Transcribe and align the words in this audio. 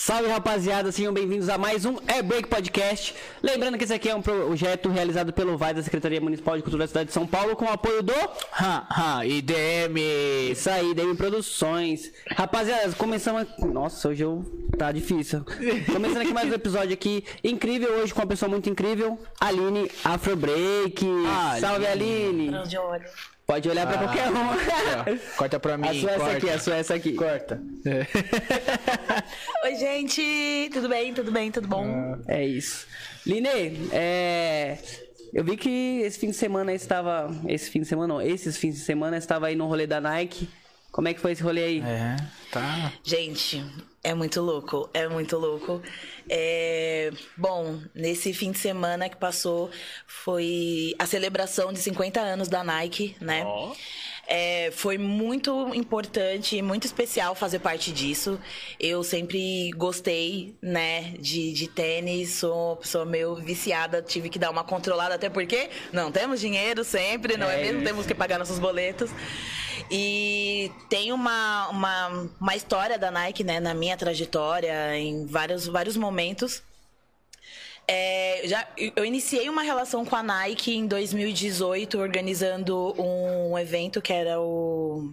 Salve 0.00 0.28
rapaziada, 0.28 0.92
sejam 0.92 1.12
bem-vindos 1.12 1.48
a 1.48 1.58
mais 1.58 1.84
um 1.84 1.96
Air 2.06 2.22
Break 2.22 2.46
Podcast. 2.48 3.16
Lembrando 3.42 3.76
que 3.76 3.82
esse 3.82 3.92
aqui 3.92 4.08
é 4.08 4.14
um 4.14 4.22
projeto 4.22 4.88
realizado 4.88 5.32
pelo 5.32 5.58
VAI 5.58 5.74
da 5.74 5.82
Secretaria 5.82 6.20
Municipal 6.20 6.56
de 6.56 6.62
Cultura 6.62 6.84
da 6.84 6.88
cidade 6.88 7.08
de 7.08 7.12
São 7.12 7.26
Paulo 7.26 7.56
com 7.56 7.64
o 7.64 7.68
apoio 7.68 8.00
do 8.00 8.14
Ha, 8.52 8.86
ha, 8.88 9.26
IDM. 9.26 9.98
Isso 10.52 10.70
aí, 10.70 10.94
DM 10.94 11.16
Produções. 11.16 12.12
Rapaziada, 12.30 12.92
começamos. 12.92 13.42
aqui- 13.42 13.64
Nossa, 13.66 14.08
hoje 14.08 14.22
eu. 14.22 14.44
tá 14.78 14.92
difícil. 14.92 15.44
Começando 15.92 16.22
aqui 16.22 16.32
mais 16.32 16.48
um 16.48 16.54
episódio 16.54 16.94
aqui 16.94 17.24
incrível 17.42 17.94
hoje 17.94 18.14
com 18.14 18.20
uma 18.20 18.26
pessoa 18.28 18.48
muito 18.48 18.70
incrível, 18.70 19.18
Aline 19.40 19.90
Afro 20.04 20.36
Break. 20.36 21.04
Ah, 21.26 21.56
Salve 21.60 21.86
Aline. 21.88 22.50
Olho. 22.54 23.02
Pode 23.48 23.66
olhar 23.66 23.86
pra 23.86 23.96
qualquer 23.96 24.30
um. 24.30 24.46
Ó, 24.46 25.36
Corta 25.38 25.58
pra 25.58 25.78
mim. 25.78 25.88
A 25.88 25.94
sua 25.94 26.10
é 26.10 26.14
essa 26.16 26.30
aqui, 26.32 26.50
a 26.50 26.58
sua 26.58 26.76
é 26.76 26.80
essa 26.80 26.94
aqui. 26.94 27.12
Corta. 27.14 27.58
Oi, 29.64 29.74
gente! 29.76 30.68
Tudo 30.70 30.86
bem? 30.86 31.14
Tudo 31.14 31.32
bem? 31.32 31.50
Tudo 31.50 31.66
bom? 31.66 32.18
É 32.28 32.46
isso. 32.46 32.86
Line, 33.24 33.48
é. 33.90 34.76
Eu 35.32 35.42
vi 35.44 35.56
que 35.56 36.00
esse 36.02 36.18
fim 36.18 36.26
de 36.28 36.36
semana 36.36 36.74
estava. 36.74 37.34
Esse 37.48 37.70
fim 37.70 37.80
de 37.80 37.86
semana 37.86 38.12
não, 38.12 38.20
esses 38.20 38.54
fins 38.58 38.74
de 38.74 38.80
semana 38.80 39.16
estava 39.16 39.46
aí 39.46 39.56
no 39.56 39.66
rolê 39.66 39.86
da 39.86 39.98
Nike. 39.98 40.46
Como 40.92 41.08
é 41.08 41.14
que 41.14 41.20
foi 41.20 41.32
esse 41.32 41.42
rolê 41.42 41.64
aí? 41.64 41.80
É, 41.80 42.16
tá. 42.52 42.92
Gente, 43.02 43.64
é 44.08 44.14
muito 44.14 44.40
louco. 44.40 44.88
É 44.94 45.06
muito 45.06 45.36
louco. 45.36 45.82
É, 46.30 47.10
Bom, 47.36 47.78
nesse 47.94 48.32
fim 48.32 48.52
de 48.52 48.58
semana 48.58 49.06
que 49.08 49.16
passou 49.16 49.70
foi 50.06 50.94
a 50.98 51.04
celebração 51.04 51.72
de 51.72 51.78
50 51.78 52.18
anos 52.18 52.48
da 52.48 52.64
Nike, 52.64 53.14
né? 53.20 53.44
É, 54.30 54.70
foi 54.72 54.98
muito 54.98 55.74
importante, 55.74 56.60
muito 56.60 56.84
especial 56.84 57.34
fazer 57.34 57.60
parte 57.60 57.90
disso. 57.90 58.38
Eu 58.78 59.02
sempre 59.02 59.70
gostei, 59.70 60.54
né, 60.60 61.14
de, 61.18 61.50
de 61.54 61.66
tênis, 61.66 62.34
sou 62.34 62.72
uma 62.72 62.76
pessoa 62.76 63.06
meio 63.06 63.34
viciada, 63.36 64.02
tive 64.02 64.28
que 64.28 64.38
dar 64.38 64.50
uma 64.50 64.62
controlada, 64.62 65.14
até 65.14 65.30
porque 65.30 65.70
não 65.94 66.12
temos 66.12 66.40
dinheiro 66.40 66.84
sempre, 66.84 67.38
não 67.38 67.48
é, 67.48 67.54
É 67.54 67.62
mesmo? 67.62 67.78
isso. 67.78 67.86
Temos 67.86 68.06
que 68.06 68.14
pagar 68.14 68.38
nossos 68.38 68.58
boletos. 68.58 69.10
E 69.90 70.70
tem 70.90 71.10
uma, 71.10 71.68
uma, 71.68 72.30
uma 72.38 72.54
história 72.54 72.98
da 72.98 73.10
Nike, 73.10 73.42
né, 73.42 73.58
na 73.60 73.72
minha 73.72 73.96
trajetória, 73.96 74.94
em 74.98 75.24
vários, 75.24 75.66
vários 75.66 75.96
momentos. 75.96 76.62
É, 77.90 78.42
já, 78.46 78.68
eu 78.94 79.02
iniciei 79.04 79.48
uma 79.48 79.62
relação 79.62 80.04
com 80.04 80.14
a 80.14 80.22
Nike 80.22 80.74
em 80.76 80.86
2018, 80.86 81.98
organizando 81.98 82.94
um 83.00 83.58
evento 83.58 84.02
que 84.02 84.12
era 84.12 84.38
o. 84.40 85.10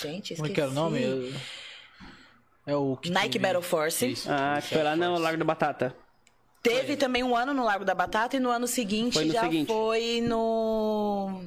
Gente, 0.00 0.36
Como 0.36 0.46
é 0.46 0.50
que 0.50 0.60
era 0.60 0.70
o 0.70 0.74
nome? 0.74 1.00
esqueci. 1.00 1.40
É 2.66 2.76
o 2.76 2.96
que 2.96 3.10
Nike 3.10 3.30
teve- 3.32 3.42
Battle 3.42 3.62
Force. 3.62 4.06
Isso. 4.08 4.28
Ah, 4.30 4.58
que 4.62 4.68
foi 4.74 4.82
lá 4.84 4.94
no 4.94 5.18
Largo 5.18 5.38
da 5.38 5.44
Batata. 5.44 5.94
Teve 6.62 6.94
também 6.96 7.24
um 7.24 7.34
ano 7.34 7.52
no 7.52 7.64
Largo 7.64 7.84
da 7.84 7.94
Batata 7.94 8.36
e 8.36 8.40
no 8.40 8.50
ano 8.50 8.66
seguinte 8.68 9.14
Foi 9.14 9.24
no 9.24 9.32
já 9.32 9.40
seguinte. 9.42 9.66
foi 9.66 10.20
no. 10.20 11.42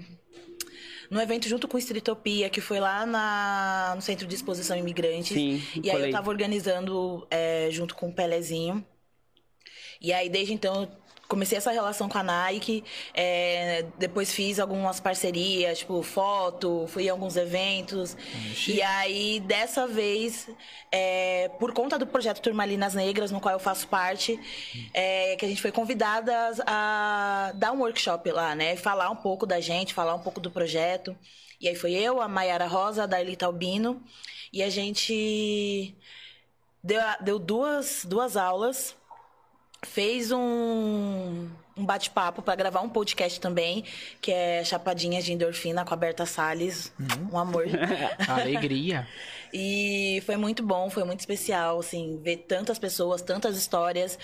No 1.09 1.21
evento 1.21 1.47
junto 1.47 1.67
com 1.67 1.77
o 1.77 1.79
Streetopia, 1.79 2.49
que 2.49 2.59
foi 2.59 2.79
lá 2.79 3.05
na, 3.05 3.93
no 3.95 4.01
Centro 4.01 4.25
de 4.25 4.33
Exposição 4.33 4.75
Imigrantes. 4.75 5.27
Sim, 5.37 5.61
E 5.75 5.89
aí 5.89 5.95
colei. 5.95 6.09
eu 6.09 6.11
tava 6.11 6.29
organizando 6.31 7.25
é, 7.29 7.67
junto 7.71 7.93
com 7.95 8.09
o 8.09 8.13
Pelezinho. 8.13 8.83
E 10.03 10.11
aí, 10.11 10.27
desde 10.27 10.53
então, 10.53 10.83
eu 10.83 10.89
comecei 11.29 11.57
essa 11.57 11.71
relação 11.71 12.09
com 12.09 12.17
a 12.17 12.23
Nike. 12.23 12.83
é, 13.13 13.85
depois 13.97 14.33
fiz 14.33 14.59
algumas 14.59 14.99
parcerias, 14.99 15.79
tipo, 15.79 16.03
foto, 16.03 16.85
fui 16.87 17.05
em 17.05 17.09
alguns 17.09 17.37
eventos. 17.37 18.15
E 18.67 18.81
aí, 18.81 19.39
dessa 19.39 19.87
vez, 19.87 20.49
é, 20.91 21.49
por 21.57 21.73
conta 21.73 21.97
do 21.97 22.05
projeto 22.05 22.41
Turmalinas 22.41 22.93
Negras, 22.93 23.31
no 23.31 23.39
qual 23.39 23.53
eu 23.53 23.59
faço 23.59 23.87
parte, 23.87 24.37
é, 24.93 25.35
que 25.37 25.45
a 25.45 25.47
gente 25.47 25.61
foi 25.61 25.71
convidada 25.71 26.33
a 26.67 27.51
dar 27.55 27.71
um 27.71 27.79
workshop 27.79 28.29
lá, 28.31 28.53
né? 28.53 28.75
Falar 28.75 29.09
um 29.09 29.15
pouco 29.15 29.45
da 29.45 29.59
gente, 29.59 29.93
falar 29.93 30.13
um 30.15 30.19
pouco 30.19 30.39
do 30.39 30.51
projeto. 30.51 31.17
E 31.61 31.67
aí 31.69 31.75
foi 31.75 31.93
eu, 31.93 32.21
a 32.21 32.27
Mayara 32.27 32.67
Rosa, 32.67 33.03
a 33.03 33.05
Darlita 33.05 33.45
Albino. 33.45 34.03
E 34.51 34.61
a 34.61 34.69
gente 34.69 35.95
deu, 36.83 36.99
deu 37.21 37.39
duas, 37.39 38.05
duas 38.05 38.35
aulas 38.35 38.95
fez 39.83 40.31
um, 40.31 41.47
um 41.77 41.85
bate-papo 41.85 42.41
para 42.41 42.55
gravar 42.55 42.81
um 42.81 42.89
podcast 42.89 43.39
também, 43.39 43.83
que 44.21 44.31
é 44.31 44.63
Chapadinhas 44.63 45.25
de 45.25 45.33
Endorfina 45.33 45.85
com 45.85 45.93
a 45.93 45.97
Berta 45.97 46.25
Salles. 46.25 46.93
Um 47.31 47.37
amor. 47.37 47.65
Alegria. 48.27 49.07
E 49.55 50.23
foi 50.25 50.35
muito 50.35 50.63
bom, 50.63 50.89
foi 50.89 51.03
muito 51.03 51.19
especial, 51.19 51.77
assim, 51.77 52.19
ver 52.23 52.37
tantas 52.37 52.79
pessoas, 52.79 53.21
tantas 53.21 53.55
histórias, 53.55 54.17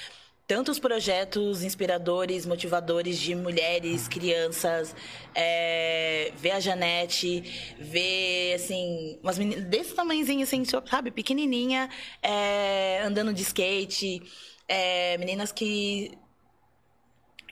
tantos 0.48 0.80
projetos 0.80 1.62
inspiradores, 1.62 2.48
motivadores 2.48 3.20
de 3.20 3.36
mulheres, 3.36 4.08
crianças, 4.08 4.96
é, 5.36 6.34
ver 6.36 6.50
a 6.50 6.60
Janete, 6.60 7.76
ver, 7.78 8.56
assim, 8.56 9.20
umas 9.22 9.38
meninas 9.38 9.66
desse 9.66 9.94
tamanhozinho, 9.94 10.42
assim, 10.42 10.64
sabe, 10.66 11.12
pequenininha, 11.12 11.88
é, 12.24 13.04
andando 13.06 13.32
de 13.32 13.44
skate, 13.44 14.24
é, 14.70 15.18
meninas 15.18 15.52
que 15.52 16.18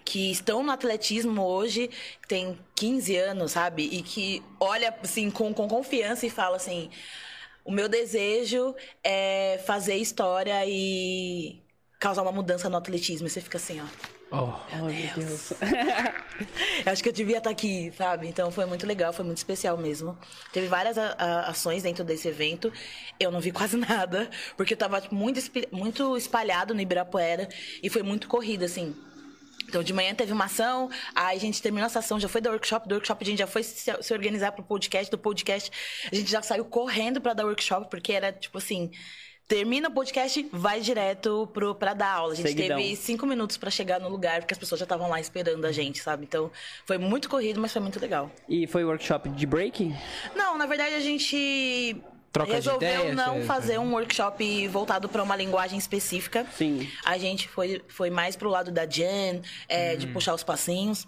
que 0.06 0.32
estão 0.32 0.64
no 0.64 0.72
atletismo 0.72 1.42
hoje, 1.42 1.90
tem 2.30 2.58
15 2.76 3.18
anos, 3.18 3.52
sabe? 3.52 3.84
E 3.84 4.02
que 4.02 4.42
olha 4.58 4.98
assim 5.04 5.30
com, 5.30 5.54
com 5.54 5.68
confiança 5.68 6.26
e 6.26 6.30
fala 6.30 6.56
assim: 6.56 6.90
o 7.66 7.72
meu 7.72 7.90
desejo 7.90 8.74
é 9.04 9.62
fazer 9.66 9.96
história 9.96 10.66
e 10.66 11.62
causar 12.00 12.22
uma 12.22 12.32
mudança 12.32 12.70
no 12.70 12.78
atletismo. 12.78 13.28
E 13.28 13.30
você 13.30 13.42
fica 13.42 13.58
assim, 13.58 13.82
ó. 13.82 14.17
Oh, 14.30 14.60
meu 14.76 15.08
Deus. 15.16 15.54
Eu 16.86 16.92
acho 16.92 17.02
que 17.02 17.08
eu 17.10 17.14
devia 17.14 17.38
estar 17.38 17.50
aqui, 17.50 17.92
sabe? 17.94 18.28
Então 18.28 18.52
foi 18.52 18.66
muito 18.66 18.86
legal, 18.86 19.14
foi 19.14 19.24
muito 19.24 19.38
especial 19.38 19.78
mesmo. 19.78 20.18
Teve 20.52 20.68
várias 20.68 20.98
a- 20.98 21.14
a- 21.18 21.50
ações 21.50 21.84
dentro 21.84 22.04
desse 22.04 22.28
evento. 22.28 22.72
Eu 23.18 23.32
não 23.32 23.40
vi 23.40 23.52
quase 23.54 23.78
nada, 23.78 24.30
porque 24.58 24.74
eu 24.74 24.78
tava 24.78 25.00
tipo, 25.00 25.16
muito, 25.16 25.40
muito 25.72 26.18
espalhado 26.18 26.74
no 26.74 26.82
Ibirapuera 26.82 27.48
e 27.82 27.90
foi 27.90 28.04
muito 28.04 28.28
corrida, 28.28 28.66
assim. 28.66 28.94
Então, 29.70 29.84
de 29.84 29.94
manhã 29.94 30.14
teve 30.16 30.32
uma 30.34 30.46
ação, 30.46 30.90
aí 31.16 31.38
a 31.38 31.40
gente 31.40 31.62
terminou 31.62 31.88
essa 31.88 32.00
ação, 32.00 32.20
já 32.20 32.30
foi 32.30 32.40
da 32.42 32.50
workshop, 32.52 32.88
do 32.88 32.96
workshop 32.96 33.24
a 33.24 33.28
gente 33.28 33.40
já 33.40 33.48
foi 33.48 33.64
se, 33.64 33.92
se 34.02 34.14
organizar 34.14 34.54
pro 34.54 34.64
podcast, 34.64 35.12
do 35.12 35.18
podcast 35.18 35.72
a 36.12 36.16
gente 36.16 36.30
já 36.32 36.42
saiu 36.42 36.66
correndo 36.66 37.20
pra 37.20 37.34
dar 37.34 37.46
workshop, 37.46 37.90
porque 37.90 38.14
era 38.14 38.32
tipo 38.32 38.58
assim, 38.58 38.92
termina 39.47 39.88
o 39.88 39.91
podcast, 39.91 40.47
vai 40.52 40.81
direto 40.81 41.47
pro, 41.53 41.74
pra 41.74 41.94
dar 41.94 42.12
aula. 42.12 42.34
A 42.34 42.35
gente 42.35 42.50
Seguidão. 42.50 42.78
teve 42.78 42.96
cinco 42.96 43.25
minutos 43.25 43.56
pra 43.58 43.72
chegar 43.72 44.00
no 44.00 44.09
lugar, 44.09 44.41
porque 44.41 44.53
as 44.53 44.58
pessoas 44.58 44.80
já 44.80 44.84
estavam 44.85 45.09
lá 45.09 45.19
esperando 45.19 45.66
a 45.66 45.72
gente, 45.72 46.00
sabe? 46.00 46.25
Então, 46.25 46.52
foi 46.85 46.97
muito 46.97 47.30
corrido, 47.30 47.59
mas 47.59 47.72
foi 47.72 47.81
muito 47.81 48.00
legal. 48.00 48.30
E 48.50 48.68
foi 48.68 48.84
workshop 48.84 49.30
de 49.30 49.46
break? 49.46 49.96
Não, 50.36 50.57
na 50.57 50.66
verdade 50.66 50.96
a 50.96 51.00
gente 51.00 51.96
Troca 52.31 52.53
resolveu 52.53 52.90
ideias, 52.90 53.16
não 53.16 53.38
é, 53.38 53.41
fazer 53.41 53.80
um 53.80 53.94
workshop 53.94 54.68
voltado 54.68 55.07
para 55.07 55.24
uma 55.24 55.36
linguagem 55.36 55.80
específica. 55.80 56.46
Sim. 56.53 56.88
A 57.06 57.18
gente 57.18 57.47
foi, 57.47 57.81
foi 57.88 58.09
mais 58.09 58.36
pro 58.36 58.50
lado 58.50 58.72
da 58.72 58.86
Jen, 58.86 59.41
é, 59.69 59.96
de 59.96 60.07
puxar 60.07 60.34
os 60.34 60.44
passinhos. 60.44 61.07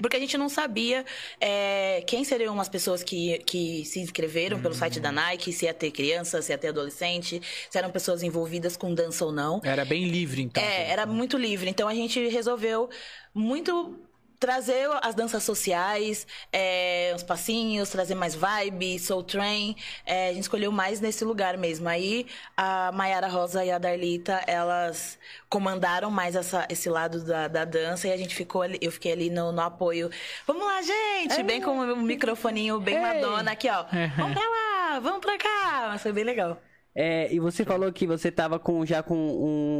Porque 0.00 0.16
a 0.16 0.20
gente 0.20 0.36
não 0.36 0.48
sabia 0.48 1.04
é, 1.40 2.02
quem 2.06 2.24
seriam 2.24 2.58
as 2.60 2.68
pessoas 2.68 3.02
que, 3.02 3.38
que 3.38 3.84
se 3.84 4.00
inscreveram 4.00 4.60
pelo 4.60 4.74
site 4.74 5.00
da 5.00 5.10
Nike, 5.10 5.52
se 5.52 5.64
ia 5.64 5.74
ter 5.74 5.90
criança, 5.90 6.40
se 6.42 6.52
ia 6.52 6.58
ter 6.58 6.68
adolescente, 6.68 7.40
se 7.70 7.78
eram 7.78 7.90
pessoas 7.90 8.22
envolvidas 8.22 8.76
com 8.76 8.94
dança 8.94 9.24
ou 9.24 9.32
não. 9.32 9.60
era 9.64 9.84
bem 9.84 10.08
livre, 10.08 10.42
então. 10.42 10.62
É, 10.62 10.90
era 10.90 11.06
muito 11.06 11.36
livre. 11.36 11.68
Então 11.70 11.88
a 11.88 11.94
gente 11.94 12.28
resolveu 12.28 12.88
muito 13.34 13.98
trazer 14.38 14.88
as 15.02 15.14
danças 15.14 15.42
sociais, 15.42 16.26
é, 16.52 17.12
os 17.16 17.22
passinhos, 17.22 17.88
trazer 17.90 18.14
mais 18.14 18.34
vibe, 18.34 18.98
soul 18.98 19.22
train. 19.22 19.74
É, 20.04 20.28
a 20.28 20.32
gente 20.32 20.42
escolheu 20.42 20.70
mais 20.70 21.00
nesse 21.00 21.24
lugar 21.24 21.56
mesmo. 21.56 21.88
Aí 21.88 22.26
a 22.56 22.90
Mayara 22.92 23.28
Rosa 23.28 23.64
e 23.64 23.70
a 23.70 23.78
Darlita, 23.78 24.42
elas 24.46 25.18
comandaram 25.48 26.10
mais 26.10 26.36
essa- 26.36 26.66
esse 26.70 26.88
lado 26.88 27.24
da, 27.24 27.48
da 27.48 27.64
dança 27.64 28.08
e 28.08 28.12
a 28.12 28.16
gente 28.16 28.34
ficou 28.34 28.62
ali, 28.62 28.78
eu 28.80 28.92
fiquei 28.92 29.12
ali 29.12 29.30
no, 29.30 29.52
no 29.52 29.60
apoio. 29.62 30.10
Vamos 30.46 30.64
lá, 30.64 30.82
gente! 30.82 31.42
Bem 31.42 31.60
com 31.60 31.78
o 31.78 31.96
microfoninho 31.96 32.78
bem 32.80 32.96
Ei. 32.96 33.00
Madonna 33.00 33.52
aqui, 33.52 33.68
ó. 33.68 33.84
Vamos 34.16 34.34
pra 34.34 34.48
lá, 34.48 35.00
vamos 35.00 35.20
pra 35.20 35.38
cá. 35.38 35.86
Mas 35.88 36.02
foi 36.02 36.12
bem 36.12 36.24
legal. 36.24 36.60
É, 36.94 37.32
e 37.32 37.38
você 37.38 37.64
falou 37.64 37.92
que 37.92 38.06
você 38.06 38.30
tava 38.30 38.58
com, 38.58 38.84
já 38.86 39.02
com 39.02 39.14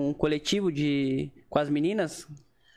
um 0.09 0.14
coletivo 0.14 0.70
de. 0.70 1.31
com 1.49 1.59
as 1.59 1.70
meninas? 1.70 2.26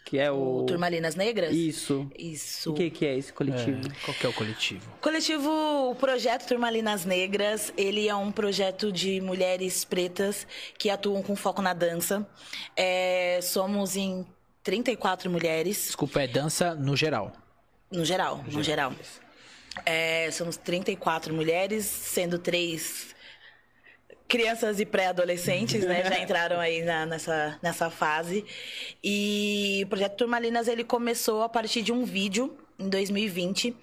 Que 0.10 0.18
é 0.18 0.32
o. 0.32 0.62
O 0.62 0.64
Turmalinas 0.64 1.14
Negras? 1.14 1.54
Isso. 1.56 2.10
Isso. 2.18 2.72
O 2.72 2.74
que, 2.74 2.90
que 2.90 3.06
é 3.06 3.16
esse 3.16 3.32
coletivo? 3.32 3.80
É, 3.88 4.06
Qual 4.06 4.18
que 4.18 4.26
é 4.26 4.30
o 4.30 4.34
coletivo? 4.34 4.92
Coletivo, 5.00 5.52
o 5.92 5.94
projeto 5.94 6.48
Turmalinas 6.48 7.06
Negras, 7.06 7.72
ele 7.78 8.10
é 8.10 8.16
um 8.16 8.32
projeto 8.32 8.92
de 8.92 9.22
mulheres 9.22 9.86
pretas 9.86 10.48
que 10.80 10.90
atuam 10.90 11.22
com 11.22 11.36
foco 11.36 11.62
na 11.62 11.74
dança. 11.76 12.28
É, 12.76 13.40
somos 13.44 13.96
em 13.96 14.26
34 14.64 15.30
mulheres, 15.30 15.78
Desculpa, 15.78 16.24
é 16.24 16.28
dança 16.28 16.74
no 16.74 16.98
geral. 16.98 17.32
no 17.92 18.04
geral, 18.04 18.44
no 18.52 18.64
geral. 18.64 18.92
É, 19.86 20.32
somos 20.32 20.58
34 20.58 21.32
mulheres, 21.36 21.86
sendo 21.86 22.40
três 22.40 23.14
crianças 24.30 24.80
e 24.80 24.86
pré-adolescentes, 24.86 25.84
né, 25.84 26.04
já 26.06 26.20
entraram 26.20 26.60
aí 26.60 26.84
na- 26.84 27.06
nessa, 27.06 27.60
nessa 27.62 27.90
fase. 27.90 28.46
E 29.04 29.82
o 29.84 29.88
projeto 29.88 30.16
Turmalinas 30.18 30.68
ele 30.68 30.84
começou 30.84 31.42
a 31.42 31.50
partir 31.50 31.82
de 31.82 31.92
um 31.92 32.06
vídeo 32.06 32.56
em 32.78 32.88
2020, 32.88 33.76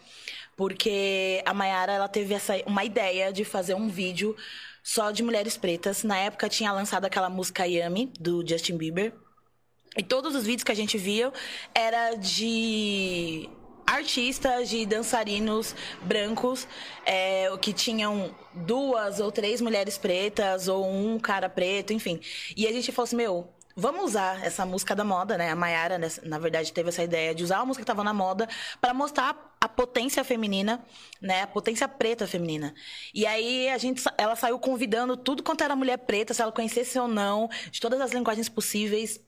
porque 0.57 1.43
a 1.45 1.53
Mayara 1.53 1.93
ela 1.93 2.09
teve 2.09 2.33
essa 2.33 2.55
uma 2.65 2.85
ideia 2.85 3.33
de 3.33 3.45
fazer 3.45 3.75
um 3.75 3.89
vídeo 3.89 4.35
só 4.83 5.11
de 5.11 5.23
mulheres 5.23 5.57
pretas. 5.57 6.03
Na 6.05 6.17
época 6.17 6.49
tinha 6.49 6.73
lançado 6.73 7.05
aquela 7.05 7.29
música 7.29 7.67
Yami 7.67 8.13
do 8.19 8.47
Justin 8.49 8.77
Bieber. 8.79 9.13
E 9.99 10.03
todos 10.03 10.35
os 10.35 10.45
vídeos 10.45 10.63
que 10.63 10.73
a 10.73 10.77
gente 10.77 10.97
via 10.97 11.33
era 11.75 12.15
de 12.15 13.49
artistas, 13.87 14.69
de 14.69 14.85
dançarinos 14.85 15.75
brancos, 16.03 16.67
é, 17.05 17.49
que 17.61 17.73
tinham 17.73 18.35
duas 18.53 19.21
ou 19.21 19.31
três 19.31 19.61
mulheres 19.61 19.97
pretas, 19.97 20.69
ou 20.69 20.85
um 20.85 21.19
cara 21.19 21.49
preto, 21.49 21.93
enfim. 21.93 22.21
E 22.57 22.67
a 22.67 22.73
gente 22.73 22.91
falou 22.91 23.05
assim, 23.05 23.17
meu, 23.17 23.49
vamos 23.77 24.05
usar 24.05 24.45
essa 24.45 24.65
música 24.65 24.97
da 24.97 25.05
moda, 25.05 25.37
né? 25.37 25.51
A 25.51 25.57
Mayara, 25.57 26.01
na 26.25 26.39
verdade, 26.39 26.73
teve 26.73 26.89
essa 26.89 27.03
ideia 27.03 27.35
de 27.35 27.45
usar 27.45 27.59
a 27.59 27.65
música 27.65 27.85
que 27.85 27.91
estava 27.91 28.03
na 28.03 28.15
moda 28.15 28.49
para 28.81 28.95
mostrar 28.95 29.55
a 29.61 29.69
potência 29.69 30.25
feminina, 30.25 30.83
né? 31.21 31.43
A 31.43 31.47
potência 31.47 31.87
preta 31.87 32.27
feminina. 32.27 32.75
E 33.15 33.27
aí 33.27 33.69
a 33.69 33.79
gente, 33.79 34.03
ela 34.17 34.35
saiu 34.35 34.59
convidando 34.59 35.17
tudo 35.17 35.43
quanto 35.43 35.63
era 35.63 35.77
mulher 35.77 35.99
preta, 35.99 36.33
se 36.33 36.41
ela 36.41 36.53
conhecesse 36.53 36.99
ou 36.99 37.07
não, 37.07 37.49
de 37.71 37.81
todas 37.81 38.01
as 38.01 38.13
linguagens 38.13 38.49
possíveis, 38.49 39.21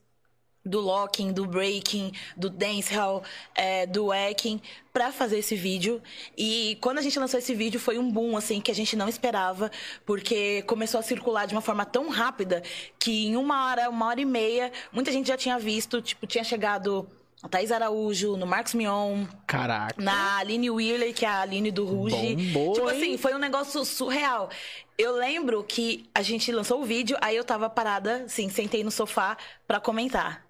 do 0.65 0.79
locking, 0.79 1.31
do 1.31 1.45
breaking, 1.45 2.11
do 2.35 2.49
dancehall, 2.49 3.23
é, 3.55 3.85
do 3.85 4.07
wacking, 4.07 4.61
pra 4.91 5.11
fazer 5.11 5.39
esse 5.39 5.55
vídeo. 5.55 6.01
E 6.37 6.77
quando 6.81 6.97
a 6.97 7.01
gente 7.01 7.17
lançou 7.17 7.39
esse 7.39 7.55
vídeo 7.55 7.79
foi 7.79 7.97
um 7.97 8.11
boom, 8.11 8.35
assim, 8.35 8.59
que 8.59 8.71
a 8.71 8.75
gente 8.75 8.95
não 8.95 9.07
esperava, 9.07 9.71
porque 10.05 10.61
começou 10.63 10.99
a 10.99 11.03
circular 11.03 11.45
de 11.45 11.53
uma 11.55 11.61
forma 11.61 11.85
tão 11.85 12.09
rápida 12.09 12.61
que 12.99 13.27
em 13.27 13.35
uma 13.35 13.67
hora, 13.69 13.89
uma 13.89 14.07
hora 14.07 14.21
e 14.21 14.25
meia, 14.25 14.71
muita 14.91 15.11
gente 15.11 15.27
já 15.27 15.37
tinha 15.37 15.57
visto, 15.57 16.01
tipo, 16.01 16.27
tinha 16.27 16.43
chegado 16.43 17.09
a 17.41 17.47
Thaís 17.47 17.71
Araújo, 17.71 18.35
no 18.35 18.45
Marcos 18.45 18.73
Mion, 18.73 19.25
Caraca. 19.47 19.95
na 20.01 20.39
Aline 20.39 20.69
Wheeler, 20.69 21.13
que 21.13 21.25
é 21.25 21.29
a 21.29 21.41
Aline 21.41 21.71
do 21.71 21.85
Ruge. 21.85 22.35
Bombou, 22.35 22.73
tipo 22.73 22.89
hein? 22.91 22.97
assim, 22.97 23.17
foi 23.17 23.33
um 23.33 23.37
negócio 23.37 23.85
surreal. 23.85 24.49
Eu 24.97 25.15
lembro 25.15 25.63
que 25.63 26.09
a 26.13 26.21
gente 26.21 26.51
lançou 26.51 26.81
o 26.81 26.83
vídeo, 26.83 27.17
aí 27.21 27.37
eu 27.37 27.45
tava 27.45 27.69
parada, 27.69 28.23
assim, 28.25 28.49
sentei 28.49 28.83
no 28.83 28.91
sofá 28.91 29.37
pra 29.65 29.79
comentar. 29.79 30.48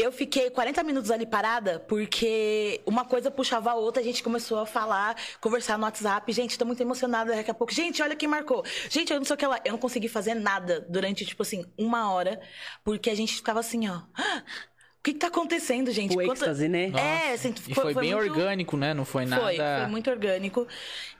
Eu 0.00 0.12
fiquei 0.12 0.48
40 0.48 0.84
minutos 0.84 1.10
ali 1.10 1.26
parada, 1.26 1.80
porque 1.80 2.80
uma 2.86 3.04
coisa 3.04 3.32
puxava 3.32 3.72
a 3.72 3.74
outra, 3.74 4.00
a 4.00 4.04
gente 4.04 4.22
começou 4.22 4.60
a 4.60 4.66
falar, 4.66 5.16
conversar 5.40 5.76
no 5.76 5.82
WhatsApp. 5.84 6.32
Gente, 6.32 6.56
tô 6.56 6.64
muito 6.64 6.80
emocionada 6.80 7.34
daqui 7.34 7.50
a 7.50 7.54
pouco. 7.54 7.74
Gente, 7.74 8.00
olha 8.00 8.14
quem 8.14 8.28
marcou. 8.28 8.64
Gente, 8.88 9.12
eu 9.12 9.18
não 9.18 9.24
sei 9.24 9.34
o 9.34 9.36
que. 9.36 9.44
Eu 9.44 9.72
não 9.72 9.78
consegui 9.78 10.08
fazer 10.08 10.34
nada 10.34 10.86
durante, 10.88 11.26
tipo 11.26 11.42
assim, 11.42 11.64
uma 11.76 12.12
hora, 12.12 12.40
porque 12.84 13.10
a 13.10 13.14
gente 13.16 13.34
ficava 13.34 13.58
assim, 13.58 13.88
ó. 13.88 14.02
"Ah, 15.08 15.10
O 15.10 15.10
que, 15.10 15.14
que 15.14 15.18
tá 15.20 15.28
acontecendo, 15.28 15.90
gente? 15.90 16.12
O 16.12 16.16
Quanta- 16.16 16.32
êxtase, 16.32 16.68
né? 16.68 16.92
É, 16.94 17.32
assim, 17.32 17.54
E 17.66 17.74
foi, 17.74 17.94
bem 17.94 18.14
muito- 18.14 18.30
orgânico, 18.30 18.76
né? 18.76 18.92
Não 18.92 19.04
foi 19.04 19.24
nada. 19.24 19.42
foi, 19.42 19.56
foi 19.56 19.86
muito 19.86 20.10
orgânico. 20.10 20.66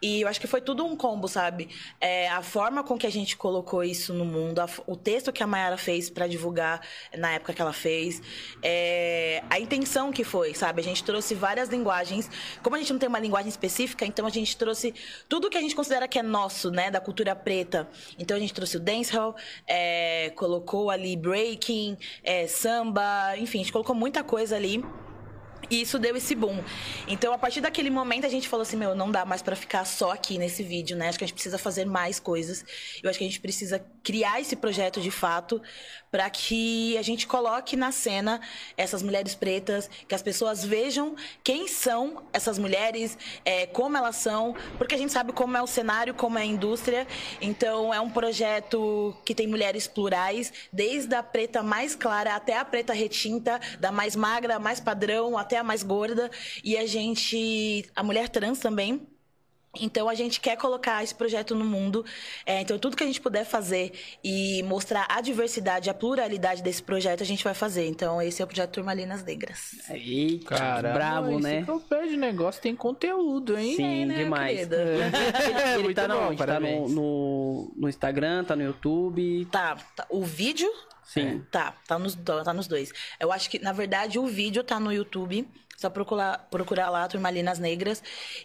E 0.03 0.21
eu 0.21 0.29
acho 0.29 0.39
que 0.41 0.47
foi 0.47 0.61
tudo 0.61 0.85
um 0.85 0.95
combo, 0.97 1.27
sabe? 1.27 1.69
É, 2.01 2.29
a 2.29 2.43
forma 2.43 2.85
com 2.85 2.99
que 2.99 3.07
a 3.07 3.11
gente 3.11 3.37
colocou 3.37 3.83
isso 3.83 4.13
no 4.13 4.25
mundo, 4.25 4.59
a 4.61 4.69
o 4.87 4.95
texto 4.97 5.33
que 5.33 5.43
a 5.43 5.47
Mayara 5.47 5.77
fez 5.79 6.11
pra 6.11 6.27
divulgar 6.27 6.81
na 7.17 7.33
época 7.33 7.53
que 7.53 7.61
ela 7.63 7.73
fez, 7.73 8.21
é, 8.63 9.43
a 9.49 9.59
intenção 9.59 10.13
que 10.13 10.23
foi, 10.25 10.55
sabe? 10.55 10.81
A 10.81 10.85
gente 10.85 11.03
trouxe 11.03 11.35
várias 11.35 11.69
linguagens. 11.69 12.31
Como 12.63 12.77
a 12.77 12.79
gente 12.79 12.93
não 12.93 12.99
tem 12.99 13.09
uma 13.09 13.19
linguagem 13.19 13.49
específica, 13.49 14.05
então 14.05 14.27
a 14.27 14.31
gente 14.31 14.57
trouxe 14.57 14.95
tudo 15.29 15.49
que 15.51 15.57
a 15.57 15.61
gente 15.61 15.75
considera 15.75 16.07
que 16.07 16.19
é 16.19 16.23
nosso, 16.23 16.71
né? 16.71 16.91
Da 16.91 17.01
cultura 17.01 17.35
preta. 17.35 17.89
Então 18.19 18.37
a 18.37 18.41
gente 18.41 18.53
trouxe 18.53 18.77
o 18.77 18.81
dancehall, 18.81 19.35
é, 19.67 20.31
colocou 20.37 20.91
ali 20.91 21.17
breaking, 21.17 21.97
é, 22.23 22.47
samba, 22.47 23.37
enfim, 23.39 23.59
a 23.59 23.63
gente 23.63 23.73
colocou 23.79 23.95
muita 23.95 24.25
coisa 24.25 24.57
ali. 24.57 24.85
E 25.71 25.83
isso 25.83 25.99
deu 25.99 26.17
esse 26.17 26.35
boom. 26.35 26.63
Então, 27.07 27.33
a 27.33 27.39
partir 27.39 27.61
daquele 27.61 27.91
momento, 27.91 28.25
a 28.25 28.29
gente 28.29 28.49
falou 28.49 28.63
assim: 28.63 28.77
meu, 28.77 28.95
não 28.95 29.11
dá 29.11 29.25
mais 29.25 29.43
pra 29.43 29.55
ficar 29.55 29.85
só 29.85 30.13
aqui 30.13 30.39
nesse 30.39 30.63
vídeo, 30.63 30.97
né? 30.97 31.09
Acho 31.09 31.19
que 31.19 31.25
a 31.25 31.27
gente 31.27 31.35
precisa 31.35 31.59
fazer 31.59 31.85
mais 31.85 32.19
coisas. 32.19 32.65
Eu 33.03 33.11
acho 33.11 33.19
que 33.19 33.25
a 33.25 33.29
gente 33.29 33.41
precisa 33.41 33.85
criar 34.03 34.41
esse 34.41 34.57
projeto 34.57 35.01
de 35.01 35.11
fato 35.11 35.61
para 36.11 36.29
que 36.31 36.97
a 36.97 37.03
gente 37.03 37.27
coloque 37.27 37.77
na 37.77 37.93
cena 37.93 38.41
essas 38.77 39.03
mulheres 39.03 39.35
pretas, 39.35 39.91
que 40.09 40.15
as 40.15 40.23
pessoas 40.23 40.65
vejam 40.65 41.15
quem 41.45 41.69
são 41.69 42.23
essas 42.33 42.59
mulheres, 42.59 43.19
é, 43.45 43.67
como 43.67 43.97
elas 43.97 44.17
são, 44.17 44.55
porque 44.79 44.95
a 44.95 44.99
gente 44.99 45.13
sabe 45.13 45.33
como 45.33 45.57
é 45.57 45.63
o 45.63 45.67
cenário, 45.67 46.15
como 46.15 46.39
é 46.39 46.43
a 46.43 46.47
indústria. 46.47 47.07
Então, 47.41 47.93
é 47.93 48.01
um 48.01 48.09
projeto 48.09 49.15
que 49.25 49.35
tem 49.35 49.47
mulheres 49.47 49.87
plurais, 49.87 50.53
desde 50.73 51.15
a 51.15 51.23
preta 51.23 51.63
mais 51.63 51.95
clara 51.95 52.35
até 52.35 52.57
a 52.57 52.65
preta 52.65 52.93
retinta, 52.93 53.61
da 53.79 53.93
mais 53.93 54.17
magra, 54.17 54.59
mais 54.59 54.81
padrão, 54.81 55.37
até 55.37 55.48
a 55.57 55.65
mais 55.65 55.83
gorda. 55.83 56.31
E 56.63 56.77
a 56.77 56.87
gente. 56.87 57.85
A 57.95 58.03
mulher 58.03 58.29
trans 58.29 58.59
também. 58.59 59.07
Então 59.81 60.09
a 60.09 60.15
gente 60.15 60.41
quer 60.41 60.57
colocar 60.57 61.03
esse 61.03 61.15
projeto 61.15 61.55
no 61.55 61.65
mundo. 61.65 62.05
É, 62.47 62.63
então 62.63 62.79
tudo 62.79 62.97
que 62.97 63.05
a 63.05 63.07
gente 63.07 63.21
puder 63.21 63.45
fazer 63.45 63.93
e 64.25 64.63
mostrar 64.63 65.07
a 65.09 65.21
diversidade, 65.21 65.91
a 65.91 65.95
pluralidade 65.95 66.63
desse 66.63 66.83
projeto, 66.83 67.23
a 67.23 67.27
gente 67.27 67.45
vai 67.45 67.55
fazer. 67.55 67.87
Então 67.87 68.21
esse 68.21 68.41
é 68.41 68.45
o 68.45 68.49
projeto 68.49 68.73
Turmalinas 68.73 69.23
Negras. 69.23 69.77
Eita, 69.91 70.57
Caramba, 70.57 70.95
brabo, 70.95 71.31
esse 71.33 71.43
né? 71.43 71.65
papel 71.65 72.09
de 72.09 72.17
negócio 72.17 72.63
tem 72.63 72.75
conteúdo, 72.75 73.59
hein? 73.59 73.77
Sim, 73.77 74.05
né, 74.07 74.17
demais. 74.17 74.57
querida? 74.57 74.79
Ele, 75.79 75.85
ele 75.85 75.95
tá, 75.95 76.09
bom, 76.09 76.31
no, 76.31 76.37
tá 76.37 76.61
no, 76.61 76.89
no, 76.89 77.73
no 77.77 77.89
Instagram, 77.89 78.45
tá 78.45 78.57
no 78.57 78.63
YouTube. 78.63 79.47
Tá, 79.51 79.77
tá. 79.95 80.07
O 80.09 80.23
vídeo 80.25 80.71
Sim. 81.09 81.43
Tá, 81.51 81.73
tá 81.87 81.99
nos, 81.99 82.15
tá 82.15 82.53
nos 82.53 82.67
dois. 82.69 82.93
Eu 83.19 83.33
acho 83.33 83.49
que, 83.51 83.59
na 83.59 83.73
verdade, 83.73 84.19
o 84.19 84.27
vídeo 84.27 84.63
tá 84.63 84.79
no 84.79 84.93
YouTube. 84.93 85.49
Só 85.77 85.89
procurar, 85.89 86.39
procurar 86.51 86.91
lá, 86.91 87.07
Turmalinas 87.09 87.59
Negras. 87.59 88.03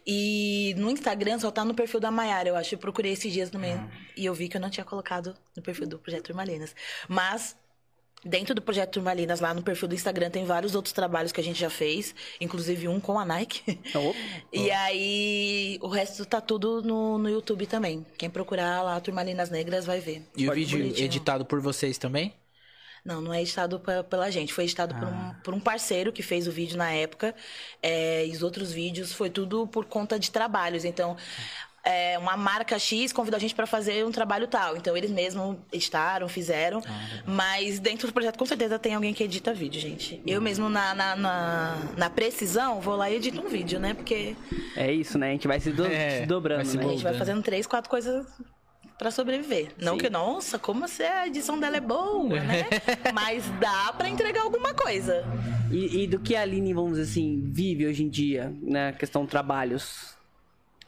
E 0.07 0.74
no 0.77 0.89
Instagram 0.92 1.39
só 1.39 1.50
tá 1.51 1.65
no 1.65 1.74
perfil 1.74 2.00
da 2.00 2.12
Maiara. 2.12 2.48
Eu 2.50 2.56
acho 2.56 2.69
que 2.69 2.75
eu 2.75 2.80
procurei 2.80 3.12
esses 3.12 3.33
dias 3.33 3.50
também. 3.50 3.74
E 4.15 4.24
eu 4.25 4.33
vi 4.33 4.48
que 4.48 4.56
eu 4.56 4.62
não 4.62 4.69
tinha 4.69 4.86
colocado 4.86 5.36
no 5.56 5.62
perfil 5.63 5.88
do 5.88 5.98
Projeto 6.00 6.25
Turmalinas. 6.25 6.75
Mas. 7.07 7.56
Dentro 8.25 8.56
do 8.56 8.62
projeto 8.62 8.92
Turmalinas, 8.92 9.42
lá 9.42 9.54
no 9.54 9.62
perfil 9.62 9.86
do 9.89 9.95
Instagram, 9.95 10.30
tem 10.30 10.45
vários 10.45 10.75
outros 10.75 10.94
trabalhos 10.94 11.33
que 11.33 11.42
a 11.42 11.44
gente 11.44 11.59
já 11.59 11.69
fez, 11.69 12.16
inclusive 12.39 12.88
um 12.88 12.98
com 12.98 13.19
a 13.19 13.25
Nike. 13.25 13.77
Opa. 13.94 14.18
E 14.54 14.71
aí, 14.71 15.77
o 15.81 15.89
resto 15.89 16.25
tá 16.25 16.39
tudo 16.39 16.81
no, 16.81 17.18
no 17.18 17.27
YouTube 17.30 17.68
também. 17.68 18.06
Quem 18.18 18.30
procurar 18.30 18.81
lá 18.81 18.98
Turmalinas 19.01 19.50
Negras 19.50 19.86
vai 19.86 20.00
ver. 20.00 20.24
E 20.38 20.45
o 20.45 20.48
Pode- 20.48 20.59
vídeo 20.62 20.77
bonitinho. 20.80 21.04
editado 21.06 21.44
por 21.44 21.59
vocês 21.59 21.98
também? 21.98 22.33
Não, 23.06 23.20
não 23.22 23.34
é 23.34 23.42
editado 23.42 23.80
pe- 23.80 24.04
pela 24.10 24.31
gente. 24.31 24.54
Foi 24.54 24.64
editado 24.64 24.95
por, 24.95 25.07
um, 25.07 25.33
por 25.44 25.54
um 25.54 25.60
parceiro 25.60 26.12
que 26.12 26.24
fez 26.24 26.48
o 26.48 26.52
vídeo 26.52 26.78
na 26.78 26.92
época. 26.92 27.36
É, 27.81 28.26
e 28.26 28.31
os 28.31 28.42
outros 28.42 28.72
vídeos 28.72 29.12
foi 29.12 29.30
tudo 29.30 29.68
por 29.68 29.83
conta 29.86 30.18
de 30.18 30.31
trabalhos. 30.31 30.86
Então, 30.86 31.18
é, 31.83 32.18
uma 32.18 32.38
marca 32.38 32.80
X 32.80 33.12
convidou 33.12 33.36
a 33.36 33.42
gente 33.42 33.54
para 33.54 33.68
fazer 33.68 34.06
um 34.06 34.12
trabalho 34.12 34.48
tal. 34.48 34.78
Então, 34.78 34.95
eles 34.95 35.12
mesmos 35.12 35.57
editaram, 35.69 36.30
fizeram. 36.30 36.81
mas 37.28 37.78
dentro 37.78 38.07
do 38.07 38.14
projeto, 38.14 38.38
com 38.40 38.45
certeza, 38.45 38.80
tem 38.80 38.95
alguém 38.95 39.14
que 39.14 39.22
edita 39.22 39.54
vídeo, 39.54 39.81
gente. 39.81 40.22
Eu 40.26 40.40
mesmo, 40.40 40.69
na, 40.69 40.95
na, 40.95 41.14
na, 41.18 41.76
na 41.98 42.10
precisão, 42.10 42.80
vou 42.80 42.95
lá 42.95 43.10
e 43.10 43.16
edito 43.16 43.42
um 43.45 43.50
vídeo, 43.50 43.81
né? 43.81 43.94
Porque 43.94 44.33
É 44.78 44.90
isso, 44.94 45.18
né? 45.18 45.28
A 45.28 45.31
gente 45.31 45.45
vai 45.45 45.60
se, 45.60 45.72
do- 45.74 45.86
É, 45.86 46.22
se 46.22 46.26
dobrando, 46.26 46.64
vai 46.64 46.72
se 46.72 46.78
né? 46.78 46.86
a 46.86 46.88
gente 46.88 47.04
vai 47.04 47.16
fazendo 47.16 47.44
três, 47.44 47.68
quatro 47.68 47.90
coisas 47.90 48.26
pra 48.97 49.12
sobreviver. 49.12 49.71
Não 49.78 49.94
Sim. 49.94 50.00
que, 50.00 50.09
nossa, 50.09 50.57
como 50.59 50.88
se 50.88 51.04
a 51.04 51.28
edição 51.28 51.59
dela 51.59 51.78
é 51.78 51.81
boa, 51.81 52.40
né? 52.40 52.66
Mas 53.14 53.44
dá 53.59 53.94
pra 53.94 54.09
entregar 54.09 54.42
alguma 54.42 54.73
coisa. 54.73 55.26
E, 55.71 56.04
e 56.04 56.07
do 56.07 56.19
que 56.19 56.35
a 56.35 56.42
Aline, 56.42 56.73
vamos 56.73 56.97
dizer 56.97 57.12
assim, 57.12 57.42
vive 57.52 57.88
hoje 57.88 58.04
em 58.04 58.09
dia, 58.09 58.54
na 58.62 58.94
questão 58.94 59.26
trabalhos? 59.26 60.16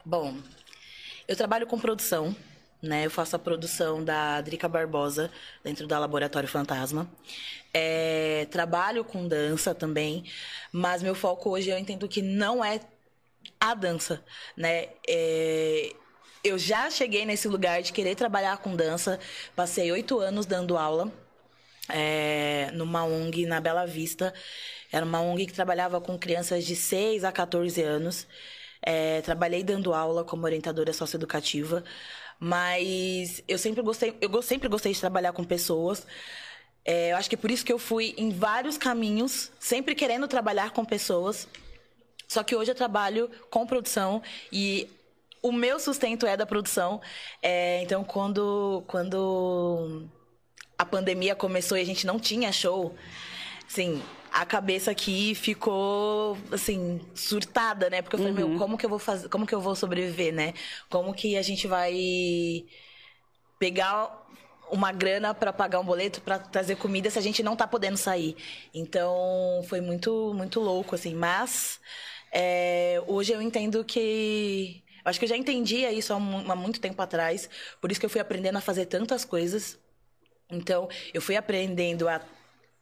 Bom, 0.03 0.35
eu 1.27 1.35
trabalho 1.35 1.65
com 1.65 1.79
produção, 1.79 2.35
né? 2.81 3.05
Eu 3.05 3.12
faço 3.12 3.35
a 3.35 3.39
produção 3.39 4.03
da 4.03 4.39
Drica 4.41 4.67
Barbosa 4.67 5.31
dentro 5.63 5.88
da 5.88 5.97
Laboratório 5.97 6.47
Fantasma. 6.47 7.09
É, 7.74 8.47
trabalho 8.51 9.03
com 9.03 9.27
dança 9.27 9.74
também, 9.74 10.24
mas 10.71 11.01
meu 11.01 11.15
foco 11.15 11.50
hoje 11.50 11.69
eu 11.69 11.77
entendo 11.77 12.07
que 12.07 12.21
não 12.21 12.63
é 12.63 12.79
a 13.59 13.74
dança, 13.74 14.24
né? 14.55 14.89
É, 15.07 15.93
eu 16.45 16.59
já 16.59 16.91
cheguei 16.91 17.25
nesse 17.25 17.47
lugar 17.47 17.81
de 17.81 17.91
querer 17.91 18.15
trabalhar 18.15 18.57
com 18.57 18.75
dança. 18.75 19.19
Passei 19.55 19.91
oito 19.91 20.19
anos 20.19 20.45
dando 20.45 20.77
aula 20.77 21.11
é, 21.89 22.69
numa 22.73 23.03
ONG 23.03 23.47
na 23.47 23.59
Bela 23.59 23.85
Vista. 23.85 24.31
Era 24.91 25.03
uma 25.03 25.19
ONG 25.19 25.47
que 25.47 25.53
trabalhava 25.53 25.99
com 25.99 26.19
crianças 26.19 26.63
de 26.63 26.75
6 26.75 27.23
a 27.23 27.31
14 27.31 27.81
anos. 27.81 28.27
É, 28.79 29.21
trabalhei 29.21 29.63
dando 29.63 29.91
aula 29.91 30.23
como 30.23 30.45
orientadora 30.45 30.93
socioeducativa, 30.93 31.83
mas 32.39 33.43
eu 33.47 33.57
sempre 33.57 33.81
gostei, 33.81 34.15
eu 34.21 34.41
sempre 34.43 34.69
gostei 34.69 34.93
de 34.93 34.99
trabalhar 34.99 35.33
com 35.33 35.43
pessoas. 35.43 36.05
É, 36.85 37.11
eu 37.11 37.17
acho 37.17 37.27
que 37.27 37.37
por 37.37 37.49
isso 37.49 37.65
que 37.65 37.73
eu 37.73 37.79
fui 37.79 38.13
em 38.15 38.29
vários 38.29 38.77
caminhos, 38.77 39.51
sempre 39.59 39.95
querendo 39.95 40.27
trabalhar 40.27 40.69
com 40.69 40.85
pessoas. 40.85 41.47
Só 42.27 42.43
que 42.43 42.55
hoje 42.55 42.69
eu 42.69 42.75
trabalho 42.75 43.31
com 43.49 43.65
produção 43.65 44.21
e 44.51 44.87
o 45.45 45.51
meu 45.51 45.79
sustento 45.79 46.25
é 46.25 46.35
da 46.35 46.45
produção. 46.45 46.99
É, 47.39 47.79
então, 47.83 48.03
quando, 48.03 48.83
quando 48.87 50.09
a 50.75 50.83
pandemia 50.83 51.35
começou 51.35 51.77
e 51.77 51.81
a 51.81 51.85
gente 51.85 52.07
não 52.07 52.19
tinha 52.19 52.51
show, 52.51 52.95
assim, 53.67 54.01
a 54.31 54.43
cabeça 54.43 54.89
aqui 54.89 55.35
ficou, 55.35 56.35
assim, 56.51 56.99
surtada, 57.13 57.91
né? 57.91 58.01
Porque 58.01 58.15
eu 58.15 58.19
falei, 58.19 58.33
meu, 58.33 58.57
como 58.57 58.75
que 58.75 58.87
eu 58.87 58.89
vou 58.89 58.97
fazer, 58.97 59.29
como 59.29 59.45
que 59.45 59.53
eu 59.53 59.61
vou 59.61 59.75
sobreviver, 59.75 60.33
né? 60.33 60.55
Como 60.89 61.13
que 61.13 61.37
a 61.37 61.43
gente 61.43 61.67
vai 61.67 62.65
pegar 63.59 64.25
uma 64.71 64.91
grana 64.91 65.31
para 65.31 65.53
pagar 65.53 65.79
um 65.79 65.85
boleto 65.85 66.21
para 66.21 66.39
trazer 66.39 66.75
comida 66.77 67.07
se 67.11 67.19
a 67.19 67.21
gente 67.21 67.43
não 67.43 67.55
tá 67.55 67.67
podendo 67.67 67.97
sair. 67.97 68.35
Então, 68.73 69.61
foi 69.69 69.79
muito 69.79 70.33
muito 70.33 70.59
louco 70.59 70.95
assim, 70.95 71.13
mas 71.13 71.79
é, 72.31 73.01
hoje 73.07 73.31
eu 73.31 73.41
entendo 73.41 73.85
que 73.85 74.83
acho 75.05 75.19
que 75.19 75.25
eu 75.25 75.29
já 75.29 75.38
entendia 75.38 75.91
isso 75.91 76.12
há, 76.13 76.17
há 76.17 76.55
muito 76.55 76.79
tempo 76.79 77.01
atrás, 77.01 77.50
por 77.79 77.91
isso 77.91 78.00
que 78.00 78.05
eu 78.05 78.09
fui 78.09 78.19
aprendendo 78.19 78.57
a 78.57 78.62
fazer 78.62 78.88
tantas 78.88 79.24
coisas. 79.24 79.77
Então, 80.50 80.88
eu 81.13 81.21
fui 81.21 81.35
aprendendo 81.35 82.07
a 82.07 82.21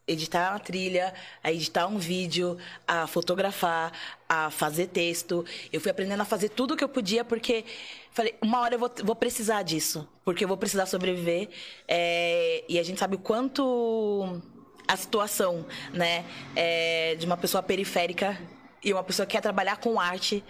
editar 0.07 0.51
uma 0.51 0.59
trilha, 0.59 1.13
a 1.43 1.51
editar 1.51 1.87
um 1.87 1.97
vídeo, 1.97 2.57
a 2.87 3.07
fotografar, 3.07 3.91
a 4.27 4.49
fazer 4.49 4.87
texto. 4.87 5.45
Eu 5.71 5.79
fui 5.79 5.91
aprendendo 5.91 6.21
a 6.21 6.25
fazer 6.25 6.49
tudo 6.49 6.73
o 6.73 6.77
que 6.77 6.83
eu 6.83 6.89
podia, 6.89 7.23
porque 7.23 7.63
falei, 8.11 8.35
uma 8.41 8.59
hora 8.59 8.75
eu 8.75 8.79
vou, 8.79 8.91
vou 9.03 9.15
precisar 9.15 9.63
disso, 9.63 10.07
porque 10.25 10.43
eu 10.43 10.47
vou 10.47 10.57
precisar 10.57 10.85
sobreviver. 10.85 11.49
É, 11.87 12.63
e 12.67 12.77
a 12.79 12.83
gente 12.83 12.99
sabe 12.99 13.15
o 13.15 13.19
quanto 13.19 14.41
a 14.87 14.97
situação, 14.97 15.65
né, 15.93 16.25
é, 16.55 17.15
de 17.15 17.25
uma 17.25 17.37
pessoa 17.37 17.63
periférica 17.63 18.37
e 18.83 18.91
uma 18.91 19.03
pessoa 19.03 19.25
que 19.25 19.31
quer 19.31 19.41
trabalhar 19.41 19.77
com 19.77 19.99
arte 19.99 20.43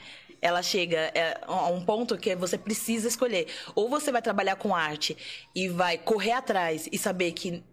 ela 0.44 0.62
chega 0.62 0.98
é, 1.16 1.40
a 1.48 1.68
um 1.70 1.84
ponto 1.86 2.18
que 2.18 2.36
você 2.36 2.58
precisa 2.58 3.08
escolher. 3.08 3.48
Ou 3.74 3.90
você 3.90 4.12
vai 4.12 4.22
trabalhar 4.22 4.58
com 4.58 4.76
arte 4.76 5.18
e 5.56 5.70
vai 5.70 5.98
correr 5.98 6.34
atrás 6.34 6.88
e 6.92 6.98
saber 6.98 7.32
que 7.32 7.64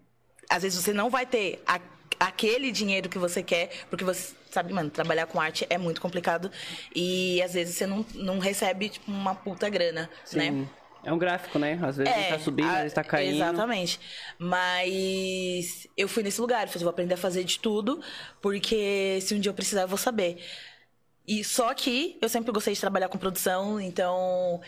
às 0.49 0.63
vezes 0.63 0.83
você 0.83 0.93
não 0.93 1.11
vai 1.11 1.27
ter 1.27 1.63
a- 1.67 1.81
aquele 2.19 2.71
dinheiro 2.71 3.09
que 3.09 3.19
você 3.19 3.43
quer, 3.43 3.71
porque 3.89 4.05
você 4.05 4.35
sabe, 4.51 4.73
mano, 4.73 4.91
trabalhar 4.91 5.27
com 5.27 5.41
arte 5.41 5.67
é 5.71 5.79
muito 5.79 6.01
complicado 6.01 6.51
e 6.95 7.41
às 7.43 7.55
vezes 7.55 7.77
você 7.77 7.87
não, 7.87 8.05
não 8.15 8.39
recebe 8.39 8.89
tipo, 8.89 9.11
uma 9.11 9.35
puta 9.35 9.69
grana, 9.69 10.03
né? 10.33 10.51
Sim. 10.51 10.69
É 11.03 11.11
um 11.13 11.19
gráfico, 11.19 11.59
né? 11.59 11.79
Às 11.83 11.97
vezes 11.97 12.13
tá 12.29 12.39
subindo, 12.39 12.69
às 12.69 12.75
a- 12.75 12.79
vezes 12.83 12.93
tá 12.93 13.03
caindo. 13.03 13.37
Exatamente. 13.37 13.99
Mas 14.39 15.87
eu 15.97 16.07
fui 16.09 16.23
nesse 16.23 16.41
lugar, 16.41 16.63
eu 16.63 16.69
falei, 16.69 16.85
vou 16.85 16.91
aprender 16.91 17.15
a 17.15 17.17
fazer 17.17 17.43
de 17.45 17.59
tudo, 17.59 18.01
porque 18.43 19.19
se 19.23 19.35
um 19.35 19.41
dia 19.41 19.49
eu 19.51 19.55
precisar, 19.55 19.83
eu 19.83 19.89
vou 19.89 19.97
saber. 19.99 20.45
E 21.31 21.45
só 21.45 21.73
que 21.75 22.19
eu 22.21 22.29
sempre 22.29 22.51
gostei 22.51 22.75
de 22.75 22.81
trabalhar 22.81 23.09
com 23.09 23.17
produção, 23.17 23.81
então. 23.81 24.61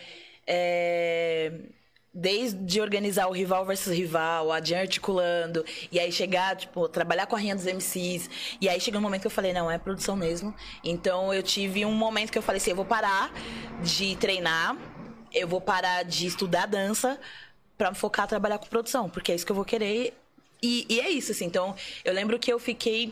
é, 0.47 1.51
Desde 2.15 2.79
organizar 2.79 3.27
o 3.27 3.31
rival 3.31 3.65
versus 3.65 3.91
rival, 3.91 4.51
a 4.51 4.61
Jean 4.61 4.81
articulando, 4.81 5.65
e 5.91 5.99
aí 5.99 6.11
chegar, 6.11 6.55
tipo, 6.55 6.87
trabalhar 6.87 7.25
com 7.25 7.35
a 7.35 7.39
Rinha 7.39 7.55
dos 7.55 7.65
MCs. 7.65 8.29
E 8.61 8.69
aí 8.69 8.79
chegou 8.79 8.99
um 8.99 9.03
momento 9.03 9.21
que 9.21 9.27
eu 9.27 9.31
falei, 9.31 9.51
não, 9.51 9.69
é 9.69 9.79
produção 9.79 10.15
mesmo. 10.15 10.53
Então 10.83 11.33
eu 11.33 11.41
tive 11.41 11.83
um 11.85 11.91
momento 11.91 12.31
que 12.31 12.37
eu 12.37 12.41
falei 12.43 12.61
assim, 12.61 12.69
eu 12.69 12.75
vou 12.75 12.85
parar 12.85 13.33
de 13.81 14.15
treinar, 14.17 14.77
eu 15.33 15.47
vou 15.47 15.59
parar 15.59 16.03
de 16.03 16.27
estudar 16.27 16.67
dança 16.67 17.19
pra 17.77 17.89
me 17.89 17.97
focar 17.97 18.25
a 18.25 18.27
trabalhar 18.27 18.59
com 18.59 18.67
produção, 18.67 19.09
porque 19.09 19.31
é 19.31 19.35
isso 19.35 19.45
que 19.45 19.51
eu 19.51 19.55
vou 19.55 19.65
querer. 19.65 20.13
E, 20.61 20.85
e 20.87 20.99
é 21.01 21.09
isso, 21.09 21.31
assim. 21.31 21.45
Então, 21.45 21.75
eu 22.05 22.13
lembro 22.13 22.37
que 22.37 22.53
eu 22.53 22.59
fiquei 22.59 23.11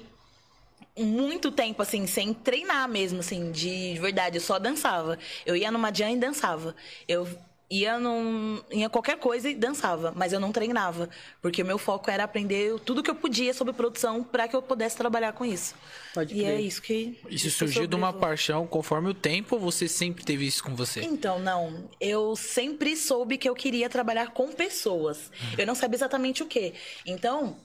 muito 0.98 1.52
tempo, 1.52 1.82
assim, 1.82 2.06
sem 2.08 2.34
treinar 2.34 2.88
mesmo, 2.88 3.20
assim, 3.20 3.52
de 3.52 3.98
verdade. 4.00 4.38
Eu 4.38 4.42
só 4.42 4.60
dançava. 4.60 5.18
Eu 5.46 5.56
ia 5.56 5.72
numa 5.72 5.94
jam 5.94 6.10
e 6.10 6.18
dançava. 6.18 6.76
Eu 7.08 7.28
ia 7.72 7.98
num, 7.98 8.62
em 8.70 8.88
qualquer 8.90 9.18
coisa 9.18 9.50
e 9.50 9.56
dançava, 9.56 10.12
mas 10.14 10.34
eu 10.34 10.40
não 10.40 10.52
treinava. 10.52 11.10
Porque 11.42 11.64
o 11.64 11.66
meu 11.66 11.78
foco 11.78 12.12
era 12.12 12.26
aprender 12.26 12.78
tudo 12.82 13.02
que 13.02 13.10
eu 13.10 13.16
podia 13.16 13.54
sobre 13.54 13.74
produção 13.74 14.22
para 14.24 14.48
que 14.48 14.56
eu 14.56 14.62
pudesse 14.62 14.98
trabalhar 14.98 15.32
com 15.32 15.46
isso. 15.46 15.74
Pode 16.14 16.34
e 16.36 16.40
crer. 16.40 16.50
é 16.50 16.62
isso 16.62 16.82
que. 16.82 17.18
Isso 17.30 17.50
surgiu 17.50 17.88
de 17.88 17.96
uma 17.96 18.12
paixão 18.12 18.68
conforme 18.68 19.10
o 19.10 19.14
tempo 19.14 19.56
ou 19.56 19.62
você 19.62 19.88
sempre 19.88 20.26
teve 20.26 20.46
isso 20.46 20.62
com 20.64 20.76
você? 20.76 21.02
Então, 21.02 21.40
não. 21.40 21.90
Eu 22.00 22.36
sempre 22.36 22.98
soube 22.98 23.38
que 23.38 23.48
eu 23.48 23.56
queria 23.56 23.90
trabalhar 23.90 24.32
com 24.32 24.52
pessoas. 24.52 25.32
Eu 25.58 25.66
não 25.66 25.74
sabia 25.74 25.96
exatamente 25.96 26.44
o 26.44 26.46
que. 26.46 26.74
Então, 27.06 27.56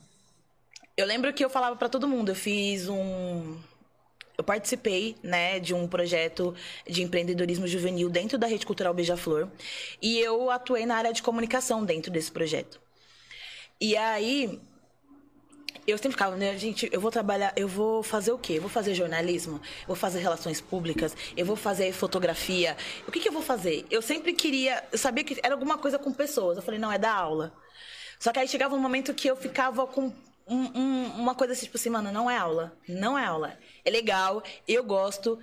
eu 0.97 1.07
lembro 1.07 1.33
que 1.33 1.45
eu 1.45 1.51
falava 1.51 1.77
pra 1.77 1.89
todo 1.89 2.09
mundo. 2.09 2.31
Eu 2.31 2.35
fiz 2.35 2.89
um. 2.89 3.59
Eu 4.39 4.45
participei, 4.45 5.17
né, 5.23 5.59
de 5.59 5.73
um 5.73 5.89
projeto 5.89 6.55
de 6.87 7.03
empreendedorismo 7.03 7.67
juvenil 7.67 8.11
dentro 8.11 8.37
da 8.37 8.47
Rede 8.47 8.67
Cultural 8.67 8.93
Beija-Flor. 8.93 9.49
E 10.01 10.19
eu 10.19 10.51
atuei 10.51 10.85
na 10.85 10.97
área 10.97 11.13
de 11.13 11.23
comunicação 11.23 11.85
dentro 11.85 12.11
desse 12.13 12.31
projeto. 12.31 12.79
E 13.81 13.97
aí, 13.97 14.61
eu 15.87 15.97
sempre 15.97 16.13
ficava, 16.13 16.37
né, 16.37 16.57
gente, 16.59 16.89
eu 16.93 17.01
vou 17.01 17.11
trabalhar, 17.11 17.53
eu 17.57 17.67
vou 17.67 18.03
fazer 18.03 18.33
o 18.33 18.39
quê? 18.39 18.55
Eu 18.55 18.61
vou 18.61 18.71
fazer 18.71 18.95
jornalismo? 18.95 19.57
Eu 19.83 19.87
vou 19.89 19.97
fazer 19.97 20.19
relações 20.19 20.61
públicas? 20.61 21.17
Eu 21.35 21.47
vou 21.47 21.57
fazer 21.57 21.93
fotografia? 21.93 22.77
O 23.09 23.13
que, 23.13 23.21
que 23.21 23.29
eu 23.29 23.33
vou 23.33 23.43
fazer? 23.43 23.87
Eu 23.91 24.03
sempre 24.03 24.35
queria, 24.35 24.85
eu 24.93 24.99
sabia 24.99 25.25
que 25.25 25.39
era 25.43 25.55
alguma 25.55 25.79
coisa 25.79 25.99
com 25.99 26.13
pessoas. 26.13 26.59
Eu 26.59 26.63
falei, 26.63 26.79
não, 26.79 26.93
é 26.93 26.99
da 26.99 27.15
aula. 27.15 27.55
Só 28.19 28.33
que 28.33 28.39
aí 28.39 28.49
chegava 28.49 28.75
um 28.75 28.81
momento 28.81 29.15
que 29.15 29.29
eu 29.29 29.37
ficava 29.37 29.87
com 29.87 30.13
um- 30.47 30.79
um- 30.79 31.07
uma 31.21 31.35
coisa 31.35 31.53
assim, 31.53 31.65
tipo 31.67 31.77
assim, 31.77 31.91
mano, 31.91 32.13
não 32.13 32.31
é 32.31 32.37
aula. 32.37 32.77
Não 32.89 33.19
é 33.19 33.25
aula. 33.25 33.59
É 33.85 33.91
legal, 33.91 34.43
eu 34.67 34.83
gosto, 34.85 35.39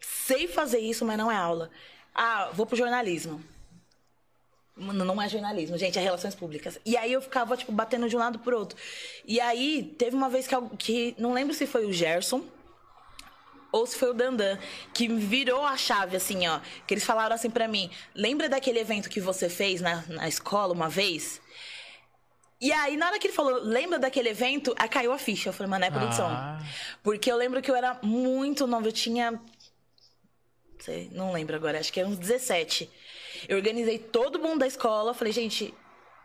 sei 0.00 0.46
fazer 0.48 0.78
isso, 0.78 1.04
mas 1.04 1.18
não 1.18 1.30
é 1.30 1.36
aula. 1.36 1.70
Ah, 2.14 2.50
vou 2.52 2.66
pro 2.66 2.76
jornalismo. 2.76 3.42
Mano, 4.76 5.04
não 5.06 5.20
é 5.22 5.28
jornalismo, 5.28 5.78
gente, 5.78 5.98
é 5.98 6.02
relações 6.02 6.34
públicas. 6.34 6.78
E 6.84 6.96
aí 6.98 7.10
eu 7.10 7.22
ficava, 7.22 7.56
tipo, 7.56 7.72
batendo 7.72 8.08
de 8.08 8.16
um 8.16 8.18
lado 8.18 8.38
pro 8.38 8.58
outro. 8.58 8.76
E 9.24 9.40
aí, 9.40 9.94
teve 9.98 10.14
uma 10.14 10.28
vez 10.28 10.46
que, 10.46 10.54
que 10.78 11.14
não 11.18 11.32
lembro 11.32 11.54
se 11.54 11.66
foi 11.66 11.86
o 11.86 11.92
Gerson 11.92 12.42
ou 13.72 13.86
se 13.86 13.96
foi 13.96 14.10
o 14.10 14.14
Dandan, 14.14 14.58
que 14.94 15.08
virou 15.08 15.64
a 15.64 15.76
chave, 15.76 16.16
assim, 16.16 16.46
ó. 16.46 16.60
Que 16.86 16.94
eles 16.94 17.04
falaram 17.04 17.34
assim 17.34 17.50
pra 17.50 17.66
mim: 17.66 17.90
lembra 18.14 18.48
daquele 18.48 18.78
evento 18.78 19.08
que 19.08 19.20
você 19.20 19.48
fez 19.48 19.80
na, 19.80 20.04
na 20.08 20.28
escola 20.28 20.72
uma 20.74 20.88
vez? 20.88 21.40
E 22.60 22.72
aí, 22.72 22.96
na 22.96 23.06
hora 23.08 23.18
que 23.18 23.26
ele 23.26 23.34
falou, 23.34 23.60
lembra 23.62 23.98
daquele 23.98 24.30
evento, 24.30 24.74
aí 24.78 24.88
caiu 24.88 25.12
a 25.12 25.18
ficha. 25.18 25.50
Eu 25.50 25.52
falei, 25.52 25.68
mano, 25.70 25.84
é 25.84 25.90
produção. 25.90 26.26
Ah. 26.28 26.58
Porque 27.02 27.30
eu 27.30 27.36
lembro 27.36 27.60
que 27.60 27.70
eu 27.70 27.76
era 27.76 27.98
muito 28.02 28.66
nova, 28.66 28.86
eu 28.88 28.92
tinha. 28.92 29.38
Sei, 30.78 31.08
não 31.12 31.32
lembro 31.32 31.56
agora, 31.56 31.78
acho 31.78 31.92
que 31.92 32.00
era 32.00 32.08
uns 32.08 32.18
17. 32.18 32.88
Eu 33.48 33.56
organizei 33.56 33.98
todo 33.98 34.38
mundo 34.38 34.60
da 34.60 34.66
escola, 34.66 35.12
falei, 35.14 35.32
gente. 35.32 35.72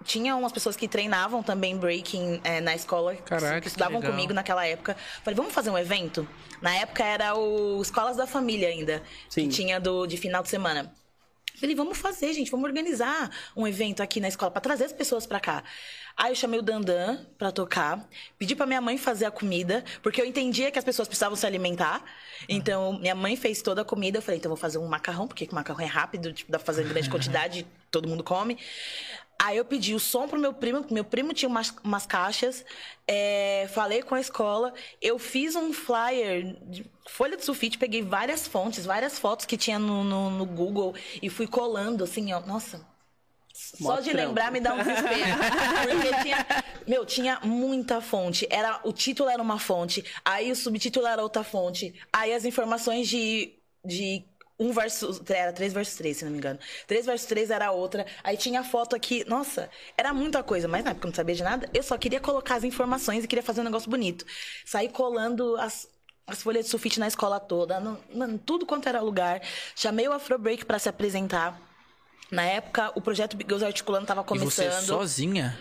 Tinha 0.03 0.35
umas 0.35 0.51
pessoas 0.51 0.75
que 0.75 0.87
treinavam 0.87 1.43
também 1.43 1.77
breaking 1.77 2.41
eh, 2.43 2.59
na 2.59 2.73
escola, 2.73 3.13
que- 3.15 3.21
Caraca, 3.21 3.55
que 3.57 3.61
que 3.61 3.67
estudavam 3.67 3.99
legal. 3.99 4.11
comigo 4.11 4.33
naquela 4.33 4.65
época. 4.65 4.97
Falei, 5.23 5.35
vamos 5.35 5.53
fazer 5.53 5.69
um 5.69 5.77
evento? 5.77 6.27
Na 6.59 6.73
época 6.75 7.03
era 7.05 7.35
o 7.35 7.79
Escolas 7.79 8.17
da 8.17 8.25
Família 8.25 8.67
ainda, 8.69 9.03
Sim. 9.29 9.43
que 9.47 9.49
tinha 9.55 9.79
do, 9.79 10.07
de 10.07 10.17
final 10.17 10.41
de 10.41 10.49
semana. 10.49 10.91
Falei, 11.61 11.75
vamos 11.75 11.99
fazer, 11.99 12.33
gente, 12.33 12.49
vamos 12.49 12.67
organizar 12.67 13.29
um 13.55 13.67
evento 13.67 14.01
aqui 14.01 14.19
na 14.19 14.27
escola 14.27 14.49
pra 14.49 14.59
trazer 14.59 14.85
as 14.85 14.91
pessoas 14.91 15.27
pra 15.27 15.39
cá. 15.39 15.63
Aí 16.17 16.31
eu 16.31 16.35
chamei 16.35 16.59
o 16.59 16.63
Dandan 16.63 17.23
pra 17.37 17.51
tocar, 17.51 18.09
pedi 18.35 18.55
pra 18.55 18.65
minha 18.65 18.81
mãe 18.81 18.97
fazer 18.97 19.25
a 19.25 19.31
comida, 19.31 19.83
porque 20.01 20.19
eu 20.19 20.25
entendia 20.25 20.71
que 20.71 20.79
as 20.79 20.83
pessoas 20.83 21.07
precisavam 21.07 21.35
se 21.35 21.45
alimentar. 21.45 22.03
Então, 22.49 22.99
minha 22.99 23.13
mãe 23.13 23.35
fez 23.35 23.61
toda 23.61 23.83
a 23.83 23.85
comida. 23.85 24.17
Eu 24.17 24.23
falei, 24.23 24.39
então 24.39 24.49
eu 24.49 24.55
vou 24.55 24.59
fazer 24.59 24.79
um 24.79 24.87
macarrão, 24.87 25.27
porque 25.27 25.47
o 25.51 25.53
macarrão 25.53 25.81
é 25.81 25.85
rápido, 25.85 26.33
tipo, 26.33 26.51
dá 26.51 26.57
pra 26.57 26.65
fazer 26.65 26.83
em 26.83 26.87
grande 26.87 27.07
quantidade, 27.11 27.67
todo 27.91 28.07
mundo 28.07 28.23
come. 28.23 28.57
Aí 29.43 29.57
eu 29.57 29.65
pedi 29.65 29.95
o 29.95 29.99
som 29.99 30.27
pro 30.27 30.39
meu 30.39 30.53
primo, 30.53 30.85
meu 30.91 31.03
primo 31.03 31.33
tinha 31.33 31.49
umas, 31.49 31.73
umas 31.83 32.05
caixas, 32.05 32.63
é, 33.07 33.67
falei 33.73 34.03
com 34.03 34.13
a 34.13 34.19
escola, 34.19 34.71
eu 35.01 35.17
fiz 35.17 35.55
um 35.55 35.73
flyer 35.73 36.55
de 36.69 36.85
folha 37.09 37.35
de 37.35 37.43
sulfite, 37.43 37.79
peguei 37.79 38.03
várias 38.03 38.45
fontes, 38.45 38.85
várias 38.85 39.17
fotos 39.17 39.47
que 39.47 39.57
tinha 39.57 39.79
no, 39.79 40.03
no, 40.03 40.29
no 40.29 40.45
Google 40.45 40.93
e 41.23 41.27
fui 41.27 41.47
colando, 41.47 42.03
assim, 42.03 42.31
ó, 42.31 42.39
nossa. 42.41 42.85
Só 43.51 43.83
Mó 43.83 43.99
de 43.99 44.11
trampo. 44.11 44.27
lembrar 44.27 44.51
me 44.51 44.59
dá 44.59 44.75
um 44.75 44.77
desespero. 44.77 45.09
Porque 45.89 46.23
tinha. 46.23 46.47
Meu, 46.87 47.05
tinha 47.05 47.39
muita 47.43 47.99
fonte. 47.99 48.47
Era, 48.49 48.79
o 48.83 48.93
título 48.93 49.29
era 49.29 49.41
uma 49.41 49.59
fonte, 49.59 50.05
aí 50.23 50.51
o 50.51 50.55
subtítulo 50.55 51.07
era 51.07 51.21
outra 51.21 51.43
fonte. 51.43 51.93
Aí 52.13 52.31
as 52.31 52.45
informações 52.45 53.07
de. 53.07 53.53
de 53.83 54.23
um 54.61 54.71
versus. 54.71 55.21
Era 55.29 55.51
três 55.51 55.73
versus 55.73 55.95
três, 55.95 56.17
se 56.17 56.23
não 56.25 56.31
me 56.31 56.37
engano. 56.37 56.59
Três 56.87 57.05
versus 57.05 57.27
três 57.27 57.49
era 57.49 57.71
outra. 57.71 58.05
Aí 58.23 58.37
tinha 58.37 58.63
foto 58.63 58.95
aqui. 58.95 59.25
Nossa, 59.27 59.69
era 59.97 60.13
muita 60.13 60.43
coisa. 60.43 60.67
Mas 60.67 60.83
na 60.83 60.91
época 60.91 61.07
eu 61.07 61.09
não 61.09 61.15
sabia 61.15 61.35
de 61.35 61.43
nada. 61.43 61.69
Eu 61.73 61.83
só 61.83 61.97
queria 61.97 62.19
colocar 62.19 62.55
as 62.55 62.63
informações 62.63 63.23
e 63.23 63.27
queria 63.27 63.43
fazer 63.43 63.61
um 63.61 63.65
negócio 63.65 63.89
bonito. 63.89 64.25
Saí 64.65 64.87
colando 64.89 65.55
as. 65.57 65.87
As 66.27 66.41
folhas 66.43 66.65
de 66.65 66.71
sulfite 66.71 66.99
na 66.99 67.07
escola 67.07 67.39
toda, 67.41 67.79
no- 67.79 67.97
mano, 68.13 68.37
tudo 68.37 68.65
quanto 68.65 68.87
era 68.87 69.01
lugar. 69.01 69.41
Chamei 69.75 70.07
o 70.07 70.13
Afrobreak 70.13 70.63
pra 70.63 70.79
se 70.79 70.87
apresentar. 70.87 71.59
Na 72.31 72.43
época, 72.43 72.91
o 72.95 73.01
projeto 73.01 73.35
Big 73.35 73.49
Girls 73.49 73.65
Articulando 73.65 74.05
tava 74.05 74.21
E 74.21 74.23
você 74.39 74.63
começando. 74.63 74.85
sozinha? 74.85 75.59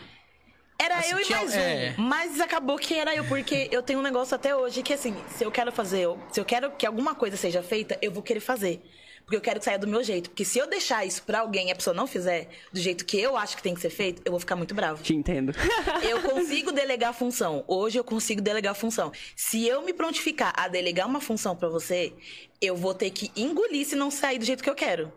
Era 0.82 0.98
Assim, 0.98 1.12
eu 1.12 1.20
e 1.20 1.30
mais 1.30 1.54
um. 1.54 1.58
é. 1.58 1.94
Mas 1.98 2.40
acabou 2.40 2.78
que 2.78 2.94
era 2.94 3.14
eu, 3.14 3.24
porque 3.26 3.68
eu 3.70 3.82
tenho 3.82 3.98
um 3.98 4.02
negócio 4.02 4.34
até 4.34 4.56
hoje 4.56 4.82
que, 4.82 4.94
assim, 4.94 5.14
se 5.36 5.44
eu 5.44 5.50
quero 5.50 5.70
fazer, 5.70 6.08
se 6.32 6.40
eu 6.40 6.44
quero 6.44 6.70
que 6.70 6.86
alguma 6.86 7.14
coisa 7.14 7.36
seja 7.36 7.62
feita, 7.62 7.98
eu 8.00 8.10
vou 8.10 8.22
querer 8.22 8.40
fazer. 8.40 8.82
Porque 9.22 9.36
eu 9.36 9.40
quero 9.42 9.58
que 9.60 9.64
saia 9.66 9.78
do 9.78 9.86
meu 9.86 10.02
jeito. 10.02 10.30
Porque 10.30 10.44
se 10.44 10.58
eu 10.58 10.66
deixar 10.66 11.04
isso 11.04 11.22
pra 11.22 11.40
alguém 11.40 11.68
e 11.68 11.70
a 11.70 11.76
pessoa 11.76 11.94
não 11.94 12.06
fizer 12.06 12.48
do 12.72 12.80
jeito 12.80 13.04
que 13.04 13.20
eu 13.20 13.36
acho 13.36 13.56
que 13.56 13.62
tem 13.62 13.74
que 13.74 13.80
ser 13.80 13.90
feito, 13.90 14.22
eu 14.24 14.32
vou 14.32 14.40
ficar 14.40 14.56
muito 14.56 14.74
bravo. 14.74 15.02
Te 15.02 15.14
entendo. 15.14 15.52
Eu 16.02 16.20
consigo 16.22 16.72
delegar 16.72 17.14
função. 17.14 17.62
Hoje 17.68 17.96
eu 17.98 18.02
consigo 18.02 18.40
delegar 18.40 18.74
função. 18.74 19.12
Se 19.36 19.64
eu 19.68 19.82
me 19.82 19.92
prontificar 19.92 20.52
a 20.56 20.66
delegar 20.66 21.06
uma 21.06 21.20
função 21.20 21.54
pra 21.54 21.68
você, 21.68 22.12
eu 22.60 22.74
vou 22.74 22.92
ter 22.92 23.10
que 23.10 23.30
engolir 23.36 23.86
se 23.86 23.94
não 23.94 24.10
sair 24.10 24.38
do 24.38 24.44
jeito 24.44 24.64
que 24.64 24.70
eu 24.70 24.74
quero. 24.74 25.12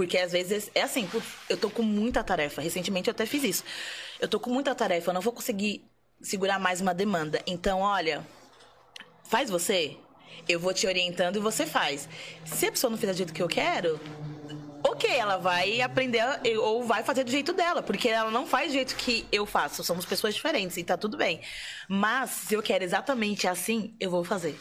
Porque 0.00 0.16
às 0.16 0.32
vezes 0.32 0.70
é 0.74 0.80
assim, 0.80 1.06
eu 1.46 1.58
tô 1.58 1.68
com 1.68 1.82
muita 1.82 2.24
tarefa. 2.24 2.62
Recentemente 2.62 3.08
eu 3.08 3.12
até 3.12 3.26
fiz 3.26 3.44
isso. 3.44 3.64
Eu 4.18 4.26
tô 4.26 4.40
com 4.40 4.48
muita 4.48 4.74
tarefa, 4.74 5.10
eu 5.10 5.14
não 5.14 5.20
vou 5.20 5.30
conseguir 5.30 5.84
segurar 6.22 6.58
mais 6.58 6.80
uma 6.80 6.94
demanda. 6.94 7.42
Então, 7.46 7.80
olha, 7.80 8.26
faz 9.24 9.50
você, 9.50 9.98
eu 10.48 10.58
vou 10.58 10.72
te 10.72 10.86
orientando 10.86 11.36
e 11.36 11.38
você 11.38 11.66
faz. 11.66 12.08
Se 12.46 12.68
a 12.68 12.72
pessoa 12.72 12.90
não 12.90 12.96
fizer 12.96 13.12
do 13.12 13.18
jeito 13.18 13.34
que 13.34 13.42
eu 13.42 13.46
quero, 13.46 14.00
ok, 14.82 15.10
ela 15.10 15.36
vai 15.36 15.82
aprender 15.82 16.24
ou 16.58 16.82
vai 16.82 17.04
fazer 17.04 17.22
do 17.22 17.30
jeito 17.30 17.52
dela, 17.52 17.82
porque 17.82 18.08
ela 18.08 18.30
não 18.30 18.46
faz 18.46 18.68
do 18.68 18.72
jeito 18.72 18.96
que 18.96 19.26
eu 19.30 19.44
faço. 19.44 19.84
Somos 19.84 20.06
pessoas 20.06 20.34
diferentes 20.34 20.78
e 20.78 20.82
tá 20.82 20.96
tudo 20.96 21.18
bem. 21.18 21.42
Mas 21.86 22.30
se 22.30 22.54
eu 22.54 22.62
quero 22.62 22.82
exatamente 22.82 23.46
assim, 23.46 23.94
eu 24.00 24.10
vou 24.10 24.24
fazer. 24.24 24.58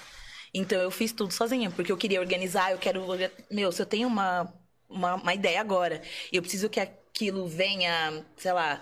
Então 0.53 0.81
eu 0.81 0.91
fiz 0.91 1.13
tudo 1.13 1.31
sozinha, 1.33 1.71
porque 1.71 1.93
eu 1.93 1.97
queria 1.97 2.19
organizar, 2.19 2.73
eu 2.73 2.77
quero. 2.77 3.05
Meu, 3.49 3.71
se 3.71 3.81
eu 3.81 3.85
tenho 3.85 4.05
uma, 4.05 4.53
uma, 4.89 5.15
uma 5.15 5.33
ideia 5.33 5.61
agora, 5.61 6.01
e 6.31 6.35
eu 6.35 6.41
preciso 6.41 6.69
que 6.69 6.79
aquilo 6.79 7.47
venha, 7.47 8.25
sei 8.37 8.51
lá. 8.51 8.81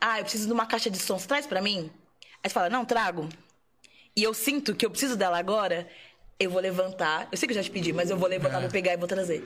Ah, 0.00 0.18
eu 0.18 0.24
preciso 0.24 0.46
de 0.46 0.52
uma 0.52 0.66
caixa 0.66 0.90
de 0.90 0.98
sons, 0.98 1.26
traz 1.26 1.46
pra 1.46 1.60
mim. 1.62 1.90
Aí 2.42 2.48
você 2.48 2.54
fala, 2.54 2.68
não, 2.68 2.84
trago. 2.84 3.28
E 4.16 4.22
eu 4.22 4.34
sinto 4.34 4.74
que 4.74 4.84
eu 4.84 4.90
preciso 4.90 5.16
dela 5.16 5.38
agora, 5.38 5.88
eu 6.38 6.50
vou 6.50 6.60
levantar. 6.60 7.28
Eu 7.32 7.38
sei 7.38 7.46
que 7.46 7.52
eu 7.52 7.56
já 7.56 7.62
te 7.62 7.70
pedi, 7.70 7.92
mas 7.92 8.10
eu 8.10 8.16
vou 8.16 8.28
levantar, 8.28 8.60
vou 8.60 8.70
pegar 8.70 8.92
e 8.92 8.96
vou 8.96 9.08
trazer. 9.08 9.42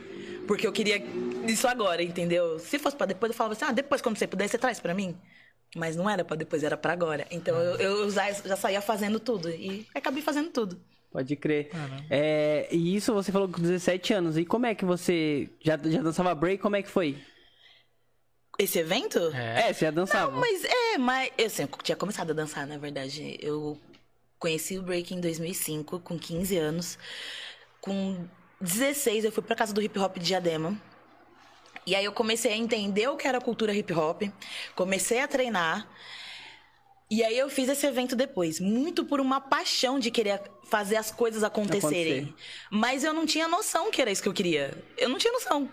Porque 0.46 0.66
eu 0.66 0.72
queria 0.72 1.02
isso 1.46 1.66
agora, 1.66 2.02
entendeu? 2.02 2.58
Se 2.58 2.78
fosse 2.78 2.96
pra 2.96 3.06
depois, 3.06 3.30
eu 3.30 3.36
falava 3.36 3.54
assim, 3.54 3.64
ah, 3.64 3.72
depois 3.72 4.02
quando 4.02 4.18
você 4.18 4.26
puder, 4.26 4.48
você 4.48 4.58
traz 4.58 4.80
pra 4.80 4.94
mim. 4.94 5.16
Mas 5.74 5.96
não 5.96 6.08
era 6.08 6.24
pra 6.24 6.36
depois, 6.36 6.62
era 6.62 6.76
pra 6.76 6.92
agora. 6.92 7.26
Então 7.30 7.56
eu, 7.56 7.76
eu 7.76 8.10
já, 8.10 8.30
já 8.30 8.56
saía 8.56 8.82
fazendo 8.82 9.18
tudo. 9.18 9.48
E 9.48 9.86
acabei 9.94 10.22
fazendo 10.22 10.50
tudo. 10.50 10.78
Pode 11.12 11.36
crer. 11.36 11.70
É, 12.08 12.68
e 12.70 12.96
isso 12.96 13.12
você 13.12 13.30
falou 13.30 13.48
com 13.48 13.60
17 13.60 14.14
anos. 14.14 14.38
E 14.38 14.44
como 14.46 14.64
é 14.64 14.74
que 14.74 14.84
você 14.84 15.50
já, 15.60 15.76
já 15.76 16.00
dançava 16.00 16.34
break? 16.34 16.62
Como 16.62 16.74
é 16.74 16.82
que 16.82 16.88
foi? 16.88 17.18
Esse 18.58 18.78
evento? 18.78 19.18
É. 19.34 19.68
É, 19.68 19.72
você 19.72 19.84
já 19.84 19.90
dançava. 19.90 20.32
Não, 20.32 20.40
mas 20.40 20.64
é, 20.64 20.98
mas 20.98 21.30
eu 21.36 21.50
sempre 21.50 21.82
tinha 21.82 21.96
começado 21.96 22.30
a 22.30 22.34
dançar, 22.34 22.66
na 22.66 22.78
verdade. 22.78 23.36
Eu 23.40 23.78
conheci 24.38 24.78
o 24.78 24.82
break 24.82 25.14
em 25.14 25.20
2005, 25.20 26.00
com 26.00 26.18
15 26.18 26.56
anos. 26.56 26.98
Com 27.80 28.26
16 28.60 29.24
eu 29.24 29.32
fui 29.32 29.42
pra 29.42 29.54
casa 29.54 29.74
do 29.74 29.82
hip 29.82 29.98
hop 29.98 30.16
de 30.16 30.26
Diadema. 30.26 30.80
E 31.86 31.94
aí 31.94 32.04
eu 32.04 32.12
comecei 32.12 32.52
a 32.52 32.56
entender 32.56 33.08
o 33.08 33.16
que 33.16 33.26
era 33.26 33.38
a 33.38 33.40
cultura 33.40 33.74
hip 33.74 33.92
hop, 33.92 34.22
comecei 34.74 35.20
a 35.20 35.28
treinar. 35.28 35.86
E 37.12 37.22
aí 37.22 37.38
eu 37.38 37.50
fiz 37.50 37.68
esse 37.68 37.86
evento 37.86 38.16
depois, 38.16 38.58
muito 38.58 39.04
por 39.04 39.20
uma 39.20 39.38
paixão 39.38 39.98
de 39.98 40.10
querer 40.10 40.40
fazer 40.64 40.96
as 40.96 41.10
coisas 41.10 41.44
acontecerem. 41.44 42.20
Acontecer. 42.20 42.34
Mas 42.70 43.04
eu 43.04 43.12
não 43.12 43.26
tinha 43.26 43.46
noção 43.46 43.90
que 43.90 44.00
era 44.00 44.10
isso 44.10 44.22
que 44.22 44.30
eu 44.30 44.32
queria. 44.32 44.72
Eu 44.96 45.10
não 45.10 45.18
tinha 45.18 45.30
noção. 45.30 45.68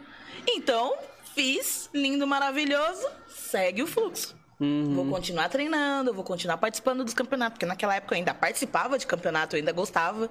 Então, 0.45 0.97
fiz, 1.33 1.89
lindo, 1.93 2.27
maravilhoso, 2.27 3.07
segue 3.29 3.81
o 3.81 3.87
fluxo. 3.87 4.37
Vou 4.59 5.09
continuar 5.09 5.47
treinando, 5.47 6.13
vou 6.13 6.25
continuar 6.25 6.57
participando 6.57 7.05
dos 7.05 7.13
campeonatos, 7.13 7.53
porque 7.53 7.65
naquela 7.65 7.95
época 7.95 8.15
eu 8.15 8.17
ainda 8.17 8.33
participava 8.33 8.99
de 8.99 9.07
campeonato, 9.07 9.55
eu 9.55 9.59
ainda 9.59 9.71
gostava. 9.71 10.29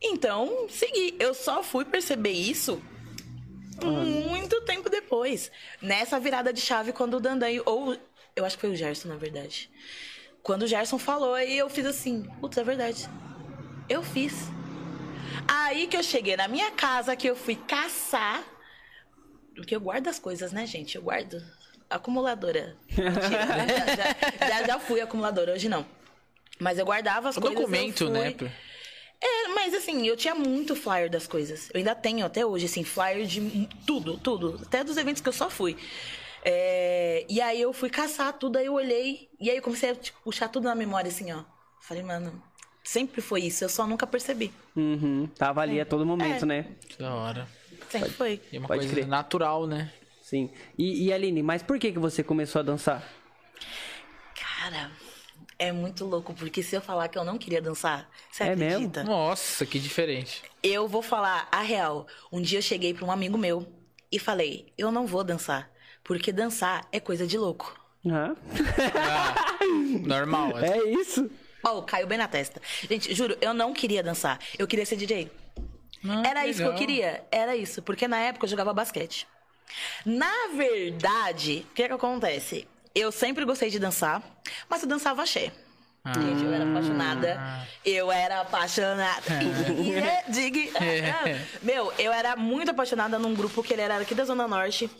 Então, 0.00 0.68
segui. 0.68 1.16
Eu 1.18 1.34
só 1.34 1.60
fui 1.64 1.84
perceber 1.84 2.30
isso 2.30 2.80
muito 3.84 4.60
tempo 4.60 4.88
depois. 4.88 5.50
Nessa 5.82 6.20
virada 6.20 6.52
de 6.52 6.60
chave, 6.60 6.92
quando 6.92 7.14
o 7.14 7.20
Dandan, 7.20 7.48
ou 7.66 7.98
eu 8.36 8.44
acho 8.44 8.56
que 8.56 8.60
foi 8.60 8.70
o 8.70 8.76
Gerson, 8.76 9.08
na 9.08 9.16
verdade. 9.16 9.68
Quando 10.42 10.62
o 10.62 10.66
Gerson 10.66 10.98
falou, 10.98 11.34
aí 11.34 11.56
eu 11.56 11.68
fiz 11.68 11.84
assim, 11.86 12.22
putz, 12.40 12.56
é 12.56 12.64
verdade. 12.64 13.08
Eu 13.88 14.02
fiz. 14.02 14.32
Aí 15.46 15.86
que 15.86 15.96
eu 15.96 16.02
cheguei 16.02 16.36
na 16.36 16.48
minha 16.48 16.70
casa, 16.70 17.14
que 17.16 17.28
eu 17.28 17.36
fui 17.36 17.56
caçar. 17.56 18.42
Porque 19.54 19.74
eu 19.74 19.80
guardo 19.80 20.08
as 20.08 20.18
coisas, 20.18 20.52
né, 20.52 20.64
gente? 20.66 20.96
Eu 20.96 21.02
guardo. 21.02 21.42
Acumuladora. 21.88 22.76
Mentira, 22.88 23.46
né? 23.46 23.66
já, 23.96 24.48
já, 24.48 24.66
já 24.66 24.78
fui 24.78 25.00
acumuladora, 25.00 25.52
hoje 25.52 25.68
não. 25.68 25.84
Mas 26.58 26.78
eu 26.78 26.84
guardava 26.84 27.28
as 27.28 27.36
O 27.36 27.40
coisas. 27.40 27.58
documento, 27.58 28.08
né? 28.08 28.34
é, 29.20 29.48
mas 29.48 29.74
assim, 29.74 30.06
eu 30.06 30.16
tinha 30.16 30.34
muito 30.34 30.76
flyer 30.76 31.10
das 31.10 31.26
coisas. 31.26 31.68
Eu 31.74 31.78
ainda 31.78 31.94
tenho 31.94 32.24
até 32.24 32.46
hoje, 32.46 32.66
assim, 32.66 32.84
flyer 32.84 33.26
de 33.26 33.68
tudo, 33.86 34.16
tudo. 34.18 34.60
Até 34.62 34.84
dos 34.84 34.96
eventos 34.96 35.20
que 35.20 35.28
eu 35.28 35.32
só 35.32 35.50
fui. 35.50 35.76
É, 36.44 37.26
e 37.28 37.40
aí 37.40 37.60
eu 37.60 37.72
fui 37.72 37.90
caçar 37.90 38.32
tudo, 38.32 38.56
aí 38.56 38.66
eu 38.66 38.74
olhei. 38.74 39.28
E 39.40 39.50
aí 39.50 39.56
eu 39.56 39.62
comecei 39.62 39.90
a 39.90 39.94
tipo, 39.94 40.18
puxar 40.22 40.48
tudo 40.48 40.64
na 40.64 40.74
memória, 40.74 41.08
assim, 41.08 41.30
ó. 41.32 41.42
Falei, 41.80 42.02
mano, 42.02 42.42
sempre 42.84 43.20
foi 43.20 43.42
isso, 43.42 43.64
eu 43.64 43.68
só 43.68 43.86
nunca 43.86 44.06
percebi. 44.06 44.52
Uhum, 44.76 45.26
tava 45.36 45.60
ali 45.60 45.80
a 45.80 45.84
todo 45.84 46.04
momento, 46.06 46.44
É. 46.44 46.46
né? 46.46 46.66
Da 46.98 47.14
hora. 47.14 47.48
Sempre 47.88 48.10
foi. 48.10 48.40
E 48.52 48.56
é 48.56 48.58
uma 48.58 48.68
Pode 48.68 48.80
coisa 48.80 48.94
crer. 48.94 49.06
natural, 49.06 49.66
né? 49.66 49.92
Sim. 50.22 50.50
E, 50.78 51.06
e 51.06 51.12
Aline, 51.12 51.42
mas 51.42 51.62
por 51.62 51.78
que, 51.78 51.90
que 51.92 51.98
você 51.98 52.22
começou 52.22 52.60
a 52.60 52.62
dançar? 52.62 53.02
Cara, 54.34 54.90
é 55.58 55.72
muito 55.72 56.04
louco, 56.04 56.32
porque 56.34 56.62
se 56.62 56.76
eu 56.76 56.80
falar 56.80 57.08
que 57.08 57.18
eu 57.18 57.24
não 57.24 57.36
queria 57.36 57.60
dançar, 57.60 58.08
você 58.30 58.44
É 58.44 58.56
mesmo? 58.56 58.74
acredita? 58.86 59.04
Nossa, 59.04 59.66
que 59.66 59.78
diferente. 59.78 60.42
Eu 60.62 60.86
vou 60.86 61.02
falar 61.02 61.48
a 61.50 61.60
real. 61.62 62.06
Um 62.30 62.40
dia 62.40 62.58
eu 62.58 62.62
cheguei 62.62 62.94
pra 62.94 63.04
um 63.04 63.10
amigo 63.10 63.36
meu 63.36 63.66
e 64.12 64.18
falei: 64.18 64.72
eu 64.78 64.92
não 64.92 65.06
vou 65.06 65.24
dançar, 65.24 65.70
porque 66.10 66.32
dançar 66.32 66.84
é 66.90 66.98
coisa 66.98 67.24
de 67.24 67.38
louco. 67.38 67.72
Aham. 68.04 68.34
Ah, 68.96 69.34
normal. 70.08 70.58
É 70.58 70.82
isso. 70.90 71.30
Ó, 71.62 71.82
caiu 71.82 72.08
bem 72.08 72.18
na 72.18 72.26
testa. 72.26 72.60
Gente, 72.90 73.14
juro, 73.14 73.38
eu 73.40 73.54
não 73.54 73.72
queria 73.72 74.02
dançar. 74.02 74.40
Eu 74.58 74.66
queria 74.66 74.84
ser 74.84 74.96
DJ. 74.96 75.30
Ah, 76.04 76.22
Era 76.26 76.46
isso 76.48 76.56
que 76.58 76.64
eu 76.64 76.72
legal. 76.72 76.78
queria. 76.80 77.24
Era 77.30 77.54
isso. 77.54 77.80
Porque 77.80 78.08
na 78.08 78.18
época 78.18 78.44
eu 78.46 78.50
jogava 78.50 78.72
basquete. 78.74 79.24
Na 80.04 80.48
verdade, 80.56 81.64
o 81.70 81.74
que, 81.74 81.86
que 81.86 81.92
acontece? 81.94 82.66
Eu 82.92 83.12
sempre 83.12 83.44
gostei 83.44 83.70
de 83.70 83.78
dançar, 83.78 84.20
mas 84.68 84.82
eu 84.82 84.88
dançava 84.88 85.22
axé. 85.22 85.52
Ah. 86.04 86.12
Gente, 86.14 86.42
eu 86.42 86.52
era 86.52 86.68
apaixonada. 86.68 87.40
Eu 87.84 88.10
era 88.10 88.40
apaixonada. 88.40 89.22
E- 89.78 89.94
é, 89.94 90.24
Dig. 90.28 90.72
Meu, 91.62 91.92
eu 92.00 92.12
era 92.12 92.34
muito 92.34 92.68
apaixonada 92.72 93.16
num 93.16 93.32
grupo 93.32 93.62
que 93.62 93.72
ele 93.74 93.82
era 93.82 93.98
aqui 93.98 94.12
da 94.14 94.24
Zona 94.24 94.48
Norte, 94.48 94.90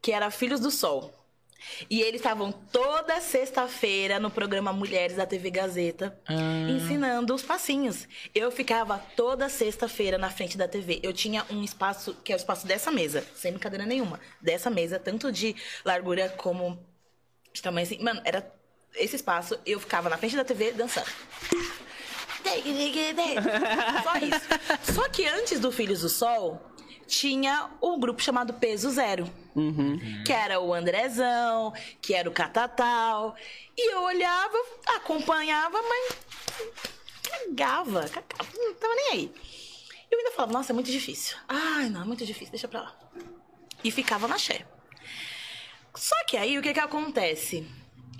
que 0.00 0.12
era 0.12 0.30
Filhos 0.30 0.60
do 0.60 0.70
Sol. 0.70 1.14
E 1.90 2.00
eles 2.02 2.20
estavam 2.20 2.52
toda 2.52 3.20
sexta-feira 3.20 4.20
no 4.20 4.30
programa 4.30 4.72
Mulheres 4.72 5.16
da 5.16 5.26
TV 5.26 5.50
Gazeta, 5.50 6.16
Ah. 6.26 6.34
ensinando 6.70 7.34
os 7.34 7.42
passinhos. 7.42 8.06
Eu 8.32 8.50
ficava 8.52 8.96
toda 9.16 9.48
sexta-feira 9.48 10.16
na 10.16 10.30
frente 10.30 10.56
da 10.56 10.68
TV. 10.68 11.00
Eu 11.02 11.12
tinha 11.12 11.44
um 11.50 11.64
espaço, 11.64 12.14
que 12.22 12.32
é 12.32 12.36
o 12.36 12.38
espaço 12.38 12.64
dessa 12.64 12.92
mesa, 12.92 13.26
sem 13.34 13.50
brincadeira 13.52 13.84
nenhuma. 13.84 14.20
Dessa 14.40 14.70
mesa, 14.70 15.00
tanto 15.00 15.32
de 15.32 15.56
largura 15.84 16.28
como 16.28 16.78
de 17.52 17.60
tamanho 17.60 17.86
assim. 17.86 17.98
Mano, 18.02 18.22
era 18.24 18.54
esse 18.94 19.16
espaço, 19.16 19.58
eu 19.66 19.80
ficava 19.80 20.08
na 20.08 20.16
frente 20.16 20.36
da 20.36 20.44
TV 20.44 20.70
dançando. 20.72 21.08
Só 24.04 24.16
isso. 24.16 24.94
Só 24.94 25.08
que 25.08 25.26
antes 25.26 25.58
do 25.58 25.72
Filhos 25.72 26.00
do 26.02 26.08
Sol, 26.08 26.62
tinha 27.08 27.70
o 27.80 27.98
grupo 27.98 28.22
chamado 28.22 28.52
Peso 28.54 28.90
Zero. 28.90 29.28
Que 30.24 30.32
era 30.32 30.60
o 30.60 30.72
Andrezão, 30.72 31.72
que 32.00 32.14
era 32.14 32.28
o 32.28 32.32
Catatal. 32.32 33.34
E 33.76 33.92
eu 33.92 34.02
olhava, 34.02 34.56
acompanhava, 34.96 35.78
mas 35.82 36.14
cagava, 37.22 38.08
cagava, 38.08 38.50
não 38.54 38.74
tava 38.74 38.94
nem 38.94 39.08
aí. 39.12 39.32
Eu 40.10 40.18
ainda 40.18 40.30
falava, 40.32 40.52
nossa, 40.52 40.72
é 40.72 40.74
muito 40.74 40.90
difícil. 40.90 41.36
Ai, 41.48 41.88
não, 41.88 42.02
é 42.02 42.04
muito 42.04 42.24
difícil, 42.24 42.52
deixa 42.52 42.68
pra 42.68 42.82
lá. 42.82 42.96
E 43.82 43.90
ficava 43.90 44.28
na 44.28 44.38
xé. 44.38 44.66
Só 45.94 46.14
que 46.26 46.36
aí, 46.36 46.58
o 46.58 46.62
que 46.62 46.72
que 46.72 46.80
acontece? 46.80 47.66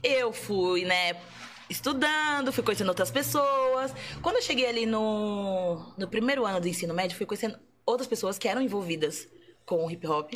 Eu 0.02 0.32
fui, 0.32 0.84
né, 0.84 1.20
estudando, 1.68 2.52
fui 2.52 2.64
conhecendo 2.64 2.88
outras 2.88 3.10
pessoas. 3.10 3.92
Quando 4.22 4.36
eu 4.36 4.42
cheguei 4.42 4.66
ali 4.66 4.86
no, 4.86 5.92
no 5.96 6.08
primeiro 6.08 6.44
ano 6.44 6.60
do 6.60 6.68
ensino 6.68 6.94
médio, 6.94 7.16
fui 7.16 7.26
conhecendo 7.26 7.58
outras 7.88 8.06
pessoas 8.06 8.38
que 8.38 8.46
eram 8.46 8.60
envolvidas 8.60 9.26
com 9.64 9.84
o 9.84 9.90
hip 9.90 10.06
hop. 10.06 10.34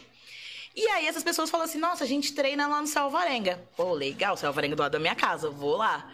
E 0.74 0.88
aí 0.88 1.06
essas 1.06 1.22
pessoas 1.22 1.50
falaram 1.50 1.68
assim, 1.68 1.78
nossa, 1.78 2.02
a 2.02 2.06
gente 2.06 2.34
treina 2.34 2.66
lá 2.66 2.80
no 2.80 2.86
Salvarenga. 2.86 3.62
Pô, 3.76 3.92
legal, 3.92 4.36
Salvarenga 4.36 4.74
do 4.74 4.80
lado 4.80 4.92
da 4.92 4.98
minha 4.98 5.14
casa, 5.14 5.50
vou 5.50 5.76
lá. 5.76 6.10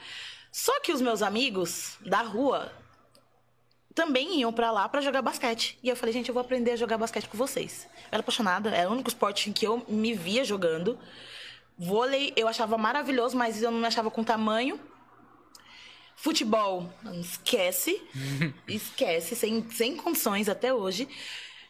Só 0.50 0.80
que 0.80 0.92
os 0.92 1.00
meus 1.00 1.22
amigos 1.22 1.96
da 2.00 2.22
rua 2.22 2.72
também 3.94 4.40
iam 4.40 4.52
pra 4.52 4.72
lá 4.72 4.88
pra 4.88 5.00
jogar 5.00 5.22
basquete. 5.22 5.78
E 5.82 5.88
eu 5.88 5.94
falei, 5.94 6.12
gente, 6.12 6.28
eu 6.28 6.34
vou 6.34 6.40
aprender 6.40 6.72
a 6.72 6.76
jogar 6.76 6.98
basquete 6.98 7.28
com 7.28 7.38
vocês. 7.38 7.86
Eu 7.94 8.08
era 8.12 8.20
apaixonada, 8.20 8.70
era 8.70 8.88
o 8.88 8.92
único 8.92 9.08
esporte 9.08 9.48
em 9.48 9.52
que 9.52 9.66
eu 9.66 9.84
me 9.88 10.14
via 10.14 10.44
jogando. 10.44 10.98
Vôlei 11.76 12.32
eu 12.34 12.48
achava 12.48 12.76
maravilhoso, 12.76 13.36
mas 13.36 13.62
eu 13.62 13.70
não 13.70 13.78
me 13.78 13.86
achava 13.86 14.10
com 14.10 14.24
tamanho. 14.24 14.80
Futebol, 16.20 16.92
esquece. 17.20 18.02
esquece, 18.66 19.36
sem, 19.36 19.70
sem 19.70 19.96
condições 19.96 20.48
até 20.48 20.74
hoje. 20.74 21.08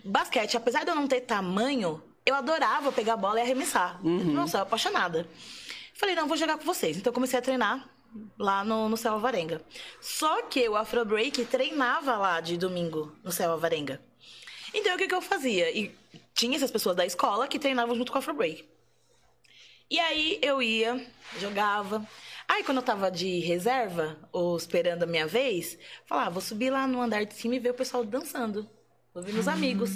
Basquete, 0.02 0.56
apesar 0.56 0.84
de 0.84 0.90
eu 0.90 0.94
não 0.94 1.06
ter 1.06 1.20
tamanho, 1.20 2.02
eu 2.24 2.34
adorava 2.34 2.90
pegar 2.90 3.12
a 3.12 3.16
bola 3.16 3.40
e 3.40 3.42
arremessar. 3.42 4.00
Nossa, 4.02 4.56
eu 4.56 4.62
apaixonada. 4.62 5.28
Falei, 5.92 6.14
não, 6.14 6.26
vou 6.26 6.36
jogar 6.36 6.56
com 6.56 6.64
vocês. 6.64 6.96
Então 6.96 7.10
eu 7.10 7.14
comecei 7.14 7.38
a 7.38 7.42
treinar 7.42 7.86
lá 8.38 8.64
no, 8.64 8.88
no 8.88 8.96
Céu 8.96 9.12
Alvarenga. 9.12 9.60
Só 10.00 10.42
que 10.42 10.66
o 10.66 10.76
Afro 10.76 11.04
Break 11.04 11.44
treinava 11.44 12.16
lá 12.16 12.40
de 12.40 12.56
domingo 12.56 13.14
no 13.22 13.30
Céu 13.30 13.50
Alvarenga. 13.50 14.00
Então 14.72 14.94
o 14.94 14.98
que, 14.98 15.08
que 15.08 15.14
eu 15.14 15.20
fazia? 15.20 15.70
E 15.76 15.94
tinha 16.32 16.56
essas 16.56 16.70
pessoas 16.70 16.96
da 16.96 17.04
escola 17.04 17.46
que 17.46 17.58
treinavam 17.58 17.94
junto 17.94 18.10
com 18.10 18.16
o 18.16 18.20
Afro 18.20 18.32
Break. 18.32 18.66
E 19.90 19.98
aí 19.98 20.38
eu 20.40 20.62
ia, 20.62 21.06
jogava. 21.38 22.06
Aí 22.48 22.64
quando 22.64 22.78
eu 22.78 22.82
tava 22.82 23.10
de 23.10 23.40
reserva, 23.40 24.18
ou 24.32 24.56
esperando 24.56 25.02
a 25.02 25.06
minha 25.06 25.26
vez, 25.26 25.78
falava, 26.06 26.28
ah, 26.28 26.30
vou 26.30 26.40
subir 26.40 26.70
lá 26.70 26.86
no 26.86 27.00
andar 27.00 27.24
de 27.24 27.34
cima 27.34 27.54
e 27.54 27.58
ver 27.58 27.70
o 27.70 27.74
pessoal 27.74 28.02
dançando. 28.02 28.68
Vou 29.12 29.22
ver 29.22 29.32
meus 29.34 29.46
amigos. 29.46 29.90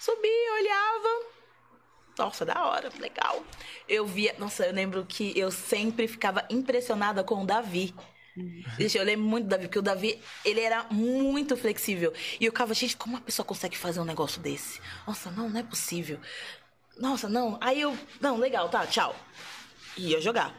Subi, 0.00 0.28
olhava. 0.58 1.08
Nossa, 2.18 2.44
da 2.44 2.66
hora, 2.66 2.90
legal. 2.98 3.44
Eu 3.88 4.06
via. 4.06 4.34
Nossa, 4.38 4.66
eu 4.66 4.72
lembro 4.72 5.04
que 5.06 5.38
eu 5.38 5.50
sempre 5.50 6.08
ficava 6.08 6.44
impressionada 6.50 7.22
com 7.22 7.42
o 7.42 7.46
Davi. 7.46 7.94
Gente, 8.78 8.98
eu 8.98 9.04
lembro 9.04 9.24
muito 9.24 9.44
do 9.44 9.50
Davi, 9.50 9.64
porque 9.64 9.78
o 9.78 9.82
Davi, 9.82 10.20
ele 10.44 10.60
era 10.60 10.84
muito 10.90 11.56
flexível. 11.56 12.12
E 12.40 12.44
eu 12.44 12.52
ficava, 12.52 12.74
gente, 12.74 12.96
como 12.96 13.14
uma 13.14 13.20
pessoa 13.20 13.46
consegue 13.46 13.76
fazer 13.76 14.00
um 14.00 14.04
negócio 14.04 14.40
desse? 14.40 14.80
Nossa, 15.06 15.30
não, 15.30 15.48
não 15.48 15.60
é 15.60 15.62
possível. 15.62 16.18
Nossa, 16.98 17.28
não. 17.28 17.58
Aí 17.60 17.80
eu, 17.80 17.96
não, 18.20 18.36
legal, 18.36 18.68
tá, 18.68 18.86
tchau. 18.86 19.14
E 19.96 20.10
ia 20.10 20.20
jogar. 20.20 20.52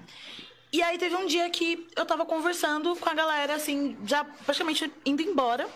E 0.72 0.82
aí 0.82 0.98
teve 0.98 1.16
um 1.16 1.26
dia 1.26 1.50
que 1.50 1.88
eu 1.96 2.06
tava 2.06 2.26
conversando 2.26 2.96
com 2.96 3.10
a 3.10 3.14
galera, 3.14 3.56
assim, 3.56 3.98
já 4.06 4.24
praticamente 4.24 4.92
indo 5.06 5.22
embora. 5.22 5.70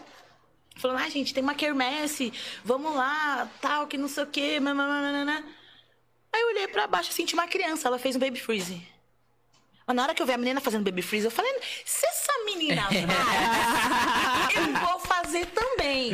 Falando, 0.77 0.99
ah, 0.99 1.09
gente, 1.09 1.33
tem 1.33 1.43
uma 1.43 1.55
quermesse, 1.55 2.31
vamos 2.63 2.95
lá, 2.95 3.49
tal, 3.61 3.87
que 3.87 3.97
não 3.97 4.07
sei 4.07 4.23
o 4.23 4.27
quê, 4.27 4.59
nananana. 4.59 5.43
Aí 6.31 6.41
eu 6.41 6.47
olhei 6.47 6.67
pra 6.67 6.87
baixo, 6.87 7.09
assim, 7.09 7.25
tinha 7.25 7.41
uma 7.41 7.47
criança, 7.49 7.87
ela 7.87 7.99
fez 7.99 8.15
um 8.15 8.19
baby 8.19 8.39
freeze. 8.39 8.81
Mas 9.85 9.95
na 9.95 10.03
hora 10.03 10.13
que 10.13 10.21
eu 10.21 10.25
vi 10.25 10.33
a 10.33 10.37
menina 10.37 10.61
fazendo 10.61 10.83
baby 10.83 11.01
freeze, 11.01 11.25
eu 11.25 11.31
falei, 11.31 11.51
se 11.83 12.05
essa 12.05 12.31
menina 12.45 12.83
faz, 12.87 14.55
eu 14.55 14.87
vou 14.87 14.99
fazer 14.99 15.47
também. 15.47 16.11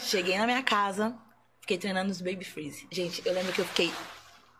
Cheguei 0.00 0.36
na 0.36 0.44
minha 0.44 0.62
casa, 0.62 1.16
fiquei 1.60 1.78
treinando 1.78 2.10
os 2.10 2.20
baby 2.20 2.44
freeze. 2.44 2.86
Gente, 2.90 3.22
eu 3.24 3.32
lembro 3.32 3.52
que 3.52 3.60
eu 3.60 3.66
fiquei 3.66 3.92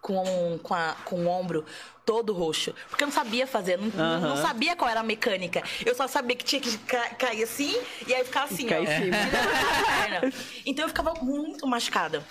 com, 0.07 0.59
com, 0.62 0.73
a- 0.75 0.97
com 1.05 1.16
o 1.25 1.27
ombro 1.29 1.64
todo 2.05 2.33
roxo. 2.33 2.73
Porque 2.88 3.03
eu 3.03 3.09
não 3.09 3.14
sabia 3.14 3.45
fazer, 3.47 3.77
não, 3.77 4.21
não- 4.21 4.37
sabia 4.37 4.77
qual 4.77 4.88
era 4.88 5.01
a 5.01 5.03
mecânica. 5.03 5.61
Eu 5.85 5.95
só 5.97 6.07
sabia 6.07 6.37
que 6.37 6.45
tinha 6.45 6.61
que 6.61 6.79
ca- 6.79 7.11
cair 7.16 7.42
assim 7.42 7.77
e 8.07 8.14
aí 8.14 8.25
ficava 8.25 8.47
assim, 8.47 8.66
ó. 8.66 8.69
perna. 8.69 10.33
Então 10.64 10.85
eu 10.85 10.88
ficava 10.88 11.12
muito 11.14 11.66
machucada. 11.66 12.25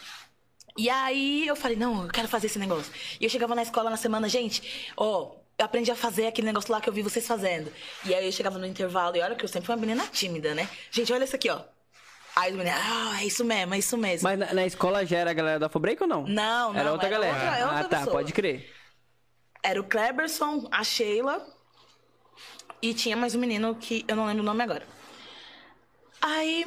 E 0.77 0.89
aí 0.89 1.45
eu 1.45 1.55
falei, 1.55 1.75
não, 1.77 2.03
eu 2.03 2.09
quero 2.09 2.27
fazer 2.29 2.47
esse 2.47 2.59
negócio. 2.59 2.91
E 3.19 3.23
eu 3.25 3.29
chegava 3.29 3.53
na 3.55 3.61
escola 3.63 3.89
na 3.89 3.97
semana, 3.97 4.27
gente, 4.29 4.91
ó, 4.95 5.31
eu 5.57 5.65
aprendi 5.65 5.91
a 5.91 5.95
fazer 5.95 6.27
aquele 6.27 6.47
negócio 6.47 6.71
lá 6.71 6.79
que 6.79 6.87
eu 6.89 6.93
vi 6.93 7.01
vocês 7.01 7.25
fazendo. 7.27 7.71
E 8.05 8.13
aí 8.15 8.25
eu 8.25 8.31
chegava 8.31 8.57
no 8.57 8.65
intervalo, 8.65 9.15
e 9.17 9.21
olha 9.21 9.35
que 9.35 9.43
eu 9.43 9.49
sempre 9.49 9.65
fui 9.67 9.75
uma 9.75 9.81
menina 9.81 10.05
tímida, 10.11 10.53
né? 10.55 10.67
Gente, 10.91 11.11
olha 11.13 11.23
isso 11.25 11.35
aqui, 11.35 11.49
ó. 11.49 11.59
Aí 12.35 12.51
os 12.51 12.57
meninos, 12.57 12.79
ah, 12.83 13.17
é 13.21 13.25
isso 13.25 13.45
mesmo, 13.45 13.73
é 13.73 13.77
isso 13.77 13.97
mesmo. 13.97 14.27
Mas 14.27 14.37
na, 14.37 14.53
na 14.53 14.65
escola 14.65 15.05
já 15.05 15.17
era 15.19 15.31
a 15.31 15.33
galera 15.33 15.57
da 15.59 15.67
Afrobreak 15.67 16.01
ou 16.03 16.07
não? 16.09 16.23
Não, 16.27 16.73
não, 16.73 16.79
Era 16.79 16.91
outra 16.91 17.07
era 17.07 17.15
galera. 17.17 17.33
outra- 17.37 17.65
outra 17.65 17.79
ah, 17.79 17.83
tá, 17.85 17.97
pessoa. 17.99 18.15
pode 18.17 18.33
crer. 18.33 18.73
Era 19.63 19.79
o 19.79 19.83
Kleberson, 19.85 20.67
a 20.71 20.83
Sheila 20.83 21.45
e 22.81 22.93
tinha 22.93 23.15
mais 23.15 23.33
um 23.35 23.39
menino 23.39 23.73
que 23.75 24.03
eu 24.07 24.15
não 24.15 24.25
lembro 24.25 24.43
o 24.43 24.45
nome 24.45 24.61
agora. 24.63 24.85
Aí, 26.21 26.65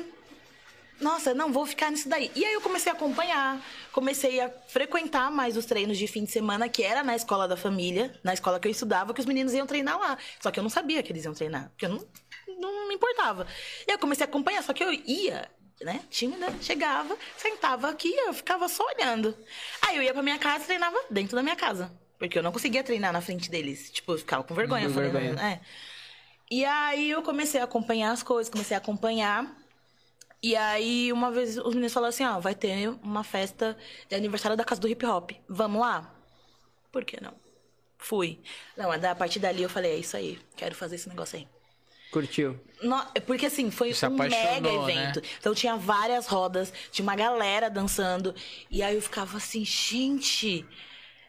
nossa, 1.00 1.34
não, 1.34 1.52
vou 1.52 1.66
ficar 1.66 1.90
nisso 1.90 2.08
daí. 2.08 2.30
E 2.34 2.44
aí 2.44 2.54
eu 2.54 2.60
comecei 2.60 2.90
a 2.90 2.94
acompanhar, 2.94 3.60
comecei 3.92 4.40
a 4.40 4.50
frequentar 4.68 5.30
mais 5.30 5.56
os 5.56 5.64
treinos 5.66 5.98
de 5.98 6.06
fim 6.06 6.24
de 6.24 6.30
semana, 6.32 6.68
que 6.68 6.82
era 6.82 7.02
na 7.04 7.14
escola 7.14 7.46
da 7.46 7.56
família, 7.56 8.18
na 8.24 8.32
escola 8.34 8.58
que 8.58 8.66
eu 8.66 8.72
estudava, 8.72 9.12
que 9.14 9.20
os 9.20 9.26
meninos 9.26 9.52
iam 9.52 9.66
treinar 9.66 9.98
lá. 9.98 10.16
Só 10.40 10.50
que 10.50 10.58
eu 10.58 10.62
não 10.62 10.70
sabia 10.70 11.02
que 11.02 11.12
eles 11.12 11.24
iam 11.24 11.34
treinar, 11.34 11.68
porque 11.70 11.86
eu 11.86 11.90
não, 11.90 12.04
não 12.58 12.88
me 12.88 12.94
importava. 12.94 13.46
E 13.86 13.90
aí 13.90 13.94
eu 13.94 13.98
comecei 13.98 14.24
a 14.26 14.28
acompanhar, 14.28 14.62
só 14.62 14.72
que 14.72 14.82
eu 14.82 14.92
ia, 14.92 15.48
né, 15.80 16.00
tímida, 16.10 16.52
chegava, 16.60 17.16
sentava 17.36 17.88
aqui, 17.88 18.12
eu 18.14 18.32
ficava 18.32 18.68
só 18.68 18.84
olhando. 18.86 19.36
Aí 19.82 19.96
eu 19.96 20.02
ia 20.02 20.12
pra 20.12 20.22
minha 20.22 20.38
casa 20.38 20.64
e 20.64 20.66
treinava 20.66 20.98
dentro 21.10 21.36
da 21.36 21.42
minha 21.42 21.56
casa. 21.56 21.92
Porque 22.18 22.38
eu 22.38 22.42
não 22.42 22.50
conseguia 22.52 22.82
treinar 22.82 23.12
na 23.12 23.20
frente 23.20 23.50
deles. 23.50 23.90
Tipo, 23.90 24.12
eu 24.12 24.18
ficava 24.18 24.42
com 24.42 24.54
vergonha. 24.54 24.88
Com 24.88 24.94
falei, 24.94 25.10
vergonha. 25.10 25.40
é. 25.40 25.60
E 26.50 26.64
aí 26.64 27.10
eu 27.10 27.22
comecei 27.22 27.60
a 27.60 27.64
acompanhar 27.64 28.10
as 28.10 28.22
coisas, 28.22 28.50
comecei 28.50 28.74
a 28.74 28.78
acompanhar. 28.78 29.54
E 30.42 30.56
aí, 30.56 31.12
uma 31.12 31.30
vez, 31.30 31.58
os 31.58 31.74
meninos 31.74 31.92
falaram 31.92 32.10
assim, 32.10 32.24
ó, 32.24 32.40
vai 32.40 32.54
ter 32.54 32.88
uma 33.02 33.22
festa 33.22 33.76
de 34.08 34.14
aniversário 34.14 34.56
da 34.56 34.64
casa 34.64 34.80
do 34.80 34.88
hip 34.88 35.04
hop. 35.04 35.32
Vamos 35.48 35.80
lá? 35.80 36.14
Por 36.90 37.04
que 37.04 37.20
não? 37.20 37.34
Fui. 37.98 38.40
Não, 38.76 38.90
a 38.90 39.14
partir 39.14 39.40
dali 39.40 39.62
eu 39.62 39.68
falei, 39.68 39.92
é 39.92 39.96
isso 39.96 40.16
aí, 40.16 40.38
quero 40.56 40.74
fazer 40.74 40.94
esse 40.94 41.08
negócio 41.08 41.38
aí. 41.38 41.48
Curtiu? 42.10 42.58
No- 42.82 43.04
porque 43.26 43.46
assim, 43.46 43.70
foi 43.70 43.92
Se 43.92 44.06
um 44.06 44.10
mega 44.10 44.68
evento. 44.68 45.20
né? 45.20 45.28
Então 45.38 45.54
tinha 45.54 45.76
várias 45.76 46.26
rodas, 46.26 46.72
tinha 46.90 47.02
uma 47.02 47.16
galera 47.16 47.68
dançando. 47.68 48.34
E 48.70 48.82
aí 48.82 48.94
eu 48.94 49.02
ficava 49.02 49.36
assim, 49.36 49.64
gente. 49.64 50.64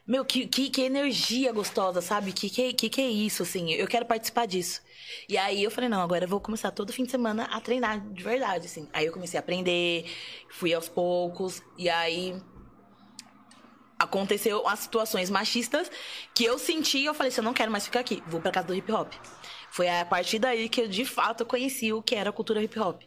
Meu, 0.07 0.25
que, 0.25 0.47
que, 0.47 0.69
que 0.69 0.81
energia 0.81 1.51
gostosa, 1.51 2.01
sabe? 2.01 2.31
Que, 2.31 2.49
que 2.49 2.73
que 2.73 2.89
que 2.89 3.01
é 3.01 3.07
isso, 3.09 3.43
assim? 3.43 3.71
Eu 3.73 3.87
quero 3.87 4.05
participar 4.05 4.47
disso. 4.47 4.81
E 5.27 5.37
aí 5.37 5.63
eu 5.63 5.69
falei, 5.69 5.89
não, 5.89 6.01
agora 6.01 6.23
eu 6.25 6.27
vou 6.29 6.39
começar 6.39 6.71
todo 6.71 6.93
fim 6.93 7.03
de 7.03 7.11
semana 7.11 7.43
a 7.51 7.59
treinar 7.61 7.99
de 7.99 8.23
verdade, 8.23 8.65
assim. 8.65 8.87
Aí 8.93 9.05
eu 9.05 9.13
comecei 9.13 9.37
a 9.37 9.41
aprender, 9.41 10.05
fui 10.49 10.73
aos 10.73 10.87
poucos, 10.89 11.61
e 11.77 11.89
aí 11.89 12.35
aconteceu 13.97 14.65
as 14.67 14.79
situações 14.79 15.29
machistas 15.29 15.91
que 16.33 16.43
eu 16.45 16.57
senti 16.57 16.99
e 16.99 17.05
eu 17.05 17.13
falei 17.13 17.31
assim, 17.31 17.41
eu 17.41 17.45
não 17.45 17.53
quero 17.53 17.71
mais 17.71 17.83
ficar 17.85 17.99
aqui, 17.99 18.23
vou 18.27 18.39
pra 18.39 18.51
casa 18.51 18.67
do 18.67 18.73
hip 18.75 18.89
hop. 18.91 19.11
Foi 19.71 19.89
a 19.89 20.05
partir 20.05 20.39
daí 20.39 20.69
que 20.69 20.82
eu 20.82 20.88
de 20.88 21.05
fato 21.05 21.45
conheci 21.45 21.93
o 21.93 22.01
que 22.03 22.15
era 22.15 22.29
a 22.29 22.34
cultura 22.34 22.62
hip 22.63 22.79
hop. 22.79 23.01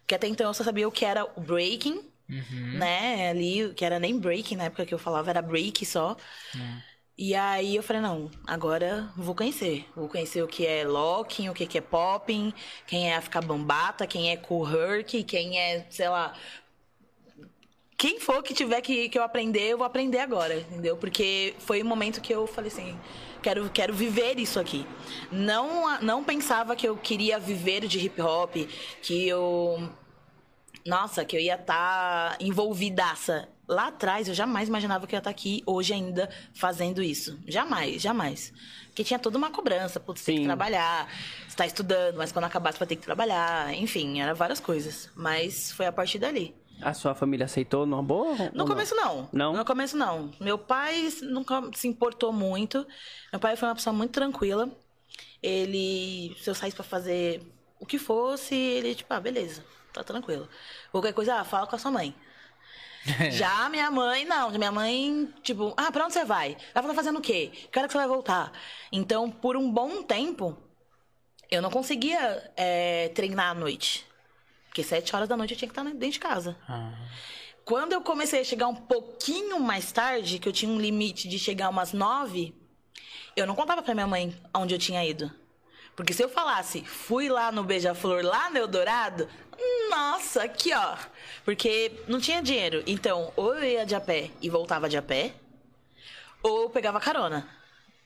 Porque 0.00 0.14
até 0.14 0.26
então 0.28 0.46
eu 0.48 0.54
só 0.54 0.64
sabia 0.64 0.88
o 0.88 0.92
que 0.92 1.04
era 1.04 1.24
o 1.36 1.40
breaking, 1.40 2.02
né? 2.72 3.30
Ali, 3.30 3.74
que 3.74 3.84
era 3.84 4.00
nem 4.00 4.18
breaking 4.18 4.56
na 4.56 4.64
época 4.64 4.86
que 4.86 4.94
eu 4.94 4.98
falava, 4.98 5.30
era 5.30 5.42
break 5.42 5.84
só. 5.86 6.16
E 7.16 7.34
aí 7.34 7.74
eu 7.74 7.82
falei, 7.82 8.00
não, 8.00 8.30
agora 8.46 9.12
vou 9.16 9.34
conhecer. 9.34 9.84
Vou 9.94 10.08
conhecer 10.08 10.42
o 10.42 10.46
que 10.48 10.64
é 10.66 10.84
locking, 10.84 11.48
o 11.48 11.54
que 11.54 11.76
é 11.76 11.80
popping, 11.80 12.54
quem 12.86 13.10
é 13.10 13.16
África 13.16 13.40
Bambata, 13.40 14.06
quem 14.06 14.30
é 14.30 14.36
Kuhurk, 14.36 15.24
quem 15.24 15.58
é, 15.58 15.84
sei 15.90 16.08
lá, 16.08 16.34
quem 17.98 18.20
for 18.20 18.44
que 18.44 18.54
tiver 18.54 18.80
que, 18.80 19.08
que 19.08 19.18
eu 19.18 19.24
aprender, 19.24 19.72
eu 19.72 19.78
vou 19.78 19.84
aprender 19.84 20.20
agora, 20.20 20.60
entendeu? 20.60 20.96
Porque 20.96 21.56
foi 21.58 21.82
o 21.82 21.84
momento 21.84 22.20
que 22.20 22.32
eu 22.32 22.46
falei 22.46 22.70
assim, 22.70 22.96
quero, 23.42 23.68
quero 23.70 23.92
viver 23.92 24.38
isso 24.38 24.60
aqui. 24.60 24.86
Não, 25.32 26.00
não 26.00 26.22
pensava 26.22 26.76
que 26.76 26.86
eu 26.86 26.96
queria 26.96 27.40
viver 27.40 27.88
de 27.88 27.98
hip 27.98 28.22
hop, 28.22 28.54
que 29.02 29.26
eu. 29.26 29.90
Nossa, 30.86 31.24
que 31.24 31.36
eu 31.36 31.40
ia 31.40 31.56
estar 31.56 32.36
envolvidaça. 32.40 33.48
Lá 33.66 33.88
atrás 33.88 34.28
eu 34.28 34.34
jamais 34.34 34.68
imaginava 34.68 35.04
que 35.04 35.14
eu 35.14 35.16
ia 35.16 35.20
estar 35.20 35.30
aqui 35.30 35.62
hoje 35.66 35.92
ainda 35.92 36.30
fazendo 36.54 37.02
isso. 37.02 37.36
Jamais, 37.48 38.00
jamais. 38.00 38.52
Porque 38.86 39.02
tinha 39.02 39.18
toda 39.18 39.36
uma 39.36 39.50
cobrança, 39.50 39.98
putz, 39.98 40.24
tem 40.24 40.38
que 40.38 40.44
trabalhar, 40.44 41.08
você 41.46 41.56
tá 41.56 41.66
estudando, 41.66 42.16
mas 42.16 42.30
quando 42.30 42.44
acabar 42.44 42.72
você 42.72 42.78
vai 42.78 42.88
ter 42.88 42.96
que 42.96 43.02
trabalhar. 43.02 43.74
Enfim, 43.74 44.20
era 44.20 44.34
várias 44.34 44.60
coisas. 44.60 45.10
Mas 45.16 45.72
foi 45.72 45.86
a 45.86 45.92
partir 45.92 46.20
dali. 46.20 46.54
A 46.80 46.94
sua 46.94 47.14
família 47.14 47.46
aceitou 47.46 47.84
numa 47.84 48.02
boa? 48.02 48.50
No 48.52 48.66
começo 48.66 48.94
não. 48.94 49.28
Não? 49.32 49.52
No 49.52 49.64
começo 49.64 49.96
não. 49.96 50.30
Meu 50.40 50.56
pai 50.56 51.08
nunca 51.22 51.62
se 51.74 51.88
importou 51.88 52.32
muito. 52.32 52.86
Meu 53.32 53.40
pai 53.40 53.56
foi 53.56 53.68
uma 53.68 53.74
pessoa 53.74 53.92
muito 53.92 54.12
tranquila. 54.12 54.70
Ele, 55.42 56.36
se 56.40 56.48
eu 56.48 56.54
saísse 56.54 56.76
pra 56.76 56.84
fazer 56.84 57.42
o 57.80 57.86
que 57.86 57.98
fosse, 57.98 58.54
ele 58.54 58.94
tipo, 58.94 59.12
ah, 59.12 59.20
beleza, 59.20 59.64
tá 59.92 60.02
tranquilo. 60.02 60.48
Qualquer 60.90 61.12
coisa, 61.12 61.36
ah, 61.36 61.44
fala 61.44 61.66
com 61.66 61.76
a 61.76 61.78
sua 61.78 61.90
mãe. 61.90 62.14
Já 63.30 63.68
minha 63.68 63.90
mãe, 63.90 64.24
não. 64.24 64.50
Minha 64.50 64.72
mãe, 64.72 65.32
tipo, 65.42 65.74
ah, 65.76 65.90
pra 65.90 66.04
onde 66.04 66.14
você 66.14 66.24
vai? 66.24 66.56
Ela 66.74 66.88
tá 66.88 66.94
fazendo 66.94 67.18
o 67.18 67.22
quê? 67.22 67.50
Que 67.70 67.78
hora 67.78 67.88
que 67.88 67.92
você 67.92 67.98
vai 67.98 68.08
voltar? 68.08 68.52
Então, 68.92 69.30
por 69.30 69.56
um 69.56 69.70
bom 69.70 70.02
tempo, 70.02 70.56
eu 71.50 71.62
não 71.62 71.70
conseguia 71.70 72.52
é, 72.56 73.08
treinar 73.14 73.50
à 73.50 73.54
noite. 73.54 74.07
Porque 74.78 74.88
sete 74.88 75.16
horas 75.16 75.28
da 75.28 75.36
noite 75.36 75.54
eu 75.54 75.58
tinha 75.58 75.68
que 75.68 75.72
estar 75.72 75.82
dentro 75.82 76.08
de 76.08 76.20
casa. 76.20 76.56
Ah. 76.68 76.92
Quando 77.64 77.94
eu 77.94 78.00
comecei 78.00 78.42
a 78.42 78.44
chegar 78.44 78.68
um 78.68 78.74
pouquinho 78.76 79.58
mais 79.58 79.90
tarde, 79.90 80.38
que 80.38 80.48
eu 80.48 80.52
tinha 80.52 80.70
um 80.70 80.78
limite 80.78 81.28
de 81.28 81.36
chegar 81.36 81.68
umas 81.68 81.92
nove, 81.92 82.54
eu 83.34 83.44
não 83.44 83.56
contava 83.56 83.82
pra 83.82 83.92
minha 83.92 84.06
mãe 84.06 84.40
onde 84.54 84.76
eu 84.76 84.78
tinha 84.78 85.04
ido. 85.04 85.32
Porque 85.96 86.12
se 86.12 86.22
eu 86.22 86.28
falasse, 86.28 86.84
fui 86.84 87.28
lá 87.28 87.50
no 87.50 87.64
Beija-Flor, 87.64 88.24
lá 88.24 88.50
no 88.50 88.58
Eldorado, 88.58 89.28
nossa, 89.90 90.44
aqui 90.44 90.72
ó. 90.72 90.96
Porque 91.44 91.90
não 92.06 92.20
tinha 92.20 92.40
dinheiro. 92.40 92.84
Então, 92.86 93.32
ou 93.34 93.56
eu 93.56 93.64
ia 93.64 93.84
de 93.84 93.96
a 93.96 94.00
pé 94.00 94.30
e 94.40 94.48
voltava 94.48 94.88
de 94.88 94.96
a 94.96 95.02
pé, 95.02 95.34
ou 96.40 96.62
eu 96.62 96.70
pegava 96.70 97.00
carona. 97.00 97.48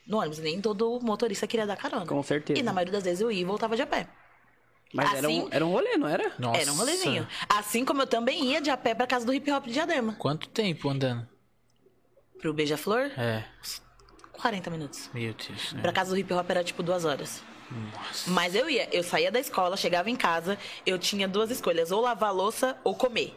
No 0.07 0.17
ônibus, 0.17 0.39
nem 0.39 0.59
todo 0.59 0.99
motorista 1.03 1.45
queria 1.45 1.67
dar 1.67 1.77
carona. 1.77 2.07
Com 2.07 2.23
certeza. 2.23 2.59
E 2.59 2.63
na 2.63 2.73
maioria 2.73 2.93
das 2.93 3.03
vezes 3.03 3.21
eu 3.21 3.31
ia 3.31 3.41
e 3.41 3.45
voltava 3.45 3.75
de 3.75 3.83
a 3.83 3.85
pé. 3.85 4.07
Mas 4.93 5.11
era, 5.13 5.27
Assim- 5.27 5.41
um, 5.41 5.47
era 5.51 5.65
um 5.65 5.71
rolê, 5.71 5.97
não 5.97 6.07
era? 6.07 6.31
Nossa. 6.37 6.61
Era 6.61 6.71
um 6.71 6.75
rolezinho. 6.75 7.27
Assim 7.49 7.83
como 7.83 8.01
eu 8.03 8.07
também 8.07 8.45
ia 8.51 8.61
de 8.61 8.69
a 8.69 8.77
pé 8.77 8.93
pra 8.93 9.07
casa 9.07 9.25
do 9.25 9.33
hip 9.33 9.49
hop 9.51 9.65
de 9.65 9.73
Diadema. 9.73 10.13
Quanto 10.19 10.47
tempo 10.49 10.87
andando? 10.89 11.27
Pro 12.39 12.53
Beija-Flor, 12.53 13.11
É. 13.17 13.43
40 14.33 14.69
minutos. 14.69 15.09
Meu 15.13 15.33
Deus. 15.33 15.73
né? 15.73 15.81
Pra 15.81 15.91
casa 15.93 16.11
do 16.11 16.17
hip 16.17 16.31
hop 16.33 16.49
era 16.49 16.63
tipo 16.63 16.83
duas 16.83 17.05
horas. 17.05 17.41
Nossa. 17.71 18.29
Mas 18.29 18.53
eu 18.53 18.69
ia, 18.69 18.87
eu 18.95 19.01
saía 19.03 19.31
da 19.31 19.39
escola, 19.39 19.75
chegava 19.77 20.09
em 20.09 20.15
casa, 20.15 20.59
eu 20.85 20.99
tinha 20.99 21.27
duas 21.27 21.49
escolhas, 21.49 21.91
ou 21.91 22.01
lavar 22.01 22.29
a 22.29 22.33
louça 22.33 22.77
ou 22.83 22.93
comer. 22.95 23.33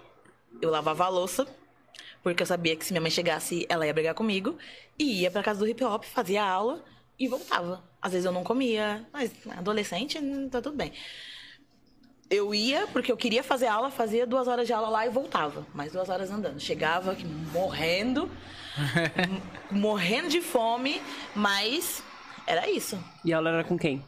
Eu 0.60 0.68
lavava 0.70 1.04
a 1.04 1.08
louça, 1.08 1.46
porque 2.22 2.42
eu 2.42 2.46
sabia 2.46 2.76
que 2.76 2.84
se 2.84 2.92
minha 2.92 3.00
mãe 3.00 3.10
chegasse, 3.10 3.64
ela 3.68 3.86
ia 3.86 3.94
brigar 3.94 4.14
comigo, 4.14 4.58
e 4.98 5.22
ia 5.22 5.30
pra 5.30 5.42
casa 5.42 5.60
do 5.60 5.68
hip 5.68 5.82
hop, 5.84 6.04
fazia 6.04 6.44
aula 6.44 6.84
e 7.18 7.28
voltava. 7.28 7.82
Às 8.02 8.12
vezes 8.12 8.26
eu 8.26 8.32
não 8.32 8.44
comia, 8.44 9.06
mas 9.12 9.30
adolescente, 9.56 10.18
hum, 10.18 10.48
tá 10.50 10.60
tudo 10.60 10.76
bem. 10.76 10.92
Eu 12.28 12.54
ia 12.54 12.86
porque 12.88 13.10
eu 13.10 13.16
queria 13.16 13.42
fazer 13.42 13.66
aula, 13.66 13.90
fazia 13.90 14.26
duas 14.26 14.48
horas 14.48 14.66
de 14.66 14.72
aula 14.72 14.88
lá 14.88 15.06
e 15.06 15.10
voltava. 15.10 15.66
Mais 15.72 15.92
duas 15.92 16.08
horas 16.08 16.30
andando. 16.30 16.60
Chegava 16.60 17.12
aqui 17.12 17.24
morrendo, 17.24 18.30
morrendo 19.70 20.28
de 20.28 20.40
fome, 20.40 21.00
mas 21.34 22.02
era 22.46 22.68
isso. 22.68 22.98
E 23.24 23.32
a 23.32 23.36
aula 23.36 23.50
era 23.50 23.64
com 23.64 23.78
quem? 23.78 24.04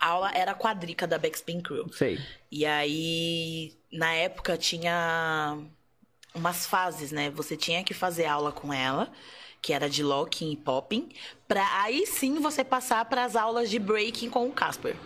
A 0.00 0.08
aula 0.08 0.32
era 0.34 0.54
quadrica 0.54 1.06
da 1.06 1.18
Backspin 1.18 1.60
Crew. 1.60 1.88
Sei. 1.92 2.18
E 2.50 2.66
aí, 2.66 3.72
na 3.92 4.12
época, 4.12 4.56
tinha 4.56 5.58
umas 6.34 6.66
fases, 6.66 7.12
né? 7.12 7.30
Você 7.30 7.56
tinha 7.56 7.84
que 7.84 7.94
fazer 7.94 8.26
aula 8.26 8.52
com 8.52 8.72
ela, 8.72 9.12
que 9.60 9.72
era 9.72 9.88
de 9.88 10.02
locking 10.02 10.50
e 10.50 10.56
popping, 10.56 11.10
pra 11.46 11.82
aí 11.82 12.06
sim 12.06 12.40
você 12.40 12.64
passar 12.64 13.04
para 13.04 13.24
as 13.24 13.36
aulas 13.36 13.70
de 13.70 13.78
breaking 13.78 14.28
com 14.28 14.46
o 14.48 14.52
Casper. 14.52 14.96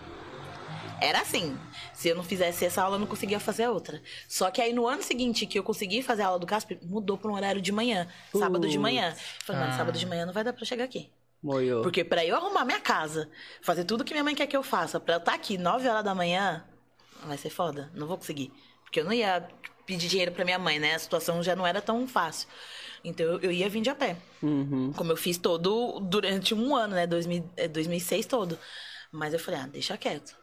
Era 1.01 1.21
assim. 1.21 1.59
Se 1.97 2.11
eu 2.11 2.15
não 2.15 2.23
fizesse 2.23 2.63
essa 2.63 2.83
aula, 2.83 2.97
eu 2.97 3.01
não 3.01 3.07
conseguia 3.07 3.41
fazer 3.41 3.65
a 3.65 3.71
outra. 3.71 4.03
Só 4.29 4.51
que 4.51 4.61
aí 4.61 4.71
no 4.71 4.87
ano 4.87 5.03
seguinte 5.03 5.47
que 5.47 5.59
eu 5.59 5.63
consegui 5.63 6.03
fazer 6.03 6.23
a 6.23 6.27
aula 6.27 6.39
do 6.39 6.47
Casper, 6.47 6.79
mudou 6.83 7.17
para 7.17 7.31
um 7.31 7.35
horário 7.35 7.61
de 7.61 7.73
manhã, 7.73 8.07
sábado 8.39 8.69
de 8.69 8.79
manhã. 8.79 9.17
Falei, 9.43 9.63
mano, 9.63 9.77
sábado 9.79 9.99
de 9.99 10.05
manhã 10.05 10.27
não 10.27 10.33
vai 10.35 10.45
dar 10.45 10.53
para 10.53 10.67
chegar 10.67 10.85
aqui. 10.85 11.11
Moiô. 11.43 11.81
Porque 11.81 12.05
pra 12.05 12.23
eu 12.23 12.37
arrumar 12.37 12.67
minha 12.67 12.81
casa, 12.81 13.31
fazer 13.63 13.85
tudo 13.85 14.05
que 14.05 14.13
minha 14.13 14.23
mãe 14.23 14.35
quer 14.35 14.47
que 14.47 14.55
eu 14.55 14.63
faça, 14.63 15.01
pra 15.01 15.15
eu 15.15 15.19
estar 15.19 15.33
aqui 15.33 15.57
9 15.57 15.89
horas 15.89 16.05
da 16.05 16.15
manhã, 16.15 16.67
vai 17.25 17.39
ser 17.39 17.49
foda. 17.49 17.91
Não 17.95 18.07
vou 18.07 18.19
conseguir. 18.19 18.53
Porque 18.85 19.01
eu 19.01 19.05
não 19.05 19.13
ia 19.13 19.49
pedir 19.87 20.07
dinheiro 20.07 20.33
pra 20.33 20.45
minha 20.45 20.59
mãe, 20.59 20.79
né? 20.79 20.97
A 20.97 20.99
situação 20.99 21.43
já 21.43 21.57
não 21.57 21.67
era 21.67 21.81
tão 21.81 22.07
fácil. 22.07 22.47
Então 23.03 23.25
eu, 23.25 23.41
eu 23.41 23.53
ia 23.53 23.71
vir 23.71 23.81
de 23.81 23.89
a 23.89 23.95
pé. 23.95 24.19
Uhum. 24.43 24.93
Como 24.93 25.13
eu 25.13 25.17
fiz 25.17 25.39
todo 25.39 25.99
durante 26.01 26.55
um 26.55 26.77
ano, 26.77 26.95
né? 26.95 27.07
2000, 27.07 27.51
eh, 27.57 27.69
2006 27.69 28.27
todo. 28.27 28.59
Mas 29.11 29.33
eu 29.33 29.41
falei, 29.41 29.61
ah, 29.61 29.67
deixa 29.67 29.97
quieto. 29.97 30.37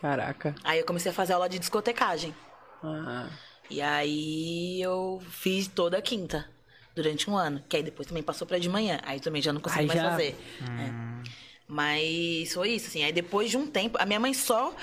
Caraca. 0.00 0.54
Aí 0.64 0.78
eu 0.78 0.84
comecei 0.86 1.10
a 1.10 1.14
fazer 1.14 1.32
aula 1.32 1.48
de 1.48 1.58
discotecagem. 1.58 2.34
Ah, 2.82 3.28
E 3.70 3.80
aí 3.80 4.80
eu 4.80 5.20
fiz 5.30 5.66
toda 5.66 5.98
a 5.98 6.02
quinta 6.02 6.48
durante 6.94 7.28
um 7.30 7.36
ano. 7.36 7.62
Que 7.68 7.76
aí 7.78 7.82
depois 7.82 8.06
também 8.06 8.22
passou 8.22 8.46
pra 8.46 8.58
de 8.58 8.68
manhã. 8.68 9.00
Aí 9.04 9.18
também 9.20 9.42
já 9.42 9.52
não 9.52 9.60
consegui 9.60 9.80
Aí 9.82 9.86
mais 9.86 10.00
já- 10.00 10.10
fazer. 10.10 10.36
É. 10.62 11.26
Mas 11.68 12.52
foi 12.54 12.70
isso, 12.70 12.86
assim. 12.88 13.02
Aí 13.02 13.12
depois 13.12 13.50
de 13.50 13.56
um 13.56 13.66
tempo, 13.66 13.98
a 14.00 14.06
minha 14.06 14.20
mãe 14.20 14.32
só 14.34 14.74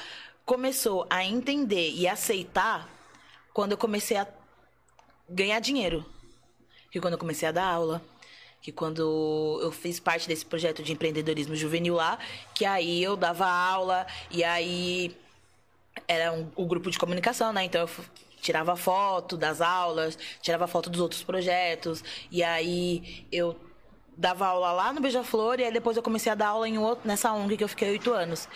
começou 0.45 1.07
a 1.09 1.23
entender 1.23 1.91
e 1.91 2.07
aceitar 2.07 2.89
quando 3.53 3.71
eu 3.71 3.77
comecei 3.77 4.17
a 4.17 4.27
ganhar 5.29 5.59
dinheiro. 5.59 6.05
Que 6.91 6.99
quando 6.99 7.13
eu 7.13 7.19
comecei 7.19 7.47
a 7.47 7.51
dar 7.51 7.65
aula. 7.65 8.01
Que 8.63 8.71
quando 8.71 9.59
eu 9.61 9.71
fiz 9.71 9.99
parte 9.99 10.27
desse 10.27 10.45
projeto 10.45 10.81
de 10.81 10.93
empreendedorismo 10.93 11.55
juvenil 11.55 11.95
lá, 11.95 12.17
que 12.55 12.65
aí 12.65 13.03
eu 13.03 13.15
dava 13.15 13.45
aula 13.45 14.07
e 14.31 14.43
aí 14.43 15.15
era 16.07 16.31
um, 16.31 16.49
o 16.55 16.65
grupo 16.65 16.89
de 16.89 16.97
comunicação, 16.97 17.53
né? 17.53 17.65
Então 17.65 17.81
eu 17.81 17.89
tirava 18.41 18.75
foto 18.75 19.37
das 19.37 19.61
aulas, 19.61 20.17
tirava 20.41 20.65
foto 20.65 20.89
dos 20.89 21.01
outros 21.01 21.23
projetos, 21.23 22.03
e 22.31 22.41
aí 22.41 23.25
eu 23.31 23.55
dava 24.15 24.47
aula 24.47 24.71
lá 24.71 24.93
no 24.93 25.01
Beija-Flor, 25.01 25.59
e 25.59 25.65
aí 25.65 25.71
depois 25.71 25.97
eu 25.97 26.03
comecei 26.03 26.31
a 26.31 26.35
dar 26.35 26.47
aula 26.47 26.67
em 26.67 26.77
outro, 26.77 27.07
nessa 27.07 27.33
ONG 27.33 27.57
que 27.57 27.63
eu 27.65 27.69
fiquei 27.69 27.89
oito 27.89 28.13
anos. 28.13 28.47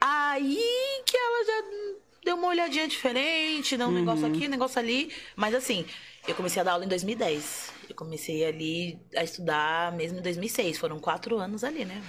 Aí 0.00 0.58
que 1.06 1.16
ela 1.16 1.44
já 1.44 1.62
deu 2.24 2.36
uma 2.36 2.48
olhadinha 2.48 2.88
diferente, 2.88 3.76
deu 3.76 3.88
um 3.88 3.92
negócio 3.92 4.26
aqui, 4.26 4.46
um 4.46 4.50
negócio 4.50 4.78
ali, 4.78 5.12
mas 5.36 5.54
assim, 5.54 5.86
eu 6.26 6.34
comecei 6.34 6.60
a 6.60 6.64
dar 6.64 6.72
aula 6.72 6.84
em 6.84 6.88
2010. 6.88 7.79
Eu 7.90 7.96
comecei 7.96 8.44
ali 8.44 8.98
a 9.16 9.24
estudar 9.24 9.92
mesmo 9.92 10.18
em 10.20 10.22
2006, 10.22 10.78
foram 10.78 10.98
quatro 11.00 11.38
anos 11.38 11.64
ali, 11.64 11.84
né? 11.84 12.00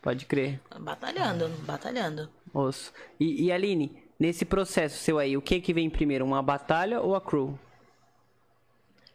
pode 0.00 0.26
crer. 0.26 0.58
Batalhando, 0.80 1.48
batalhando. 1.64 2.28
Osso. 2.52 2.92
E, 3.20 3.44
e 3.44 3.52
Aline, 3.52 4.02
nesse 4.18 4.44
processo 4.44 4.98
seu 4.98 5.16
aí, 5.18 5.36
o 5.36 5.42
que 5.42 5.60
que 5.60 5.72
vem 5.72 5.88
primeiro? 5.88 6.24
Uma 6.24 6.42
batalha 6.42 7.00
ou 7.00 7.14
a 7.14 7.20
crew? 7.20 7.56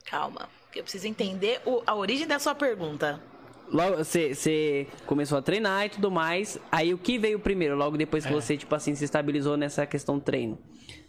Calma, 0.05 0.47
que 0.71 0.79
eu 0.79 0.83
preciso 0.83 1.07
entender 1.07 1.59
o- 1.65 1.81
a 1.85 1.93
origem 1.95 2.25
da 2.27 2.39
sua 2.39 2.55
pergunta. 2.55 3.21
Logo, 3.69 3.97
você, 3.97 4.33
você 4.33 4.87
começou 5.05 5.37
a 5.37 5.41
treinar 5.41 5.87
e 5.87 5.89
tudo 5.89 6.09
mais. 6.09 6.57
Aí 6.71 6.93
o 6.93 6.97
que 6.97 7.17
veio 7.19 7.37
primeiro? 7.39 7.75
Logo 7.75 7.97
depois 7.97 8.25
que 8.25 8.31
você, 8.31 8.55
tipo 8.55 8.73
assim, 8.73 8.95
se 8.95 9.03
estabilizou 9.03 9.57
nessa 9.57 9.85
questão 9.85 10.17
do 10.17 10.23
treino. 10.23 10.57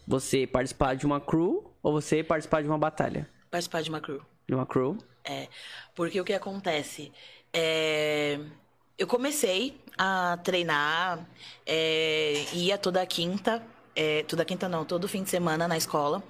Você 0.09 0.45
participar 0.47 0.97
de 0.97 1.07
uma 1.07 1.21
crew 1.21 1.71
ou 1.83 1.93
você 1.93 2.25
participar 2.25 2.63
de 2.63 2.69
uma 2.69 2.79
batalha? 2.79 3.29
Participar 3.49 3.83
de 3.83 3.91
uma 3.91 4.01
crew. 4.01 4.21
De 4.49 4.55
uma 4.55 4.65
crew? 4.65 4.97
É, 5.25 5.49
porque 5.95 6.19
o 6.21 6.25
que 6.25 6.33
acontece? 6.33 7.13
É, 7.53 8.41
eu 8.97 9.07
comecei 9.07 9.79
a 9.97 10.39
treinar, 10.43 11.29
é, 11.67 12.47
ia 12.55 12.79
toda 12.79 13.05
quinta, 13.05 13.63
é, 13.95 14.23
toda 14.23 14.45
quinta 14.45 14.69
não, 14.69 14.85
todo 14.85 15.07
fim 15.07 15.23
de 15.23 15.29
semana 15.29 15.69
na 15.69 15.77
escola. 15.77 16.23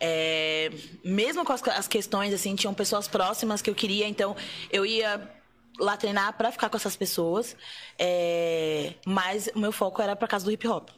É, 0.00 0.68
mesmo 1.04 1.44
com 1.44 1.52
as, 1.52 1.62
as 1.68 1.86
questões, 1.86 2.34
assim, 2.34 2.56
tinham 2.56 2.74
pessoas 2.74 3.06
próximas 3.06 3.62
que 3.62 3.70
eu 3.70 3.74
queria, 3.74 4.08
então 4.08 4.34
eu 4.70 4.84
ia 4.84 5.30
lá 5.78 5.96
treinar 5.96 6.36
pra 6.36 6.50
ficar 6.50 6.68
com 6.68 6.76
essas 6.76 6.96
pessoas, 6.96 7.56
é, 7.96 8.94
mas 9.06 9.48
o 9.54 9.60
meu 9.60 9.70
foco 9.70 10.02
era 10.02 10.16
pra 10.16 10.26
casa 10.26 10.44
do 10.44 10.50
hip 10.50 10.66
hop. 10.66 10.88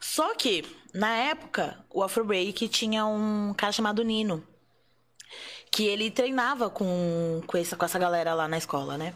Só 0.00 0.34
que, 0.34 0.64
na 0.94 1.14
época, 1.14 1.84
o 1.90 2.02
Afro 2.02 2.24
Break 2.24 2.68
tinha 2.68 3.04
um 3.06 3.54
cara 3.54 3.70
chamado 3.70 4.02
Nino, 4.02 4.42
que 5.72 5.86
ele 5.86 6.10
treinava 6.10 6.68
com, 6.68 7.40
com, 7.46 7.56
essa, 7.56 7.74
com 7.74 7.84
essa 7.86 7.98
galera 7.98 8.34
lá 8.34 8.46
na 8.46 8.58
escola, 8.58 8.98
né? 8.98 9.14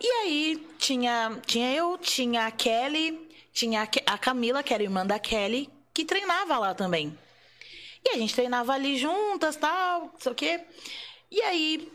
E 0.00 0.06
aí 0.06 0.68
tinha, 0.78 1.40
tinha 1.46 1.72
eu, 1.72 1.96
tinha 1.96 2.46
a 2.46 2.50
Kelly, 2.50 3.30
tinha 3.52 3.84
a, 3.84 4.14
a 4.14 4.18
Camila, 4.18 4.64
que 4.64 4.74
era 4.74 4.82
irmã 4.82 5.06
da 5.06 5.16
Kelly, 5.16 5.70
que 5.94 6.04
treinava 6.04 6.58
lá 6.58 6.74
também. 6.74 7.16
E 8.04 8.10
a 8.10 8.18
gente 8.18 8.34
treinava 8.34 8.72
ali 8.72 8.98
juntas, 8.98 9.54
tal, 9.54 10.06
não 10.12 10.18
sei 10.18 10.32
o 10.32 10.34
quê. 10.34 10.60
E 11.30 11.40
aí, 11.40 11.90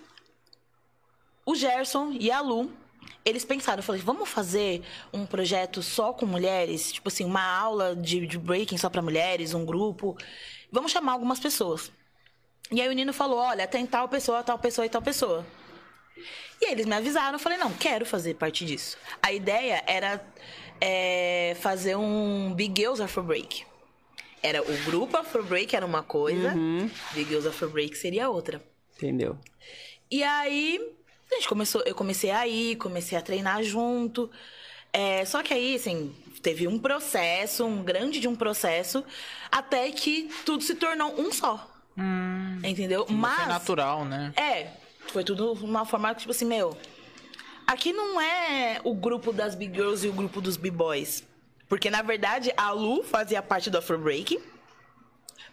o 1.45 1.53
Gerson 1.53 2.13
e 2.17 2.31
a 2.31 2.39
Lu, 2.39 2.71
eles 3.25 3.43
pensaram, 3.43 3.83
falei, 3.83 4.01
vamos 4.01 4.29
fazer 4.29 4.81
um 5.11 5.25
projeto 5.25 5.83
só 5.83 6.13
com 6.13 6.25
mulheres? 6.25 6.93
Tipo 6.93 7.09
assim, 7.09 7.25
uma 7.25 7.43
aula 7.43 7.93
de, 7.93 8.25
de 8.25 8.39
breaking 8.39 8.77
só 8.77 8.89
pra 8.89 9.01
mulheres, 9.01 9.53
um 9.53 9.65
grupo. 9.65 10.17
Vamos 10.71 10.93
chamar 10.93 11.11
algumas 11.11 11.41
pessoas. 11.41 11.91
E 12.71 12.81
aí 12.81 12.87
o 12.87 12.91
Nino 12.91 13.13
falou, 13.13 13.39
olha, 13.39 13.67
tem 13.67 13.85
tal 13.85 14.07
pessoa, 14.07 14.43
tal 14.43 14.59
pessoa 14.59 14.85
e 14.85 14.89
tal 14.89 15.01
pessoa. 15.01 15.45
E 16.61 16.65
aí 16.65 16.71
eles 16.73 16.85
me 16.85 16.95
avisaram, 16.95 17.33
eu 17.33 17.39
falei, 17.39 17.57
não, 17.57 17.71
quero 17.73 18.05
fazer 18.05 18.35
parte 18.35 18.65
disso. 18.65 18.97
A 19.21 19.31
ideia 19.31 19.83
era 19.87 20.23
é, 20.79 21.55
fazer 21.59 21.95
um 21.95 22.53
Big 22.53 22.79
Girls 22.79 23.01
Afro 23.01 23.23
Break. 23.23 23.65
Era 24.41 24.61
o 24.61 24.77
grupo 24.85 25.17
Afro 25.17 25.43
Break 25.43 25.75
era 25.75 25.85
uma 25.85 26.03
coisa, 26.03 26.53
Big 27.13 27.27
Girls 27.29 27.47
Afro 27.47 27.69
Break 27.69 27.97
seria 27.97 28.29
outra. 28.29 28.63
Entendeu? 28.95 29.37
E 30.11 30.23
aí, 30.23 30.79
a 31.31 31.35
gente 31.35 31.47
começou, 31.47 31.81
eu 31.85 31.95
comecei 31.95 32.31
a 32.31 32.47
ir, 32.47 32.75
comecei 32.77 33.17
a 33.17 33.21
treinar 33.21 33.63
junto. 33.63 34.29
É, 34.91 35.23
só 35.25 35.43
que 35.43 35.53
aí, 35.53 35.75
assim, 35.75 36.15
teve 36.41 36.67
um 36.67 36.79
processo, 36.79 37.65
um 37.65 37.83
grande 37.83 38.19
de 38.19 38.27
um 38.27 38.35
processo, 38.35 39.03
até 39.51 39.91
que 39.91 40.29
tudo 40.45 40.63
se 40.63 40.75
tornou 40.75 41.19
um 41.19 41.31
só. 41.31 41.69
Entendeu? 42.63 43.05
Foi 43.05 43.15
Mas. 43.15 43.47
natural, 43.47 44.05
né? 44.05 44.33
É, 44.35 44.71
foi 45.07 45.23
tudo 45.23 45.53
uma 45.53 45.85
forma 45.85 46.13
que, 46.13 46.21
tipo 46.21 46.31
assim, 46.31 46.45
meu. 46.45 46.77
Aqui 47.67 47.93
não 47.93 48.19
é 48.19 48.81
o 48.83 48.93
grupo 48.95 49.31
das 49.31 49.53
Big 49.55 49.73
Girls 49.73 50.05
e 50.05 50.09
o 50.09 50.13
grupo 50.13 50.41
dos 50.41 50.57
B-Boys. 50.57 51.23
Porque, 51.67 51.89
na 51.89 52.01
verdade, 52.01 52.51
a 52.57 52.71
Lu 52.71 53.03
fazia 53.03 53.41
parte 53.43 53.69
do 53.69 53.77
Afro 53.77 53.97
Break. 53.99 54.39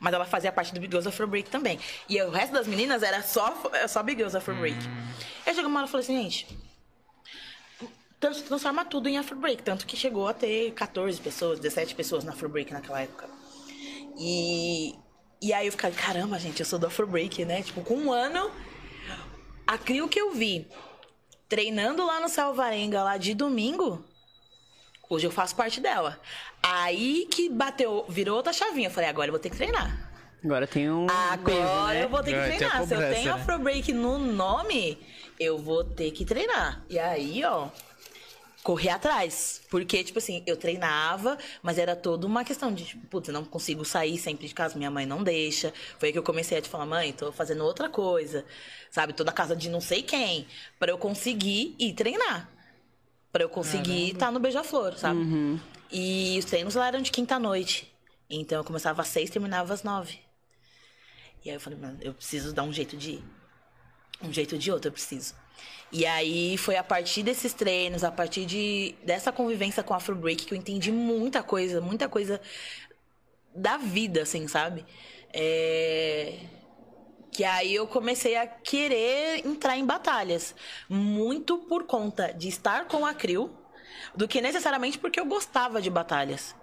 Mas 0.00 0.12
ela 0.14 0.24
fazia 0.24 0.50
parte 0.52 0.72
do 0.74 0.80
Big 0.80 0.90
Girls 0.90 1.06
Afro 1.08 1.26
Break 1.26 1.50
também. 1.50 1.78
E 2.08 2.20
o 2.22 2.30
resto 2.30 2.52
das 2.52 2.66
meninas 2.66 3.02
era 3.02 3.22
só, 3.22 3.54
só 3.88 4.02
Big 4.02 4.16
Girls 4.18 4.36
Afro 4.36 4.54
Break. 4.54 4.76
Aí 5.46 5.54
chegou 5.54 5.70
uma 5.70 5.80
hora 5.80 5.88
e 5.88 5.90
falei 5.90 6.04
assim, 6.04 6.22
gente. 6.22 6.46
trans- 8.18 8.42
Transforma 8.42 8.84
tudo 8.84 9.08
em 9.08 9.18
Afro 9.18 9.36
Break. 9.36 9.62
Tanto 9.62 9.86
que 9.86 9.96
chegou 9.96 10.26
a 10.28 10.34
ter 10.34 10.72
14 10.72 11.20
pessoas, 11.20 11.60
17 11.60 11.94
pessoas 11.94 12.24
na 12.24 12.32
Afro 12.32 12.48
Break 12.48 12.72
naquela 12.72 13.00
época. 13.02 13.28
E, 14.18 14.94
e 15.40 15.52
aí 15.52 15.66
eu 15.66 15.72
ficava, 15.72 15.94
caramba, 15.94 16.38
gente, 16.38 16.60
eu 16.60 16.66
sou 16.66 16.78
do 16.78 16.86
Afro 16.86 17.06
Break, 17.06 17.44
né? 17.44 17.62
Tipo, 17.62 17.82
com 17.82 17.94
um 17.94 18.12
ano, 18.12 18.50
a 19.66 19.76
crio 19.78 20.08
que 20.08 20.20
eu 20.20 20.32
vi 20.32 20.66
treinando 21.48 22.04
lá 22.04 22.20
no 22.20 22.28
Salvarenga, 22.28 23.02
lá 23.02 23.16
de 23.16 23.34
domingo, 23.34 24.04
Hoje 25.08 25.26
eu 25.26 25.30
faço 25.30 25.54
parte 25.54 25.80
dela. 25.80 26.18
Aí 26.62 27.26
que 27.30 27.48
bateu, 27.48 28.04
virou 28.08 28.36
outra 28.36 28.52
chavinha. 28.52 28.88
Eu 28.88 28.92
falei, 28.92 29.08
agora 29.08 29.28
eu 29.28 29.32
vou 29.32 29.40
ter 29.40 29.50
que 29.50 29.56
treinar. 29.56 30.10
Agora 30.44 30.66
tem 30.66 30.90
um 30.90 31.06
Agora 31.08 31.56
peso, 31.56 31.86
né? 31.86 32.04
eu 32.04 32.08
vou 32.08 32.22
ter 32.22 32.30
que 32.30 32.36
Agora 32.36 32.48
tem 32.48 32.66
a 32.66 32.70
treinar. 32.70 32.86
Se 32.86 32.94
eu 32.94 32.98
cobrança, 32.98 33.14
tenho 33.14 33.34
né? 33.34 33.40
Afro 33.40 33.58
Break 33.60 33.92
no 33.92 34.18
nome, 34.18 34.98
eu 35.38 35.58
vou 35.58 35.84
ter 35.84 36.10
que 36.10 36.24
treinar. 36.24 36.84
E 36.88 36.98
aí, 36.98 37.44
ó, 37.44 37.68
correr 38.66 38.90
atrás. 38.90 39.62
Porque, 39.70 40.02
tipo 40.02 40.18
assim, 40.18 40.42
eu 40.44 40.56
treinava, 40.56 41.38
mas 41.62 41.78
era 41.78 41.94
toda 41.94 42.26
uma 42.26 42.42
questão 42.42 42.74
de, 42.74 42.84
tipo, 42.84 43.06
putz, 43.06 43.28
não 43.28 43.44
consigo 43.44 43.84
sair 43.84 44.18
sempre 44.18 44.48
de 44.48 44.52
casa, 44.52 44.76
minha 44.76 44.90
mãe 44.90 45.06
não 45.06 45.22
deixa. 45.22 45.72
Foi 46.00 46.08
aí 46.08 46.12
que 46.12 46.18
eu 46.18 46.22
comecei 46.24 46.58
a 46.58 46.60
te 46.60 46.68
falar, 46.68 46.84
mãe, 46.84 47.12
tô 47.12 47.30
fazendo 47.30 47.62
outra 47.62 47.88
coisa. 47.88 48.44
Sabe, 48.90 49.12
tô 49.12 49.22
na 49.22 49.30
casa 49.30 49.54
de 49.54 49.70
não 49.70 49.80
sei 49.80 50.02
quem. 50.02 50.48
Pra 50.80 50.90
eu 50.90 50.98
conseguir 50.98 51.76
ir 51.78 51.92
treinar. 51.92 52.50
Pra 53.30 53.44
eu 53.44 53.48
conseguir 53.48 54.10
estar 54.10 54.32
no 54.32 54.40
Beija-Flor, 54.40 54.98
sabe? 54.98 55.20
Uhum. 55.20 55.60
E 55.92 56.36
os 56.36 56.44
treinos 56.44 56.74
lá 56.74 56.88
eram 56.88 57.00
de 57.00 57.12
quinta-noite. 57.12 57.94
Então 58.28 58.58
eu 58.58 58.64
começava 58.64 59.00
às 59.00 59.06
seis, 59.06 59.30
terminava 59.30 59.72
às 59.72 59.84
nove. 59.84 60.18
E 61.44 61.50
aí 61.50 61.54
eu 61.54 61.60
falei, 61.60 61.78
mano, 61.78 61.98
eu 62.00 62.12
preciso 62.12 62.52
dar 62.52 62.64
um 62.64 62.72
jeito 62.72 62.96
de 62.96 63.12
ir. 63.12 63.24
Um 64.20 64.32
jeito 64.32 64.58
de 64.58 64.72
outro, 64.72 64.88
eu 64.88 64.92
preciso. 64.92 65.34
E 65.92 66.04
aí 66.04 66.56
foi 66.56 66.76
a 66.76 66.84
partir 66.84 67.22
desses 67.22 67.52
treinos, 67.52 68.02
a 68.02 68.10
partir 68.10 68.44
de, 68.44 68.94
dessa 69.04 69.30
convivência 69.32 69.82
com 69.82 69.94
a 69.94 69.98
Afro 69.98 70.16
Break 70.16 70.44
que 70.44 70.54
eu 70.54 70.58
entendi 70.58 70.90
muita 70.90 71.42
coisa, 71.42 71.80
muita 71.80 72.08
coisa 72.08 72.40
da 73.54 73.76
vida, 73.76 74.22
assim, 74.22 74.46
sabe? 74.48 74.84
É... 75.32 76.38
Que 77.32 77.44
aí 77.44 77.74
eu 77.74 77.86
comecei 77.86 78.36
a 78.36 78.46
querer 78.46 79.46
entrar 79.46 79.76
em 79.76 79.84
batalhas. 79.84 80.54
Muito 80.88 81.58
por 81.58 81.84
conta 81.84 82.32
de 82.32 82.48
estar 82.48 82.86
com 82.86 83.04
a 83.04 83.12
Crio, 83.12 83.50
do 84.14 84.26
que 84.26 84.40
necessariamente 84.40 84.98
porque 84.98 85.20
eu 85.20 85.26
gostava 85.26 85.80
de 85.80 85.90
batalhas. 85.90 86.54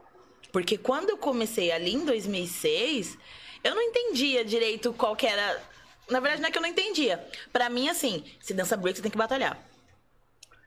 Porque 0.51 0.77
quando 0.77 1.09
eu 1.09 1.17
comecei 1.17 1.71
ali 1.71 1.93
em 1.93 2.05
2006, 2.05 3.17
eu 3.63 3.73
não 3.73 3.81
entendia 3.81 4.43
direito 4.43 4.93
qual 4.93 5.15
que 5.15 5.25
era. 5.25 5.61
Na 6.09 6.19
verdade, 6.19 6.41
não 6.41 6.49
é 6.49 6.51
que 6.51 6.57
eu 6.57 6.61
não 6.61 6.69
entendia. 6.69 7.25
Pra 7.51 7.69
mim, 7.69 7.89
assim, 7.89 8.23
se 8.41 8.53
dança 8.53 8.75
break, 8.75 8.97
você 8.97 9.01
tem 9.01 9.11
que 9.11 9.17
batalhar. 9.17 9.57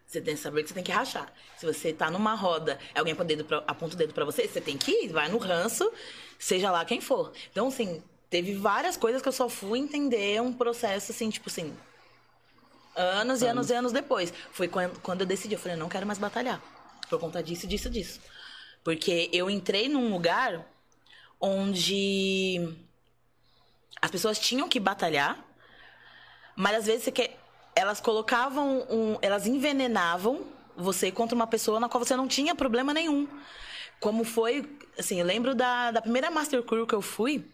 Você 0.07 0.20
dança 0.20 0.51
break, 0.51 0.68
você 0.68 0.75
tem 0.75 0.85
que 0.85 0.92
rachar. 0.92 1.33
Se 1.59 1.66
você 1.66 1.92
tá 1.92 2.11
numa 2.11 2.35
roda, 2.35 2.79
alguém 2.94 3.12
aponta 3.12 3.25
o 3.25 3.37
dedo 3.37 3.44
pra, 3.44 3.59
aponta 3.66 3.94
o 3.94 3.99
dedo 3.99 4.14
pra 4.14 4.25
você, 4.25 4.46
você 4.46 4.61
tem 4.61 4.79
que 4.79 4.90
ir, 4.90 5.09
vai 5.09 5.29
no 5.29 5.38
ranço, 5.38 5.90
seja 6.38 6.70
lá 6.70 6.85
quem 6.85 7.01
for. 7.01 7.33
Então, 7.51 7.68
assim, 7.68 8.03
teve 8.31 8.55
várias 8.55 8.96
coisas 8.96 9.20
que 9.20 9.29
eu 9.29 9.33
só 9.33 9.49
fui 9.49 9.79
entender 9.79 10.40
um 10.40 10.53
processo, 10.53 11.12
assim, 11.12 11.29
tipo 11.29 11.49
assim. 11.49 11.77
Anos 12.94 13.42
e 13.42 13.46
anos 13.46 13.68
e 13.68 13.75
anos 13.75 13.92
depois. 13.92 14.33
Foi 14.53 14.68
quando, 14.68 14.99
quando 15.01 15.20
eu 15.20 15.27
decidi, 15.27 15.55
eu 15.55 15.59
falei, 15.59 15.77
eu 15.77 15.81
não 15.81 15.88
quero 15.88 16.07
mais 16.07 16.18
batalhar. 16.18 16.62
Por 17.11 17.20
conta 17.20 17.42
disso, 17.42 17.66
disso, 17.66 17.90
disso. 17.90 18.20
Porque 18.83 19.29
eu 19.33 19.51
entrei 19.51 19.88
num 19.88 20.11
lugar 20.12 20.64
onde 21.40 22.75
as 24.07 24.11
pessoas 24.11 24.38
tinham 24.38 24.69
que 24.69 24.79
batalhar, 24.79 25.45
mas 26.55 26.77
às 26.77 26.87
vezes 26.87 27.12
quer, 27.12 27.37
elas 27.75 28.01
colocavam 28.01 28.87
um, 28.88 29.19
elas 29.21 29.49
envenenavam 29.49 30.47
você 30.77 31.11
contra 31.11 31.35
uma 31.35 31.47
pessoa 31.47 31.81
na 31.81 31.88
qual 31.88 32.05
você 32.05 32.14
não 32.14 32.29
tinha 32.29 32.55
problema 32.55 32.95
nenhum. 32.95 33.27
Como 33.99 34.23
foi, 34.23 34.64
assim, 34.97 35.19
eu 35.19 35.27
lembro 35.27 35.57
da, 35.57 35.90
da 35.90 36.01
primeira 36.01 36.31
Master 36.31 36.62
Crew 36.62 36.87
que 36.87 36.95
eu 36.95 37.03
fui, 37.03 37.45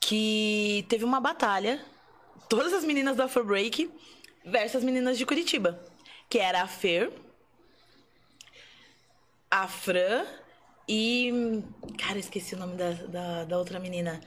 que 0.00 0.84
teve 0.88 1.04
uma 1.04 1.20
batalha, 1.20 1.80
todas 2.48 2.72
as 2.72 2.82
meninas 2.82 3.16
da 3.16 3.26
Afro 3.26 3.44
Break 3.44 3.88
versus 4.44 4.76
as 4.76 4.82
meninas 4.82 5.16
de 5.16 5.24
Curitiba, 5.24 5.80
que 6.28 6.40
era 6.40 6.62
a 6.62 6.66
Fer, 6.66 7.12
a 9.48 9.68
Fran 9.68 10.26
e. 10.88 11.62
Cara, 11.98 12.14
eu 12.14 12.20
esqueci 12.20 12.54
o 12.54 12.58
nome 12.58 12.76
da, 12.76 12.90
da, 12.92 13.44
da 13.44 13.58
outra 13.58 13.78
menina. 13.78 14.20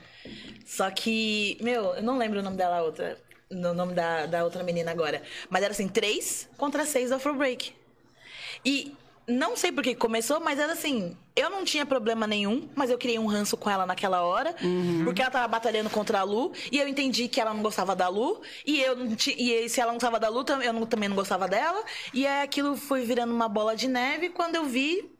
Só 0.64 0.90
que, 0.90 1.58
meu, 1.60 1.94
eu 1.94 2.02
não 2.02 2.16
lembro 2.18 2.40
o 2.40 2.42
nome 2.42 2.56
dela 2.56 2.82
outra. 2.82 3.18
O 3.50 3.54
nome 3.54 3.92
da, 3.94 4.26
da 4.26 4.44
outra 4.44 4.62
menina 4.62 4.90
agora. 4.90 5.22
Mas 5.48 5.62
era 5.62 5.72
assim, 5.72 5.88
três 5.88 6.48
contra 6.56 6.84
seis 6.84 7.10
do 7.10 7.16
Afro 7.16 7.34
Break. 7.34 7.72
E 8.64 8.94
não 9.26 9.56
sei 9.56 9.72
por 9.72 9.82
que 9.82 9.94
começou, 9.94 10.38
mas 10.40 10.58
era 10.58 10.72
assim, 10.72 11.16
eu 11.34 11.48
não 11.48 11.64
tinha 11.64 11.86
problema 11.86 12.26
nenhum, 12.26 12.68
mas 12.74 12.90
eu 12.90 12.98
criei 12.98 13.18
um 13.18 13.26
ranço 13.26 13.56
com 13.56 13.70
ela 13.70 13.86
naquela 13.86 14.22
hora, 14.22 14.54
porque 15.04 15.22
ela 15.22 15.30
tava 15.30 15.48
batalhando 15.48 15.88
contra 15.88 16.20
a 16.20 16.22
Lu, 16.22 16.52
e 16.70 16.78
eu 16.78 16.86
entendi 16.86 17.26
que 17.26 17.40
ela 17.40 17.54
não 17.54 17.62
gostava 17.62 17.96
da 17.96 18.06
Lu, 18.08 18.42
e 18.66 18.80
eu 18.82 18.94
e 19.38 19.68
se 19.68 19.80
ela 19.80 19.92
não 19.92 19.96
gostava 19.98 20.20
da 20.20 20.28
Lu, 20.28 20.44
eu 20.62 20.72
não- 20.74 20.84
também 20.84 21.08
não 21.08 21.16
gostava 21.16 21.48
dela, 21.48 21.82
e 22.12 22.26
aí 22.26 22.42
aquilo 22.42 22.76
foi 22.76 23.02
virando 23.04 23.32
uma 23.32 23.48
bola 23.48 23.74
de 23.74 23.88
neve, 23.88 24.28
quando 24.28 24.56
eu 24.56 24.66
vi, 24.66 25.10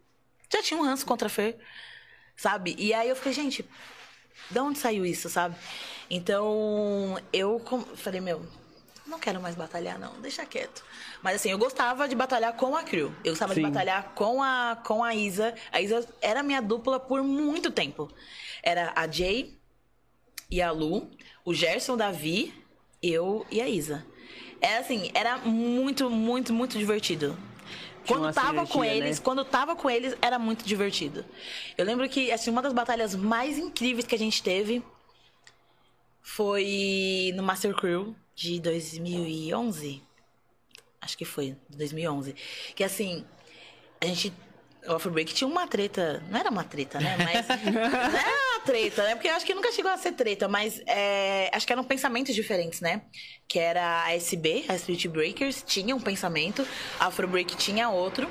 já 0.54 0.62
tinha 0.62 0.78
um 0.80 0.84
ranço 0.84 1.04
contra 1.04 1.26
a 1.26 1.30
Fer, 1.30 1.56
sabe? 2.36 2.74
E 2.78 2.92
aí 2.94 3.08
eu 3.08 3.16
falei, 3.16 3.32
gente, 3.34 3.64
de 4.50 4.58
onde 4.58 4.78
saiu 4.78 5.04
isso, 5.04 5.28
sabe? 5.28 5.56
Então, 6.10 7.18
eu 7.32 7.58
com- 7.60 7.80
falei, 7.96 8.20
meu, 8.20 8.46
não 9.06 9.18
quero 9.18 9.40
mais 9.40 9.54
batalhar, 9.54 9.98
não, 9.98 10.20
deixa 10.20 10.44
quieto. 10.46 10.84
Mas 11.22 11.36
assim, 11.36 11.50
eu 11.50 11.58
gostava 11.58 12.06
de 12.08 12.14
batalhar 12.14 12.52
com 12.54 12.76
a 12.76 12.82
Crew. 12.82 13.12
Eu 13.24 13.32
gostava 13.32 13.54
Sim. 13.54 13.62
de 13.62 13.66
batalhar 13.66 14.12
com 14.14 14.42
a, 14.42 14.78
com 14.84 15.02
a 15.02 15.14
Isa. 15.14 15.54
A 15.72 15.80
Isa 15.80 16.06
era 16.20 16.42
minha 16.42 16.60
dupla 16.62 17.00
por 17.00 17.22
muito 17.22 17.70
tempo. 17.70 18.10
Era 18.62 18.92
a 18.94 19.06
Jay 19.10 19.58
e 20.50 20.60
a 20.62 20.70
Lu, 20.70 21.10
o 21.44 21.52
Gerson, 21.54 21.94
o 21.94 21.96
Davi, 21.96 22.54
eu 23.02 23.46
e 23.50 23.60
a 23.60 23.68
Isa. 23.68 24.06
Era 24.60 24.80
assim, 24.80 25.10
era 25.14 25.38
muito, 25.38 26.08
muito, 26.10 26.52
muito 26.54 26.78
divertido. 26.78 27.36
Quando 28.06 28.32
tava 28.32 28.66
com 28.66 28.82
sinergia, 28.82 29.04
eles, 29.04 29.18
né? 29.18 29.24
quando 29.24 29.44
tava 29.44 29.76
com 29.76 29.90
eles, 29.90 30.16
era 30.20 30.38
muito 30.38 30.64
divertido. 30.64 31.24
Eu 31.76 31.84
lembro 31.84 32.08
que, 32.08 32.30
assim, 32.30 32.50
uma 32.50 32.62
das 32.62 32.72
batalhas 32.72 33.14
mais 33.14 33.58
incríveis 33.58 34.06
que 34.06 34.14
a 34.14 34.18
gente 34.18 34.42
teve 34.42 34.82
foi 36.20 37.32
no 37.34 37.42
Master 37.42 37.74
Crew 37.74 38.14
de 38.34 38.60
2011. 38.60 40.02
Acho 41.00 41.18
que 41.18 41.24
foi, 41.24 41.56
2011. 41.70 42.34
Que, 42.74 42.84
assim, 42.84 43.24
a 44.00 44.06
gente... 44.06 44.32
O 44.86 44.92
Afro 44.92 45.10
Break 45.10 45.32
tinha 45.32 45.48
uma 45.48 45.66
treta... 45.66 46.22
Não 46.30 46.38
era 46.38 46.50
uma 46.50 46.64
treta, 46.64 47.00
né? 47.00 47.16
Mas... 47.18 47.46
não 47.72 47.80
era 47.80 48.56
uma 48.56 48.60
treta, 48.64 49.02
né? 49.04 49.14
Porque 49.14 49.28
eu 49.28 49.34
acho 49.34 49.46
que 49.46 49.54
nunca 49.54 49.72
chegou 49.72 49.90
a 49.90 49.96
ser 49.96 50.12
treta, 50.12 50.48
mas 50.48 50.80
é, 50.86 51.50
acho 51.52 51.66
que 51.66 51.72
eram 51.72 51.84
pensamentos 51.84 52.34
diferentes, 52.34 52.80
né? 52.80 53.02
Que 53.48 53.58
era 53.58 54.04
a 54.04 54.14
SB, 54.14 54.66
a 54.68 54.74
Street 54.76 55.06
Breakers, 55.08 55.62
tinha 55.66 55.94
um 55.94 56.00
pensamento, 56.00 56.66
a 56.98 57.06
Afro 57.06 57.26
Break 57.26 57.56
tinha 57.56 57.88
outro. 57.88 58.28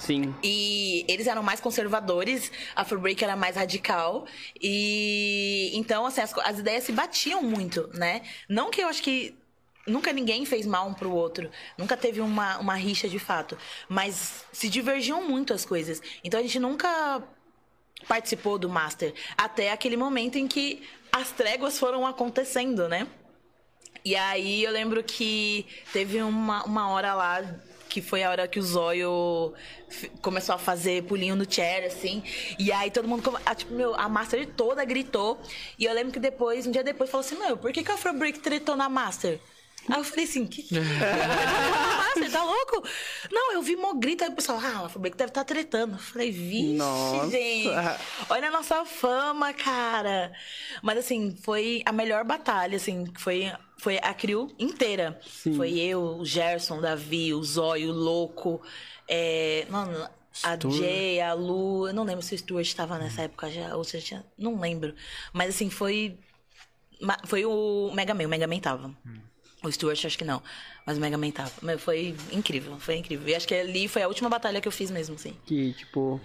Sim. 0.00 0.34
E 0.42 1.04
eles 1.06 1.26
eram 1.26 1.42
mais 1.42 1.60
conservadores, 1.60 2.50
a 2.74 2.80
Afro 2.80 2.98
Break 2.98 3.22
era 3.22 3.36
mais 3.36 3.56
radical. 3.56 4.26
E 4.60 5.70
então, 5.74 6.06
assim, 6.06 6.22
as, 6.22 6.36
as 6.38 6.58
ideias 6.58 6.84
se 6.84 6.92
batiam 6.92 7.42
muito, 7.42 7.88
né? 7.92 8.22
Não 8.48 8.70
que 8.70 8.80
eu 8.80 8.88
acho 8.88 9.02
que 9.02 9.34
nunca 9.86 10.12
ninguém 10.12 10.44
fez 10.44 10.66
mal 10.66 10.88
um 10.88 10.94
pro 10.94 11.10
outro, 11.10 11.50
nunca 11.76 11.96
teve 11.96 12.20
uma, 12.20 12.58
uma 12.58 12.74
rixa 12.74 13.08
de 13.08 13.18
fato, 13.18 13.56
mas 13.88 14.44
se 14.52 14.68
divergiam 14.68 15.26
muito 15.26 15.52
as 15.52 15.64
coisas. 15.64 16.00
Então 16.22 16.38
a 16.38 16.42
gente 16.42 16.58
nunca 16.58 17.22
participou 18.08 18.58
do 18.58 18.68
Master 18.68 19.14
até 19.36 19.72
aquele 19.72 19.96
momento 19.96 20.36
em 20.36 20.46
que 20.46 20.82
as 21.12 21.30
tréguas 21.32 21.78
foram 21.78 22.06
acontecendo, 22.06 22.88
né? 22.88 23.06
E 24.04 24.16
aí 24.16 24.62
eu 24.64 24.72
lembro 24.72 25.02
que 25.02 25.66
teve 25.92 26.22
uma, 26.22 26.64
uma 26.64 26.88
hora 26.90 27.14
lá 27.14 27.42
que 27.88 28.00
foi 28.00 28.22
a 28.22 28.30
hora 28.30 28.46
que 28.46 28.58
o 28.58 28.62
Zóio 28.62 29.52
começou 30.22 30.54
a 30.54 30.58
fazer 30.58 31.02
pulinho 31.02 31.34
no 31.34 31.52
chair, 31.52 31.84
assim. 31.84 32.22
E 32.56 32.70
aí 32.70 32.88
todo 32.90 33.08
mundo, 33.08 33.22
tipo, 33.56 33.74
meu, 33.74 33.94
a 33.96 34.08
Master 34.08 34.46
toda 34.46 34.84
gritou. 34.84 35.40
E 35.76 35.84
eu 35.84 35.92
lembro 35.92 36.12
que 36.12 36.20
depois, 36.20 36.66
um 36.66 36.70
dia 36.70 36.84
depois, 36.84 37.10
falou 37.10 37.26
assim: 37.26 37.36
Meu, 37.36 37.56
por 37.56 37.72
que, 37.72 37.82
que 37.82 37.90
a 37.90 37.94
Afro 37.94 38.12
tretou 38.40 38.76
na 38.76 38.88
Master? 38.88 39.40
Aí 39.88 39.98
eu 39.98 40.04
falei 40.04 40.24
assim, 40.24 40.46
que 40.46 40.62
que 40.62 40.74
Master, 40.78 42.30
tá 42.30 42.44
louco? 42.44 42.86
Não, 43.30 43.52
eu 43.52 43.62
vi 43.62 43.76
mó 43.76 43.94
grito, 43.94 44.24
aí 44.24 44.30
o 44.30 44.34
pessoal, 44.34 44.58
ah, 44.62 44.86
Afro 44.86 45.00
Break 45.00 45.16
deve 45.16 45.30
estar 45.30 45.44
tretando. 45.44 45.94
Eu 45.94 45.98
falei, 45.98 46.30
vixe, 46.30 46.74
Nossa. 46.74 47.30
gente. 47.30 47.68
Olha 48.28 48.48
a 48.48 48.50
nossa 48.50 48.84
fama, 48.84 49.52
cara. 49.52 50.32
Mas 50.82 50.98
assim, 50.98 51.36
foi 51.42 51.82
a 51.84 51.92
melhor 51.92 52.24
batalha, 52.24 52.76
assim, 52.76 53.06
foi, 53.18 53.50
foi 53.78 53.98
a 53.98 54.12
crew 54.14 54.54
inteira. 54.58 55.18
Sim. 55.26 55.54
Foi 55.54 55.78
eu, 55.78 56.18
o 56.18 56.24
Gerson, 56.24 56.78
o 56.78 56.80
Davi, 56.80 57.32
o 57.32 57.42
Zóio, 57.42 57.90
o 57.90 57.94
Louco, 57.94 58.60
é, 59.08 59.66
mano, 59.70 60.08
a 60.42 60.56
Stuart. 60.56 60.76
Jay, 60.76 61.20
a 61.20 61.32
Lu, 61.32 61.88
eu 61.88 61.94
não 61.94 62.04
lembro 62.04 62.22
se 62.22 62.34
o 62.34 62.38
Stuart 62.38 62.66
estava 62.66 62.98
nessa 62.98 63.22
época 63.22 63.50
já, 63.50 63.74
ou 63.76 63.82
se 63.82 63.98
já 63.98 64.06
tinha, 64.06 64.26
não 64.38 64.60
lembro. 64.60 64.94
Mas 65.32 65.50
assim, 65.50 65.70
foi 65.70 66.18
foi 67.24 67.46
o 67.46 67.90
Mega 67.94 68.12
Man, 68.12 68.26
o 68.26 68.28
Mega 68.28 68.46
Man 68.46 68.60
tava. 68.60 68.94
O 69.62 69.70
Stuart 69.70 70.04
acho 70.04 70.16
que 70.16 70.24
não, 70.24 70.42
mas 70.86 70.96
o 70.96 71.00
Mega 71.00 71.18
Man 71.18 71.30
tava. 71.30 71.52
Mas 71.60 71.80
foi 71.82 72.14
incrível, 72.32 72.78
foi 72.78 72.96
incrível. 72.96 73.28
E 73.28 73.34
acho 73.34 73.46
que 73.46 73.54
ali 73.54 73.88
foi 73.88 74.02
a 74.02 74.08
última 74.08 74.28
batalha 74.28 74.60
que 74.60 74.66
eu 74.66 74.72
fiz 74.72 74.90
mesmo, 74.90 75.16
assim. 75.16 75.36
Que, 75.44 75.74
tipo. 75.74 76.20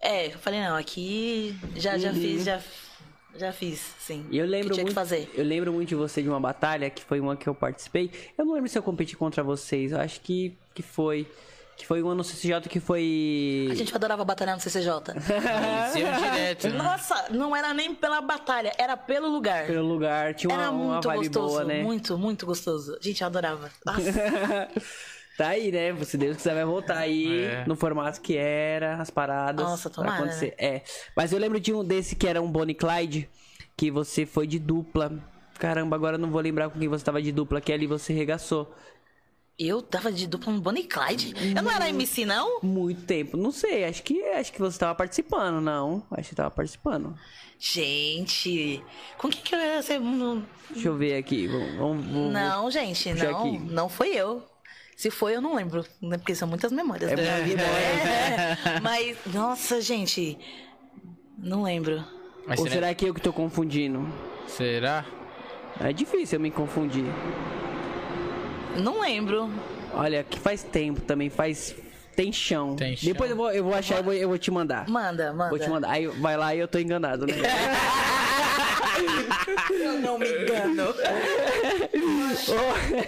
É, 0.00 0.26
eu 0.26 0.38
falei, 0.38 0.60
não, 0.60 0.76
aqui 0.76 1.56
já, 1.74 1.98
já 1.98 2.12
fiz, 2.12 2.44
já, 2.44 2.62
já 3.36 3.52
fiz, 3.52 3.94
sim. 3.98 4.24
E 4.30 4.38
eu 4.38 4.46
lembro 4.46 4.68
que 4.68 4.74
tinha 4.74 4.84
muito, 4.84 4.88
que 4.88 4.94
fazer. 4.94 5.30
Eu 5.34 5.44
lembro 5.44 5.72
muito 5.72 5.88
de 5.88 5.94
você 5.96 6.22
de 6.22 6.28
uma 6.28 6.38
batalha, 6.38 6.88
que 6.88 7.02
foi 7.02 7.18
uma 7.18 7.36
que 7.36 7.48
eu 7.48 7.54
participei. 7.54 8.10
Eu 8.38 8.44
não 8.44 8.54
lembro 8.54 8.68
se 8.68 8.78
eu 8.78 8.82
competi 8.82 9.16
contra 9.16 9.42
vocês, 9.42 9.90
eu 9.92 10.00
acho 10.00 10.20
que, 10.20 10.56
que 10.74 10.82
foi. 10.82 11.26
Que 11.76 11.86
foi 11.86 12.02
um 12.02 12.06
ano 12.06 12.16
no 12.16 12.24
CCJ 12.24 12.60
que 12.70 12.80
foi. 12.80 13.68
A 13.70 13.74
gente 13.74 13.94
adorava 13.94 14.24
batalhar 14.24 14.54
no 14.56 14.60
CCJ. 14.62 14.90
Direto, 15.94 16.68
né? 16.68 16.78
Nossa, 16.78 17.26
não 17.30 17.54
era 17.54 17.74
nem 17.74 17.94
pela 17.94 18.20
batalha, 18.20 18.72
era 18.78 18.96
pelo 18.96 19.28
lugar. 19.28 19.66
Pelo 19.66 19.86
lugar, 19.86 20.34
tinha 20.34 20.50
uma, 20.52 20.62
Era 20.62 20.70
uma 20.70 20.92
muito 20.94 21.08
vibe 21.08 21.18
gostoso, 21.28 21.48
boa, 21.48 21.64
né? 21.64 21.82
muito, 21.82 22.18
muito 22.18 22.46
gostoso. 22.46 22.96
Gente, 23.00 23.20
eu 23.20 23.26
adorava. 23.26 23.70
Nossa. 23.84 24.68
Tá 25.36 25.48
aí, 25.48 25.70
né? 25.70 25.94
Se 26.02 26.16
Deus 26.16 26.38
quiser, 26.38 26.54
vai 26.54 26.64
voltar 26.64 26.96
aí 26.96 27.44
É. 27.44 27.64
no 27.66 27.76
formato 27.76 28.22
que 28.22 28.38
era, 28.38 28.96
as 28.96 29.10
paradas. 29.10 29.66
Nossa, 29.66 29.90
pra 29.90 30.02
tomara, 30.02 30.16
acontecer. 30.22 30.54
É. 30.56 30.80
Mas 31.14 31.30
eu 31.30 31.38
lembro 31.38 31.60
de 31.60 31.74
um 31.74 31.84
desse 31.84 32.16
que 32.16 32.26
era 32.26 32.40
um 32.40 32.50
Bonnie 32.50 32.74
Clyde, 32.74 33.28
que 33.76 33.90
você 33.90 34.24
foi 34.24 34.46
de 34.46 34.58
dupla. 34.58 35.12
Caramba, 35.58 35.94
agora 35.94 36.14
eu 36.14 36.18
não 36.18 36.30
vou 36.30 36.40
lembrar 36.40 36.70
com 36.70 36.78
quem 36.78 36.88
você 36.88 37.04
tava 37.04 37.20
de 37.20 37.32
dupla, 37.32 37.60
que 37.60 37.70
ali 37.70 37.86
você 37.86 38.14
regaçou. 38.14 38.74
Eu 39.58 39.80
tava 39.82 40.12
de 40.12 40.26
dupla 40.26 40.52
no 40.52 40.60
Bonnie 40.60 40.84
Clyde. 40.84 41.34
Eu 41.56 41.62
não 41.62 41.70
era 41.70 41.88
MC, 41.88 42.24
não? 42.24 42.60
Muito 42.62 43.02
tempo. 43.04 43.36
Não 43.36 43.50
sei, 43.50 43.84
acho 43.84 44.02
que 44.02 44.22
acho 44.24 44.52
que 44.52 44.58
você 44.60 44.78
tava 44.78 44.94
participando, 44.94 45.60
não. 45.60 46.02
Acho 46.10 46.28
que 46.30 46.34
tava 46.34 46.50
participando. 46.50 47.16
Gente, 47.58 48.82
com 49.16 49.28
quem 49.28 49.40
que 49.42 49.54
eu 49.54 49.58
ia 49.58 49.82
ser? 49.82 49.98
Não, 49.98 50.44
Deixa 50.70 50.88
eu 50.88 50.96
ver 50.96 51.16
aqui. 51.16 51.46
Vamos, 51.46 51.76
vamos- 51.76 52.06
vamos- 52.06 52.32
não, 52.32 52.70
gente, 52.70 53.14
não. 53.14 53.38
aqui. 53.38 53.58
Não 53.58 53.88
foi 53.88 54.10
eu. 54.14 54.42
Se 54.96 55.10
foi, 55.10 55.36
eu 55.36 55.40
não 55.40 55.54
lembro. 55.54 55.84
né? 56.00 56.16
Porque 56.18 56.34
são 56.34 56.48
muitas 56.48 56.72
memórias. 56.72 57.10
É 57.10 57.16
da 57.16 57.22
minha 57.22 57.42
vida. 57.42 57.62
É, 57.62 58.80
mas, 58.82 59.16
nossa, 59.32 59.80
gente. 59.80 60.38
Não 61.38 61.62
lembro. 61.62 62.02
Mas 62.46 62.58
Ou 62.60 62.66
será... 62.66 62.74
será 62.86 62.94
que 62.94 63.06
eu 63.06 63.14
que 63.14 63.20
tô 63.20 63.32
confundindo? 63.32 64.06
será? 64.46 65.04
É 65.80 65.92
difícil 65.92 66.36
eu 66.36 66.40
me 66.40 66.50
confundir. 66.50 67.04
Não 68.82 69.00
lembro. 69.00 69.50
Olha, 69.92 70.24
que 70.24 70.38
faz 70.38 70.62
tempo 70.62 71.00
também, 71.00 71.30
faz. 71.30 71.74
Tem 72.14 72.32
chão. 72.32 72.76
Tem 72.76 72.96
chão. 72.96 73.12
Depois 73.12 73.30
eu 73.30 73.36
vou, 73.36 73.50
eu 73.50 73.64
vou 73.64 73.74
achar 73.74 74.00
e 74.00 74.02
vou, 74.02 74.12
eu 74.12 74.28
vou 74.28 74.38
te 74.38 74.50
mandar. 74.50 74.88
Manda, 74.88 75.32
manda. 75.32 75.50
Vou 75.50 75.58
te 75.58 75.68
mandar. 75.68 75.90
Aí 75.90 76.06
vai 76.06 76.36
lá 76.36 76.54
e 76.54 76.58
eu 76.58 76.68
tô 76.68 76.78
enganado, 76.78 77.26
né? 77.26 77.34
Eu 79.70 80.00
não 80.00 80.18
me 80.18 80.26
engano. 80.26 80.94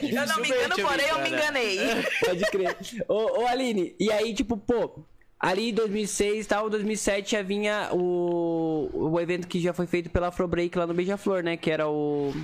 Eu 0.03 0.27
não 0.27 0.41
me 0.41 0.49
engano, 0.49 0.75
porém 0.77 1.07
eu 1.09 1.19
me 1.21 1.31
enganei. 1.31 1.79
Pode 2.25 2.45
crer. 2.51 2.77
Ô, 3.09 3.43
ô, 3.43 3.47
Aline, 3.47 3.95
e 3.99 4.12
aí, 4.12 4.35
tipo, 4.35 4.57
pô, 4.57 5.05
ali 5.39 5.71
em 5.71 5.75
2006 5.75 6.45
e 6.45 6.49
tal, 6.49 6.69
2007 6.69 7.33
já 7.33 7.43
vinha 7.43 7.91
o, 7.93 8.91
o 8.93 9.21
evento 9.21 9.49
que 9.49 9.61
já 9.61 9.73
foi 9.73 9.87
feito 9.87 10.11
pela 10.11 10.29
Afro 10.29 10.47
Break 10.47 10.77
lá 10.77 10.87
no 10.87 10.95
Beija-Flor, 10.95 11.43
né? 11.43 11.57
Que 11.57 11.71
era 11.71 11.89
o 11.89 12.35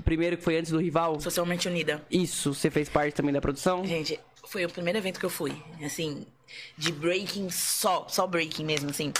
primeiro 0.00 0.36
que 0.36 0.44
foi 0.44 0.56
antes 0.56 0.70
do 0.70 0.78
rival. 0.78 1.20
Socialmente 1.20 1.68
unida. 1.68 2.04
Isso, 2.10 2.54
você 2.54 2.70
fez 2.70 2.88
parte 2.88 3.14
também 3.14 3.32
da 3.32 3.40
produção? 3.40 3.84
Gente, 3.84 4.18
foi 4.46 4.64
o 4.64 4.68
primeiro 4.68 4.98
evento 4.98 5.20
que 5.20 5.26
eu 5.26 5.30
fui, 5.30 5.52
assim, 5.84 6.26
de 6.76 6.92
breaking 6.92 7.50
só, 7.50 8.06
só 8.08 8.26
breaking 8.26 8.64
mesmo, 8.64 8.90
assim. 8.90 9.12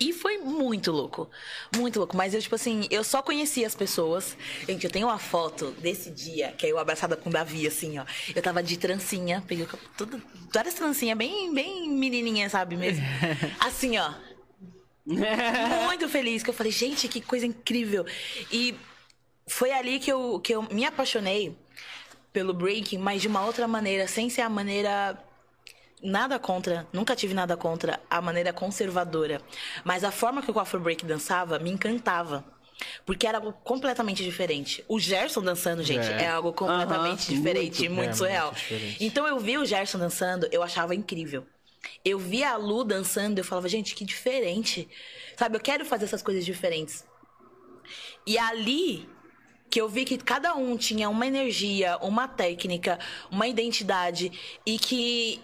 E 0.00 0.12
foi 0.12 0.38
muito 0.38 0.90
louco, 0.90 1.30
muito 1.76 1.98
louco. 1.98 2.16
Mas 2.16 2.34
eu, 2.34 2.40
tipo 2.40 2.54
assim, 2.54 2.86
eu 2.90 3.04
só 3.04 3.22
conhecia 3.22 3.66
as 3.66 3.74
pessoas. 3.74 4.36
Gente, 4.66 4.84
eu 4.84 4.90
tenho 4.90 5.06
uma 5.06 5.18
foto 5.18 5.72
desse 5.72 6.10
dia, 6.10 6.52
que 6.52 6.66
é 6.66 6.72
eu 6.72 6.78
abraçada 6.78 7.16
com 7.16 7.28
o 7.28 7.32
Davi, 7.32 7.66
assim, 7.66 7.98
ó. 7.98 8.04
Eu 8.34 8.42
tava 8.42 8.62
de 8.62 8.76
trancinha, 8.76 9.42
peguei 9.46 9.66
tudo, 9.96 10.22
várias 10.52 10.74
trancinhas, 10.74 11.16
bem, 11.16 11.52
bem 11.52 11.90
menininha, 11.90 12.48
sabe 12.48 12.76
mesmo? 12.76 13.04
Assim, 13.60 13.98
ó. 13.98 14.12
muito 15.86 16.08
feliz, 16.08 16.42
que 16.42 16.48
eu 16.48 16.54
falei, 16.54 16.72
gente, 16.72 17.08
que 17.08 17.20
coisa 17.20 17.44
incrível. 17.44 18.06
E 18.50 18.74
foi 19.46 19.72
ali 19.72 19.98
que 19.98 20.10
eu, 20.10 20.40
que 20.40 20.54
eu 20.54 20.62
me 20.62 20.84
apaixonei 20.84 21.56
pelo 22.32 22.52
breaking, 22.54 22.98
mas 22.98 23.22
de 23.22 23.28
uma 23.28 23.44
outra 23.44 23.68
maneira, 23.68 24.08
sem 24.08 24.28
ser 24.28 24.40
a 24.42 24.48
maneira 24.48 25.18
nada 26.02 26.38
contra, 26.38 26.86
nunca 26.92 27.14
tive 27.16 27.32
nada 27.32 27.56
contra 27.56 28.00
a 28.10 28.20
maneira 28.20 28.52
conservadora, 28.52 29.40
mas 29.84 30.04
a 30.04 30.10
forma 30.10 30.42
que 30.42 30.50
o 30.50 30.58
Afro 30.58 30.80
Break 30.80 31.04
dançava 31.06 31.58
me 31.58 31.70
encantava. 31.70 32.44
Porque 33.06 33.24
era 33.26 33.38
algo 33.38 33.52
completamente 33.52 34.22
diferente. 34.24 34.84
O 34.88 34.98
Gerson 34.98 35.40
dançando, 35.40 35.82
gente, 35.82 36.06
É. 36.10 36.24
é, 36.24 36.28
algo 36.28 36.52
completamente 36.52 37.32
diferente, 37.32 37.82
muito. 37.88 37.94
muito, 37.94 38.10
É, 38.10 38.14
surreal. 38.14 38.46
muito 38.46 38.58
diferente. 38.58 39.04
então 39.04 39.26
eu 39.28 39.38
vi 39.38 39.56
o 39.56 39.64
Gerson 39.64 39.96
dançando, 39.98 40.48
eu 40.50 40.60
achava 40.62 40.92
incrível. 40.94 41.46
Eu 42.04 42.18
via 42.18 42.50
a 42.50 42.56
Lu 42.56 42.82
dançando, 42.82 43.38
eu 43.38 43.44
falava, 43.44 43.68
gente, 43.68 43.94
que 43.94 44.04
diferente. 44.04 44.88
Sabe, 45.36 45.56
eu 45.56 45.60
quero 45.60 45.84
fazer 45.84 46.04
essas 46.06 46.20
coisas 46.22 46.44
diferentes. 46.44 47.04
E 48.26 48.36
ali 48.36 49.08
que 49.70 49.80
eu 49.80 49.88
vi 49.88 50.04
que 50.04 50.16
cada 50.18 50.54
um 50.54 50.76
tinha 50.76 51.08
uma 51.10 51.26
energia, 51.26 51.96
uma 51.98 52.28
técnica, 52.28 52.98
uma 53.30 53.46
identidade 53.48 54.30
e 54.64 54.78
que 54.78 55.40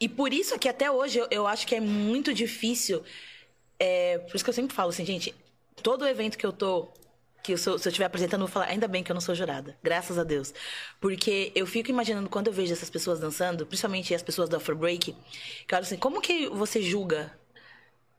e 0.00 0.08
por 0.08 0.32
isso 0.32 0.58
que 0.58 0.68
até 0.68 0.90
hoje 0.90 1.18
eu, 1.18 1.26
eu 1.30 1.46
acho 1.46 1.66
que 1.66 1.74
é 1.74 1.80
muito 1.80 2.32
difícil. 2.32 3.02
é, 3.78 4.18
por 4.18 4.36
isso 4.36 4.44
que 4.44 4.50
eu 4.50 4.54
sempre 4.54 4.74
falo 4.74 4.90
assim, 4.90 5.04
gente, 5.04 5.34
todo 5.82 6.06
evento 6.06 6.38
que 6.38 6.46
eu 6.46 6.52
tô 6.52 6.88
que 7.42 7.52
eu 7.54 7.58
sou- 7.58 7.78
se 7.78 7.88
eu 7.88 7.90
estiver 7.90 8.06
apresentando, 8.06 8.42
eu 8.42 8.46
vou 8.46 8.52
falar, 8.52 8.66
ainda 8.66 8.88
bem 8.88 9.02
que 9.02 9.10
eu 9.10 9.14
não 9.14 9.20
sou 9.20 9.34
jurada. 9.34 9.78
Graças 9.82 10.18
a 10.18 10.24
Deus. 10.24 10.52
Porque 11.00 11.52
eu 11.54 11.66
fico 11.66 11.88
imaginando 11.90 12.28
quando 12.28 12.48
eu 12.48 12.52
vejo 12.52 12.72
essas 12.72 12.90
pessoas 12.90 13.20
dançando, 13.20 13.64
principalmente 13.66 14.14
as 14.14 14.22
pessoas 14.22 14.48
do 14.50 14.56
Afro 14.56 14.76
Break, 14.76 15.12
que 15.66 15.74
eu 15.74 15.76
olho 15.78 15.84
assim, 15.86 15.96
como 15.96 16.20
que 16.20 16.48
você 16.48 16.82
julga 16.82 17.32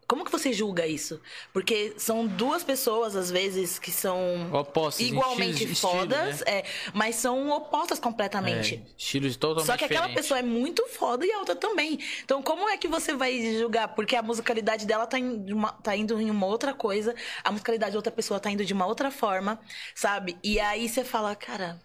como 0.10 0.26
que 0.26 0.32
você 0.32 0.52
julga 0.52 0.88
isso? 0.88 1.22
Porque 1.54 1.94
são 1.98 2.26
duas 2.26 2.64
pessoas, 2.64 3.16
às 3.16 3.30
vezes, 3.30 3.78
que 3.78 3.92
são 3.92 4.52
Opostas 4.52 5.06
igualmente 5.06 5.52
estilos- 5.52 5.72
estilo, 5.74 5.92
fodas, 5.94 6.42
é, 6.48 6.66
mas 6.94 7.16
são 7.16 7.50
opostas 7.52 8.00
completamente. 8.00 8.84
É, 8.84 8.92
estilos 8.98 9.38
totalmente 9.38 9.68
Só 9.68 9.78
que 9.78 9.86
aquela 9.86 10.08
diferentes. 10.08 10.24
pessoa 10.24 10.40
é 10.40 10.44
muito 10.44 10.86
foda 10.88 11.24
e 11.26 11.32
a 11.32 11.38
outra 11.38 11.56
também. 11.56 12.00
Então, 12.26 12.42
como 12.42 12.68
é 12.68 12.76
que 12.76 12.88
você 12.88 13.14
vai 13.14 13.40
julgar? 13.60 13.90
Porque 13.90 14.16
a 14.16 14.24
musicalidade 14.24 14.88
dela 14.88 15.06
tá, 15.06 15.20
em 15.20 15.54
uma- 15.54 15.74
tá 15.74 15.96
indo 15.96 16.20
em 16.20 16.32
uma 16.32 16.48
outra 16.48 16.74
coisa, 16.74 17.14
a 17.44 17.52
musicalidade 17.52 17.92
da 17.92 18.00
outra 18.00 18.12
pessoa 18.12 18.40
tá 18.40 18.50
indo 18.50 18.66
de 18.66 18.74
uma 18.74 18.88
outra 18.88 19.12
forma, 19.12 19.60
sabe? 19.94 20.38
E 20.44 20.60
aí 20.60 20.90
você 20.90 21.04
fala, 21.04 21.36
cara. 21.36 21.80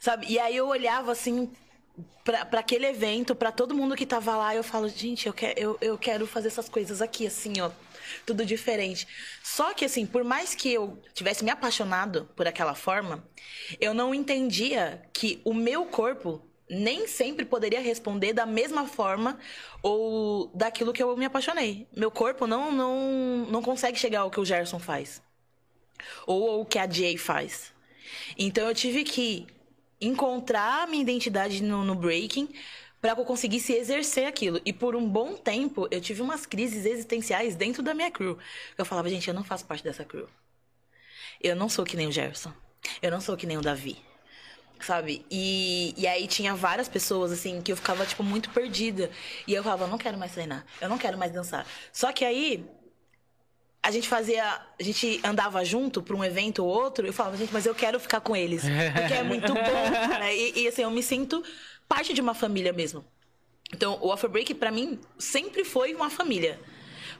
Sabe? 0.00 0.26
E 0.28 0.38
aí 0.38 0.56
eu 0.56 0.66
olhava 0.66 1.12
assim 1.12 1.52
pra 2.24 2.60
aquele 2.60 2.86
evento, 2.86 3.34
pra 3.34 3.50
todo 3.50 3.74
mundo 3.74 3.96
que 3.96 4.06
tava 4.06 4.36
lá, 4.36 4.54
eu 4.54 4.62
falo, 4.62 4.88
gente, 4.88 5.26
eu, 5.26 5.32
quero 5.32 5.58
eu, 5.58 5.78
eu 5.80 5.98
quero 5.98 6.26
fazer 6.26 6.48
essas 6.48 6.68
coisas 6.68 7.02
aqui, 7.02 7.26
assim, 7.26 7.60
ó. 7.60 7.70
Tudo 8.26 8.44
diferente. 8.44 9.06
Só 9.42 9.72
que, 9.72 9.84
assim, 9.84 10.04
por 10.04 10.24
mais 10.24 10.54
que 10.54 10.72
eu 10.72 11.00
tivesse 11.14 11.44
me 11.44 11.50
apaixonado 11.50 12.28
por 12.34 12.46
aquela 12.46 12.74
forma, 12.74 13.24
eu 13.80 13.94
não 13.94 14.14
entendia 14.14 15.02
que 15.12 15.40
o 15.44 15.54
meu 15.54 15.86
corpo 15.86 16.42
nem 16.68 17.06
sempre 17.06 17.44
poderia 17.44 17.80
responder 17.80 18.32
da 18.32 18.46
mesma 18.46 18.86
forma 18.86 19.38
ou 19.82 20.50
daquilo 20.54 20.92
que 20.92 21.02
eu 21.02 21.16
me 21.16 21.24
apaixonei. 21.24 21.88
Meu 21.94 22.10
corpo 22.10 22.46
não, 22.46 22.70
não, 22.70 23.46
não 23.50 23.62
consegue 23.62 23.98
chegar 23.98 24.20
ao 24.20 24.30
que 24.30 24.38
o 24.38 24.44
Gerson 24.44 24.78
faz. 24.78 25.20
Ou 26.26 26.50
ao 26.50 26.64
que 26.64 26.78
a 26.78 26.88
Jay 26.88 27.16
faz. 27.16 27.72
Então 28.38 28.68
eu 28.68 28.74
tive 28.74 29.02
que 29.04 29.46
encontrar 30.00 30.86
minha 30.88 31.02
identidade 31.02 31.62
no, 31.62 31.84
no 31.84 31.94
breaking 31.94 32.48
para 33.00 33.14
que 33.14 33.20
eu 33.20 33.24
conseguisse 33.24 33.72
exercer 33.72 34.26
aquilo. 34.26 34.60
E 34.64 34.72
por 34.72 34.94
um 34.94 35.08
bom 35.08 35.34
tempo 35.34 35.88
eu 35.90 36.00
tive 36.00 36.22
umas 36.22 36.46
crises 36.46 36.84
existenciais 36.84 37.56
dentro 37.56 37.82
da 37.82 37.94
minha 37.94 38.10
crew. 38.10 38.38
Eu 38.76 38.84
falava, 38.84 39.08
gente, 39.08 39.28
eu 39.28 39.34
não 39.34 39.44
faço 39.44 39.64
parte 39.64 39.82
dessa 39.82 40.04
crew. 40.04 40.28
Eu 41.42 41.56
não 41.56 41.68
sou 41.68 41.84
que 41.84 41.96
nem 41.96 42.06
o 42.06 42.12
Gerson. 42.12 42.52
Eu 43.00 43.10
não 43.10 43.20
sou 43.20 43.36
que 43.36 43.46
nem 43.46 43.56
o 43.56 43.62
Davi. 43.62 43.96
Sabe? 44.80 45.24
E, 45.30 45.94
e 45.96 46.06
aí 46.06 46.26
tinha 46.26 46.54
várias 46.54 46.88
pessoas, 46.88 47.32
assim, 47.32 47.60
que 47.60 47.70
eu 47.70 47.76
ficava, 47.76 48.06
tipo, 48.06 48.22
muito 48.22 48.50
perdida. 48.50 49.10
E 49.46 49.52
eu 49.52 49.62
falava, 49.62 49.84
eu 49.84 49.88
não 49.88 49.98
quero 49.98 50.16
mais 50.18 50.32
treinar. 50.32 50.64
Eu 50.80 50.88
não 50.88 50.96
quero 50.96 51.18
mais 51.18 51.32
dançar. 51.32 51.66
Só 51.92 52.12
que 52.12 52.24
aí, 52.24 52.66
a 53.82 53.90
gente 53.90 54.08
fazia. 54.08 54.44
A 54.78 54.82
gente 54.82 55.20
andava 55.24 55.64
junto 55.64 56.02
pra 56.02 56.14
um 56.14 56.22
evento 56.22 56.64
ou 56.64 56.68
outro, 56.68 57.06
eu 57.06 57.12
falava, 57.12 57.36
gente, 57.36 57.52
mas 57.52 57.66
eu 57.66 57.74
quero 57.74 57.98
ficar 57.98 58.20
com 58.20 58.36
eles. 58.36 58.62
Porque 58.62 59.14
é 59.14 59.22
muito 59.22 59.48
bom. 59.54 60.08
Né? 60.08 60.36
E, 60.36 60.62
e, 60.62 60.68
assim, 60.68 60.82
eu 60.82 60.90
me 60.90 61.02
sinto 61.02 61.42
parte 61.88 62.12
de 62.12 62.20
uma 62.20 62.34
família 62.34 62.72
mesmo. 62.72 63.04
Então, 63.72 63.98
o 64.02 64.12
Afro 64.12 64.28
Break, 64.28 64.54
pra 64.54 64.70
mim, 64.70 64.98
sempre 65.18 65.64
foi 65.64 65.94
uma 65.94 66.10
família. 66.10 66.60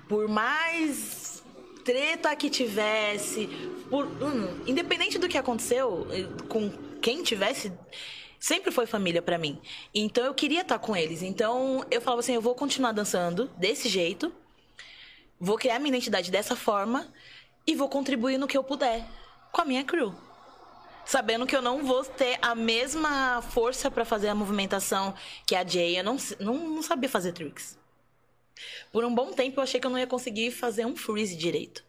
Por 0.09 0.29
mais 0.29 1.43
treta 1.85 2.35
que 2.37 2.51
tivesse, 2.51 3.47
por, 3.89 4.05
hum, 4.05 4.61
independente 4.67 5.19
do 5.19 5.29
que 5.29 5.39
aconteceu, 5.39 6.07
eh, 6.11 6.27
com 6.49 6.71
quem 7.01 7.23
tivesse, 7.23 7.73
sempre 8.39 8.71
foi 8.71 8.85
família 8.85 9.23
pra 9.23 9.39
mim. 9.39 9.59
Então, 9.95 10.25
eu 10.25 10.35
queria 10.35 10.61
estar 10.61 10.79
com 10.79 10.95
eles. 10.97 11.23
Então, 11.23 11.85
eu 11.91 12.01
falava 12.01 12.21
assim, 12.21 12.35
eu 12.35 12.43
vou 12.43 12.55
continuar 12.55 12.93
dançando 12.93 13.49
desse 13.57 13.89
jeito 13.89 14.33
vou 15.41 15.57
criar 15.57 15.79
minha 15.79 15.89
identidade 15.89 16.31
dessa 16.31 16.55
forma 16.55 17.09
e 17.67 17.75
vou 17.75 17.89
contribuir 17.89 18.37
no 18.37 18.47
que 18.47 18.59
eu 18.59 18.63
puder 18.63 19.05
com 19.51 19.63
a 19.63 19.65
minha 19.65 19.83
crew. 19.83 20.15
Sabendo 21.05 21.47
que 21.47 21.57
eu 21.57 21.63
não 21.63 21.83
vou 21.83 22.05
ter 22.05 22.39
a 22.43 22.55
mesma 22.55 23.43
força 23.43 23.91
para 23.91 24.05
fazer 24.05 24.29
a 24.29 24.35
movimentação 24.35 25.15
que 25.47 25.57
a 25.57 25.67
Jay. 25.67 25.99
Eu 25.99 26.05
não, 26.05 26.17
não, 26.39 26.55
não 26.55 26.83
sabia 26.83 27.09
fazer 27.09 27.33
tricks. 27.33 27.77
Por 28.93 29.05
um 29.05 29.15
bom 29.15 29.33
tempo 29.33 29.59
eu 29.59 29.65
achei 29.65 29.81
que 29.81 29.87
eu 29.87 29.91
não 29.91 29.99
ia 29.99 30.07
conseguir 30.07 30.51
fazer 30.51 30.85
um 30.85 30.95
freeze 30.95 31.35
direito. 31.35 31.83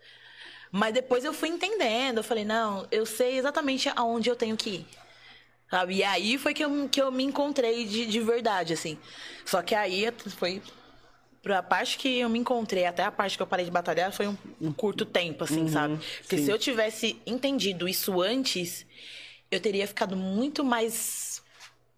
Mas 0.71 0.93
depois 0.93 1.25
eu 1.25 1.33
fui 1.33 1.49
entendendo. 1.49 2.19
Eu 2.19 2.23
falei, 2.23 2.45
não, 2.45 2.87
eu 2.89 3.05
sei 3.05 3.37
exatamente 3.37 3.91
aonde 3.95 4.29
eu 4.29 4.35
tenho 4.35 4.55
que 4.55 4.69
ir. 4.69 4.87
Sabe? 5.69 5.95
E 5.95 6.03
aí 6.03 6.37
foi 6.37 6.53
que 6.53 6.63
eu, 6.63 6.89
que 6.89 7.01
eu 7.01 7.11
me 7.11 7.23
encontrei 7.23 7.85
de, 7.85 8.05
de 8.05 8.19
verdade, 8.19 8.73
assim. 8.73 8.97
Só 9.45 9.61
que 9.61 9.75
aí 9.75 10.05
foi. 10.37 10.61
Pra 11.41 11.63
parte 11.63 11.97
que 11.97 12.19
eu 12.19 12.29
me 12.29 12.37
encontrei 12.37 12.85
até 12.85 13.03
a 13.03 13.11
parte 13.11 13.35
que 13.35 13.41
eu 13.41 13.47
parei 13.47 13.65
de 13.65 13.71
batalhar 13.71 14.11
foi 14.13 14.27
um, 14.27 14.37
um 14.61 14.71
curto 14.71 15.05
tempo, 15.05 15.43
assim, 15.43 15.67
sabe? 15.67 15.97
Porque 16.19 16.37
sim. 16.37 16.45
se 16.45 16.51
eu 16.51 16.59
tivesse 16.59 17.19
entendido 17.25 17.87
isso 17.89 18.21
antes, 18.21 18.85
eu 19.49 19.59
teria 19.59 19.87
ficado 19.87 20.15
muito 20.15 20.63
mais 20.63 21.41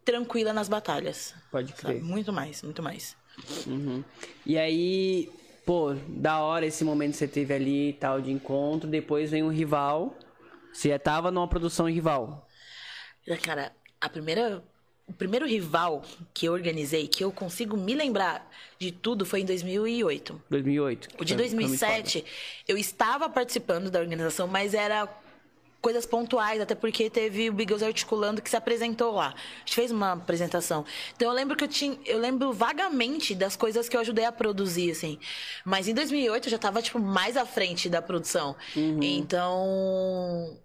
tranquila 0.05 0.53
nas 0.53 0.69
batalhas. 0.69 1.33
Pode 1.51 1.69
sabe? 1.69 1.81
crer. 1.81 2.03
Muito 2.03 2.31
mais, 2.31 2.61
muito 2.63 2.81
mais. 2.81 3.15
Uhum. 3.67 4.03
E 4.45 4.57
aí, 4.57 5.29
pô, 5.65 5.93
da 6.07 6.39
hora 6.39 6.65
esse 6.65 6.83
momento 6.83 7.11
que 7.11 7.17
você 7.17 7.27
teve 7.27 7.53
ali 7.53 7.89
e 7.89 7.93
tal 7.93 8.21
de 8.21 8.31
encontro. 8.31 8.89
Depois 8.89 9.31
vem 9.31 9.43
um 9.43 9.49
rival. 9.49 10.17
Você 10.71 10.89
já 10.89 10.99
tava 10.99 11.31
numa 11.31 11.47
produção 11.47 11.87
rival. 11.87 12.47
Cara, 13.41 13.71
a 13.99 14.09
primeira. 14.09 14.63
O 15.13 15.15
primeiro 15.15 15.45
rival 15.45 16.03
que 16.33 16.47
eu 16.47 16.53
organizei, 16.53 17.07
que 17.07 17.23
eu 17.23 17.31
consigo 17.31 17.77
me 17.77 17.93
lembrar 17.93 18.49
de 18.79 18.91
tudo, 18.91 19.25
foi 19.27 19.41
em 19.41 19.45
2008. 19.45 20.41
2008. 20.49 21.09
O 21.19 21.23
de 21.23 21.35
Foi- 21.35 21.43
foi 21.47 21.55
muito 21.55 21.69
2007, 21.69 22.25
eu 22.67 22.75
estava 22.75 23.29
participando 23.29 23.91
da 23.91 23.99
organização, 23.99 24.47
mas 24.47 24.73
era 24.73 25.07
coisas 25.79 26.05
pontuais, 26.05 26.59
até 26.61 26.73
porque 26.73 27.09
teve 27.09 27.49
o 27.49 27.53
Bigos 27.53 27.83
Articulando 27.83 28.41
que 28.41 28.49
se 28.49 28.55
apresentou 28.55 29.11
lá. 29.15 29.35
A 29.35 29.59
gente 29.59 29.75
fez 29.75 29.91
uma 29.91 30.13
apresentação. 30.13 30.83
Então 31.15 31.27
eu 31.29 31.33
lembro 31.35 31.55
que 31.57 31.63
eu 31.63 31.67
tinha, 31.67 31.97
eu 32.05 32.17
lembro 32.17 32.51
vagamente 32.53 33.35
das 33.35 33.55
coisas 33.55 33.87
que 33.89 33.95
eu 33.95 33.99
ajudei 34.01 34.23
a 34.25 34.31
produzir 34.31 34.91
assim. 34.91 35.19
Mas 35.65 35.87
em 35.89 35.93
2008 35.93 36.45
eu 36.47 36.51
já 36.51 36.55
estava 36.55 36.81
tipo 36.81 36.99
mais 36.99 37.35
à 37.37 37.45
frente 37.45 37.87
da 37.89 38.01
produção. 38.01 38.55
Então 39.01 40.57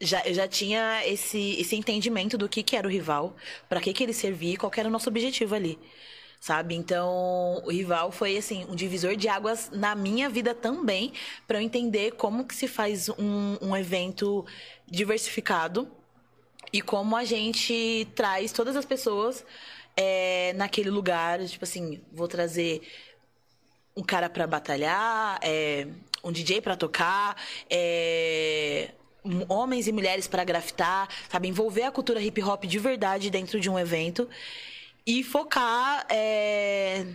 já, 0.00 0.22
eu 0.26 0.34
já 0.34 0.46
tinha 0.46 1.06
esse, 1.06 1.58
esse 1.58 1.76
entendimento 1.76 2.36
do 2.36 2.48
que, 2.48 2.62
que 2.62 2.76
era 2.76 2.86
o 2.86 2.90
rival, 2.90 3.34
para 3.68 3.80
que, 3.80 3.92
que 3.92 4.02
ele 4.02 4.12
servia 4.12 4.54
e 4.54 4.56
qual 4.56 4.72
era 4.76 4.88
o 4.88 4.92
nosso 4.92 5.08
objetivo 5.08 5.54
ali. 5.54 5.78
Sabe? 6.38 6.74
Então, 6.74 7.62
o 7.64 7.70
rival 7.70 8.12
foi 8.12 8.36
assim, 8.36 8.66
um 8.68 8.74
divisor 8.74 9.16
de 9.16 9.26
águas 9.26 9.70
na 9.70 9.94
minha 9.94 10.28
vida 10.28 10.54
também, 10.54 11.12
para 11.46 11.58
eu 11.58 11.62
entender 11.62 12.12
como 12.12 12.46
que 12.46 12.54
se 12.54 12.68
faz 12.68 13.08
um, 13.08 13.56
um 13.60 13.76
evento 13.76 14.44
diversificado 14.86 15.90
e 16.72 16.82
como 16.82 17.16
a 17.16 17.24
gente 17.24 18.06
traz 18.14 18.52
todas 18.52 18.76
as 18.76 18.84
pessoas 18.84 19.44
é, 19.96 20.52
naquele 20.54 20.90
lugar, 20.90 21.42
tipo 21.46 21.64
assim, 21.64 22.02
vou 22.12 22.28
trazer 22.28 22.82
um 23.96 24.02
cara 24.02 24.28
pra 24.28 24.46
batalhar, 24.46 25.40
é, 25.42 25.88
um 26.22 26.30
DJ 26.30 26.60
pra 26.60 26.76
tocar, 26.76 27.34
é, 27.70 28.90
homens 29.48 29.86
e 29.86 29.92
mulheres 29.92 30.26
pra 30.26 30.44
grafitar, 30.44 31.08
sabe? 31.28 31.48
Envolver 31.48 31.84
a 31.84 31.90
cultura 31.90 32.20
hip 32.20 32.42
hop 32.42 32.64
de 32.64 32.78
verdade 32.78 33.30
dentro 33.30 33.60
de 33.60 33.68
um 33.68 33.78
evento 33.78 34.28
e 35.06 35.22
focar 35.22 36.06
é, 36.10 37.06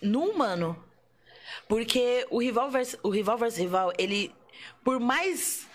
no 0.00 0.24
humano. 0.24 0.76
Porque 1.68 2.26
o 2.30 2.40
rival 2.40 2.70
versus, 2.70 2.98
o 3.02 3.10
rival 3.10 3.38
rival, 3.56 3.92
ele, 3.98 4.34
por 4.84 4.98
mais 4.98 5.66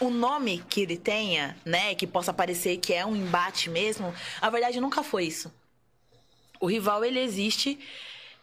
o 0.00 0.10
nome 0.10 0.64
que 0.68 0.80
ele 0.80 0.96
tenha, 0.96 1.56
né, 1.64 1.94
que 1.94 2.06
possa 2.06 2.32
parecer 2.32 2.78
que 2.78 2.92
é 2.92 3.04
um 3.04 3.14
embate 3.14 3.68
mesmo, 3.68 4.14
a 4.40 4.48
verdade 4.48 4.80
nunca 4.80 5.02
foi 5.02 5.24
isso. 5.24 5.52
O 6.60 6.66
rival 6.66 7.04
ele 7.04 7.20
existe 7.20 7.78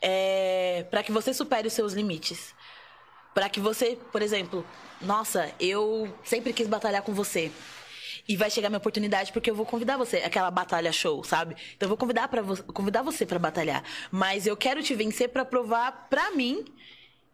é, 0.01 0.85
para 0.89 1.03
que 1.03 1.11
você 1.11 1.33
supere 1.33 1.67
os 1.67 1.73
seus 1.73 1.93
limites. 1.93 2.53
Para 3.37 3.49
que 3.49 3.59
você, 3.59 3.95
por 4.11 4.23
exemplo, 4.23 4.65
nossa, 4.99 5.51
eu 5.59 6.11
sempre 6.23 6.51
quis 6.51 6.67
batalhar 6.67 7.03
com 7.03 7.13
você. 7.13 7.51
E 8.27 8.35
vai 8.35 8.49
chegar 8.49 8.67
minha 8.67 8.79
oportunidade 8.79 9.31
porque 9.31 9.51
eu 9.51 9.53
vou 9.53 9.63
convidar 9.63 9.95
você, 9.95 10.17
aquela 10.17 10.49
batalha 10.49 10.91
show, 10.91 11.23
sabe? 11.23 11.55
Então 11.75 11.85
eu 11.85 11.89
vou 11.89 11.97
convidar 11.99 12.27
para 12.29 12.41
convidar 12.73 13.03
você 13.03 13.27
para 13.27 13.37
batalhar, 13.37 13.83
mas 14.09 14.47
eu 14.47 14.57
quero 14.57 14.81
te 14.81 14.95
vencer 14.95 15.29
para 15.29 15.45
provar 15.45 16.07
para 16.09 16.31
mim 16.31 16.65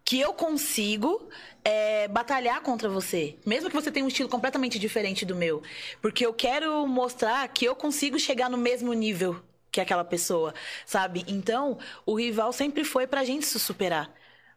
que 0.03 0.19
eu 0.19 0.33
consigo 0.33 1.29
é, 1.63 2.09
batalhar 2.09 2.59
contra 2.59 2.89
você. 2.89 3.37
Mesmo 3.45 3.69
que 3.69 3.75
você 3.75 3.89
tenha 3.89 4.03
um 4.03 4.09
estilo 4.09 4.27
completamente 4.27 4.77
diferente 4.77 5.25
do 5.25 5.37
meu. 5.37 5.63
Porque 6.01 6.25
eu 6.25 6.33
quero 6.33 6.85
mostrar 6.85 7.47
que 7.47 7.63
eu 7.63 7.77
consigo 7.77 8.19
chegar 8.19 8.49
no 8.49 8.57
mesmo 8.57 8.91
nível 8.91 9.41
que 9.71 9.79
aquela 9.79 10.03
pessoa, 10.03 10.53
sabe? 10.85 11.23
Então, 11.29 11.79
o 12.05 12.15
rival 12.15 12.51
sempre 12.51 12.83
foi 12.83 13.07
pra 13.07 13.23
gente 13.23 13.45
se 13.45 13.57
superar. 13.57 14.13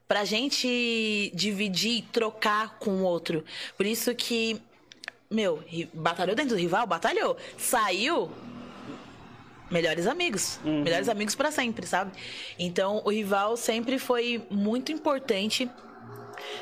Pra 0.08 0.24
gente 0.24 1.32
dividir 1.34 1.98
e 1.98 2.02
trocar 2.02 2.78
com 2.78 2.90
o 2.90 3.02
outro. 3.02 3.44
Por 3.76 3.84
isso 3.84 4.14
que, 4.14 4.60
meu, 5.30 5.62
batalhou 5.92 6.36
dentro 6.36 6.54
do 6.54 6.60
rival? 6.60 6.86
Batalhou. 6.86 7.36
Saiu, 7.58 8.30
melhores 9.70 10.06
amigos. 10.06 10.60
Melhores 10.64 11.08
amigos 11.08 11.34
pra 11.34 11.50
sempre, 11.50 11.86
sabe? 11.86 12.12
Então, 12.58 13.02
o 13.04 13.10
rival 13.10 13.56
sempre 13.56 13.98
foi 13.98 14.46
muito 14.50 14.92
importante. 14.92 15.68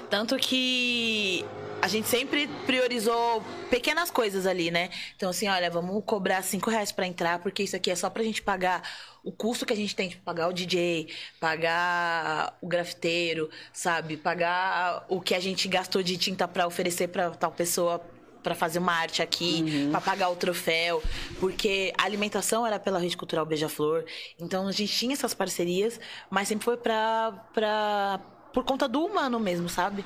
Tanto 0.08 0.36
que 0.36 1.44
a 1.82 1.88
gente 1.88 2.08
sempre 2.08 2.46
priorizou 2.66 3.42
pequenas 3.68 4.10
coisas 4.10 4.46
ali, 4.46 4.70
né? 4.70 4.90
Então, 5.16 5.30
assim, 5.30 5.48
olha, 5.48 5.70
vamos 5.70 6.02
cobrar 6.06 6.42
cinco 6.42 6.70
reais 6.70 6.90
pra 6.92 7.06
entrar, 7.06 7.40
porque 7.40 7.62
isso 7.62 7.76
aqui 7.76 7.90
é 7.90 7.96
só 7.96 8.08
pra 8.08 8.22
gente 8.22 8.40
pagar 8.40 8.82
o 9.22 9.32
custo 9.32 9.66
que 9.66 9.72
a 9.72 9.76
gente 9.76 9.94
tem 9.94 10.08
de 10.08 10.16
pagar 10.16 10.48
o 10.48 10.52
DJ, 10.52 11.08
pagar 11.40 12.56
o 12.60 12.68
grafiteiro, 12.68 13.50
sabe? 13.72 14.16
Pagar 14.16 15.04
o 15.08 15.20
que 15.20 15.34
a 15.34 15.40
gente 15.40 15.66
gastou 15.68 16.02
de 16.02 16.16
tinta 16.16 16.46
pra 16.48 16.66
oferecer 16.66 17.08
pra 17.08 17.30
tal 17.30 17.52
pessoa 17.52 18.00
pra 18.42 18.54
fazer 18.54 18.78
uma 18.78 18.92
arte 18.92 19.22
aqui, 19.22 19.88
pra 19.90 20.02
pagar 20.02 20.28
o 20.28 20.36
troféu, 20.36 21.02
porque 21.40 21.94
a 21.96 22.04
alimentação 22.04 22.66
era 22.66 22.78
pela 22.78 22.98
Rede 22.98 23.16
Cultural 23.16 23.46
Beija-Flor. 23.46 24.04
Então 24.38 24.68
a 24.68 24.72
gente 24.72 24.94
tinha 24.94 25.14
essas 25.14 25.32
parcerias, 25.32 25.98
mas 26.28 26.48
sempre 26.48 26.62
foi 26.66 26.76
pra 26.76 28.20
por 28.54 28.64
conta 28.64 28.88
do 28.88 29.04
humano 29.04 29.38
mesmo, 29.38 29.68
sabe? 29.68 30.04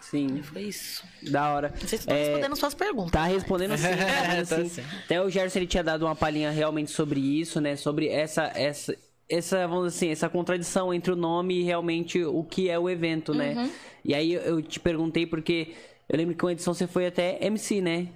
Sim, 0.00 0.42
Foi 0.42 0.62
isso. 0.62 1.04
da 1.30 1.52
hora. 1.52 1.74
Não 1.80 1.86
sei 1.88 1.98
se 1.98 2.06
tô 2.06 2.14
É, 2.14 2.24
respondendo 2.24 2.56
suas 2.56 2.74
perguntas. 2.74 3.12
Tá 3.12 3.24
respondendo 3.24 3.76
sim, 3.76 3.82
tá 3.88 3.94
respondendo 4.32 4.48
Tá 4.48 4.56
sim. 4.56 4.82
sim. 4.82 4.84
Até 5.04 5.20
o 5.22 5.28
Gerson 5.28 5.58
ele 5.58 5.66
tinha 5.66 5.84
dado 5.84 6.06
uma 6.06 6.16
palhinha 6.16 6.50
realmente 6.50 6.90
sobre 6.90 7.20
isso, 7.20 7.60
né? 7.60 7.76
Sobre 7.76 8.08
essa 8.08 8.44
essa 8.54 8.96
essa, 9.28 9.68
vamos 9.68 9.92
dizer 9.92 9.96
assim, 10.06 10.08
essa 10.12 10.28
contradição 10.28 10.92
entre 10.92 11.12
o 11.12 11.16
nome 11.16 11.60
e 11.60 11.62
realmente 11.62 12.24
o 12.24 12.42
que 12.42 12.68
é 12.70 12.78
o 12.78 12.88
evento, 12.88 13.32
né? 13.34 13.52
Uhum. 13.54 13.70
E 14.04 14.14
aí 14.14 14.32
eu- 14.32 14.60
te 14.62 14.80
perguntei 14.80 15.24
porque 15.26 15.74
eu 16.08 16.16
lembro 16.16 16.34
que 16.34 16.44
uma 16.44 16.50
edição 16.52 16.72
você 16.74 16.86
foi 16.86 17.06
até 17.06 17.38
MC, 17.44 17.80
né? 17.80 18.08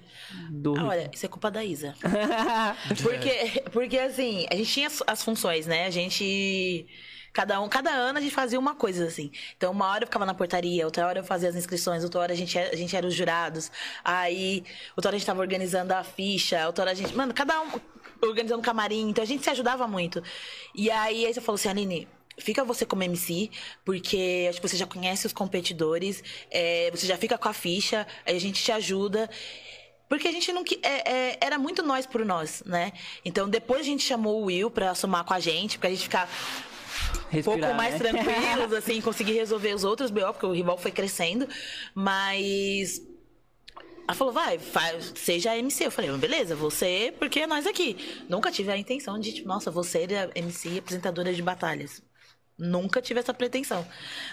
Do 0.49 0.73
Ah, 0.77 0.87
olha, 0.87 1.09
isso 1.13 1.25
é 1.25 1.29
culpa 1.29 1.49
da 1.51 1.63
Isa. 1.63 1.93
Porque, 3.01 3.63
porque 3.71 3.97
assim, 3.99 4.45
a 4.51 4.55
gente 4.55 4.71
tinha 4.73 4.87
as- 4.87 5.03
as 5.07 5.23
funções, 5.23 5.67
né? 5.67 5.85
A 5.85 5.89
gente. 5.89 6.85
Cada, 7.35 7.59
um, 7.59 7.67
cada 7.67 7.91
ano 7.91 8.17
a 8.17 8.21
gente 8.21 8.33
fazia 8.33 8.57
uma 8.57 8.73
coisa, 8.73 9.07
assim. 9.07 9.29
Então, 9.57 9.73
uma 9.73 9.89
hora 9.89 10.03
eu 10.03 10.07
ficava 10.07 10.25
na 10.25 10.33
portaria, 10.33 10.85
outra 10.85 11.05
hora 11.05 11.19
eu 11.19 11.23
fazia 11.25 11.49
as 11.49 11.55
inscrições, 11.57 12.01
outra 12.01 12.21
hora 12.21 12.31
a 12.31 12.35
gente, 12.35 12.57
a 12.57 12.73
gente 12.77 12.95
era 12.95 13.05
os 13.05 13.13
jurados. 13.13 13.69
Aí, 14.05 14.63
outra 14.95 15.09
hora 15.09 15.17
a 15.17 15.19
gente 15.19 15.27
tava 15.27 15.41
organizando 15.41 15.93
a 15.93 16.01
ficha, 16.01 16.65
outra 16.65 16.83
hora 16.83 16.91
a 16.91 16.93
gente. 16.93 17.13
Mano, 17.13 17.33
cada 17.33 17.61
um 17.61 17.67
organizando 18.21 18.61
camarim. 18.61 19.09
Então 19.09 19.21
a 19.21 19.27
gente 19.27 19.43
se 19.43 19.49
ajudava 19.49 19.85
muito. 19.85 20.23
E 20.73 20.89
aí, 20.89 21.25
aí 21.25 21.33
você 21.33 21.41
falou 21.41 21.55
assim, 21.55 21.67
Aline. 21.67 22.07
Fica 22.37 22.63
você 22.63 22.85
como 22.85 23.03
MC, 23.03 23.49
porque 23.83 24.47
acho 24.49 24.61
que 24.61 24.67
você 24.67 24.77
já 24.77 24.85
conhece 24.85 25.27
os 25.27 25.33
competidores, 25.33 26.23
é, 26.49 26.89
você 26.91 27.05
já 27.05 27.17
fica 27.17 27.37
com 27.37 27.49
a 27.49 27.53
ficha, 27.53 28.07
a 28.25 28.31
gente 28.33 28.63
te 28.63 28.71
ajuda. 28.71 29.29
Porque 30.07 30.27
a 30.27 30.31
gente 30.31 30.53
não. 30.53 30.63
é- 30.83 31.11
é- 31.11 31.37
era 31.41 31.57
muito 31.57 31.83
nós 31.83 32.05
por 32.05 32.23
nós, 32.25 32.63
né? 32.65 32.93
Então 33.25 33.49
depois 33.49 33.81
a 33.81 33.83
gente 33.83 34.03
chamou 34.03 34.41
o 34.41 34.45
Will 34.45 34.71
pra 34.71 34.95
somar 34.95 35.25
com 35.25 35.33
a 35.33 35.39
gente, 35.39 35.77
pra 35.77 35.89
gente 35.89 36.03
ficar 36.03 36.29
respirar, 37.35 37.59
pouco 37.59 37.75
mais 37.75 37.93
né? 37.93 37.99
tranquilos, 37.99 38.73
assim, 38.77 39.01
conseguir 39.01 39.33
resolver 39.33 39.73
os 39.73 39.83
outros 39.83 40.11
BO, 40.11 40.31
porque 40.31 40.45
o 40.45 40.51
rival 40.51 40.77
foi 40.77 40.91
crescendo. 40.91 41.47
Mas. 41.93 43.01
Ela 44.07 44.13
falou, 44.13 44.33
vai, 44.33 44.59
faz, 44.59 45.13
seja 45.15 45.57
MC. 45.57 45.85
Eu 45.85 45.91
falei, 45.91 46.11
beleza, 46.11 46.55
você, 46.55 47.13
porque 47.17 47.39
é 47.39 47.47
nós 47.47 47.65
aqui. 47.65 48.23
Nunca 48.29 48.51
tive 48.51 48.71
a 48.71 48.77
intenção 48.77 49.19
de, 49.19 49.33
tipo, 49.33 49.47
nossa, 49.47 49.71
você 49.71 50.03
é 50.03 50.39
MC 50.39 50.77
apresentadora 50.77 51.33
de 51.33 51.41
batalhas. 51.41 52.03
Nunca 52.57 53.01
tive 53.01 53.19
essa 53.19 53.33
pretensão. 53.33 53.85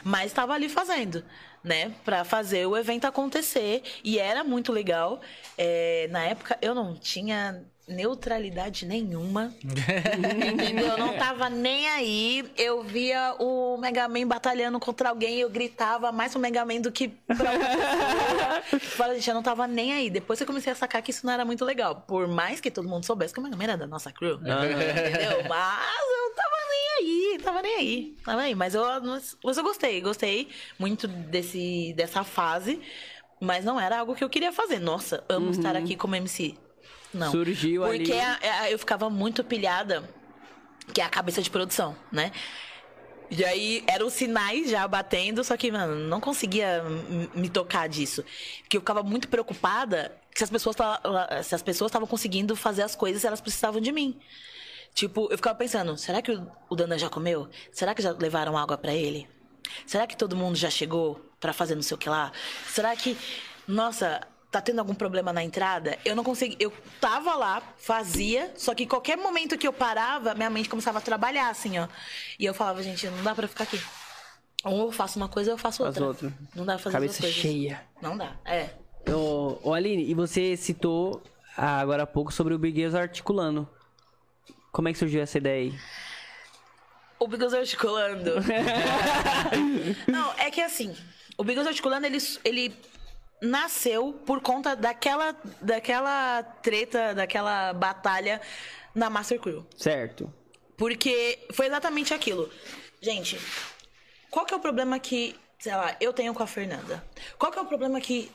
Mas 0.05 0.27
estava 0.27 0.53
ali 0.53 0.69
fazendo, 0.69 1.25
né? 1.65 1.93
Pra 2.05 2.23
fazer 2.23 2.67
o 2.67 2.77
evento 2.77 3.07
acontecer. 3.07 3.83
E 4.05 4.19
era 4.19 4.45
muito 4.45 4.73
legal. 4.73 5.21
É, 5.57 6.07
na 6.11 6.23
época, 6.25 6.59
eu 6.61 6.75
não 6.75 6.95
tinha 6.95 7.65
neutralidade 7.93 8.87
nenhuma. 8.87 9.55
Entendeu? 9.63 10.87
Eu 10.87 10.99
não 10.99 11.15
tava 11.19 11.49
nem 11.49 11.89
aí. 11.89 12.51
Eu 12.57 12.83
via 12.83 13.35
o 13.39 13.77
Mega 13.79 14.09
Man 14.09 14.27
batalhando 14.27 14.81
contra 14.81 15.11
alguém, 15.11 15.39
eu 15.39 15.51
gritava 15.51 16.11
mais 16.11 16.33
pro 16.33 16.41
Mega 16.41 16.65
Man 16.65 16.81
do 16.81 16.91
que 16.91 17.09
pra. 17.09 18.63
Fala, 18.81 19.15
gente, 19.17 19.29
eu 19.29 19.35
não 19.35 19.43
tava 19.43 19.67
nem 19.67 19.93
aí. 19.93 20.11
Depois 20.11 20.41
eu 20.41 20.47
comecei 20.47 20.73
a 20.73 20.77
sacar 20.77 21.03
que 21.03 21.11
isso 21.11 21.25
não 21.27 21.33
era 21.33 21.45
muito 21.45 21.65
legal. 21.65 21.97
Por 22.07 22.27
mais 22.27 22.61
que 22.61 22.71
todo 22.71 22.89
mundo 22.89 23.05
soubesse 23.05 23.33
que 23.33 23.41
o 23.41 23.43
Mega 23.43 23.57
Man 23.57 23.65
era 23.65 23.77
da 23.77 23.87
nossa 23.87 24.11
crew. 24.11 24.37
Entendeu? 24.43 25.45
Mas 25.49 26.03
eu 26.11 26.35
tava 26.35 26.57
nem 26.71 26.89
aí, 26.99 27.39
tava 27.43 27.63
nem 27.63 27.77
aí. 27.77 28.17
Tava 28.25 28.41
aí. 28.43 28.55
Mas 28.55 28.75
eu, 28.75 28.85
mas 29.45 29.57
eu 29.57 29.63
gostei, 29.63 30.01
gostei 30.01 30.49
muito 30.79 31.07
desse, 31.07 31.93
dessa 31.97 32.25
fase. 32.25 32.81
Mas 33.41 33.65
não 33.65 33.81
era 33.81 33.99
algo 33.99 34.15
que 34.15 34.23
eu 34.23 34.31
queria 34.31 34.53
fazer. 34.53 34.79
Nossa, 34.79 35.25
amo 35.29 35.51
estar 35.51 35.75
aqui 35.75 35.97
como 35.97 36.15
MC. 36.15 36.57
Não. 37.13 37.31
Surgiu 37.31 37.85
ali. 37.85 37.99
Porque 37.99 38.13
a- 38.19 38.39
a- 38.63 38.71
eu 38.71 38.79
ficava 38.79 39.09
muito 39.11 39.43
pilhada, 39.45 40.09
que 40.93 41.01
é 41.01 41.05
a 41.05 41.09
cabeça 41.09 41.43
de 41.43 41.51
produção, 41.51 41.95
né? 42.11 42.33
E 43.31 43.43
aí 43.45 43.83
eram 43.87 44.11
sinais 44.11 44.69
já 44.71 44.87
batendo, 44.87 45.43
só 45.43 45.57
que, 45.57 45.71
mano, 45.73 45.95
não 45.95 46.21
conseguia 46.21 46.83
me 47.35 47.49
tocar 47.49 47.89
disso. 47.89 48.23
Porque 48.63 48.77
eu 48.77 48.81
ficava 48.83 49.03
muito 49.03 49.27
preocupada 49.29 50.15
se 50.35 50.45
as 50.45 50.51
pessoas 50.51 50.77
se 51.45 51.55
as 51.55 51.63
pessoas 51.63 51.89
estavam 51.91 52.07
conseguindo 52.07 52.55
fazer 52.55 52.83
as 52.83 52.95
coisas, 52.95 53.25
elas 53.25 53.41
precisavam 53.41 53.81
de 53.81 53.91
mim. 53.91 54.19
Tipo, 54.95 55.29
eu 55.31 55.39
ficava 55.39 55.57
pensando, 55.57 55.97
será 55.97 56.21
que 56.21 56.31
o, 56.33 56.47
o 56.69 56.77
Dana 56.77 56.99
já 56.99 57.09
comeu? 57.09 57.49
Será 57.71 57.95
que 57.95 58.03
já 58.03 58.13
levaram 58.13 58.59
água 58.59 58.77
pra 58.77 58.93
ele? 58.93 59.27
Será 59.87 60.07
que 60.07 60.15
todo 60.17 60.37
mundo 60.37 60.57
já 60.57 60.69
chegou 60.69 61.19
pra 61.41 61.55
fazer 61.55 61.75
não 61.75 61.83
sei 61.83 61.95
o 61.95 61.99
que 61.99 62.11
lá? 62.11 62.31
Será 62.69 62.95
que, 62.95 63.17
nossa, 63.67 64.21
tá 64.53 64.61
tendo 64.61 64.79
algum 64.79 64.95
problema 64.95 65.33
na 65.33 65.43
entrada? 65.43 65.99
Eu 66.05 66.15
não 66.15 66.23
consegui, 66.23 66.57
eu 66.61 66.73
tava 67.01 67.35
lá, 67.35 67.63
fazia, 67.79 68.53
só 68.55 68.75
que 68.75 68.87
qualquer 68.87 69.17
momento 69.17 69.57
que 69.57 69.67
eu 69.67 69.73
parava, 69.73 70.35
minha 70.35 70.51
mente 70.51 70.69
começava 70.69 70.99
a 70.99 71.01
trabalhar 71.01 71.49
assim, 71.49 71.79
ó. 71.79 71.89
E 72.39 72.45
eu 72.45 72.53
falava, 72.53 72.83
gente, 72.83 73.07
não 73.09 73.25
dá 73.25 73.35
pra 73.35 73.49
ficar 73.49 73.65
aqui. 73.65 73.81
Ou 74.65 74.87
eu 74.87 74.93
faço 74.93 75.19
uma 75.19 75.29
coisa 75.29 75.51
ou 75.51 75.55
eu 75.55 75.59
faço 75.59 75.83
outra. 75.83 76.07
outra. 76.07 76.33
Não 76.55 76.65
dá 76.65 76.75
pra 76.75 76.83
fazer 76.85 76.95
Cabeça 76.95 77.27
cheia. 77.33 77.83
Não 78.01 78.17
dá. 78.17 78.37
É. 78.45 78.71
Ô, 79.11 79.59
ô, 79.63 79.75
Aline, 79.75 80.09
e 80.09 80.15
você 80.15 80.57
citou 80.57 81.21
ah, 81.57 81.81
agora 81.81 82.05
há 82.05 82.07
pouco 82.07 82.33
sobre 82.33 82.55
o 82.55 82.59
Bigueiros 82.59 82.95
articulando. 82.95 83.69
Como 84.71 84.89
é 84.89 84.93
que 84.93 84.99
surgiu 84.99 85.21
essa 85.21 85.39
ideia 85.39 85.71
aí? 85.71 85.79
O 87.19 87.29
Bigos 87.29 87.55
articulando. 87.55 88.33
Não, 90.09 90.33
é 90.39 90.51
que 90.51 90.61
assim, 90.61 90.97
o 91.37 91.45
Bigos 91.45 91.67
articulando, 91.67 92.07
ele, 92.07 92.19
ele 92.45 92.75
nasceu 93.43 94.13
por 94.25 94.41
conta 94.41 94.77
daquela, 94.77 95.37
daquela 95.61 96.43
treta, 96.63 97.13
daquela 97.15 97.73
batalha 97.73 98.41
na 98.95 99.11
Master 99.11 99.41
Crew. 99.41 99.67
Certo. 99.77 100.33
Porque 100.77 101.45
foi 101.53 101.67
exatamente 101.67 102.15
aquilo. 102.15 102.49
Gente, 103.01 103.39
qual 104.31 104.47
que 104.47 104.55
é 104.55 104.57
o 104.57 104.61
problema 104.61 104.99
que, 104.99 105.35
sei 105.59 105.75
lá, 105.75 105.97
eu 106.01 106.13
tenho 106.13 106.33
com 106.33 106.43
a 106.43 106.47
Fernanda? 106.47 107.05
Qual 107.37 107.51
que 107.51 107.59
é 107.59 107.63
o 107.63 107.67
problema 107.67 108.01
que 108.01 108.31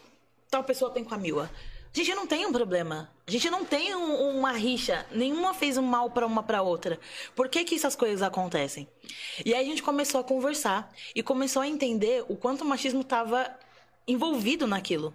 tal 0.52 0.64
pessoa 0.64 0.92
tem 0.92 1.04
com 1.04 1.16
a 1.16 1.18
Mila? 1.18 1.50
A 1.94 1.98
gente 1.98 2.14
não 2.14 2.28
tem 2.28 2.46
um 2.46 2.52
problema. 2.52 3.10
A 3.26 3.32
gente 3.32 3.50
não 3.50 3.66
tem 3.66 3.96
um- 3.96 4.38
uma 4.38 4.52
rixa. 4.52 5.06
Nenhuma 5.12 5.54
fez 5.54 5.78
um 5.78 5.82
mal 5.82 6.12
pra 6.12 6.28
uma 6.28 6.44
pra 6.44 6.62
outra. 6.62 7.00
Por 7.36 7.50
que 7.50 7.64
que 7.64 7.76
essas 7.76 7.96
coisas 7.96 8.22
acontecem? 8.22 8.88
E 9.44 9.54
aí 9.54 9.62
a 9.62 9.70
gente 9.70 9.82
começou 9.82 10.22
a 10.22 10.24
conversar 10.24 10.94
e 11.16 11.24
começou 11.24 11.62
a 11.62 11.68
entender 11.68 12.24
o 12.28 12.36
quanto 12.36 12.62
o 12.62 12.66
machismo 12.66 13.04
tava 13.04 13.50
envolvido 14.08 14.66
naquilo. 14.66 15.14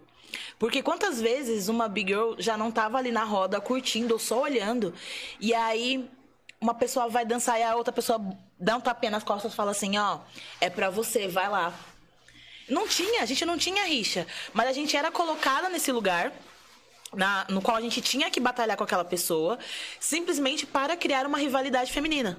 Porque 0.59 0.83
quantas 0.83 1.21
vezes 1.21 1.69
uma 1.69 1.89
big 1.89 2.13
girl 2.13 2.35
já 2.39 2.57
não 2.57 2.71
tava 2.71 2.99
ali 2.99 3.13
na 3.13 3.25
roda 3.25 3.61
curtindo 3.61 4.15
ou 4.15 4.19
só 4.19 4.43
olhando, 4.43 4.95
e 5.41 5.53
aí 5.55 6.09
uma 6.61 6.75
pessoa 6.75 7.09
vai 7.09 7.25
dançar 7.25 7.59
e 7.59 7.63
a 7.63 7.75
outra 7.75 7.93
pessoa 7.93 8.21
dá 8.59 8.77
um 8.77 8.81
tapinha 8.81 9.11
nas 9.11 9.25
costas 9.25 9.53
e 9.53 9.57
fala 9.57 9.73
assim, 9.73 9.99
ó, 9.99 10.21
é 10.61 10.71
pra 10.71 10.89
você, 10.91 11.27
vai 11.29 11.49
lá. 11.49 11.75
Não 12.69 12.87
tinha, 12.87 13.23
a 13.23 13.27
gente 13.27 13.45
não 13.45 13.59
tinha 13.59 13.85
rixa, 13.85 14.27
mas 14.55 14.69
a 14.69 14.73
gente 14.73 14.97
era 14.97 15.11
colocada 15.11 15.69
nesse 15.69 15.91
lugar 15.91 16.33
na- 17.13 17.45
no 17.51 17.61
qual 17.61 17.77
a 17.77 17.81
gente 17.81 18.01
tinha 18.01 18.31
que 18.31 18.41
batalhar 18.41 18.77
com 18.77 18.85
aquela 18.85 19.05
pessoa, 19.05 19.59
simplesmente 20.01 20.65
para 20.65 20.97
criar 20.97 21.27
uma 21.27 21.37
rivalidade 21.37 21.93
feminina. 21.93 22.39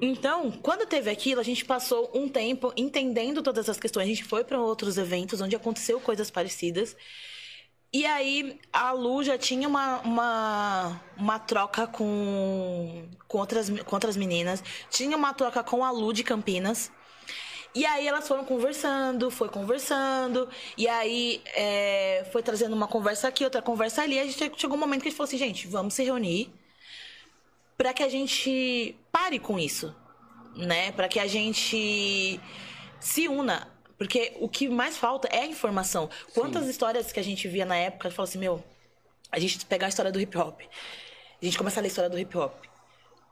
Então, 0.00 0.50
quando 0.50 0.86
teve 0.86 1.10
aquilo, 1.10 1.40
a 1.40 1.44
gente 1.44 1.64
passou 1.64 2.10
um 2.14 2.28
tempo 2.28 2.72
entendendo 2.76 3.42
todas 3.42 3.68
as 3.68 3.78
questões. 3.78 4.04
A 4.04 4.08
gente 4.08 4.24
foi 4.24 4.44
para 4.44 4.60
outros 4.60 4.98
eventos 4.98 5.40
onde 5.40 5.56
aconteceu 5.56 5.98
coisas 6.00 6.30
parecidas. 6.30 6.96
E 7.92 8.04
aí, 8.04 8.60
a 8.72 8.92
Lu 8.92 9.22
já 9.22 9.38
tinha 9.38 9.66
uma, 9.66 10.00
uma, 10.00 11.00
uma 11.16 11.38
troca 11.38 11.86
com, 11.86 13.08
com, 13.26 13.38
outras, 13.38 13.70
com 13.70 13.96
outras 13.96 14.16
meninas. 14.16 14.62
Tinha 14.90 15.16
uma 15.16 15.32
troca 15.32 15.62
com 15.62 15.82
a 15.82 15.90
Lu 15.90 16.12
de 16.12 16.22
Campinas. 16.22 16.90
E 17.74 17.84
aí 17.84 18.06
elas 18.08 18.26
foram 18.26 18.44
conversando, 18.44 19.30
foi 19.30 19.50
conversando, 19.50 20.48
e 20.78 20.88
aí 20.88 21.42
é, 21.54 22.26
foi 22.32 22.42
trazendo 22.42 22.74
uma 22.74 22.88
conversa 22.88 23.28
aqui, 23.28 23.44
outra 23.44 23.60
conversa 23.60 24.00
ali. 24.00 24.18
A 24.18 24.24
gente 24.24 24.50
chegou 24.56 24.78
um 24.78 24.80
momento 24.80 25.02
que 25.02 25.08
a 25.08 25.10
gente 25.10 25.16
falou 25.16 25.28
assim, 25.28 25.36
gente, 25.36 25.66
vamos 25.68 25.92
se 25.92 26.02
reunir 26.02 26.50
para 27.76 27.92
que 27.92 28.02
a 28.02 28.08
gente 28.08 28.96
pare 29.12 29.38
com 29.38 29.58
isso, 29.58 29.94
né? 30.56 30.92
Para 30.92 31.08
que 31.08 31.18
a 31.20 31.26
gente 31.26 32.40
se 33.00 33.28
una, 33.28 33.68
porque 33.98 34.36
o 34.40 34.48
que 34.48 34.68
mais 34.68 34.96
falta 34.96 35.28
é 35.30 35.44
informação. 35.46 36.08
Quantas 36.34 36.66
histórias 36.68 37.12
que 37.12 37.20
a 37.20 37.24
gente 37.24 37.46
via 37.48 37.64
na 37.64 37.76
época, 37.76 38.08
a 38.08 38.10
gente 38.10 38.16
falou 38.16 38.28
assim, 38.28 38.38
meu, 38.38 38.64
a 39.30 39.38
gente 39.38 39.64
pegar 39.66 39.86
a 39.86 39.88
história 39.88 40.10
do 40.12 40.20
hip 40.20 40.36
hop, 40.36 40.60
a 41.40 41.44
gente 41.44 41.58
começa 41.58 41.80
a 41.80 41.82
ler 41.82 41.86
a 41.86 41.88
história 41.88 42.10
do 42.10 42.18
hip 42.18 42.36
hop. 42.36 42.54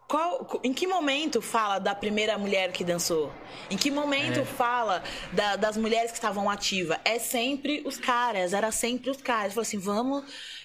Qual, 0.07 0.61
em 0.63 0.73
que 0.75 0.87
momento 0.87 1.41
fala 1.41 1.79
da 1.79 1.95
primeira 1.95 2.37
mulher 2.37 2.73
que 2.73 2.85
dançou? 2.85 3.33
Em 3.71 3.77
que 3.77 3.91
momento 3.91 4.45
fala 4.45 5.03
da- 5.33 5.57
das 5.57 5.79
mulheres 5.79 6.11
que 6.11 6.19
estavam 6.19 6.51
ativas? 6.51 6.99
É 7.07 7.19
sempre 7.19 7.83
os 7.87 7.97
caras, 7.97 8.53
era 8.53 8.71
sempre 8.71 9.09
os 9.11 9.17
caras. 9.23 9.55
Falou 9.55 9.63
assim, 9.63 9.79
vamos 9.79 10.23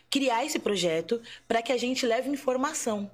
criar 0.09 0.43
esse 0.45 0.59
projeto 0.59 1.21
para 1.47 1.61
que 1.61 1.71
a 1.71 1.77
gente 1.77 2.05
leve 2.05 2.29
informação. 2.29 3.09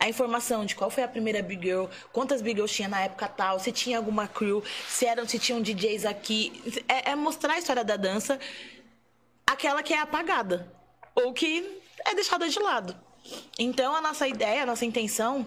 A 0.00 0.08
informação 0.08 0.64
de 0.64 0.76
qual 0.76 0.90
foi 0.90 1.02
a 1.02 1.08
primeira 1.08 1.42
Big 1.42 1.60
Girl, 1.60 1.86
quantas 2.12 2.40
Big 2.40 2.54
Girls 2.54 2.72
tinha 2.72 2.88
na 2.88 3.00
época 3.00 3.26
tal, 3.26 3.58
se 3.58 3.72
tinha 3.72 3.96
alguma 3.96 4.28
crew, 4.28 4.62
se, 4.88 5.04
eram, 5.04 5.26
se 5.26 5.38
tinham 5.38 5.60
DJs 5.60 6.06
aqui. 6.06 6.62
É, 6.86 7.10
é 7.10 7.16
mostrar 7.16 7.54
a 7.54 7.58
história 7.58 7.82
da 7.82 7.96
dança, 7.96 8.38
aquela 9.44 9.82
que 9.82 9.92
é 9.92 9.98
apagada. 10.00 10.72
Ou 11.16 11.32
que 11.32 11.80
é 12.04 12.14
deixada 12.14 12.48
de 12.48 12.60
lado. 12.60 12.96
Então, 13.58 13.94
a 13.94 14.00
nossa 14.00 14.28
ideia, 14.28 14.62
a 14.62 14.66
nossa 14.66 14.84
intenção, 14.84 15.44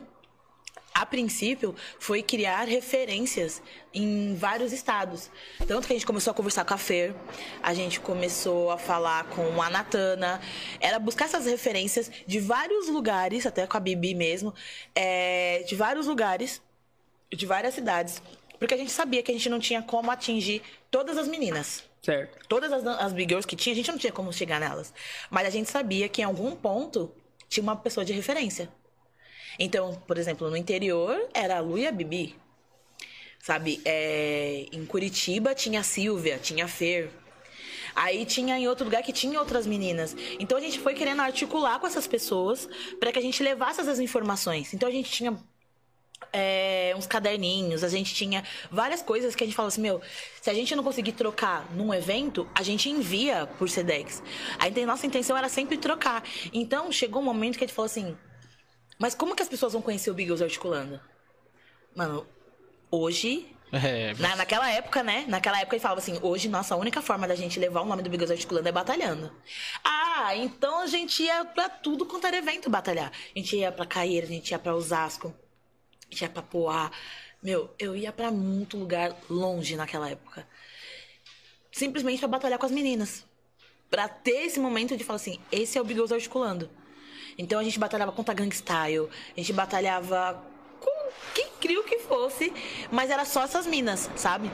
a 0.94 1.06
princípio, 1.06 1.76
foi 2.00 2.22
criar 2.22 2.64
referências 2.64 3.62
em 3.94 4.36
vários 4.36 4.74
estados. 4.74 5.30
Tanto 5.68 5.88
que 5.88 5.94
a 5.94 5.96
gente 5.96 6.06
começou 6.06 6.32
a 6.32 6.34
conversar 6.34 6.66
com 6.66 6.74
a 6.74 6.78
Fer, 6.78 7.16
a 7.64 7.74
gente 7.74 8.00
começou 8.00 8.72
a 8.72 8.78
falar 8.78 9.26
com 9.26 9.62
a 9.62 9.70
Natana, 9.70 10.42
era 10.80 11.00
buscar 11.00 11.26
essas 11.26 11.46
referências 11.46 12.12
de 12.28 12.40
vários 12.40 12.88
lugares, 12.88 13.46
até 13.46 13.66
com 13.66 13.78
a 13.78 13.80
Bibi 13.80 14.14
mesmo, 14.14 14.54
é, 14.94 15.64
de 15.68 15.76
vários 15.76 16.08
lugares, 16.08 16.62
de 17.32 17.46
várias 17.46 17.74
cidades, 17.74 18.22
porque 18.60 18.74
a 18.74 18.78
gente 18.78 18.92
sabia 18.92 19.24
que 19.24 19.32
a 19.32 19.34
gente 19.34 19.50
não 19.50 19.60
tinha 19.60 19.82
como 19.82 20.12
atingir 20.12 20.62
todas 20.92 21.18
as 21.18 21.28
meninas. 21.28 21.84
Certo. 22.02 22.48
Todas 22.48 22.72
as, 22.72 22.86
as 22.86 23.14
big 23.14 23.30
girls 23.30 23.48
que 23.48 23.56
tinha, 23.56 23.74
a 23.74 23.76
gente 23.76 23.92
não 23.92 23.98
tinha 23.98 24.12
como 24.12 24.34
chegar 24.34 24.60
nelas. 24.60 24.94
Mas 25.30 25.48
a 25.48 25.50
gente 25.50 25.70
sabia 25.70 26.10
que 26.10 26.22
em 26.22 26.26
algum 26.26 26.56
ponto 26.56 27.12
tinha 27.48 27.64
uma 27.64 27.76
pessoa 27.76 28.04
de 28.06 28.14
referência. 28.14 28.70
Então, 29.60 30.02
por 30.08 30.18
exemplo, 30.18 30.50
no 30.50 30.58
interior 30.58 31.30
era 31.34 31.58
a 31.58 31.60
Lu 31.60 31.78
e 31.78 31.88
a 31.88 31.92
Bibi. 31.92 32.36
Sabe? 33.40 33.82
É, 33.86 34.68
em 34.72 34.86
Curitiba 34.86 35.56
tinha 35.56 35.80
a 35.80 35.84
Silvia, 35.84 36.38
tinha 36.38 36.66
a 36.66 36.68
Fer. 36.68 37.10
Aí 37.96 38.26
tinha 38.26 38.58
em 38.58 38.68
outro 38.68 38.86
lugar 38.86 39.04
que 39.04 39.12
tinha 39.12 39.40
outras 39.40 39.66
meninas. 39.66 40.16
Então 40.40 40.58
a 40.58 40.62
gente 40.62 40.80
foi 40.80 40.94
querendo 40.94 41.22
articular 41.22 41.80
com 41.80 41.88
essas 41.88 42.08
pessoas 42.08 42.70
para 43.00 43.12
que 43.12 43.20
a 43.20 43.22
gente 43.22 43.44
levasse 43.44 43.82
essas 43.82 44.00
informações. 44.00 44.74
Então 44.74 44.88
a 44.88 44.92
gente 44.92 45.12
tinha 45.12 45.38
é, 46.32 46.94
uns 46.98 47.06
caderninhos, 47.06 47.84
a 47.84 47.90
gente 47.90 48.14
tinha 48.14 48.44
várias 48.72 49.02
coisas 49.02 49.36
que 49.36 49.44
a 49.44 49.48
gente 49.48 49.56
falou 49.56 49.68
assim, 49.68 49.82
meu, 49.82 50.02
se 50.42 50.50
a 50.50 50.54
gente 50.54 50.76
não 50.76 50.84
conseguir 50.84 51.14
trocar 51.14 51.70
num 51.74 51.94
evento, 51.94 52.48
a 52.56 52.64
gente 52.64 52.90
envia 52.90 53.48
por 53.58 53.70
Sedex. 53.70 54.22
A 54.60 54.86
nossa 54.86 55.06
intenção 55.06 55.38
era 55.38 55.50
sempre 55.50 55.78
trocar. 55.78 56.24
Então, 56.54 56.92
chegou 56.92 57.22
um 57.22 57.26
momento 57.26 57.58
que 57.58 57.64
a 57.64 57.68
gente 57.68 57.76
falou 57.76 57.88
assim, 57.88 58.16
mas 59.02 59.16
como 59.16 59.36
que 59.36 59.42
as 59.42 59.50
pessoas 59.50 59.74
vão 59.74 59.82
conhecer 59.82 60.12
o 60.12 60.14
Beagles 60.14 60.44
articulando? 60.44 61.02
Mano, 61.96 62.28
hoje... 62.92 63.52
É, 63.72 64.14
Na, 64.20 64.36
naquela 64.36 64.70
época, 64.70 65.02
né? 65.02 65.26
Naquela 65.28 65.60
época 65.60 65.76
ele 65.76 65.82
falava 65.82 66.00
assim: 66.00 66.20
hoje, 66.22 66.48
nossa, 66.48 66.76
a 66.76 66.78
única 66.78 67.02
forma 67.02 67.28
da 67.28 67.34
gente 67.34 67.60
levar 67.60 67.82
o 67.82 67.86
nome 67.86 68.04
do 68.04 68.12
Beagles 68.12 68.30
articulando 68.30 68.70
é 68.70 68.72
batalhando. 68.72 69.36
Ah, 69.84 70.36
então 70.36 70.82
a 70.82 70.88
gente 70.88 71.24
ia 71.24 71.44
pra 71.46 71.68
tudo 71.68 72.06
quanto 72.06 72.28
era 72.28 72.38
evento 72.38 72.70
batalhar. 72.70 73.12
A 73.12 73.40
gente 73.40 73.56
ia 73.56 73.72
pra 73.72 73.88
Caeira, 73.88 74.28
a 74.28 74.30
gente 74.30 74.52
ia 74.52 74.60
pra 74.60 74.76
Osasco, 74.76 75.34
a 76.04 76.12
gente 76.12 76.22
ia 76.22 76.30
pra 76.30 76.44
Poá. 76.44 76.92
Meu, 77.42 77.74
eu 77.80 77.96
ia 77.96 78.12
pra 78.12 78.30
muito 78.30 78.78
lugar 78.78 79.18
longe 79.28 79.76
naquela 79.76 80.12
época. 80.12 80.48
Simplesmente 81.72 82.20
pra 82.20 82.28
batalhar 82.28 82.60
com 82.60 82.68
as 82.68 82.72
meninas. 82.72 83.26
Pra 83.90 84.08
ter 84.08 84.46
esse 84.46 84.60
momento 84.60 84.96
de 84.96 85.04
falar 85.04 85.16
assim: 85.16 85.40
esse 85.52 85.76
é 85.78 85.82
o 85.82 85.86
Beagles 85.86 86.12
articulando. 86.12 86.70
Então 87.38 87.60
a 87.60 87.64
gente 87.64 87.80
batalhava 87.80 88.12
contra 88.12 88.34
Gang 88.34 88.54
Style, 88.54 89.10
a 89.36 89.40
gente 89.40 89.54
batalhava 89.54 90.44
com 90.80 90.92
quem 91.34 91.48
criou 91.60 91.84
que 91.84 92.00
fosse, 92.00 92.54
mas 92.92 93.10
era 93.10 93.26
só 93.26 93.44
essas 93.44 93.66
minas, 93.66 94.10
sabe? 94.16 94.50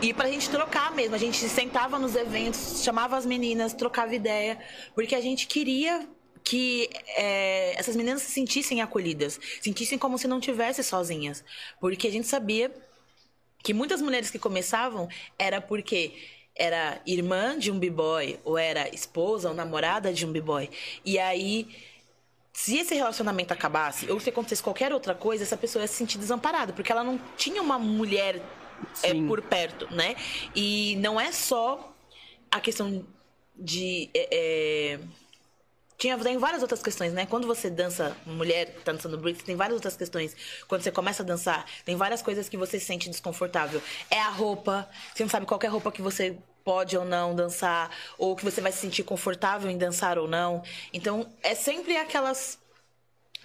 E 0.00 0.12
pra 0.12 0.28
gente 0.28 0.50
trocar 0.50 0.92
mesmo, 0.94 1.14
a 1.14 1.18
gente 1.18 1.48
sentava 1.48 1.98
nos 1.98 2.14
eventos, 2.14 2.82
chamava 2.82 3.16
as 3.16 3.24
meninas, 3.24 3.72
trocava 3.72 4.14
ideia, 4.14 4.58
porque 4.94 5.14
a 5.14 5.20
gente 5.20 5.46
queria 5.46 6.06
que 6.42 6.90
é, 7.16 7.74
essas 7.78 7.96
meninas 7.96 8.20
se 8.20 8.30
sentissem 8.30 8.82
acolhidas, 8.82 9.40
sentissem 9.62 9.96
como 9.96 10.18
se 10.18 10.28
não 10.28 10.40
tivessem 10.40 10.84
sozinhas, 10.84 11.42
porque 11.80 12.06
a 12.06 12.12
gente 12.12 12.26
sabia 12.26 12.70
que 13.62 13.72
muitas 13.72 14.02
mulheres 14.02 14.30
que 14.30 14.38
começavam 14.38 15.08
era 15.38 15.58
porque 15.58 16.12
era 16.54 17.00
irmã 17.06 17.58
de 17.58 17.70
um 17.72 17.78
b-boy 17.78 18.38
ou 18.44 18.58
era 18.58 18.94
esposa 18.94 19.48
ou 19.48 19.54
namorada 19.54 20.12
de 20.12 20.26
um 20.26 20.30
b-boy. 20.30 20.68
E 21.04 21.18
aí 21.18 21.66
se 22.54 22.78
esse 22.78 22.94
relacionamento 22.94 23.52
acabasse, 23.52 24.08
ou 24.10 24.20
se 24.20 24.30
acontecesse 24.30 24.62
qualquer 24.62 24.92
outra 24.92 25.12
coisa, 25.12 25.42
essa 25.42 25.56
pessoa 25.56 25.82
ia 25.82 25.88
se 25.88 25.94
sentir 25.94 26.18
desamparada, 26.18 26.72
porque 26.72 26.92
ela 26.92 27.02
não 27.02 27.18
tinha 27.36 27.60
uma 27.60 27.80
mulher 27.80 28.40
é, 29.02 29.12
por 29.26 29.42
perto, 29.42 29.92
né? 29.92 30.14
E 30.54 30.94
não 30.96 31.20
é 31.20 31.32
só 31.32 31.92
a 32.48 32.60
questão 32.60 33.04
de. 33.56 34.08
é, 34.14 34.28
é, 34.30 35.00
tinha, 35.98 36.16
tem 36.18 36.38
várias 36.38 36.62
outras 36.62 36.80
questões, 36.80 37.12
né? 37.12 37.26
Quando 37.26 37.46
você 37.46 37.68
dança, 37.68 38.16
mulher 38.24 38.66
que 38.66 38.82
tá 38.82 38.92
dançando 38.92 39.18
break, 39.18 39.42
tem 39.42 39.56
várias 39.56 39.74
outras 39.74 39.96
questões. 39.96 40.36
Quando 40.68 40.82
você 40.82 40.92
começa 40.92 41.24
a 41.24 41.26
dançar, 41.26 41.66
tem 41.84 41.96
várias 41.96 42.22
coisas 42.22 42.48
que 42.48 42.56
você 42.56 42.78
se 42.78 42.86
sente 42.86 43.10
desconfortável. 43.10 43.82
É 44.08 44.20
a 44.20 44.28
roupa, 44.28 44.88
você 45.12 45.24
não 45.24 45.30
sabe 45.30 45.44
qual 45.44 45.58
é 45.60 45.66
a 45.66 45.70
roupa 45.70 45.90
que 45.90 46.02
você 46.02 46.38
pode 46.64 46.96
ou 46.96 47.04
não 47.04 47.34
dançar, 47.34 47.90
ou 48.18 48.34
que 48.34 48.44
você 48.44 48.60
vai 48.60 48.72
se 48.72 48.78
sentir 48.78 49.02
confortável 49.02 49.70
em 49.70 49.76
dançar 49.76 50.18
ou 50.18 50.26
não. 50.26 50.62
Então, 50.92 51.30
é 51.42 51.54
sempre 51.54 51.96
aquelas 51.96 52.58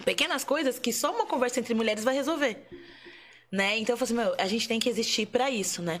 pequenas 0.04 0.44
coisas 0.44 0.78
que 0.78 0.92
só 0.92 1.12
uma 1.12 1.26
conversa 1.26 1.60
entre 1.60 1.74
mulheres 1.74 2.02
vai 2.02 2.14
resolver. 2.14 2.66
Né? 3.52 3.78
Então 3.78 3.94
eu 3.94 3.96
falei 3.96 4.14
assim, 4.14 4.30
meu, 4.30 4.44
a 4.44 4.46
gente 4.46 4.68
tem 4.68 4.78
que 4.78 4.88
existir 4.88 5.26
pra 5.26 5.50
isso, 5.50 5.82
né? 5.82 6.00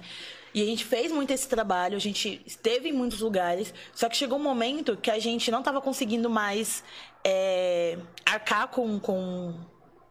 E 0.54 0.62
a 0.62 0.64
gente 0.64 0.84
fez 0.84 1.12
muito 1.12 1.32
esse 1.32 1.48
trabalho, 1.48 1.96
a 1.96 2.00
gente 2.00 2.40
esteve 2.44 2.88
em 2.88 2.92
muitos 2.92 3.20
lugares, 3.20 3.72
só 3.92 4.08
que 4.08 4.16
chegou 4.16 4.38
um 4.38 4.42
momento 4.42 4.96
que 4.96 5.10
a 5.10 5.18
gente 5.18 5.50
não 5.50 5.62
tava 5.62 5.80
conseguindo 5.80 6.28
mais 6.28 6.82
é, 7.24 7.98
arcar 8.24 8.68
com, 8.68 8.98
com, 8.98 9.54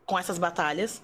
com 0.05 0.20
essas 0.20 0.38
batalhas. 0.38 1.01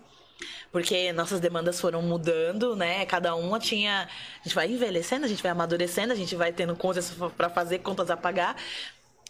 Porque 0.71 1.13
nossas 1.13 1.39
demandas 1.39 1.79
foram 1.79 2.01
mudando, 2.01 2.75
né? 2.75 3.05
Cada 3.05 3.35
uma 3.35 3.59
tinha. 3.59 4.07
A 4.39 4.43
gente 4.43 4.55
vai 4.55 4.69
envelhecendo, 4.69 5.25
a 5.25 5.29
gente 5.29 5.41
vai 5.41 5.51
amadurecendo, 5.51 6.11
a 6.11 6.15
gente 6.15 6.35
vai 6.35 6.51
tendo 6.51 6.75
contas 6.75 7.13
pra 7.37 7.49
fazer, 7.49 7.79
contas 7.79 8.09
a 8.09 8.17
pagar. 8.17 8.55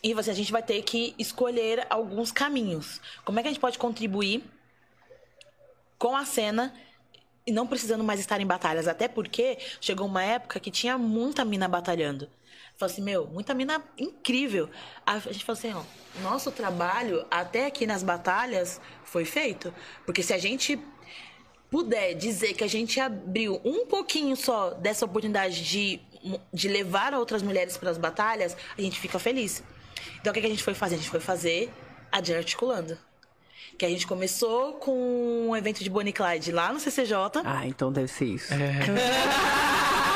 E 0.03 0.13
você, 0.13 0.31
a 0.31 0.33
gente 0.35 0.51
vai 0.51 0.63
ter 0.63 0.81
que 0.81 1.15
escolher 1.17 1.85
alguns 1.89 2.31
caminhos. 2.31 3.01
Como 3.23 3.39
é 3.39 3.41
que 3.41 3.47
a 3.47 3.51
gente 3.51 3.61
pode 3.61 3.77
contribuir 3.77 4.43
com 5.97 6.15
a 6.15 6.25
cena 6.25 6.73
e 7.45 7.51
não 7.51 7.67
precisando 7.67 8.03
mais 8.03 8.19
estar 8.19 8.41
em 8.41 8.45
batalhas. 8.45 8.87
Até 8.87 9.07
porque 9.07 9.57
chegou 9.79 10.07
uma 10.07 10.23
época 10.23 10.59
que 10.59 10.71
tinha 10.71 10.97
muita 10.97 11.45
mina 11.45 11.67
batalhando. 11.67 12.29
Falei 12.77 12.93
assim, 12.93 13.01
meu, 13.01 13.27
muita 13.27 13.53
mina 13.53 13.81
incrível. 13.97 14.69
A 15.05 15.19
gente 15.19 15.45
falou 15.45 15.57
assim, 15.57 15.73
ó, 15.73 15.83
nosso 16.21 16.51
trabalho 16.51 17.25
até 17.31 17.67
aqui 17.67 17.85
nas 17.85 18.03
batalhas 18.03 18.81
foi 19.03 19.23
feito. 19.23 19.73
Porque 20.05 20.21
se 20.21 20.33
a 20.33 20.37
gente 20.37 20.77
puder 21.75 22.13
dizer 22.13 22.53
que 22.53 22.63
a 22.63 22.69
gente 22.69 23.01
abriu 23.01 23.59
um 23.65 23.85
pouquinho 23.85 24.33
só 24.37 24.69
dessa 24.69 25.03
oportunidade 25.03 25.61
de, 25.61 25.99
de 26.53 26.69
levar 26.69 27.13
outras 27.13 27.43
mulheres 27.43 27.75
para 27.75 27.89
as 27.89 27.97
batalhas, 27.97 28.55
a 28.77 28.81
gente 28.81 28.97
fica 28.97 29.19
feliz. 29.19 29.61
Então 30.21 30.31
o 30.31 30.33
que 30.33 30.39
que 30.39 30.47
a 30.47 30.49
gente 30.49 30.63
foi 30.63 30.73
fazer? 30.73 30.95
A 30.95 30.97
gente 30.99 31.09
foi 31.09 31.19
fazer 31.19 31.69
a 32.09 32.21
de 32.21 32.33
articulando. 32.33 32.97
Que 33.77 33.85
a 33.85 33.89
gente 33.89 34.07
começou 34.07 34.75
com 34.75 35.49
um 35.49 35.53
evento 35.53 35.83
de 35.83 35.89
Bonnie 35.89 36.13
Clyde 36.13 36.53
lá 36.53 36.71
no 36.71 36.79
CCJ. 36.79 37.41
Ah, 37.43 37.67
então 37.67 37.91
deve 37.91 38.07
ser 38.07 38.23
isso. 38.23 38.53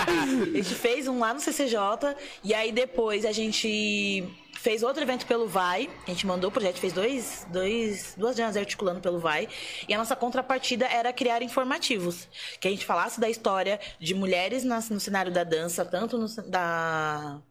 A 0.07 0.55
gente 0.55 0.76
fez 0.76 1.10
um 1.10 1.20
lá 1.20 1.34
no 1.34 1.41
CCJ. 1.41 2.16
E 2.41 2.53
aí 2.53 2.72
depois 2.72 3.26
a 3.26 3.34
gente 3.34 4.24
fez 4.62 4.84
outro 4.84 5.01
evento 5.01 5.26
pelo 5.26 5.47
Vai. 5.47 5.89
A 6.05 6.12
gente 6.12 6.28
mandou 6.28 6.49
o 6.49 6.53
projeto, 6.53 6.78
fez 6.80 6.91
dois, 6.91 7.47
dois, 7.49 8.14
duas 8.18 8.36
janelas 8.36 8.57
articulando 8.57 8.99
pelo 8.99 9.18
Vai. 9.20 9.47
E 9.88 9.93
a 9.93 9.97
nossa 9.97 10.16
contrapartida 10.16 10.86
era 10.86 11.14
criar 11.14 11.41
informativos. 11.41 12.28
Que 12.60 12.68
a 12.68 12.72
gente 12.72 12.86
falasse 12.86 13.20
da 13.20 13.30
história 13.30 13.80
de 13.99 14.14
mulheres 14.14 14.64
no 14.64 14.99
cenário 14.99 15.32
da 15.32 15.43
dança, 15.43 15.86
tanto 15.86 16.18
no, 16.18 16.28
da 16.49 17.41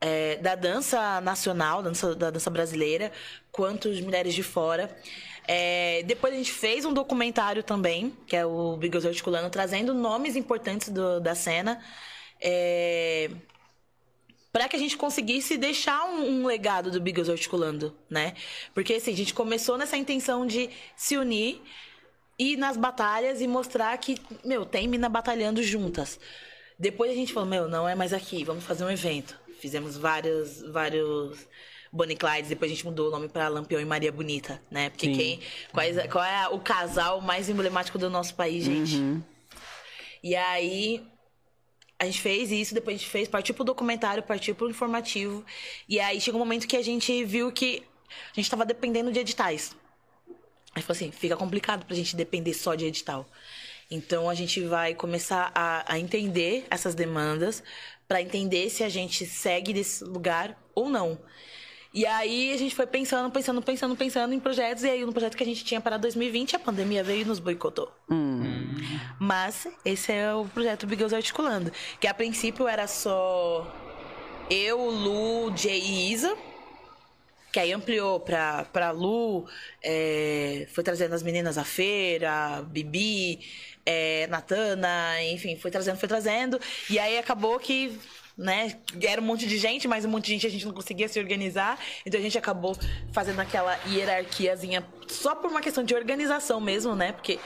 é, 0.00 0.36
da 0.36 0.54
dança 0.54 1.20
nacional, 1.20 1.82
dança, 1.82 2.14
da 2.14 2.30
dança 2.30 2.50
brasileira, 2.50 3.12
quanto 3.50 3.92
de 3.94 4.02
mulheres 4.02 4.34
de 4.34 4.42
fora. 4.42 4.94
É, 5.48 6.02
depois 6.04 6.34
a 6.34 6.36
gente 6.36 6.50
fez 6.52 6.84
um 6.84 6.92
documentário 6.92 7.62
também, 7.62 8.12
que 8.26 8.36
é 8.36 8.44
o 8.44 8.76
Bigos 8.76 9.06
Articulando, 9.06 9.48
trazendo 9.50 9.94
nomes 9.94 10.34
importantes 10.36 10.88
do- 10.88 11.20
da 11.20 11.34
cena. 11.34 11.80
É, 12.40 13.30
para 14.56 14.70
que 14.70 14.76
a 14.76 14.78
gente 14.78 14.96
conseguisse 14.96 15.58
deixar 15.58 16.02
um, 16.06 16.40
um 16.40 16.46
legado 16.46 16.90
do 16.90 16.98
Bigos 16.98 17.28
Articulando, 17.28 17.94
né? 18.08 18.32
Porque 18.72 18.94
assim, 18.94 19.12
a 19.12 19.16
gente 19.16 19.34
começou 19.34 19.76
nessa 19.76 19.98
intenção 19.98 20.46
de 20.46 20.70
se 20.96 21.18
unir 21.18 21.60
ir 22.38 22.56
nas 22.56 22.74
batalhas 22.74 23.42
e 23.42 23.46
mostrar 23.46 23.94
que, 23.98 24.16
meu, 24.42 24.64
tem 24.64 24.88
mina 24.88 25.10
batalhando 25.10 25.62
juntas. 25.62 26.18
Depois 26.78 27.10
a 27.10 27.14
gente 27.14 27.34
falou, 27.34 27.46
meu, 27.46 27.68
não 27.68 27.86
é 27.86 27.94
mais 27.94 28.14
aqui, 28.14 28.44
vamos 28.44 28.64
fazer 28.64 28.82
um 28.82 28.90
evento. 28.90 29.38
Fizemos 29.60 29.98
vários, 29.98 30.62
vários 30.62 31.46
Bonnie 31.92 32.16
Clydes, 32.16 32.48
depois 32.48 32.70
a 32.70 32.74
gente 32.74 32.86
mudou 32.86 33.08
o 33.08 33.10
nome 33.10 33.28
pra 33.28 33.48
Lampião 33.48 33.78
e 33.78 33.84
Maria 33.84 34.10
Bonita, 34.10 34.58
né? 34.70 34.88
Porque 34.88 35.08
Sim. 35.08 35.14
quem, 35.14 35.40
quais, 35.70 35.98
qual 36.10 36.24
é 36.24 36.48
o 36.48 36.60
casal 36.60 37.20
mais 37.20 37.50
emblemático 37.50 37.98
do 37.98 38.08
nosso 38.08 38.34
país, 38.34 38.64
gente? 38.64 38.96
E 40.22 40.34
aí 40.34 41.06
a 41.98 42.04
gente 42.04 42.20
fez 42.20 42.50
isso, 42.50 42.74
depois 42.74 42.96
a 42.96 42.98
gente 42.98 43.10
fez, 43.10 43.26
partiu 43.28 43.54
pro 43.54 43.64
documentário, 43.64 44.22
partiu 44.22 44.54
pro 44.54 44.68
informativo. 44.68 45.44
E 45.88 45.98
aí 45.98 46.20
chegou 46.20 46.40
um 46.40 46.44
momento 46.44 46.66
que 46.66 46.76
a 46.76 46.82
gente 46.82 47.24
viu 47.24 47.50
que 47.50 47.82
a 48.32 48.34
gente 48.34 48.50
tava 48.50 48.64
dependendo 48.64 49.10
de 49.10 49.20
editais. 49.20 49.74
Aí 50.74 50.82
falou 50.82 50.96
assim, 50.96 51.10
fica 51.10 51.36
complicado 51.36 51.86
pra 51.86 51.96
gente 51.96 52.14
depender 52.14 52.52
só 52.52 52.74
de 52.74 52.84
edital. 52.84 53.26
Então 53.90 54.28
a 54.28 54.34
gente 54.34 54.60
vai 54.60 54.94
começar 54.94 55.50
a, 55.54 55.94
a 55.94 55.98
entender 55.98 56.66
essas 56.70 56.94
demandas 56.94 57.62
pra 58.06 58.20
entender 58.20 58.68
se 58.68 58.84
a 58.84 58.88
gente 58.88 59.24
segue 59.24 59.72
desse 59.72 60.04
lugar 60.04 60.60
ou 60.74 60.90
não. 60.90 61.18
E 61.96 62.04
aí 62.04 62.52
a 62.52 62.58
gente 62.58 62.74
foi 62.74 62.86
pensando, 62.86 63.32
pensando, 63.32 63.62
pensando, 63.62 63.96
pensando 63.96 64.34
em 64.34 64.38
projetos. 64.38 64.84
E 64.84 64.90
aí 64.90 65.02
no 65.02 65.12
projeto 65.12 65.34
que 65.34 65.42
a 65.42 65.46
gente 65.46 65.64
tinha 65.64 65.80
para 65.80 65.96
2020, 65.96 66.54
a 66.54 66.58
pandemia 66.58 67.02
veio 67.02 67.22
e 67.22 67.24
nos 67.24 67.38
boicotou. 67.38 67.90
Mas 69.18 69.66
esse 69.82 70.12
é 70.12 70.34
o 70.34 70.44
projeto 70.44 70.86
Big 70.86 70.98
Girls 70.98 71.16
Articulando. 71.16 71.72
Que 71.98 72.06
a 72.06 72.12
princípio 72.12 72.68
era 72.68 72.86
só 72.86 73.66
eu, 74.50 74.78
Lu, 74.90 75.56
Jay 75.56 75.80
e 75.80 76.12
Isa. 76.12 76.36
Que 77.50 77.60
aí 77.60 77.72
ampliou 77.72 78.20
pra, 78.20 78.66
pra 78.66 78.90
Lu, 78.90 79.48
é, 79.82 80.68
foi 80.74 80.84
trazendo 80.84 81.14
as 81.14 81.22
meninas 81.22 81.56
à 81.56 81.64
feira, 81.64 82.62
Bibi, 82.68 83.40
é, 83.86 84.26
Natana, 84.26 85.22
enfim, 85.22 85.56
foi 85.56 85.70
trazendo, 85.70 85.96
foi 85.96 86.08
trazendo. 86.10 86.60
E 86.90 86.98
aí 86.98 87.16
acabou 87.16 87.58
que, 87.58 87.98
né, 88.36 88.78
era 89.02 89.20
um 89.20 89.24
monte 89.24 89.46
de 89.46 89.56
gente, 89.56 89.88
mas 89.88 90.04
um 90.04 90.08
monte 90.08 90.26
de 90.26 90.32
gente 90.32 90.46
a 90.46 90.50
gente 90.50 90.66
não 90.66 90.72
conseguia 90.72 91.08
se 91.08 91.18
organizar. 91.18 91.78
Então 92.04 92.20
a 92.20 92.22
gente 92.22 92.36
acabou 92.36 92.76
fazendo 93.12 93.40
aquela 93.40 93.78
hierarquiazinha 93.88 94.86
só 95.08 95.34
por 95.34 95.50
uma 95.50 95.60
questão 95.60 95.82
de 95.82 95.94
organização 95.94 96.60
mesmo, 96.60 96.94
né? 96.94 97.12
Porque 97.12 97.38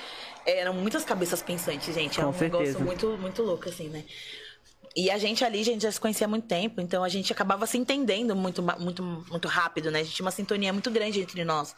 eram 0.44 0.74
muitas 0.74 1.04
cabeças 1.04 1.42
pensantes, 1.42 1.94
gente. 1.94 2.20
É 2.20 2.26
um 2.26 2.32
certeza. 2.32 2.64
negócio 2.64 2.84
muito, 2.84 3.06
muito 3.18 3.42
louco, 3.42 3.68
assim, 3.68 3.88
né? 3.88 4.04
E 4.96 5.08
a 5.10 5.18
gente 5.18 5.44
ali, 5.44 5.60
a 5.60 5.64
gente 5.64 5.82
já 5.82 5.92
se 5.92 6.00
conhecia 6.00 6.26
há 6.26 6.28
muito 6.28 6.48
tempo, 6.48 6.80
então 6.80 7.04
a 7.04 7.08
gente 7.08 7.32
acabava 7.32 7.64
se 7.66 7.78
entendendo 7.78 8.34
muito, 8.34 8.60
muito, 8.60 9.02
muito 9.02 9.46
rápido, 9.46 9.90
né? 9.90 10.00
A 10.00 10.02
gente 10.02 10.16
tinha 10.16 10.24
uma 10.24 10.32
sintonia 10.32 10.72
muito 10.72 10.90
grande 10.90 11.20
entre 11.20 11.44
nós. 11.44 11.76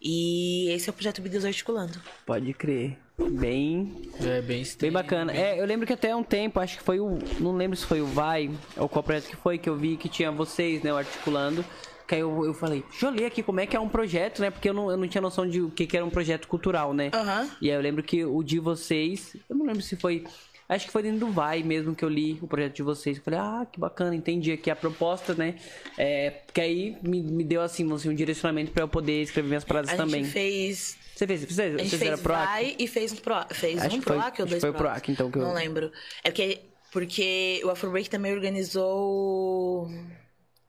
E 0.00 0.70
esse 0.70 0.88
é 0.88 0.90
o 0.90 0.94
projeto 0.94 1.20
Bideus 1.20 1.44
Articulando. 1.44 2.00
Pode 2.24 2.52
crer. 2.54 2.96
Bem, 3.18 4.10
É 4.18 4.40
bem 4.40 4.64
bem 4.80 4.90
bacana. 4.90 5.30
É, 5.30 5.60
eu 5.60 5.66
lembro 5.66 5.86
que 5.86 5.92
até 5.92 6.16
um 6.16 6.22
tempo, 6.22 6.58
acho 6.58 6.78
que 6.78 6.82
foi 6.84 6.98
o. 6.98 7.18
Não 7.38 7.54
lembro 7.54 7.76
se 7.76 7.84
foi 7.84 8.00
o 8.00 8.06
Vai 8.06 8.50
ou 8.78 8.88
qual 8.88 9.02
projeto 9.02 9.28
que 9.28 9.36
foi, 9.36 9.58
que 9.58 9.68
eu 9.68 9.76
vi 9.76 9.98
que 9.98 10.08
tinha 10.08 10.32
vocês, 10.32 10.82
né, 10.82 10.90
o 10.90 10.96
articulando. 10.96 11.62
Que 12.08 12.14
aí 12.14 12.22
eu, 12.22 12.44
eu 12.44 12.54
falei, 12.54 12.82
deixa 12.90 13.06
eu 13.06 13.10
ler 13.10 13.26
aqui 13.26 13.42
como 13.42 13.60
é 13.60 13.66
que 13.66 13.76
é 13.76 13.80
um 13.80 13.88
projeto, 13.88 14.40
né? 14.40 14.50
Porque 14.50 14.68
eu 14.68 14.74
não, 14.74 14.90
eu 14.90 14.96
não 14.96 15.06
tinha 15.06 15.20
noção 15.20 15.46
de 15.48 15.60
o 15.60 15.70
que, 15.70 15.86
que 15.86 15.96
era 15.96 16.04
um 16.04 16.10
projeto 16.10 16.48
cultural, 16.48 16.94
né? 16.94 17.10
Aham. 17.12 17.48
E 17.60 17.70
aí 17.70 17.76
eu 17.76 17.80
lembro 17.82 18.02
que 18.02 18.24
o 18.24 18.42
de 18.42 18.58
vocês, 18.58 19.36
eu 19.48 19.54
não 19.54 19.66
lembro 19.66 19.82
se 19.82 19.96
foi. 19.96 20.24
Acho 20.72 20.86
que 20.86 20.92
foi 20.92 21.02
dentro 21.02 21.26
do 21.26 21.32
Vai 21.32 21.64
mesmo 21.64 21.96
que 21.96 22.04
eu 22.04 22.08
li 22.08 22.38
o 22.40 22.46
projeto 22.46 22.76
de 22.76 22.82
vocês. 22.84 23.16
Eu 23.16 23.24
falei, 23.24 23.40
ah, 23.40 23.66
que 23.70 23.80
bacana, 23.80 24.14
entendi 24.14 24.52
aqui 24.52 24.70
a 24.70 24.76
proposta, 24.76 25.34
né? 25.34 25.56
É, 25.98 26.30
porque 26.30 26.60
aí 26.60 26.96
me, 27.02 27.20
me 27.20 27.42
deu 27.42 27.60
assim, 27.60 27.92
assim, 27.92 28.08
um 28.08 28.14
direcionamento 28.14 28.70
pra 28.70 28.84
eu 28.84 28.88
poder 28.88 29.20
escrever 29.20 29.48
minhas 29.48 29.64
A 29.64 29.96
também. 29.96 30.22
gente 30.22 30.32
fez. 30.32 30.96
Você 31.16 31.26
fez? 31.26 31.44
Vocês, 31.44 31.74
A 31.74 31.78
gente 31.78 31.98
fez 31.98 32.20
PROAC? 32.20 32.46
Vai 32.46 32.76
e 32.78 32.86
fez 32.86 33.12
um 33.12 33.16
Pro. 33.16 33.34
Fez 33.50 33.82
Acho 33.82 33.96
um 33.96 33.98
que 33.98 34.04
foi- 34.06 34.16
Proac 34.16 34.40
ou 34.42 34.46
dois 34.46 34.60
foi 34.60 34.70
o 34.70 34.72
Proac? 34.72 34.92
Proac, 35.00 35.10
então, 35.12 35.28
que 35.30 35.38
eu- 35.38 35.42
Não 35.42 35.52
lembro. 35.52 35.90
É 36.22 36.30
porque, 36.30 36.60
porque 36.92 37.60
o 37.64 37.68
Afrobreak 37.70 38.08
também 38.08 38.32
organizou 38.32 39.90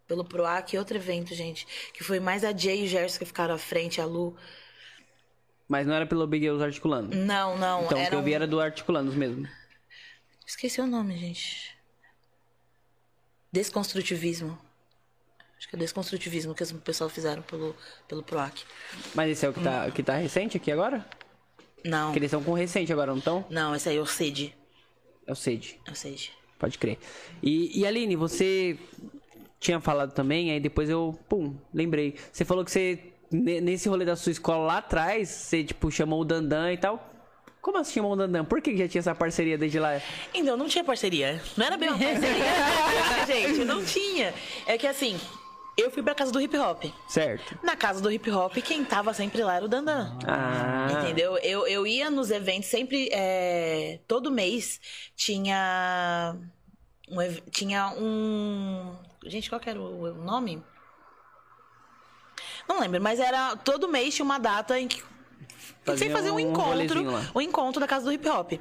pelo 0.08 0.26
Proac 0.26 0.76
outro 0.78 0.97
evento, 0.97 1.36
gente. 1.36 1.68
Que 1.93 2.04
foi 2.04 2.20
mais 2.20 2.43
a 2.43 2.52
Jay 2.58 2.82
e 2.82 2.86
o 2.86 2.88
Gerson 2.88 3.20
que 3.20 3.26
ficaram 3.26 3.54
à 3.54 3.58
frente, 3.60 4.02
a 4.02 4.06
Lu. 4.06 4.36
Mas 5.70 5.86
não 5.88 5.93
era 5.93 6.06
pelo 6.08 6.26
Big 6.28 6.43
Girls 6.43 6.64
articulando. 6.64 7.16
Não, 7.16 7.56
não. 7.58 7.86
Então, 7.86 8.04
o 8.04 8.10
que 8.10 8.16
eu 8.16 8.24
vi 8.24 8.34
era 8.34 8.47
do 8.47 8.60
articulandos 8.60 9.14
mesmo. 9.16 9.47
Esqueci 10.52 10.82
o 10.82 10.86
nome, 10.86 11.16
gente. 11.18 11.78
Desconstrutivismo. 13.54 14.60
Acho 15.58 15.70
que 15.70 15.76
é 15.78 15.80
desconstrutivismo 15.80 16.54
que 16.54 16.62
o 16.64 16.76
pessoal 16.80 17.10
fizeram 17.10 17.41
pelo, 17.41 17.74
pelo 18.06 18.22
PROAC. 18.22 18.64
Mas 19.16 19.32
esse 19.32 19.45
é 19.45 19.49
o 19.49 19.54
que 19.54 19.62
Hum. 19.62 19.64
tá, 19.64 19.91
que 19.91 20.04
tá 20.04 20.16
recente 20.18 20.58
aqui 20.58 20.70
agora? 20.70 21.06
Não, 21.86 22.08
Porque 22.08 22.20
eles 22.20 22.28
estão 22.28 22.43
com 22.43 22.52
recente 22.54 22.91
agora, 22.91 23.12
não 23.12 23.20
estão? 23.20 23.45
não, 23.49 23.74
esse 23.74 23.88
aí 23.88 23.95
é 23.95 24.02
o 24.02 24.06
CID. 24.06 24.54
É 25.26 25.32
o 25.32 25.36
SED. 25.36 25.80
É 25.88 25.91
o 25.91 25.95
CID. 25.95 26.34
Pode 26.60 26.78
crer. 26.78 26.99
E, 27.41 27.80
e 27.80 27.86
Aline, 27.88 28.18
você 28.18 28.78
tinha 29.58 29.80
falado 29.80 30.12
também, 30.14 30.52
aí 30.52 30.60
depois 30.60 30.89
eu, 30.89 31.18
pum, 31.30 31.56
lembrei. 31.74 32.16
Você 32.30 32.43
falou 32.43 32.66
que 32.66 32.72
você 32.72 33.14
ne- 33.32 33.62
nesse 33.62 33.88
rolê 33.88 34.04
da 34.04 34.18
sua 34.18 34.34
escola 34.34 34.66
lá 34.66 34.78
atrás, 34.80 35.30
você, 35.30 35.64
tipo, 35.64 35.89
chamou 35.89 36.20
o 36.22 36.26
Dandan 36.26 36.74
e 36.74 36.78
tal. 36.78 37.10
Como 37.62 37.78
assim 37.78 37.99
o 37.99 38.16
Dandan? 38.16 38.43
Por 38.43 38.62
que 38.62 38.76
já 38.76 38.88
tinha 38.88 38.99
essa 38.99 39.14
parceria 39.14 39.57
desde 39.57 39.80
lá? 39.80 40.01
Então, 40.34 40.57
não 40.57 40.68
tinha 40.68 40.84
parceria. 40.84 41.41
Não 41.55 41.66
era 41.66 41.78
bem 41.78 41.89
uma 41.89 41.99
parceria, 41.99 42.45
gente. 43.28 43.66
Não 43.66 43.86
tinha. 43.86 44.34
É 44.66 44.78
que 44.78 44.88
assim, 44.88 45.20
eu 45.78 45.91
fui 45.91 46.03
pra 46.03 46.16
casa 46.16 46.32
do 46.32 46.41
hip 46.41 46.57
hop. 46.57 46.86
Certo. 47.07 47.57
Na 47.64 47.76
casa 47.76 48.01
do 48.01 48.12
hip 48.12 48.30
hop, 48.32 48.55
quem 48.57 48.84
tava 48.84 49.14
sempre 49.14 49.43
lá 49.43 49.55
era 49.55 49.66
o 49.66 49.68
Dandan. 49.68 50.18
Ah. 50.28 50.88
Entendeu? 50.91 51.38
Eu, 51.38 51.68
eu 51.68 51.86
ia 51.88 52.09
nos 52.09 52.32
eventos 52.32 52.70
sempre. 52.70 53.09
é, 53.12 53.99
todo 54.07 54.32
mês 54.32 54.82
tinha. 55.16 56.36
Um, 57.09 57.18
tinha 57.51 57.93
um. 57.97 58.95
Gente, 59.26 59.49
qual 59.49 59.62
que 59.62 59.70
era 59.70 59.80
o 59.80 60.03
o 60.03 60.24
nome? 60.24 60.64
Não 62.68 62.80
lembro, 62.80 63.01
mas 63.01 63.20
era. 63.20 63.55
Todo 63.55 63.88
mês 63.88 64.16
tinha 64.16 64.26
uma 64.26 64.39
data 64.39 64.80
em 64.80 64.88
que. 64.88 65.03
Fazia 65.84 66.06
Sem 66.06 66.16
fazer 66.16 66.32
um, 66.32 66.36
um 66.36 66.39
encontro. 66.39 67.04
Um 67.36 67.42
encontro 67.42 67.80
da 67.80 67.88
casa 67.88 68.06
do 68.06 68.12
hip 68.12 68.28
hop. 68.30 68.54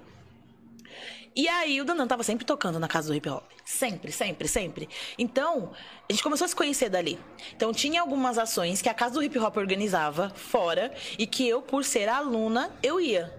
E 1.35 1.49
aí 1.49 1.81
o 1.81 1.85
Dandan 1.85 2.07
tava 2.07 2.22
sempre 2.22 2.45
tocando 2.45 2.78
na 2.78 2.89
casa 2.89 3.09
do 3.09 3.14
hip 3.14 3.28
hop. 3.28 3.45
Sempre, 3.64 4.11
sempre, 4.11 4.49
sempre. 4.49 4.89
Então, 5.16 5.72
a 6.09 6.12
gente 6.12 6.22
começou 6.22 6.45
a 6.45 6.49
se 6.49 6.57
conhecer 6.57 6.89
dali. 6.89 7.18
Então 7.55 7.72
tinha 7.72 8.01
algumas 8.01 8.37
ações 8.37 8.83
que 8.83 8.89
a 8.89 8.95
casa 8.95 9.14
do 9.14 9.22
hip 9.22 9.39
hop 9.39 9.57
organizava 9.57 10.31
fora 10.31 10.93
e 11.18 11.26
que 11.26 11.49
eu, 11.49 11.62
por 11.62 11.85
ser 11.85 12.09
aluna, 12.09 12.70
eu 12.83 13.01
ia. 13.01 13.33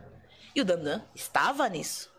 E 0.56 0.62
o 0.62 0.66
Dandan 0.66 1.02
estava 1.14 1.68
nisso. 1.68 2.11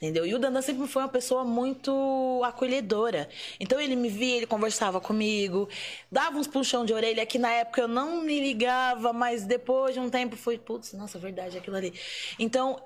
Entendeu? 0.00 0.24
E 0.24 0.32
o 0.32 0.38
Dandan 0.38 0.62
sempre 0.62 0.86
foi 0.86 1.02
uma 1.02 1.08
pessoa 1.08 1.44
muito 1.44 2.40
acolhedora. 2.44 3.28
Então 3.58 3.80
ele 3.80 3.96
me 3.96 4.08
via, 4.08 4.36
ele 4.36 4.46
conversava 4.46 5.00
comigo, 5.00 5.68
dava 6.10 6.38
uns 6.38 6.46
puxão 6.46 6.84
de 6.84 6.92
orelha 6.94 7.26
que 7.26 7.36
na 7.36 7.50
época 7.50 7.80
eu 7.80 7.88
não 7.88 8.22
me 8.22 8.38
ligava, 8.38 9.12
mas 9.12 9.44
depois 9.44 9.94
de 9.94 10.00
um 10.00 10.08
tempo 10.08 10.36
foi, 10.36 10.56
putz, 10.56 10.92
nossa, 10.92 11.18
verdade, 11.18 11.58
aquilo 11.58 11.76
ali. 11.76 11.92
Então, 12.38 12.80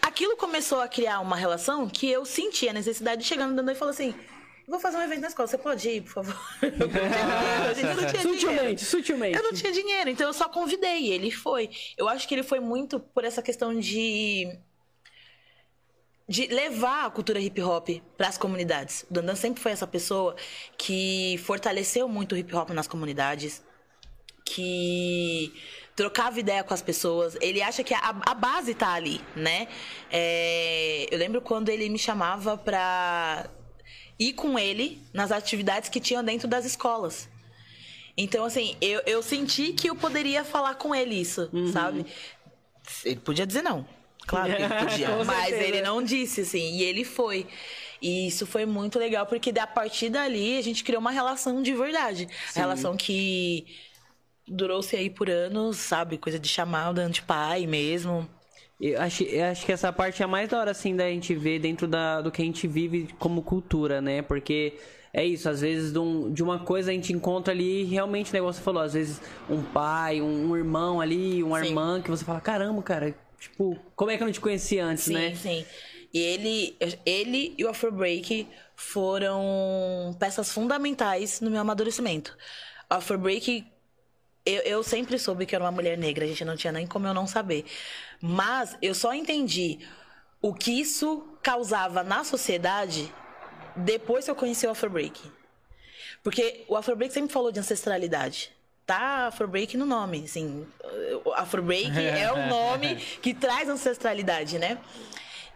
aquilo 0.00 0.36
começou 0.36 0.80
a 0.80 0.86
criar 0.86 1.18
uma 1.18 1.34
relação 1.34 1.88
que 1.88 2.08
eu 2.08 2.24
sentia 2.24 2.70
a 2.70 2.74
necessidade 2.74 3.22
de 3.22 3.26
chegar 3.26 3.48
no 3.48 3.56
Dandan 3.56 3.72
e 3.72 3.74
falar 3.74 3.90
assim: 3.90 4.14
vou 4.68 4.78
fazer 4.78 4.98
um 4.98 5.02
evento 5.02 5.22
na 5.22 5.26
escola, 5.26 5.48
você 5.48 5.58
pode 5.58 5.88
ir, 5.88 6.02
por 6.02 6.12
favor? 6.12 6.36
Eu 6.62 7.96
não 7.96 8.06
tinha 8.06 8.22
dinheiro. 8.22 8.38
Sutilmente, 8.38 8.84
sutilmente. 8.84 9.36
Eu 9.36 9.42
não 9.42 9.52
tinha 9.52 9.72
dinheiro, 9.72 10.10
então 10.10 10.26
eu 10.28 10.32
só 10.32 10.48
convidei 10.48 11.12
ele 11.12 11.32
foi. 11.32 11.68
Eu 11.96 12.08
acho 12.08 12.28
que 12.28 12.34
ele 12.34 12.44
foi 12.44 12.60
muito 12.60 13.00
por 13.00 13.24
essa 13.24 13.42
questão 13.42 13.78
de 13.78 14.56
de 16.28 16.46
levar 16.48 17.06
a 17.06 17.10
cultura 17.10 17.38
hip 17.38 17.60
hop 17.62 17.88
para 18.16 18.28
as 18.28 18.36
comunidades. 18.36 19.04
O 19.08 19.14
Dandan 19.14 19.36
sempre 19.36 19.62
foi 19.62 19.72
essa 19.72 19.86
pessoa 19.86 20.34
que 20.76 21.38
fortaleceu 21.44 22.08
muito 22.08 22.34
o 22.34 22.38
hip 22.38 22.54
hop 22.54 22.70
nas 22.70 22.88
comunidades, 22.88 23.62
que 24.44 25.52
trocava 25.94 26.38
ideia 26.40 26.64
com 26.64 26.74
as 26.74 26.82
pessoas. 26.82 27.36
Ele 27.40 27.62
acha 27.62 27.84
que 27.84 27.94
a, 27.94 28.20
a 28.26 28.34
base 28.34 28.74
tá 28.74 28.92
ali, 28.92 29.20
né? 29.36 29.68
É, 30.10 31.06
eu 31.10 31.18
lembro 31.18 31.40
quando 31.40 31.68
ele 31.68 31.88
me 31.88 31.98
chamava 31.98 32.56
pra 32.58 33.48
ir 34.18 34.32
com 34.32 34.58
ele 34.58 35.00
nas 35.12 35.30
atividades 35.30 35.88
que 35.88 36.00
tinham 36.00 36.24
dentro 36.24 36.48
das 36.48 36.64
escolas. 36.64 37.28
Então, 38.16 38.44
assim, 38.44 38.76
eu, 38.80 39.02
eu 39.06 39.22
senti 39.22 39.72
que 39.74 39.90
eu 39.90 39.94
poderia 39.94 40.42
falar 40.42 40.74
com 40.74 40.94
ele 40.94 41.14
isso, 41.14 41.50
sabe? 41.72 42.06
Ele 43.04 43.20
podia 43.20 43.46
dizer 43.46 43.62
não. 43.62 43.86
Claro 44.26 44.54
que 44.54 44.62
ele 44.62 44.74
podia. 44.74 45.24
Mas 45.24 45.52
ele 45.54 45.80
não 45.82 46.02
disse, 46.02 46.42
assim. 46.42 46.76
E 46.76 46.82
ele 46.82 47.04
foi. 47.04 47.46
E 48.00 48.26
isso 48.28 48.46
foi 48.46 48.66
muito 48.66 48.98
legal, 48.98 49.26
porque 49.26 49.52
a 49.58 49.66
partir 49.66 50.10
dali 50.10 50.58
a 50.58 50.62
gente 50.62 50.84
criou 50.84 51.00
uma 51.00 51.10
relação 51.10 51.62
de 51.62 51.74
verdade. 51.74 52.28
Relação 52.54 52.96
que 52.96 53.66
durou-se 54.46 54.94
aí 54.96 55.10
por 55.10 55.28
anos, 55.30 55.76
sabe? 55.78 56.18
Coisa 56.18 56.38
de 56.38 56.48
chamar 56.48 56.90
o 56.90 56.94
Dan 56.94 57.10
de 57.10 57.22
pai 57.22 57.66
mesmo. 57.66 58.28
Eu 58.80 59.00
acho, 59.00 59.22
eu 59.24 59.44
acho 59.46 59.64
que 59.64 59.72
essa 59.72 59.92
parte 59.92 60.20
é 60.22 60.24
a 60.24 60.28
mais 60.28 60.48
da 60.50 60.58
hora, 60.60 60.70
assim, 60.70 60.94
da 60.94 61.08
gente 61.08 61.34
ver 61.34 61.58
dentro 61.58 61.88
da, 61.88 62.20
do 62.20 62.30
que 62.30 62.42
a 62.42 62.44
gente 62.44 62.68
vive 62.68 63.08
como 63.18 63.42
cultura, 63.42 64.02
né? 64.02 64.20
Porque 64.20 64.74
é 65.14 65.24
isso, 65.24 65.48
às 65.48 65.62
vezes 65.62 65.92
de, 65.92 65.98
um- 65.98 66.30
de 66.30 66.42
uma 66.42 66.58
coisa 66.58 66.90
a 66.90 66.94
gente 66.94 67.10
encontra 67.12 67.54
ali, 67.54 67.84
realmente, 67.84 68.30
o 68.30 68.34
negócio 68.34 68.60
você 68.60 68.64
falou, 68.64 68.82
às 68.82 68.92
vezes 68.92 69.20
um 69.48 69.62
pai, 69.62 70.20
um, 70.20 70.50
um 70.50 70.56
irmão 70.56 71.00
ali, 71.00 71.42
uma 71.42 71.60
Sim. 71.60 71.68
irmã, 71.68 72.02
que 72.02 72.10
você 72.10 72.22
fala, 72.22 72.38
caramba, 72.40 72.82
cara, 72.82 73.14
tipo, 73.48 73.78
como 73.94 74.10
é 74.10 74.16
que 74.16 74.22
eu 74.22 74.26
não 74.26 74.32
te 74.32 74.40
conhecia 74.40 74.84
antes, 74.84 75.04
Sim, 75.04 75.14
né? 75.14 75.34
sim. 75.34 75.64
E 76.12 76.18
ele, 76.20 76.76
ele 77.04 77.54
e 77.58 77.64
o 77.64 77.68
Afro 77.68 77.92
Break 77.92 78.48
foram 78.74 80.16
peças 80.18 80.52
fundamentais 80.52 81.40
no 81.40 81.50
meu 81.50 81.60
amadurecimento. 81.60 82.36
O 82.90 82.94
Afro 82.94 83.18
Break, 83.18 83.66
eu, 84.44 84.62
eu 84.62 84.82
sempre 84.82 85.18
soube 85.18 85.46
que 85.46 85.54
era 85.54 85.64
uma 85.64 85.72
mulher 85.72 85.98
negra, 85.98 86.24
a 86.24 86.28
gente 86.28 86.44
não 86.44 86.56
tinha 86.56 86.72
nem 86.72 86.86
como 86.86 87.06
eu 87.06 87.14
não 87.14 87.26
saber. 87.26 87.64
Mas 88.20 88.76
eu 88.82 88.94
só 88.94 89.12
entendi 89.14 89.80
o 90.40 90.54
que 90.54 90.72
isso 90.80 91.38
causava 91.42 92.02
na 92.04 92.24
sociedade 92.24 93.12
depois 93.76 94.24
que 94.24 94.30
eu 94.30 94.36
conheci 94.36 94.66
o 94.66 94.70
Afro 94.70 94.90
Break. 94.90 95.20
Porque 96.22 96.64
o 96.68 96.76
Afro 96.76 96.96
Break 96.96 97.12
sempre 97.14 97.32
falou 97.32 97.52
de 97.52 97.60
ancestralidade. 97.60 98.55
Tá 98.86 99.26
Afro 99.26 99.48
Break 99.48 99.76
no 99.76 99.84
nome, 99.84 100.22
assim. 100.24 100.66
O 101.24 101.32
Afro 101.32 101.60
Break 101.62 101.90
é 101.98 102.32
o 102.32 102.46
nome 102.48 102.96
que 102.96 103.34
traz 103.34 103.68
ancestralidade, 103.68 104.58
né? 104.58 104.78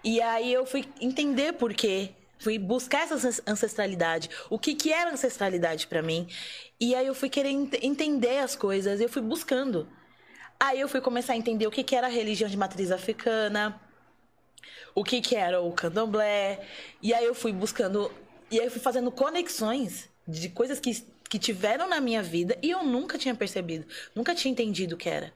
E 0.03 0.21
aí 0.21 0.53
eu 0.53 0.67
fui 0.67 0.85
entender 1.01 1.53
por 1.55 1.73
quê. 1.73 2.11
Fui 2.39 2.59
buscar 2.59 3.03
essa 3.03 3.15
ancest- 3.15 3.43
ancestralidade. 3.47 4.31
O 4.49 4.59
que, 4.59 4.75
que 4.75 4.93
era 4.93 5.13
ancestralidade 5.13 5.87
pra 5.87 6.03
mim. 6.03 6.27
E 6.81 6.95
aí 6.95 7.07
eu 7.07 7.15
fui 7.15 7.29
querer 7.29 7.51
ent- 7.51 7.79
entender 7.83 8.39
as 8.39 8.57
coisas. 8.57 9.01
Eu 9.01 9.09
fui 9.09 9.23
buscando. 9.23 9.87
Aí 10.59 10.81
eu 10.81 10.89
fui 10.89 11.01
começar 11.01 11.35
a 11.35 11.37
entender 11.37 11.67
o 11.67 11.71
que, 11.71 11.85
que 11.85 11.95
era 11.95 12.07
a 12.07 12.11
religião 12.11 12.49
de 12.51 12.57
matriz 12.57 12.91
africana 12.91 13.81
o 14.95 15.05
que 15.05 15.21
que 15.21 15.37
era 15.37 15.61
o 15.61 15.73
candomblé. 15.73 16.67
E 17.01 17.15
aí 17.15 17.25
eu 17.25 17.35
fui 17.35 17.53
buscando, 17.53 18.11
e 18.51 18.59
aí 18.59 18.67
eu 18.67 18.71
fui 18.73 18.81
fazendo 18.81 19.11
conexões 19.11 20.09
de 20.27 20.49
coisas 20.49 20.81
que, 20.81 20.91
que 21.31 21.39
tiveram 21.39 21.89
na 21.89 22.01
minha 22.01 22.23
vida 22.23 22.59
e 22.61 22.71
eu 22.71 22.83
nunca 22.85 23.17
tinha 23.17 23.35
percebido, 23.35 23.87
nunca 24.15 24.35
tinha 24.35 24.51
entendido 24.53 24.97
o 24.97 24.99
que 24.99 25.09
era. 25.09 25.33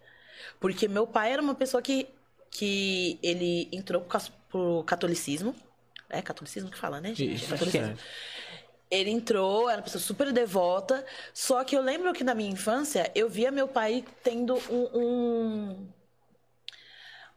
Porque 0.61 0.87
meu 0.89 1.07
pai 1.07 1.33
era 1.33 1.41
uma 1.41 1.55
pessoa 1.55 1.81
que, 1.81 2.09
que 2.51 3.19
ele 3.23 3.69
entrou 3.73 4.05
pro 4.51 4.83
catolicismo. 4.85 5.55
É 6.11 6.21
catolicismo 6.21 6.71
que 6.71 6.77
fala, 6.77 7.01
né, 7.01 7.15
gente? 7.15 7.35
Isso, 7.37 7.49
catolicismo. 7.49 7.87
certo. 7.87 8.03
Ele 8.91 9.11
entrou, 9.11 9.69
era 9.69 9.79
uma 9.79 9.85
pessoa 9.85 10.03
super 10.03 10.31
devota, 10.33 11.05
só 11.33 11.65
que 11.65 11.77
eu 11.77 11.81
lembro 11.81 12.13
que 12.13 12.23
na 12.23 12.35
minha 12.35 12.51
infância 12.51 13.11
eu 13.15 13.29
via 13.29 13.51
meu 13.51 13.67
pai 13.67 14.05
tendo 14.23 14.55
um- 14.71 14.99
um, 14.99 15.87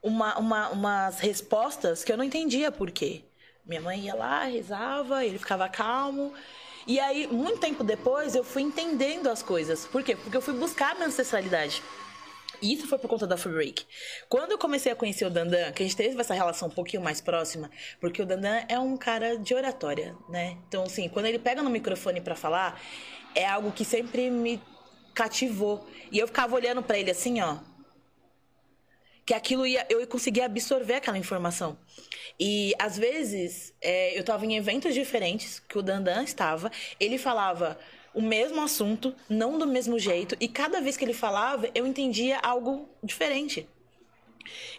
uma, 0.03 0.37
uma- 0.37 0.69
umas 0.69 1.19
respostas 1.19 2.03
que 2.03 2.11
eu 2.11 2.17
não 2.17 2.23
entendia 2.23 2.71
por 2.71 2.91
quê. 2.91 3.23
Minha 3.65 3.81
mãe 3.81 3.99
ia 4.01 4.15
lá, 4.15 4.43
rezava, 4.43 5.25
ele 5.25 5.37
ficava 5.37 5.67
calmo. 5.69 6.33
E 6.87 7.01
aí, 7.01 7.27
muito 7.27 7.59
tempo 7.59 7.83
depois, 7.83 8.33
eu 8.33 8.45
fui 8.45 8.61
entendendo 8.61 9.27
as 9.27 9.43
coisas. 9.43 9.85
Por 9.85 10.01
quê? 10.01 10.15
Porque 10.15 10.37
eu 10.37 10.41
fui 10.41 10.53
buscar 10.53 10.91
a 10.91 10.95
minha 10.95 11.07
ancestralidade. 11.07 11.83
E 12.61 12.73
isso 12.73 12.87
foi 12.87 12.97
por 12.97 13.09
conta 13.09 13.27
da 13.27 13.35
Free 13.35 13.51
Break. 13.51 13.85
Quando 14.29 14.51
eu 14.51 14.57
comecei 14.57 14.91
a 14.91 14.95
conhecer 14.95 15.25
o 15.25 15.29
Dandan, 15.29 15.71
que 15.73 15.83
a 15.83 15.85
gente 15.85 15.97
teve 15.97 16.19
essa 16.19 16.33
relação 16.33 16.69
um 16.69 16.71
pouquinho 16.71 17.03
mais 17.03 17.19
próxima, 17.19 17.69
porque 17.99 18.21
o 18.21 18.25
Dandan 18.25 18.63
é 18.69 18.79
um 18.79 18.95
cara 18.95 19.37
de 19.37 19.53
oratória, 19.53 20.15
né? 20.29 20.57
Então, 20.67 20.83
assim, 20.83 21.09
quando 21.09 21.25
ele 21.25 21.37
pega 21.37 21.61
no 21.61 21.69
microfone 21.69 22.21
pra 22.21 22.35
falar, 22.35 22.81
é 23.35 23.45
algo 23.45 23.71
que 23.71 23.83
sempre 23.83 24.29
me 24.29 24.61
cativou. 25.13 25.85
E 26.09 26.17
eu 26.17 26.25
ficava 26.25 26.55
olhando 26.55 26.81
pra 26.81 26.97
ele 26.97 27.11
assim, 27.11 27.41
ó, 27.41 27.57
que 29.27 29.33
aquilo 29.33 29.67
ia, 29.67 29.85
eu 29.89 30.07
conseguia 30.07 30.45
absorver 30.45 30.93
aquela 30.93 31.17
informação. 31.17 31.77
E 32.39 32.73
às 32.79 32.97
vezes 32.97 33.73
é, 33.81 34.15
eu 34.15 34.21
estava 34.21 34.45
em 34.45 34.55
eventos 34.55 34.93
diferentes 34.93 35.59
que 35.59 35.77
o 35.77 35.81
Dandan 35.81 36.23
estava, 36.23 36.71
ele 36.97 37.17
falava 37.17 37.77
o 38.13 38.21
mesmo 38.21 38.61
assunto, 38.61 39.13
não 39.27 39.57
do 39.57 39.67
mesmo 39.67 39.99
jeito, 39.99 40.37
e 40.39 40.47
cada 40.47 40.79
vez 40.79 40.95
que 40.95 41.03
ele 41.03 41.13
falava, 41.13 41.69
eu 41.75 41.85
entendia 41.85 42.39
algo 42.39 42.87
diferente. 43.03 43.67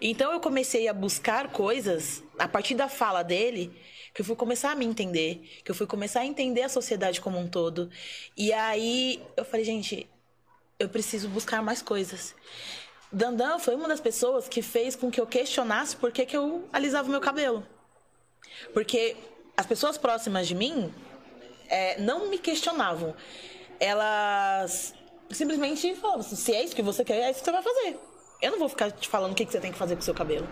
Então 0.00 0.32
eu 0.32 0.40
comecei 0.40 0.88
a 0.88 0.94
buscar 0.94 1.52
coisas 1.52 2.24
a 2.38 2.48
partir 2.48 2.74
da 2.74 2.88
fala 2.88 3.22
dele, 3.22 3.70
que 4.14 4.22
eu 4.22 4.24
fui 4.24 4.34
começar 4.34 4.72
a 4.72 4.74
me 4.74 4.86
entender, 4.86 5.60
que 5.62 5.70
eu 5.70 5.74
fui 5.74 5.86
começar 5.86 6.20
a 6.20 6.26
entender 6.26 6.62
a 6.62 6.70
sociedade 6.70 7.20
como 7.20 7.38
um 7.38 7.46
todo. 7.46 7.90
E 8.34 8.50
aí 8.50 9.22
eu 9.36 9.44
falei, 9.44 9.66
gente, 9.66 10.08
eu 10.78 10.88
preciso 10.88 11.28
buscar 11.28 11.62
mais 11.62 11.82
coisas. 11.82 12.34
Dandan 13.10 13.58
foi 13.58 13.74
uma 13.74 13.88
das 13.88 14.00
pessoas 14.00 14.48
que 14.48 14.60
fez 14.60 14.94
com 14.94 15.10
que 15.10 15.20
eu 15.20 15.26
questionasse 15.26 15.96
por 15.96 16.12
que, 16.12 16.26
que 16.26 16.36
eu 16.36 16.68
alisava 16.72 17.08
o 17.08 17.10
meu 17.10 17.20
cabelo. 17.20 17.66
Porque 18.74 19.16
as 19.56 19.66
pessoas 19.66 19.96
próximas 19.96 20.46
de 20.46 20.54
mim 20.54 20.92
é, 21.68 22.00
não 22.00 22.28
me 22.28 22.38
questionavam. 22.38 23.14
Elas 23.80 24.94
simplesmente 25.30 25.94
falavam 25.94 26.20
assim, 26.20 26.36
se 26.36 26.54
é 26.54 26.62
isso 26.62 26.74
que 26.74 26.82
você 26.82 27.04
quer, 27.04 27.18
é 27.18 27.30
isso 27.30 27.40
que 27.40 27.44
você 27.44 27.52
vai 27.52 27.62
fazer. 27.62 27.98
Eu 28.40 28.52
não 28.52 28.58
vou 28.58 28.68
ficar 28.68 28.90
te 28.90 29.08
falando 29.08 29.32
o 29.32 29.34
que, 29.34 29.44
que 29.44 29.52
você 29.52 29.60
tem 29.60 29.72
que 29.72 29.78
fazer 29.78 29.94
com 29.94 30.00
o 30.00 30.04
seu 30.04 30.14
cabelo. 30.14 30.48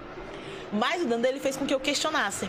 Mas 0.73 1.03
o 1.03 1.07
Dandan 1.07 1.29
ele 1.29 1.41
fez 1.41 1.57
com 1.57 1.67
que 1.67 1.75
eu 1.75 1.81
questionasse. 1.81 2.49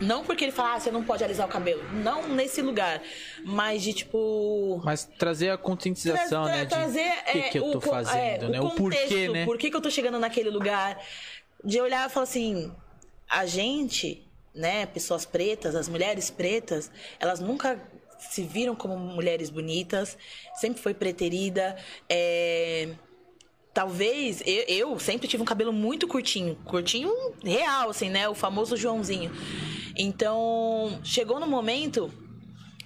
Não 0.00 0.24
porque 0.24 0.44
ele 0.44 0.52
fala, 0.52 0.74
ah, 0.74 0.80
você 0.80 0.90
não 0.90 1.04
pode 1.04 1.22
alisar 1.22 1.46
o 1.46 1.50
cabelo. 1.50 1.82
Não 1.92 2.28
nesse 2.28 2.60
lugar. 2.60 3.00
Mas 3.44 3.82
de 3.82 3.92
tipo. 3.92 4.80
Mas 4.84 5.04
trazer 5.04 5.50
a 5.50 5.56
conscientização, 5.58 6.44
Tra- 6.44 6.56
né? 6.56 6.64
De 6.64 6.70
trazer, 6.70 7.00
o 7.10 7.32
que, 7.32 7.38
é, 7.38 7.42
que 7.48 7.58
eu 7.58 7.70
tô 7.72 7.78
o 7.78 7.80
co- 7.80 7.90
fazendo, 7.90 8.16
é, 8.46 8.48
né? 8.48 8.60
O, 8.60 8.70
porquê, 8.70 8.98
contexto, 8.98 9.32
né? 9.32 9.44
Por 9.44 9.58
que, 9.58 9.70
que 9.70 9.76
eu 9.76 9.80
tô 9.80 9.90
chegando 9.90 10.18
naquele 10.18 10.50
lugar? 10.50 11.00
De 11.62 11.80
olhar 11.80 12.08
e 12.08 12.12
falar 12.12 12.24
assim, 12.24 12.74
a 13.30 13.46
gente, 13.46 14.28
né, 14.54 14.84
pessoas 14.86 15.24
pretas, 15.24 15.74
as 15.74 15.88
mulheres 15.88 16.28
pretas, 16.28 16.90
elas 17.18 17.40
nunca 17.40 17.80
se 18.18 18.42
viram 18.42 18.74
como 18.74 18.96
mulheres 18.96 19.50
bonitas, 19.50 20.16
sempre 20.54 20.80
foi 20.82 20.94
preterida, 20.94 21.76
é, 22.08 22.90
Talvez, 23.74 24.40
eu, 24.46 24.64
eu 24.68 24.98
sempre 25.00 25.26
tive 25.26 25.42
um 25.42 25.46
cabelo 25.46 25.72
muito 25.72 26.06
curtinho, 26.06 26.54
curtinho 26.64 27.12
real, 27.42 27.90
assim, 27.90 28.08
né? 28.08 28.28
O 28.28 28.34
famoso 28.34 28.76
Joãozinho. 28.76 29.32
Então, 29.96 31.00
chegou 31.02 31.40
no 31.40 31.46
momento, 31.46 32.08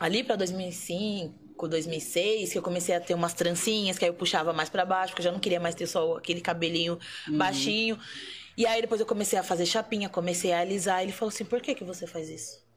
ali 0.00 0.24
pra 0.24 0.34
2005, 0.34 1.68
2006, 1.68 2.52
que 2.52 2.58
eu 2.58 2.62
comecei 2.62 2.94
a 2.94 3.00
ter 3.00 3.12
umas 3.12 3.34
trancinhas, 3.34 3.98
que 3.98 4.04
aí 4.06 4.10
eu 4.10 4.14
puxava 4.14 4.54
mais 4.54 4.70
pra 4.70 4.86
baixo, 4.86 5.12
porque 5.12 5.20
eu 5.20 5.24
já 5.24 5.32
não 5.32 5.38
queria 5.38 5.60
mais 5.60 5.74
ter 5.74 5.86
só 5.86 6.16
aquele 6.16 6.40
cabelinho 6.40 6.98
baixinho. 7.28 7.98
E 8.56 8.66
aí 8.66 8.80
depois 8.80 9.00
eu 9.00 9.06
comecei 9.06 9.38
a 9.38 9.42
fazer 9.42 9.66
chapinha, 9.66 10.08
comecei 10.08 10.52
a 10.52 10.60
alisar. 10.60 11.02
Ele 11.02 11.12
falou 11.12 11.28
assim: 11.28 11.44
por 11.44 11.60
que, 11.60 11.74
que 11.74 11.84
você 11.84 12.06
faz 12.06 12.30
isso? 12.30 12.67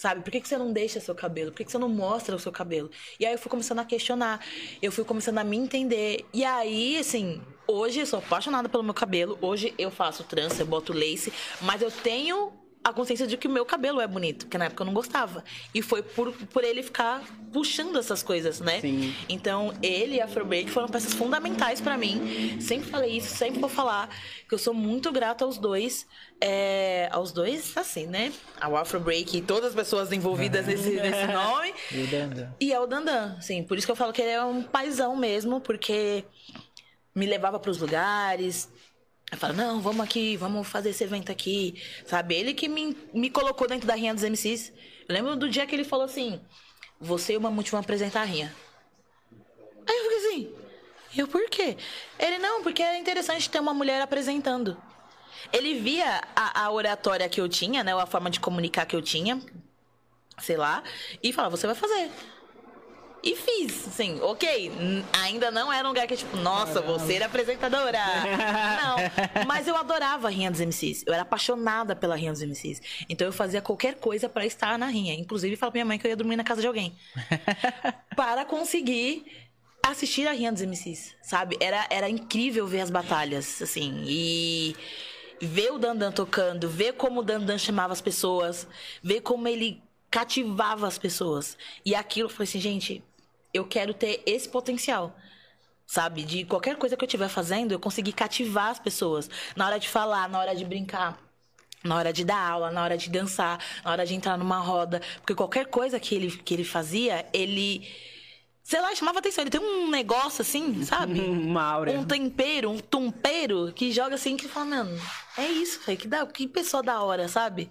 Sabe? 0.00 0.22
Por 0.22 0.30
que, 0.30 0.40
que 0.40 0.48
você 0.48 0.56
não 0.56 0.72
deixa 0.72 0.98
seu 0.98 1.14
cabelo? 1.14 1.50
Por 1.50 1.58
que, 1.58 1.64
que 1.66 1.70
você 1.72 1.76
não 1.76 1.86
mostra 1.90 2.34
o 2.34 2.38
seu 2.38 2.50
cabelo? 2.50 2.90
E 3.18 3.26
aí 3.26 3.34
eu 3.34 3.38
fui 3.38 3.50
começando 3.50 3.80
a 3.80 3.84
questionar. 3.84 4.40
Eu 4.80 4.90
fui 4.90 5.04
começando 5.04 5.36
a 5.36 5.44
me 5.44 5.58
entender. 5.58 6.26
E 6.32 6.42
aí, 6.42 6.96
assim, 6.96 7.42
hoje 7.68 8.00
eu 8.00 8.06
sou 8.06 8.18
apaixonada 8.20 8.66
pelo 8.66 8.82
meu 8.82 8.94
cabelo. 8.94 9.36
Hoje 9.42 9.74
eu 9.76 9.90
faço 9.90 10.24
trança, 10.24 10.62
eu 10.62 10.66
boto 10.66 10.94
lace. 10.94 11.30
Mas 11.60 11.82
eu 11.82 11.90
tenho 11.90 12.50
a 12.82 12.92
consciência 12.92 13.26
de 13.26 13.36
que 13.36 13.46
o 13.46 13.50
meu 13.50 13.64
cabelo 13.64 14.00
é 14.00 14.06
bonito. 14.06 14.46
Porque 14.46 14.56
na 14.56 14.66
época 14.66 14.82
eu 14.82 14.86
não 14.86 14.94
gostava. 14.94 15.44
E 15.74 15.82
foi 15.82 16.02
por, 16.02 16.32
por 16.32 16.64
ele 16.64 16.82
ficar 16.82 17.22
puxando 17.52 17.98
essas 17.98 18.22
coisas, 18.22 18.60
né? 18.60 18.80
Sim. 18.80 19.14
Então, 19.28 19.72
ele 19.82 20.16
e 20.16 20.20
a 20.20 20.28
foram 20.28 20.88
peças 20.88 21.12
fundamentais 21.12 21.80
pra 21.80 21.98
mim. 21.98 22.58
Sempre 22.60 22.90
falei 22.90 23.16
isso, 23.16 23.36
sempre 23.36 23.60
vou 23.60 23.68
falar 23.68 24.08
que 24.48 24.54
eu 24.54 24.58
sou 24.58 24.72
muito 24.72 25.12
grata 25.12 25.44
aos 25.44 25.58
dois. 25.58 26.06
É, 26.40 27.08
aos 27.12 27.32
dois, 27.32 27.76
assim, 27.76 28.06
né? 28.06 28.32
Ao 28.58 28.74
Afrobreak 28.74 29.36
e 29.36 29.42
todas 29.42 29.70
as 29.70 29.74
pessoas 29.74 30.10
envolvidas 30.10 30.66
nesse, 30.66 30.90
nesse 30.90 31.26
nome. 31.30 31.74
E 31.92 32.02
o 32.02 32.06
Dandan? 32.06 32.52
E 32.58 32.72
é 32.72 32.80
o 32.80 32.86
Dandan, 32.86 33.40
sim. 33.42 33.62
Por 33.62 33.76
isso 33.76 33.86
que 33.86 33.92
eu 33.92 33.96
falo 33.96 34.10
que 34.10 34.22
ele 34.22 34.30
é 34.30 34.42
um 34.42 34.62
paizão 34.62 35.14
mesmo, 35.14 35.60
porque 35.60 36.24
me 37.14 37.26
levava 37.26 37.58
pros 37.58 37.78
lugares. 37.78 38.70
Eu 39.30 39.38
falo, 39.38 39.52
não, 39.54 39.80
vamos 39.80 40.04
aqui, 40.04 40.36
vamos 40.36 40.66
fazer 40.66 40.90
esse 40.90 41.04
evento 41.04 41.30
aqui. 41.30 41.80
Sabe? 42.04 42.34
Ele 42.34 42.52
que 42.52 42.68
me, 42.68 42.96
me 43.14 43.30
colocou 43.30 43.68
dentro 43.68 43.86
da 43.86 43.94
rinha 43.94 44.12
dos 44.12 44.24
MCs. 44.24 44.72
Eu 45.08 45.14
lembro 45.14 45.36
do 45.36 45.48
dia 45.48 45.66
que 45.66 45.74
ele 45.74 45.84
falou 45.84 46.04
assim: 46.04 46.40
Você 47.00 47.34
e 47.34 47.36
o 47.36 47.40
Mamute 47.40 47.70
vão 47.70 47.80
apresentar 47.80 48.22
a 48.22 48.24
rinha. 48.24 48.54
Aí 49.86 49.96
eu 49.96 50.02
fiquei 50.04 50.18
assim, 50.18 50.54
eu 51.16 51.28
por 51.28 51.48
quê? 51.48 51.76
Ele, 52.18 52.38
não, 52.38 52.62
porque 52.62 52.82
é 52.82 52.98
interessante 52.98 53.48
ter 53.48 53.60
uma 53.60 53.74
mulher 53.74 54.00
apresentando. 54.00 54.76
Ele 55.52 55.80
via 55.80 56.22
a, 56.36 56.64
a 56.64 56.70
oratória 56.70 57.28
que 57.28 57.40
eu 57.40 57.48
tinha, 57.48 57.82
né? 57.82 57.94
Ou 57.94 58.00
a 58.00 58.06
forma 58.06 58.30
de 58.30 58.38
comunicar 58.38 58.86
que 58.86 58.94
eu 58.94 59.02
tinha, 59.02 59.40
sei 60.38 60.56
lá, 60.56 60.82
e 61.22 61.32
falava, 61.32 61.56
você 61.56 61.66
vai 61.66 61.74
fazer. 61.74 62.10
E 63.22 63.36
fiz, 63.36 63.88
assim, 63.88 64.18
ok. 64.22 64.72
Ainda 65.12 65.50
não 65.50 65.72
era 65.72 65.86
um 65.86 65.90
lugar 65.90 66.06
que, 66.06 66.16
tipo, 66.16 66.36
nossa, 66.38 66.80
você 66.80 67.14
era 67.14 67.26
apresentadora. 67.26 67.98
não. 68.82 69.44
Mas 69.46 69.68
eu 69.68 69.76
adorava 69.76 70.28
a 70.28 70.30
Rinha 70.30 70.50
dos 70.50 70.60
MCs. 70.60 71.04
Eu 71.06 71.12
era 71.12 71.22
apaixonada 71.22 71.94
pela 71.94 72.16
Rinha 72.16 72.32
dos 72.32 72.42
MCs. 72.42 72.80
Então 73.08 73.26
eu 73.26 73.32
fazia 73.32 73.60
qualquer 73.60 73.96
coisa 73.96 74.28
pra 74.28 74.46
estar 74.46 74.78
na 74.78 74.86
Rinha. 74.86 75.14
Inclusive, 75.14 75.56
falava 75.56 75.72
pra 75.72 75.78
minha 75.78 75.84
mãe 75.84 75.98
que 75.98 76.06
eu 76.06 76.10
ia 76.10 76.16
dormir 76.16 76.36
na 76.36 76.44
casa 76.44 76.62
de 76.62 76.66
alguém. 76.66 76.96
para 78.16 78.44
conseguir 78.44 79.26
assistir 79.86 80.26
a 80.26 80.32
Rinha 80.32 80.52
dos 80.52 80.62
MCs, 80.62 81.14
sabe? 81.22 81.56
Era, 81.60 81.86
era 81.90 82.08
incrível 82.08 82.66
ver 82.66 82.80
as 82.80 82.90
batalhas, 82.90 83.60
assim. 83.60 84.02
E 84.06 84.74
ver 85.40 85.72
o 85.72 85.78
Dandan 85.78 86.12
tocando, 86.12 86.68
ver 86.68 86.94
como 86.94 87.20
o 87.20 87.22
Dandan 87.22 87.58
chamava 87.58 87.92
as 87.92 88.00
pessoas, 88.00 88.66
ver 89.02 89.20
como 89.20 89.48
ele 89.48 89.82
cativava 90.10 90.86
as 90.86 90.98
pessoas. 90.98 91.56
E 91.84 91.94
aquilo, 91.94 92.28
eu 92.28 92.32
falei 92.32 92.48
assim, 92.48 92.60
gente, 92.60 93.02
eu 93.52 93.64
quero 93.64 93.92
ter 93.94 94.22
esse 94.26 94.48
potencial. 94.48 95.16
Sabe? 95.86 96.22
De 96.22 96.44
qualquer 96.44 96.76
coisa 96.76 96.96
que 96.96 97.02
eu 97.02 97.06
estiver 97.06 97.28
fazendo, 97.28 97.72
eu 97.72 97.80
conseguir 97.80 98.12
cativar 98.12 98.68
as 98.70 98.78
pessoas. 98.78 99.28
Na 99.56 99.66
hora 99.66 99.78
de 99.80 99.88
falar, 99.88 100.28
na 100.28 100.38
hora 100.38 100.54
de 100.54 100.64
brincar. 100.64 101.18
Na 101.82 101.96
hora 101.96 102.12
de 102.12 102.24
dar 102.24 102.38
aula, 102.38 102.70
na 102.70 102.82
hora 102.84 102.96
de 102.96 103.10
dançar, 103.10 103.58
na 103.84 103.90
hora 103.90 104.06
de 104.06 104.14
entrar 104.14 104.36
numa 104.38 104.58
roda. 104.60 105.00
Porque 105.16 105.34
qualquer 105.34 105.66
coisa 105.66 105.98
que 105.98 106.14
ele, 106.14 106.30
que 106.30 106.54
ele 106.54 106.62
fazia, 106.62 107.26
ele. 107.32 107.88
Sei 108.62 108.80
lá, 108.80 108.94
chamava 108.94 109.18
atenção. 109.18 109.42
Ele 109.42 109.50
tem 109.50 109.60
um 109.60 109.90
negócio 109.90 110.42
assim, 110.42 110.84
sabe? 110.84 111.18
Uma 111.26 111.62
áurea. 111.64 111.98
Um 111.98 112.04
tempero, 112.04 112.70
um 112.70 112.78
tumpero 112.78 113.72
que 113.72 113.90
joga 113.90 114.14
assim 114.14 114.36
que 114.36 114.46
fala, 114.46 114.66
mano, 114.66 115.00
é 115.36 115.46
isso, 115.48 115.80
velho. 115.84 115.98
Que, 115.98 116.06
da- 116.06 116.26
que 116.26 116.46
pessoa 116.46 116.82
da 116.84 117.02
hora, 117.02 117.26
sabe? 117.26 117.68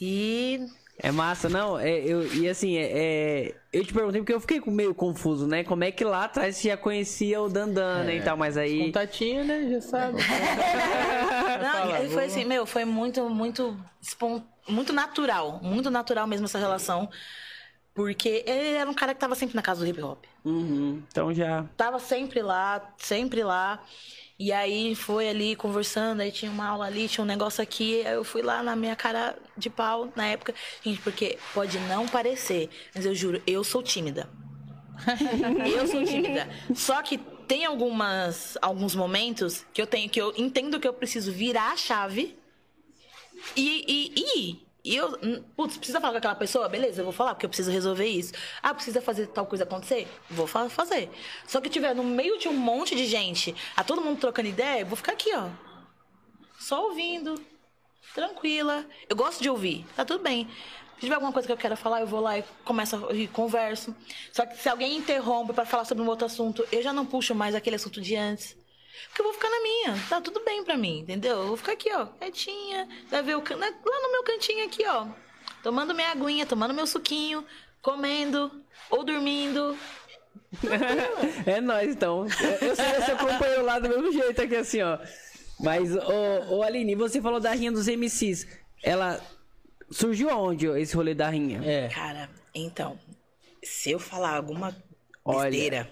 E. 0.00 0.60
É 0.96 1.10
massa, 1.10 1.48
não, 1.48 1.78
é, 1.78 1.98
eu, 1.98 2.32
e 2.34 2.48
assim, 2.48 2.76
é, 2.76 2.90
é, 2.94 3.54
eu 3.72 3.84
te 3.84 3.92
perguntei 3.92 4.20
porque 4.20 4.32
eu 4.32 4.40
fiquei 4.40 4.62
meio 4.66 4.94
confuso, 4.94 5.46
né? 5.46 5.64
Como 5.64 5.82
é 5.82 5.90
que 5.90 6.04
lá 6.04 6.24
atrás 6.24 6.56
você 6.56 6.68
já 6.68 6.76
conhecia 6.76 7.42
o 7.42 7.48
Dandan, 7.48 8.04
né, 8.04 8.16
e 8.16 8.22
tal, 8.22 8.36
mas 8.36 8.56
aí... 8.56 8.86
Contatinho, 8.86 9.44
né? 9.44 9.68
Já 9.70 9.80
sabe. 9.80 10.22
Não, 11.62 12.04
e 12.04 12.08
foi 12.10 12.26
assim, 12.26 12.44
meu, 12.44 12.64
foi 12.64 12.84
muito, 12.84 13.28
muito, 13.28 13.76
muito 14.68 14.92
natural. 14.92 15.58
Muito 15.60 15.90
natural 15.90 16.28
mesmo 16.28 16.46
essa 16.46 16.58
relação. 16.58 17.10
Porque 17.92 18.44
ele 18.46 18.76
era 18.76 18.88
um 18.88 18.94
cara 18.94 19.14
que 19.14 19.20
tava 19.20 19.34
sempre 19.34 19.56
na 19.56 19.62
casa 19.62 19.80
do 19.80 19.86
hip 19.88 20.00
hop. 20.00 20.24
Uhum, 20.44 21.02
então 21.08 21.34
já... 21.34 21.64
Tava 21.76 21.98
sempre 21.98 22.40
lá, 22.40 22.94
sempre 22.98 23.42
lá. 23.42 23.82
E 24.38 24.52
aí 24.52 24.94
foi 24.96 25.28
ali 25.28 25.54
conversando, 25.54 26.20
aí 26.20 26.32
tinha 26.32 26.50
uma 26.50 26.66
aula 26.66 26.86
ali, 26.86 27.08
tinha 27.08 27.22
um 27.22 27.26
negócio 27.26 27.62
aqui. 27.62 28.04
Aí 28.06 28.14
eu 28.14 28.24
fui 28.24 28.42
lá 28.42 28.62
na 28.62 28.74
minha 28.74 28.96
cara 28.96 29.36
de 29.56 29.70
pau 29.70 30.12
na 30.16 30.26
época. 30.26 30.54
Gente, 30.82 31.00
porque 31.00 31.38
pode 31.52 31.78
não 31.80 32.06
parecer, 32.08 32.68
mas 32.94 33.06
eu 33.06 33.14
juro, 33.14 33.40
eu 33.46 33.62
sou 33.62 33.82
tímida. 33.82 34.28
eu 35.76 35.86
sou 35.86 36.04
tímida. 36.04 36.48
Só 36.74 37.00
que 37.02 37.18
tem 37.46 37.64
algumas, 37.64 38.58
alguns 38.60 38.94
momentos 38.94 39.64
que 39.72 39.80
eu 39.80 39.86
tenho 39.86 40.08
que 40.08 40.20
eu 40.20 40.32
entendo 40.36 40.80
que 40.80 40.88
eu 40.88 40.94
preciso 40.94 41.30
virar 41.30 41.72
a 41.72 41.76
chave 41.76 42.36
e, 43.56 44.12
e, 44.94 44.96
eu, 44.96 45.42
putz, 45.56 45.76
precisa 45.76 46.00
falar 46.00 46.12
com 46.12 46.18
aquela 46.18 46.34
pessoa? 46.34 46.68
Beleza, 46.68 47.00
eu 47.00 47.04
vou 47.04 47.12
falar, 47.12 47.34
porque 47.34 47.46
eu 47.46 47.50
preciso 47.50 47.70
resolver 47.70 48.06
isso. 48.06 48.32
Ah, 48.62 48.72
precisa 48.74 49.00
fazer 49.02 49.26
tal 49.28 49.46
coisa 49.46 49.64
acontecer? 49.64 50.06
Vou 50.30 50.46
fa- 50.46 50.68
fazer. 50.68 51.10
Só 51.46 51.60
que 51.60 51.68
tiver 51.68 51.94
no 51.94 52.04
meio 52.04 52.38
de 52.38 52.48
um 52.48 52.52
monte 52.54 52.94
de 52.94 53.06
gente, 53.06 53.54
a 53.76 53.82
todo 53.84 54.00
mundo 54.00 54.18
trocando 54.20 54.48
ideia, 54.48 54.80
eu 54.80 54.86
vou 54.86 54.96
ficar 54.96 55.12
aqui, 55.12 55.30
ó. 55.34 55.48
Só 56.58 56.84
ouvindo, 56.88 57.40
tranquila. 58.14 58.86
Eu 59.08 59.16
gosto 59.16 59.42
de 59.42 59.50
ouvir, 59.50 59.84
tá 59.96 60.04
tudo 60.04 60.22
bem. 60.22 60.48
Se 60.94 61.00
tiver 61.00 61.14
alguma 61.16 61.32
coisa 61.32 61.46
que 61.46 61.52
eu 61.52 61.56
quero 61.56 61.76
falar, 61.76 62.00
eu 62.00 62.06
vou 62.06 62.20
lá 62.20 62.38
e 62.38 62.44
começo 62.64 62.96
e 63.12 63.26
converso. 63.28 63.94
Só 64.32 64.46
que 64.46 64.56
se 64.56 64.68
alguém 64.68 64.96
interrompe 64.96 65.52
pra 65.52 65.66
falar 65.66 65.84
sobre 65.84 66.02
um 66.04 66.08
outro 66.08 66.24
assunto, 66.24 66.64
eu 66.70 66.82
já 66.82 66.92
não 66.92 67.04
puxo 67.04 67.34
mais 67.34 67.54
aquele 67.54 67.76
assunto 67.76 68.00
de 68.00 68.14
antes. 68.16 68.56
Porque 69.08 69.20
eu 69.20 69.24
vou 69.24 69.34
ficar 69.34 69.50
na 69.50 69.60
minha. 69.60 69.96
Tá 70.08 70.20
tudo 70.20 70.42
bem 70.44 70.64
pra 70.64 70.76
mim, 70.76 71.00
entendeu? 71.00 71.38
Eu 71.38 71.46
vou 71.48 71.56
ficar 71.56 71.72
aqui, 71.72 71.90
ó, 71.92 72.06
quietinha. 72.06 72.88
Vai 73.10 73.22
ver 73.22 73.36
o 73.36 73.42
can... 73.42 73.56
lá 73.56 73.70
no 73.70 74.12
meu 74.12 74.22
cantinho 74.22 74.64
aqui, 74.64 74.84
ó. 74.86 75.06
Tomando 75.62 75.94
minha 75.94 76.10
aguinha, 76.10 76.46
tomando 76.46 76.74
meu 76.74 76.86
suquinho, 76.86 77.44
comendo 77.80 78.50
ou 78.90 79.04
dormindo. 79.04 79.76
É 81.46 81.60
nóis, 81.60 81.90
então. 81.90 82.24
Eu, 82.24 82.76
sei 82.76 82.86
que 82.86 83.02
você 83.02 83.12
acompanhou 83.12 83.64
lá 83.64 83.78
do 83.78 83.88
mesmo 83.88 84.12
jeito 84.12 84.40
aqui, 84.40 84.56
assim, 84.56 84.82
ó. 84.82 84.98
Mas, 85.60 85.94
ô, 85.94 86.56
ô 86.56 86.62
Aline, 86.62 86.94
você 86.94 87.20
falou 87.20 87.40
da 87.40 87.52
rinha 87.52 87.72
dos 87.72 87.86
MCs. 87.86 88.46
Ela 88.82 89.20
surgiu 89.90 90.30
aonde 90.30 90.68
ó, 90.68 90.76
esse 90.76 90.94
rolê 90.94 91.14
da 91.14 91.28
rinha? 91.28 91.60
É. 91.64 91.88
Cara, 91.88 92.28
então, 92.54 92.98
se 93.62 93.90
eu 93.90 93.98
falar 93.98 94.36
alguma 94.36 94.76
Olha. 95.24 95.90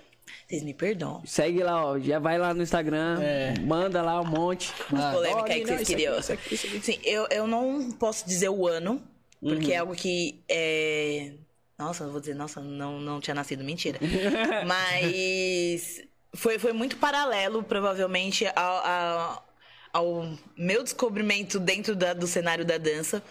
Vocês 0.52 0.62
me 0.64 0.74
perdoam. 0.74 1.22
Segue 1.24 1.62
lá, 1.62 1.84
ó. 1.86 1.98
Já 1.98 2.18
vai 2.18 2.38
lá 2.38 2.52
no 2.52 2.62
Instagram, 2.62 3.18
É. 3.22 3.54
manda 3.60 4.02
lá 4.02 4.20
um 4.20 4.24
monte. 4.26 4.72
Ah, 4.94 5.12
polêmica 5.14 5.42
olha, 5.42 5.52
aí 5.54 5.60
que 5.64 5.70
não, 5.70 5.76
vocês 5.76 5.80
aqui, 5.82 5.94
queriam. 5.94 6.18
isso 6.18 6.32
aqui, 6.32 6.54
isso 6.54 6.66
aqui. 6.66 6.80
Sim, 6.82 6.98
eu, 7.04 7.26
eu 7.30 7.46
não 7.46 7.90
posso 7.92 8.26
dizer 8.26 8.48
o 8.50 8.66
ano, 8.66 9.02
porque 9.40 9.72
é 9.72 9.78
algo 9.78 9.94
que 9.94 10.42
é. 10.48 11.32
Nossa, 11.78 12.04
eu 12.04 12.10
vou 12.12 12.20
dizer, 12.20 12.34
nossa, 12.34 12.60
não, 12.60 13.00
não 13.00 13.20
tinha 13.20 13.34
nascido, 13.34 13.64
mentira. 13.64 13.98
Mas 14.66 16.00
foi, 16.34 16.58
foi 16.58 16.72
muito 16.72 16.96
paralelo, 16.96 17.62
provavelmente, 17.62 18.46
ao, 18.54 18.86
ao, 18.86 19.48
ao 19.92 20.28
meu 20.56 20.82
descobrimento 20.82 21.58
dentro 21.58 21.96
da- 21.96 22.12
do 22.14 22.26
cenário 22.26 22.64
da 22.64 22.78
dança. 22.78 23.22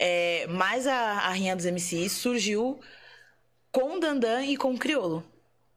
É, 0.00 0.46
mas 0.48 0.86
a, 0.86 0.94
a 0.94 1.30
Rinha 1.32 1.56
dos 1.56 1.64
MCs 1.66 2.12
surgiu 2.12 2.78
com 3.72 3.96
o 3.96 4.00
Dandan 4.00 4.44
e 4.44 4.56
com 4.56 4.72
o 4.72 4.78
Criolo. 4.78 5.24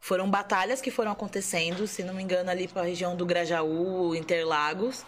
Foram 0.02 0.30
batalhas 0.30 0.82
que 0.82 0.90
foram 0.90 1.12
acontecendo, 1.12 1.88
se 1.88 2.04
não 2.04 2.14
me 2.14 2.24
engano, 2.24 2.50
ali 2.50 2.68
para 2.68 2.82
a 2.82 2.86
região 2.86 3.16
do 3.16 3.26
Grajaú, 3.26 4.16
Interlagos. 4.16 5.06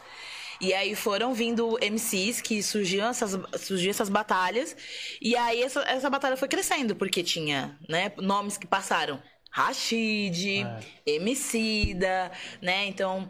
E 0.62 0.74
aí 0.74 0.96
foram 0.96 1.34
vindo 1.34 1.78
MCs 1.82 2.40
que 2.40 2.62
surgiam 2.62 3.10
essas, 3.10 3.38
surgiam 3.60 3.90
essas 3.90 4.08
batalhas. 4.08 4.78
E 5.20 5.36
aí 5.36 5.62
essa, 5.64 5.82
essa 5.82 6.10
batalha 6.10 6.38
foi 6.38 6.48
crescendo, 6.48 6.96
porque 6.96 7.24
tinha, 7.24 7.78
né, 7.90 8.14
nomes 8.18 8.56
que 8.56 8.68
passaram. 8.68 9.22
Rashid, 9.52 10.66
Emicida, 11.06 12.32
né? 12.62 12.86
Então, 12.86 13.30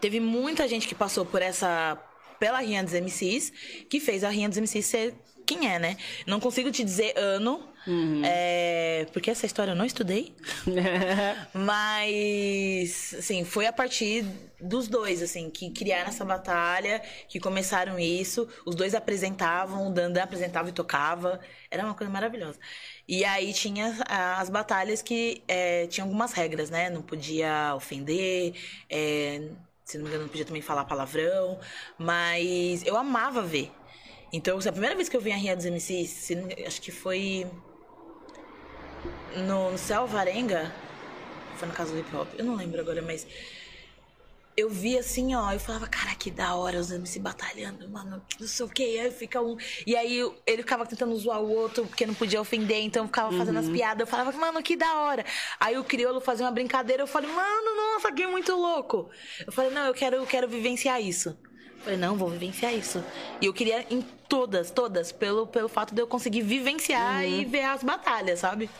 teve 0.00 0.20
muita 0.20 0.68
gente 0.68 0.86
que 0.86 0.94
passou 0.94 1.24
por 1.24 1.42
essa 1.42 1.98
pela 2.38 2.60
Rinha 2.60 2.82
dos 2.82 2.92
MCs, 2.92 3.50
que 3.88 4.00
fez 4.00 4.22
a 4.22 4.28
Rinha 4.28 4.48
dos 4.48 4.58
MCs 4.58 4.86
ser 4.86 5.14
quem 5.46 5.70
é, 5.70 5.78
né? 5.78 5.96
Não 6.26 6.40
consigo 6.40 6.70
te 6.70 6.82
dizer 6.84 7.12
ano, 7.16 7.68
é, 8.24 9.06
porque 9.12 9.30
essa 9.30 9.46
história 9.46 9.72
eu 9.72 9.76
não 9.76 9.84
estudei. 9.84 10.34
Mas, 11.52 13.14
assim, 13.18 13.44
foi 13.44 13.66
a 13.66 13.72
partir 13.72 14.24
dos 14.60 14.88
dois, 14.88 15.22
assim, 15.22 15.50
que 15.50 15.70
criaram 15.70 16.08
essa 16.08 16.24
batalha, 16.24 17.02
que 17.28 17.38
começaram 17.38 17.98
isso. 17.98 18.48
Os 18.64 18.74
dois 18.74 18.94
apresentavam, 18.94 19.88
o 19.88 19.92
Dandan 19.92 20.22
apresentava 20.22 20.68
e 20.68 20.72
tocava. 20.72 21.40
Era 21.70 21.84
uma 21.84 21.94
coisa 21.94 22.12
maravilhosa. 22.12 22.58
E 23.06 23.24
aí 23.24 23.52
tinha 23.52 23.94
as 24.08 24.48
batalhas 24.48 25.02
que 25.02 25.42
é, 25.46 25.86
tinham 25.88 26.06
algumas 26.06 26.32
regras, 26.32 26.70
né? 26.70 26.88
Não 26.88 27.02
podia 27.02 27.74
ofender, 27.76 28.54
é, 28.88 29.50
se 29.84 29.98
não 29.98 30.04
me 30.04 30.08
engano, 30.08 30.24
não 30.24 30.30
podia 30.30 30.44
também 30.46 30.62
falar 30.62 30.84
palavrão. 30.86 31.58
Mas 31.98 32.82
eu 32.84 32.96
amava 32.96 33.42
ver. 33.42 33.70
Então, 34.32 34.58
a 34.58 34.72
primeira 34.72 34.96
vez 34.96 35.08
que 35.08 35.16
eu 35.16 35.20
vi 35.20 35.30
a 35.30 35.36
Rinha 35.36 35.54
dos 35.54 35.64
MCs, 35.64 36.30
acho 36.66 36.82
que 36.82 36.90
foi 36.90 37.46
no, 39.36 39.72
no 39.72 39.78
Céu 39.78 40.06
Varenga, 40.06 40.72
foi 41.56 41.68
no 41.68 41.74
caso 41.74 41.92
do 41.92 41.98
hip 41.98 42.16
hop, 42.16 42.28
eu 42.36 42.44
não 42.44 42.54
lembro 42.54 42.80
agora, 42.80 43.02
mas 43.02 43.26
eu 44.56 44.70
vi 44.70 44.96
assim, 44.96 45.34
ó, 45.34 45.52
eu 45.52 45.58
falava, 45.58 45.88
cara, 45.88 46.14
que 46.14 46.30
da 46.30 46.54
hora 46.54 46.78
os 46.78 46.90
MC 46.90 47.18
batalhando, 47.18 47.88
mano, 47.88 48.22
não 48.38 48.46
sei 48.46 48.64
o 48.64 48.68
que, 48.68 49.00
aí 49.00 49.10
fica 49.10 49.40
um. 49.40 49.56
E 49.84 49.96
aí 49.96 50.20
ele 50.46 50.62
ficava 50.62 50.86
tentando 50.86 51.16
zoar 51.16 51.40
o 51.40 51.50
outro 51.50 51.84
porque 51.86 52.06
não 52.06 52.14
podia 52.14 52.40
ofender, 52.40 52.82
então 52.82 53.02
eu 53.02 53.06
ficava 53.08 53.36
fazendo 53.36 53.58
as 53.58 53.68
piadas, 53.68 54.00
eu 54.00 54.06
falava, 54.06 54.30
mano, 54.38 54.62
que 54.62 54.76
da 54.76 55.00
hora. 55.00 55.24
Aí 55.58 55.76
o 55.76 55.82
crioulo 55.82 56.20
fazia 56.20 56.46
uma 56.46 56.52
brincadeira, 56.52 57.02
eu 57.02 57.06
falei, 57.06 57.28
mano, 57.30 57.76
nossa, 57.76 58.12
que 58.12 58.26
muito 58.26 58.54
louco. 58.54 59.10
Eu 59.44 59.52
falei, 59.52 59.70
não, 59.72 59.86
eu 59.86 59.94
quero, 59.94 60.16
eu 60.16 60.26
quero 60.26 60.48
vivenciar 60.48 61.00
isso. 61.00 61.36
Falei, 61.84 61.98
não, 61.98 62.16
vou 62.16 62.28
vivenciar 62.30 62.74
isso. 62.74 63.04
E 63.40 63.46
eu 63.46 63.52
queria 63.52 63.84
em 63.90 64.00
todas, 64.28 64.70
todas, 64.70 65.12
pelo, 65.12 65.46
pelo 65.46 65.68
fato 65.68 65.94
de 65.94 66.00
eu 66.00 66.06
conseguir 66.06 66.40
vivenciar 66.42 67.24
e 67.26 67.44
ver 67.44 67.64
as 67.64 67.82
batalhas, 67.84 68.38
sabe? 68.40 68.70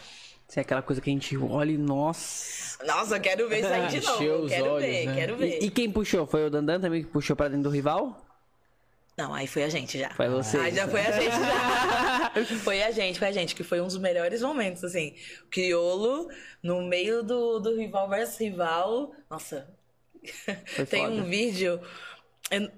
Isso 0.48 0.58
é 0.58 0.62
aquela 0.62 0.82
coisa 0.82 1.00
que 1.00 1.10
a 1.10 1.12
gente 1.12 1.36
olha 1.36 1.70
e, 1.72 1.78
nossa. 1.78 2.84
Nossa, 2.84 3.16
eu 3.16 3.20
quero 3.20 3.48
ver 3.48 3.58
isso 3.60 3.68
aí 3.68 3.86
de 3.88 3.96
Encheu 4.04 4.32
novo. 4.32 4.44
os 4.46 4.52
Quero 4.52 4.70
olhos, 4.72 4.86
ver, 4.88 5.06
né? 5.06 5.14
quero 5.14 5.36
ver. 5.36 5.62
E, 5.62 5.66
e 5.66 5.70
quem 5.70 5.90
puxou? 5.90 6.26
Foi 6.26 6.46
o 6.46 6.50
Dandan 6.50 6.80
também 6.80 7.02
que 7.02 7.08
puxou 7.10 7.36
pra 7.36 7.48
dentro 7.48 7.64
do 7.64 7.70
rival? 7.70 8.20
Não, 9.16 9.32
aí 9.32 9.46
foi 9.46 9.62
a 9.62 9.68
gente 9.68 9.98
já. 9.98 10.10
Foi 10.10 10.28
você. 10.28 10.56
Aí 10.58 10.74
já 10.74 10.88
foi 10.88 11.00
a 11.00 11.12
gente 11.12 11.30
já. 11.30 12.32
foi 12.64 12.82
a 12.82 12.90
gente, 12.90 13.18
foi 13.18 13.28
a 13.28 13.32
gente, 13.32 13.54
que 13.54 13.62
foi 13.62 13.80
um 13.80 13.86
dos 13.86 13.96
melhores 13.98 14.42
momentos, 14.42 14.82
assim. 14.82 15.14
O 15.44 15.46
Criolo, 15.50 16.28
no 16.62 16.82
meio 16.82 17.22
do, 17.22 17.60
do 17.60 17.76
rival 17.76 18.08
versus 18.08 18.38
rival. 18.38 19.12
Nossa. 19.30 19.68
tem 20.90 21.06
um 21.06 21.24
vídeo. 21.24 21.80
eu- 22.50 22.70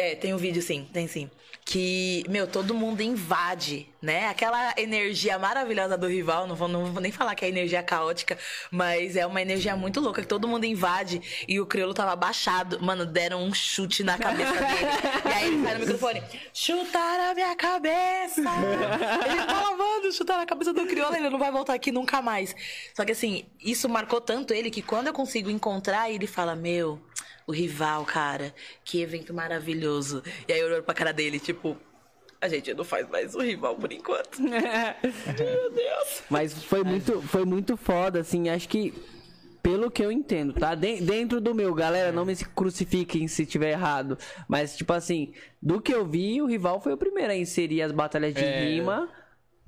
É, 0.00 0.14
tem 0.14 0.32
um 0.32 0.38
vídeo 0.38 0.62
sim, 0.62 0.88
tem 0.90 1.06
sim. 1.06 1.30
Que, 1.62 2.24
meu, 2.26 2.46
todo 2.46 2.72
mundo 2.72 3.02
invade, 3.02 3.86
né? 4.00 4.28
Aquela 4.28 4.72
energia 4.78 5.38
maravilhosa 5.38 5.96
do 5.96 6.08
rival, 6.08 6.46
não 6.46 6.56
vou, 6.56 6.66
não 6.66 6.86
vou 6.86 7.02
nem 7.02 7.12
falar 7.12 7.34
que 7.34 7.44
é 7.44 7.48
energia 7.48 7.82
caótica, 7.82 8.38
mas 8.70 9.14
é 9.14 9.26
uma 9.26 9.42
energia 9.42 9.76
muito 9.76 10.00
louca, 10.00 10.22
que 10.22 10.26
todo 10.26 10.48
mundo 10.48 10.64
invade 10.64 11.20
e 11.46 11.60
o 11.60 11.66
crioulo 11.66 11.92
tava 11.92 12.12
abaixado. 12.12 12.82
Mano, 12.82 13.04
deram 13.04 13.44
um 13.44 13.52
chute 13.52 14.02
na 14.02 14.16
cabeça 14.16 14.52
dele. 14.52 14.88
e 15.28 15.32
aí 15.32 15.46
ele 15.48 15.62
sai 15.62 15.74
no 15.74 15.80
microfone, 15.80 16.22
chutaram 16.54 17.30
a 17.30 17.34
minha 17.34 17.54
cabeça! 17.54 18.40
ele 18.40 19.42
fala, 19.42 19.76
mano, 19.76 20.12
chutaram 20.12 20.42
a 20.42 20.46
cabeça 20.46 20.72
do 20.72 20.86
crioulo, 20.86 21.14
ele 21.14 21.28
não 21.28 21.38
vai 21.38 21.52
voltar 21.52 21.74
aqui 21.74 21.92
nunca 21.92 22.22
mais. 22.22 22.56
Só 22.94 23.04
que 23.04 23.12
assim, 23.12 23.44
isso 23.62 23.86
marcou 23.86 24.20
tanto 24.20 24.54
ele 24.54 24.70
que 24.70 24.80
quando 24.80 25.08
eu 25.08 25.12
consigo 25.12 25.50
encontrar, 25.50 26.10
ele 26.10 26.26
fala, 26.26 26.56
meu, 26.56 26.98
o 27.46 27.52
rival, 27.52 28.04
cara, 28.04 28.54
que 28.84 29.00
evento 29.00 29.32
maravilhoso. 29.34 30.22
E 30.48 30.52
aí 30.52 30.60
eu 30.60 30.66
olho 30.72 30.82
pra 30.82 30.94
cara 30.94 31.12
dele, 31.12 31.38
tipo, 31.40 31.76
a 32.40 32.48
gente 32.48 32.72
não 32.74 32.84
faz 32.84 33.08
mais 33.08 33.34
o 33.34 33.40
rival 33.40 33.76
por 33.76 33.92
enquanto. 33.92 34.40
Meu 34.42 35.70
Deus. 35.72 36.22
Mas 36.30 36.52
foi 36.64 36.82
muito, 36.84 37.20
foi 37.22 37.44
muito 37.44 37.76
foda, 37.76 38.20
assim, 38.20 38.48
acho 38.48 38.68
que. 38.68 38.92
Pelo 39.62 39.90
que 39.90 40.02
eu 40.02 40.10
entendo, 40.10 40.54
tá? 40.54 40.74
Den- 40.74 41.04
dentro 41.04 41.38
do 41.38 41.54
meu, 41.54 41.74
galera, 41.74 42.10
não 42.10 42.24
me 42.24 42.34
crucifiquem 42.34 43.28
se 43.28 43.44
tiver 43.44 43.72
errado. 43.72 44.16
Mas, 44.48 44.74
tipo 44.74 44.90
assim, 44.94 45.34
do 45.60 45.82
que 45.82 45.92
eu 45.92 46.06
vi, 46.06 46.40
o 46.40 46.46
rival 46.46 46.80
foi 46.80 46.94
o 46.94 46.96
primeiro 46.96 47.30
a 47.30 47.36
inserir 47.36 47.82
as 47.82 47.92
batalhas 47.92 48.32
de 48.32 48.42
É. 48.42 48.64
rima 48.64 49.06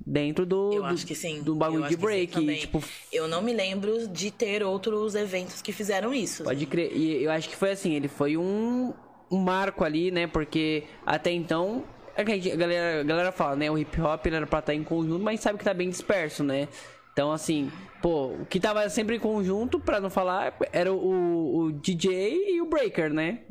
dentro 0.05 0.45
do, 0.45 0.73
Eu 0.73 0.81
do- 0.81 0.85
acho 0.87 1.05
que 1.05 1.15
sim. 1.15 1.41
do 1.41 1.55
bagulho 1.55 1.87
de 1.87 1.95
break. 1.97 2.33
também. 2.33 2.59
tipo, 2.59 2.83
Eu 3.11 3.27
não 3.27 3.41
me 3.41 3.53
lembro 3.53 4.07
de 4.07 4.29
ter 4.31 4.63
outros 4.63 5.15
eventos 5.15 5.61
que 5.61 5.71
fizeram 5.71 6.13
isso. 6.13 6.43
Pode 6.43 6.65
crer. 6.65 6.91
E 6.95 7.23
eu 7.23 7.31
acho 7.31 7.49
que 7.49 7.55
foi 7.55 7.71
assim, 7.71 7.93
ele 7.93 8.07
foi 8.07 8.35
um, 8.37 8.93
um 9.31 9.37
marco 9.37 9.83
ali, 9.83 10.11
né? 10.11 10.27
Porque 10.27 10.83
até 11.05 11.31
então. 11.31 11.83
é 12.15 12.21
a, 12.21 12.25
gente- 12.25 12.51
a 12.51 12.55
galera, 12.55 13.01
a 13.01 13.03
galera 13.03 13.31
fala, 13.31 13.55
né? 13.55 13.71
O 13.71 13.77
hip 13.77 13.99
hop 14.01 14.25
era 14.27 14.45
pra 14.45 14.59
estar 14.59 14.73
em 14.73 14.83
conjunto, 14.83 15.23
mas 15.23 15.39
sabe 15.39 15.57
que 15.57 15.63
tá 15.65 15.73
bem 15.73 15.89
disperso, 15.89 16.43
né? 16.43 16.67
Então, 17.13 17.31
assim, 17.31 17.71
pô, 18.01 18.29
o 18.41 18.45
que 18.49 18.59
tava 18.59 18.89
sempre 18.89 19.17
em 19.17 19.19
conjunto, 19.19 19.79
pra 19.79 19.99
não 20.01 20.09
falar, 20.09 20.57
era 20.71 20.91
o, 20.91 21.55
o 21.65 21.71
DJ 21.71 22.55
e 22.55 22.59
o 22.59 22.65
breaker, 22.65 23.13
né? 23.13 23.41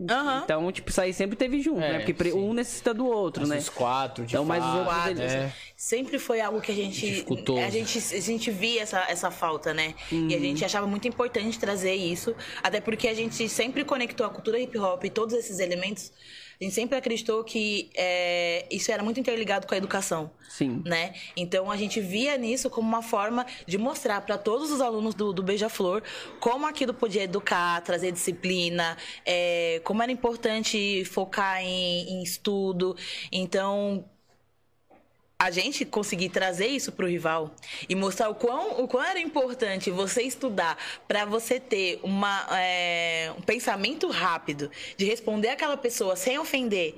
Então, 0.42 0.72
tipo, 0.72 0.90
isso 0.90 1.00
aí 1.00 1.12
sempre 1.14 1.36
teve 1.36 1.61
junto, 1.61 1.80
É, 1.80 1.92
né? 1.92 1.98
Porque 2.05 2.30
sim. 2.32 2.36
um 2.36 2.53
necessita 2.53 2.92
do 2.92 3.07
outro, 3.07 3.46
né? 3.46 3.59
Os 3.59 3.68
quatro, 3.68 4.26
de 4.26 4.34
Então, 4.34 4.44
mas 4.44 4.64
os 4.64 4.70
fato, 4.84 5.09
outros, 5.11 5.18
né? 5.32 5.53
Sempre 5.85 6.16
foi 6.20 6.41
algo 6.41 6.61
que 6.61 6.70
a 6.70 6.74
gente. 6.76 7.01
Dificultoso. 7.05 7.59
A 7.59 7.68
gente, 7.68 7.99
a 7.99 8.20
gente 8.20 8.53
via 8.53 8.83
essa, 8.83 9.05
essa 9.09 9.33
falta, 9.33 9.74
né? 9.74 9.97
E 10.12 10.14
a 10.14 10.18
Uhum. 10.18 10.28
gente 10.30 10.64
achava 10.64 10.87
muito 10.87 11.09
importante 11.09 11.59
trazer 11.59 11.93
isso. 11.97 12.37
Até 12.62 12.80
porque 12.80 13.09
a 13.09 13.14
gente 13.14 13.49
sempre 13.49 13.85
conectou 13.85 14.24
a 14.24 14.30
cultura 14.30 14.61
hip 14.61 14.78
hop 14.78 15.03
e 15.05 15.11
todos 15.11 15.35
esses 15.35 15.59
elementos. 15.59 16.12
A 16.61 16.62
gente 16.64 16.72
sempre 16.76 16.97
acreditou 16.97 17.43
que 17.43 17.91
é, 17.97 18.64
isso 18.70 18.93
era 18.93 19.03
muito 19.03 19.18
interligado 19.18 19.66
com 19.66 19.74
a 19.74 19.76
educação. 19.76 20.30
Sim. 20.49 20.83
né? 20.85 21.14
Então 21.37 21.68
a 21.70 21.76
gente 21.76 21.99
via 22.01 22.37
nisso 22.37 22.70
como 22.70 22.87
uma 22.87 23.03
forma 23.03 23.45
de 23.66 23.76
mostrar 23.76 24.20
para 24.20 24.39
todos 24.39 24.70
os 24.70 24.80
alunos 24.80 25.14
do, 25.14 25.33
do 25.33 25.43
Beija-Flor 25.43 26.03
como 26.39 26.64
aquilo 26.66 26.93
podia 26.95 27.22
educar, 27.24 27.80
trazer 27.80 28.12
disciplina, 28.12 28.97
é, 29.26 29.80
como 29.83 30.01
era 30.03 30.12
importante 30.12 31.05
focar 31.07 31.61
em, 31.61 32.09
em 32.09 32.22
estudo. 32.22 32.95
Então 33.33 34.05
a 35.43 35.51
gente 35.51 35.84
conseguir 35.84 36.28
trazer 36.28 36.68
isso 36.68 36.93
pro 36.93 37.09
rival 37.09 37.53
e 37.88 37.97
mostrar 37.97 38.28
o 38.28 38.34
quão, 38.34 38.80
o 38.80 38.86
quão 38.86 39.03
era 39.03 39.18
importante 39.18 39.90
você 39.90 40.22
estudar 40.22 40.78
para 41.09 41.24
você 41.24 41.59
ter 41.59 41.99
uma, 42.05 42.47
é, 42.53 43.32
um 43.36 43.43
pensamento 43.43 44.09
rápido 44.09 44.70
de 44.97 45.05
responder 45.05 45.49
aquela 45.49 45.76
pessoa 45.76 46.14
sem 46.14 46.38
ofender, 46.38 46.95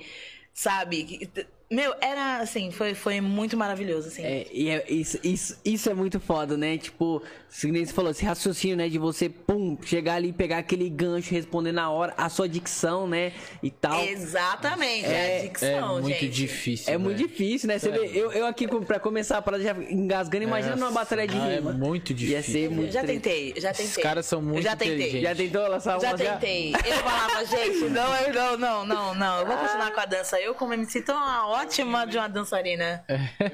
sabe? 0.53 1.31
Meu, 1.71 1.95
era 2.03 2.37
assim, 2.37 2.71
foi, 2.71 2.95
foi 2.95 3.19
muito 3.23 3.57
maravilhoso, 3.57 4.09
assim. 4.09 4.23
É, 4.23 4.47
e 4.53 4.69
é- 4.69 4.85
isso, 4.93 5.19
isso, 5.25 5.59
isso 5.65 5.89
é 5.89 5.95
muito 5.95 6.21
foda, 6.21 6.55
né? 6.55 6.77
Tipo, 6.77 7.23
você 7.57 7.87
falou, 7.87 8.11
esse 8.11 8.25
raciocínio, 8.25 8.77
né? 8.77 8.89
De 8.89 8.99
você, 8.99 9.29
pum, 9.29 9.79
chegar 9.85 10.15
ali, 10.17 10.33
pegar 10.33 10.59
aquele 10.59 10.91
gancho, 10.91 11.31
responder 11.33 11.71
na 11.71 11.89
hora, 11.89 12.13
a 12.17 12.29
sua 12.29 12.49
dicção, 12.49 13.07
né? 13.07 13.33
E 13.63 13.71
tal. 13.71 14.03
Exatamente, 14.05 15.07
É- 15.07 15.39
a 15.39 15.43
dicção, 15.45 15.69
É 15.99 16.01
muito 16.03 16.09
gente. 16.09 16.29
difícil. 16.31 16.93
É 16.93 16.99
muito 16.99 17.21
né? 17.23 17.29
difícil, 17.29 17.69
né? 17.69 17.79
Você 17.79 17.91
vê, 17.93 18.11
eu, 18.13 18.33
eu 18.33 18.45
aqui, 18.47 18.67
pra 18.67 18.99
começar 18.99 19.39
a 19.39 19.43
parada, 19.43 19.63
já 19.63 19.73
engasgando, 19.89 20.43
imagina 20.43 20.75
numa 20.75 20.87
Nossa, 20.87 20.99
batalha 21.01 21.29
de 21.29 21.37
ah, 21.39 21.49
é 21.53 21.61
muito 21.61 22.11
Ia 22.11 22.17
difícil. 22.17 22.53
ser 22.53 22.71
muito 22.71 22.93
Já 22.93 23.05
tentei, 23.05 23.55
já 23.57 23.71
tentei. 23.71 23.85
Esses 23.87 23.97
caras 24.03 24.27
são 24.27 24.43
muito 24.43 24.59
Eu 24.59 24.63
já 24.63 24.75
tentei. 24.77 24.95
inteligentes. 24.95 25.23
Já 25.23 25.35
tentou 25.37 25.69
lançar 25.69 26.01
Já 26.01 26.09
uma 26.09 26.19
tentei. 26.19 26.73
Eu 26.75 26.95
falava, 27.05 27.45
gente, 27.47 27.85
não, 27.91 28.17
eu 28.17 28.35
não, 28.35 28.57
não, 28.59 28.85
não, 28.85 29.15
não. 29.15 29.39
Eu 29.41 29.47
vou 29.47 29.57
continuar 29.57 29.93
com 29.93 30.01
a 30.01 30.07
dança. 30.07 30.41
Eu, 30.41 30.55
como 30.57 30.75
MC, 30.75 31.03
tô 31.03 31.13
uma 31.13 31.47
ótima 31.49 32.05
de 32.05 32.19
uma 32.19 32.29
dançarina. 32.29 33.05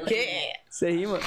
Que... 0.08 0.26
Você 0.70 0.90
rima? 0.90 1.20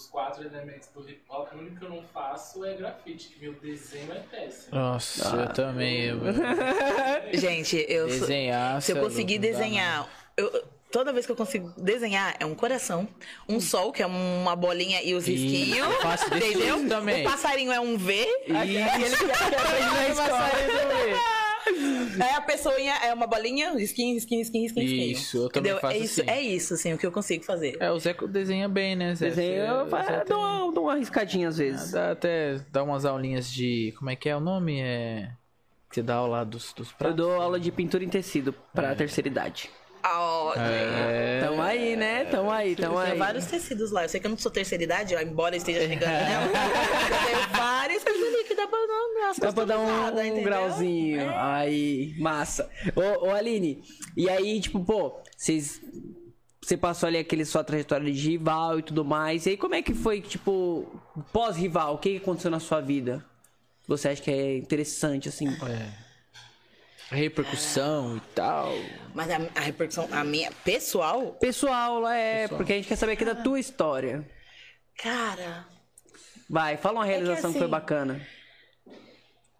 Dos 0.00 0.08
quatro 0.08 0.42
elementos 0.42 0.88
do 0.94 1.06
hip 1.06 1.20
hop, 1.28 1.52
o 1.52 1.58
único 1.58 1.76
que 1.76 1.84
eu 1.84 1.90
não 1.90 2.02
faço 2.02 2.64
é 2.64 2.72
grafite, 2.72 3.28
que 3.28 3.38
meu 3.38 3.52
desenho 3.52 4.10
é 4.10 4.20
péssimo. 4.20 4.74
Nossa, 4.74 5.36
eu 5.36 5.52
também. 5.52 6.04
Eu... 6.04 6.18
Gente, 7.38 7.84
eu 7.86 8.08
sou- 8.08 8.20
Desenhar, 8.20 8.80
se 8.80 8.92
eu 8.92 8.96
é 8.96 9.00
conseguir 9.02 9.38
desenhar. 9.38 10.08
eu- 10.38 10.64
toda 10.90 11.12
vez 11.12 11.26
que 11.26 11.32
eu 11.32 11.36
consigo 11.36 11.70
desenhar, 11.76 12.34
é 12.40 12.46
um 12.46 12.54
coração, 12.54 13.06
um 13.46 13.60
sol, 13.60 13.92
que 13.92 14.02
é 14.02 14.06
uma 14.06 14.56
bolinha 14.56 15.02
e 15.02 15.14
os 15.14 15.26
risquinhos. 15.26 15.76
eu 15.76 15.90
faço 16.00 16.30
desse 16.30 16.48
entendeu? 16.54 16.88
também. 16.88 17.26
O 17.26 17.30
passarinho 17.30 17.70
é 17.70 17.78
um 17.78 17.98
V. 17.98 18.26
E 18.46 18.56
ele 18.56 18.80
Aí 21.66 22.30
a 22.34 22.40
pessoinha 22.40 22.94
é 23.04 23.12
uma 23.12 23.26
bolinha, 23.26 23.72
risquinho, 23.74 24.14
risquinho, 24.14 24.40
risquinho, 24.40 24.62
risquinho. 24.64 24.86
risquinho. 24.86 25.12
Isso, 25.12 25.36
eu 25.36 25.48
também 25.48 25.72
Entendeu? 25.72 25.80
faço 25.80 25.94
é 25.94 25.98
isso, 25.98 26.20
assim. 26.20 26.30
É 26.30 26.40
isso, 26.40 26.74
assim, 26.74 26.92
o 26.94 26.98
que 26.98 27.06
eu 27.06 27.12
consigo 27.12 27.44
fazer. 27.44 27.76
É, 27.80 27.90
o 27.90 27.98
Zé 27.98 28.14
desenha 28.28 28.68
bem, 28.68 28.96
né, 28.96 29.14
Zé? 29.14 29.28
Desenho, 29.28 29.60
eu, 29.64 29.88
Zé 29.88 30.12
dou, 30.16 30.24
tem- 30.24 30.36
uma, 30.36 30.72
dou 30.72 30.84
uma 30.84 30.94
riscadinha 30.96 31.48
às 31.48 31.58
vezes. 31.58 31.92
Dá 31.92 32.12
até 32.12 32.60
dá 32.70 32.82
umas 32.82 33.04
aulinhas 33.04 33.50
de. 33.50 33.92
Como 33.98 34.10
é 34.10 34.16
que 34.16 34.28
é 34.28 34.36
o 34.36 34.40
nome? 34.40 34.80
É. 34.80 35.30
Você 35.90 36.02
dá 36.02 36.14
aula 36.14 36.44
dos, 36.44 36.72
dos 36.72 36.90
Eu 36.90 36.96
pratos? 36.96 37.16
dou 37.16 37.32
aula 37.40 37.58
de 37.58 37.72
pintura 37.72 38.04
em 38.04 38.08
tecido 38.08 38.54
pra 38.72 38.94
terceira 38.94 39.28
idade. 39.28 39.68
Ó, 40.02 40.54
É. 40.54 41.40
Tamo 41.40 41.60
aí, 41.62 41.96
né? 41.96 42.24
Tamo 42.24 42.50
aí, 42.50 42.74
tamo 42.76 42.94
Eu 42.94 42.98
aí. 42.98 43.06
tenho 43.08 43.18
vários 43.18 43.46
tecidos 43.46 43.90
lá. 43.90 44.04
Eu 44.04 44.08
sei 44.08 44.20
que 44.20 44.26
eu 44.26 44.30
não 44.30 44.38
sou 44.38 44.50
terceira 44.50 44.82
idade, 44.84 45.14
ó, 45.14 45.20
embora 45.20 45.56
esteja 45.56 45.80
chegando 45.88 46.10
nela. 46.10 46.46
eu 46.46 47.26
tenho 47.26 47.48
vários 47.56 48.02
tecidos 48.02 48.28
ali 48.34 48.44
que 48.44 48.54
dá 48.54 48.66
pra 48.66 48.78
dar 48.78 49.00
Dá 49.38 49.52
pra 49.52 49.64
dar 49.64 49.78
um, 49.78 50.38
um 50.38 50.42
grauzinho. 50.42 51.20
É. 51.20 51.34
Aí, 51.36 52.14
massa. 52.18 52.68
Ô, 52.96 53.26
ô, 53.26 53.30
Aline, 53.30 53.82
e 54.16 54.28
aí, 54.28 54.60
tipo, 54.60 54.80
pô, 54.84 55.20
vocês. 55.36 55.80
Você 56.62 56.76
passou 56.76 57.06
ali 57.06 57.18
aquele 57.18 57.44
sua 57.44 57.64
trajetória 57.64 58.10
de 58.12 58.30
rival 58.30 58.78
e 58.78 58.82
tudo 58.82 59.04
mais. 59.04 59.46
E 59.46 59.50
aí, 59.50 59.56
como 59.56 59.74
é 59.74 59.82
que 59.82 59.94
foi, 59.94 60.20
tipo, 60.20 60.86
pós-rival? 61.32 61.94
O 61.94 61.98
que 61.98 62.10
que 62.12 62.16
aconteceu 62.18 62.50
na 62.50 62.60
sua 62.60 62.80
vida? 62.80 63.24
Você 63.88 64.08
acha 64.08 64.22
que 64.22 64.30
é 64.30 64.56
interessante, 64.58 65.28
assim? 65.28 65.48
É. 65.48 66.09
A 67.10 67.14
repercussão 67.16 68.16
e 68.16 68.20
tal. 68.34 68.72
Mas 69.14 69.28
a, 69.30 69.36
a 69.56 69.60
repercussão, 69.60 70.08
a 70.12 70.22
minha 70.22 70.50
pessoal, 70.64 71.32
Pessoal, 71.40 72.06
é, 72.08 72.42
Pessoal. 72.42 72.56
porque 72.58 72.72
a 72.72 72.76
gente 72.76 72.88
quer 72.88 72.96
saber 72.96 73.12
aqui 73.12 73.24
da 73.24 73.34
tua 73.34 73.58
história. 73.58 74.24
cara, 74.96 75.66
Vai, 76.48 76.76
fala 76.76 76.98
uma 77.00 77.04
realização 77.04 77.52
que, 77.52 77.58
foi 77.58 77.66
assim, 77.66 77.70
bacana. 77.70 78.20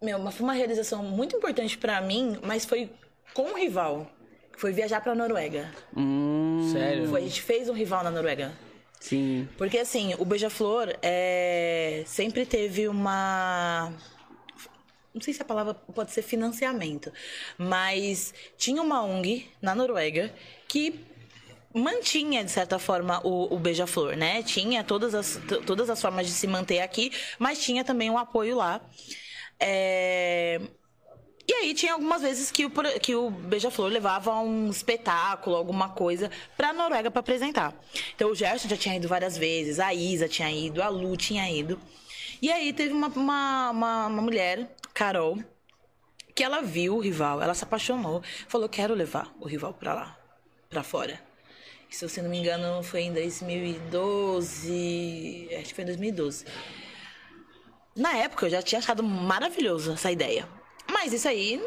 meu, 0.02 0.18
mas 0.18 0.34
foi 0.34 0.44
uma 0.44 0.52
realização 0.54 1.02
muito 1.04 1.36
importante 1.36 1.76
pra 1.78 2.00
mim, 2.00 2.38
mas 2.42 2.64
foi 2.64 2.90
com 3.34 3.42
um 3.50 3.54
rival. 3.54 4.10
que 4.52 4.60
Foi 4.60 4.72
viajar 4.72 5.00
pra 5.00 5.14
Noruega. 5.14 5.70
Hum, 5.96 6.68
Sério? 6.72 7.08
Foi, 7.08 7.20
a 7.20 7.24
gente 7.24 7.42
fez 7.42 7.68
um 7.68 7.72
rival 7.74 8.02
na 8.04 8.10
Noruega. 8.10 8.52
sim. 9.00 9.48
Porque 9.56 9.78
assim, 9.78 10.14
o 10.18 10.24
Beija-Flor 10.24 10.94
é... 11.02 12.02
sempre 12.06 12.44
teve 12.46 12.86
uma. 12.88 13.92
Não 15.14 15.20
sei 15.20 15.34
se 15.34 15.42
a 15.42 15.44
palavra 15.44 15.74
pode 15.74 16.12
ser 16.12 16.22
financiamento, 16.22 17.12
mas 17.58 18.32
tinha 18.56 18.80
uma 18.82 19.02
ONG 19.02 19.50
na 19.60 19.74
Noruega 19.74 20.32
que 20.68 21.04
mantinha, 21.74 22.44
de 22.44 22.50
certa 22.50 22.78
forma, 22.78 23.20
o, 23.26 23.54
o 23.54 23.58
Beija-Flor, 23.58 24.16
né? 24.16 24.42
Tinha 24.42 24.82
todas 24.84 25.14
as, 25.14 25.40
todas 25.66 25.90
as 25.90 26.00
formas 26.00 26.26
de 26.26 26.32
se 26.32 26.46
manter 26.46 26.80
aqui, 26.80 27.12
mas 27.38 27.60
tinha 27.62 27.84
também 27.84 28.10
um 28.10 28.18
apoio 28.18 28.56
lá. 28.56 28.80
É, 29.58 30.60
E 31.48 31.52
aí 31.52 31.74
tinha 31.74 31.94
algumas 31.94 32.22
vezes 32.22 32.50
que 32.50 32.64
o, 32.64 32.70
que 33.00 33.14
o 33.16 33.28
Beija-Flor 33.30 33.88
levava 33.90 34.32
um 34.40 34.70
espetáculo, 34.70 35.56
alguma 35.56 35.88
coisa, 35.88 36.30
pra 36.56 36.72
Noruega 36.72 37.10
pra 37.10 37.20
apresentar. 37.20 37.74
Então 38.14 38.30
o 38.30 38.34
Gerson 38.34 38.68
já 38.68 38.76
tinha 38.76 38.96
ido 38.96 39.08
várias 39.08 39.36
vezes, 39.36 39.80
a 39.80 39.92
Isa 39.92 40.28
tinha 40.28 40.50
ido, 40.50 40.80
a 40.82 40.88
Lu 40.88 41.16
tinha 41.16 41.50
ido. 41.50 41.80
E 42.40 42.50
aí 42.52 42.72
teve 42.72 42.92
uma, 42.94 43.08
uma, 43.08 43.70
uma, 43.70 44.06
uma 44.06 44.22
mulher, 44.22 44.76
Carol, 45.00 45.38
que 46.34 46.44
ela 46.44 46.60
viu 46.60 46.96
o 46.96 47.00
rival, 47.00 47.40
ela 47.40 47.54
se 47.54 47.64
apaixonou, 47.64 48.22
falou: 48.46 48.68
quero 48.68 48.92
levar 48.92 49.32
o 49.40 49.46
rival 49.46 49.72
pra 49.72 49.94
lá, 49.94 50.18
pra 50.68 50.82
fora. 50.82 51.18
Se 51.88 52.04
eu 52.04 52.10
não 52.22 52.28
me 52.30 52.36
engano, 52.38 52.82
foi 52.82 53.00
em 53.04 53.12
2012. 53.14 55.48
Acho 55.58 55.68
que 55.68 55.74
foi 55.74 55.84
em 55.84 55.86
2012. 55.86 56.44
Na 57.96 58.14
época 58.18 58.44
eu 58.44 58.50
já 58.50 58.60
tinha 58.60 58.78
achado 58.78 59.02
maravilhoso 59.02 59.92
essa 59.92 60.12
ideia. 60.12 60.46
Mas 60.92 61.14
isso 61.14 61.26
aí 61.28 61.58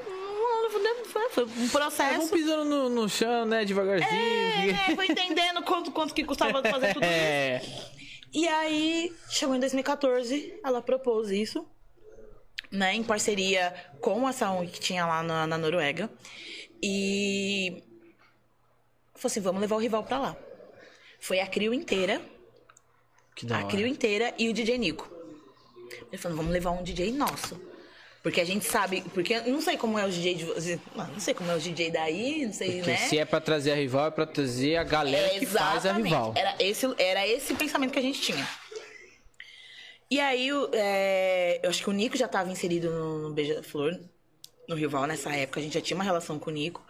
foi- 1.31 1.45
um 1.45 1.47
É, 1.47 1.49
vamos 1.55 1.72
processo. 1.72 2.30
pisando 2.31 2.65
no, 2.65 2.88
no 2.89 3.10
chão, 3.10 3.45
né? 3.45 3.65
Devagarzinho. 3.65 4.11
É, 4.11 4.93
foi 4.95 5.07
entendendo 5.07 5.64
quanto, 5.73 5.91
quanto 5.91 6.14
que 6.14 6.23
custava 6.23 6.61
fazer 6.61 6.93
tudo 6.93 7.03
isso. 7.03 7.11
É. 7.11 7.61
E 8.31 8.47
aí, 8.47 9.11
chegou 9.30 9.55
em 9.55 9.60
2014, 9.60 10.53
ela 10.64 10.84
propôs 10.84 11.31
isso, 11.31 11.65
né, 12.74 12.95
em 12.95 13.04
parceria 13.04 13.72
com 14.02 14.28
essa 14.28 14.50
ONG 14.50 14.72
que 14.72 14.80
tinha 14.80 15.06
lá 15.06 15.22
na, 15.22 15.45
na 15.45 15.58
Noruega. 15.60 16.10
E 16.82 17.84
falou 19.14 19.28
assim: 19.28 19.40
vamos 19.40 19.62
levar 19.62 19.76
o 19.76 19.80
rival 19.80 20.04
pra 20.04 20.18
lá. 20.18 20.36
Foi 21.20 21.40
a 21.40 21.48
Crio 21.48 21.74
inteira, 21.74 22.20
Que 23.36 23.45
da 23.45 23.60
a. 23.60 23.64
Crio 23.66 23.86
inteira 23.86 24.34
e 24.40 24.50
o 24.50 24.54
DJ 24.54 24.80
Nico. 24.80 25.10
Ele 26.12 26.18
falou: 26.18 26.38
vamos 26.38 26.52
levar 26.52 26.72
um 26.72 26.82
DJ 26.84 27.12
nosso. 27.14 27.62
Porque 28.24 28.40
a 28.40 28.45
gente 28.45 28.64
sabe, 28.64 29.04
porque 29.14 29.41
não 29.41 29.62
sei 29.62 29.76
como 29.76 30.00
é 30.00 30.06
o 30.06 30.10
DJ 30.10 30.36
de 30.36 30.45
vocês. 30.45 30.80
Não 30.95 31.20
sei 31.20 31.34
como 31.34 31.52
é 31.52 31.56
o 31.56 31.60
DJ 31.60 31.91
daí, 31.91 32.45
não 32.45 32.54
sei, 32.54 32.78
Porque 32.78 32.91
né? 32.91 32.98
se 32.98 33.18
é 33.18 33.26
pra 33.26 33.41
trazer 33.41 33.74
a 33.74 33.76
rival, 33.76 34.08
é 34.08 34.12
pra 34.12 34.26
trazer 34.26 34.78
a 34.78 34.84
galera 34.86 35.38
que 35.38 35.45
faz 35.45 35.86
a 35.86 35.91
rival. 35.91 36.34
Era 36.34 36.56
esse, 36.58 36.86
era 36.98 37.28
esse 37.28 37.54
pensamento 37.54 37.91
que 37.91 38.00
a 38.00 38.02
gente 38.02 38.22
tinha. 38.22 38.48
E 40.14 40.19
aí, 40.19 40.48
é, 40.73 41.60
eu 41.64 41.72
acho 41.72 41.81
que 41.81 41.90
o 41.90 41.91
Nico 41.91 42.15
já 42.15 42.27
estava 42.27 42.52
inserido 42.52 42.88
no, 42.91 43.18
no 43.30 43.34
Beija-Flor, 43.34 43.99
no 44.69 44.76
rival 44.76 45.07
nessa 45.07 45.35
época. 45.35 45.60
A 45.60 45.64
gente 45.64 45.73
já 45.73 45.81
tinha 45.81 45.95
uma 45.95 46.03
relação 46.03 46.38
com 46.38 46.52
o 46.52 46.53
Nico. 46.53 46.85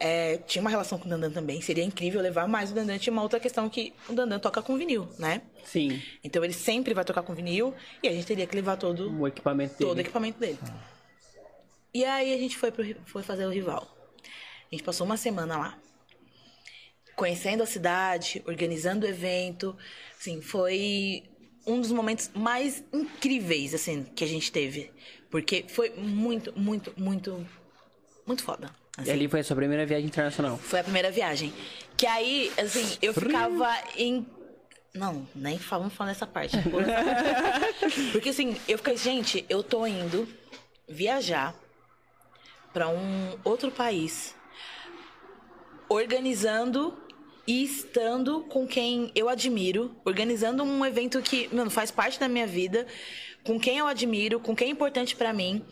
É, 0.00 0.38
tinha 0.38 0.60
uma 0.60 0.68
relação 0.68 0.98
com 0.98 1.06
o 1.06 1.08
Dandan 1.08 1.30
também. 1.30 1.60
Seria 1.60 1.84
incrível 1.84 2.20
levar, 2.20 2.48
mas 2.48 2.72
o 2.72 2.74
Dandan 2.74 2.98
tinha 2.98 3.12
uma 3.12 3.22
outra 3.22 3.38
questão 3.38 3.68
que 3.68 3.94
o 4.08 4.12
Dandan 4.12 4.40
toca 4.40 4.60
com 4.62 4.76
vinil, 4.76 5.08
né? 5.16 5.42
Sim. 5.64 6.02
Então 6.24 6.42
ele 6.42 6.52
sempre 6.52 6.92
vai 6.92 7.04
tocar 7.04 7.22
com 7.22 7.36
vinil 7.36 7.72
e 8.02 8.08
a 8.08 8.10
gente 8.10 8.26
teria 8.26 8.48
que 8.48 8.56
levar 8.56 8.76
todo 8.76 9.16
O 9.16 9.28
equipamento 9.28 9.78
dele. 9.78 9.88
todo 9.88 9.98
o 9.98 10.00
equipamento 10.00 10.40
dele. 10.40 10.58
E 11.94 12.04
aí 12.04 12.34
a 12.34 12.36
gente 12.36 12.56
foi, 12.56 12.72
pro, 12.72 12.84
foi 13.04 13.22
fazer 13.22 13.46
o 13.46 13.50
rival. 13.50 13.86
A 14.24 14.74
gente 14.74 14.82
passou 14.82 15.06
uma 15.06 15.16
semana 15.16 15.56
lá. 15.56 15.78
Conhecendo 17.14 17.62
a 17.62 17.66
cidade, 17.66 18.42
organizando 18.44 19.06
o 19.06 19.08
evento. 19.08 19.76
Assim, 20.18 20.42
foi 20.42 21.30
um 21.66 21.80
dos 21.80 21.90
momentos 21.90 22.30
mais 22.34 22.84
incríveis, 22.92 23.74
assim, 23.74 24.04
que 24.14 24.22
a 24.22 24.26
gente 24.26 24.52
teve. 24.52 24.90
Porque 25.30 25.64
foi 25.68 25.90
muito, 25.90 26.52
muito, 26.58 26.92
muito, 26.96 27.46
muito 28.26 28.42
foda. 28.42 28.70
E 28.98 29.02
assim. 29.02 29.10
ali 29.10 29.28
foi 29.28 29.40
a 29.40 29.44
sua 29.44 29.56
primeira 29.56 29.84
viagem 29.84 30.06
internacional. 30.06 30.56
Foi 30.56 30.80
a 30.80 30.84
primeira 30.84 31.10
viagem. 31.10 31.52
Que 31.96 32.06
aí, 32.06 32.52
assim, 32.56 32.96
eu 33.02 33.12
ficava 33.12 33.68
em. 33.96 34.26
Não, 34.94 35.28
nem 35.34 35.58
vamos 35.58 35.92
falar 35.92 36.10
nessa 36.10 36.26
parte. 36.26 36.56
Vou 36.60 36.80
nessa 36.80 37.04
parte. 37.04 38.10
Porque 38.12 38.30
assim, 38.30 38.56
eu 38.66 38.78
fiquei, 38.78 38.96
gente, 38.96 39.44
eu 39.48 39.62
tô 39.62 39.86
indo 39.86 40.26
viajar 40.88 41.54
pra 42.72 42.88
um 42.88 43.38
outro 43.44 43.70
país, 43.70 44.34
organizando 45.88 46.96
e 47.46 47.62
estando 47.62 48.40
com 48.42 48.66
quem 48.66 49.10
eu 49.14 49.28
admiro, 49.28 49.94
organizando 50.04 50.62
um 50.64 50.84
evento 50.84 51.22
que, 51.22 51.48
mano, 51.54 51.70
faz 51.70 51.90
parte 51.90 52.18
da 52.18 52.28
minha 52.28 52.46
vida, 52.46 52.86
com 53.44 53.58
quem 53.58 53.78
eu 53.78 53.86
admiro, 53.86 54.40
com 54.40 54.54
quem 54.54 54.68
é 54.68 54.70
importante 54.70 55.14
pra 55.14 55.32
mim. 55.32 55.62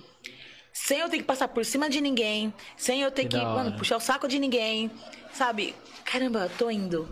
Sem 0.73 0.99
eu 1.01 1.09
ter 1.09 1.19
que 1.19 1.25
passar 1.25 1.49
por 1.49 1.65
cima 1.65 1.89
de 1.89 2.01
ninguém, 2.01 2.53
sem 2.77 3.03
eu 3.03 3.11
ter 3.11 3.23
Que 3.23 3.39
que, 3.39 3.45
mano, 3.45 3.77
puxar 3.77 3.97
o 3.97 4.01
saco 4.01 4.27
de 4.27 4.39
ninguém, 4.39 4.91
sabe? 5.33 5.75
Caramba, 6.05 6.51
tô 6.59 6.71
indo. 6.71 7.09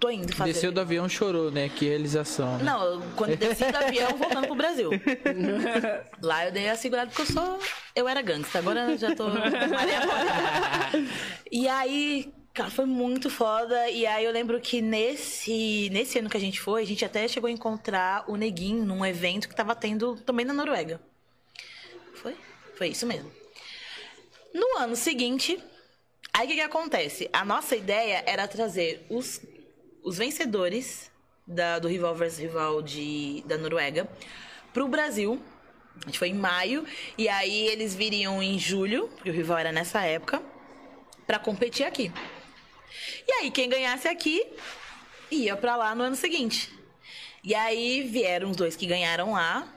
Tô 0.00 0.10
indo 0.10 0.34
fazer. 0.34 0.52
Desceu 0.52 0.72
do 0.72 0.80
avião 0.80 1.08
chorou, 1.08 1.50
né? 1.50 1.68
Que 1.68 1.86
realização. 1.86 2.58
Né? 2.58 2.64
Não, 2.64 3.00
quando 3.16 3.30
eu 3.30 3.36
desci 3.36 3.64
do 3.64 3.76
avião, 3.76 4.16
voltando 4.16 4.46
pro 4.46 4.56
Brasil. 4.56 4.90
Lá 6.20 6.46
eu 6.46 6.52
dei 6.52 6.68
a 6.68 6.76
segurada 6.76 7.10
porque 7.10 7.22
eu 7.22 7.26
sou. 7.26 7.58
Eu 7.94 8.08
era 8.08 8.20
gangsta, 8.20 8.58
agora 8.58 8.90
eu 8.90 8.98
já 8.98 9.14
tô. 9.14 9.24
E 11.50 11.68
aí, 11.68 12.32
cara, 12.54 12.70
foi 12.70 12.86
muito 12.86 13.28
foda. 13.28 13.90
E 13.90 14.06
aí 14.06 14.24
eu 14.24 14.32
lembro 14.32 14.58
que 14.60 14.80
nesse, 14.80 15.90
nesse 15.92 16.18
ano 16.18 16.30
que 16.30 16.36
a 16.36 16.40
gente 16.40 16.60
foi, 16.60 16.82
a 16.82 16.86
gente 16.86 17.04
até 17.04 17.26
chegou 17.28 17.48
a 17.48 17.52
encontrar 17.52 18.24
o 18.30 18.36
Neguinho 18.36 18.84
num 18.84 19.04
evento 19.04 19.48
que 19.48 19.54
tava 19.56 19.74
tendo 19.74 20.16
também 20.22 20.46
na 20.46 20.54
Noruega. 20.54 21.00
Foi? 22.14 22.36
Foi 22.76 22.88
isso 22.88 23.06
mesmo. 23.06 23.30
No 24.54 24.78
ano 24.78 24.94
seguinte, 24.94 25.62
aí 26.32 26.46
o 26.46 26.48
que, 26.48 26.54
que 26.54 26.60
acontece? 26.60 27.28
A 27.32 27.44
nossa 27.44 27.74
ideia 27.74 28.22
era 28.24 28.46
trazer 28.46 29.04
os, 29.10 29.40
os 30.02 30.16
vencedores 30.16 31.10
da- 31.46 31.78
do 31.80 31.88
Rival 31.88 32.14
vs 32.14 32.38
Rival 32.38 32.80
de, 32.80 33.42
da 33.46 33.58
Noruega 33.58 34.08
pro 34.72 34.86
Brasil. 34.86 35.42
A 36.02 36.06
gente 36.06 36.18
foi 36.20 36.28
em 36.28 36.34
maio. 36.34 36.86
E 37.18 37.28
aí 37.28 37.66
eles 37.66 37.94
viriam 37.96 38.40
em 38.42 38.58
julho, 38.58 39.08
porque 39.16 39.30
o 39.30 39.32
rival 39.32 39.58
era 39.58 39.72
nessa 39.72 40.02
época, 40.04 40.40
pra 41.26 41.38
competir 41.38 41.84
aqui. 41.86 42.12
E 43.26 43.32
aí 43.32 43.50
quem 43.50 43.68
ganhasse 43.68 44.08
aqui 44.08 44.46
ia 45.30 45.56
pra 45.56 45.76
lá 45.76 45.94
no 45.94 46.04
ano 46.04 46.16
seguinte. 46.16 46.72
E 47.42 47.54
aí 47.54 48.02
vieram 48.02 48.50
os 48.50 48.56
dois 48.56 48.76
que 48.76 48.86
ganharam 48.86 49.32
lá. 49.32 49.70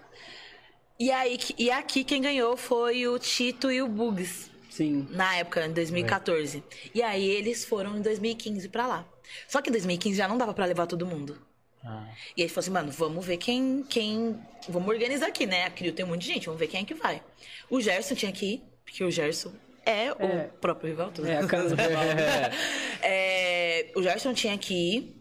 E 0.99 1.11
aí 1.11 1.37
e 1.57 1.69
aqui 1.69 2.03
quem 2.03 2.21
ganhou 2.21 2.57
foi 2.57 3.07
o 3.07 3.19
Tito 3.19 3.71
e 3.71 3.81
o 3.81 3.87
Bugs 3.87 4.49
Sim. 4.69 5.07
na 5.11 5.35
época, 5.35 5.65
em 5.65 5.73
2014. 5.73 6.63
E 6.93 7.01
aí 7.01 7.27
eles 7.27 7.65
foram 7.65 7.97
em 7.97 8.01
2015 8.01 8.69
pra 8.69 8.87
lá. 8.87 9.05
Só 9.47 9.61
que 9.61 9.69
em 9.69 9.71
2015 9.71 10.17
já 10.17 10.27
não 10.27 10.37
dava 10.37 10.53
pra 10.53 10.65
levar 10.65 10.87
todo 10.87 11.05
mundo. 11.05 11.37
Ah. 11.83 12.07
E 12.35 12.41
aí 12.41 12.49
falou 12.49 12.59
assim, 12.61 12.71
mano, 12.71 12.91
vamos 12.91 13.25
ver 13.25 13.37
quem, 13.37 13.83
quem. 13.83 14.39
Vamos 14.67 14.87
organizar 14.89 15.27
aqui, 15.27 15.45
né? 15.45 15.65
A 15.65 15.69
Crio 15.69 15.93
tem 15.93 16.05
um 16.05 16.09
monte 16.09 16.21
de 16.21 16.33
gente, 16.33 16.45
vamos 16.45 16.59
ver 16.59 16.67
quem 16.67 16.81
é 16.81 16.85
que 16.85 16.93
vai. 16.93 17.21
O 17.69 17.79
Gerson 17.79 18.15
tinha 18.15 18.31
que 18.31 18.45
ir, 18.45 18.63
porque 18.83 19.03
o 19.03 19.11
Gerson 19.11 19.53
é, 19.89 20.05
É. 20.07 20.11
o 20.53 20.57
próprio 20.59 20.89
rival. 20.89 21.11
tudo. 21.11 21.27
É 21.27 21.37
a 21.37 21.47
casa 21.47 21.75
do 21.75 21.75
É, 23.01 23.91
o 23.95 24.01
Gerson 24.03 24.33
tinha 24.33 24.57
que 24.57 24.73
ir. 24.73 25.15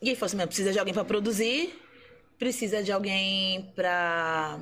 E 0.00 0.08
ele 0.10 0.16
falou 0.16 0.26
assim, 0.34 0.46
precisa 0.46 0.72
de 0.72 0.78
alguém 0.78 0.92
pra 0.94 1.04
produzir, 1.04 1.78
precisa 2.38 2.82
de 2.82 2.90
alguém 2.92 3.72
pra 3.74 4.58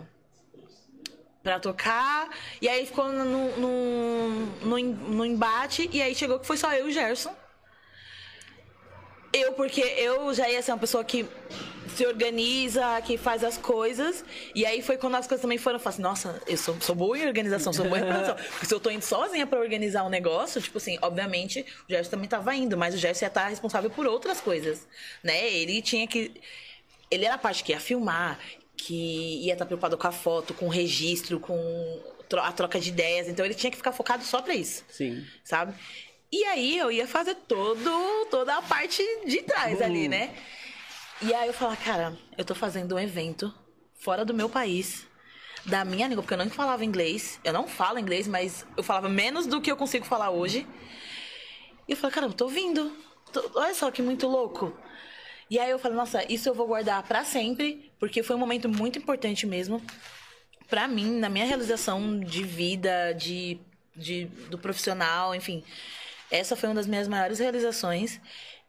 pra 1.42 1.58
tocar. 1.58 2.28
E 2.60 2.68
aí 2.68 2.84
ficou 2.84 3.08
no, 3.10 3.24
no, 3.24 4.46
no, 4.62 4.78
no 4.78 5.24
embate. 5.24 5.88
E 5.92 6.02
aí 6.02 6.14
chegou 6.14 6.38
que 6.38 6.46
foi 6.46 6.56
só 6.58 6.72
eu 6.74 6.86
e 6.86 6.90
o 6.90 6.92
Gerson. 6.92 7.34
Eu, 9.32 9.52
porque 9.52 9.80
eu 9.80 10.32
já 10.34 10.48
ia 10.48 10.60
ser 10.60 10.72
uma 10.72 10.78
pessoa 10.78 11.04
que 11.04 11.26
se 11.94 12.06
organiza, 12.06 13.00
que 13.02 13.16
faz 13.16 13.44
as 13.44 13.56
coisas. 13.56 14.24
E 14.54 14.64
aí 14.64 14.82
foi 14.82 14.96
quando 14.96 15.16
as 15.16 15.26
coisas 15.26 15.42
também 15.42 15.58
foram, 15.58 15.76
eu 15.76 15.80
falei 15.80 15.94
assim, 15.94 16.02
nossa, 16.02 16.42
eu 16.46 16.56
sou, 16.56 16.80
sou 16.80 16.94
boa 16.94 17.18
em 17.18 17.26
organização, 17.26 17.72
sou 17.72 17.84
boa 17.84 17.98
em 17.98 18.04
produção. 18.04 18.36
Porque 18.50 18.66
se 18.66 18.74
eu 18.74 18.80
tô 18.80 18.90
indo 18.90 19.02
sozinha 19.02 19.46
pra 19.46 19.58
organizar 19.58 20.04
um 20.04 20.08
negócio, 20.08 20.60
tipo 20.60 20.78
assim, 20.78 20.98
obviamente 21.02 21.64
o 21.88 21.92
Gerson 21.92 22.10
também 22.10 22.28
tava 22.28 22.54
indo, 22.54 22.76
mas 22.76 22.94
o 22.94 22.98
Gerson 22.98 23.24
ia 23.24 23.28
estar 23.28 23.48
responsável 23.48 23.90
por 23.90 24.06
outras 24.06 24.40
coisas, 24.40 24.86
né? 25.22 25.52
Ele 25.52 25.82
tinha 25.82 26.06
que... 26.06 26.32
Ele 27.10 27.24
era 27.24 27.34
a 27.34 27.38
parte 27.38 27.64
que 27.64 27.72
ia 27.72 27.80
filmar, 27.80 28.38
que 28.76 29.44
ia 29.44 29.52
estar 29.52 29.66
preocupado 29.66 29.98
com 29.98 30.06
a 30.06 30.12
foto, 30.12 30.54
com 30.54 30.66
o 30.66 30.68
registro, 30.68 31.40
com 31.40 32.00
a 32.38 32.52
troca 32.52 32.78
de 32.78 32.88
ideias. 32.88 33.28
Então 33.28 33.44
ele 33.44 33.54
tinha 33.54 33.70
que 33.70 33.76
ficar 33.76 33.92
focado 33.92 34.24
só 34.24 34.40
pra 34.40 34.54
isso 34.54 34.84
Sim. 34.88 35.24
sabe? 35.44 35.74
E 36.32 36.44
aí 36.44 36.78
eu 36.78 36.92
ia 36.92 37.06
fazer 37.08 37.34
todo, 37.34 38.26
toda 38.30 38.56
a 38.56 38.62
parte 38.62 39.02
de 39.26 39.42
trás 39.42 39.82
ali, 39.82 40.08
né? 40.08 40.34
E 41.22 41.34
aí 41.34 41.48
eu 41.48 41.52
falava, 41.52 41.76
cara, 41.76 42.18
eu 42.38 42.44
tô 42.44 42.54
fazendo 42.54 42.94
um 42.94 42.98
evento 42.98 43.52
fora 43.98 44.24
do 44.24 44.32
meu 44.32 44.48
país, 44.48 45.06
da 45.66 45.84
minha 45.84 46.06
língua, 46.06 46.22
porque 46.22 46.34
eu 46.34 46.38
não 46.38 46.48
falava 46.48 46.84
inglês. 46.84 47.40
Eu 47.44 47.52
não 47.52 47.66
falo 47.66 47.98
inglês, 47.98 48.26
mas 48.28 48.64
eu 48.76 48.82
falava 48.82 49.08
menos 49.08 49.46
do 49.46 49.60
que 49.60 49.70
eu 49.70 49.76
consigo 49.76 50.04
falar 50.06 50.30
hoje. 50.30 50.66
E 51.88 51.92
eu 51.92 51.96
falei, 51.96 52.14
cara, 52.14 52.26
eu 52.26 52.32
tô 52.32 52.48
vindo. 52.48 52.96
Tô- 53.32 53.50
olha 53.56 53.74
só 53.74 53.90
que 53.90 54.00
muito 54.00 54.26
louco. 54.28 54.72
E 55.50 55.58
aí 55.58 55.70
eu 55.70 55.78
falei, 55.80 55.96
nossa, 55.96 56.24
isso 56.32 56.48
eu 56.48 56.54
vou 56.54 56.66
guardar 56.68 57.02
pra 57.02 57.24
sempre, 57.24 57.92
porque 57.98 58.22
foi 58.22 58.36
um 58.36 58.38
momento 58.38 58.68
muito 58.68 58.98
importante 58.98 59.46
mesmo 59.46 59.82
pra 60.68 60.86
mim, 60.86 61.18
na 61.18 61.28
minha 61.28 61.44
realização 61.44 62.20
de 62.20 62.44
vida, 62.44 63.12
de, 63.12 63.58
de 63.96 64.26
do 64.48 64.56
profissional, 64.56 65.34
enfim. 65.34 65.64
Essa 66.30 66.54
foi 66.56 66.68
uma 66.68 66.74
das 66.76 66.86
minhas 66.86 67.08
maiores 67.08 67.38
realizações 67.38 68.20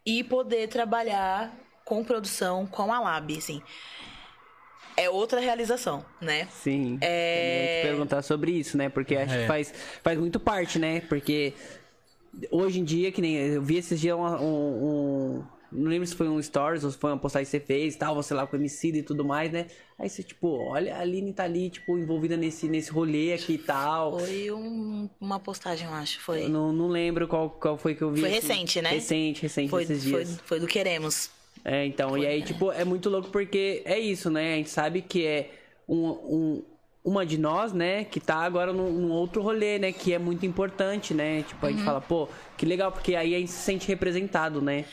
e 0.06 0.24
poder 0.24 0.68
trabalhar 0.68 1.52
com 1.86 2.04
produção 2.04 2.66
com 2.66 2.92
a 2.92 3.00
Lab, 3.00 3.38
assim. 3.38 3.62
É 4.98 5.10
outra 5.10 5.40
realização, 5.40 6.06
né? 6.20 6.48
Sim. 6.52 6.98
É... 7.02 7.46
Eu 7.48 7.62
ia 7.62 7.82
te 7.84 7.88
perguntar 7.90 8.22
sobre 8.22 8.52
isso, 8.52 8.78
né? 8.78 8.90
Porque 8.90 9.16
acho 9.16 9.34
que 9.34 9.44
É. 9.44 9.48
faz, 9.48 9.74
faz 10.04 10.18
muito 10.18 10.40
parte, 10.40 10.78
né? 10.80 11.02
Porque 11.02 11.54
hoje 12.50 12.80
em 12.80 12.84
dia, 12.84 13.12
que 13.12 13.22
nem 13.22 13.36
eu 13.36 13.62
vi 13.62 13.78
esses 13.78 14.00
dias 14.00 14.18
um- 14.18 14.26
um- 14.26 15.44
não 15.72 15.90
lembro 15.90 16.06
se 16.06 16.16
foi 16.16 16.28
um 16.28 16.42
stories 16.42 16.84
ou 16.84 16.92
se 16.92 16.98
foi 16.98 17.12
uma 17.12 17.18
postagem 17.18 17.46
que 17.46 17.52
você 17.52 17.60
fez 17.60 17.96
tal, 17.96 18.14
você 18.16 18.34
lá 18.34 18.46
com 18.46 18.56
o 18.58 18.60
MC 18.60 18.90
e 18.90 19.04
tudo 19.04 19.24
mais, 19.24 19.52
né? 19.52 19.68
Aí 19.98 20.10
você, 20.10 20.22
tipo, 20.24 20.48
olha, 20.48 20.96
a 20.96 21.00
Aline 21.00 21.32
tá 21.34 21.44
ali, 21.44 21.70
tipo, 21.70 21.98
envolvida 21.98 22.36
nesse, 22.36 22.68
nesse 22.68 22.92
rolê 22.92 23.34
aqui 23.34 23.54
e 23.54 23.58
tal. 23.58 24.20
Foi 24.20 24.52
um- 24.52 25.10
uma 25.20 25.40
postagem, 25.40 25.88
eu 25.88 25.94
acho. 25.94 26.20
Foi, 26.22 26.44
Eu 26.46 26.50
não, 26.50 26.74
não 26.74 26.88
lembro 26.88 27.28
qual, 27.28 27.50
qual 27.50 27.78
foi 27.78 27.96
que 27.96 28.02
eu 28.02 28.12
vi. 28.12 28.22
Foi 28.22 28.36
assim. 28.38 28.48
recente, 28.48 28.82
né? 28.82 28.90
Recente, 28.90 29.42
recente 29.44 29.70
foi, 29.70 29.84
esses 29.84 30.04
foi, 30.04 30.24
dias. 30.26 30.42
foi 30.46 30.60
do 30.60 30.68
Queremos. 30.68 31.30
É, 31.64 31.86
então, 31.86 32.18
e 32.18 32.26
aí, 32.26 32.42
tipo, 32.42 32.72
é 32.72 32.84
muito 32.84 33.10
louco 33.10 33.30
porque 33.30 33.82
é 33.86 34.00
isso, 34.00 34.30
né? 34.32 34.54
A 34.54 34.58
gente 34.58 34.70
sabe 34.72 35.02
que 35.02 35.26
é 35.26 35.52
um, 35.88 36.08
um- 36.10 36.64
uma 37.04 37.26
de 37.26 37.38
nós, 37.38 37.72
né, 37.74 38.04
que 38.04 38.20
tá 38.20 38.36
agora 38.38 38.72
num, 38.74 38.92
num 38.92 39.12
outro 39.12 39.42
rolê, 39.42 39.80
né, 39.80 39.92
que 39.92 40.14
é 40.14 40.20
muito 40.20 40.46
importante, 40.46 41.14
né? 41.14 41.42
Tipo, 41.44 41.66
a 41.66 41.70
Uhum. 41.70 41.76
gente 41.76 41.86
fala, 41.86 42.00
pô, 42.02 42.28
que 42.58 42.66
legal, 42.66 42.92
porque 42.92 43.16
aí 43.16 43.34
a 43.36 43.40
gente 43.40 43.52
se 43.52 43.64
sente 43.64 43.88
representado, 43.88 44.62
né? 44.62 44.86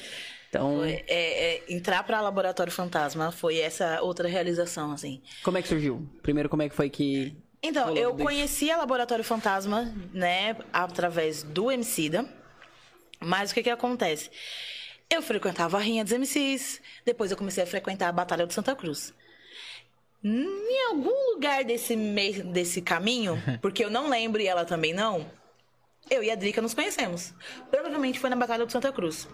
Então, 0.49 0.79
Foi, 0.79 1.05
é, 1.07 1.57
é, 1.57 1.63
entrar 1.69 2.03
pra 2.05 2.21
Laboratório 2.23 2.73
Fantasma 2.73 3.31
foi 3.31 3.59
essa 3.59 4.01
outra 4.01 4.27
realização, 4.29 4.93
assim. 4.93 5.21
como 5.43 5.59
é 5.59 5.63
que 5.63 5.69
surgiu? 5.69 6.09
Primeiro, 6.23 6.49
como 6.49 6.63
é 6.63 6.69
que 6.69 6.75
foi 6.75 6.89
que. 6.89 7.37
Então, 7.63 7.89
eu 7.97 8.11
tudo 8.13 8.21
isso? 8.21 8.25
conheci 8.29 8.71
a 8.71 8.77
Laboratório 8.79 9.25
Fantasma, 9.25 9.93
né, 10.13 10.57
através 10.73 11.43
do 11.43 11.71
Emicida. 11.71 12.25
Mas 13.21 13.51
o 13.51 13.55
que 13.55 13.63
que 13.65 13.71
acontece? 13.71 14.31
Eu 15.11 15.21
frequentava 15.23 15.77
a 15.77 15.81
Rinha 15.81 16.05
dos 16.05 16.13
MCs, 16.13 16.81
depois 17.05 17.31
eu 17.31 17.37
comecei 17.37 17.65
a 17.65 17.67
frequentar 17.67 18.09
a 18.09 18.13
Batalha 18.13 18.47
de 18.47 18.55
Santa 18.55 18.75
Cruz. 18.77 19.13
Em 20.23 20.87
algum 20.89 21.35
lugar 21.35 21.65
desse, 21.65 21.95
mei- 21.97 22.43
desse 22.43 22.81
caminho, 22.83 23.41
porque 23.61 23.85
eu 23.85 23.91
não 23.91 24.09
lembro 24.09 24.41
e 24.41 24.47
ela 24.47 24.65
também 24.65 24.93
não, 24.93 25.31
eu 26.11 26.23
e 26.23 26.31
a 26.31 26.35
Drica 26.35 26.61
nos 26.63 26.75
conhecemos. 26.75 27.33
Provavelmente 27.71 28.19
foi 28.19 28.31
na 28.31 28.37
Batalha 28.37 28.67
de 28.67 28.73
Santa 28.73 28.93
Cruz. 28.93 29.29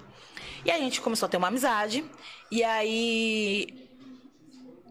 E 0.65 0.71
aí 0.71 0.81
a 0.81 0.85
gente 0.85 1.01
começou 1.01 1.27
a 1.27 1.29
ter 1.29 1.37
uma 1.37 1.49
amizade, 1.49 2.05
e 2.51 2.65
aí 2.65 3.67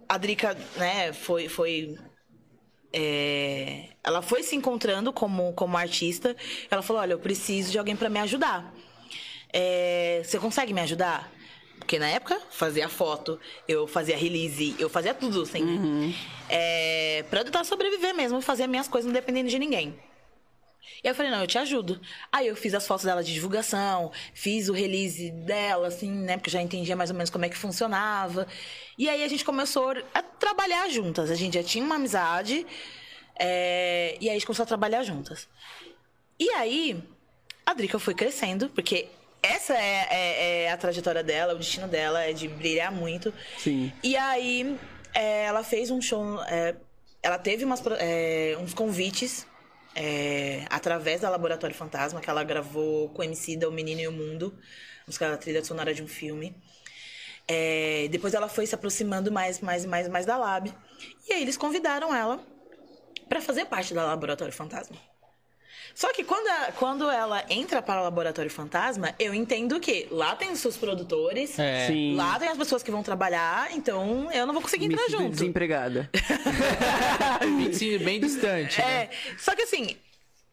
a 0.07 0.17
Drica, 0.17 0.55
né, 0.77 1.11
foi, 1.13 1.49
foi 1.49 1.97
é, 2.93 3.89
ela 4.03 4.21
foi 4.21 4.43
se 4.43 4.55
encontrando 4.55 5.11
como, 5.11 5.51
como 5.53 5.75
artista. 5.75 6.35
Ela 6.69 6.83
falou: 6.83 7.01
Olha, 7.01 7.13
eu 7.13 7.19
preciso 7.19 7.71
de 7.71 7.79
alguém 7.79 7.95
pra 7.95 8.09
me 8.09 8.19
ajudar. 8.19 8.71
É, 9.51 10.21
você 10.23 10.37
consegue 10.37 10.73
me 10.73 10.81
ajudar? 10.81 11.31
Porque 11.79 11.99
na 11.99 12.07
época 12.07 12.39
fazia 12.51 12.87
foto, 12.87 13.39
eu 13.67 13.87
fazia 13.87 14.15
release, 14.15 14.75
eu 14.79 14.89
fazia 14.89 15.13
tudo 15.13 15.41
assim. 15.41 16.13
É, 16.47 17.25
pra 17.29 17.41
eu 17.41 17.45
tentar 17.45 17.63
sobreviver 17.63 18.15
mesmo, 18.15 18.39
fazer 18.41 18.67
minhas 18.67 18.87
coisas 18.87 19.05
não 19.05 19.13
dependendo 19.13 19.49
de 19.49 19.59
ninguém. 19.59 19.99
E 21.03 21.07
eu 21.07 21.13
falei, 21.15 21.31
não, 21.31 21.41
eu 21.41 21.47
te 21.47 21.57
ajudo. 21.57 21.99
Aí 22.31 22.47
eu 22.47 22.55
fiz 22.55 22.73
as 22.73 22.85
fotos 22.87 23.05
dela 23.05 23.23
de 23.23 23.33
divulgação, 23.33 24.11
fiz 24.33 24.69
o 24.69 24.73
release 24.73 25.31
dela, 25.31 25.87
assim, 25.87 26.11
né? 26.11 26.37
Porque 26.37 26.49
eu 26.49 26.53
já 26.53 26.61
entendia 26.61 26.95
mais 26.95 27.09
ou 27.09 27.15
menos 27.15 27.29
como 27.29 27.43
é 27.45 27.49
que 27.49 27.57
funcionava. 27.57 28.47
E 28.97 29.09
aí 29.09 29.23
a 29.23 29.27
gente 29.27 29.43
começou 29.43 29.93
a 30.13 30.21
trabalhar 30.21 30.87
juntas. 30.89 31.29
A 31.31 31.35
gente 31.35 31.55
já 31.55 31.63
tinha 31.63 31.83
uma 31.83 31.95
amizade. 31.95 32.65
é, 33.39 34.17
E 34.19 34.25
aí 34.29 34.31
a 34.31 34.33
gente 34.33 34.45
começou 34.45 34.63
a 34.63 34.67
trabalhar 34.67 35.03
juntas. 35.03 35.47
E 36.39 36.49
aí, 36.51 37.01
a 37.65 37.73
Drica 37.73 37.99
foi 37.99 38.13
crescendo, 38.13 38.69
porque 38.69 39.07
essa 39.41 39.73
é, 39.75 40.07
é- 40.09 40.63
é 40.65 40.71
a 40.71 40.77
trajetória 40.77 41.23
dela, 41.23 41.53
o 41.53 41.57
destino 41.57 41.87
dela 41.87 42.21
é 42.23 42.33
de 42.33 42.47
brilhar 42.47 42.91
muito. 42.91 43.33
Sim. 43.57 43.91
E 44.03 44.15
aí, 44.15 44.77
é, 45.13 45.45
ela 45.45 45.63
fez 45.63 45.91
um 45.91 46.01
show. 46.01 46.41
é, 46.43 46.75
ela 47.21 47.37
teve 47.37 47.63
umas 47.63 47.81
uns 48.61 48.73
convites 48.73 49.47
é, 49.95 50.65
através 50.69 51.21
da 51.21 51.29
Laboratório 51.29 51.75
Fantasma, 51.75 52.19
que 52.19 52.29
ela 52.29 52.43
gravou 52.43 53.09
com 53.09 53.21
o 53.21 53.23
MC 53.23 53.57
da 53.57 53.69
O 53.69 53.71
Menino 53.71 54.01
e 54.01 54.07
o 54.07 54.11
Mundo, 54.11 54.57
música 55.05 55.29
da 55.29 55.37
trilha 55.37 55.63
sonora 55.63 55.93
de 55.93 56.01
um 56.01 56.07
filme. 56.07 56.55
É, 57.47 58.07
depois 58.09 58.33
ela 58.33 58.47
foi 58.47 58.65
se 58.65 58.73
aproximando 58.73 59.31
mais, 59.31 59.59
mais, 59.59 59.85
mais, 59.85 60.07
mais 60.07 60.25
da 60.25 60.37
Lab. 60.37 60.73
E 61.27 61.33
aí 61.33 61.41
eles 61.41 61.57
convidaram 61.57 62.13
ela 62.13 62.39
para 63.27 63.41
fazer 63.41 63.65
parte 63.65 63.93
da 63.93 64.05
Laboratório 64.05 64.53
Fantasma. 64.53 65.12
Só 65.95 66.11
que 66.11 66.23
quando, 66.23 66.47
a- 66.47 66.71
quando 66.73 67.09
ela 67.09 67.43
entra 67.49 67.81
para 67.81 68.01
o 68.01 68.03
Laboratório 68.03 68.49
Fantasma, 68.49 69.13
eu 69.19 69.33
entendo 69.33 69.79
que 69.79 70.07
lá 70.09 70.35
tem 70.35 70.51
os 70.51 70.59
seus 70.59 70.75
produtores, 70.75 71.57
É. 71.59 71.85
Sim. 71.87 72.15
lá 72.15 72.39
tem 72.39 72.47
as 72.49 72.57
pessoas 72.57 72.81
que 72.81 72.89
vão 72.89 73.03
trabalhar, 73.03 73.69
então 73.75 74.31
eu 74.31 74.45
não 74.47 74.53
vou 74.53 74.61
conseguir 74.63 74.87
Me 74.87 74.95
entrar 74.95 75.05
sinto 75.07 75.17
junto. 75.19 75.31
desempregada. 75.31 76.09
Bem, 77.41 77.97
bem 77.99 78.19
distante. 78.19 78.79
né? 78.79 79.03
É, 79.03 79.09
só 79.37 79.55
que 79.55 79.61
assim, 79.63 79.95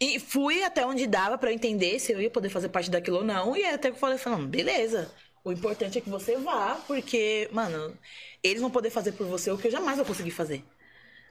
e 0.01 0.19
fui 0.19 0.62
até 0.62 0.85
onde 0.85 1.07
dava 1.07 1.39
pra 1.39 1.51
eu 1.51 1.55
entender 1.55 1.99
se 1.99 2.12
eu 2.12 2.21
ia 2.21 2.31
poder 2.31 2.49
fazer 2.49 2.69
parte 2.69 2.91
daquilo 2.91 3.19
ou 3.19 3.25
não. 3.25 3.57
E 3.57 3.65
até 3.65 3.91
que 3.91 3.97
eu 3.97 4.01
falei, 4.01 4.19
falando, 4.19 4.47
beleza. 4.47 5.11
O 5.45 5.53
importante 5.53 5.97
é 5.99 6.01
que 6.01 6.11
você 6.11 6.37
vá, 6.37 6.79
porque, 6.87 7.49
mano, 7.53 7.97
eles 8.43 8.61
vão 8.61 8.71
poder 8.71 8.91
fazer 8.91 9.12
por 9.12 9.27
você 9.27 9.51
o 9.51 9.57
que 9.57 9.69
eu 9.69 9.71
jamais 9.73 9.97
vou 9.97 10.05
conseguir 10.07 10.31
fazer. 10.33 10.62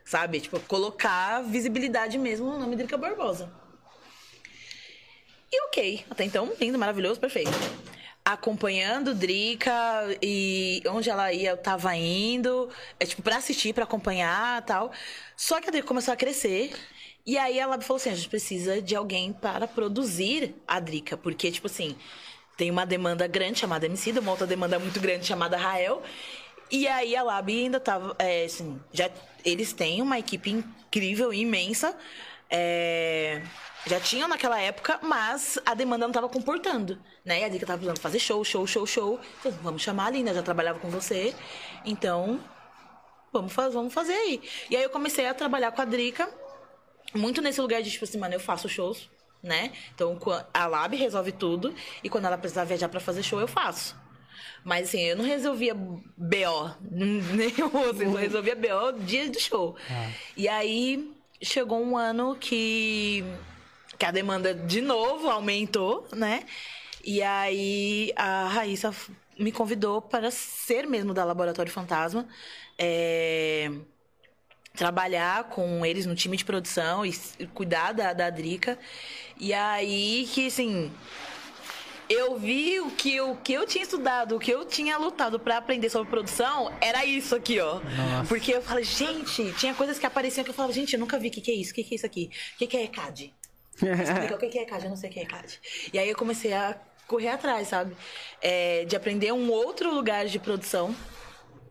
Sabe? 0.05 0.39
Tipo, 0.39 0.59
colocar 0.61 1.41
visibilidade 1.43 2.17
mesmo 2.17 2.47
no 2.51 2.57
nome 2.59 2.71
de 2.71 2.77
Drica 2.77 2.97
Barbosa. 2.97 3.51
E 5.51 5.61
ok, 5.67 6.05
até 6.09 6.23
então, 6.23 6.51
lindo, 6.59 6.77
maravilhoso, 6.77 7.19
perfeito. 7.19 7.51
Acompanhando 8.23 9.15
Drica 9.15 9.71
e 10.21 10.83
onde 10.87 11.09
ela 11.09 11.33
ia, 11.33 11.51
eu 11.51 11.57
tava 11.57 11.95
indo, 11.95 12.69
é 12.99 13.05
tipo, 13.05 13.21
pra 13.21 13.37
assistir, 13.37 13.73
pra 13.73 13.85
acompanhar 13.85 14.63
tal. 14.63 14.91
Só 15.35 15.59
que 15.59 15.69
a 15.69 15.71
Drica 15.71 15.87
começou 15.87 16.13
a 16.13 16.17
crescer. 16.17 16.71
E 17.25 17.37
aí 17.37 17.57
ela 17.57 17.79
falou 17.81 17.97
assim: 17.97 18.11
a 18.11 18.15
gente 18.15 18.29
precisa 18.29 18.81
de 18.81 18.95
alguém 18.95 19.33
para 19.33 19.67
produzir 19.67 20.55
a 20.67 20.79
Drica. 20.79 21.17
Porque, 21.17 21.51
tipo 21.51 21.67
assim, 21.67 21.95
tem 22.57 22.69
uma 22.69 22.85
demanda 22.85 23.25
grande 23.25 23.59
chamada 23.59 23.85
MC, 23.85 24.11
uma 24.19 24.31
outra 24.31 24.45
demanda 24.45 24.77
muito 24.77 24.99
grande 24.99 25.25
chamada 25.25 25.57
Rael. 25.57 26.03
E 26.71 26.87
aí 26.87 27.15
a 27.15 27.23
Lab 27.23 27.51
ainda 27.51 27.79
tava, 27.79 28.15
é, 28.19 28.45
assim, 28.45 28.79
já, 28.93 29.09
eles 29.43 29.73
têm 29.73 30.01
uma 30.01 30.19
equipe 30.19 30.51
incrível, 30.51 31.33
imensa. 31.33 31.95
É, 32.49 33.41
já 33.85 33.99
tinham 33.99 34.27
naquela 34.27 34.59
época, 34.59 34.99
mas 35.01 35.59
a 35.65 35.73
demanda 35.73 36.05
não 36.05 36.09
estava 36.09 36.27
comportando, 36.27 36.99
né? 37.23 37.41
E 37.41 37.43
a 37.43 37.49
Drica 37.49 37.65
tava 37.65 37.77
precisando 37.77 38.01
fazer 38.01 38.19
show, 38.19 38.43
show, 38.43 38.65
show, 38.65 38.85
show. 38.85 39.19
Então, 39.39 39.51
vamos 39.61 39.81
chamar 39.81 40.07
a 40.07 40.09
Linda, 40.09 40.33
já 40.33 40.41
trabalhava 40.41 40.79
com 40.79 40.89
você. 40.89 41.33
Então, 41.85 42.39
vamos, 43.31 43.53
faz, 43.53 43.73
vamos 43.73 43.93
fazer 43.93 44.13
aí. 44.13 44.41
E 44.69 44.75
aí 44.75 44.83
eu 44.83 44.89
comecei 44.89 45.27
a 45.27 45.33
trabalhar 45.33 45.71
com 45.71 45.81
a 45.81 45.85
Drica, 45.85 46.29
muito 47.13 47.41
nesse 47.41 47.61
lugar 47.61 47.81
de, 47.81 47.91
tipo 47.91 48.03
assim, 48.03 48.17
mano, 48.17 48.33
eu 48.33 48.39
faço 48.39 48.67
shows, 48.67 49.09
né? 49.41 49.71
Então, 49.93 50.17
a 50.53 50.67
Lab 50.67 50.95
resolve 50.95 51.31
tudo, 51.31 51.73
e 52.03 52.09
quando 52.09 52.25
ela 52.25 52.37
precisar 52.37 52.65
viajar 52.65 52.89
pra 52.89 52.99
fazer 52.99 53.23
show, 53.23 53.39
eu 53.39 53.47
faço. 53.47 53.95
Mas 54.63 54.89
assim, 54.89 55.01
eu 55.01 55.15
não 55.15 55.23
resolvia 55.23 55.73
BO 55.73 56.75
nenhum, 56.81 57.89
assim, 57.89 58.03
eu 58.03 58.13
resolvia 58.13 58.55
BO 58.55 58.99
dia 58.99 59.29
do 59.29 59.39
show. 59.39 59.75
E 60.35 60.47
aí 60.47 61.13
chegou 61.41 61.81
um 61.81 61.97
ano 61.97 62.35
que, 62.35 63.23
que 63.97 64.05
a 64.05 64.11
demanda 64.11 64.53
de 64.53 64.81
novo 64.81 65.29
aumentou, 65.29 66.07
né? 66.13 66.45
E 67.03 67.21
aí 67.23 68.11
a 68.15 68.47
Raíssa 68.47 68.93
me 69.37 69.51
convidou 69.51 70.01
para 70.01 70.29
ser 70.31 70.85
mesmo 70.85 71.13
da 71.13 71.23
Laboratório 71.23 71.71
Fantasma. 71.71 72.27
É, 72.77 73.71
trabalhar 74.75 75.45
com 75.45 75.85
eles 75.85 76.05
no 76.05 76.15
time 76.15 76.37
de 76.37 76.45
produção 76.45 77.05
e 77.05 77.13
cuidar 77.53 77.93
da, 77.93 78.13
da 78.13 78.29
Drica. 78.29 78.77
E 79.37 79.53
aí 79.53 80.27
que, 80.33 80.47
assim, 80.47 80.91
eu 82.09 82.37
vi 82.39 82.79
o 82.79 82.89
que, 82.91 83.15
eu- 83.15 83.31
o 83.31 83.37
que 83.37 83.53
eu 83.53 83.65
tinha 83.67 83.83
estudado, 83.83 84.35
o 84.35 84.39
que 84.39 84.51
eu 84.51 84.65
tinha 84.65 84.97
lutado 84.97 85.39
pra 85.39 85.57
aprender 85.57 85.89
sobre 85.89 86.09
produção, 86.09 86.73
era 86.81 87.05
isso 87.05 87.35
aqui, 87.35 87.59
ó. 87.59 87.79
Porque 88.27 88.51
eu 88.53 88.61
falei, 88.61 88.83
gente, 88.83 89.53
tinha 89.53 89.73
coisas 89.75 89.99
que 89.99 90.05
apareciam 90.05 90.43
que 90.43 90.49
eu 90.49 90.53
falava, 90.53 90.73
gente, 90.73 90.93
eu 90.93 90.99
nunca 90.99 91.19
vi 91.19 91.27
o 91.27 91.31
que, 91.31 91.39
que 91.41 91.51
é 91.51 91.55
isso, 91.55 91.71
o 91.71 91.75
que, 91.75 91.83
que 91.83 91.93
é 91.93 91.95
isso 91.97 92.05
aqui, 92.05 92.29
o 92.55 92.57
que, 92.57 92.67
que 92.67 92.77
é 92.77 92.83
ECAD? 92.83 93.33
Explica 93.79 94.35
o 94.35 94.37
que 94.39 94.47
que 94.47 94.59
é 94.59 94.63
ECAD, 94.63 94.83
eu 94.85 94.89
não 94.89 94.97
sei 94.97 95.09
o 95.09 95.13
que 95.13 95.19
é 95.19 95.23
ECAD. 95.23 95.59
E 95.93 95.99
aí 95.99 96.09
eu 96.09 96.15
comecei 96.17 96.51
a 96.51 96.75
correr 97.07 97.29
atrás, 97.29 97.67
sabe? 97.67 97.95
É, 98.41 98.85
de 98.85 98.95
aprender 98.95 99.31
um 99.31 99.49
outro 99.51 99.93
lugar 99.93 100.25
de 100.25 100.37
produção, 100.39 100.95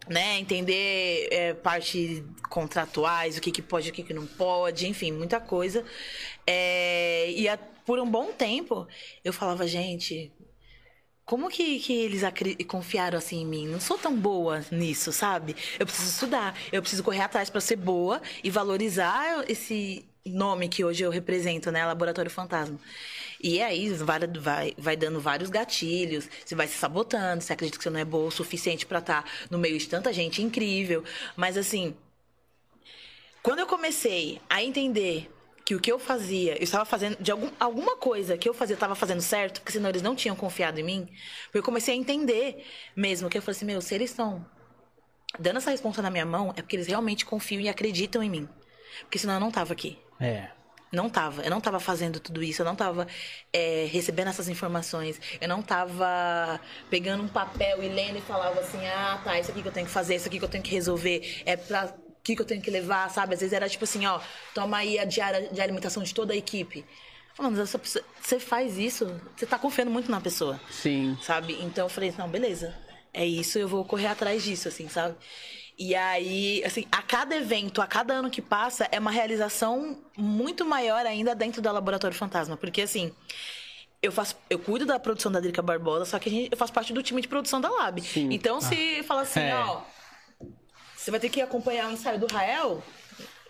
né? 0.09 0.39
Entender 0.39 1.29
é, 1.31 1.55
parte 1.55 2.25
contratuais, 2.49 3.37
o 3.37 3.41
que, 3.41 3.51
que 3.53 3.61
pode, 3.63 3.91
o 3.91 3.93
que, 3.93 4.03
que 4.03 4.15
não 4.15 4.27
pode, 4.27 4.87
enfim, 4.89 5.13
muita 5.13 5.39
coisa. 5.39 5.85
É, 6.47 7.31
e 7.31 7.49
a- 7.49 7.59
por 7.89 7.99
um 7.99 8.11
bom 8.11 8.31
tempo 8.33 8.87
eu 9.25 9.33
falava, 9.33 9.67
gente, 9.67 10.31
como 11.25 11.49
que, 11.49 11.79
que 11.81 11.95
eles 11.95 12.21
confiaram 12.67 13.17
assim 13.17 13.41
em 13.41 13.47
mim? 13.47 13.67
Não 13.67 13.81
sou 13.81 13.97
tão 13.97 14.15
boa 14.15 14.63
nisso, 14.71 15.11
sabe? 15.11 15.57
Eu 15.79 15.87
preciso 15.87 16.11
estudar, 16.11 16.55
eu 16.71 16.83
preciso 16.83 17.03
correr 17.03 17.23
atrás 17.23 17.49
para 17.49 17.63
ser 17.63 17.77
boa 17.77 18.21
e 18.45 18.51
valorizar 18.51 19.43
esse 19.49 20.05
nome 20.27 20.69
que 20.69 20.85
hoje 20.85 21.03
eu 21.03 21.11
represento, 21.11 21.71
né? 21.71 21.87
Laboratório 21.87 22.31
Fantasma. 22.31 22.79
E 23.43 23.63
aí 23.63 23.89
vai, 23.95 24.21
vai, 24.39 24.75
vai 24.77 24.95
dando 24.95 25.19
vários 25.19 25.49
gatilhos, 25.49 26.29
você 26.45 26.55
vai 26.55 26.69
se 26.69 26.77
sabotando, 26.77 27.43
você 27.43 27.55
acredita 27.55 27.79
que 27.79 27.85
você 27.85 27.89
não 27.89 28.01
é 28.01 28.05
boa 28.05 28.29
o 28.29 28.31
suficiente 28.31 28.85
para 28.85 28.99
estar 28.99 29.25
no 29.51 29.57
meio 29.57 29.79
de 29.79 29.89
tanta 29.89 30.13
gente 30.13 30.43
incrível. 30.43 31.03
Mas 31.35 31.57
assim, 31.57 31.97
quando 33.43 33.61
eu 33.61 33.67
comecei 33.67 34.43
a 34.47 34.63
entender 34.63 35.31
que 35.69 35.75
o 35.75 35.81
que 35.81 35.93
eu 35.93 35.99
fazia, 35.99 36.57
eu 36.57 36.63
estava 36.63 36.87
fazendo 36.87 37.19
de 37.21 37.31
algum, 37.31 37.51
alguma 37.61 37.95
coisa 37.99 38.39
que 38.39 38.49
eu 38.49 38.55
fazia, 38.55 38.73
eu 38.73 38.79
estava 38.79 38.95
fazendo 38.95 39.21
certo, 39.21 39.61
porque 39.61 39.73
senão 39.73 39.91
eles 39.91 40.01
não 40.01 40.17
tinham 40.17 40.35
confiado 40.35 40.81
em 40.81 40.83
mim, 40.83 41.07
eu 41.53 41.63
comecei 41.63 41.93
a 41.93 41.97
entender 41.99 42.65
mesmo 42.97 43.29
que 43.29 43.37
eu 43.37 43.43
falei 43.43 43.55
assim, 43.55 43.67
meu, 43.67 43.83
se 43.83 43.95
eles 43.95 44.09
estão 44.09 44.47
dando 45.39 45.59
essa 45.59 45.71
resposta 45.71 46.01
na 46.01 46.09
minha 46.09 46.25
mão, 46.25 46.55
é 46.57 46.63
porque 46.63 46.75
eles 46.75 46.87
realmente 46.87 47.27
confiam 47.27 47.61
e 47.61 47.69
acreditam 47.69 48.23
em 48.23 48.31
mim. 48.31 48.49
Porque 49.03 49.19
senão 49.19 49.35
eu 49.35 49.41
não 49.41 49.51
tava 49.51 49.75
aqui. 49.75 49.99
É. 50.19 50.49
Não 50.91 51.11
tava. 51.11 51.43
Eu 51.43 51.51
não 51.51 51.61
tava 51.61 51.79
fazendo 51.79 52.19
tudo 52.19 52.43
isso. 52.43 52.63
Eu 52.63 52.67
não 52.67 52.75
tava 52.75 53.07
é, 53.53 53.87
recebendo 53.93 54.29
essas 54.29 54.49
informações. 54.49 55.21
Eu 55.39 55.49
não 55.49 55.61
tava 55.61 56.59
pegando 56.89 57.23
um 57.23 57.29
papel 57.29 57.83
e 57.83 57.91
lendo 57.91 58.17
e 58.17 58.23
falava 58.23 58.59
assim: 58.59 58.79
ah, 58.87 59.21
tá, 59.23 59.39
isso 59.39 59.51
aqui 59.51 59.61
que 59.61 59.69
eu 59.69 59.73
tenho 59.73 59.87
que 59.87 59.93
fazer, 59.93 60.17
isso 60.17 60.29
aqui 60.29 60.39
que 60.39 60.45
eu 60.47 60.49
tenho 60.49 60.65
que 60.65 60.71
resolver. 60.71 61.43
É 61.45 61.59
pra 61.59 61.93
que 62.29 62.37
que 62.37 62.43
eu 62.43 62.47
tenho 62.47 62.61
que 62.63 62.71
levar, 62.71 63.09
sabe? 63.11 63.35
Às 63.35 63.41
vezes 63.41 63.53
era 63.53 63.69
tipo 63.69 63.85
assim: 63.85 64.05
ó, 64.07 64.21
toma 64.55 64.79
aí 64.79 64.99
a 64.99 65.05
diária 65.05 65.49
de 65.51 65.61
alimentação 65.61 66.03
de 66.03 66.13
toda 66.15 66.33
a 66.33 66.37
equipe. 66.37 66.85
Mano, 67.39 67.61
essa 67.61 67.79
pessoa- 67.79 68.05
você 68.21 68.39
faz 68.41 68.77
isso, 68.77 69.07
você 69.37 69.47
tá 69.47 69.59
confiando 69.59 69.91
muito 69.91 70.11
na 70.11 70.21
pessoa 70.21 70.61
Sim. 70.71 71.17
sabe? 71.23 71.57
Então 71.63 71.85
eu 71.87 71.89
falei, 71.89 72.13
não, 72.19 72.29
beleza. 72.29 72.75
É 73.15 73.25
isso, 73.25 73.59
eu 73.59 73.69
vou 73.69 73.85
correr 73.85 74.09
atrás 74.09 74.43
disso, 74.43 74.67
assim, 74.69 74.89
sabe? 74.89 75.15
E 75.79 75.95
aí, 75.95 76.63
assim, 76.65 76.85
a 76.91 77.01
cada 77.01 77.37
evento, 77.37 77.81
a 77.81 77.87
cada 77.87 78.13
ano 78.15 78.29
que 78.29 78.43
passa, 78.43 78.89
é 78.91 78.99
uma 78.99 79.13
realização 79.13 79.99
muito 80.17 80.65
maior 80.65 81.07
ainda 81.07 81.33
dentro 81.35 81.63
do 81.63 81.73
Laboratório 81.73 82.17
Fantasma. 82.17 82.57
Porque, 82.57 82.83
assim, 82.83 83.13
eu 84.03 84.11
faço, 84.11 84.35
eu 84.51 84.59
cuido 84.59 84.85
da 84.85 84.99
produção 84.99 85.31
da 85.31 85.39
Drica 85.39 85.63
Barbosa, 85.63 86.05
só 86.05 86.19
que 86.19 86.29
a 86.29 86.33
gente, 86.33 86.49
eu 86.51 86.57
faço 86.59 86.73
parte 86.73 86.93
do 86.93 87.01
time 87.03 87.23
de 87.23 87.29
produção 87.29 87.61
da 87.61 87.71
Lab. 87.71 88.03
Então, 88.17 88.61
se 88.61 89.03
fala 89.05 89.23
assim, 89.23 89.39
É. 89.41 89.55
ó, 89.55 89.83
você 91.09 91.11
vai 91.11 91.21
ter 91.21 91.31
que 91.31 91.41
acompanhar 91.41 91.89
o 91.89 91.93
ensaio 91.93 92.19
do 92.19 92.27
Rael, 92.27 92.83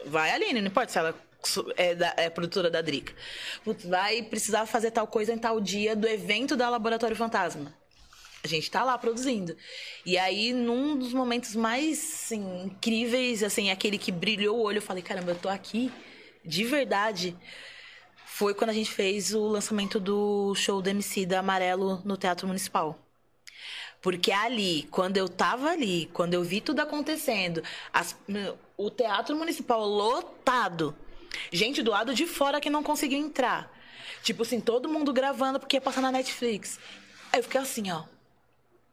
vai 0.06 0.30
Aline, 0.30 0.60
não 0.60 0.68
importa 0.68 0.93
se 0.93 0.98
ela 0.98 1.12
é, 1.76 1.93
da- 1.93 2.14
é 2.16 2.30
produtora 2.30 2.70
da 2.70 2.80
Drica. 2.80 3.12
Vai 3.85 4.22
precisar 4.22 4.64
fazer 4.64 4.93
tal 4.93 5.09
coisa 5.09 5.32
em 5.32 5.39
tal 5.39 5.60
dia 5.60 5.97
do 5.97 6.06
evento 6.06 6.56
da 6.56 6.70
Laboratório 6.70 7.16
Fantasma. 7.16 7.74
A 8.44 8.47
gente 8.47 8.70
tá 8.70 8.85
lá 8.85 8.97
produzindo. 8.97 9.56
E 10.06 10.16
aí, 10.16 10.52
num 10.52 10.97
dos 10.97 11.12
momentos 11.12 11.56
mais 11.56 11.98
assim, 11.98 12.66
incríveis, 12.66 13.43
assim, 13.43 13.72
aquele 13.72 13.98
que 13.98 14.12
brilhou 14.12 14.56
o 14.56 14.62
olho, 14.62 14.78
eu 14.78 14.82
falei, 14.82 15.02
caramba, 15.02 15.32
eu 15.32 15.36
tô 15.36 15.48
aqui 15.48 15.90
de 16.44 16.62
verdade. 16.62 17.36
Foi 18.24 18.55
quando 18.55 18.70
a 18.70 18.74
gente 18.74 18.90
fez 18.93 19.35
o 19.35 19.48
lançamento 19.48 19.98
do 19.98 20.55
show 20.55 20.80
do 20.80 20.89
MC 20.89 21.26
da 21.26 21.40
Amarelo 21.40 22.01
no 22.05 22.16
Teatro 22.16 22.47
Municipal. 22.47 22.97
Porque 24.01 24.31
ali, 24.31 24.85
quando 24.91 25.16
eu 25.16 25.29
tava 25.29 25.70
ali, 25.70 26.09
quando 26.12 26.35
eu 26.35 26.43
vi 26.43 26.61
tudo 26.61 26.81
acontecendo, 26.81 27.62
as- 27.93 28.16
o 28.77 28.91
Teatro 28.91 29.35
Municipal 29.37 29.85
lotado, 29.85 30.95
gente 31.53 31.83
do 31.83 31.91
lado 31.91 32.15
de 32.15 32.27
fora 32.27 32.61
que 32.61 32.70
não 32.70 32.83
conseguiu 32.83 33.19
entrar. 33.19 33.70
Tipo 34.23 34.43
assim, 34.43 34.61
todo 34.61 34.89
mundo 34.89 35.12
gravando 35.12 35.59
porque 35.59 35.77
ia 35.77 35.81
passar 35.81 36.01
na 36.01 36.12
Netflix. 36.12 36.79
Aí 37.33 37.41
eu 37.41 37.43
fiquei 37.43 37.61
assim, 37.61 37.91
ó. 37.91 38.05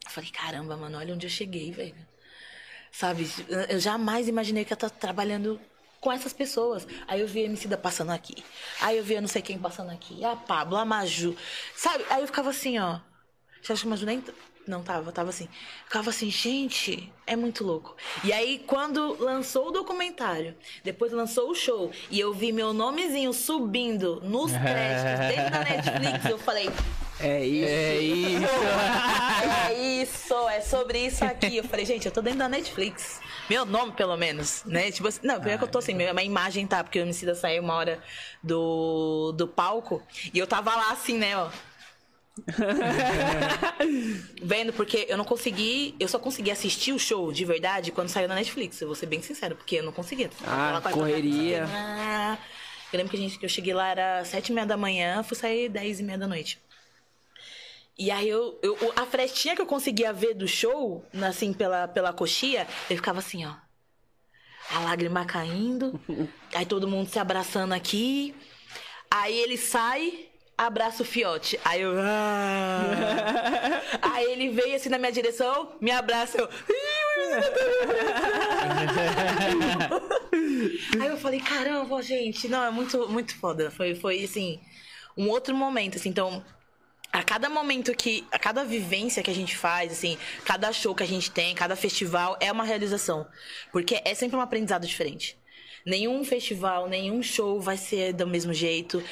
Falei, 0.07 0.29
caramba, 0.29 0.75
mano, 0.77 0.97
olha 0.97 1.13
onde 1.13 1.25
eu 1.25 1.29
cheguei, 1.31 1.71
velho. 1.71 1.95
Sabe? 2.91 3.29
Eu 3.69 3.79
jamais 3.79 4.27
imaginei 4.27 4.63
que 4.63 4.73
eu 4.73 4.75
ia 4.75 4.85
estar 4.85 4.89
trabalhando 4.89 5.59
com 5.99 6.11
essas 6.11 6.33
pessoas. 6.33 6.87
Aí 7.07 7.19
eu 7.21 7.27
vi 7.27 7.41
a 7.41 7.45
Emicida 7.45 7.77
passando 7.77 8.11
aqui. 8.11 8.43
Aí 8.79 8.97
eu 8.97 9.03
vi 9.03 9.15
eu 9.15 9.21
não 9.21 9.27
sei 9.27 9.41
quem 9.41 9.57
passando 9.57 9.91
aqui. 9.91 10.23
A 10.23 10.35
Pablo, 10.35 10.77
a 10.77 10.85
Maju. 10.85 11.35
Sabe? 11.75 12.05
Aí 12.09 12.21
eu 12.21 12.27
ficava 12.27 12.49
assim, 12.51 12.77
ó. 12.79 12.99
Você 13.61 13.73
acha 13.73 13.81
que 13.81 13.87
a 13.87 13.89
Maju 13.89 14.05
nem... 14.05 14.23
Não 14.67 14.81
tava, 14.81 15.11
tava 15.11 15.29
assim. 15.29 15.47
Ficava 15.85 16.09
assim, 16.09 16.29
gente, 16.29 17.11
é 17.27 17.35
muito 17.35 17.63
louco. 17.63 17.95
E 18.23 18.33
aí, 18.33 18.63
quando 18.65 19.15
lançou 19.19 19.67
o 19.67 19.71
documentário, 19.71 20.55
depois 20.83 21.11
lançou 21.11 21.51
o 21.51 21.55
show, 21.55 21.91
e 22.09 22.19
eu 22.19 22.33
vi 22.33 22.51
meu 22.51 22.73
nomezinho 22.73 23.31
subindo 23.33 24.21
nos 24.21 24.51
créditos 24.57 25.35
dentro 25.35 25.51
da 25.51 25.59
Netflix, 25.59 26.25
eu 26.25 26.39
falei, 26.39 26.69
É 27.19 27.45
isso. 27.45 27.69
É 27.69 27.97
isso. 27.97 28.53
é 29.69 30.01
isso, 30.01 30.49
é 30.49 30.61
sobre 30.61 31.05
isso 31.05 31.23
aqui. 31.23 31.57
Eu 31.57 31.63
falei, 31.63 31.85
gente, 31.85 32.05
eu 32.05 32.11
tô 32.11 32.21
dentro 32.21 32.39
da 32.39 32.49
Netflix. 32.49 33.21
Meu 33.49 33.65
nome, 33.65 33.91
pelo 33.91 34.17
menos, 34.17 34.63
né? 34.65 34.91
Tipo 34.91 35.07
assim, 35.07 35.19
não, 35.23 35.39
pior 35.39 35.57
que 35.57 35.63
eu 35.63 35.67
tô 35.67 35.77
assim, 35.77 35.93
minha 35.93 36.13
minha 36.13 36.25
imagem 36.25 36.65
tá, 36.65 36.83
porque 36.83 36.99
o 36.99 37.03
Emicida 37.03 37.35
saiu 37.35 37.61
uma 37.61 37.75
hora 37.75 37.99
do, 38.41 39.31
do 39.33 39.47
palco 39.47 40.01
e 40.33 40.39
eu 40.39 40.47
tava 40.47 40.75
lá 40.75 40.91
assim, 40.91 41.17
né, 41.17 41.37
ó. 41.37 41.49
Vendo, 44.41 44.73
porque 44.73 45.05
eu 45.09 45.17
não 45.17 45.25
consegui, 45.25 45.95
eu 45.99 46.07
só 46.07 46.19
consegui 46.19 46.51
assistir 46.51 46.91
o 46.93 46.99
show 46.99 47.31
de 47.31 47.45
verdade 47.45 47.91
quando 47.91 48.09
saiu 48.09 48.27
na 48.27 48.35
Netflix, 48.35 48.79
eu 48.81 48.87
vou 48.87 48.95
ser 48.95 49.05
bem 49.05 49.21
sincero, 49.21 49.55
porque 49.55 49.77
eu 49.77 49.83
não 49.83 49.91
conseguia. 49.91 50.29
Ah, 50.45 50.79
coisa- 50.81 50.97
correria. 50.97 51.65
Ah, 51.69 52.37
Eu 52.93 52.97
lembro 52.97 53.11
que, 53.11 53.17
a 53.17 53.19
gente, 53.19 53.37
que 53.39 53.45
eu 53.45 53.49
cheguei 53.49 53.73
lá, 53.73 53.89
era 53.89 54.23
sete 54.25 54.49
e 54.49 54.53
meia 54.53 54.65
da 54.67 54.77
manhã, 54.77 55.21
fui 55.23 55.35
sair 55.35 55.67
dez 55.69 55.99
e 55.99 56.03
meia 56.03 56.17
da 56.17 56.27
noite. 56.27 56.59
E 57.97 58.11
aí 58.11 58.27
eu, 58.29 58.57
eu- 58.61 58.93
a 58.95 59.05
frestinha 59.05 59.55
que 59.55 59.61
eu 59.61 59.65
conseguia 59.65 60.13
ver 60.13 60.33
do 60.33 60.47
show, 60.47 61.03
assim, 61.23 61.51
pela, 61.53 61.87
pela 61.87 62.13
coxia, 62.13 62.67
eu 62.89 62.95
ficava 62.95 63.19
assim, 63.19 63.45
ó. 63.45 63.53
A 64.71 64.79
lágrima 64.79 65.25
caindo, 65.25 65.99
aí 66.53 66.65
todo 66.65 66.87
mundo 66.87 67.09
se 67.09 67.19
abraçando 67.19 67.73
aqui. 67.73 68.33
Aí 69.11 69.37
ele 69.37 69.57
sai, 69.57 70.24
abraça 70.57 71.03
o 71.03 71.05
fiote. 71.05 71.59
Aí 71.63 71.81
eu. 71.81 71.93
"Ah". 71.97 73.81
aí 74.13 74.25
ele 74.31 74.49
veio 74.49 74.75
assim 74.75 74.89
na 74.89 74.97
minha 74.97 75.11
direção, 75.11 75.75
me 75.79 75.91
abraça, 75.91 76.37
eu. 76.37 76.49
Aí 81.01 81.07
eu 81.07 81.17
falei, 81.17 81.39
caramba, 81.39 82.01
gente, 82.01 82.47
não, 82.47 82.63
é 82.63 82.71
muito, 82.71 83.07
muito 83.09 83.35
foda. 83.37 83.69
Foi, 83.71 83.95
foi 83.95 84.23
assim, 84.23 84.59
um 85.17 85.29
outro 85.29 85.55
momento, 85.55 85.97
assim, 85.97 86.09
então. 86.09 86.43
A 87.11 87.23
cada 87.23 87.49
momento 87.49 87.95
que. 87.95 88.25
A 88.31 88.37
cada 88.39 88.65
vivência 88.65 89.23
que 89.23 89.31
a 89.31 89.35
gente 89.35 89.55
faz, 89.55 89.91
assim, 89.91 90.17
cada 90.43 90.71
show 90.73 90.93
que 90.93 91.03
a 91.03 91.07
gente 91.07 91.31
tem, 91.31 91.55
cada 91.55 91.75
festival 91.75 92.37
é 92.41 92.51
uma 92.51 92.63
realização. 92.63 93.25
Porque 93.71 94.01
é 94.03 94.13
sempre 94.13 94.35
um 94.35 94.41
aprendizado 94.41 94.85
diferente. 94.85 95.37
Nenhum 95.85 96.23
festival, 96.25 96.89
nenhum 96.89 97.21
show 97.23 97.61
vai 97.61 97.77
ser 97.77 98.11
do 98.13 98.27
mesmo 98.27 98.53
jeito. 98.53 99.03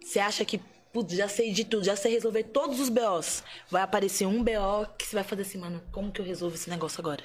Você 0.00 0.18
acha 0.18 0.44
que, 0.44 0.60
putz, 0.94 1.12
já 1.14 1.28
sei 1.28 1.52
de 1.52 1.64
tudo, 1.64 1.84
já 1.84 1.96
sei 1.96 2.12
resolver 2.12 2.44
todos 2.44 2.78
os 2.80 2.88
BOs. 2.88 3.42
Vai 3.70 3.82
aparecer 3.82 4.26
um 4.26 4.42
BO 4.42 4.86
que 4.96 5.04
você 5.04 5.16
vai 5.16 5.24
fazer 5.24 5.42
assim, 5.42 5.58
mano, 5.58 5.82
como 5.92 6.10
que 6.12 6.20
eu 6.20 6.24
resolvo 6.24 6.54
esse 6.54 6.70
negócio 6.70 7.00
agora? 7.00 7.22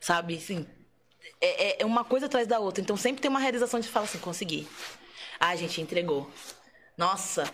Sabe, 0.00 0.36
assim, 0.36 0.64
é, 1.40 1.70
é- 1.70 1.82
é 1.82 1.84
uma 1.84 2.04
coisa 2.04 2.26
atrás 2.26 2.46
da 2.46 2.58
outra. 2.60 2.80
Então 2.80 2.96
sempre 2.96 3.20
tem 3.20 3.28
uma 3.28 3.40
realização 3.40 3.80
de 3.80 3.88
falar 3.88 4.04
assim, 4.06 4.18
consegui. 4.18 4.66
Ah, 5.40 5.54
gente, 5.56 5.80
entregou. 5.80 6.30
Nossa. 6.96 7.52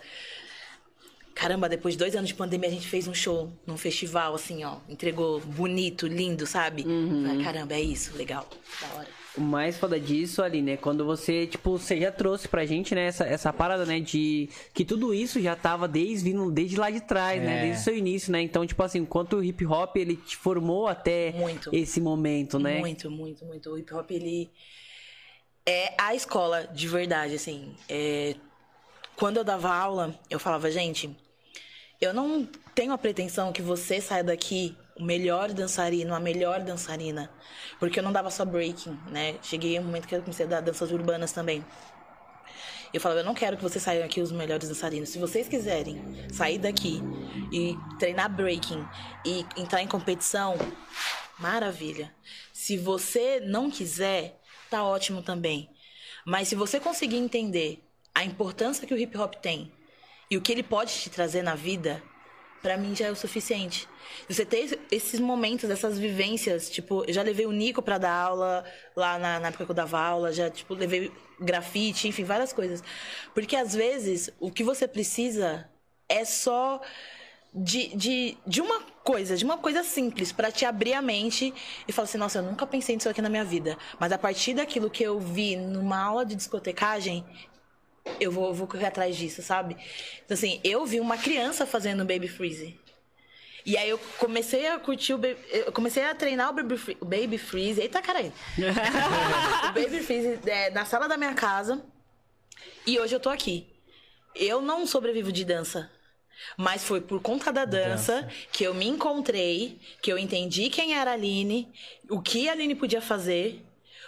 Caramba, 1.33 1.67
depois 1.67 1.95
de 1.95 1.97
dois 1.97 2.15
anos 2.15 2.27
de 2.27 2.35
pandemia, 2.35 2.69
a 2.69 2.71
gente 2.71 2.87
fez 2.87 3.07
um 3.07 3.13
show 3.13 3.51
num 3.65 3.77
festival, 3.77 4.35
assim, 4.35 4.63
ó. 4.63 4.77
Entregou 4.87 5.39
bonito, 5.39 6.05
lindo, 6.05 6.45
sabe? 6.45 6.83
Falei, 6.83 7.43
caramba, 7.43 7.73
é 7.73 7.81
isso, 7.81 8.15
legal, 8.15 8.47
da 8.79 8.87
hora. 8.97 9.07
O 9.37 9.41
mais 9.41 9.77
foda 9.77 9.99
disso 9.99 10.41
ali, 10.43 10.61
né? 10.61 10.75
Quando 10.75 11.05
você, 11.05 11.47
tipo, 11.47 11.77
você 11.77 11.99
já 11.99 12.11
trouxe 12.11 12.47
pra 12.47 12.65
gente, 12.65 12.93
né, 12.93 13.05
essa, 13.05 13.23
essa 13.23 13.53
parada, 13.53 13.85
né, 13.85 13.99
de 13.99 14.49
que 14.73 14.83
tudo 14.83 15.13
isso 15.13 15.39
já 15.39 15.55
tava 15.55 15.87
desde, 15.87 16.25
vindo 16.25 16.51
desde 16.51 16.75
lá 16.75 16.89
de 16.89 16.99
trás, 17.01 17.41
né? 17.41 17.59
É. 17.59 17.61
Desde 17.61 17.81
o 17.81 17.83
seu 17.83 17.97
início, 17.97 18.31
né? 18.31 18.41
Então, 18.41 18.65
tipo 18.65 18.81
assim, 18.83 18.99
enquanto 18.99 19.37
o 19.37 19.43
hip 19.43 19.65
hop 19.65 19.95
ele 19.95 20.17
te 20.17 20.35
formou 20.35 20.87
até 20.87 21.31
Muito. 21.31 21.69
esse 21.73 22.01
momento, 22.01 22.59
né? 22.59 22.79
Muito, 22.79 23.09
muito, 23.09 23.45
muito. 23.45 23.69
O 23.71 23.77
hip 23.77 23.93
hop, 23.93 24.11
ele 24.11 24.49
é 25.65 25.93
a 25.97 26.13
escola 26.13 26.67
de 26.67 26.87
verdade, 26.87 27.35
assim. 27.35 27.73
É, 27.87 28.35
Quando 29.15 29.37
eu 29.37 29.43
dava 29.43 29.73
aula, 29.73 30.13
eu 30.29 30.39
falava, 30.39 30.69
gente, 30.69 31.15
eu 32.01 32.13
não 32.13 32.47
tenho 32.75 32.91
a 32.91 32.97
pretensão 32.97 33.53
que 33.53 33.61
você 33.61 34.01
saia 34.01 34.23
daqui 34.23 34.75
o 35.01 35.03
melhor 35.03 35.51
dançarino, 35.51 36.13
a 36.13 36.19
melhor 36.19 36.61
dançarina. 36.61 37.27
Porque 37.79 37.99
eu 37.99 38.03
não 38.03 38.11
dava 38.11 38.29
só 38.29 38.45
breaking, 38.45 38.97
né? 39.09 39.35
Cheguei 39.41 39.79
um 39.79 39.83
momento 39.83 40.07
que 40.07 40.15
eu 40.15 40.21
comecei 40.21 40.45
a 40.45 40.49
dar 40.49 40.61
danças 40.61 40.91
urbanas 40.91 41.31
também. 41.31 41.65
Eu 42.93 43.01
falava, 43.01 43.21
eu 43.21 43.25
não 43.25 43.33
quero 43.33 43.57
que 43.57 43.63
vocês 43.63 43.83
saiam 43.83 44.05
aqui 44.05 44.21
os 44.21 44.31
melhores 44.31 44.67
dançarinos. 44.67 45.09
Se 45.09 45.17
vocês 45.17 45.47
quiserem 45.47 46.27
sair 46.31 46.59
daqui 46.59 47.01
e 47.51 47.75
treinar 47.97 48.29
breaking 48.29 48.85
e 49.25 49.43
entrar 49.57 49.81
em 49.81 49.87
competição, 49.87 50.55
maravilha. 51.39 52.13
Se 52.53 52.77
você 52.77 53.39
não 53.39 53.71
quiser, 53.71 54.39
tá 54.69 54.83
ótimo 54.83 55.23
também. 55.23 55.69
Mas 56.23 56.47
se 56.47 56.55
você 56.55 56.79
conseguir 56.79 57.17
entender 57.17 57.83
a 58.13 58.23
importância 58.23 58.85
que 58.85 58.93
o 58.93 58.97
hip 58.97 59.17
hop 59.17 59.33
tem 59.35 59.71
e 60.29 60.37
o 60.37 60.41
que 60.41 60.51
ele 60.51 60.61
pode 60.61 60.93
te 60.93 61.09
trazer 61.09 61.41
na 61.41 61.55
vida, 61.55 62.03
pra 62.61 62.77
mim 62.77 62.95
já 62.95 63.07
é 63.07 63.11
o 63.11 63.15
suficiente. 63.15 63.87
Você 64.27 64.45
ter 64.45 64.79
esses 64.91 65.19
momentos, 65.19 65.69
essas 65.69 65.97
vivências, 65.97 66.69
tipo, 66.69 67.03
eu 67.07 67.13
já 67.13 67.21
levei 67.21 67.45
o 67.45 67.51
Nico 67.51 67.81
pra 67.81 67.97
dar 67.97 68.13
aula 68.13 68.63
lá 68.95 69.17
na, 69.17 69.39
na 69.39 69.47
época 69.47 69.65
que 69.65 69.71
eu 69.71 69.75
dava 69.75 69.99
aula, 69.99 70.31
já, 70.31 70.49
tipo, 70.49 70.73
levei 70.73 71.11
grafite, 71.39 72.07
enfim, 72.07 72.23
várias 72.23 72.53
coisas. 72.53 72.83
Porque 73.33 73.55
às 73.55 73.73
vezes 73.73 74.29
o 74.39 74.51
que 74.51 74.63
você 74.63 74.87
precisa 74.87 75.67
é 76.07 76.23
só 76.23 76.81
de, 77.53 77.95
de, 77.95 78.37
de 78.45 78.61
uma 78.61 78.81
coisa, 79.03 79.35
de 79.35 79.43
uma 79.43 79.57
coisa 79.57 79.83
simples, 79.83 80.31
pra 80.31 80.51
te 80.51 80.65
abrir 80.65 80.93
a 80.93 81.01
mente 81.01 81.53
e 81.87 81.91
falar 81.91 82.05
assim, 82.05 82.17
nossa, 82.17 82.39
eu 82.39 82.43
nunca 82.43 82.65
pensei 82.65 82.95
nisso 82.95 83.09
aqui 83.09 83.21
na 83.21 83.29
minha 83.29 83.43
vida. 83.43 83.77
Mas 83.99 84.11
a 84.11 84.17
partir 84.17 84.53
daquilo 84.53 84.89
que 84.89 85.03
eu 85.03 85.19
vi 85.19 85.55
numa 85.55 86.01
aula 86.01 86.25
de 86.25 86.35
discotecagem, 86.35 87.25
eu 88.19 88.31
vou, 88.31 88.53
vou 88.53 88.67
correr 88.67 88.87
atrás 88.87 89.15
disso, 89.15 89.41
sabe? 89.41 89.75
Então, 90.25 90.35
assim, 90.35 90.59
eu 90.63 90.85
vi 90.85 90.99
uma 90.99 91.17
criança 91.17 91.65
fazendo 91.65 92.05
Baby 92.05 92.27
Freeze. 92.27 92.79
E 93.65 93.77
aí 93.77 93.89
eu 93.89 93.99
comecei 94.17 94.67
a 94.67 94.79
curtir 94.79 95.13
o 95.13 95.17
Baby... 95.19 95.37
Eu 95.51 95.71
comecei 95.71 96.03
a 96.03 96.15
treinar 96.15 96.49
o 96.49 96.53
Baby, 96.53 96.77
Free- 96.77 96.97
o 96.99 97.05
baby 97.05 97.37
Freeze. 97.37 97.79
Eita, 97.79 98.01
caralho. 98.01 98.33
o 99.69 99.73
Baby 99.73 99.99
Freeze 100.01 100.39
é, 100.47 100.71
na 100.71 100.83
sala 100.83 101.07
da 101.07 101.15
minha 101.15 101.33
casa. 101.35 101.83
E 102.87 102.99
hoje 102.99 103.15
eu 103.15 103.19
tô 103.19 103.29
aqui. 103.29 103.67
Eu 104.33 104.61
não 104.61 104.87
sobrevivo 104.87 105.31
de 105.31 105.45
dança. 105.45 105.91
Mas 106.57 106.83
foi 106.83 106.99
por 107.01 107.21
conta 107.21 107.51
da 107.53 107.65
dança, 107.65 108.27
que 108.51 108.63
eu 108.63 108.73
me 108.73 108.87
encontrei, 108.87 109.79
que 110.01 110.11
eu 110.11 110.17
entendi 110.17 110.71
quem 110.71 110.95
era 110.95 111.11
a 111.11 111.13
Aline, 111.13 111.71
o 112.09 112.19
que 112.19 112.49
a 112.49 112.53
Aline 112.53 112.73
podia 112.73 112.99
fazer, 112.99 113.63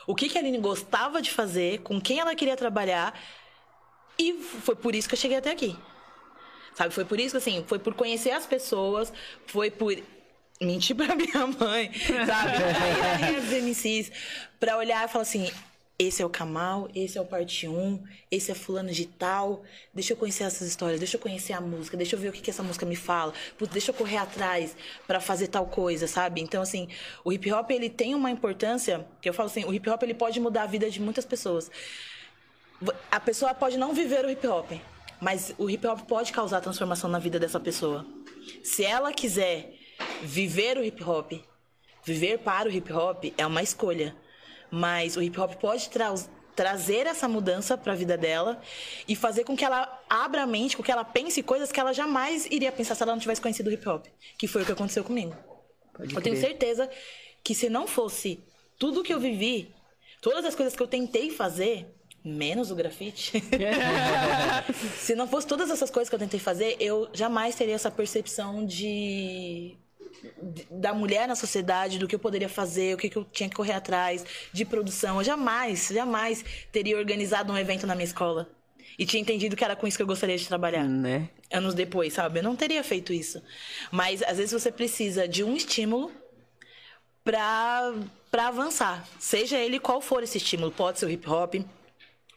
o 0.07 0.15
que, 0.15 0.28
que 0.28 0.38
a 0.38 0.41
Aline 0.41 0.57
gostava 0.57 1.22
de 1.22 1.30
fazer, 1.30 1.82
com 1.82 2.02
quem 2.02 2.20
ela 2.20 2.34
queria 2.34 2.57
trabalhar. 2.57 3.14
E 4.18 4.34
foi 4.34 4.76
por 4.76 4.95
isso 4.95 5.07
que 5.07 5.15
eu 5.15 5.19
cheguei 5.19 5.38
até 5.38 5.52
aqui. 5.52 5.76
Sabe? 6.76 6.94
Foi 6.94 7.06
por 7.06 7.19
isso 7.19 7.31
que, 7.31 7.38
assim, 7.38 7.64
foi 7.68 7.80
por 7.80 7.94
conhecer 7.94 8.31
as 8.31 8.45
pessoas, 8.45 9.14
foi 9.45 9.69
por 9.69 9.95
mentir 10.61 10.95
pra 10.95 11.14
minha 11.15 11.48
mãe, 11.48 11.91
sabe? 12.26 13.31
Nas 13.34 13.52
MCs, 13.52 14.11
pra 14.60 14.77
olhar 14.77 15.06
e 15.06 15.11
falar 15.11 15.23
assim: 15.23 15.52
esse 15.98 16.22
é 16.22 16.26
o 16.26 16.30
Kamal, 16.30 16.90
esse 16.95 17.18
é 17.18 17.22
o 17.22 17.26
parte 17.26 17.68
1, 17.68 18.03
esse 18.31 18.52
é 18.52 18.56
fulano 18.56 18.91
de 18.91 19.06
tal. 19.06 19.64
Deixa 19.94 20.14
eu 20.14 20.18
conhecer 20.18 20.44
essas 20.44 20.68
histórias, 20.68 20.99
deixa 20.99 21.18
eu 21.18 21.22
conhecer 21.22 21.53
a 21.53 21.61
música, 21.61 21.95
deixa 21.95 22.15
eu 22.15 22.19
ver 22.19 22.30
o 22.30 22.31
que, 22.31 22.41
que 22.41 22.49
essa 22.49 22.64
música 22.64 22.85
me 22.85 22.95
fala. 22.95 23.34
Putz, 23.57 23.72
deixa 23.72 23.91
eu 23.91 23.95
correr 23.95 24.18
atrás 24.18 24.76
pra 25.06 25.19
fazer 25.19 25.48
tal 25.48 25.68
coisa, 25.68 26.07
sabe? 26.07 26.41
Então, 26.41 26.61
assim, 26.64 26.88
o 27.23 27.31
hip 27.31 27.52
hop 27.52 27.69
ele 27.69 27.90
tem 27.90 28.15
uma 28.15 28.31
importância, 28.31 29.06
que 29.22 29.30
eu 29.30 29.34
falo 29.34 29.48
assim, 29.49 29.65
o 29.65 29.73
hip 29.73 29.88
hop 29.88 30.02
ele 30.02 30.15
pode 30.15 30.40
mudar 30.40 30.64
a 30.64 30.68
vida 30.68 30.90
de 30.90 30.99
muitas 30.99 31.26
pessoas. 31.26 31.69
A 33.12 33.20
pessoa 33.20 33.54
pode 33.54 33.78
não 33.78 33.94
viver 33.94 34.26
o 34.26 34.30
hip 34.30 34.46
hop, 34.48 34.72
mas 35.22 35.54
o 35.58 35.70
hip 35.70 35.86
hop 35.86 36.02
pode 36.02 36.32
causar 36.32 36.62
transformação 36.62 37.10
na 37.10 37.20
vida 37.20 37.40
dessa 37.40 37.60
pessoa. 37.60 38.06
Se 38.64 38.84
ela 38.84 39.12
quiser 39.14 39.74
viver 40.22 40.78
o 40.78 40.84
hip 40.84 41.04
hop, 41.04 41.32
viver 42.04 42.40
para 42.40 42.68
o 42.68 42.72
hip 42.72 42.92
hop 42.92 43.26
é 43.38 43.46
uma 43.46 43.62
escolha. 43.62 44.16
Mas 44.70 45.16
o 45.16 45.22
hip 45.22 45.40
hop 45.40 45.54
pode 45.56 45.90
tra 45.90 46.14
trazer 46.56 47.08
essa 47.08 47.28
mudança 47.28 47.76
para 47.76 47.94
a 47.94 47.96
vida 47.96 48.16
dela 48.16 48.62
e 49.08 49.16
fazer 49.16 49.44
com 49.44 49.58
que 49.58 49.66
ela 49.66 50.02
abra 50.08 50.44
a 50.44 50.48
mente, 50.48 50.78
com 50.78 50.84
que 50.84 50.92
ela 50.92 51.04
pense 51.04 51.42
coisas 51.42 51.72
que 51.72 51.80
ela 51.80 51.94
jamais 51.94 52.46
iria 52.52 52.72
pensar 52.72 52.94
se 52.94 53.02
ela 53.02 53.12
não 53.12 53.20
tivesse 53.20 53.42
conhecido 53.42 53.70
o 53.70 53.74
hip 53.74 53.88
hop, 53.90 54.06
que 54.38 54.48
foi 54.48 54.62
o 54.62 54.66
que 54.66 54.72
aconteceu 54.72 55.04
comigo. 55.04 55.36
Pode 55.94 56.14
Eu 56.14 56.22
tenho 56.22 56.36
crer. 56.36 56.48
certeza 56.50 56.90
que 57.44 57.56
se 57.56 57.70
não 57.70 57.88
fosse 57.88 58.44
tudo 58.78 59.02
que 59.04 59.14
eu 59.14 59.20
vivi, 59.20 59.74
todas 60.22 60.46
as 60.46 60.54
coisas 60.54 60.76
que 60.76 60.82
eu 60.84 60.88
tentei 60.88 61.32
fazer, 61.32 61.88
menos 62.24 62.72
o 62.72 62.76
grafite, 62.76 63.44
se 64.98 65.16
não 65.16 65.28
fosse 65.28 65.48
todas 65.48 65.70
essas 65.70 65.90
coisas 65.90 66.10
que 66.10 66.16
eu 66.16 66.20
tentei 66.20 66.40
fazer, 66.40 66.76
eu 66.80 67.10
jamais 67.14 67.56
teria 67.56 67.76
essa 67.76 67.91
percepção 67.91 68.66
de 68.66 69.78
da 70.72 70.94
mulher 70.94 71.28
na 71.28 71.36
sociedade, 71.36 72.00
do 72.00 72.08
que 72.08 72.16
eu 72.16 72.20
poderia 72.20 72.48
fazer, 72.48 72.95
o 72.95 72.98
que, 72.98 73.10
que 73.10 73.18
eu 73.18 73.26
tinha 73.26 73.50
que 73.50 73.56
correr 73.56 73.74
atrás, 73.74 74.26
de 74.54 74.64
produção. 74.64 75.18
Eu 75.18 75.24
jamais, 75.24 75.90
jamais 75.90 76.45
teria 76.72 76.98
organizado 76.98 77.52
um 77.52 77.58
evento 77.58 77.86
na 77.86 77.94
minha 77.94 78.06
escola. 78.06 78.50
E 78.98 79.06
tinha 79.06 79.22
entendido 79.22 79.56
que 79.56 79.64
era 79.64 79.76
com 79.76 79.88
isso 79.88 79.98
que 79.98 80.04
eu 80.04 80.08
gostaria 80.08 80.38
de 80.38 80.48
trabalhar 80.48 80.88
Né? 80.88 81.30
anos 81.52 81.74
depois, 81.74 82.14
sabe? 82.14 82.40
Eu 82.40 82.44
não 82.44 82.56
teria 82.56 82.84
feito 82.84 83.14
isso. 83.14 83.41
Mas 83.91 84.24
às 84.24 84.38
vezes 84.38 84.52
você 84.52 84.72
precisa 84.72 85.28
de 85.28 85.44
um 85.44 85.56
estímulo 85.56 86.12
pra 87.24 87.94
avançar. 88.38 89.08
Seja 89.20 89.58
ele 89.58 89.80
qual 89.80 90.02
for 90.02 90.24
esse 90.24 90.38
estímulo. 90.38 90.72
Pode 90.72 91.00
ser 91.00 91.06
o 91.06 91.10
hip 91.10 91.30
hop, 91.30 91.56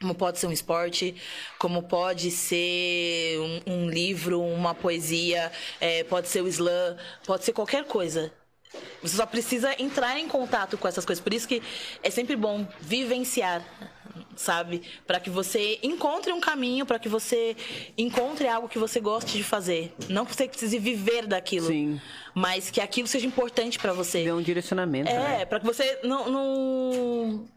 como 0.01 0.15
pode 0.15 0.39
ser 0.39 0.47
um 0.47 0.53
esporte, 0.53 1.15
como 1.59 1.83
pode 1.83 2.31
ser 2.31 3.39
um, 3.41 3.73
um 3.75 3.91
livro, 3.91 4.41
uma 4.41 4.75
poesia, 4.75 5.51
é, 5.81 6.05
pode 6.05 6.29
ser 6.29 6.43
o 6.43 6.49
slam, 6.49 6.97
pode 7.25 7.45
ser 7.45 7.53
qualquer 7.53 7.85
coisa. 7.85 8.33
Você 9.03 9.17
só 9.17 9.27
precisa 9.27 9.75
entrar 9.81 10.19
em 10.19 10.29
contato 10.29 10.77
com 10.77 10.87
essas 10.89 11.05
coisas. 11.05 11.23
Por 11.23 11.33
isso 11.33 11.49
que 11.49 11.63
é 12.03 12.11
sempre 12.11 12.37
bom 12.37 12.67
vivenciar, 12.81 13.65
sabe? 14.35 14.83
Para 15.07 15.21
que 15.21 15.31
você 15.31 15.79
encontre 15.83 16.33
um 16.33 16.41
caminho, 16.41 16.85
para 16.85 16.99
que 16.99 17.09
você 17.09 17.57
encontre 17.97 18.49
algo 18.49 18.69
que 18.69 18.79
você 18.79 19.01
goste 19.01 19.37
de 19.37 19.45
fazer. 19.45 19.95
Não 20.09 20.27
que 20.27 20.35
você 20.35 20.49
precise 20.49 20.79
viver 20.79 21.27
daquilo, 21.27 21.69
Sim. 21.69 22.01
mas 22.35 22.71
que 22.71 22.81
aquilo 22.81 23.09
seja 23.09 23.27
importante 23.27 23.79
para 23.79 23.93
você. 23.93 24.25
Deu 24.25 24.37
um 24.37 24.43
direcionamento, 24.43 25.11
né? 25.11 25.43
É, 25.43 25.45
pra 25.45 25.61
que 25.61 25.67
você 25.67 26.01
não. 26.03 26.31
não... 26.31 27.56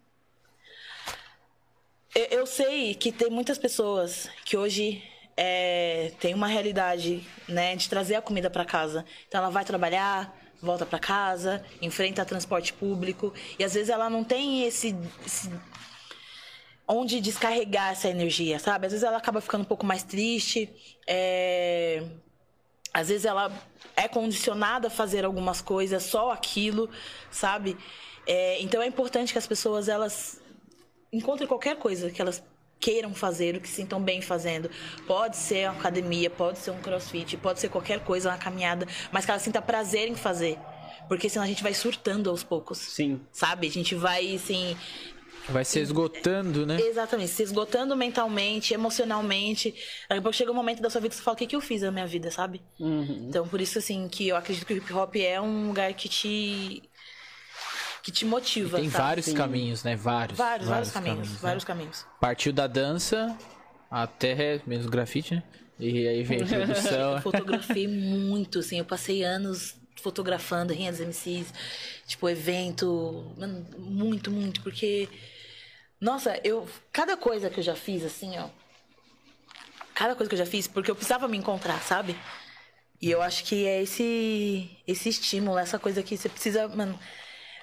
Eu, 2.16 2.40
eu 2.40 2.46
sei 2.46 2.96
que 2.96 3.12
tem 3.12 3.30
muitas 3.30 3.58
pessoas 3.58 4.30
que 4.44 4.58
hoje 4.58 5.04
é, 5.38 6.12
tem 6.20 6.34
uma 6.34 6.48
realidade, 6.48 7.26
né, 7.48 7.76
de 7.76 7.88
trazer 7.88 8.16
a 8.16 8.22
comida 8.22 8.50
para 8.50 8.66
casa. 8.66 9.06
Então 9.28 9.40
ela 9.40 9.50
vai 9.50 9.64
trabalhar, 9.64 10.36
volta 10.62 10.86
para 10.86 11.00
casa, 11.00 11.64
enfrenta 11.82 12.26
transporte 12.26 12.74
público 12.74 13.34
e 13.58 13.64
às 13.64 13.74
vezes 13.74 13.90
ela 13.90 14.10
não 14.10 14.24
tem 14.24 14.66
esse, 14.66 14.96
esse 15.26 15.52
onde 16.88 17.22
descarregar 17.22 17.92
essa 17.92 18.10
energia, 18.10 18.58
sabe? 18.58 18.88
Às 18.88 18.94
vezes 18.94 19.04
ela 19.04 19.18
acaba 19.18 19.40
ficando 19.40 19.62
um 19.62 19.66
pouco 19.66 19.86
mais 19.86 20.04
triste, 20.04 20.68
é... 21.08 22.04
às 22.92 23.10
vezes 23.10 23.26
ela 23.26 23.52
é 23.96 24.08
condicionada 24.08 24.88
a 24.88 24.92
fazer 24.92 25.24
algumas 25.24 25.62
coisas, 25.62 26.04
só 26.04 26.32
aquilo, 26.32 26.90
sabe? 27.30 27.78
É, 28.26 28.60
Então 28.62 28.82
é 28.82 28.88
importante 28.88 29.32
que 29.32 29.38
as 29.38 29.48
pessoas 29.48 29.88
elas 29.88 30.42
encontrem 31.12 31.48
qualquer 31.48 31.76
coisa 31.78 32.10
que 32.10 32.22
elas 32.22 32.44
queiram 32.80 33.14
fazer, 33.14 33.56
o 33.56 33.62
que 33.62 33.68
se 33.68 33.76
sintam 33.76 34.02
bem 34.02 34.22
fazendo. 34.22 34.70
Pode 35.06 35.36
ser 35.36 35.70
uma 35.70 35.80
academia, 35.80 36.30
pode 36.30 36.60
ser 36.60 36.72
um 36.72 36.80
crossfit, 36.80 37.36
pode 37.38 37.60
ser 37.60 37.70
qualquer 37.70 38.00
coisa, 38.04 38.30
uma 38.30 38.38
caminhada, 38.38 38.88
mas 39.12 39.26
que 39.26 39.32
ela 39.32 39.40
sinta 39.40 39.62
prazer 39.62 40.08
em 40.08 40.16
fazer. 40.16 40.58
Porque 41.08 41.28
senão 41.28 41.44
a 41.44 41.48
gente 41.48 41.64
vai 41.64 41.74
surtando 41.74 42.30
aos 42.30 42.44
poucos. 42.44 42.78
Sim. 42.78 43.20
Sabe? 43.32 43.68
A 43.68 43.72
gente 43.72 43.96
vai, 43.96 44.36
assim, 44.36 44.78
Vai 45.50 45.66
se 45.66 45.80
esgotando, 45.80 46.66
né? 46.66 46.80
Exatamente, 46.80 47.32
se 47.32 47.44
esgotando 47.44 47.96
mentalmente, 47.96 48.74
emocionalmente. 48.74 49.72
Daqui 50.08 50.20
a 50.20 50.22
pouco 50.22 50.38
chega 50.38 50.52
um 50.52 50.56
momento 50.56 50.82
da 50.82 50.90
sua 50.90 51.02
vida 51.02 51.10
que 51.10 51.16
você 51.16 51.24
fala, 51.24 51.34
o 51.34 51.38
que, 51.38 51.48
que 51.48 51.56
eu 51.56 51.62
fiz 51.62 51.82
na 51.82 51.92
minha 51.92 52.06
vida, 52.06 52.30
sabe? 52.30 52.62
Uhum. 52.80 53.26
Então, 53.28 53.48
por 53.48 53.60
isso, 53.60 53.80
assim, 53.80 54.08
que 54.08 54.28
eu 54.28 54.36
acredito 54.36 54.66
que 54.66 54.74
o 54.74 54.78
hip 54.78 54.94
hop 54.94 55.16
é 55.16 55.42
um 55.42 55.68
lugar 55.68 55.94
que 55.94 56.08
te. 56.08 56.84
Que 58.02 58.12
te 58.12 58.26
motiva. 58.26 58.78
Tem 58.78 58.90
sabe? 58.90 59.04
vários 59.04 59.34
caminhos, 59.34 59.84
né? 59.84 59.96
Vários. 59.96 60.38
Vários, 60.38 60.70
vários 60.70 60.92
caminhos. 60.92 61.30
né? 61.30 61.38
vários 61.42 61.64
caminhos. 61.64 62.06
Partiu 62.20 62.54
da 62.54 62.68
dança 62.68 63.38
até 63.90 64.62
mesmo 64.66 64.90
grafite, 64.90 65.36
né? 65.36 65.44
E 65.80 66.08
aí 66.08 66.24
vem 66.24 66.42
a 66.44 66.46
produção. 66.46 67.16
Eu 67.16 67.22
fotografei 67.24 67.88
muito, 67.88 68.60
assim, 68.60 68.80
eu 68.80 68.86
passei 68.86 69.24
anos 69.24 69.76
fotografando 69.96 70.74
Rinha 70.74 70.92
dos 70.92 71.02
MCs, 71.02 71.54
tipo, 72.06 72.30
evento. 72.30 73.34
Mano, 73.38 73.66
muito, 73.78 74.30
muito, 74.30 74.62
porque. 74.62 75.08
Nossa, 76.00 76.40
eu. 76.44 76.68
Cada 76.92 77.16
coisa 77.18 77.50
que 77.50 77.60
eu 77.60 77.64
já 77.64 77.76
fiz, 77.76 78.04
assim, 78.04 78.38
ó. 78.38 78.50
Cada 79.94 80.16
coisa 80.16 80.30
que 80.30 80.36
eu 80.36 80.40
já 80.40 80.46
fiz, 80.46 80.68
porque 80.68 80.90
eu 80.90 80.96
precisava 80.96 81.28
me 81.28 81.38
encontrar, 81.38 81.82
sabe? 81.82 82.16
E 83.02 83.10
eu 83.10 83.22
acho 83.22 83.46
que 83.46 83.66
é 83.66 83.82
esse, 83.82 84.70
esse 84.86 85.10
estímulo, 85.10 85.58
essa 85.58 85.80
coisa 85.80 86.04
que 86.04 86.18
você 86.18 86.30
precisa, 86.30 86.68
mano. 86.68 86.98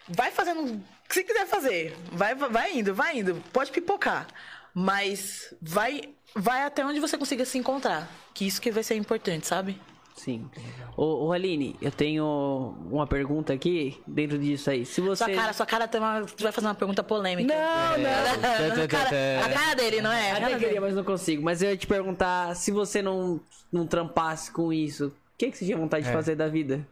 Vai 0.08 0.30
fazendo 0.30 0.62
o 0.62 0.80
que 1.08 1.14
você 1.14 1.24
quiser 1.24 1.46
fazer. 1.46 1.96
Vai, 2.12 2.34
vai 2.34 2.78
indo, 2.78 2.94
vai 2.94 3.18
indo. 3.18 3.42
Pode 3.52 3.70
pipocar. 3.70 4.26
Mas 4.74 5.54
vai, 5.60 6.02
vai 6.34 6.64
até 6.64 6.84
onde 6.84 7.00
você 7.00 7.16
consiga 7.16 7.44
se 7.44 7.58
encontrar. 7.58 8.08
Que 8.34 8.46
isso 8.46 8.60
que 8.60 8.70
vai 8.70 8.82
ser 8.82 8.94
importante, 8.94 9.46
sabe? 9.46 9.80
Sim. 10.16 10.48
Ô, 10.96 11.26
ô 11.26 11.32
Aline, 11.32 11.76
eu 11.80 11.90
tenho 11.90 12.74
uma 12.90 13.06
pergunta 13.06 13.52
aqui 13.52 14.00
dentro 14.06 14.38
disso 14.38 14.70
aí. 14.70 14.84
Se 14.86 15.00
você. 15.00 15.24
Sua 15.24 15.34
cara, 15.34 15.52
sua 15.52 15.66
cara 15.66 15.86
tem 15.86 16.00
uma. 16.00 16.22
Vai 16.22 16.52
fazer 16.52 16.66
uma 16.66 16.74
pergunta 16.74 17.02
polêmica. 17.02 17.54
Não, 17.54 17.98
não. 18.76 18.82
a, 18.82 18.88
cara, 18.88 19.44
a 19.44 19.48
cara 19.50 19.74
dele, 19.74 20.00
não 20.00 20.10
é? 20.10 20.30
A 20.30 20.34
cara 20.34 20.46
Até 20.46 20.54
queria, 20.54 20.68
dele. 20.68 20.80
mas 20.80 20.94
não 20.94 21.04
consigo. 21.04 21.42
Mas 21.42 21.62
eu 21.62 21.70
ia 21.70 21.76
te 21.76 21.86
perguntar 21.86 22.56
se 22.56 22.70
você 22.70 23.02
não, 23.02 23.38
não 23.70 23.86
trampasse 23.86 24.50
com 24.50 24.72
isso, 24.72 25.08
o 25.08 25.12
que, 25.36 25.50
que 25.50 25.58
você 25.58 25.66
tinha 25.66 25.76
vontade 25.76 26.06
de 26.06 26.12
fazer 26.12 26.34
da 26.34 26.48
vida? 26.48 26.86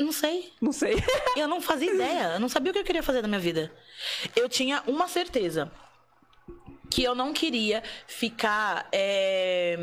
Não 0.00 0.12
sei. 0.12 0.50
Não 0.60 0.72
sei. 0.72 0.94
Eu 1.36 1.46
não 1.46 1.60
fazia 1.60 1.92
ideia. 1.92 2.32
Eu 2.34 2.40
não 2.40 2.48
sabia 2.48 2.70
o 2.70 2.72
que 2.72 2.80
eu 2.80 2.84
queria 2.84 3.02
fazer 3.02 3.20
da 3.20 3.28
minha 3.28 3.38
vida. 3.38 3.70
Eu 4.34 4.48
tinha 4.48 4.82
uma 4.86 5.06
certeza. 5.06 5.70
Que 6.90 7.04
eu 7.04 7.14
não 7.14 7.32
queria 7.32 7.84
ficar 8.06 8.88
é, 8.90 9.76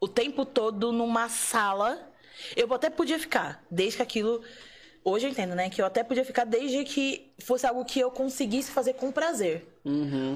o 0.00 0.08
tempo 0.08 0.46
todo 0.46 0.92
numa 0.92 1.28
sala. 1.28 2.10
Eu 2.56 2.72
até 2.72 2.88
podia 2.88 3.18
ficar, 3.18 3.62
desde 3.70 3.96
que 3.96 4.02
aquilo. 4.02 4.42
Hoje 5.04 5.26
eu 5.26 5.30
entendo, 5.30 5.54
né? 5.54 5.68
Que 5.68 5.82
eu 5.82 5.86
até 5.86 6.02
podia 6.02 6.24
ficar 6.24 6.44
desde 6.44 6.84
que 6.84 7.34
fosse 7.42 7.66
algo 7.66 7.84
que 7.84 8.00
eu 8.00 8.10
conseguisse 8.10 8.70
fazer 8.70 8.94
com 8.94 9.12
prazer. 9.12 9.66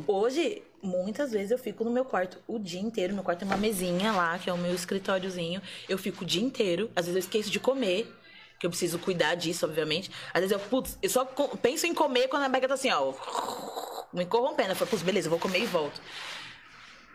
Hoje, 0.07 0.63
muitas 0.83 1.31
vezes 1.33 1.51
eu 1.51 1.59
fico 1.59 1.85
no 1.85 1.91
meu 1.91 2.05
quarto 2.05 2.39
o 2.47 2.59
dia 2.59 2.81
inteiro. 2.81 3.15
Meu 3.15 3.23
quarto 3.23 3.41
tem 3.41 3.49
uma 3.49 3.57
mesinha 3.57 4.13
lá, 4.13 4.39
que 4.39 4.51
é 4.51 4.53
o 4.53 4.59
meu 4.59 4.75
escritóriozinho. 4.75 5.63
Eu 5.89 5.99
fico 5.99 6.25
o 6.25 6.27
dia 6.27 6.43
inteiro. 6.43 6.91
Às 6.97 7.07
vezes 7.07 7.17
eu 7.17 7.21
esqueço 7.21 7.51
de 7.51 7.61
comer, 7.61 8.13
que 8.59 8.67
eu 8.67 8.71
preciso 8.71 8.99
cuidar 8.99 9.35
disso, 9.35 9.67
obviamente. 9.67 10.11
Às 10.33 10.41
vezes 10.41 10.53
eu, 10.53 10.59
putz, 10.59 10.99
eu 11.03 11.11
só 11.11 11.25
penso 11.25 11.87
em 11.87 11.95
comer 11.95 12.29
quando 12.29 12.45
a 12.45 12.49
Beca 12.49 12.69
tá 12.69 12.75
assim, 12.75 12.91
ó, 12.91 13.13
me 14.13 14.27
corrompendo. 14.27 14.71
Eu 14.71 14.77
falo, 14.77 14.91
putz, 14.91 15.03
beleza, 15.03 15.27
eu 15.27 15.31
vou 15.31 15.39
comer 15.39 15.61
e 15.61 15.67
volto. 15.67 16.01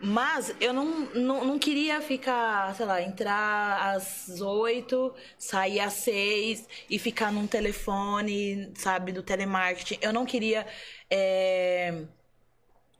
Mas 0.04 0.52
eu 0.60 0.72
não, 0.72 0.84
não, 1.14 1.44
não 1.44 1.58
queria 1.60 2.00
ficar, 2.00 2.74
sei 2.74 2.84
lá, 2.86 3.00
entrar 3.00 3.94
às 3.94 4.40
oito, 4.40 5.14
sair 5.38 5.78
às 5.78 5.92
seis 5.92 6.66
e 6.90 6.98
ficar 6.98 7.30
num 7.30 7.46
telefone, 7.46 8.72
sabe, 8.74 9.12
do 9.12 9.22
telemarketing. 9.22 9.98
Eu 10.02 10.12
não 10.12 10.26
queria 10.26 10.66
é, 11.08 12.02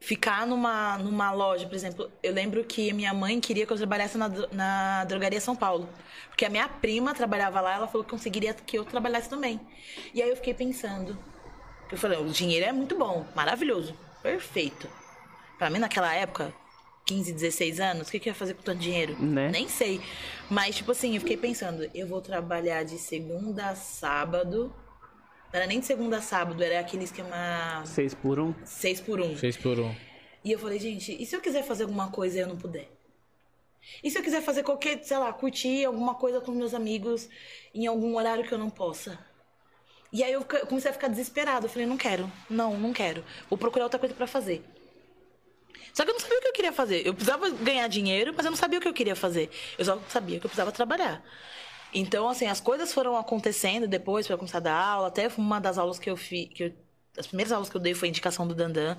ficar 0.03 0.47
numa, 0.47 0.99
numa 0.99 1.31
loja, 1.31 1.67
por 1.67 1.75
exemplo. 1.75 2.11
Eu 2.23 2.35
lembro 2.35 2.65
que 2.65 2.93
minha 2.93 3.15
mãe 3.15 3.41
queria 3.41 3.65
que 3.65 3.73
eu 3.73 3.77
trabalhasse 3.77 4.19
na, 4.19 4.29
na 4.51 5.05
drogaria 5.05 5.41
São 5.41 5.55
Paulo. 5.55 5.89
Porque 6.29 6.45
a 6.45 6.51
minha 6.51 6.69
prima 6.69 7.15
trabalhava 7.15 7.61
lá, 7.61 7.75
ela 7.75 7.87
falou 7.87 8.05
que 8.05 8.11
conseguiria 8.11 8.53
que 8.53 8.77
eu 8.77 8.85
trabalhasse 8.85 9.29
também. 9.29 9.61
E 10.13 10.21
aí 10.21 10.29
eu 10.29 10.37
fiquei 10.37 10.53
pensando. 10.53 11.17
Eu 11.91 11.97
falei, 11.97 12.19
o 12.19 12.29
dinheiro 12.29 12.67
é 12.67 12.73
muito 12.73 12.97
bom, 12.97 13.25
maravilhoso, 13.35 13.95
perfeito. 14.23 14.89
Pra 15.59 15.71
mim, 15.71 15.79
naquela 15.79 16.13
época, 16.13 16.53
15, 17.05 17.33
16 17.33 17.79
anos, 17.81 18.09
o 18.09 18.11
que, 18.11 18.19
que 18.19 18.29
eu 18.29 18.33
ia 18.33 18.35
fazer 18.35 18.55
com 18.55 18.63
tanto 18.63 18.81
dinheiro? 18.81 19.17
Né? 19.23 19.51
Nem 19.51 19.69
sei. 19.69 20.01
Mas, 20.51 20.77
tipo 20.77 20.91
assim, 20.91 21.15
eu 21.15 21.21
fiquei 21.21 21.37
pensando, 21.37 21.89
eu 21.95 22.09
vou 22.09 22.21
trabalhar 22.21 22.83
de 22.83 22.99
segunda 22.99 23.69
a 23.69 23.77
sábado. 23.77 24.75
Não 25.53 25.61
era 25.61 25.67
nem 25.67 25.81
de 25.81 25.87
segunda 25.87 26.17
a 26.17 26.23
sábado, 26.23 26.63
era 26.63 26.81
aquele 26.81 27.05
esquema 27.05 27.83
Seis 27.85 28.15
por 28.15 28.41
um. 28.41 28.55
6 28.65 29.01
por 29.03 29.21
1. 29.21 29.37
6 29.37 29.57
por 29.59 29.79
1. 29.79 29.95
E 30.45 30.51
eu 30.51 30.59
falei, 30.59 30.79
gente, 30.79 31.15
e 31.21 31.27
se 31.27 31.37
eu 31.37 31.41
quiser 31.43 31.63
fazer 31.63 31.83
alguma 31.83 32.11
coisa 32.11 32.39
e 32.39 32.41
eu 32.41 32.49
não 32.49 32.57
puder? 32.57 32.89
E 34.03 34.11
se 34.11 34.19
eu 34.19 34.23
quiser 34.23 34.41
fazer 34.41 34.63
qualquer, 34.63 35.05
sei 35.05 35.19
lá, 35.19 35.31
curtir 35.33 35.85
alguma 35.85 36.15
coisa 36.15 36.41
com 36.41 36.53
meus 36.53 36.73
amigos 36.73 37.29
em 37.75 37.87
algum 37.87 38.17
horário 38.17 38.45
que 38.45 38.53
eu 38.53 38.59
não 38.59 38.71
possa? 38.71 39.19
E 40.11 40.25
aí 40.25 40.33
eu 40.33 40.45
comecei 40.69 40.91
a 40.91 40.95
ficar 40.95 41.09
desesperada. 41.09 41.67
Eu 41.67 41.71
falei, 41.71 41.87
não 41.87 41.99
quero, 41.99 42.31
não, 42.49 42.79
não 42.79 42.93
quero. 42.93 43.23
Vou 43.51 43.59
procurar 43.59 43.85
outra 43.85 43.99
coisa 44.01 44.15
pra 44.15 44.27
fazer. 44.27 44.65
Só 45.93 46.05
que 46.05 46.11
eu 46.11 46.15
não 46.15 46.21
sabia 46.21 46.39
o 46.39 46.41
que 46.41 46.49
eu 46.49 46.53
queria 46.53 46.73
fazer. 46.73 47.07
Eu 47.07 47.13
precisava 47.13 47.51
ganhar 47.51 47.87
dinheiro, 47.89 48.33
mas 48.35 48.47
eu 48.47 48.51
não 48.51 48.57
sabia 48.57 48.79
o 48.79 48.83
que 48.83 48.89
eu 48.89 48.95
queria 48.95 49.15
fazer. 49.15 49.51
Eu 49.77 49.85
só 49.85 50.01
sabia 50.09 50.41
que 50.41 50.47
eu 50.47 50.49
precisava 50.49 50.73
trabalhar. 50.73 51.23
Então, 51.95 52.29
assim, 52.29 52.47
as 52.47 52.61
coisas 52.61 52.93
foram 52.93 53.17
acontecendo 53.17 53.87
depois 53.87 54.27
para 54.27 54.37
começar 54.39 54.59
a 54.59 54.61
dar 54.63 54.75
aula. 54.77 55.09
Até 55.09 55.29
uma 55.37 55.61
das 55.61 55.77
aulas 55.79 55.99
que 55.99 56.09
eu 56.09 56.17
fiz. 56.17 56.49
Que 56.53 56.65
eu- 56.65 56.73
as 57.19 57.27
primeiras 57.27 57.53
aulas 57.53 57.69
que 57.69 57.77
eu 57.77 57.81
dei 57.81 57.95
foi 57.95 58.09
indicação 58.09 58.47
do 58.47 58.55
Dandan. 58.55 58.97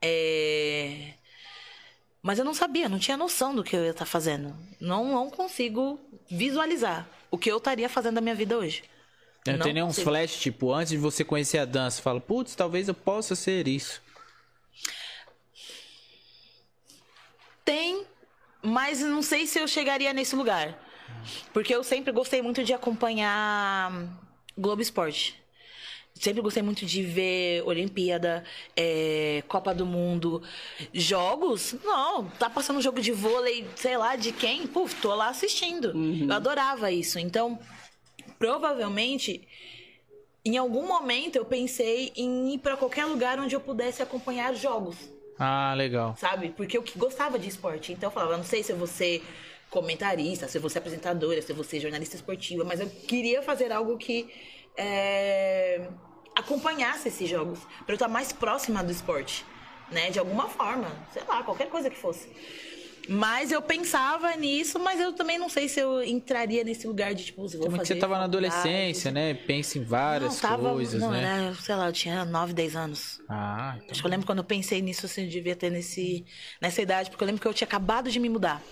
É... 0.00 1.14
Mas 2.20 2.38
eu 2.38 2.44
não 2.44 2.54
sabia, 2.54 2.88
não 2.88 2.98
tinha 2.98 3.16
noção 3.16 3.54
do 3.54 3.62
que 3.64 3.74
eu 3.76 3.84
ia 3.84 3.90
estar 3.90 4.04
fazendo. 4.06 4.56
Não, 4.80 5.04
não 5.12 5.30
consigo 5.30 5.98
visualizar 6.30 7.08
o 7.30 7.38
que 7.38 7.50
eu 7.50 7.56
estaria 7.58 7.88
fazendo 7.88 8.14
da 8.16 8.20
minha 8.20 8.34
vida 8.34 8.56
hoje. 8.58 8.84
Não, 9.46 9.54
Não 9.54 9.64
tem 9.64 9.72
nenhum 9.72 9.86
consigo. 9.86 10.08
flash, 10.08 10.36
tipo, 10.38 10.72
antes 10.72 10.90
de 10.90 10.98
você 10.98 11.24
conhecer 11.24 11.58
a 11.58 11.64
dança, 11.64 12.00
fala, 12.00 12.20
putz, 12.20 12.54
talvez 12.54 12.86
eu 12.86 12.94
possa 12.94 13.34
ser 13.34 13.66
isso. 13.66 14.00
Tem, 17.64 18.04
mas 18.62 19.00
não 19.00 19.22
sei 19.22 19.46
se 19.46 19.58
eu 19.58 19.66
chegaria 19.68 20.12
nesse 20.12 20.34
lugar. 20.36 20.78
Porque 21.52 21.74
eu 21.74 21.82
sempre 21.84 22.12
gostei 22.12 22.42
muito 22.42 22.62
de 22.64 22.72
acompanhar 22.72 23.92
Globo 24.56 24.82
Esporte. 24.82 25.40
Sempre 26.14 26.42
gostei 26.42 26.62
muito 26.62 26.84
de 26.84 27.02
ver 27.02 27.62
Olimpíada, 27.64 28.44
é, 28.76 29.42
Copa 29.48 29.74
do 29.74 29.84
Mundo, 29.86 30.42
jogos. 30.92 31.74
Não, 31.82 32.26
tá 32.38 32.50
passando 32.50 32.76
um 32.78 32.82
jogo 32.82 33.00
de 33.00 33.10
vôlei, 33.12 33.66
sei 33.74 33.96
lá, 33.96 34.14
de 34.14 34.30
quem? 34.30 34.66
Puf, 34.66 34.94
tô 35.00 35.14
lá 35.14 35.28
assistindo. 35.30 35.92
Eu 36.22 36.32
adorava 36.32 36.92
isso. 36.92 37.18
Então, 37.18 37.58
provavelmente, 38.38 39.46
em 40.44 40.56
algum 40.58 40.86
momento 40.86 41.36
eu 41.36 41.44
pensei 41.44 42.12
em 42.14 42.54
ir 42.54 42.58
pra 42.58 42.76
qualquer 42.76 43.06
lugar 43.06 43.38
onde 43.40 43.54
eu 43.56 43.60
pudesse 43.60 44.02
acompanhar 44.02 44.54
jogos 44.54 44.96
Ah, 45.38 45.72
legal. 45.76 46.14
sabe? 46.18 46.50
Porque 46.50 46.76
eu 46.76 46.82
que 46.82 46.98
gostava 46.98 47.38
de 47.38 47.48
esporte. 47.48 47.92
Então 47.92 48.08
eu 48.08 48.12
falava, 48.12 48.36
não 48.36 48.44
sei 48.44 48.62
se 48.62 48.70
eu 48.70 48.76
vou 48.76 48.86
ser 48.86 49.24
comentarista, 49.72 50.46
se 50.46 50.58
eu 50.58 50.60
vou 50.60 50.68
ser 50.68 50.78
apresentadora, 50.80 51.40
se 51.40 51.50
eu 51.50 51.56
vou 51.56 51.64
ser 51.64 51.80
jornalista 51.80 52.14
esportiva, 52.14 52.62
mas 52.62 52.78
eu 52.78 52.88
queria 52.88 53.42
fazer 53.42 53.72
algo 53.72 53.96
que 53.96 54.30
é, 54.76 55.88
acompanhasse 56.36 57.08
esses 57.08 57.28
jogos, 57.28 57.58
para 57.86 57.92
eu 57.92 57.94
estar 57.94 58.06
mais 58.06 58.32
próxima 58.32 58.84
do 58.84 58.92
esporte, 58.92 59.46
né? 59.90 60.10
De 60.10 60.18
alguma 60.18 60.46
forma, 60.46 60.92
sei 61.10 61.22
lá, 61.26 61.42
qualquer 61.42 61.70
coisa 61.70 61.88
que 61.88 61.96
fosse. 61.96 62.28
Mas 63.08 63.50
eu 63.50 63.62
pensava 63.62 64.36
nisso, 64.36 64.78
mas 64.78 65.00
eu 65.00 65.14
também 65.14 65.38
não 65.38 65.48
sei 65.48 65.66
se 65.68 65.80
eu 65.80 66.02
entraria 66.04 66.62
nesse 66.62 66.86
lugar 66.86 67.14
de 67.14 67.24
tipo, 67.24 67.40
vou 67.40 67.48
que 67.48 67.70
fazer 67.70 67.94
você 67.94 67.96
tava 67.96 68.18
na 68.18 68.24
adolescência, 68.24 69.10
né? 69.10 69.32
Pensa 69.32 69.78
em 69.78 69.84
várias 69.84 70.34
não, 70.34 70.40
tava, 70.40 70.70
coisas, 70.70 71.00
não, 71.00 71.10
né? 71.10 71.46
era, 71.46 71.54
sei 71.54 71.74
lá, 71.74 71.86
eu 71.86 71.92
tinha 71.92 72.26
9, 72.26 72.52
10 72.52 72.76
anos. 72.76 73.22
Ah, 73.26 73.72
então. 73.76 73.88
Acho 73.90 74.02
que 74.02 74.06
eu 74.06 74.10
lembro 74.10 74.26
quando 74.26 74.38
eu 74.38 74.44
pensei 74.44 74.82
nisso, 74.82 75.06
assim, 75.06 75.22
eu 75.22 75.30
devia 75.30 75.56
ter 75.56 75.70
nesse, 75.70 76.26
nessa 76.60 76.82
idade, 76.82 77.08
porque 77.08 77.24
eu 77.24 77.26
lembro 77.26 77.40
que 77.40 77.48
eu 77.48 77.54
tinha 77.54 77.66
acabado 77.66 78.10
de 78.10 78.20
me 78.20 78.28
mudar. 78.28 78.62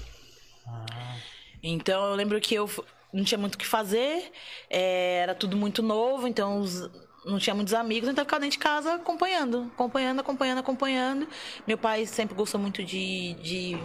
Então 1.62 2.04
eu 2.10 2.14
lembro 2.14 2.40
que 2.40 2.54
eu 2.54 2.68
não 3.12 3.24
tinha 3.24 3.38
muito 3.38 3.54
o 3.54 3.58
que 3.58 3.66
fazer, 3.66 4.30
é, 4.68 5.18
era 5.22 5.34
tudo 5.34 5.56
muito 5.56 5.82
novo, 5.82 6.26
então 6.28 6.60
os- 6.60 6.88
não 7.24 7.38
tinha 7.38 7.54
muitos 7.54 7.74
amigos, 7.74 8.08
então 8.08 8.22
eu 8.22 8.26
ficava 8.26 8.40
dentro 8.40 8.56
de 8.56 8.62
casa 8.64 8.94
acompanhando, 8.94 9.70
acompanhando, 9.74 10.20
acompanhando, 10.20 10.58
acompanhando. 10.58 11.28
Meu 11.66 11.76
pai 11.76 12.06
sempre 12.06 12.34
gostou 12.34 12.58
muito 12.58 12.82
de, 12.82 13.34
de, 13.42 13.76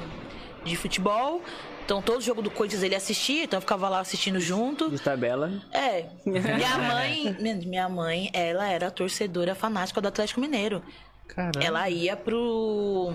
de 0.64 0.76
futebol, 0.78 1.42
então 1.84 2.02
todo 2.02 2.22
jogo 2.22 2.42
do 2.42 2.50
Corinthians 2.50 2.82
ele 2.82 2.96
assistia, 2.96 3.44
então 3.44 3.58
eu 3.58 3.62
ficava 3.62 3.90
lá 3.90 4.00
assistindo 4.00 4.40
junto. 4.40 4.90
De 4.90 5.02
tabela. 5.02 5.52
É. 5.74 6.06
Minha 6.26 6.78
mãe, 6.78 7.36
minha- 7.40 7.56
minha 7.56 7.90
mãe, 7.90 8.30
ela 8.32 8.68
era 8.70 8.90
torcedora 8.90 9.54
fanática 9.54 10.00
do 10.00 10.08
Atlético 10.08 10.40
Mineiro. 10.40 10.82
Caramba. 11.28 11.60
Ela 11.62 11.90
ia 11.90 12.16
pro, 12.16 13.12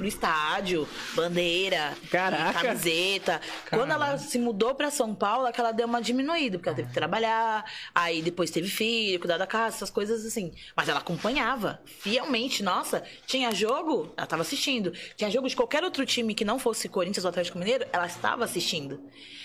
pro 0.00 0.08
estádio, 0.08 0.88
bandeira, 1.14 1.92
Caraca. 2.10 2.58
camiseta. 2.58 3.38
Quando 3.68 3.92
ela 3.92 4.16
se 4.16 4.38
mudou 4.38 4.74
pra 4.74 4.90
São 4.90 5.14
Paulo, 5.14 5.46
é 5.46 5.52
que 5.52 5.60
ela 5.60 5.72
deu 5.72 5.86
uma 5.86 6.00
diminuída, 6.00 6.56
porque 6.56 6.70
ela 6.70 6.76
teve 6.76 6.88
que 6.88 6.94
trabalhar, 6.94 7.62
aí 7.94 8.22
depois 8.22 8.50
teve 8.50 8.66
filho, 8.66 9.20
cuidar 9.20 9.36
da 9.36 9.46
casa, 9.46 9.76
essas 9.76 9.90
coisas 9.90 10.24
assim. 10.24 10.52
Mas 10.74 10.88
ela 10.88 11.00
acompanhava 11.00 11.82
fielmente. 11.84 12.62
Nossa, 12.62 13.02
tinha 13.26 13.52
jogo, 13.52 14.10
ela 14.16 14.26
tava 14.26 14.40
assistindo. 14.40 14.90
Tinha 15.16 15.30
jogo 15.30 15.46
de 15.46 15.54
qualquer 15.54 15.84
outro 15.84 16.06
time 16.06 16.34
que 16.34 16.46
não 16.46 16.58
fosse 16.58 16.88
Corinthians 16.88 17.26
ou 17.26 17.28
Atlético 17.28 17.58
Mineiro, 17.58 17.84
ela 17.92 18.06
estava 18.06 18.44
assistindo. 18.44 19.02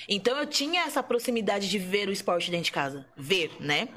Então 0.07 0.37
eu 0.37 0.45
tinha 0.45 0.83
essa 0.83 1.01
proximidade 1.01 1.69
de 1.69 1.79
ver 1.79 2.07
o 2.07 2.11
esporte 2.11 2.51
dentro 2.51 2.65
de 2.65 2.71
casa. 2.71 3.05
Ver, 3.17 3.51
né? 3.59 3.89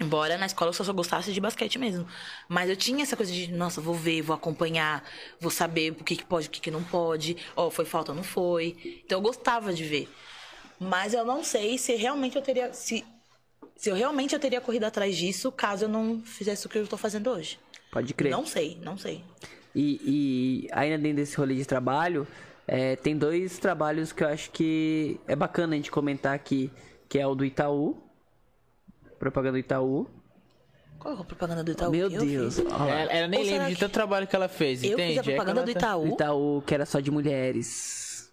Embora 0.00 0.38
na 0.38 0.46
escola 0.46 0.68
eu 0.68 0.72
só, 0.72 0.84
só 0.84 0.92
gostasse 0.92 1.32
de 1.32 1.40
basquete 1.40 1.78
mesmo. 1.78 2.06
Mas 2.48 2.70
eu 2.70 2.76
tinha 2.76 3.02
essa 3.02 3.16
coisa 3.16 3.32
de, 3.32 3.50
nossa, 3.52 3.80
vou 3.80 3.94
ver, 3.94 4.22
vou 4.22 4.34
acompanhar, 4.34 5.04
vou 5.40 5.50
saber 5.50 5.81
o 5.90 6.04
que, 6.04 6.16
que 6.16 6.24
pode, 6.24 6.48
o 6.48 6.50
que, 6.50 6.60
que 6.60 6.70
não 6.70 6.82
pode. 6.82 7.36
Ó, 7.56 7.70
foi 7.70 7.84
falta, 7.84 8.14
não 8.14 8.22
foi. 8.22 9.02
Então 9.04 9.18
eu 9.18 9.22
gostava 9.22 9.72
de 9.72 9.84
ver. 9.84 10.08
Mas 10.78 11.14
eu 11.14 11.24
não 11.24 11.44
sei 11.44 11.78
se 11.78 11.94
realmente 11.94 12.36
eu 12.36 12.42
teria. 12.42 12.72
Se 12.72 13.04
se 13.82 13.90
eu 13.90 13.96
realmente 13.96 14.32
eu 14.32 14.38
teria 14.38 14.60
corrido 14.60 14.84
atrás 14.84 15.16
disso 15.16 15.50
caso 15.50 15.86
eu 15.86 15.88
não 15.88 16.20
fizesse 16.20 16.64
o 16.66 16.68
que 16.68 16.78
eu 16.78 16.86
tô 16.86 16.96
fazendo 16.96 17.28
hoje. 17.28 17.58
Pode 17.90 18.14
crer. 18.14 18.30
Não 18.30 18.46
sei, 18.46 18.78
não 18.80 18.96
sei. 18.96 19.24
E, 19.74 20.00
e 20.04 20.68
ainda 20.70 20.98
dentro 20.98 21.16
desse 21.16 21.36
rolê 21.36 21.56
de 21.56 21.64
trabalho, 21.64 22.24
é, 22.66 22.94
tem 22.94 23.16
dois 23.16 23.58
trabalhos 23.58 24.12
que 24.12 24.22
eu 24.22 24.28
acho 24.28 24.52
que 24.52 25.18
é 25.26 25.34
bacana 25.34 25.74
a 25.74 25.76
gente 25.76 25.90
comentar 25.90 26.32
aqui, 26.32 26.70
que 27.08 27.18
é 27.18 27.26
o 27.26 27.34
do 27.34 27.44
Itaú, 27.44 28.00
propaganda 29.18 29.54
do 29.54 29.58
Itaú. 29.58 30.08
Qual 31.02 31.16
é 31.16 31.20
a 31.20 31.24
propaganda 31.24 31.64
do 31.64 31.72
Itaú? 31.72 31.90
Meu 31.90 32.08
que 32.08 32.14
eu 32.14 32.24
Deus. 32.24 32.58
Ela, 32.60 33.02
ela 33.12 33.26
nem 33.28 33.40
Ou 33.40 33.46
lembra 33.46 33.68
de 33.68 33.74
que- 33.74 33.80
tanto 33.80 33.92
trabalho 33.92 34.26
que 34.26 34.36
ela 34.36 34.48
fez, 34.48 34.84
Eu 34.84 34.92
entende? 34.92 35.18
fiz 35.18 35.18
a 35.18 35.32
É 35.32 35.34
propaganda 35.34 35.60
ela 35.62 35.66
do 35.66 35.72
tá- 35.74 35.78
Itaú. 35.80 36.06
Itaú, 36.14 36.62
que 36.64 36.74
era 36.74 36.86
só 36.86 37.00
de 37.00 37.10
mulheres. 37.10 38.30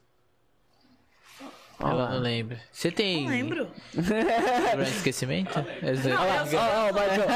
Ela 1.79 2.09
não 2.11 2.19
lembra. 2.19 2.59
Você 2.71 2.91
tem. 2.91 3.23
Não 3.23 3.29
lembro. 3.31 3.67
problema 3.95 4.83
esquecimento? 4.83 5.57
Olha 5.57 6.19
lá, 6.19 6.45
ó, 6.53 6.85
ó, 6.85 6.89
o 6.91 6.93
Michael. 6.93 7.27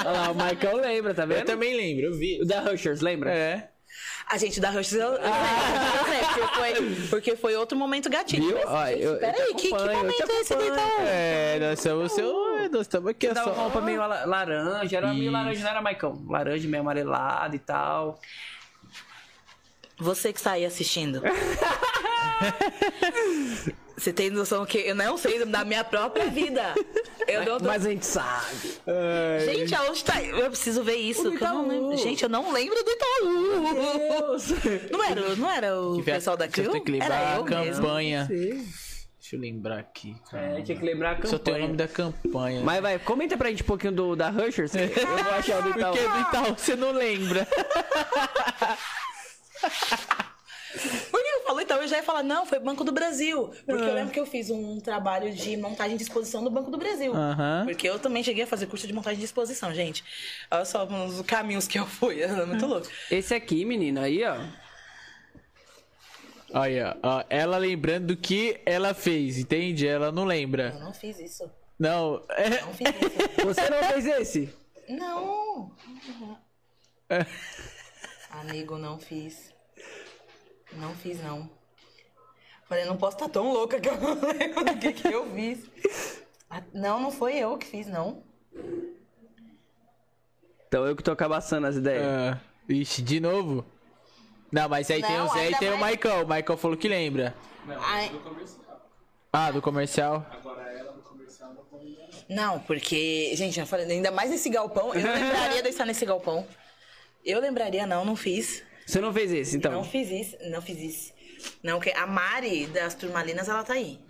Olha 0.00 0.10
lá, 0.10 0.30
o 0.30 0.34
Michael 0.34 0.76
lembra, 0.76 1.14
tá 1.14 1.22
Eu 1.22 1.28
vendo? 1.28 1.46
também 1.46 1.76
lembro, 1.76 2.06
eu 2.06 2.18
vi. 2.18 2.42
O 2.42 2.44
da 2.44 2.60
Rushers, 2.60 3.00
lembra? 3.00 3.32
É. 3.32 3.70
A 4.30 4.36
gente 4.36 4.60
da 4.60 4.68
Rush, 4.70 4.92
eu, 4.92 5.00
eu, 5.00 5.12
eu 5.14 5.20
sei, 5.22 6.20
porque 6.28 6.54
foi, 6.54 6.74
porque 7.08 7.34
foi 7.36 7.56
outro 7.56 7.78
momento 7.78 8.10
gatilho. 8.10 8.46
Viu? 8.48 8.56
Mas, 8.58 8.66
Ó, 8.68 8.86
gente, 8.86 9.00
eu- 9.02 9.12
eu 9.14 9.18
peraí, 9.20 9.54
que, 9.54 9.68
que 9.68 9.74
eu 9.74 9.78
momento 9.96 10.30
é 10.30 10.40
esse 10.40 10.52
acompanho. 10.52 10.74
Itaú? 10.74 11.06
É, 11.06 11.58
nós 11.60 11.78
estamos, 11.78 12.12
seu, 12.12 12.68
nós 12.70 12.80
estamos 12.82 13.08
aqui 13.10 13.24
Você 13.26 13.32
é 13.32 13.34
dava 13.34 13.54
só. 13.54 13.60
roupa 13.62 13.80
meio 13.80 14.00
la- 14.06 14.26
laranja, 14.26 14.96
era 14.98 15.14
meio 15.14 15.32
laranja, 15.32 15.62
não 15.62 15.70
era, 15.70 15.80
Maicão? 15.80 16.22
Laranja, 16.28 16.68
meio 16.68 16.82
amarelado 16.82 17.56
e 17.56 17.58
tal. 17.58 18.20
Você 19.98 20.30
que 20.32 20.38
está 20.38 20.52
aí 20.52 20.66
assistindo. 20.66 21.22
Você 23.98 24.12
tem 24.12 24.30
noção 24.30 24.64
que 24.64 24.78
eu 24.78 24.94
não 24.94 25.18
sei 25.18 25.44
da 25.44 25.64
minha 25.64 25.82
própria 25.82 26.26
vida. 26.26 26.72
Eu 27.26 27.44
não 27.44 27.58
tô... 27.58 27.64
Mas 27.64 27.84
a 27.84 27.90
gente 27.90 28.06
sabe. 28.06 28.78
Gente, 29.44 29.74
aonde 29.74 30.04
tá? 30.04 30.22
Eu 30.22 30.48
preciso 30.50 30.84
ver 30.84 30.94
isso. 30.96 31.22
Eu 31.26 31.30
não 31.32 31.36
Itaú. 31.36 31.68
lembro. 31.68 31.96
Gente, 31.96 32.22
eu 32.22 32.28
não 32.28 32.52
lembro 32.52 32.76
do 32.84 32.90
Itaú. 32.90 34.36
Não 34.92 35.04
era, 35.04 35.36
não 35.36 35.50
era 35.50 35.80
o 35.80 36.02
pessoal 36.02 36.36
da 36.36 36.46
Crew? 36.46 36.70
tem 36.70 36.84
que 36.84 36.92
lembrar 36.92 37.06
Era 37.06 37.32
a 37.32 37.36
eu 37.38 37.44
mesmo. 37.44 37.82
campanha. 37.82 38.28
Deixa 38.28 39.36
eu 39.36 39.40
lembrar 39.40 39.78
aqui. 39.80 40.16
É, 40.32 40.62
tinha 40.62 40.78
que 40.78 40.84
lembrar 40.84 41.10
a 41.10 41.14
campanha. 41.16 41.30
Só 41.30 41.38
tem 41.38 41.54
o 41.54 41.58
nome 41.58 41.76
da 41.76 41.88
campanha. 41.88 42.60
Mas 42.62 42.80
vai, 42.80 42.98
comenta 43.00 43.36
pra 43.36 43.50
gente 43.50 43.62
um 43.62 43.66
pouquinho 43.66 43.92
do, 43.92 44.14
da 44.16 44.30
Rushers. 44.30 44.70
que 44.72 44.78
Eu 45.00 45.06
vou 45.24 45.32
achar 45.34 45.58
o 45.58 45.62
do 45.64 45.70
Itaú. 45.70 45.92
Porque 45.96 46.08
do 46.08 46.20
Itaú 46.20 46.54
você 46.56 46.76
não 46.76 46.92
lembra. 46.92 47.46
Por 51.10 51.20
que 51.48 51.50
eu 51.50 51.54
falo 51.54 51.60
então? 51.60 51.80
Eu 51.82 51.88
já 51.88 51.96
ia 51.96 52.02
falar, 52.02 52.22
não, 52.22 52.44
foi 52.44 52.58
Banco 52.58 52.84
do 52.84 52.92
Brasil. 52.92 53.48
Porque 53.64 53.82
eu 53.84 53.94
lembro 53.94 54.12
que 54.12 54.20
eu 54.20 54.26
fiz 54.26 54.50
um 54.50 54.80
trabalho 54.80 55.32
de 55.32 55.56
montagem 55.56 55.96
de 55.96 56.02
exposição 56.02 56.42
no 56.42 56.50
Banco 56.50 56.70
do 56.70 56.76
Brasil. 56.78 57.14
Aham. 57.14 57.64
Porque 57.66 57.88
eu 57.88 57.98
também 57.98 58.22
cheguei 58.22 58.44
a 58.44 58.46
fazer 58.46 58.66
curso 58.66 58.86
de 58.86 58.92
montagem 58.92 59.18
de 59.18 59.24
exposição, 59.24 59.72
gente. 59.72 60.04
Olha 60.50 60.64
só 60.64 60.84
os 60.86 61.22
caminhos 61.22 61.66
que 61.66 61.78
eu 61.78 61.86
fui. 61.86 62.18
É 62.28 62.44
muito 62.46 62.66
louco. 62.66 62.86
Esse 63.10 63.34
aqui, 63.34 63.64
menino, 63.64 64.00
aí, 64.00 64.22
ó. 64.24 64.36
Olha, 66.52 66.96
ó, 67.02 67.24
ela 67.28 67.56
lembrando 67.58 68.08
do 68.08 68.16
que 68.16 68.60
ela 68.64 68.94
fez, 68.94 69.38
entende? 69.38 69.86
Ela 69.86 70.10
não 70.12 70.22
Eu 70.22 70.28
lembra. 70.28 70.70
não 70.78 70.92
fiz 70.94 71.18
isso. 71.18 71.50
Não. 71.78 72.22
É, 72.30 72.60
Não 72.62 72.74
fiz 72.74 72.88
isso. 72.88 73.44
Você 73.44 73.70
não 73.70 73.82
fez 73.84 74.06
esse? 74.06 74.54
Não. 74.88 75.72
Amigo, 78.30 78.78
não 78.78 78.98
fiz. 78.98 79.52
Não 80.80 80.94
fiz, 80.94 81.22
não. 81.22 81.50
Falei, 82.68 82.84
não 82.84 82.96
posso 82.96 83.16
estar 83.16 83.28
tão 83.28 83.52
louca 83.52 83.80
que 83.80 83.88
eu 83.88 83.96
não 83.96 84.14
lembro 84.32 84.64
do 84.64 84.78
que, 84.78 84.92
que 84.92 85.08
eu 85.08 85.26
fiz. 85.34 86.20
Ah, 86.50 86.62
Não, 86.72 87.00
não 87.00 87.10
foi 87.10 87.36
eu 87.36 87.56
que 87.58 87.66
fiz, 87.66 87.86
não. 87.86 88.22
Então 90.66 90.86
eu 90.86 90.94
que 90.94 91.02
tô 91.02 91.14
cabaçando 91.16 91.66
as 91.66 91.76
ideias. 91.76 92.04
Ah, 92.04 92.38
ixi, 92.68 93.00
de 93.02 93.20
novo? 93.20 93.64
Não, 94.52 94.68
mas 94.68 94.90
aí 94.90 95.02
tem 95.02 95.16
Não, 95.16 95.26
o 95.26 95.28
Zé 95.32 95.50
e 95.50 95.54
tem 95.56 95.72
o 95.72 95.78
mais- 95.78 95.96
Michael. 95.96 96.24
O 96.24 96.28
Michael 96.28 96.58
falou 96.58 96.76
que 96.76 96.88
lembra. 96.88 97.34
Não, 97.66 97.76
Ai. 97.82 98.08
do 98.10 98.20
comercial. 98.20 98.88
Ah, 99.32 99.50
do 99.50 99.62
comercial. 99.62 100.26
Agora 100.30 100.62
ela 100.72 100.92
do 100.92 101.02
comercial 101.02 101.54
não. 101.54 101.68
Não, 102.28 102.60
porque, 102.60 103.32
gente, 103.34 103.58
eu 103.58 103.66
falei, 103.66 103.86
ainda 103.90 104.10
mais 104.10 104.30
nesse 104.30 104.50
galpão, 104.50 104.94
eu 104.94 105.00
não 105.02 105.14
lembraria 105.14 105.62
de 105.62 105.68
estar 105.70 105.86
nesse 105.86 106.04
galpão. 106.04 106.46
Eu 107.24 107.40
lembraria, 107.40 107.86
não, 107.86 108.04
não 108.04 108.14
fiz. 108.16 108.62
Você 108.88 109.02
não 109.02 109.12
fez 109.12 109.30
esse, 109.30 109.58
então? 109.58 109.70
Não 109.70 109.84
fiz 109.84 110.10
isso, 110.10 110.36
não 110.48 110.62
fiz 110.62 110.78
isso. 110.78 111.12
Não, 111.62 111.78
que 111.78 111.90
a 111.90 112.06
Mari 112.06 112.66
das 112.68 112.94
Turmalinas, 112.94 113.46
ela 113.46 113.62
tá 113.62 113.74
aí. 113.74 114.00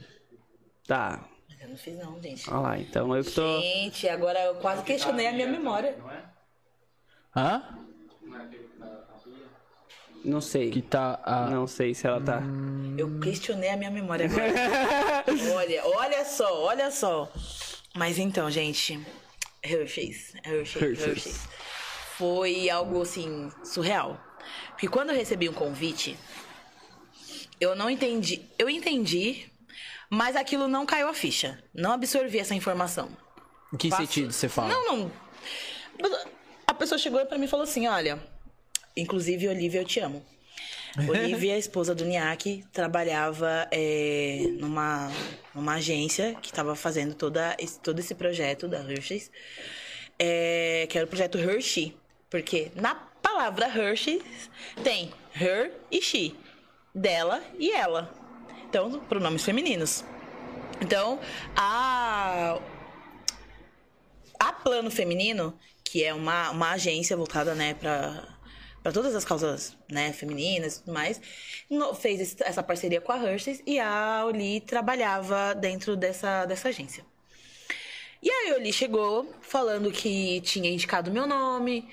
Tá. 0.87 1.29
Mas 1.49 1.61
eu 1.61 1.69
não 1.69 1.77
fiz, 1.77 1.99
não, 1.99 2.23
gente. 2.23 2.49
Olha 2.49 2.61
lá, 2.61 2.79
então 2.79 3.17
eu 3.17 3.25
que 3.25 3.33
tô. 3.33 3.61
Gente, 3.61 4.09
agora 4.09 4.39
eu 4.41 4.55
quase 4.55 4.85
questionei 4.85 5.27
a 5.27 5.33
minha 5.33 5.49
memória. 5.49 5.97
Não 5.99 6.09
é? 6.13 6.23
Hã? 7.35 7.79
Não 8.23 8.39
é 8.39 8.45
aquele 8.45 8.69
que 8.69 8.79
tá 8.79 8.87
na 8.87 9.19
Bia? 9.25 9.47
Não 10.25 10.41
sei. 10.41 10.71
Que 10.71 10.81
tá. 10.81 11.21
ah, 11.25 11.51
Não 11.51 11.67
sei 11.67 11.93
se 11.93 12.07
ela 12.07 12.21
tá. 12.21 12.41
Eu 12.97 13.19
questionei 13.19 13.71
a 13.71 13.77
minha 13.77 13.91
memória 13.91 14.27
agora. 14.27 15.25
olha, 15.57 15.85
olha 15.87 16.25
só, 16.25 16.63
olha 16.63 16.93
só. 16.93 17.29
Mas 17.97 18.17
então, 18.17 18.49
gente, 18.49 19.05
Hershey's, 19.61 20.35
Hershey's, 20.45 20.77
Hershey's. 20.77 21.05
Hershey's. 21.05 21.49
Foi 22.17 22.71
algo 22.71 23.03
assim 23.03 23.51
surreal. 23.65 24.28
Porque 24.71 24.89
quando 24.89 25.11
eu 25.11 25.17
recebi 25.17 25.49
um 25.49 25.53
convite, 25.53 26.17
eu 27.61 27.75
não 27.75 27.91
entendi. 27.91 28.43
Eu 28.59 28.69
entendi, 28.71 29.47
mas 30.11 30.37
aquilo 30.37 30.69
não 30.69 30.87
caiu 30.87 31.09
a 31.09 31.15
ficha. 31.15 31.63
Não 31.75 31.93
absorvi 31.93 32.39
essa 32.39 32.55
informação. 32.55 33.11
Em 33.73 33.77
que 33.77 33.91
sentido 33.91 34.33
você 34.33 34.49
fala? 34.49 34.69
Não, 34.69 34.97
não. 34.97 35.13
A 36.67 36.73
pessoa 36.75 36.99
chegou 36.99 37.25
pra 37.27 37.37
mim 37.39 37.45
e 37.45 37.49
falou 37.49 37.65
assim: 37.65 37.87
olha, 37.87 38.19
inclusive, 38.97 39.49
Olivia, 39.49 39.81
eu 39.81 39.85
te 39.85 40.01
amo. 40.01 40.25
Olivia, 41.09 41.55
a 41.55 41.59
esposa 41.59 41.95
do 41.95 42.05
Niak, 42.05 42.65
trabalhava 42.73 43.69
é, 43.71 44.47
numa, 44.59 45.11
numa 45.55 45.75
agência 45.75 46.35
que 46.41 46.49
estava 46.49 46.75
fazendo 46.75 47.15
toda 47.15 47.55
esse, 47.59 47.79
todo 47.81 47.99
esse 47.99 48.15
projeto 48.15 48.67
da 48.67 48.79
Hershey's, 48.79 49.31
é, 50.19 50.87
que 50.89 50.97
era 50.97 51.05
o 51.07 51.09
projeto 51.09 51.39
Hershey. 51.39 51.97
Porque 52.31 52.71
na 52.75 53.08
palavra 53.23 53.67
Hershey's 53.67 54.51
tem 54.83 55.13
her 55.35 55.73
e 55.91 56.01
she, 56.01 56.35
dela 56.95 57.43
e 57.59 57.71
ela. 57.71 58.13
Então, 58.69 59.01
pronomes 59.01 59.45
femininos. 59.45 60.05
Então, 60.81 61.19
a, 61.57 62.59
a 64.39 64.53
Plano 64.53 64.91
Feminino, 64.91 65.59
que 65.85 66.05
é 66.05 66.13
uma, 66.15 66.51
uma 66.51 66.71
agência 66.73 67.17
voltada, 67.17 67.55
né, 67.55 67.75
para 67.75 68.37
para 68.81 68.93
todas 68.93 69.13
as 69.15 69.25
causas, 69.25 69.77
né, 69.91 70.13
femininas 70.13 70.77
e 70.77 70.81
tudo 70.81 70.95
mais, 70.95 71.21
no- 71.69 71.93
fez 71.95 72.37
essa 72.41 72.63
parceria 72.63 73.01
com 73.01 73.11
a 73.11 73.19
Hershey's 73.19 73.61
e 73.67 73.79
a 73.79 74.23
Oli 74.25 74.61
trabalhava 74.61 75.53
dentro 75.55 75.97
dessa, 75.97 76.47
dessa 76.47 76.69
agência. 76.69 77.05
E 78.23 78.31
aí 78.31 78.53
a 78.53 78.55
Oli 78.55 78.73
chegou 78.73 79.35
falando 79.43 79.91
que 79.91 80.41
tinha 80.43 80.71
indicado 80.71 81.11
meu 81.11 81.27
nome 81.27 81.89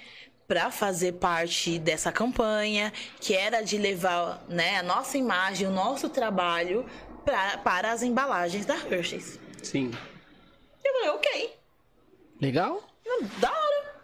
para 0.48 0.70
fazer 0.72 1.14
parte 1.14 1.80
dessa 1.80 2.12
campanha, 2.12 2.94
que 3.20 3.34
era 3.34 3.62
de 3.62 3.78
levar, 3.78 4.44
né, 4.48 4.78
a 4.78 4.84
nossa 4.84 5.18
imagem, 5.18 5.68
o 5.68 5.72
nosso 5.72 6.10
trabalho 6.10 6.86
pra, 7.24 7.58
para 7.58 7.92
as 7.92 8.04
embalagens 8.04 8.66
da 8.66 8.76
Hershey's. 8.76 9.40
Sim. 9.64 9.92
Eu 10.84 10.94
falei, 10.94 11.10
ok. 11.10 11.56
Legal? 12.40 12.84
Da 13.40 13.50
hora. 13.50 13.96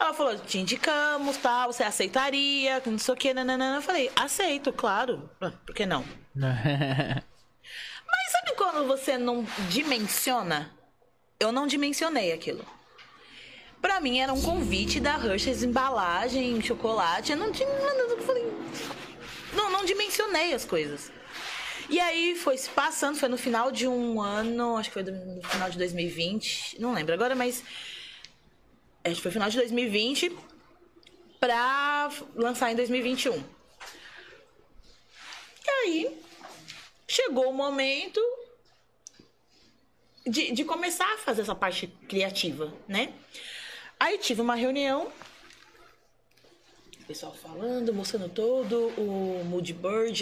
Ela 0.00 0.14
falou, 0.14 0.38
te 0.38 0.58
indicamos, 0.58 1.36
tal, 1.38 1.72
você 1.72 1.82
aceitaria, 1.82 2.80
não 2.86 2.98
sei 2.98 3.14
o 3.14 3.16
que, 3.16 3.34
nananana. 3.34 3.78
Eu 3.78 3.82
falei, 3.82 4.10
aceito, 4.14 4.72
claro. 4.72 5.28
Ah, 5.40 5.50
Por 5.66 5.74
que 5.74 5.86
não? 5.86 6.04
Mas 6.36 8.32
sabe 8.32 8.52
quando 8.56 8.86
você 8.86 9.18
não 9.18 9.44
dimensiona? 9.68 10.70
Eu 11.40 11.50
não 11.50 11.66
dimensionei 11.66 12.32
aquilo. 12.32 12.64
Pra 13.80 14.00
mim 14.00 14.18
era 14.18 14.32
um 14.32 14.42
convite 14.42 14.98
da 14.98 15.14
Hershey's 15.14 15.62
embalagem, 15.62 16.60
chocolate. 16.60 17.32
Eu 17.32 17.38
não 17.38 17.52
tinha. 17.52 17.68
Eu 17.68 18.22
falei. 18.22 18.44
Não, 19.52 19.70
não 19.70 19.84
dimensionei 19.84 20.52
as 20.52 20.64
coisas. 20.64 21.12
E 21.88 21.98
aí 22.00 22.34
foi 22.34 22.56
se 22.58 22.68
passando, 22.68 23.16
foi 23.16 23.28
no 23.28 23.38
final 23.38 23.72
de 23.72 23.88
um 23.88 24.20
ano, 24.20 24.76
acho 24.76 24.90
que 24.90 24.94
foi 24.94 25.02
no 25.04 25.42
final 25.42 25.70
de 25.70 25.78
2020, 25.78 26.80
não 26.80 26.92
lembro 26.92 27.14
agora, 27.14 27.34
mas. 27.34 27.64
Acho 29.04 29.16
que 29.16 29.22
foi 29.22 29.30
final 29.30 29.48
de 29.48 29.56
2020 29.56 30.36
pra 31.40 32.10
lançar 32.34 32.70
em 32.70 32.76
2021. 32.76 33.42
E 35.64 35.70
aí, 35.70 36.20
chegou 37.06 37.48
o 37.48 37.54
momento 37.54 38.20
de, 40.26 40.52
de 40.52 40.64
começar 40.64 41.10
a 41.14 41.18
fazer 41.18 41.42
essa 41.42 41.54
parte 41.54 41.86
criativa, 42.08 42.74
né? 42.86 43.14
Aí 44.00 44.18
tive 44.18 44.40
uma 44.40 44.54
reunião, 44.54 45.10
o 47.00 47.04
pessoal 47.04 47.34
falando, 47.34 47.92
mostrando 47.92 48.28
todo 48.28 48.88
o 48.98 49.42
Mood 49.44 49.74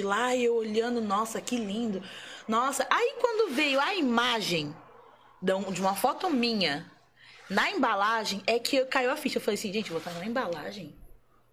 lá, 0.03 0.35
e 0.35 0.45
eu 0.45 0.55
olhando, 0.57 1.01
nossa, 1.01 1.41
que 1.41 1.57
lindo. 1.57 2.03
Nossa, 2.49 2.87
aí 2.89 3.17
quando 3.21 3.53
veio 3.55 3.79
a 3.81 3.95
imagem 3.95 4.75
de 5.43 5.53
um- 5.53 5.69
uma 5.81 5.95
foto 5.95 6.31
minha 6.31 6.91
na 7.51 7.71
embalagem 7.71 8.43
é 8.47 8.59
que 8.59 8.85
caiu 8.87 9.11
a 9.11 9.17
ficha. 9.17 9.37
Eu 9.39 9.43
falei 9.43 9.59
assim, 9.59 9.73
gente, 9.73 9.91
vou 9.91 9.99
estar 9.99 10.13
na 10.13 10.25
embalagem 10.25 10.95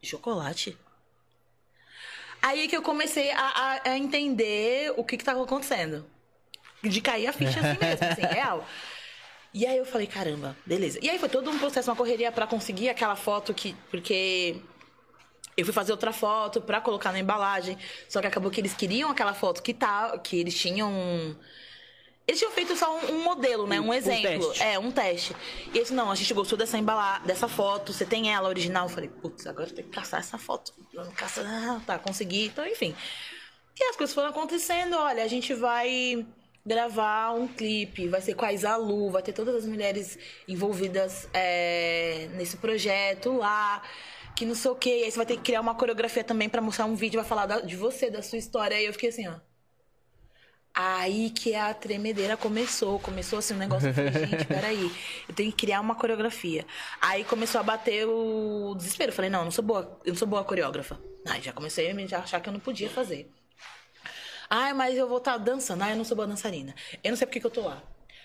de 0.01 0.07
chocolate. 0.07 0.77
Aí 2.41 2.67
que 2.67 2.75
eu 2.75 2.81
comecei 2.81 3.31
a, 3.31 3.39
a- 3.41 3.81
a 3.89 3.97
entender 3.97 4.93
o 4.97 5.03
que 5.03 5.17
que 5.17 5.23
tava 5.23 5.43
acontecendo. 5.43 6.05
De 6.81 6.99
cair 6.99 7.27
a 7.27 7.33
ficha 7.33 7.59
assim 7.61 7.77
mesmo, 7.79 8.05
assim, 8.05 8.21
real. 8.33 8.65
E 9.53 9.65
aí 9.67 9.77
eu 9.77 9.85
falei, 9.85 10.07
caramba, 10.07 10.57
beleza. 10.65 10.97
E 11.01 11.09
aí 11.09 11.19
foi 11.19 11.29
todo 11.29 11.49
um 11.49 11.59
processo, 11.59 11.89
uma 11.89 11.95
correria 11.95 12.31
pra 12.31 12.47
conseguir 12.47 12.89
aquela 12.89 13.15
foto 13.15 13.53
que. 13.53 13.75
Porque 13.91 14.55
eu 15.55 15.63
fui 15.63 15.73
fazer 15.73 15.91
outra 15.91 16.11
foto 16.11 16.59
pra 16.59 16.81
colocar 16.81 17.11
na 17.11 17.19
embalagem. 17.19 17.77
Só 18.09 18.19
que 18.19 18.25
acabou 18.27 18.49
que 18.49 18.59
eles 18.59 18.73
queriam 18.73 19.11
aquela 19.11 19.33
foto 19.33 19.61
que 19.61 19.73
tá. 19.73 20.17
Que 20.17 20.39
eles 20.39 20.59
tinham. 20.59 20.91
Eles 22.25 22.39
tinham 22.39 22.51
feito 22.53 22.75
só 22.75 22.97
um, 22.97 23.15
um 23.15 23.23
modelo, 23.23 23.67
né? 23.67 23.79
Um, 23.79 23.89
Um 23.89 23.93
exemplo. 23.93 24.47
teste. 24.47 24.63
É, 24.63 24.79
um 24.79 24.91
teste. 24.91 25.35
E 25.73 25.77
eles, 25.77 25.91
não, 25.91 26.09
a 26.09 26.15
gente 26.15 26.33
gostou 26.33 26.57
dessa 26.57 26.77
embala 26.77 27.19
dessa 27.19 27.49
foto, 27.49 27.91
você 27.91 28.05
tem 28.05 28.33
ela 28.33 28.47
original? 28.47 28.85
Eu 28.85 28.89
falei, 28.89 29.09
putz, 29.09 29.45
agora 29.45 29.69
tem 29.69 29.83
que 29.83 29.91
caçar 29.91 30.21
essa 30.21 30.37
foto. 30.37 30.73
Ah, 31.45 31.81
tá, 31.85 31.99
consegui. 31.99 32.45
Então, 32.45 32.65
enfim. 32.65 32.95
E 33.77 33.83
as 33.89 33.95
coisas 33.97 34.13
foram 34.15 34.29
acontecendo, 34.29 34.95
olha, 34.95 35.21
a 35.23 35.27
gente 35.27 35.53
vai 35.53 36.25
gravar 36.65 37.31
um 37.33 37.47
clipe, 37.47 38.07
vai 38.07 38.21
ser 38.21 38.33
com 38.35 38.45
a 38.45 38.53
Isalu, 38.53 39.09
vai 39.11 39.21
ter 39.21 39.33
todas 39.33 39.55
as 39.55 39.65
mulheres 39.65 40.17
envolvidas 40.47 41.27
é, 41.33 42.29
nesse 42.35 42.57
projeto 42.57 43.33
lá, 43.37 43.81
que 44.35 44.45
não 44.45 44.55
sei 44.55 44.71
o 44.71 44.75
quê. 44.75 44.99
E 45.01 45.03
aí 45.05 45.11
você 45.11 45.17
vai 45.17 45.25
ter 45.25 45.35
que 45.37 45.43
criar 45.43 45.61
uma 45.61 45.75
coreografia 45.75 46.23
também 46.23 46.47
pra 46.49 46.61
mostrar 46.61 46.85
um 46.85 46.95
vídeo, 46.95 47.19
vai 47.19 47.27
falar 47.27 47.45
da- 47.45 47.61
de 47.61 47.75
você, 47.75 48.09
da 48.09 48.21
sua 48.21 48.37
história. 48.37 48.77
Aí 48.77 48.85
eu 48.85 48.93
fiquei 48.93 49.09
assim, 49.09 49.27
ó. 49.27 49.35
Aí 50.75 51.29
que 51.29 51.53
a 51.53 51.71
tremedeira 51.73 52.35
começou. 52.35 52.97
Começou 52.99 53.37
assim 53.39 53.53
um 53.53 53.57
negócio. 53.57 53.89
Eu 53.89 53.93
falei, 53.93 54.11
gente, 54.11 54.45
peraí. 54.47 54.91
Eu 55.29 55.35
tenho 55.35 55.51
que 55.51 55.57
criar 55.65 55.79
uma 55.81 55.93
coreografia. 55.95 56.65
Aí 56.99 57.23
começou 57.23 57.61
a 57.61 57.63
bater 57.63 58.07
o 58.07 58.73
desespero. 58.75 59.11
Eu 59.11 59.15
falei, 59.15 59.29
não, 59.29 59.39
eu 59.39 59.45
não 59.45 59.51
sou 59.51 59.63
boa, 59.63 59.99
eu 60.03 60.09
não 60.13 60.17
sou 60.17 60.27
boa 60.27 60.43
coreógrafa. 60.43 60.99
Aí 61.27 61.41
já 61.41 61.53
comecei 61.53 61.91
a 61.91 62.17
achar 62.17 62.39
que 62.41 62.49
eu 62.49 62.53
não 62.53 62.59
podia 62.59 62.89
fazer. 62.89 63.29
Ai, 64.55 64.71
mas 64.71 64.95
eu 64.95 65.07
vou 65.07 65.17
estar 65.17 65.35
dançando. 65.37 65.81
Ai, 65.81 65.93
eu 65.93 65.97
não 65.97 66.05
sou 66.05 66.15
boa 66.15 66.27
dançarina. 66.27 66.75
Eu 67.03 67.09
não 67.09 67.17
sei 67.17 67.25
por 67.25 67.33
que, 67.33 67.39
que 67.39 67.47
eu 67.47 67.49
tô 67.49 67.61
lá. 67.61 67.81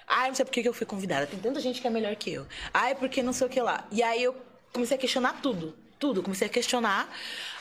Ai, 0.07 0.27
eu 0.27 0.29
não 0.29 0.35
sei 0.35 0.45
por 0.45 0.53
que, 0.53 0.61
que 0.61 0.69
eu 0.69 0.75
fui 0.75 0.85
convidada. 0.85 1.27
Tem 1.27 1.39
tanta 1.39 1.59
gente 1.59 1.81
que 1.81 1.87
é 1.87 1.91
melhor 1.91 2.15
que 2.17 2.31
eu. 2.31 2.47
Ai, 2.75 2.95
porque 2.95 3.23
não 3.23 3.33
sei 3.33 3.47
o 3.47 3.51
que 3.51 3.59
lá. 3.59 3.89
E 3.91 4.03
aí 4.03 4.25
eu 4.25 4.37
comecei 4.71 4.95
a 4.95 5.01
questionar 5.01 5.41
tudo. 5.41 5.75
Tudo. 5.99 6.23
Comecei 6.23 6.47
a 6.47 6.51
questionar 6.51 7.11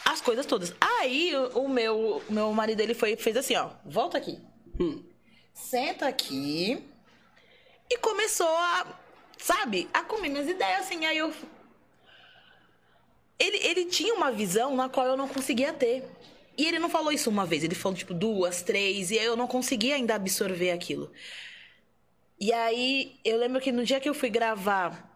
as 0.04 0.20
coisas 0.20 0.46
todas. 0.46 0.76
Aí 0.82 1.32
o, 1.54 1.70
meu, 1.70 2.22
o 2.28 2.34
meu 2.34 2.52
marido, 2.52 2.82
ele 2.82 2.94
foi, 2.94 3.16
fez 3.16 3.38
assim, 3.38 3.56
ó. 3.56 3.70
Volta 3.86 4.18
aqui. 4.18 4.38
Senta 5.54 6.06
aqui. 6.06 6.84
E 7.90 7.98
começou 8.00 8.50
a, 8.50 8.86
sabe, 9.38 9.88
a 9.94 10.04
comer 10.04 10.28
minhas 10.28 10.50
ideias, 10.50 10.82
assim. 10.82 11.06
Aí 11.06 11.18
eu... 11.18 11.34
Ele, 13.40 13.58
ele 13.66 13.86
tinha 13.86 14.14
uma 14.14 14.30
visão 14.30 14.76
na 14.76 14.90
qual 14.90 15.08
eu 15.08 15.16
não 15.16 15.30
conseguia 15.30 15.72
ter. 15.72 16.04
E 16.58 16.66
ele 16.66 16.80
não 16.80 16.90
falou 16.90 17.12
isso 17.12 17.30
uma 17.30 17.46
vez, 17.46 17.64
ele 17.64 17.76
falou 17.76 17.98
tipo 17.98 18.14
duas, 18.14 18.64
três, 18.64 19.12
e 19.12 19.20
aí 19.20 19.26
eu 19.26 19.36
não 19.36 19.48
conseguia 19.48 19.96
ainda 19.96 20.16
absorver 20.16 20.72
aquilo. 20.72 21.12
E 22.40 22.52
aí 22.52 23.20
eu 23.24 23.38
lembro 23.38 23.62
que 23.62 23.72
no 23.72 23.84
dia 23.84 24.00
que 24.00 24.10
eu 24.10 24.14
fui 24.14 24.30
gravar 24.30 25.08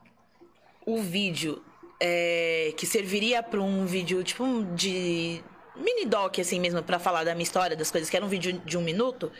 o 0.86 1.02
vídeo 1.02 1.64
é, 2.00 2.74
que 2.78 2.86
serviria 2.86 3.44
para 3.44 3.62
um 3.62 3.86
vídeo 3.86 4.24
tipo 4.24 4.64
de 4.76 5.42
mini 5.76 6.06
doc 6.06 6.40
assim 6.40 6.60
mesmo 6.60 6.82
para 6.84 7.00
falar 7.00 7.24
da 7.24 7.34
minha 7.34 7.44
história, 7.44 7.76
das 7.76 7.92
coisas, 7.92 8.10
que 8.10 8.16
era 8.18 8.26
um 8.26 8.30
vídeo 8.30 8.62
de 8.66 8.78
um 8.78 8.82
minuto. 8.82 9.32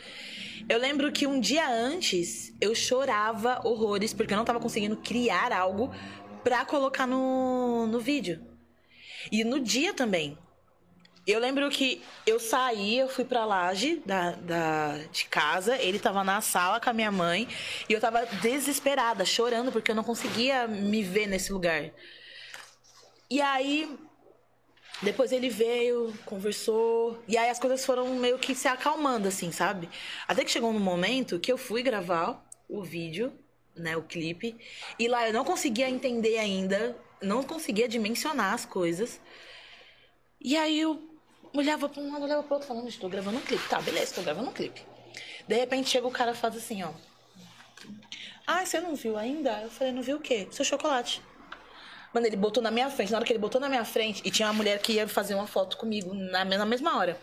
Eu 0.68 0.78
lembro 0.78 1.10
que 1.10 1.26
um 1.26 1.40
dia 1.40 1.68
antes 1.68 2.54
eu 2.60 2.74
chorava 2.74 3.60
horrores 3.64 4.12
porque 4.12 4.32
eu 4.32 4.38
não 4.38 4.44
tava 4.44 4.60
conseguindo 4.60 4.96
criar 4.96 5.52
algo 5.52 5.92
pra 6.42 6.64
colocar 6.64 7.06
no, 7.06 7.86
no 7.86 8.00
vídeo. 8.00 8.40
E 9.30 9.44
no 9.44 9.60
dia 9.60 9.92
também. 9.92 10.38
Eu 11.24 11.38
lembro 11.38 11.70
que 11.70 12.02
eu 12.26 12.40
saí, 12.40 12.98
eu 12.98 13.08
fui 13.08 13.24
pra 13.24 13.44
laje 13.44 14.02
da, 14.04 14.32
da, 14.32 14.98
de 15.12 15.26
casa, 15.26 15.76
ele 15.76 16.00
tava 16.00 16.24
na 16.24 16.40
sala 16.40 16.80
com 16.80 16.90
a 16.90 16.92
minha 16.92 17.12
mãe, 17.12 17.46
e 17.88 17.92
eu 17.92 18.00
tava 18.00 18.26
desesperada, 18.26 19.24
chorando, 19.24 19.70
porque 19.70 19.92
eu 19.92 19.94
não 19.94 20.02
conseguia 20.02 20.66
me 20.66 21.00
ver 21.00 21.28
nesse 21.28 21.52
lugar. 21.52 21.92
E 23.30 23.40
aí, 23.40 23.96
depois 25.00 25.30
ele 25.30 25.48
veio, 25.48 26.12
conversou, 26.24 27.22
e 27.28 27.36
aí 27.36 27.50
as 27.50 27.58
coisas 27.60 27.86
foram 27.86 28.16
meio 28.16 28.36
que 28.36 28.52
se 28.52 28.66
acalmando, 28.66 29.28
assim, 29.28 29.52
sabe? 29.52 29.88
Até 30.26 30.44
que 30.44 30.50
chegou 30.50 30.70
um 30.70 30.80
momento 30.80 31.38
que 31.38 31.52
eu 31.52 31.56
fui 31.56 31.84
gravar 31.84 32.44
o 32.68 32.82
vídeo, 32.82 33.32
né, 33.76 33.96
o 33.96 34.02
clipe, 34.02 34.56
e 34.98 35.06
lá 35.06 35.28
eu 35.28 35.32
não 35.32 35.44
conseguia 35.44 35.88
entender 35.88 36.38
ainda, 36.38 36.96
não 37.22 37.44
conseguia 37.44 37.88
dimensionar 37.88 38.54
as 38.54 38.64
coisas. 38.64 39.20
E 40.40 40.56
aí 40.56 40.80
eu 40.80 41.11
olhava 41.54 41.88
pra 41.88 42.02
um 42.02 42.12
lado, 42.12 42.24
olhava 42.24 42.42
pro 42.42 42.54
outro, 42.54 42.68
falando, 42.68 42.88
estou 42.88 43.08
gravando 43.08 43.38
um 43.38 43.42
clipe. 43.42 43.68
Tá, 43.68 43.80
beleza, 43.80 44.04
estou 44.04 44.24
gravando 44.24 44.50
um 44.50 44.52
clipe. 44.52 44.82
De 45.46 45.54
repente 45.54 45.90
chega 45.90 46.06
o 46.06 46.10
cara 46.10 46.32
e 46.32 46.34
faz 46.34 46.56
assim, 46.56 46.82
ó. 46.82 46.90
Ah, 48.46 48.64
você 48.64 48.80
não 48.80 48.94
viu 48.94 49.16
ainda? 49.16 49.50
Eu 49.62 49.70
falei, 49.70 49.92
não 49.92 50.02
viu 50.02 50.16
o 50.16 50.20
quê? 50.20 50.48
Seu 50.50 50.64
chocolate. 50.64 51.22
Mano, 52.12 52.26
ele 52.26 52.36
botou 52.36 52.62
na 52.62 52.70
minha 52.70 52.90
frente. 52.90 53.10
Na 53.10 53.18
hora 53.18 53.26
que 53.26 53.32
ele 53.32 53.38
botou 53.38 53.60
na 53.60 53.68
minha 53.68 53.84
frente, 53.84 54.22
e 54.24 54.30
tinha 54.30 54.48
uma 54.48 54.54
mulher 54.54 54.78
que 54.80 54.92
ia 54.92 55.08
fazer 55.08 55.34
uma 55.34 55.46
foto 55.46 55.76
comigo 55.76 56.12
na, 56.12 56.44
na 56.44 56.66
mesma 56.66 56.98
hora. 56.98 57.18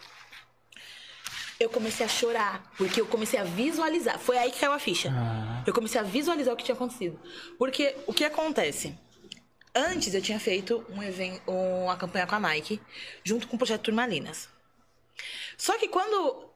Eu 1.59 1.69
comecei 1.69 2.05
a 2.05 2.09
chorar, 2.09 2.71
porque 2.77 3.01
eu 3.01 3.05
comecei 3.05 3.37
a 3.37 3.43
visualizar. 3.43 4.17
Foi 4.17 4.37
aí 4.37 4.49
que 4.49 4.59
caiu 4.59 4.71
a 4.71 4.79
ficha. 4.79 5.11
Eu 5.67 5.73
comecei 5.73 5.99
a 5.99 6.03
visualizar 6.03 6.53
o 6.53 6.57
que 6.57 6.63
tinha 6.63 6.75
acontecido. 6.75 7.19
Porque 7.57 7.95
o 8.07 8.13
que 8.13 8.23
acontece? 8.23 8.97
Antes 9.73 10.13
eu 10.13 10.21
tinha 10.21 10.39
feito 10.39 10.83
um 10.89 11.01
evento, 11.03 11.41
uma 11.49 11.95
campanha 11.95 12.25
com 12.25 12.35
a 12.35 12.39
Nike, 12.39 12.81
junto 13.23 13.47
com 13.47 13.55
o 13.55 13.59
projeto 13.59 13.83
Turmalinas. 13.83 14.49
Só 15.57 15.77
que 15.77 15.87
quando 15.87 16.49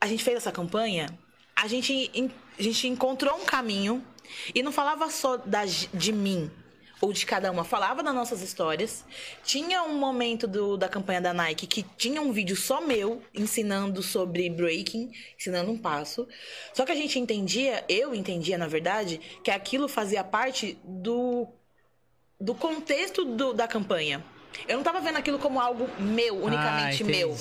a 0.00 0.06
gente 0.06 0.22
fez 0.22 0.36
essa 0.36 0.52
campanha, 0.52 1.06
a 1.54 1.66
gente, 1.66 2.10
en- 2.14 2.30
a 2.58 2.62
gente 2.62 2.86
encontrou 2.86 3.34
um 3.36 3.44
caminho 3.44 4.04
e 4.54 4.62
não 4.62 4.70
falava 4.72 5.08
só 5.10 5.36
da, 5.36 5.64
de 5.64 6.12
mim 6.12 6.50
ou 7.00 7.12
de 7.12 7.24
cada 7.26 7.50
uma, 7.50 7.62
falava 7.64 8.02
das 8.02 8.14
nossas 8.14 8.42
histórias. 8.42 9.04
Tinha 9.44 9.82
um 9.82 9.98
momento 9.98 10.46
do, 10.46 10.76
da 10.76 10.88
campanha 10.88 11.20
da 11.20 11.32
Nike 11.32 11.66
que 11.66 11.82
tinha 11.96 12.20
um 12.20 12.32
vídeo 12.32 12.56
só 12.56 12.80
meu 12.80 13.22
ensinando 13.34 14.02
sobre 14.02 14.48
breaking, 14.50 15.12
ensinando 15.38 15.70
um 15.70 15.78
passo. 15.78 16.26
Só 16.74 16.84
que 16.84 16.92
a 16.92 16.96
gente 16.96 17.18
entendia, 17.18 17.84
eu 17.88 18.14
entendia 18.14 18.58
na 18.58 18.66
verdade, 18.66 19.20
que 19.42 19.50
aquilo 19.50 19.88
fazia 19.88 20.24
parte 20.24 20.78
do 20.84 21.46
do 22.40 22.54
contexto 22.54 23.24
do- 23.24 23.52
da 23.54 23.66
campanha. 23.66 24.22
Eu 24.66 24.76
não 24.76 24.84
tava 24.84 25.00
vendo 25.00 25.16
aquilo 25.16 25.38
como 25.38 25.60
algo 25.60 25.88
meu, 26.00 26.42
unicamente 26.42 27.02
Ah, 27.02 27.06
meu. 27.06 27.36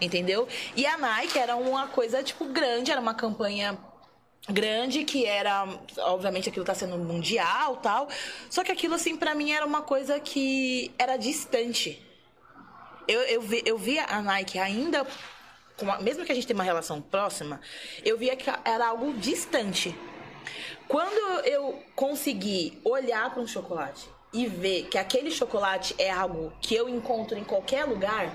Entendeu? 0.00 0.46
E 0.76 0.86
a 0.86 0.96
Nike 0.96 1.38
era 1.38 1.56
uma 1.56 1.88
coisa, 1.88 2.22
tipo, 2.22 2.44
grande, 2.46 2.92
era 2.92 3.00
uma 3.00 3.14
campanha 3.14 3.76
grande 4.48 5.04
que 5.04 5.26
era, 5.26 5.66
obviamente 5.98 6.48
aquilo 6.48 6.64
tá 6.64 6.74
sendo 6.74 6.96
mundial, 6.96 7.76
tal. 7.76 8.08
Só 8.48 8.62
que 8.64 8.70
aquilo 8.72 8.94
assim 8.94 9.16
pra 9.16 9.34
mim 9.34 9.52
era 9.52 9.66
uma 9.66 9.82
coisa 9.82 10.18
que 10.20 10.92
era 10.98 11.16
distante. 11.16 12.00
Eu, 13.08 13.20
eu, 13.22 13.40
vi, 13.42 13.62
eu 13.66 13.76
via 13.76 14.04
a 14.06 14.22
Nike 14.22 14.58
ainda 14.58 15.04
com 15.76 15.84
uma- 15.86 15.98
mesmo 16.00 16.24
que 16.24 16.30
a 16.30 16.34
gente 16.34 16.46
tenha 16.46 16.56
uma 16.56 16.64
relação 16.64 17.00
próxima, 17.00 17.60
eu 18.04 18.16
via 18.16 18.36
que 18.36 18.48
era 18.64 18.86
algo 18.86 19.12
distante. 19.14 19.96
Quando 20.86 21.40
eu 21.44 21.82
consegui 21.96 22.78
olhar 22.84 23.30
para 23.30 23.42
um 23.42 23.46
chocolate 23.46 24.08
e 24.32 24.46
ver 24.46 24.84
que 24.84 24.96
aquele 24.96 25.30
chocolate 25.30 25.94
é 25.98 26.10
algo 26.10 26.52
que 26.60 26.74
eu 26.74 26.88
encontro 26.88 27.36
em 27.36 27.44
qualquer 27.44 27.84
lugar, 27.84 28.32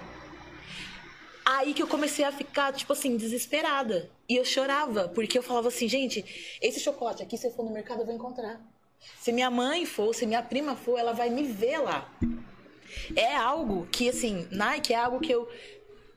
aí 1.45 1.73
que 1.73 1.81
eu 1.81 1.87
comecei 1.87 2.25
a 2.25 2.31
ficar, 2.31 2.73
tipo 2.73 2.91
assim, 2.93 3.15
desesperada. 3.15 4.09
E 4.27 4.35
eu 4.35 4.43
chorava, 4.43 5.07
porque 5.09 5.37
eu 5.37 5.43
falava 5.43 5.67
assim, 5.67 5.87
gente, 5.87 6.57
esse 6.61 6.79
chocolate 6.79 7.21
aqui, 7.23 7.37
se 7.37 7.47
eu 7.47 7.51
for 7.51 7.63
no 7.63 7.71
mercado, 7.71 8.01
eu 8.01 8.05
vou 8.05 8.15
encontrar. 8.15 8.59
Se 9.19 9.31
minha 9.31 9.51
mãe 9.51 9.85
for, 9.85 10.13
se 10.15 10.25
minha 10.25 10.41
prima 10.41 10.75
for, 10.75 10.97
ela 10.97 11.13
vai 11.13 11.29
me 11.29 11.43
ver 11.43 11.77
lá. 11.77 12.11
É 13.15 13.35
algo 13.35 13.87
que, 13.91 14.09
assim, 14.09 14.47
Nike 14.51 14.93
é 14.93 14.97
algo 14.97 15.19
que 15.19 15.31
eu. 15.31 15.47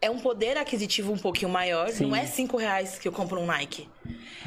É 0.00 0.08
um 0.08 0.20
poder 0.20 0.56
aquisitivo 0.56 1.12
um 1.12 1.18
pouquinho 1.18 1.50
maior. 1.50 1.90
Não 2.00 2.14
é 2.14 2.24
cinco 2.24 2.56
reais 2.56 2.98
que 2.98 3.08
eu 3.08 3.12
compro 3.12 3.40
um 3.40 3.46
Nike. 3.46 3.88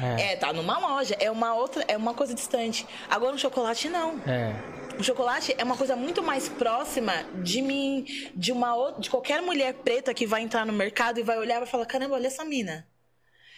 É. 0.00 0.36
tá 0.36 0.50
numa 0.52 0.78
loja. 0.78 1.14
É 1.20 1.30
uma 1.30 1.54
outra, 1.54 1.84
é 1.86 1.96
uma 1.96 2.14
coisa 2.14 2.34
distante. 2.34 2.86
Agora 3.08 3.34
um 3.34 3.38
chocolate 3.38 3.88
não. 3.88 4.18
É. 4.26 4.54
O 5.02 5.04
chocolate 5.04 5.52
é 5.58 5.64
uma 5.64 5.76
coisa 5.76 5.96
muito 5.96 6.22
mais 6.22 6.48
próxima 6.48 7.24
de 7.42 7.60
mim, 7.60 8.06
de 8.36 8.52
uma 8.52 8.76
outra, 8.76 9.00
de 9.00 9.10
qualquer 9.10 9.42
mulher 9.42 9.74
preta 9.74 10.14
que 10.14 10.28
vai 10.28 10.42
entrar 10.42 10.64
no 10.64 10.72
mercado 10.72 11.18
e 11.18 11.24
vai 11.24 11.36
olhar 11.38 11.56
e 11.56 11.58
vai 11.58 11.66
falar: 11.66 11.86
caramba, 11.86 12.14
olha 12.14 12.28
essa 12.28 12.44
mina. 12.44 12.86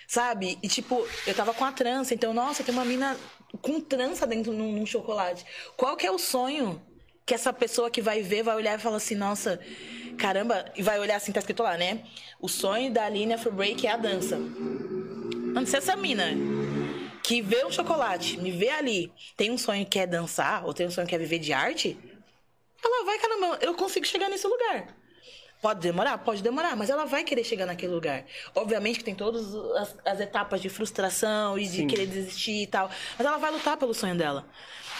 Sabe? 0.08 0.58
E 0.62 0.68
tipo, 0.68 1.06
eu 1.26 1.34
tava 1.34 1.52
com 1.52 1.62
a 1.62 1.70
trança, 1.70 2.14
então, 2.14 2.32
nossa, 2.32 2.64
tem 2.64 2.74
uma 2.74 2.86
mina 2.86 3.14
com 3.60 3.78
trança 3.78 4.26
dentro 4.26 4.54
num, 4.54 4.72
num 4.72 4.86
chocolate. 4.86 5.44
Qual 5.76 5.98
que 5.98 6.06
é 6.06 6.10
o 6.10 6.18
sonho 6.18 6.80
que 7.26 7.34
essa 7.34 7.52
pessoa 7.52 7.90
que 7.90 8.00
vai 8.00 8.22
ver 8.22 8.42
vai 8.42 8.56
olhar 8.56 8.78
e 8.78 8.80
falar 8.80 8.96
assim, 8.96 9.14
nossa, 9.14 9.60
caramba, 10.16 10.64
e 10.74 10.80
vai 10.80 10.98
olhar 10.98 11.16
assim, 11.16 11.30
tá 11.30 11.40
escrito 11.40 11.62
lá, 11.62 11.76
né? 11.76 12.04
O 12.40 12.48
sonho 12.48 12.90
da 12.90 13.04
Aline 13.04 13.34
Afro 13.34 13.52
Break 13.52 13.86
é 13.86 13.90
a 13.90 13.98
dança. 13.98 14.38
Mano, 14.38 15.66
se 15.66 15.76
essa 15.76 15.94
mina 15.94 16.30
que 17.24 17.40
vê 17.40 17.64
um 17.64 17.72
chocolate, 17.72 18.36
me 18.38 18.50
vê 18.50 18.68
ali, 18.68 19.10
tem 19.34 19.50
um 19.50 19.56
sonho 19.56 19.86
que 19.86 19.98
é 19.98 20.06
dançar, 20.06 20.62
ou 20.66 20.74
tem 20.74 20.86
um 20.86 20.90
sonho 20.90 21.06
que 21.06 21.14
é 21.14 21.18
viver 21.18 21.38
de 21.38 21.54
arte, 21.54 21.98
ela 22.84 23.04
vai, 23.06 23.18
caramba, 23.18 23.58
eu 23.62 23.74
consigo 23.74 24.06
chegar 24.06 24.28
nesse 24.28 24.46
lugar. 24.46 24.94
Pode 25.62 25.80
demorar? 25.80 26.18
Pode 26.18 26.42
demorar, 26.42 26.76
mas 26.76 26.90
ela 26.90 27.06
vai 27.06 27.24
querer 27.24 27.42
chegar 27.42 27.64
naquele 27.64 27.94
lugar. 27.94 28.26
Obviamente 28.54 28.98
que 28.98 29.04
tem 29.04 29.14
todas 29.14 29.54
as, 29.54 29.96
as 30.04 30.20
etapas 30.20 30.60
de 30.60 30.68
frustração 30.68 31.58
e 31.58 31.66
de 31.66 31.78
Sim. 31.78 31.86
querer 31.86 32.06
desistir 32.06 32.64
e 32.64 32.66
tal, 32.66 32.90
mas 33.16 33.26
ela 33.26 33.38
vai 33.38 33.50
lutar 33.50 33.78
pelo 33.78 33.94
sonho 33.94 34.14
dela. 34.14 34.46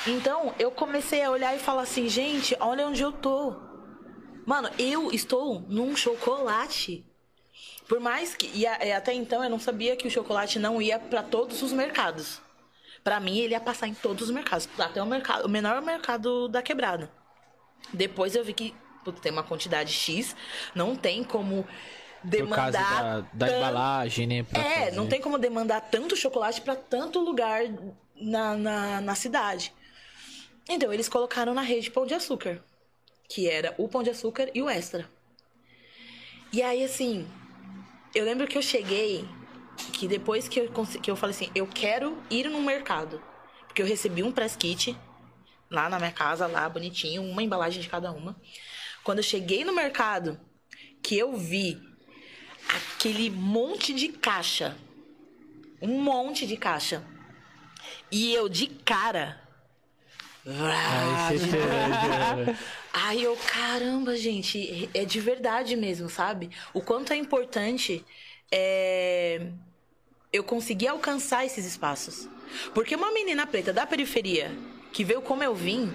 Então, 0.06 0.54
eu 0.58 0.70
comecei 0.70 1.22
a 1.22 1.30
olhar 1.30 1.54
e 1.54 1.58
falar 1.58 1.82
assim, 1.82 2.08
gente, 2.08 2.56
olha 2.58 2.86
onde 2.86 3.02
eu 3.02 3.12
tô. 3.12 3.54
Mano, 4.46 4.70
eu 4.78 5.12
estou 5.12 5.60
num 5.68 5.94
chocolate. 5.94 7.04
Por 7.88 8.00
mais 8.00 8.34
que. 8.34 8.46
E, 8.54 8.62
e 8.62 8.92
até 8.92 9.12
então 9.12 9.42
eu 9.44 9.50
não 9.50 9.58
sabia 9.58 9.96
que 9.96 10.06
o 10.06 10.10
chocolate 10.10 10.58
não 10.58 10.80
ia 10.80 10.98
pra 10.98 11.22
todos 11.22 11.62
os 11.62 11.72
mercados. 11.72 12.40
Pra 13.02 13.20
mim, 13.20 13.38
ele 13.38 13.52
ia 13.52 13.60
passar 13.60 13.86
em 13.86 13.94
todos 13.94 14.28
os 14.28 14.34
mercados. 14.34 14.66
Até 14.78 15.02
o, 15.02 15.06
mercado, 15.06 15.44
o 15.44 15.48
menor 15.48 15.82
mercado 15.82 16.48
da 16.48 16.62
quebrada. 16.62 17.10
Depois 17.92 18.34
eu 18.34 18.42
vi 18.42 18.54
que 18.54 18.74
putz, 19.04 19.20
tem 19.20 19.30
uma 19.30 19.42
quantidade 19.42 19.92
X, 19.92 20.34
não 20.74 20.96
tem 20.96 21.22
como 21.22 21.64
Por 21.64 22.30
demandar. 22.30 22.72
causa 22.72 23.28
da, 23.34 23.46
da 23.46 23.58
embalagem, 23.58 24.26
né? 24.26 24.42
pra 24.42 24.58
É, 24.58 24.84
fazer. 24.86 24.96
não 24.96 25.06
tem 25.06 25.20
como 25.20 25.36
demandar 25.38 25.82
tanto 25.82 26.16
chocolate 26.16 26.62
pra 26.62 26.74
tanto 26.74 27.20
lugar 27.20 27.60
na, 28.16 28.56
na, 28.56 29.00
na 29.02 29.14
cidade. 29.14 29.70
Então, 30.66 30.90
eles 30.90 31.10
colocaram 31.10 31.52
na 31.52 31.60
rede 31.60 31.90
Pão 31.90 32.06
de 32.06 32.14
Açúcar, 32.14 32.64
que 33.28 33.46
era 33.50 33.74
o 33.76 33.86
Pão 33.86 34.02
de 34.02 34.08
Açúcar 34.08 34.48
e 34.54 34.62
o 34.62 34.70
Extra. 34.70 35.06
E 36.50 36.62
aí, 36.62 36.82
assim, 36.82 37.28
eu 38.14 38.24
lembro 38.24 38.46
que 38.46 38.56
eu 38.56 38.62
cheguei, 38.62 39.28
que 39.92 40.06
depois 40.06 40.46
que 40.48 40.60
eu, 40.60 40.70
que 41.02 41.10
eu 41.10 41.16
falei 41.16 41.34
assim, 41.34 41.50
eu 41.54 41.66
quero 41.66 42.16
ir 42.30 42.48
no 42.48 42.60
mercado. 42.60 43.20
Porque 43.66 43.82
eu 43.82 43.86
recebi 43.86 44.22
um 44.22 44.30
press 44.30 44.54
kit 44.54 44.96
lá 45.70 45.88
na 45.88 45.98
minha 45.98 46.12
casa, 46.12 46.46
lá 46.46 46.68
bonitinho, 46.68 47.22
uma 47.22 47.42
embalagem 47.42 47.82
de 47.82 47.88
cada 47.88 48.12
uma. 48.12 48.36
Quando 49.02 49.18
eu 49.18 49.24
cheguei 49.24 49.64
no 49.64 49.74
mercado, 49.74 50.38
que 51.02 51.18
eu 51.18 51.36
vi 51.36 51.82
aquele 52.68 53.30
monte 53.30 53.92
de 53.92 54.08
caixa. 54.08 54.76
Um 55.82 56.00
monte 56.00 56.46
de 56.46 56.56
caixa. 56.56 57.04
E 58.10 58.32
eu 58.32 58.48
de 58.48 58.68
cara. 58.68 59.42
vrá, 60.44 61.28
Aí 61.28 62.54
Aí 62.96 63.24
eu, 63.24 63.36
caramba, 63.36 64.16
gente, 64.16 64.88
é 64.94 65.04
de 65.04 65.18
verdade 65.18 65.74
mesmo, 65.74 66.08
sabe? 66.08 66.50
O 66.72 66.80
quanto 66.80 67.12
é 67.12 67.16
importante 67.16 68.04
é, 68.52 69.48
eu 70.32 70.44
conseguir 70.44 70.86
alcançar 70.86 71.44
esses 71.44 71.66
espaços. 71.66 72.28
Porque 72.72 72.94
uma 72.94 73.10
menina 73.12 73.48
preta 73.48 73.72
da 73.72 73.84
periferia, 73.84 74.56
que 74.92 75.02
veio 75.02 75.20
como 75.20 75.42
eu 75.42 75.56
vim, 75.56 75.92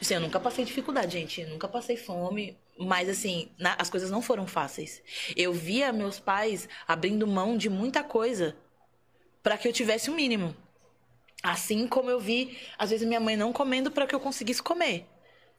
assim, 0.00 0.14
eu 0.14 0.20
nunca 0.20 0.38
passei 0.38 0.64
dificuldade, 0.64 1.18
gente, 1.18 1.44
nunca 1.44 1.66
passei 1.66 1.96
fome, 1.96 2.56
mas 2.78 3.08
assim, 3.08 3.50
na- 3.58 3.74
as 3.76 3.90
coisas 3.90 4.08
não 4.08 4.22
foram 4.22 4.46
fáceis. 4.46 5.02
Eu 5.34 5.52
via 5.52 5.92
meus 5.92 6.20
pais 6.20 6.68
abrindo 6.86 7.26
mão 7.26 7.56
de 7.56 7.68
muita 7.68 8.04
coisa 8.04 8.56
para 9.42 9.58
que 9.58 9.66
eu 9.66 9.72
tivesse 9.72 10.08
o 10.08 10.14
mínimo. 10.14 10.56
Assim 11.42 11.88
como 11.88 12.08
eu 12.08 12.20
vi, 12.20 12.56
às 12.78 12.90
vezes, 12.90 13.04
minha 13.04 13.18
mãe 13.18 13.36
não 13.36 13.52
comendo 13.52 13.90
para 13.90 14.06
que 14.06 14.14
eu 14.14 14.20
conseguisse 14.20 14.62
comer. 14.62 15.08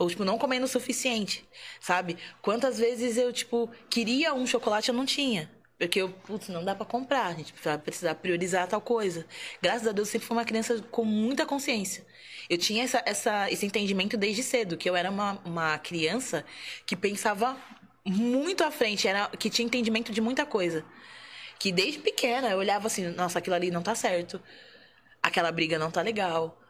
Ou, 0.04 0.10
tipo, 0.10 0.26
não 0.26 0.38
comendo 0.38 0.66
o 0.66 0.68
suficiente, 0.68 1.48
sabe? 1.80 2.18
Quantas 2.42 2.78
vezes 2.78 3.18
eu, 3.18 3.32
tipo, 3.32 3.70
queria 3.90 4.34
um 4.34 4.46
chocolate 4.46 4.90
eu 4.90 4.96
não 4.96 5.06
tinha. 5.06 5.50
Porque 5.78 6.02
eu, 6.02 6.10
putz, 6.10 6.50
não 6.50 6.64
dá 6.64 6.76
pra 6.76 6.86
comprar, 6.86 7.28
a 7.28 7.34
gente 7.34 7.54
precisar 7.84 8.16
priorizar 8.16 8.68
tal 8.68 8.82
coisa. 8.82 9.26
Graças 9.62 9.88
a 9.88 9.94
Deus, 9.94 10.10
eu 10.10 10.12
sempre 10.12 10.28
fui 10.28 10.36
uma 10.36 10.44
criança 10.44 10.82
com 10.92 11.06
muita 11.06 11.46
consciência. 11.46 12.06
Eu 12.50 12.58
tinha 12.58 12.84
essa, 12.84 13.02
essa, 13.06 13.50
esse 13.50 13.66
entendimento 13.66 14.18
desde 14.18 14.44
cedo, 14.44 14.76
que 14.78 14.90
eu 14.90 14.96
era 14.96 15.10
uma, 15.10 15.40
uma 15.46 15.78
criança 15.78 16.46
que 16.86 16.96
pensava 16.96 17.58
muito 18.06 18.64
à 18.64 18.72
frente, 18.72 19.08
era, 19.08 19.30
que 19.30 19.50
tinha 19.50 19.66
entendimento 19.66 20.12
de 20.12 20.20
muita 20.20 20.46
coisa. 20.46 20.84
Que 21.58 21.72
desde 21.72 22.00
pequena 22.00 22.50
eu 22.50 22.58
olhava 22.58 22.88
assim, 22.88 23.08
nossa, 23.12 23.40
aquilo 23.40 23.56
ali 23.56 23.72
não 23.72 23.82
tá 23.82 23.96
certo. 23.96 24.42
Aquela 25.22 25.52
briga 25.52 25.80
não 25.80 25.90
tá 25.90 26.02
legal. 26.02 26.62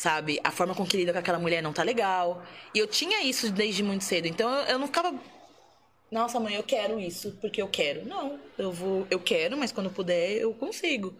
Sabe? 0.00 0.40
A 0.42 0.50
forma 0.50 0.74
com 0.74 0.86
que 0.86 0.96
lida 0.96 1.12
com 1.12 1.18
aquela 1.18 1.38
mulher 1.38 1.62
não 1.62 1.74
tá 1.74 1.82
legal. 1.82 2.42
E 2.74 2.78
eu 2.78 2.86
tinha 2.86 3.22
isso 3.22 3.52
desde 3.52 3.82
muito 3.82 4.02
cedo. 4.02 4.26
Então 4.26 4.50
eu, 4.50 4.64
eu 4.64 4.78
não 4.78 4.86
ficava. 4.86 5.14
Nossa, 6.10 6.40
mãe, 6.40 6.54
eu 6.54 6.62
quero 6.62 6.98
isso 6.98 7.36
porque 7.38 7.60
eu 7.60 7.68
quero. 7.68 8.06
Não, 8.06 8.40
eu 8.56 8.72
vou, 8.72 9.06
eu 9.10 9.20
quero, 9.20 9.58
mas 9.58 9.72
quando 9.72 9.90
puder 9.90 10.38
eu 10.38 10.54
consigo, 10.54 11.14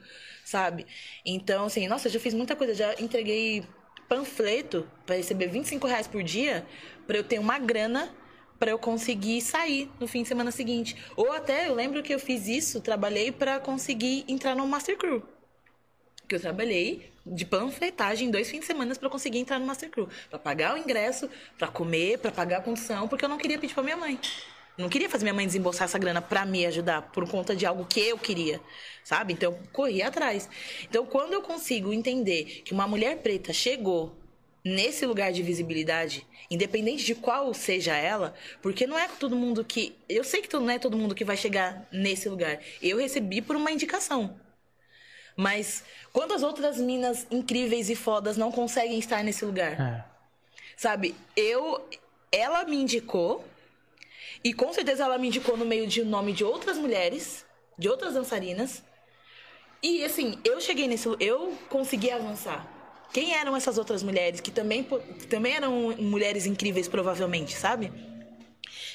sabe? 0.47 0.87
Então, 1.27 1.67
assim, 1.67 1.87
nossa, 1.87 2.09
eu 2.09 2.13
já 2.13 2.19
fiz 2.19 2.33
muita 2.33 2.57
coisa. 2.57 2.73
Já 2.73 2.95
entreguei 2.95 3.65
panfleto 4.09 4.89
para 5.05 5.17
receber 5.17 5.49
25 5.49 5.87
reais 5.87 6.07
por 6.07 6.23
dia 6.23 6.67
para 7.07 7.19
eu 7.19 7.23
ter 7.23 7.39
uma 7.39 7.59
grana 7.59 8.11
para 8.59 8.71
eu 8.71 8.79
conseguir 8.79 9.43
sair 9.43 9.91
no 10.01 10.09
fim 10.09 10.23
de 10.23 10.29
semana 10.29 10.51
seguinte. 10.51 10.97
Ou 11.17 11.31
até, 11.33 11.69
eu 11.69 11.75
lembro 11.75 12.03
que 12.03 12.15
eu 12.15 12.19
fiz 12.19 12.49
isso, 12.49 12.81
trabalhei 12.81 13.31
para 13.31 13.61
conseguir 13.61 14.25
entrar 14.27 14.57
no 14.57 14.67
Master 14.67 14.97
Crew 14.97 15.23
que 16.31 16.37
eu 16.37 16.41
trabalhei 16.41 17.11
de 17.27 17.45
panfletagem 17.45 18.29
em 18.29 18.31
dois 18.31 18.49
fins 18.49 18.61
de 18.61 18.67
semana 18.67 18.95
para 18.95 19.11
conseguir 19.11 19.39
entrar 19.39 19.59
no 19.59 19.67
Master 19.67 19.91
Crew. 19.91 20.09
Pra 20.31 20.39
pagar 20.39 20.77
o 20.77 20.79
ingresso, 20.79 21.29
pra 21.59 21.67
comer, 21.67 22.19
pra 22.19 22.31
pagar 22.31 22.59
a 22.59 22.61
condição, 22.63 23.09
porque 23.09 23.25
eu 23.25 23.29
não 23.29 23.37
queria 23.37 23.59
pedir 23.59 23.75
pra 23.75 23.83
minha 23.83 23.97
mãe. 23.97 24.19
Não 24.79 24.89
queria 24.89 25.11
fazer 25.11 25.25
minha 25.25 25.35
mãe 25.35 25.45
desembolsar 25.45 25.87
essa 25.87 25.99
grana 25.99 26.23
pra 26.23 26.47
me 26.47 26.65
ajudar 26.65 27.11
por 27.11 27.29
conta 27.29 27.55
de 27.57 27.67
algo 27.67 27.85
que 27.85 27.99
eu 28.01 28.17
queria, 28.17 28.61
sabe? 29.03 29.33
Então 29.33 29.51
eu 29.51 29.59
corri 29.73 30.03
atrás. 30.03 30.49
Então 30.85 31.05
quando 31.05 31.33
eu 31.33 31.43
consigo 31.43 31.93
entender 31.93 32.63
que 32.65 32.73
uma 32.73 32.87
mulher 32.87 33.19
preta 33.19 33.53
chegou 33.53 34.17
nesse 34.65 35.05
lugar 35.05 35.33
de 35.33 35.43
visibilidade, 35.43 36.25
independente 36.49 37.05
de 37.05 37.17
qual 37.17 37.53
seja 37.53 37.97
ela, 37.97 38.35
porque 38.63 38.87
não 38.87 38.97
é 38.97 39.09
todo 39.09 39.35
mundo 39.35 39.65
que, 39.65 39.97
eu 40.09 40.23
sei 40.23 40.43
que 40.43 40.55
não 40.55 40.71
é 40.71 40.79
todo 40.79 40.97
mundo 40.97 41.15
que 41.15 41.25
vai 41.25 41.37
chegar 41.37 41.89
nesse 41.91 42.29
lugar. 42.29 42.61
Eu 42.81 42.99
recebi 42.99 43.43
por 43.43 43.57
uma 43.57 43.73
indicação. 43.73 44.39
Mas 45.41 45.83
quantas 46.13 46.43
outras 46.43 46.77
minas 46.77 47.27
incríveis 47.31 47.89
e 47.89 47.97
fodas 47.97 48.37
não 48.37 48.53
conseguem 48.53 48.99
estar 48.99 49.25
nesse 49.25 49.43
lugar? 49.43 49.81
É. 49.81 50.05
Sabe? 50.77 51.15
Eu. 51.35 51.89
Ela 52.31 52.63
me 52.65 52.77
indicou. 52.77 53.43
E 54.45 54.53
com 54.53 54.71
certeza 54.71 55.05
ela 55.05 55.17
me 55.17 55.29
indicou 55.29 55.57
no 55.57 55.65
meio 55.65 55.87
de 55.87 56.05
nome 56.05 56.35
de 56.35 56.45
outras 56.45 56.77
mulheres, 56.77 57.47
de 57.79 57.89
outras 57.89 58.13
dançarinas. 58.13 58.83
E 59.83 60.05
assim, 60.05 60.39
eu 60.45 60.61
cheguei 60.61 60.87
nesse. 60.87 61.09
Eu 61.19 61.57
consegui 61.71 62.11
avançar. 62.11 62.69
Quem 63.11 63.35
eram 63.35 63.57
essas 63.57 63.79
outras 63.79 64.03
mulheres 64.03 64.41
que 64.41 64.51
também, 64.51 64.85
que 64.85 65.27
também 65.27 65.55
eram 65.55 65.97
mulheres 65.97 66.45
incríveis, 66.45 66.87
provavelmente, 66.87 67.57
sabe? 67.57 67.91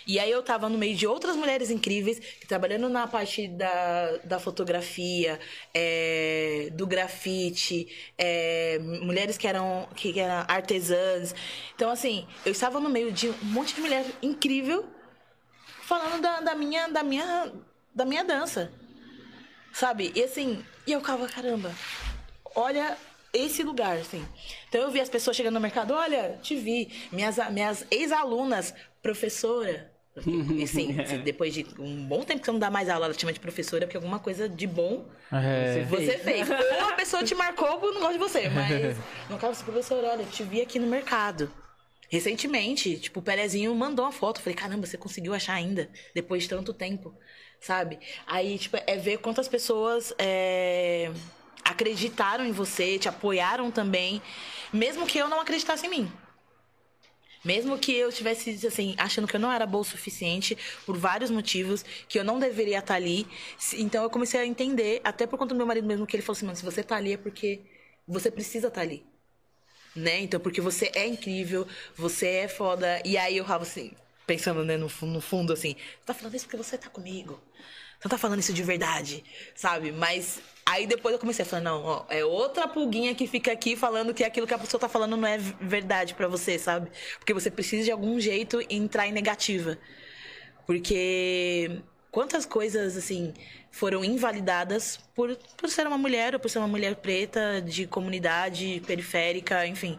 E 0.05 0.19
aí 0.19 0.29
eu 0.29 0.41
tava 0.43 0.69
no 0.69 0.77
meio 0.77 0.95
de 0.95 1.07
outras 1.07 1.35
mulheres 1.35 1.69
incríveis, 1.69 2.21
trabalhando 2.47 2.87
na 2.89 3.07
parte 3.07 3.47
da, 3.47 4.17
da 4.23 4.39
fotografia, 4.39 5.39
é, 5.73 6.69
do 6.73 6.85
grafite, 6.85 7.87
é, 8.17 8.79
mulheres 8.79 9.37
que 9.37 9.47
eram, 9.47 9.87
que 9.95 10.19
eram 10.19 10.45
artesãs. 10.47 11.33
Então, 11.75 11.89
assim, 11.89 12.27
eu 12.45 12.51
estava 12.51 12.79
no 12.79 12.89
meio 12.89 13.11
de 13.11 13.29
um 13.29 13.45
monte 13.45 13.75
de 13.75 13.81
mulher 13.81 14.05
incrível 14.21 14.85
falando 15.81 16.21
da, 16.21 16.41
da 16.41 16.55
minha, 16.55 16.87
da, 16.87 17.03
minha, 17.03 17.51
da 17.93 18.05
minha 18.05 18.23
dança. 18.23 18.71
Sabe? 19.71 20.11
E 20.15 20.23
assim, 20.23 20.63
e 20.87 20.91
eu 20.93 20.99
ficava, 20.99 21.27
caramba, 21.27 21.73
olha 22.55 22.97
esse 23.33 23.61
lugar, 23.63 23.97
assim. 23.97 24.25
Então 24.69 24.81
eu 24.81 24.89
vi 24.89 25.01
as 25.01 25.09
pessoas 25.09 25.35
chegando 25.35 25.55
no 25.55 25.59
mercado, 25.59 25.93
olha, 25.93 26.39
te 26.41 26.55
vi. 26.55 26.89
Minhas, 27.11 27.37
minhas 27.51 27.85
ex-alunas, 27.91 28.73
professora. 29.05 29.91
E 30.57 30.65
sim, 30.65 30.95
depois 31.25 31.53
de 31.53 31.65
um 31.77 32.07
bom 32.07 32.23
tempo 32.23 32.39
que 32.39 32.45
você 32.45 32.51
não 32.53 32.59
dá 32.59 32.71
mais 32.71 32.87
aula, 32.87 33.05
ela 33.07 33.13
te 33.13 33.19
chama 33.19 33.33
de 33.33 33.39
professora, 33.39 33.85
porque 33.85 33.97
alguma 33.97 34.17
coisa 34.17 34.47
de 34.47 34.65
bom 34.65 35.05
É. 35.29 35.85
você 35.89 36.17
fez. 36.17 36.49
Ou 36.49 36.89
a 36.89 36.93
pessoa 36.93 37.21
te 37.21 37.35
marcou 37.35 37.77
por 37.79 37.93
não 37.93 37.99
gosta 37.99 38.13
de 38.13 38.19
você, 38.19 38.47
mas 38.47 38.97
no 39.29 39.37
caso, 39.37 39.51
assim, 39.51 39.65
professor, 39.65 40.01
olha, 40.05 40.23
te 40.23 40.41
vi 40.43 40.61
aqui 40.61 40.79
no 40.79 40.87
mercado. 40.87 41.51
Recentemente, 42.09 42.97
tipo, 42.97 43.19
o 43.19 43.23
Perezinho 43.23 43.75
mandou 43.75 44.05
uma 44.05 44.11
foto. 44.11 44.39
Falei, 44.39 44.55
caramba, 44.55 44.87
você 44.87 44.97
conseguiu 44.97 45.33
achar 45.33 45.53
ainda, 45.53 45.89
depois 46.13 46.43
de 46.43 46.49
tanto 46.49 46.73
tempo, 46.73 47.13
sabe? 47.59 47.99
Aí, 48.25 48.57
tipo, 48.57 48.77
é 48.87 48.95
ver 48.95 49.17
quantas 49.17 49.49
pessoas 49.49 50.13
é, 50.17 51.11
acreditaram 51.61 52.45
em 52.45 52.53
você, 52.53 52.97
te 52.97 53.09
apoiaram 53.09 53.69
também, 53.69 54.21
mesmo 54.71 55.05
que 55.05 55.17
eu 55.17 55.27
não 55.27 55.41
acreditasse 55.41 55.85
em 55.87 55.89
mim. 55.89 56.11
Mesmo 57.45 57.77
que 57.77 57.93
eu 57.93 58.09
estivesse, 58.09 58.65
assim, 58.67 58.95
achando 58.97 59.27
que 59.27 59.35
eu 59.35 59.39
não 59.39 59.51
era 59.51 59.65
boa 59.67 59.81
o 59.81 59.85
suficiente, 59.85 60.57
por 60.85 60.97
vários 60.97 61.29
motivos, 61.31 61.83
que 62.09 62.19
eu 62.19 62.23
não 62.25 62.39
deveria 62.39 62.79
estar 62.79 62.95
ali. 62.95 63.27
Se- 63.57 63.81
Então 63.81 64.03
eu 64.03 64.09
comecei 64.09 64.39
a 64.39 64.45
entender, 64.45 64.99
até 65.03 65.27
por 65.27 65.37
conta 65.37 65.53
do 65.53 65.57
meu 65.57 65.67
marido 65.67 65.87
mesmo, 65.87 66.07
que 66.07 66.15
ele 66.15 66.23
falou 66.23 66.35
assim, 66.37 66.45
mano, 66.47 66.57
se 66.57 66.65
você 66.65 66.83
tá 66.83 66.95
ali 66.97 67.13
é 67.13 67.17
porque 67.17 67.61
você 68.07 68.31
precisa 68.31 68.67
estar 68.69 68.81
ali. 68.81 69.05
Né? 69.95 70.19
Então, 70.21 70.39
porque 70.39 70.59
você 70.61 70.91
é 70.95 71.07
incrível, 71.07 71.67
você 71.95 72.27
é 72.27 72.47
foda. 72.47 73.01
E 73.05 73.17
aí 73.17 73.37
eu 73.37 73.45
tava 73.45 73.63
assim, 73.63 73.91
pensando, 74.27 74.63
né, 74.65 74.77
no, 74.77 74.89
no 75.03 75.21
fundo, 75.21 75.53
assim, 75.53 75.75
tá 76.05 76.13
falando 76.13 76.35
isso 76.35 76.45
porque 76.45 76.57
você 76.57 76.77
tá 76.77 76.89
comigo. 76.89 77.39
Não 78.05 78.09
tá 78.09 78.19
falando 78.19 78.39
isso 78.39 78.53
de 78.53 78.61
verdade, 78.61 79.23
sabe? 79.55 79.91
Mas 79.91 80.39
aí 80.63 80.85
depois 80.85 81.13
eu 81.13 81.19
comecei 81.19 81.43
a 81.43 81.45
falar, 81.45 81.63
não, 81.63 81.83
ó, 81.83 82.05
é 82.07 82.23
outra 82.23 82.67
pulguinha 82.67 83.15
que 83.15 83.25
fica 83.25 83.51
aqui 83.51 83.75
falando 83.75 84.13
que 84.13 84.23
aquilo 84.23 84.45
que 84.45 84.53
a 84.53 84.59
pessoa 84.59 84.79
tá 84.79 84.87
falando 84.87 85.17
não 85.17 85.27
é 85.27 85.39
verdade 85.39 86.13
pra 86.13 86.27
você, 86.27 86.59
sabe? 86.59 86.91
Porque 87.17 87.33
você 87.33 87.49
precisa 87.49 87.83
de 87.83 87.91
algum 87.91 88.19
jeito 88.19 88.63
entrar 88.69 89.07
em 89.07 89.11
negativa. 89.11 89.79
Porque 90.67 91.81
quantas 92.11 92.45
coisas, 92.45 92.95
assim, 92.95 93.33
foram 93.71 94.05
invalidadas 94.05 94.97
por, 95.15 95.35
por 95.57 95.67
ser 95.67 95.87
uma 95.87 95.97
mulher 95.97 96.35
ou 96.35 96.39
por 96.39 96.49
ser 96.49 96.59
uma 96.59 96.67
mulher 96.67 96.97
preta, 96.97 97.59
de 97.59 97.87
comunidade 97.87 98.83
periférica, 98.85 99.65
enfim. 99.65 99.97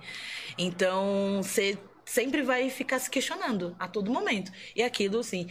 Então, 0.56 1.42
você 1.42 1.76
sempre 2.04 2.42
vai 2.42 2.70
ficar 2.70 3.00
se 3.00 3.10
questionando 3.10 3.74
a 3.80 3.88
todo 3.88 4.12
momento. 4.12 4.52
E 4.76 4.82
aquilo, 4.84 5.18
assim, 5.18 5.48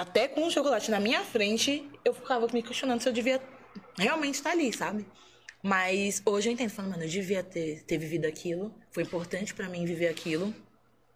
até 0.00 0.28
com 0.28 0.46
o 0.46 0.50
chocolate 0.50 0.90
na 0.90 1.00
minha 1.00 1.24
frente, 1.24 1.88
eu 2.04 2.12
ficava 2.12 2.46
me 2.52 2.62
questionando 2.62 3.00
se 3.00 3.08
eu 3.08 3.12
devia 3.12 3.40
realmente 3.98 4.34
estar 4.34 4.50
ali, 4.50 4.72
sabe? 4.72 5.06
Mas 5.62 6.22
hoje 6.24 6.48
eu 6.48 6.52
entendo, 6.52 6.70
falando, 6.70 6.92
mano, 6.92 7.04
eu 7.04 7.08
devia 7.08 7.42
ter, 7.42 7.82
ter 7.84 7.96
vivido 7.96 8.26
aquilo, 8.26 8.74
foi 8.90 9.02
importante 9.02 9.54
para 9.54 9.68
mim 9.68 9.84
viver 9.84 10.08
aquilo. 10.08 10.54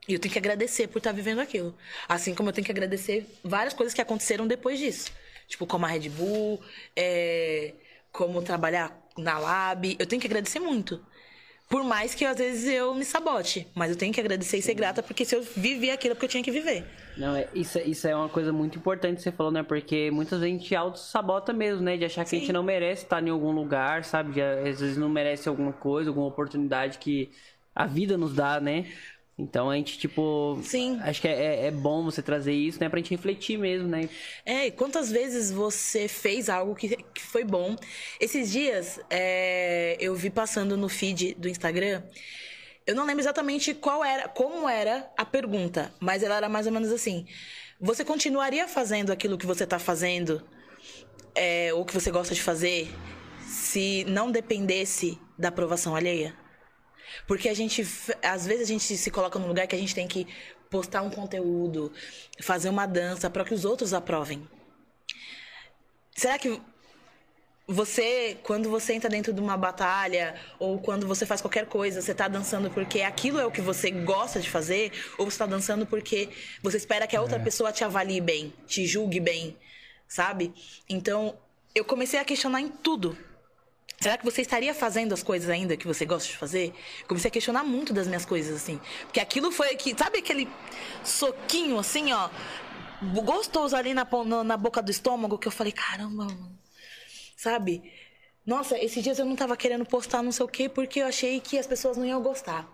E 0.08 0.14
eu 0.14 0.18
tenho 0.18 0.32
que 0.32 0.38
agradecer 0.38 0.88
por 0.88 0.98
estar 0.98 1.12
vivendo 1.12 1.40
aquilo. 1.40 1.76
Assim 2.08 2.34
como 2.34 2.48
eu 2.48 2.52
tenho 2.52 2.64
que 2.64 2.72
agradecer 2.72 3.26
várias 3.44 3.74
coisas 3.74 3.92
que 3.92 4.00
aconteceram 4.00 4.46
depois 4.46 4.78
disso. 4.78 5.12
Tipo, 5.46 5.66
como 5.66 5.84
a 5.84 5.88
Red 5.88 6.08
Bull, 6.08 6.60
é, 6.96 7.74
como 8.10 8.42
trabalhar 8.42 8.98
na 9.16 9.38
Lab. 9.38 9.94
Eu 9.98 10.06
tenho 10.06 10.20
que 10.20 10.26
agradecer 10.26 10.58
muito. 10.58 11.04
Por 11.70 11.84
mais 11.84 12.16
que 12.16 12.24
às 12.24 12.36
vezes 12.36 12.66
eu 12.66 12.92
me 12.92 13.04
sabote. 13.04 13.64
Mas 13.76 13.92
eu 13.92 13.96
tenho 13.96 14.12
que 14.12 14.18
agradecer 14.18 14.58
e 14.58 14.62
ser 14.62 14.74
grata, 14.74 15.04
porque 15.04 15.24
se 15.24 15.36
eu 15.36 15.42
vivi 15.56 15.88
aquilo 15.88 16.16
que 16.16 16.24
eu 16.24 16.28
tinha 16.28 16.42
que 16.42 16.50
viver. 16.50 16.84
Não, 17.16 17.36
é, 17.36 17.46
isso, 17.54 17.78
isso 17.78 18.08
é 18.08 18.16
uma 18.16 18.28
coisa 18.28 18.52
muito 18.52 18.76
importante 18.76 19.18
que 19.18 19.22
você 19.22 19.30
falou, 19.30 19.52
né? 19.52 19.62
Porque 19.62 20.10
muitas 20.10 20.40
vezes 20.40 20.52
a 20.52 20.58
gente 20.58 20.74
auto-sabota 20.74 21.52
mesmo, 21.52 21.80
né? 21.80 21.96
De 21.96 22.04
achar 22.04 22.24
que 22.24 22.30
Sim. 22.30 22.36
a 22.38 22.40
gente 22.40 22.52
não 22.52 22.64
merece 22.64 23.04
estar 23.04 23.24
em 23.24 23.30
algum 23.30 23.52
lugar, 23.52 24.02
sabe? 24.02 24.32
De, 24.32 24.42
às 24.42 24.80
vezes 24.80 24.96
não 24.96 25.08
merece 25.08 25.48
alguma 25.48 25.72
coisa, 25.72 26.10
alguma 26.10 26.26
oportunidade 26.26 26.98
que 26.98 27.30
a 27.72 27.86
vida 27.86 28.18
nos 28.18 28.34
dá, 28.34 28.58
né? 28.60 28.86
Então 29.40 29.70
a 29.70 29.76
gente, 29.76 29.98
tipo. 29.98 30.60
Sim. 30.62 30.98
Acho 31.00 31.20
que 31.22 31.28
é, 31.28 31.66
é 31.66 31.70
bom 31.70 32.04
você 32.04 32.22
trazer 32.22 32.52
isso, 32.52 32.78
né? 32.78 32.88
Pra 32.88 32.98
gente 32.98 33.10
refletir 33.10 33.58
mesmo, 33.58 33.88
né? 33.88 34.08
É, 34.44 34.66
e 34.66 34.70
quantas 34.70 35.10
vezes 35.10 35.50
você 35.50 36.06
fez 36.08 36.48
algo 36.50 36.74
que, 36.74 36.96
que 37.14 37.22
foi 37.22 37.42
bom? 37.42 37.74
Esses 38.20 38.52
dias, 38.52 39.00
é, 39.08 39.96
eu 39.98 40.14
vi 40.14 40.28
passando 40.28 40.76
no 40.76 40.88
feed 40.88 41.34
do 41.34 41.48
Instagram. 41.48 42.02
Eu 42.86 42.94
não 42.94 43.06
lembro 43.06 43.22
exatamente 43.22 43.72
qual 43.72 44.04
era, 44.04 44.28
como 44.28 44.68
era 44.68 45.10
a 45.16 45.24
pergunta, 45.24 45.92
mas 45.98 46.22
ela 46.22 46.36
era 46.36 46.48
mais 46.48 46.66
ou 46.66 46.72
menos 46.72 46.92
assim: 46.92 47.26
Você 47.80 48.04
continuaria 48.04 48.68
fazendo 48.68 49.10
aquilo 49.10 49.38
que 49.38 49.46
você 49.46 49.66
tá 49.66 49.78
fazendo, 49.78 50.46
é, 51.34 51.72
ou 51.72 51.84
que 51.84 51.94
você 51.94 52.10
gosta 52.10 52.34
de 52.34 52.42
fazer, 52.42 52.90
se 53.46 54.04
não 54.04 54.30
dependesse 54.30 55.18
da 55.38 55.48
aprovação 55.48 55.96
alheia? 55.96 56.34
Porque 57.26 57.48
a 57.48 57.54
gente, 57.54 57.86
às 58.22 58.46
vezes 58.46 58.62
a 58.62 58.72
gente 58.72 58.96
se 58.96 59.10
coloca 59.10 59.38
num 59.38 59.48
lugar 59.48 59.66
que 59.66 59.74
a 59.74 59.78
gente 59.78 59.94
tem 59.94 60.06
que 60.06 60.26
postar 60.70 61.02
um 61.02 61.10
conteúdo, 61.10 61.92
fazer 62.40 62.68
uma 62.68 62.86
dança 62.86 63.28
para 63.28 63.44
que 63.44 63.52
os 63.52 63.64
outros 63.64 63.92
aprovem. 63.92 64.48
Será 66.14 66.38
que 66.38 66.60
você, 67.66 68.36
quando 68.42 68.68
você 68.68 68.94
entra 68.94 69.08
dentro 69.08 69.32
de 69.32 69.40
uma 69.40 69.56
batalha 69.56 70.34
ou 70.58 70.80
quando 70.80 71.06
você 71.06 71.24
faz 71.24 71.40
qualquer 71.40 71.66
coisa, 71.66 72.02
você 72.02 72.12
tá 72.12 72.26
dançando 72.26 72.68
porque 72.70 73.00
aquilo 73.02 73.38
é 73.38 73.46
o 73.46 73.50
que 73.50 73.60
você 73.60 73.90
gosta 73.90 74.40
de 74.40 74.50
fazer 74.50 74.92
ou 75.16 75.30
você 75.30 75.38
tá 75.38 75.46
dançando 75.46 75.86
porque 75.86 76.28
você 76.62 76.76
espera 76.76 77.06
que 77.06 77.16
a 77.16 77.22
outra 77.22 77.38
pessoa 77.38 77.70
te 77.72 77.84
avalie 77.84 78.20
bem, 78.20 78.52
te 78.66 78.86
julgue 78.86 79.20
bem, 79.20 79.56
sabe? 80.08 80.52
Então, 80.88 81.38
eu 81.72 81.84
comecei 81.84 82.18
a 82.18 82.24
questionar 82.24 82.60
em 82.60 82.68
tudo. 82.68 83.16
Será 84.02 84.16
que 84.16 84.24
você 84.24 84.40
estaria 84.40 84.72
fazendo 84.72 85.12
as 85.12 85.22
coisas 85.22 85.50
ainda 85.50 85.76
que 85.76 85.86
você 85.86 86.06
gosta 86.06 86.26
de 86.26 86.34
fazer? 86.34 86.72
Comecei 87.06 87.28
a 87.28 87.30
questionar 87.30 87.64
muito 87.64 87.92
das 87.92 88.06
minhas 88.06 88.24
coisas, 88.24 88.56
assim. 88.56 88.80
Porque 89.02 89.20
aquilo 89.20 89.52
foi 89.52 89.76
que. 89.76 89.94
Sabe 89.94 90.20
aquele 90.20 90.48
soquinho, 91.04 91.78
assim, 91.78 92.10
ó? 92.10 92.30
Gostoso 93.22 93.76
ali 93.76 93.92
na, 93.92 94.08
na, 94.42 94.56
boca 94.56 94.80
do 94.80 94.90
estômago 94.90 95.36
que 95.36 95.46
eu 95.46 95.52
falei, 95.52 95.70
caramba, 95.70 96.24
mano. 96.24 96.58
Sabe? 97.36 97.92
Nossa, 98.46 98.78
esses 98.78 99.04
dias 99.04 99.18
eu 99.18 99.26
não 99.26 99.36
tava 99.36 99.54
querendo 99.54 99.84
postar 99.84 100.22
não 100.22 100.32
sei 100.32 100.46
o 100.46 100.48
quê 100.48 100.66
porque 100.66 101.00
eu 101.02 101.06
achei 101.06 101.38
que 101.38 101.58
as 101.58 101.66
pessoas 101.66 101.98
não 101.98 102.06
iam 102.06 102.22
gostar. 102.22 102.66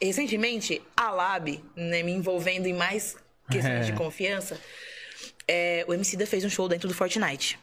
Recentemente, 0.00 0.82
a 0.94 1.10
Lab, 1.10 1.64
né, 1.74 2.02
me 2.02 2.12
envolvendo 2.12 2.66
em 2.66 2.74
mais 2.74 3.16
questões 3.50 3.86
de 3.86 3.94
confiança, 3.94 4.60
é, 5.48 5.82
o 5.88 5.94
Emicida 5.94 6.26
fez 6.26 6.44
um 6.44 6.50
show 6.50 6.68
dentro 6.68 6.86
do 6.86 6.92
Fortnite. 6.92 7.58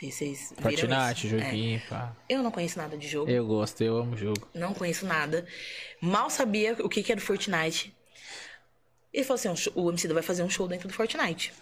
Vocês 0.00 0.54
Fortnite, 0.58 1.26
isso. 1.26 1.36
É. 1.36 1.38
joguinho, 1.40 1.82
pá. 1.88 2.16
Eu 2.28 2.42
não 2.42 2.50
conheço 2.50 2.78
nada 2.78 2.96
de 2.96 3.06
jogo. 3.06 3.30
Eu 3.30 3.46
gosto, 3.46 3.82
eu 3.82 3.96
amo 3.98 4.16
jogo. 4.16 4.48
Não 4.54 4.72
conheço 4.72 5.04
nada. 5.04 5.46
Mal 6.00 6.30
sabia 6.30 6.72
o 6.80 6.88
que, 6.88 7.02
que 7.02 7.12
era 7.12 7.20
o 7.20 7.24
Fortnite. 7.24 7.94
Ele 9.12 9.24
falou 9.24 9.34
assim: 9.38 9.48
"Um 9.50 9.56
show- 9.56 9.72
o 9.76 9.90
MC 9.90 10.08
vai 10.08 10.22
fazer 10.22 10.42
um 10.42 10.48
show 10.48 10.66
dentro 10.66 10.88
do 10.88 10.94
Fortnite. 10.94 11.52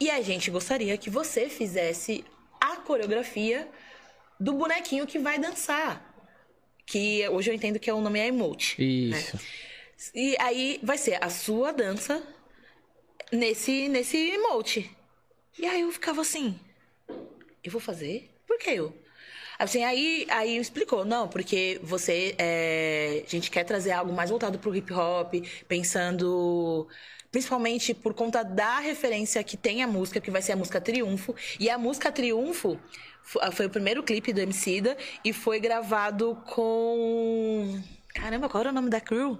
E 0.00 0.10
a 0.10 0.22
gente 0.22 0.50
gostaria 0.50 0.96
que 0.96 1.10
você 1.10 1.48
fizesse 1.48 2.24
a 2.60 2.76
coreografia 2.76 3.68
do 4.40 4.54
bonequinho 4.54 5.06
que 5.06 5.18
vai 5.18 5.38
dançar. 5.38 6.04
Que 6.86 7.28
hoje 7.28 7.50
eu 7.50 7.54
entendo 7.54 7.78
que 7.78 7.90
é 7.90 7.92
o 7.92 8.00
nome 8.00 8.18
é 8.18 8.28
emote. 8.28 8.76
Isso. 8.82 9.38
E 10.14 10.36
aí 10.38 10.78
vai 10.82 10.96
ser 10.96 11.22
a 11.22 11.28
sua 11.28 11.72
dança 11.72 12.22
nesse, 13.32 13.88
nesse 13.88 14.16
emote. 14.16 14.90
E 15.58 15.66
aí 15.66 15.80
eu 15.82 15.90
ficava 15.92 16.20
assim, 16.22 16.58
eu 17.68 17.72
vou 17.72 17.80
fazer? 17.80 18.30
Por 18.46 18.58
que 18.58 18.70
eu? 18.70 18.94
Assim, 19.58 19.84
aí, 19.84 20.26
aí 20.30 20.56
explicou, 20.56 21.04
não, 21.04 21.28
porque 21.28 21.80
você. 21.82 22.34
é, 22.38 23.24
a 23.26 23.30
gente 23.30 23.50
quer 23.50 23.64
trazer 23.64 23.92
algo 23.92 24.12
mais 24.12 24.30
voltado 24.30 24.58
pro 24.58 24.74
hip 24.74 24.92
hop, 24.92 25.34
pensando. 25.68 26.88
Principalmente 27.30 27.92
por 27.94 28.14
conta 28.14 28.42
da 28.42 28.78
referência 28.80 29.44
que 29.44 29.56
tem 29.56 29.82
a 29.82 29.86
música, 29.86 30.20
que 30.20 30.30
vai 30.30 30.40
ser 30.42 30.52
a 30.52 30.56
música 30.56 30.80
Triunfo. 30.80 31.34
E 31.60 31.68
a 31.68 31.76
música 31.78 32.10
Triunfo 32.10 32.78
fo- 33.22 33.40
foi 33.52 33.66
o 33.66 33.70
primeiro 33.70 34.02
clipe 34.02 34.32
do 34.32 34.40
Emicida 34.40 34.96
e 35.24 35.32
foi 35.32 35.60
gravado 35.60 36.36
com. 36.46 37.80
Caramba, 38.14 38.48
qual 38.48 38.62
era 38.62 38.70
o 38.70 38.72
nome 38.72 38.90
da 38.90 39.00
crew? 39.00 39.38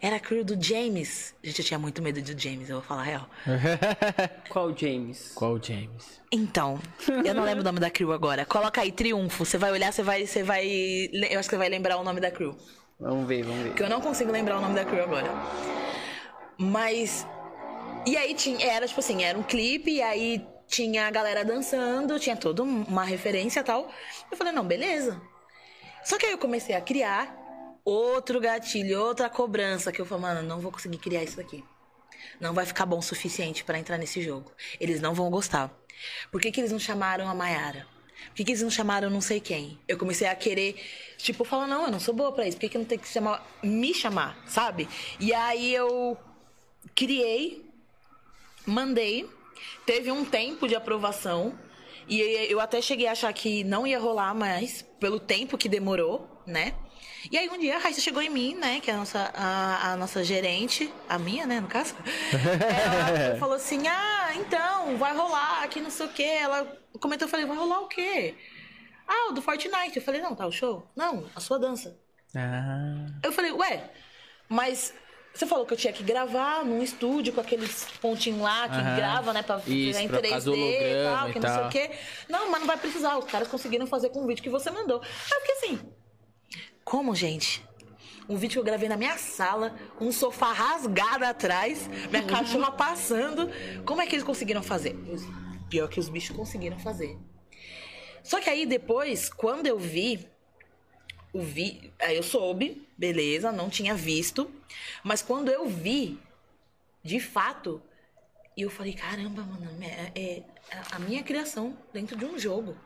Era 0.00 0.16
a 0.16 0.20
crew 0.20 0.44
do 0.44 0.60
James. 0.62 1.34
Gente, 1.42 1.58
eu 1.60 1.64
tinha 1.64 1.78
muito 1.78 2.00
medo 2.02 2.20
do 2.22 2.40
James, 2.40 2.68
eu 2.70 2.76
vou 2.76 2.84
falar 2.84 3.02
a 3.02 3.04
real. 3.04 3.30
Qual 4.48 4.76
James? 4.76 5.32
Qual 5.34 5.52
o 5.54 5.62
James? 5.62 6.20
Então, 6.30 6.78
eu 7.24 7.34
não 7.34 7.42
lembro 7.44 7.60
o 7.60 7.64
nome 7.64 7.80
da 7.80 7.90
crew 7.90 8.12
agora. 8.12 8.44
Coloca 8.44 8.80
aí 8.80 8.92
Triunfo. 8.92 9.44
Você 9.44 9.58
vai 9.58 9.70
olhar, 9.72 9.92
você 9.92 10.02
vai, 10.02 10.26
você 10.26 10.42
vai. 10.42 10.66
Eu 11.12 11.38
acho 11.40 11.48
que 11.48 11.54
você 11.54 11.58
vai 11.58 11.68
lembrar 11.68 11.96
o 11.98 12.04
nome 12.04 12.20
da 12.20 12.30
crew. 12.30 12.56
Vamos 13.00 13.26
ver, 13.28 13.44
vamos 13.44 13.62
ver. 13.62 13.74
Que 13.74 13.82
eu 13.82 13.88
não 13.88 14.00
consigo 14.00 14.30
lembrar 14.30 14.58
o 14.58 14.60
nome 14.60 14.74
da 14.74 14.84
crew 14.84 15.02
agora. 15.02 15.28
Mas. 16.58 17.26
E 18.06 18.16
aí 18.16 18.34
tinha. 18.34 18.64
Era 18.66 18.86
tipo 18.86 19.00
assim, 19.00 19.22
era 19.22 19.38
um 19.38 19.42
clipe, 19.42 19.90
e 19.90 20.02
aí 20.02 20.46
tinha 20.66 21.06
a 21.06 21.10
galera 21.10 21.44
dançando, 21.44 22.18
tinha 22.18 22.36
toda 22.36 22.62
um- 22.62 22.82
uma 22.84 23.04
referência 23.04 23.60
e 23.60 23.64
tal. 23.64 23.90
Eu 24.30 24.36
falei, 24.36 24.52
não, 24.52 24.64
beleza. 24.64 25.20
Só 26.04 26.18
que 26.18 26.26
aí 26.26 26.32
eu 26.32 26.38
comecei 26.38 26.74
a 26.74 26.80
criar 26.80 27.34
outro 27.88 28.40
gatilho, 28.40 29.00
outra 29.00 29.28
cobrança, 29.28 29.90
que 29.90 30.00
eu 30.00 30.06
falei, 30.06 30.22
mano, 30.22 30.42
não 30.42 30.60
vou 30.60 30.70
conseguir 30.70 30.98
criar 30.98 31.22
isso 31.22 31.36
daqui. 31.36 31.64
Não 32.40 32.52
vai 32.52 32.66
ficar 32.66 32.86
bom 32.86 32.98
o 32.98 33.02
suficiente 33.02 33.64
pra 33.64 33.78
entrar 33.78 33.98
nesse 33.98 34.22
jogo. 34.22 34.52
Eles 34.78 35.00
não 35.00 35.14
vão 35.14 35.30
gostar. 35.30 35.72
Por 36.30 36.40
que, 36.40 36.50
que 36.50 36.60
eles 36.60 36.72
não 36.72 36.78
chamaram 36.78 37.28
a 37.28 37.34
Mayara? 37.34 37.86
Por 38.28 38.34
que, 38.34 38.44
que 38.44 38.50
eles 38.52 38.62
não 38.62 38.70
chamaram 38.70 39.10
não 39.10 39.20
sei 39.20 39.40
quem? 39.40 39.78
Eu 39.88 39.96
comecei 39.96 40.28
a 40.28 40.34
querer, 40.34 40.76
tipo, 41.16 41.44
falar, 41.44 41.66
não, 41.66 41.84
eu 41.84 41.90
não 41.90 42.00
sou 42.00 42.14
boa 42.14 42.32
pra 42.32 42.46
isso. 42.46 42.56
Por 42.56 42.62
que, 42.62 42.68
que 42.68 42.78
não 42.78 42.84
tem 42.84 42.98
que 42.98 43.08
chamar, 43.08 43.44
me 43.62 43.94
chamar, 43.94 44.38
sabe? 44.46 44.88
E 45.18 45.32
aí 45.32 45.74
eu 45.74 46.16
criei, 46.94 47.64
mandei, 48.66 49.28
teve 49.86 50.10
um 50.12 50.24
tempo 50.24 50.68
de 50.68 50.74
aprovação. 50.74 51.58
E 52.08 52.20
eu 52.20 52.60
até 52.60 52.80
cheguei 52.80 53.06
a 53.06 53.12
achar 53.12 53.32
que 53.32 53.64
não 53.64 53.86
ia 53.86 53.98
rolar 53.98 54.34
mais, 54.34 54.82
pelo 54.98 55.20
tempo 55.20 55.58
que 55.58 55.68
demorou, 55.68 56.42
né? 56.46 56.74
E 57.30 57.36
aí 57.36 57.48
um 57.48 57.58
dia 57.58 57.76
a 57.76 57.78
Raíssa 57.78 58.00
chegou 58.00 58.22
em 58.22 58.30
mim, 58.30 58.54
né? 58.54 58.80
Que 58.80 58.90
é 58.90 58.94
a 58.94 58.96
nossa, 58.96 59.30
a, 59.34 59.92
a 59.92 59.96
nossa 59.96 60.22
gerente, 60.22 60.92
a 61.08 61.18
minha, 61.18 61.46
né, 61.46 61.60
no 61.60 61.66
caso. 61.68 61.94
Ela 62.32 63.38
falou 63.38 63.56
assim: 63.56 63.86
ah, 63.88 64.30
então, 64.36 64.96
vai 64.96 65.14
rolar 65.16 65.62
aqui 65.62 65.80
não 65.80 65.90
sei 65.90 66.06
o 66.06 66.10
quê. 66.10 66.22
Ela 66.22 66.78
comentou, 67.00 67.26
eu 67.26 67.30
falei, 67.30 67.46
vai 67.46 67.56
rolar 67.56 67.80
o 67.80 67.88
quê? 67.88 68.34
Ah, 69.06 69.28
o 69.30 69.32
do 69.32 69.42
Fortnite. 69.42 69.96
Eu 69.96 70.02
falei, 70.02 70.20
não, 70.20 70.34
tá 70.34 70.46
o 70.46 70.52
show? 70.52 70.86
Não, 70.94 71.24
a 71.34 71.40
sua 71.40 71.58
dança. 71.58 71.98
Ah. 72.36 73.06
Eu 73.22 73.32
falei, 73.32 73.52
ué, 73.52 73.90
mas 74.48 74.94
você 75.34 75.46
falou 75.46 75.64
que 75.64 75.72
eu 75.72 75.78
tinha 75.78 75.92
que 75.92 76.02
gravar 76.02 76.64
num 76.64 76.82
estúdio 76.82 77.32
com 77.32 77.40
aqueles 77.40 77.84
pontinhos 78.00 78.40
lá 78.40 78.68
que 78.68 78.74
Aham. 78.74 78.96
grava, 78.96 79.32
né, 79.32 79.42
pra 79.42 79.56
Isso, 79.58 79.66
virar 79.66 80.02
em 80.02 80.08
pra 80.08 80.20
3D 80.20 80.28
fazer 80.30 80.50
e 80.50 80.52
holograma 80.52 81.18
tal, 81.18 81.28
e 81.28 81.32
que 81.32 81.40
não 81.40 81.48
sei 81.48 81.58
tal. 81.58 81.68
o 81.68 81.70
quê. 81.70 81.90
Não, 82.28 82.50
mas 82.50 82.60
não 82.60 82.66
vai 82.66 82.76
precisar. 82.76 83.16
Os 83.16 83.24
caras 83.24 83.48
conseguiram 83.48 83.86
fazer 83.86 84.10
com 84.10 84.24
o 84.24 84.26
vídeo 84.26 84.42
que 84.42 84.50
você 84.50 84.70
mandou. 84.70 85.00
Aí 85.00 85.08
eu 85.30 85.40
fiquei 85.40 85.54
assim, 85.56 85.80
como, 86.88 87.14
gente? 87.14 87.66
um 88.30 88.36
vídeo 88.36 88.54
que 88.54 88.58
eu 88.58 88.64
gravei 88.64 88.90
na 88.90 88.96
minha 88.98 89.16
sala, 89.16 89.74
com 89.96 90.04
um 90.06 90.12
sofá 90.12 90.52
rasgado 90.52 91.24
atrás, 91.24 91.88
minha 92.10 92.22
cachorra 92.26 92.70
passando. 92.72 93.48
Como 93.86 94.02
é 94.02 94.06
que 94.06 94.14
eles 94.14 94.24
conseguiram 94.24 94.62
fazer? 94.62 94.94
Pior 95.70 95.88
que 95.88 95.98
os 95.98 96.10
bichos 96.10 96.36
conseguiram 96.36 96.78
fazer. 96.78 97.16
Só 98.22 98.38
que 98.38 98.50
aí 98.50 98.66
depois, 98.66 99.30
quando 99.30 99.66
eu 99.66 99.78
vi 99.78 100.28
o 101.32 101.40
vi, 101.40 101.90
aí 101.98 102.16
eu 102.18 102.22
soube, 102.22 102.86
beleza, 102.98 103.50
não 103.50 103.70
tinha 103.70 103.94
visto, 103.94 104.50
mas 105.02 105.22
quando 105.22 105.50
eu 105.50 105.66
vi, 105.66 106.18
de 107.02 107.20
fato, 107.20 107.80
eu 108.58 108.68
falei, 108.68 108.92
caramba, 108.92 109.40
mano, 109.42 109.70
é, 109.82 110.12
é 110.14 110.42
a- 110.70 110.96
a 110.96 110.98
minha 110.98 111.22
criação 111.22 111.74
dentro 111.94 112.14
de 112.14 112.26
um 112.26 112.38
jogo. 112.38 112.76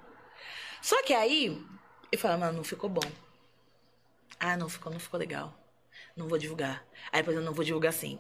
Só 0.81 1.03
que 1.03 1.13
aí, 1.15 1.61
eu 2.13 2.19
falei, 2.19 2.37
mano, 2.37 2.59
não 2.59 2.65
ficou 2.65 2.89
bom. 2.89 3.11
Ah, 4.45 4.57
não 4.57 4.69
ficou, 4.69 4.91
não 4.93 4.99
ficou 4.99 5.21
legal. 5.21 5.57
Não 6.17 6.27
vou 6.27 6.37
divulgar. 6.37 6.85
Aí 7.13 7.21
depois 7.23 7.37
eu 7.37 7.43
não 7.45 7.53
vou 7.53 7.65
divulgar 7.65 7.93
sim. 7.93 8.19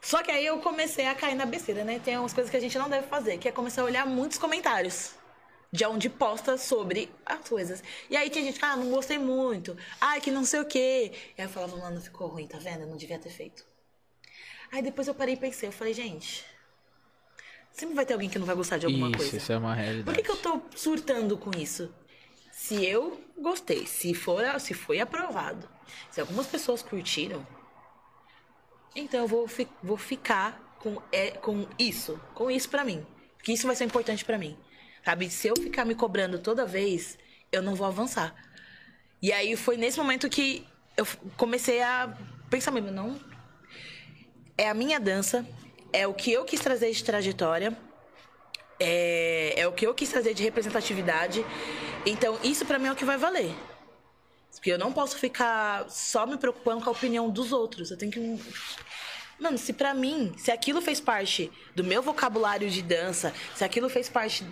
Só 0.00 0.22
que 0.22 0.30
aí 0.30 0.46
eu 0.46 0.58
comecei 0.60 1.06
a 1.06 1.14
cair 1.14 1.34
na 1.34 1.44
besteira, 1.44 1.84
né? 1.84 2.00
Tem 2.02 2.16
umas 2.16 2.32
coisas 2.32 2.50
que 2.50 2.56
a 2.56 2.60
gente 2.60 2.78
não 2.78 2.88
deve 2.88 3.06
fazer, 3.08 3.36
que 3.36 3.46
é 3.46 3.52
começar 3.52 3.82
a 3.82 3.84
olhar 3.84 4.06
muitos 4.06 4.38
comentários. 4.38 5.12
De 5.70 5.84
onde 5.84 6.08
posta 6.08 6.56
sobre 6.56 7.10
as 7.26 7.46
coisas. 7.46 7.84
E 8.08 8.16
aí 8.16 8.30
tinha 8.30 8.42
gente 8.42 8.58
ah, 8.64 8.74
não 8.74 8.90
gostei 8.90 9.18
muito. 9.18 9.76
Ai, 10.00 10.18
que 10.18 10.30
não 10.30 10.42
sei 10.46 10.60
o 10.60 10.64
quê. 10.64 11.12
E 11.36 11.42
aí 11.42 11.46
eu 11.46 11.50
falava, 11.50 11.76
mano, 11.76 12.00
ficou 12.00 12.26
ruim, 12.28 12.46
tá 12.46 12.56
vendo? 12.58 12.82
Eu 12.84 12.86
não 12.86 12.96
devia 12.96 13.18
ter 13.18 13.28
feito. 13.28 13.66
Aí 14.72 14.80
depois 14.80 15.06
eu 15.08 15.14
parei 15.14 15.34
e 15.34 15.36
pensei, 15.36 15.68
eu 15.68 15.72
falei, 15.72 15.92
gente, 15.92 16.42
sempre 17.70 17.94
vai 17.94 18.06
ter 18.06 18.14
alguém 18.14 18.30
que 18.30 18.38
não 18.38 18.46
vai 18.46 18.56
gostar 18.56 18.78
de 18.78 18.86
alguma 18.86 19.08
Isso, 19.08 19.18
coisa. 19.18 19.36
isso 19.36 19.52
é 19.52 19.58
uma 19.58 19.74
Por 19.74 19.82
realidade. 19.82 20.16
que, 20.16 20.24
que 20.24 20.30
eu 20.30 20.36
tô 20.38 20.62
surtando 20.74 21.36
com 21.36 21.50
isso? 21.58 21.92
Se 22.68 22.84
eu 22.84 23.18
gostei, 23.38 23.86
se 23.86 24.12
for, 24.12 24.44
se 24.60 24.74
foi 24.74 25.00
aprovado, 25.00 25.66
se 26.10 26.20
algumas 26.20 26.46
pessoas 26.46 26.82
curtiram, 26.82 27.46
então 28.94 29.20
eu 29.20 29.26
vou, 29.26 29.48
fi- 29.48 29.66
vou 29.82 29.96
ficar 29.96 30.76
com, 30.78 31.00
é, 31.10 31.30
com 31.30 31.66
isso, 31.78 32.20
com 32.34 32.50
isso 32.50 32.68
pra 32.68 32.84
mim. 32.84 33.06
Porque 33.38 33.52
isso 33.54 33.66
vai 33.66 33.74
ser 33.74 33.84
importante 33.84 34.22
pra 34.22 34.36
mim. 34.36 34.54
Sabe? 35.02 35.30
Se 35.30 35.48
eu 35.48 35.56
ficar 35.56 35.86
me 35.86 35.94
cobrando 35.94 36.38
toda 36.40 36.66
vez, 36.66 37.16
eu 37.50 37.62
não 37.62 37.74
vou 37.74 37.86
avançar. 37.86 38.34
E 39.22 39.32
aí 39.32 39.56
foi 39.56 39.78
nesse 39.78 39.96
momento 39.96 40.28
que 40.28 40.66
eu 40.94 41.06
comecei 41.38 41.80
a 41.80 42.14
pensar 42.50 42.70
mesmo, 42.70 42.90
não. 42.90 43.18
É 44.58 44.68
a 44.68 44.74
minha 44.74 45.00
dança, 45.00 45.46
é 45.90 46.06
o 46.06 46.12
que 46.12 46.30
eu 46.30 46.44
quis 46.44 46.60
trazer 46.60 46.92
de 46.92 47.02
trajetória 47.02 47.74
é, 48.80 49.58
é 49.58 49.66
o 49.66 49.72
que 49.72 49.86
eu 49.86 49.94
quis 49.94 50.08
trazer 50.08 50.34
de 50.34 50.42
representatividade. 50.42 51.44
Então, 52.06 52.38
isso 52.42 52.64
pra 52.64 52.78
mim 52.78 52.88
é 52.88 52.92
o 52.92 52.96
que 52.96 53.04
vai 53.04 53.16
valer. 53.16 53.54
Porque 54.58 54.72
eu 54.72 54.78
não 54.78 54.92
posso 54.92 55.16
ficar 55.16 55.88
só 55.88 56.26
me 56.26 56.36
preocupando 56.36 56.82
com 56.82 56.90
a 56.90 56.92
opinião 56.92 57.30
dos 57.30 57.52
outros. 57.52 57.90
Eu 57.90 57.96
tenho 57.96 58.10
que. 58.10 58.40
Mano, 59.38 59.56
se 59.56 59.72
pra 59.72 59.94
mim, 59.94 60.34
se 60.36 60.50
aquilo 60.50 60.80
fez 60.82 61.00
parte 61.00 61.48
do 61.76 61.84
meu 61.84 62.02
vocabulário 62.02 62.68
de 62.68 62.82
dança, 62.82 63.32
se 63.54 63.62
aquilo 63.62 63.88
fez 63.88 64.08
parte 64.08 64.44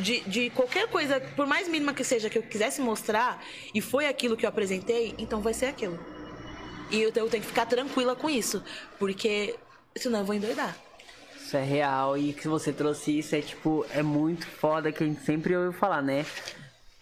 de, 0.00 0.20
de 0.20 0.50
qualquer 0.50 0.86
coisa, 0.88 1.18
por 1.18 1.46
mais 1.46 1.66
mínima 1.66 1.94
que 1.94 2.04
seja, 2.04 2.28
que 2.28 2.36
eu 2.36 2.42
quisesse 2.42 2.82
mostrar, 2.82 3.42
e 3.72 3.80
foi 3.80 4.06
aquilo 4.06 4.36
que 4.36 4.44
eu 4.44 4.50
apresentei, 4.50 5.14
então 5.16 5.40
vai 5.40 5.54
ser 5.54 5.66
aquilo. 5.66 5.98
E 6.90 7.00
eu 7.00 7.10
tenho, 7.10 7.24
eu 7.24 7.30
tenho 7.30 7.42
que 7.42 7.48
ficar 7.48 7.64
tranquila 7.64 8.14
com 8.14 8.28
isso. 8.28 8.62
Porque 8.98 9.56
senão 9.96 10.18
eu 10.18 10.24
vou 10.26 10.34
endoidar. 10.34 10.76
Isso 11.36 11.56
é 11.56 11.62
real 11.62 12.18
e 12.18 12.34
que 12.34 12.46
você 12.46 12.70
trouxe 12.70 13.18
isso 13.18 13.34
é 13.34 13.40
tipo, 13.40 13.86
é 13.90 14.02
muito 14.02 14.46
foda 14.46 14.92
que 14.92 15.02
a 15.02 15.06
gente 15.06 15.22
sempre 15.22 15.56
ouviu 15.56 15.72
falar, 15.72 16.02
né? 16.02 16.26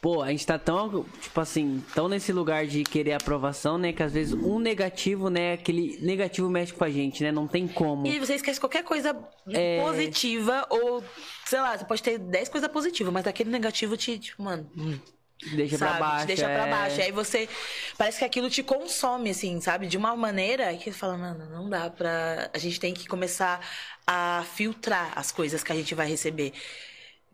Pô, 0.02 0.20
a 0.20 0.30
gente 0.30 0.44
tá 0.44 0.58
tão, 0.58 1.06
tipo 1.20 1.40
assim, 1.40 1.80
tão 1.94 2.08
nesse 2.08 2.32
lugar 2.32 2.66
de 2.66 2.82
querer 2.82 3.12
aprovação, 3.12 3.78
né? 3.78 3.92
Que 3.92 4.02
às 4.02 4.12
vezes 4.12 4.34
um 4.34 4.58
negativo, 4.58 5.30
né? 5.30 5.52
Aquele 5.52 5.96
negativo 6.02 6.50
mexe 6.50 6.72
com 6.72 6.82
a 6.82 6.90
gente, 6.90 7.22
né? 7.22 7.30
Não 7.30 7.46
tem 7.46 7.68
como. 7.68 8.04
E 8.04 8.18
você 8.18 8.34
esquece 8.34 8.58
qualquer 8.58 8.82
coisa 8.82 9.16
É. 9.48 9.80
positiva, 9.80 10.66
ou, 10.68 11.04
sei 11.46 11.60
lá, 11.60 11.78
você 11.78 11.84
pode 11.84 12.02
ter 12.02 12.18
10 12.18 12.48
coisas 12.48 12.68
positivas, 12.68 13.12
mas 13.12 13.28
aquele 13.28 13.48
negativo 13.48 13.96
te, 13.96 14.18
tipo, 14.18 14.42
mano, 14.42 14.68
hum, 14.76 14.98
Deixa 15.54 15.78
sabe? 15.78 15.90
pra 15.92 16.00
baixo. 16.00 16.20
te 16.20 16.26
deixa 16.26 16.44
pra 16.46 16.66
é. 16.66 16.70
baixo. 16.70 17.00
Aí 17.00 17.12
você. 17.12 17.48
Parece 17.96 18.18
que 18.18 18.24
aquilo 18.24 18.50
te 18.50 18.64
consome, 18.64 19.30
assim, 19.30 19.60
sabe? 19.60 19.86
De 19.86 19.96
uma 19.96 20.16
maneira 20.16 20.74
que 20.76 20.90
você 20.90 20.98
fala, 20.98 21.16
mano, 21.16 21.48
não 21.48 21.70
dá 21.70 21.88
pra. 21.88 22.50
A 22.52 22.58
gente 22.58 22.80
tem 22.80 22.92
que 22.92 23.06
começar 23.06 23.60
a 24.04 24.44
filtrar 24.52 25.12
as 25.14 25.30
coisas 25.30 25.62
que 25.62 25.70
a 25.70 25.76
gente 25.76 25.94
vai 25.94 26.08
receber. 26.08 26.52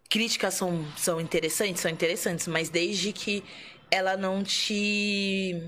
Críticas 0.09 0.55
são, 0.55 0.85
são 0.97 1.20
interessantes, 1.20 1.82
são 1.82 1.90
interessantes, 1.90 2.47
mas 2.47 2.70
desde 2.70 3.12
que 3.12 3.44
ela 3.90 4.16
não 4.16 4.43
te. 4.43 5.62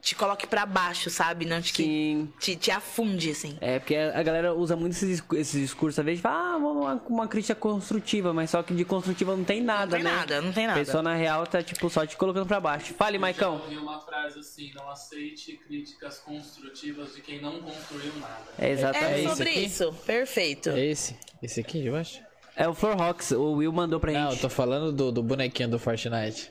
te 0.00 0.14
coloque 0.14 0.46
pra 0.46 0.64
baixo, 0.64 1.10
sabe? 1.10 1.44
Não 1.44 1.60
te, 1.60 1.72
que, 1.72 2.28
te, 2.38 2.54
te 2.54 2.70
afunde, 2.70 3.30
assim. 3.30 3.58
É, 3.60 3.80
porque 3.80 3.96
a 3.96 4.22
galera 4.22 4.54
usa 4.54 4.76
muito 4.76 4.92
esses, 4.92 5.22
esses 5.32 5.60
discursos, 5.60 5.98
às 5.98 6.04
vezes, 6.04 6.20
fala, 6.20 6.54
ah, 6.54 6.58
vamos 6.58 6.84
lá 6.84 6.96
com 6.96 7.12
uma 7.12 7.26
crítica 7.26 7.54
construtiva, 7.56 8.32
mas 8.32 8.50
só 8.50 8.62
que 8.62 8.72
de 8.72 8.84
construtiva 8.84 9.36
não 9.36 9.44
tem 9.44 9.60
nada, 9.60 9.96
tem 9.96 10.04
né? 10.04 10.10
nada, 10.12 10.40
não 10.40 10.52
tem 10.52 10.66
nada. 10.66 10.80
A 10.80 10.84
pessoa, 10.84 11.02
na 11.02 11.14
real, 11.14 11.44
tá, 11.46 11.60
tipo, 11.62 11.90
só 11.90 12.06
te 12.06 12.16
colocando 12.16 12.46
pra 12.46 12.60
baixo. 12.60 12.94
Fale, 12.94 13.18
Maicão. 13.18 13.54
Eu 13.54 13.58
já 13.58 13.64
ouvi 13.64 13.76
uma 13.78 14.00
frase 14.00 14.38
assim, 14.38 14.72
não 14.74 14.88
aceite 14.88 15.56
críticas 15.66 16.18
construtivas 16.18 17.12
de 17.14 17.20
quem 17.22 17.40
não 17.40 17.60
construiu 17.60 18.12
nada. 18.20 18.44
É 18.56 18.68
É 18.68 18.70
exatamente. 18.70 19.18
isso 19.20 19.28
sobre 19.30 19.50
aqui? 19.50 19.64
isso. 19.64 19.92
Perfeito. 20.06 20.70
É 20.70 20.84
esse? 20.86 21.16
Esse 21.42 21.60
aqui 21.60 21.82
de 21.82 21.90
baixo? 21.90 22.27
É 22.60 22.68
o 22.68 22.74
Floor 22.74 22.96
Rocks, 22.96 23.30
o 23.30 23.52
Will 23.52 23.72
mandou 23.72 24.00
pra 24.00 24.10
Não, 24.12 24.24
eu 24.26 24.30
gente. 24.32 24.40
tô 24.40 24.48
falando 24.48 24.90
do, 24.92 25.12
do 25.12 25.22
bonequinho 25.22 25.68
do 25.68 25.78
Fortnite. 25.78 26.50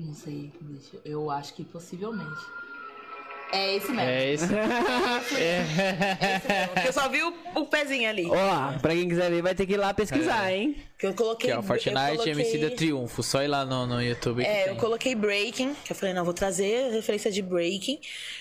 Não 0.00 0.12
sei, 0.14 0.50
deixa. 0.60 0.96
Eu 1.04 1.30
acho 1.30 1.54
que 1.54 1.62
possivelmente. 1.62 2.40
É 3.52 3.76
esse 3.76 3.92
mesmo. 3.92 4.00
É 4.10 4.32
esse. 4.32 4.46
Eu 6.86 6.92
só 6.92 7.08
vi 7.08 7.22
o, 7.22 7.34
o 7.54 7.66
pezinho 7.66 8.08
ali. 8.08 8.26
Ó, 8.26 8.78
pra 8.78 8.94
quem 8.94 9.08
quiser 9.08 9.30
ver, 9.30 9.42
vai 9.42 9.54
ter 9.54 9.66
que 9.66 9.74
ir 9.74 9.76
lá 9.76 9.92
pesquisar, 9.92 10.50
hein? 10.52 10.76
Que 10.98 11.06
eu 11.06 11.14
coloquei. 11.14 11.50
Que 11.50 11.54
é 11.54 11.58
o 11.58 11.62
Fortnite 11.62 12.00
coloquei- 12.12 12.32
MC 12.32 12.58
da 12.58 12.70
Triunfo. 12.74 13.22
Só 13.22 13.42
ir 13.42 13.48
lá 13.48 13.64
no, 13.66 13.86
no 13.86 14.02
YouTube. 14.02 14.42
que 14.42 14.48
É, 14.48 14.64
tem. 14.64 14.72
eu 14.72 14.76
coloquei 14.80 15.14
breaking, 15.14 15.74
que 15.84 15.92
eu 15.92 15.96
falei, 15.96 16.14
não, 16.14 16.24
vou 16.24 16.34
trazer 16.34 16.90
referência 16.92 17.30
de 17.30 17.42
breaking, 17.42 18.00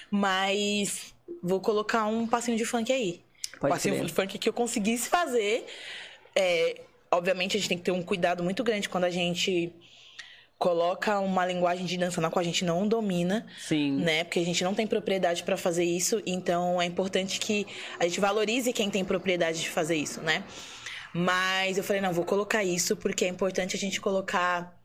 mas 0.09 1.13
vou 1.43 1.59
colocar 1.59 2.05
um 2.05 2.25
passinho 2.25 2.57
de 2.57 2.65
funk 2.65 2.91
aí. 2.91 3.21
Pode 3.59 3.73
passinho 3.73 3.95
crer. 3.95 4.07
de 4.07 4.13
funk 4.13 4.37
que 4.39 4.49
eu 4.49 4.53
conseguisse 4.53 5.09
fazer. 5.09 5.65
É, 6.35 6.81
obviamente, 7.11 7.57
a 7.57 7.59
gente 7.59 7.69
tem 7.69 7.77
que 7.77 7.83
ter 7.83 7.91
um 7.91 8.03
cuidado 8.03 8.43
muito 8.43 8.63
grande 8.63 8.89
quando 8.89 9.05
a 9.05 9.09
gente 9.09 9.73
coloca 10.57 11.19
uma 11.19 11.43
linguagem 11.43 11.87
de 11.87 11.97
dança 11.97 12.21
na 12.21 12.29
qual 12.29 12.39
a 12.39 12.45
gente 12.45 12.63
não 12.63 12.87
domina. 12.87 13.47
Sim. 13.59 13.93
né? 13.97 14.23
Porque 14.23 14.39
a 14.39 14.45
gente 14.45 14.63
não 14.63 14.75
tem 14.75 14.85
propriedade 14.85 15.43
para 15.43 15.57
fazer 15.57 15.83
isso, 15.83 16.21
então 16.25 16.79
é 16.79 16.85
importante 16.85 17.39
que 17.39 17.65
a 17.99 18.03
gente 18.03 18.19
valorize 18.19 18.71
quem 18.71 18.89
tem 18.89 19.03
propriedade 19.03 19.59
de 19.59 19.69
fazer 19.69 19.95
isso, 19.95 20.21
né? 20.21 20.43
Mas 21.13 21.77
eu 21.77 21.83
falei, 21.83 22.01
não, 22.01 22.13
vou 22.13 22.23
colocar 22.23 22.63
isso 22.63 22.95
porque 22.95 23.25
é 23.25 23.27
importante 23.27 23.75
a 23.75 23.79
gente 23.79 23.99
colocar. 23.99 24.79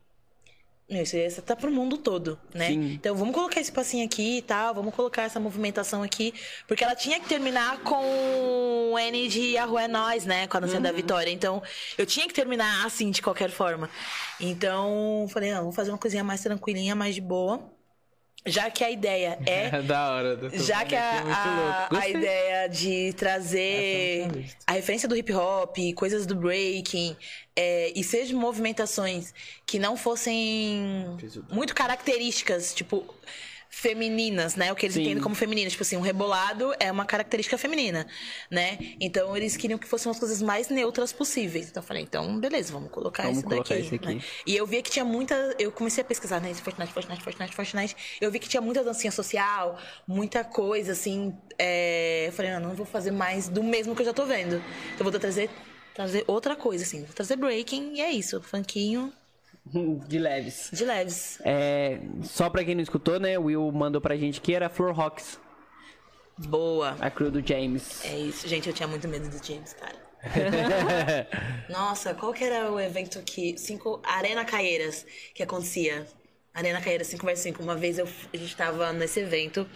Isso 0.89 1.17
aí 1.17 1.29
tá 1.41 1.53
pro 1.53 1.69
mundo 1.69 1.97
todo, 1.97 2.39
né? 2.53 2.69
Sim. 2.69 2.93
Então 2.93 3.13
vamos 3.13 3.35
colocar 3.35 3.59
esse 3.59 3.71
passinho 3.71 4.05
aqui 4.05 4.37
e 4.37 4.41
tal, 4.41 4.73
vamos 4.73 4.95
colocar 4.95 5.23
essa 5.23 5.37
movimentação 5.37 6.01
aqui, 6.01 6.33
porque 6.65 6.81
ela 6.81 6.95
tinha 6.95 7.19
que 7.19 7.27
terminar 7.27 7.79
com 7.79 8.93
o 8.93 8.97
N 8.97 9.27
de 9.27 9.57
Arrua 9.57 9.83
é 9.83 9.87
Nós, 9.87 10.25
né? 10.25 10.47
Com 10.47 10.55
a 10.55 10.59
dança 10.61 10.79
da 10.79 10.91
vitória. 10.93 11.29
Então 11.29 11.61
eu 11.97 12.05
tinha 12.05 12.25
que 12.25 12.33
terminar 12.33 12.85
assim, 12.85 13.11
de 13.11 13.21
qualquer 13.21 13.49
forma. 13.49 13.89
Então 14.39 15.27
falei, 15.29 15.53
não, 15.53 15.63
vou 15.63 15.73
fazer 15.73 15.91
uma 15.91 15.97
coisinha 15.97 16.23
mais 16.23 16.41
tranquilinha, 16.41 16.95
mais 16.95 17.15
de 17.15 17.21
boa. 17.21 17.76
Já 18.47 18.71
que 18.71 18.83
a 18.83 18.89
ideia 18.89 19.37
é 19.45 19.65
É 19.67 19.81
da 19.81 20.11
hora. 20.11 20.39
já 20.53 20.83
que 20.85 20.95
a, 20.95 21.21
muito 21.23 21.33
a- 21.35 21.89
a 21.99 22.07
ideia 22.09 22.67
de 22.67 23.13
trazer 23.13 24.27
a 24.65 24.71
referência 24.73 25.07
do 25.07 25.15
hip 25.15 25.31
hop, 25.33 25.75
coisas 25.95 26.25
do 26.25 26.35
breaking, 26.35 27.15
é, 27.55 27.91
e 27.95 28.03
seja 28.03 28.35
movimentações 28.35 29.33
que 29.65 29.77
não 29.79 29.95
fossem 29.97 31.17
muito 31.51 31.75
características, 31.75 32.73
tipo, 32.73 33.13
femininas, 33.69 34.55
né? 34.55 34.71
O 34.71 34.75
que 34.75 34.85
eles 34.85 34.95
Sim. 34.95 35.01
entendem 35.03 35.21
como 35.23 35.35
feminino. 35.35 35.69
Tipo 35.69 35.83
assim, 35.83 35.97
um 35.97 36.01
rebolado 36.01 36.73
é 36.79 36.91
uma 36.91 37.05
característica 37.05 37.57
feminina, 37.57 38.07
né? 38.49 38.77
Então 38.99 39.35
eles 39.35 39.55
queriam 39.57 39.77
que 39.77 39.87
fossem 39.87 40.11
as 40.11 40.19
coisas 40.19 40.41
mais 40.41 40.69
neutras 40.69 41.11
possíveis. 41.13 41.69
Então 41.69 41.81
eu 41.83 41.87
falei, 41.87 42.03
então 42.03 42.39
beleza, 42.39 42.71
vamos 42.73 42.89
colocar 42.91 43.23
Vamos 43.23 43.39
isso 43.39 43.47
colocar 43.47 43.75
daqui. 43.75 43.85
esse 43.85 43.95
aqui. 43.95 44.15
né? 44.15 44.21
E 44.45 44.55
eu 44.55 44.65
vi 44.65 44.81
que 44.81 44.89
tinha 44.89 45.05
muita. 45.05 45.35
Eu 45.59 45.71
comecei 45.71 46.01
a 46.01 46.05
pesquisar, 46.05 46.39
né? 46.39 46.53
Fortnite, 46.53 46.91
Fortnite, 46.93 47.23
Fortnite, 47.23 47.55
Fortnite. 47.55 47.95
Eu 48.21 48.31
vi 48.31 48.39
que 48.39 48.49
tinha 48.49 48.61
muita 48.61 48.83
dancinha 48.83 49.11
social, 49.11 49.77
muita 50.07 50.43
coisa, 50.43 50.93
assim. 50.93 51.35
é, 51.59 52.27
Eu 52.27 52.31
falei, 52.33 52.51
não, 52.51 52.59
não 52.61 52.75
vou 52.75 52.85
fazer 52.85 53.11
mais 53.11 53.47
do 53.49 53.63
mesmo 53.63 53.95
que 53.95 54.01
eu 54.01 54.05
já 54.05 54.13
tô 54.13 54.25
vendo. 54.25 54.55
Então 54.95 55.05
eu 55.05 55.11
vou 55.11 55.19
trazer, 55.19 55.49
trazer 55.93 56.23
outra 56.27 56.55
coisa, 56.55 56.83
assim. 56.83 57.03
Vou 57.03 57.13
trazer 57.13 57.35
breaking 57.35 57.93
e 57.95 58.01
é 58.01 58.11
isso. 58.11 58.41
Funkinho 58.41 59.11
De 60.07 60.19
leves. 60.19 60.69
de 60.71 60.85
leves. 60.85 61.39
É, 61.43 61.99
só 62.23 62.49
pra 62.49 62.63
quem 62.63 62.75
não 62.75 62.81
escutou, 62.81 63.19
né? 63.19 63.37
O 63.37 63.43
Will 63.43 63.71
mandou 63.71 63.99
pra 64.01 64.15
gente 64.15 64.39
que 64.41 64.53
era 64.53 64.69
Floor 64.69 64.93
Rocks, 64.93 65.39
Boa. 66.37 66.95
a 66.99 67.09
crew 67.09 67.31
do 67.31 67.45
James. 67.45 68.03
É 68.05 68.17
isso, 68.17 68.47
gente. 68.47 68.67
Eu 68.67 68.73
tinha 68.73 68.87
muito 68.87 69.07
medo 69.07 69.27
do 69.29 69.45
James, 69.45 69.73
cara. 69.73 69.95
Nossa, 71.69 72.13
qual 72.13 72.33
que 72.33 72.43
era 72.43 72.71
o 72.71 72.79
evento 72.79 73.21
que. 73.23 73.57
Cinco. 73.57 74.01
Arena 74.03 74.43
Caieiras 74.45 75.05
que 75.33 75.43
acontecia. 75.43 76.05
Arena 76.53 76.81
Caeira 76.81 77.03
5x5. 77.03 77.59
Uma 77.59 77.75
vez 77.75 77.99
eu, 77.99 78.07
a 78.33 78.37
gente 78.37 78.55
tava 78.55 78.91
nesse 78.91 79.19
evento. 79.19 79.67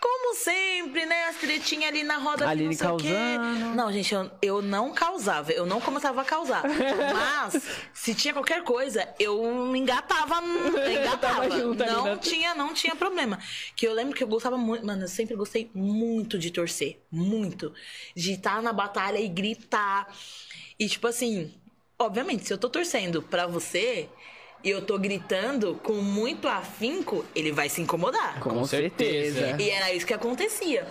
Como 0.00 0.34
sempre, 0.34 1.04
né? 1.04 1.24
As 1.24 1.36
tretinhas 1.36 1.88
ali 1.90 2.02
na 2.02 2.16
roda 2.16 2.48
Aline 2.48 2.68
não 2.70 2.72
sei 2.72 2.88
o 2.88 2.96
quê. 2.96 3.08
causando. 3.12 3.74
Não, 3.74 3.92
gente, 3.92 4.14
eu, 4.14 4.30
eu 4.40 4.62
não 4.62 4.92
causava. 4.94 5.52
Eu 5.52 5.66
não 5.66 5.78
começava 5.80 6.22
a 6.22 6.24
causar. 6.24 6.62
Mas, 7.12 7.62
se 7.92 8.14
tinha 8.14 8.32
qualquer 8.32 8.62
coisa, 8.64 9.06
eu 9.18 9.76
engatava. 9.76 10.40
Engatava. 10.90 11.50
junto 11.50 11.82
ali 11.82 11.92
não 11.92 12.04
na- 12.06 12.16
tinha, 12.16 12.54
não 12.54 12.72
tinha 12.72 12.96
problema. 12.96 13.38
Que 13.76 13.86
eu 13.86 13.92
lembro 13.92 14.14
que 14.16 14.24
eu 14.24 14.28
gostava 14.28 14.56
muito. 14.56 14.86
Mano, 14.86 15.02
eu 15.04 15.08
sempre 15.08 15.36
gostei 15.36 15.70
muito 15.74 16.38
de 16.38 16.50
torcer. 16.50 16.98
Muito. 17.10 17.72
De 18.16 18.32
estar 18.32 18.62
na 18.62 18.72
batalha 18.72 19.18
e 19.18 19.28
gritar. 19.28 20.08
E, 20.78 20.88
tipo 20.88 21.06
assim, 21.06 21.52
obviamente, 21.98 22.46
se 22.46 22.52
eu 22.54 22.56
tô 22.58 22.70
torcendo 22.70 23.20
pra 23.22 23.46
você 23.46 24.08
e 24.62 24.70
eu 24.70 24.82
tô 24.82 24.98
gritando 24.98 25.74
com 25.82 25.94
muito 25.94 26.46
afinco, 26.48 27.24
ele 27.34 27.50
vai 27.52 27.68
se 27.68 27.80
incomodar. 27.80 28.38
Com, 28.40 28.50
Com 28.50 28.64
certeza. 28.64 29.40
certeza. 29.40 29.62
E 29.62 29.70
era 29.70 29.92
isso 29.92 30.06
que 30.06 30.14
acontecia. 30.14 30.86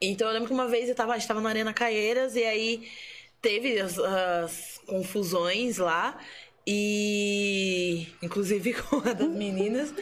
Então 0.00 0.26
eu 0.28 0.34
lembro 0.34 0.48
que 0.48 0.54
uma 0.54 0.68
vez 0.68 0.88
eu 0.88 0.94
tava, 0.94 1.14
a 1.14 1.18
gente 1.18 1.26
tava 1.28 1.40
na 1.40 1.48
Arena 1.48 1.72
Caieiras 1.72 2.36
e 2.36 2.44
aí 2.44 2.88
teve 3.40 3.80
as, 3.80 3.98
as 3.98 4.80
confusões 4.86 5.78
lá. 5.78 6.18
E 6.66 8.06
inclusive 8.22 8.74
com 8.82 8.96
uma 8.96 9.14
das 9.14 9.28
meninas. 9.28 9.94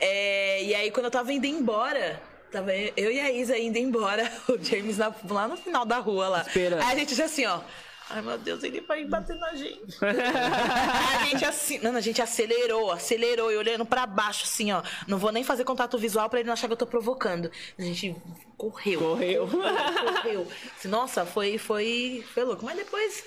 É, 0.00 0.62
e 0.62 0.74
aí 0.74 0.90
quando 0.90 1.06
eu 1.06 1.10
tava 1.10 1.32
indo 1.32 1.46
embora. 1.46 2.20
Tava 2.50 2.72
eu 2.74 3.10
e 3.10 3.18
a 3.20 3.30
Isa 3.32 3.58
indo 3.58 3.76
embora, 3.76 4.32
o 4.48 4.56
James 4.62 4.96
na- 4.96 5.12
lá 5.28 5.48
no 5.48 5.56
final 5.56 5.84
da 5.84 5.98
rua 5.98 6.28
lá. 6.28 6.44
Esperando. 6.46 6.80
Aí 6.80 6.94
a 6.96 6.98
gente 7.00 7.14
já 7.14 7.24
assim, 7.24 7.44
ó. 7.44 7.60
Ai 8.08 8.22
meu 8.22 8.38
Deus, 8.38 8.62
ele 8.62 8.80
vai 8.80 9.04
bater 9.04 9.36
na 9.36 9.54
gente. 9.54 9.98
A 10.00 11.24
gente 11.24 11.44
assim, 11.44 11.78
não, 11.80 11.96
a 11.96 12.00
gente 12.00 12.22
acelerou, 12.22 12.92
acelerou 12.92 13.50
e 13.50 13.56
olhando 13.56 13.84
pra 13.84 14.06
baixo 14.06 14.44
assim, 14.44 14.70
ó. 14.72 14.82
Não 15.08 15.18
vou 15.18 15.32
nem 15.32 15.42
fazer 15.42 15.64
contato 15.64 15.98
visual 15.98 16.30
pra 16.30 16.38
ele 16.38 16.46
não 16.46 16.52
achar 16.52 16.68
que 16.68 16.72
eu 16.72 16.76
tô 16.76 16.86
provocando. 16.86 17.50
A 17.76 17.82
gente 17.82 18.14
correu. 18.56 19.00
Correu. 19.00 19.48
Correu. 19.48 20.46
Nossa, 20.84 21.26
foi, 21.26 21.58
foi, 21.58 22.24
foi 22.32 22.44
louco. 22.44 22.64
Mas 22.64 22.76
depois, 22.76 23.24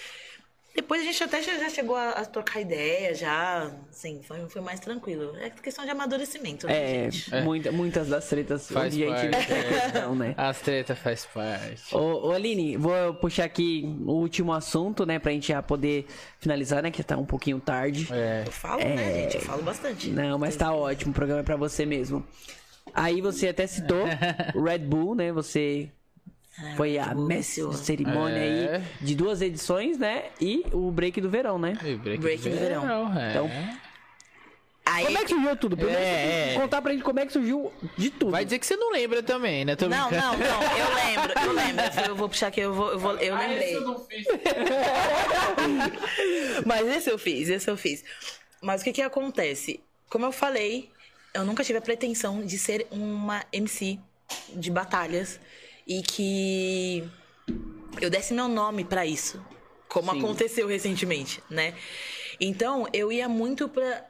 depois 0.82 1.02
a 1.02 1.04
gente 1.06 1.22
até 1.24 1.42
já 1.42 1.58
já 1.58 1.70
chegou 1.70 1.96
a, 1.96 2.12
a 2.12 2.26
trocar 2.26 2.62
ideia, 2.62 3.14
já, 3.14 3.70
assim, 3.90 4.22
foi, 4.24 4.40
foi 4.48 4.62
mais 4.62 4.80
tranquilo. 4.80 5.36
É 5.38 5.50
questão 5.50 5.84
de 5.84 5.92
amadurecimento, 5.92 6.68
né, 6.68 7.06
É, 7.08 7.12
gente? 7.12 7.36
muita- 7.44 7.72
muitas 7.72 8.08
das 8.08 8.28
tretas 8.30 8.68
Faz 8.72 8.94
onde 8.94 9.04
a 9.06 9.18
gente 9.18 9.32
parte, 9.32 9.52
é. 9.98 10.02
não, 10.02 10.16
né? 10.16 10.34
As 10.38 10.62
tretas 10.62 10.98
faz 11.00 11.26
parte. 11.26 11.96
Ô, 11.96 12.28
ô, 12.28 12.32
Aline, 12.32 12.78
vou 12.78 13.14
puxar 13.16 13.44
aqui 13.44 13.84
o 14.06 14.14
último 14.14 14.54
assunto, 14.54 15.06
né, 15.06 15.20
pra 15.20 15.32
gente 15.32 15.50
já 15.50 15.62
poder 15.62 16.06
finalizar, 16.40 16.82
né, 16.82 16.92
que 16.92 17.04
tá 17.04 17.18
um 17.18 17.26
pouquinho 17.26 17.60
tarde. 17.60 18.08
É. 18.12 18.44
Eu 18.48 18.52
falo, 18.52 18.80
né, 18.80 19.14
gente? 19.24 19.36
Eu 19.36 19.42
falo 19.42 19.62
bastante. 19.64 20.10
Não, 20.10 20.40
mas 20.40 20.56
tá 20.56 20.74
ótimo, 20.74 21.12
o 21.12 21.14
programa 21.14 21.42
é 21.42 21.44
pra 21.44 21.56
você 21.58 21.86
mesmo. 21.86 22.26
Aí 22.94 23.22
você 23.22 23.50
até 23.50 23.68
citou 23.68 24.06
Red 24.66 24.80
Bull, 24.80 25.14
né, 25.14 25.32
você 25.32 25.90
É, 25.92 25.99
foi 26.76 26.98
a 26.98 27.14
de 27.14 27.44
cerimônia 27.78 28.38
É. 28.38 28.76
aí 28.78 28.84
de 29.02 29.16
duas 29.16 29.42
edições, 29.42 29.98
né, 29.98 30.26
e 30.42 30.66
o 30.74 30.92
break 30.92 31.22
do 31.22 31.30
verão, 31.30 31.58
né? 31.58 31.78
E 31.84 31.96
break, 31.96 32.20
Break 32.22 32.44
do 32.44 32.50
do 32.50 32.58
verão. 32.60 33.18
é. 33.18 33.30
Então, 33.30 33.50
Aí, 34.92 35.06
Como 35.06 35.18
é 35.20 35.22
que 35.22 35.30
surgiu 35.30 35.56
tudo? 35.56 35.78
Primeiro, 35.78 36.02
É, 36.02 36.56
é. 36.56 36.60
contar 36.60 36.82
pra 36.82 36.92
gente 36.92 37.04
como 37.04 37.20
é 37.20 37.26
que 37.26 37.32
surgiu 37.32 37.72
de 37.96 38.10
tudo. 38.10 38.32
Vai 38.32 38.44
dizer 38.44 38.58
que 38.58 38.66
você 38.66 38.76
não 38.76 38.92
lembra 38.92 39.22
também, 39.22 39.64
né? 39.64 39.76
Tô 39.76 39.88
Não, 39.88 40.10
brincando. 40.10 40.38
não, 40.40 40.50
não, 40.50 40.64
eu 40.64 40.96
lembro, 40.96 41.34
eu 41.46 41.52
lembro. 41.54 41.84
Eu 42.08 42.16
vou 42.16 42.28
puxar 42.28 42.48
aqui, 42.48 42.62
eu 42.62 42.74
vou, 42.74 42.92
eu, 42.94 42.98
vou, 43.00 43.12
eu 43.18 43.36
Ah, 43.36 43.46
esse 43.46 43.50
lembrei. 43.54 43.76
eu 43.76 43.82
não 43.82 44.00
fiz. 44.00 44.26
Mas 46.66 46.88
esse 46.88 47.10
eu 47.10 47.18
fiz, 47.20 47.50
esse 47.50 47.70
eu 47.70 47.78
fiz. 47.78 48.04
Mas 48.62 48.82
o 48.82 48.84
que 48.84 48.92
que 48.94 49.02
acontece? 49.02 49.80
Como 50.10 50.26
eu 50.26 50.32
falei, 50.32 50.90
eu 51.34 51.46
nunca 51.46 51.64
tive 51.64 51.78
a 51.78 51.82
pretensão 51.82 52.44
de 52.44 52.58
ser 52.58 52.88
uma 52.92 53.44
MC 53.52 54.00
de 54.56 54.72
batalhas 54.72 55.40
e 55.90 56.04
que 56.04 57.04
eu 58.00 58.12
desse 58.12 58.32
meu 58.32 58.48
nome 58.48 58.86
pra 58.86 59.08
isso, 59.08 59.44
como 59.90 60.12
Sim. 60.12 60.20
aconteceu 60.20 60.68
recentemente, 60.68 61.44
né? 61.50 61.74
Então, 62.40 62.88
eu 62.94 63.12
ia 63.12 63.28
muito 63.28 63.68
pra 63.68 64.09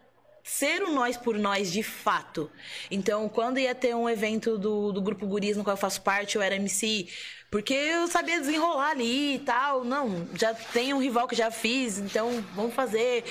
ser 0.49 0.81
o 0.81 0.91
nós 0.91 1.15
por 1.15 1.38
nós 1.38 1.71
de 1.71 1.84
fato. 1.84 2.49
Então, 2.89 3.30
quando 3.30 3.59
ia 3.59 3.76
ter 3.76 3.95
um 3.95 4.09
evento 4.09 4.57
do, 4.57 4.91
do 4.91 4.99
grupo 4.99 5.27
Guris 5.27 5.55
no 5.55 5.63
qual 5.63 5.76
eu 5.76 5.80
faço 5.80 6.01
parte, 6.01 6.35
eu 6.35 6.41
era 6.41 6.55
MC, 6.55 7.07
porque 7.51 7.73
eu 7.73 8.07
sabia 8.07 8.39
desenrolar 8.39 8.89
ali 8.89 9.35
e 9.35 9.39
tal. 9.39 9.85
Não, 9.85 10.27
já 10.34 10.53
tem 10.53 10.91
um 10.91 10.99
rival 10.99 11.27
que 11.27 11.35
já 11.35 11.51
fiz, 11.51 11.99
então 11.99 12.43
vamos 12.55 12.73
fazer. 12.73 13.23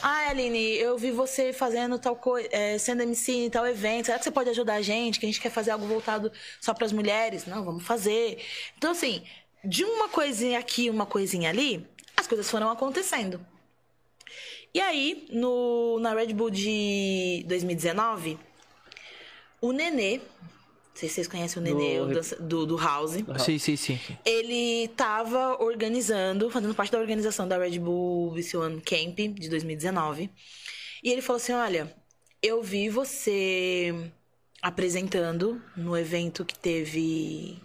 Ah, 0.00 0.28
Aline, 0.28 0.76
eu 0.76 0.96
vi 0.96 1.10
você 1.10 1.52
fazendo 1.52 1.98
tal 1.98 2.14
coisa, 2.14 2.48
sendo 2.78 3.02
MC 3.02 3.32
em 3.32 3.50
tal 3.50 3.66
evento. 3.66 4.06
Será 4.06 4.18
que 4.18 4.24
você 4.24 4.30
pode 4.30 4.50
ajudar 4.50 4.74
a 4.74 4.82
gente? 4.82 5.18
Que 5.18 5.26
a 5.26 5.28
gente 5.28 5.40
quer 5.40 5.50
fazer 5.50 5.72
algo 5.72 5.86
voltado 5.86 6.30
só 6.60 6.72
para 6.72 6.86
as 6.86 6.92
mulheres? 6.92 7.46
Não, 7.46 7.64
vamos 7.64 7.84
fazer. 7.84 8.38
Então, 8.78 8.92
assim, 8.92 9.24
de 9.64 9.84
uma 9.84 10.08
coisinha 10.08 10.58
aqui, 10.60 10.88
uma 10.88 11.04
coisinha 11.04 11.50
ali, 11.50 11.84
as 12.16 12.28
coisas 12.28 12.48
foram 12.48 12.70
acontecendo. 12.70 13.44
E 14.72 14.80
aí, 14.80 15.26
no, 15.32 15.98
na 16.00 16.14
Red 16.14 16.32
Bull 16.32 16.50
de 16.50 17.44
2019, 17.48 18.38
o 19.60 19.72
Nenê, 19.72 20.18
não 20.18 20.24
sei 20.94 21.08
se 21.08 21.16
vocês 21.16 21.28
conhecem 21.28 21.60
o 21.60 21.64
Nenê, 21.64 21.98
Do- 21.98 22.04
o 22.04 22.42
do, 22.42 22.66
do 22.66 22.76
House, 22.76 23.16
Sim, 23.38 23.58
sim, 23.58 23.76
sim. 23.76 23.98
ele 24.24 24.88
tava 24.96 25.60
organizando, 25.62 26.48
fazendo 26.50 26.74
parte 26.74 26.92
da 26.92 26.98
organização 27.00 27.48
da 27.48 27.58
Red 27.58 27.78
Bull 27.78 28.32
VC1 28.34 28.80
Camp 28.84 29.38
de 29.38 29.48
2019. 29.48 30.30
E 31.02 31.10
ele 31.10 31.22
falou 31.22 31.38
assim: 31.38 31.52
Olha, 31.52 31.92
eu 32.42 32.62
vi 32.62 32.88
você 32.88 34.12
apresentando 34.62 35.60
no 35.76 35.96
evento 35.96 36.44
que 36.44 36.56
teve 36.56 37.58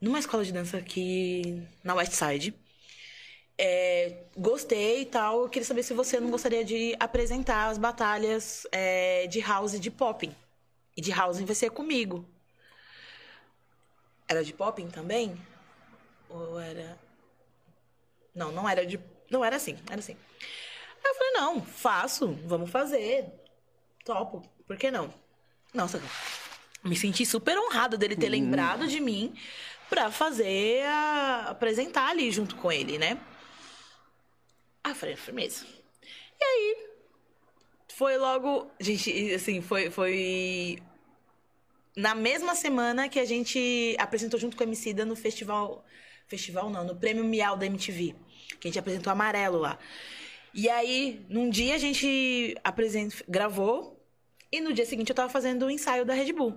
numa 0.00 0.18
escola 0.20 0.44
de 0.44 0.52
dança 0.52 0.76
aqui 0.78 1.62
na 1.84 1.94
West 1.94 2.12
Side. 2.12 2.54
É, 3.60 4.24
gostei 4.36 5.02
e 5.02 5.06
tal. 5.06 5.42
Eu 5.42 5.48
queria 5.48 5.66
saber 5.66 5.82
se 5.82 5.92
você 5.92 6.20
não 6.20 6.30
gostaria 6.30 6.64
de 6.64 6.94
apresentar 7.00 7.66
as 7.66 7.76
batalhas 7.76 8.66
é, 8.70 9.26
de 9.26 9.40
house 9.40 9.74
e 9.74 9.80
de 9.80 9.90
popping. 9.90 10.34
E 10.96 11.00
de 11.00 11.10
house 11.10 11.40
vai 11.40 11.54
ser 11.54 11.70
comigo. 11.70 12.24
Era 14.28 14.44
de 14.44 14.52
popping 14.52 14.88
também? 14.88 15.36
Ou 16.28 16.60
era. 16.60 16.98
Não, 18.34 18.52
não 18.52 18.68
era 18.68 18.86
de. 18.86 19.00
Não 19.30 19.44
era 19.44 19.56
assim, 19.56 19.76
era 19.90 19.98
assim. 19.98 20.16
Aí 21.04 21.10
eu 21.10 21.14
falei, 21.14 21.32
não, 21.32 21.62
faço, 21.62 22.38
vamos 22.44 22.70
fazer. 22.70 23.26
Topo, 24.04 24.42
por 24.66 24.76
que 24.76 24.90
não? 24.90 25.12
Nossa, 25.74 26.00
me 26.84 26.96
senti 26.96 27.26
super 27.26 27.58
honrada 27.58 27.96
dele 27.96 28.16
ter 28.16 28.28
lembrado 28.28 28.86
de 28.86 29.00
mim 29.00 29.34
pra 29.88 30.10
fazer 30.10 30.84
a... 30.84 31.46
apresentar 31.50 32.08
ali 32.08 32.30
junto 32.30 32.56
com 32.56 32.70
ele, 32.70 32.98
né? 32.98 33.18
Eu 34.88 34.94
falei, 34.94 35.16
firmeza. 35.16 35.64
E 36.40 36.44
aí, 36.44 36.88
foi 37.98 38.16
logo. 38.16 38.70
Gente, 38.78 39.34
assim, 39.34 39.60
foi. 39.60 39.90
foi 39.90 40.78
na 41.96 42.14
mesma 42.14 42.54
semana 42.54 43.08
que 43.08 43.18
a 43.18 43.24
gente 43.24 43.96
apresentou 43.98 44.38
junto 44.38 44.56
com 44.56 44.62
a 44.62 44.66
Emicida 44.66 45.04
no 45.04 45.16
festival. 45.16 45.84
Festival 46.28 46.70
não, 46.70 46.84
no 46.84 46.94
Prêmio 46.94 47.24
Miau 47.24 47.56
da 47.56 47.66
MTV. 47.66 48.14
Que 48.60 48.68
a 48.68 48.70
gente 48.70 48.78
apresentou 48.78 49.12
amarelo 49.12 49.58
lá. 49.58 49.78
E 50.54 50.68
aí, 50.68 51.26
num 51.28 51.50
dia 51.50 51.74
a 51.74 51.78
gente 51.78 52.56
apresent... 52.62 53.14
gravou. 53.28 54.00
E 54.52 54.60
no 54.60 54.72
dia 54.72 54.86
seguinte 54.86 55.10
eu 55.10 55.16
tava 55.16 55.28
fazendo 55.28 55.66
o 55.66 55.70
ensaio 55.70 56.04
da 56.04 56.14
Red 56.14 56.32
Bull. 56.32 56.56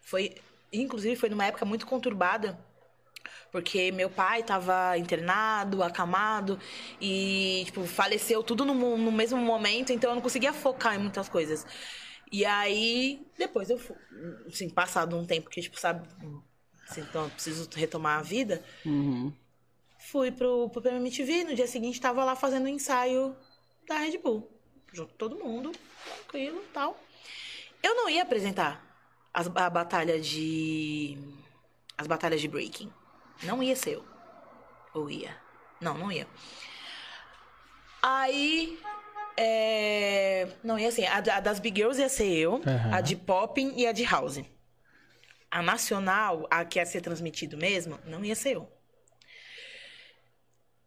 Foi. 0.00 0.36
Inclusive, 0.72 1.16
foi 1.16 1.28
numa 1.28 1.46
época 1.46 1.64
muito 1.64 1.84
conturbada. 1.84 2.56
Porque 3.52 3.90
meu 3.92 4.08
pai 4.10 4.42
tava 4.42 4.96
internado, 4.96 5.82
acamado 5.82 6.58
e, 7.00 7.62
tipo, 7.66 7.84
faleceu 7.86 8.42
tudo 8.42 8.64
no, 8.64 8.74
no 8.96 9.12
mesmo 9.12 9.38
momento, 9.38 9.92
então 9.92 10.10
eu 10.10 10.14
não 10.14 10.22
conseguia 10.22 10.52
focar 10.52 10.94
em 10.94 10.98
muitas 10.98 11.28
coisas. 11.28 11.66
E 12.30 12.44
aí, 12.44 13.26
depois 13.36 13.70
eu 13.70 13.78
fui, 13.78 13.96
assim, 14.46 14.68
passado 14.70 15.16
um 15.16 15.26
tempo 15.26 15.50
que, 15.50 15.60
tipo, 15.60 15.78
sabe, 15.80 16.08
assim, 16.88 17.00
então 17.00 17.24
eu 17.24 17.30
preciso 17.30 17.68
retomar 17.74 18.18
a 18.18 18.22
vida, 18.22 18.62
Uhum. 18.86 19.32
fui 19.98 20.30
pro, 20.30 20.68
pro 20.70 20.80
Prêmio 20.80 21.00
MTV, 21.00 21.44
no 21.44 21.54
dia 21.54 21.66
seguinte 21.66 22.00
tava 22.00 22.24
lá 22.24 22.34
fazendo 22.36 22.64
o 22.66 22.68
ensaio 22.68 23.36
da 23.86 23.98
Red 23.98 24.18
Bull. 24.18 24.48
Junto 24.92 25.12
todo 25.14 25.36
mundo, 25.38 25.72
tranquilo 26.04 26.62
tal. 26.72 26.98
Eu 27.82 27.94
não 27.94 28.08
ia 28.08 28.22
apresentar 28.22 28.84
as, 29.32 29.46
a 29.46 29.70
batalha 29.70 30.20
de. 30.20 31.16
As 31.96 32.06
batalhas 32.06 32.40
de 32.40 32.48
breaking. 32.48 32.92
Não 33.42 33.62
ia 33.62 33.74
ser 33.76 33.94
eu. 33.94 34.04
Ou 34.94 35.08
ia? 35.10 35.36
Não, 35.80 35.96
não 35.96 36.10
ia. 36.12 36.26
Aí. 38.02 38.78
É... 39.36 40.48
Não, 40.62 40.78
ia 40.78 40.88
assim. 40.88 41.04
A, 41.06 41.16
a 41.18 41.40
das 41.40 41.58
Big 41.58 41.78
Girls 41.80 42.00
ia 42.00 42.08
ser 42.08 42.26
eu, 42.30 42.56
Aham. 42.66 42.94
a 42.94 43.00
de 43.00 43.16
Popping 43.16 43.74
e 43.76 43.86
a 43.86 43.92
de 43.92 44.04
House. 44.04 44.40
A 45.50 45.62
nacional, 45.62 46.46
a 46.50 46.64
que 46.64 46.78
ia 46.78 46.86
ser 46.86 47.00
transmitido 47.00 47.56
mesmo, 47.56 47.98
não 48.04 48.24
ia 48.24 48.34
ser 48.34 48.56
eu. 48.56 48.70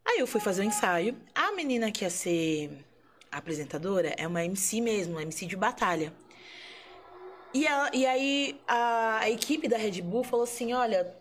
Aí 0.05 0.19
eu 0.19 0.27
fui 0.27 0.39
fazer 0.39 0.61
o 0.61 0.65
ensaio. 0.65 1.17
A 1.34 1.51
menina 1.53 1.91
que 1.91 2.03
ia 2.03 2.09
ser 2.09 2.85
apresentadora 3.31 4.13
é 4.17 4.27
uma 4.27 4.43
MC 4.45 4.80
mesmo, 4.80 5.13
uma 5.15 5.21
MC 5.23 5.45
de 5.45 5.55
batalha. 5.55 6.13
E, 7.53 7.65
ela- 7.67 7.89
e 7.93 8.05
aí 8.05 8.61
a, 8.67 9.19
a 9.21 9.30
equipe 9.30 9.67
da 9.67 9.77
Red 9.77 10.01
Bull 10.01 10.23
falou 10.23 10.43
assim: 10.43 10.73
olha, 10.73 11.13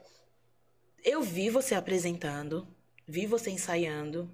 eu 1.04 1.22
vi 1.22 1.50
você 1.50 1.74
apresentando, 1.74 2.66
vi 3.06 3.26
você 3.26 3.50
ensaiando, 3.50 4.32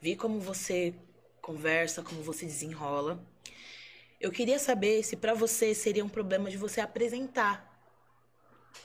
vi 0.00 0.14
como 0.14 0.40
você 0.40 0.94
conversa, 1.40 2.02
como 2.02 2.22
você 2.22 2.44
desenrola. 2.46 3.24
Eu 4.20 4.30
queria 4.30 4.58
saber 4.58 5.02
se 5.02 5.16
pra 5.16 5.32
você 5.32 5.74
seria 5.74 6.04
um 6.04 6.08
problema 6.08 6.50
de 6.50 6.56
você 6.56 6.80
apresentar. 6.80 7.66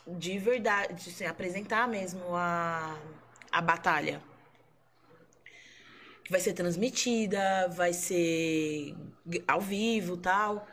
De 0.08 0.40
verdade, 0.40 1.10
assim, 1.10 1.26
apresentar 1.26 1.88
mesmo 1.88 2.36
a, 2.36 2.98
a 3.52 3.62
batalha. 3.62 4.22
Que 6.24 6.32
vai 6.32 6.40
ser 6.40 6.54
transmitida, 6.54 7.68
vai 7.70 7.94
ser 7.94 8.96
ao 9.48 9.62
vivo 9.62 10.18
tal. 10.18 10.68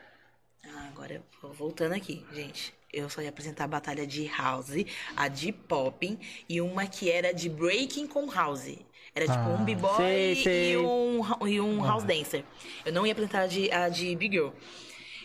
Ah, 0.64 0.88
agora, 0.88 1.22
voltando 1.42 1.94
aqui, 1.94 2.24
gente. 2.32 2.72
Eu 2.92 3.08
só 3.08 3.22
ia 3.22 3.30
apresentar 3.30 3.64
a 3.64 3.68
batalha 3.68 4.06
de 4.06 4.26
house, 4.26 4.84
a 5.16 5.28
de 5.28 5.50
popping 5.52 6.18
e 6.48 6.60
uma 6.60 6.86
que 6.86 7.10
era 7.10 7.32
de 7.32 7.48
breaking 7.48 8.06
com 8.06 8.30
house. 8.30 8.76
Era 9.14 9.26
tipo 9.26 9.38
um 9.50 9.64
b-boy 9.64 10.34
e 10.72 10.76
um, 10.76 11.46
e 11.48 11.60
um 11.60 11.82
house 11.84 12.04
dancer. 12.04 12.44
Eu 12.84 12.92
não 12.92 13.06
ia 13.06 13.12
apresentar 13.12 13.42
a 13.42 13.46
de, 13.46 13.70
a 13.70 13.88
de 13.88 14.14
Big 14.16 14.34
Girl. 14.36 14.50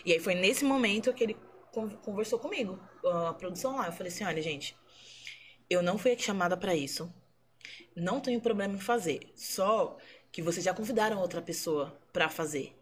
E 0.04 0.12
aí 0.12 0.18
foi 0.20 0.34
nesse 0.34 0.64
momento 0.64 1.12
que 1.12 1.24
ele 1.24 1.36
con- 1.72 1.90
conversou 1.90 2.38
comigo, 2.38 2.78
a 3.04 3.32
produção 3.34 3.76
lá. 3.76 3.86
Eu 3.86 3.92
falei 3.92 4.12
assim: 4.12 4.24
olha, 4.24 4.42
gente, 4.42 4.76
eu 5.68 5.82
não 5.82 5.98
fui 5.98 6.12
aqui 6.12 6.22
chamada 6.22 6.56
pra 6.56 6.74
isso. 6.74 7.12
Não 7.96 8.20
tenho 8.20 8.40
problema 8.40 8.74
em 8.74 8.80
fazer. 8.80 9.20
Só 9.34 9.96
que 10.30 10.42
vocês 10.42 10.64
já 10.64 10.72
convidaram 10.74 11.18
outra 11.18 11.42
pessoa 11.42 11.98
pra 12.18 12.28
fazer. 12.28 12.72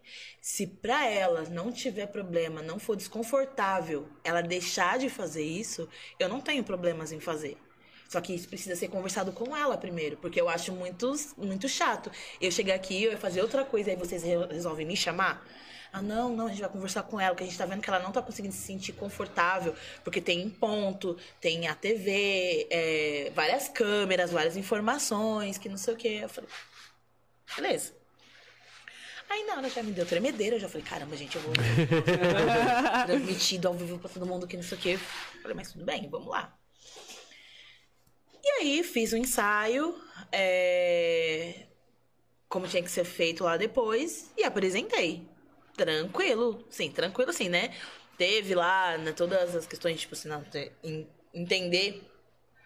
Se 0.40 0.66
pra 0.66 1.06
ela 1.06 1.42
não 1.50 1.70
tiver 1.70 2.06
problema, 2.06 2.62
não 2.62 2.78
for 2.78 2.96
desconfortável 2.96 4.08
ela 4.24 4.40
deixar 4.40 4.98
de 4.98 5.10
fazer 5.10 5.42
isso, 5.42 5.86
eu 6.18 6.26
não 6.26 6.40
tenho 6.40 6.64
problemas 6.64 7.12
em 7.12 7.20
fazer. 7.20 7.58
Só 8.08 8.18
que 8.18 8.34
isso 8.34 8.48
precisa 8.48 8.74
ser 8.74 8.88
conversado 8.88 9.32
com 9.32 9.54
ela 9.54 9.76
primeiro, 9.76 10.16
porque 10.16 10.40
eu 10.40 10.48
acho 10.48 10.72
muito, 10.72 11.12
muito 11.36 11.68
chato. 11.68 12.10
Eu 12.40 12.50
chegar 12.50 12.76
aqui, 12.76 13.02
eu 13.04 13.10
ia 13.12 13.18
fazer 13.18 13.42
outra 13.42 13.62
coisa, 13.62 13.90
aí 13.90 13.96
vocês 13.96 14.22
re- 14.22 14.46
resolvem 14.46 14.86
me 14.86 14.96
chamar. 14.96 15.46
Ah, 15.92 16.00
não, 16.00 16.34
não, 16.34 16.46
a 16.46 16.48
gente 16.48 16.62
vai 16.62 16.70
conversar 16.70 17.02
com 17.02 17.20
ela, 17.20 17.34
porque 17.34 17.44
a 17.44 17.46
gente 17.46 17.58
tá 17.58 17.66
vendo 17.66 17.82
que 17.82 17.90
ela 17.90 17.98
não 18.00 18.10
tá 18.12 18.22
conseguindo 18.22 18.54
se 18.54 18.62
sentir 18.62 18.92
confortável, 18.94 19.74
porque 20.02 20.20
tem 20.22 20.40
em 20.40 20.48
ponto, 20.50 21.18
tem 21.42 21.68
a 21.68 21.74
TV, 21.74 22.66
é, 22.70 23.32
várias 23.34 23.68
câmeras, 23.68 24.30
várias 24.32 24.56
informações, 24.56 25.58
que 25.58 25.68
não 25.68 25.76
sei 25.76 25.92
o 25.92 25.96
quê. 25.98 26.20
Eu 26.22 26.28
falei, 26.30 26.48
beleza. 27.56 28.05
Aí 29.28 29.44
na 29.44 29.56
hora 29.56 29.68
já 29.68 29.82
me 29.82 29.92
deu 29.92 30.06
tremedeira, 30.06 30.56
eu 30.56 30.60
já 30.60 30.68
falei, 30.68 30.86
caramba, 30.86 31.16
gente, 31.16 31.36
eu 31.36 31.42
vou 31.42 31.52
transmitido 33.06 33.68
ao 33.68 33.74
vivo 33.74 33.98
pra 33.98 34.08
todo 34.08 34.24
mundo 34.26 34.46
que 34.46 34.56
não 34.56 34.62
sei 34.62 34.78
o 34.78 34.80
quê. 34.80 34.98
Falei, 35.42 35.56
mas 35.56 35.72
tudo 35.72 35.84
bem, 35.84 36.08
vamos 36.08 36.28
lá. 36.28 36.56
E 38.42 38.48
aí 38.60 38.82
fiz 38.84 39.12
o 39.12 39.16
ensaio, 39.16 40.00
é, 40.30 41.66
como 42.48 42.68
tinha 42.68 42.82
que 42.82 42.90
ser 42.90 43.04
feito 43.04 43.42
lá 43.44 43.56
depois, 43.56 44.30
e 44.36 44.44
apresentei. 44.44 45.26
Tranquilo, 45.76 46.64
sim, 46.70 46.90
tranquilo 46.90 47.30
assim, 47.30 47.48
né? 47.48 47.74
Teve 48.16 48.54
lá 48.54 48.96
né, 48.96 49.12
todas 49.12 49.54
as 49.54 49.66
questões, 49.66 50.00
tipo 50.00 50.14
assim, 50.14 50.28
não, 50.28 50.42
te- 50.44 50.72
en- 50.82 51.06
entender 51.34 52.02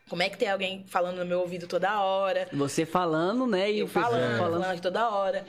como 0.09 0.23
é 0.23 0.29
que 0.29 0.37
tem 0.37 0.49
alguém 0.49 0.85
falando 0.87 1.19
no 1.19 1.25
meu 1.25 1.41
ouvido 1.41 1.67
toda 1.67 2.01
hora. 2.03 2.49
Você 2.53 2.85
falando, 2.85 3.47
né? 3.47 3.73
E 3.73 3.79
Eu 3.81 3.89
falando, 3.89 4.21
falando. 4.21 4.39
falando 4.39 4.65
aqui 4.73 4.83
toda 4.83 5.09
hora. 5.11 5.45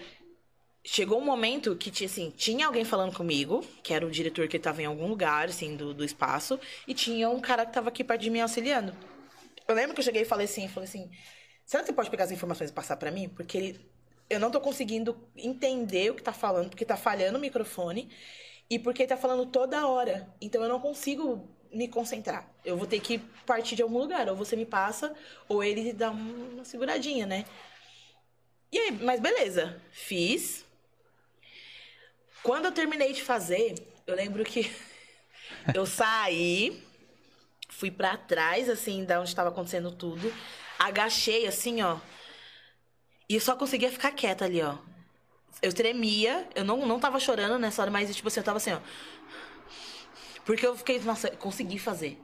Chegou 0.84 1.20
um 1.20 1.26
momento 1.26 1.76
que 1.76 1.92
tinha, 1.92 2.08
assim, 2.08 2.32
tinha 2.32 2.66
alguém 2.66 2.84
falando 2.84 3.16
comigo, 3.16 3.64
que 3.84 3.94
era 3.94 4.06
o 4.06 4.10
diretor 4.10 4.48
que 4.48 4.58
tava 4.58 4.82
em 4.82 4.86
algum 4.86 5.08
lugar, 5.08 5.48
assim, 5.48 5.76
do, 5.76 5.94
do 5.94 6.04
espaço, 6.04 6.60
e 6.88 6.94
tinha 6.94 7.30
um 7.30 7.40
cara 7.40 7.66
que 7.66 7.74
tava 7.74 7.90
aqui 7.90 8.04
perto 8.04 8.22
de 8.22 8.32
mim 8.32 8.40
auxiliando. 8.40 8.92
Eu 9.68 9.76
lembro 9.76 9.94
que 9.94 10.00
eu 10.00 10.04
cheguei 10.06 10.24
e 10.24 10.26
falei 10.26 10.46
assim, 10.46 10.68
falei 10.68 10.90
assim, 10.90 11.12
será 11.66 11.84
que 11.84 11.88
você 11.90 11.94
pode 11.94 12.10
pegar 12.10 12.24
as 12.24 12.32
informações 12.32 12.72
e 12.72 12.74
passar 12.74 12.98
pra 12.98 13.12
mim? 13.12 13.30
Porque 13.30 13.58
ele- 13.58 13.92
eu 14.30 14.40
não 14.40 14.50
tô 14.50 14.60
conseguindo 14.60 15.16
entender 15.38 16.12
o 16.12 16.16
que 16.16 16.24
tá 16.24 16.34
falando, 16.34 16.70
porque 16.70 16.86
tá 16.86 16.98
falhando 16.98 17.38
o 17.38 17.42
microfone, 17.42 18.10
e 18.70 18.80
porque 18.80 19.04
ele 19.04 19.10
tá 19.10 19.18
falando 19.18 19.46
toda 19.46 19.88
hora. 19.88 20.34
Então 20.42 20.64
eu 20.64 20.70
não 20.70 20.80
consigo 20.80 21.48
me 21.72 21.88
concentrar. 21.90 22.50
Eu 22.66 22.76
vou 22.78 22.88
ter 22.88 23.00
que 23.00 23.20
partir 23.46 23.76
de 23.76 23.84
algum 23.84 24.00
lugar, 24.00 24.28
ou 24.30 24.36
você 24.36 24.56
me 24.56 24.66
passa, 24.66 25.14
ou 25.48 25.64
ele 25.64 25.94
dá 25.94 26.10
uma 26.12 26.66
seguradinha, 26.66 27.26
né? 27.28 27.46
E 28.72 28.78
aí, 28.78 28.92
mas 28.92 29.20
beleza, 29.20 29.82
fiz. 29.92 30.66
Quando 32.44 32.66
eu 32.66 32.72
terminei 32.72 33.14
de 33.14 33.24
fazer, 33.24 33.76
eu 34.08 34.16
lembro 34.16 34.44
que 34.44 34.72
eu 35.74 35.86
saí, 35.86 36.84
fui 37.70 37.92
pra 37.92 38.18
trás, 38.18 38.70
assim, 38.70 39.06
da 39.06 39.20
onde 39.20 39.30
estava 39.30 39.50
acontecendo 39.50 39.92
tudo, 39.92 40.34
agachei, 40.80 41.46
assim, 41.46 41.82
ó, 41.82 41.98
e 43.32 43.40
só 43.40 43.56
conseguia 43.56 43.90
ficar 43.90 44.12
quieta 44.12 44.44
ali, 44.44 44.62
ó. 44.62 44.78
Eu 45.62 45.72
tremia, 45.72 46.50
eu 46.54 46.66
não, 46.66 46.86
não 46.86 47.00
tava 47.00 47.18
chorando 47.18 47.58
nessa 47.58 47.82
hora, 47.82 47.90
mas, 47.90 48.14
tipo 48.14 48.28
assim, 48.28 48.42
eu 48.42 48.44
tava 48.44 48.58
assim, 48.58 48.74
ó. 48.74 48.80
Porque 50.46 50.68
eu 50.68 50.76
fiquei, 50.76 51.00
nossa, 51.00 51.30
consegui 51.32 51.80
fazer. 51.80 52.20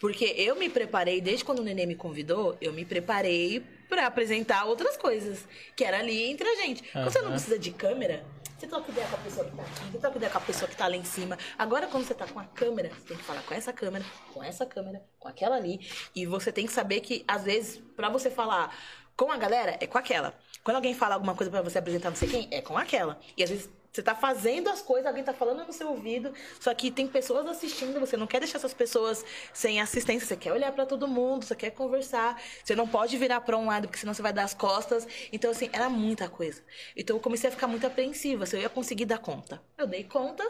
Porque 0.00 0.24
eu 0.38 0.56
me 0.56 0.70
preparei, 0.70 1.20
desde 1.20 1.44
quando 1.44 1.58
o 1.58 1.62
Nenê 1.62 1.84
me 1.84 1.94
convidou, 1.94 2.56
eu 2.58 2.72
me 2.72 2.86
preparei 2.86 3.60
pra 3.86 4.06
apresentar 4.06 4.64
outras 4.64 4.96
coisas. 4.96 5.46
Que 5.76 5.84
era 5.84 5.98
ali 5.98 6.30
entre 6.30 6.48
a 6.48 6.56
gente. 6.56 6.84
Quando 6.90 7.10
você 7.10 7.20
não 7.20 7.32
precisa 7.32 7.58
de 7.58 7.70
câmera, 7.70 8.24
você 8.60 8.66
troca 8.66 8.90
ideia 8.90 9.06
com 9.08 9.16
a 9.16 9.18
pessoa 9.18 9.46
que 9.46 9.56
tá 9.56 9.62
aqui, 9.62 9.90
você 9.90 9.98
troca 9.98 10.16
ideia 10.18 10.30
com 10.30 10.38
a 10.38 10.40
pessoa 10.42 10.68
que 10.68 10.76
tá 10.76 10.86
lá 10.86 10.96
em 10.96 11.04
cima. 11.04 11.38
Agora, 11.56 11.86
quando 11.86 12.04
você 12.04 12.12
tá 12.12 12.26
com 12.26 12.38
a 12.38 12.44
câmera, 12.44 12.90
você 12.90 13.08
tem 13.08 13.16
que 13.16 13.22
falar 13.22 13.42
com 13.42 13.54
essa 13.54 13.72
câmera, 13.72 14.04
com 14.34 14.44
essa 14.44 14.66
câmera, 14.66 15.02
com 15.18 15.28
aquela 15.28 15.56
ali. 15.56 15.80
E 16.14 16.26
você 16.26 16.52
tem 16.52 16.66
que 16.66 16.72
saber 16.72 17.00
que, 17.00 17.24
às 17.26 17.44
vezes, 17.44 17.82
pra 17.96 18.10
você 18.10 18.30
falar 18.30 18.76
com 19.16 19.32
a 19.32 19.38
galera, 19.38 19.78
é 19.80 19.86
com 19.86 19.96
aquela. 19.96 20.34
Quando 20.62 20.76
alguém 20.76 20.94
fala 20.94 21.14
alguma 21.14 21.34
coisa 21.34 21.50
pra 21.50 21.62
você 21.62 21.78
apresentar 21.78 22.10
não 22.10 22.16
sei 22.16 22.28
quem, 22.28 22.48
é 22.50 22.60
com 22.60 22.76
aquela. 22.76 23.18
E 23.34 23.42
às 23.42 23.48
vezes 23.48 23.70
você 23.92 24.02
tá 24.02 24.14
fazendo 24.14 24.68
as 24.68 24.82
coisas, 24.82 25.06
alguém 25.06 25.24
tá 25.24 25.32
falando 25.32 25.66
no 25.66 25.72
seu 25.72 25.88
ouvido, 25.88 26.32
só 26.60 26.72
que 26.74 26.90
tem 26.90 27.06
pessoas 27.06 27.46
assistindo, 27.46 27.98
você 27.98 28.16
não 28.16 28.26
quer 28.26 28.40
deixar 28.40 28.58
essas 28.58 28.74
pessoas 28.74 29.24
sem 29.52 29.80
assistência, 29.80 30.26
você 30.26 30.36
quer 30.36 30.52
olhar 30.52 30.72
pra 30.72 30.86
todo 30.86 31.08
mundo, 31.08 31.44
você 31.44 31.56
quer 31.56 31.70
conversar, 31.70 32.40
você 32.64 32.74
não 32.74 32.86
pode 32.86 33.16
virar 33.16 33.40
pra 33.40 33.56
um 33.56 33.66
lado, 33.66 33.88
porque 33.88 33.98
senão 33.98 34.14
você 34.14 34.22
vai 34.22 34.32
dar 34.32 34.44
as 34.44 34.54
costas. 34.54 35.06
Então, 35.32 35.50
assim, 35.50 35.68
era 35.72 35.88
muita 35.88 36.28
coisa. 36.28 36.62
Então 36.96 37.16
eu 37.16 37.20
comecei 37.20 37.48
a 37.48 37.52
ficar 37.52 37.66
muito 37.66 37.86
apreensiva, 37.86 38.46
se 38.46 38.56
eu 38.56 38.60
ia 38.60 38.68
conseguir 38.68 39.06
dar 39.06 39.18
conta. 39.18 39.62
Eu 39.76 39.86
dei 39.86 40.04
conta, 40.04 40.44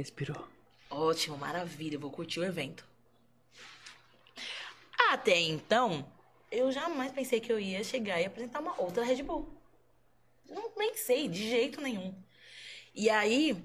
Respirou. 0.00 0.48
Ótimo, 0.88 1.36
maravilha, 1.36 1.96
eu 1.96 2.00
vou 2.00 2.10
curtir 2.10 2.40
o 2.40 2.44
evento. 2.44 2.86
Até 5.10 5.38
então, 5.38 6.10
eu 6.50 6.72
jamais 6.72 7.12
pensei 7.12 7.38
que 7.38 7.52
eu 7.52 7.60
ia 7.60 7.84
chegar 7.84 8.20
e 8.20 8.24
apresentar 8.24 8.60
uma 8.60 8.80
outra 8.80 9.04
Red 9.04 9.22
Bull. 9.22 9.59
Não 10.50 10.70
pensei, 10.72 11.28
de 11.28 11.48
jeito 11.48 11.80
nenhum. 11.80 12.14
E 12.94 13.08
aí, 13.08 13.56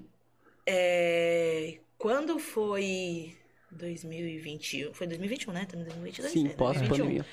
é, 0.64 1.78
quando 1.98 2.38
foi 2.38 3.36
2021, 3.70 4.94
foi 4.94 5.06
2021, 5.06 5.52
né? 5.52 5.62
Estamos 5.62 5.86
em 5.86 5.88
2022, 5.88 6.32
Sim, 6.32 6.46
é, 6.46 6.50
pós-pandemia. 6.50 7.26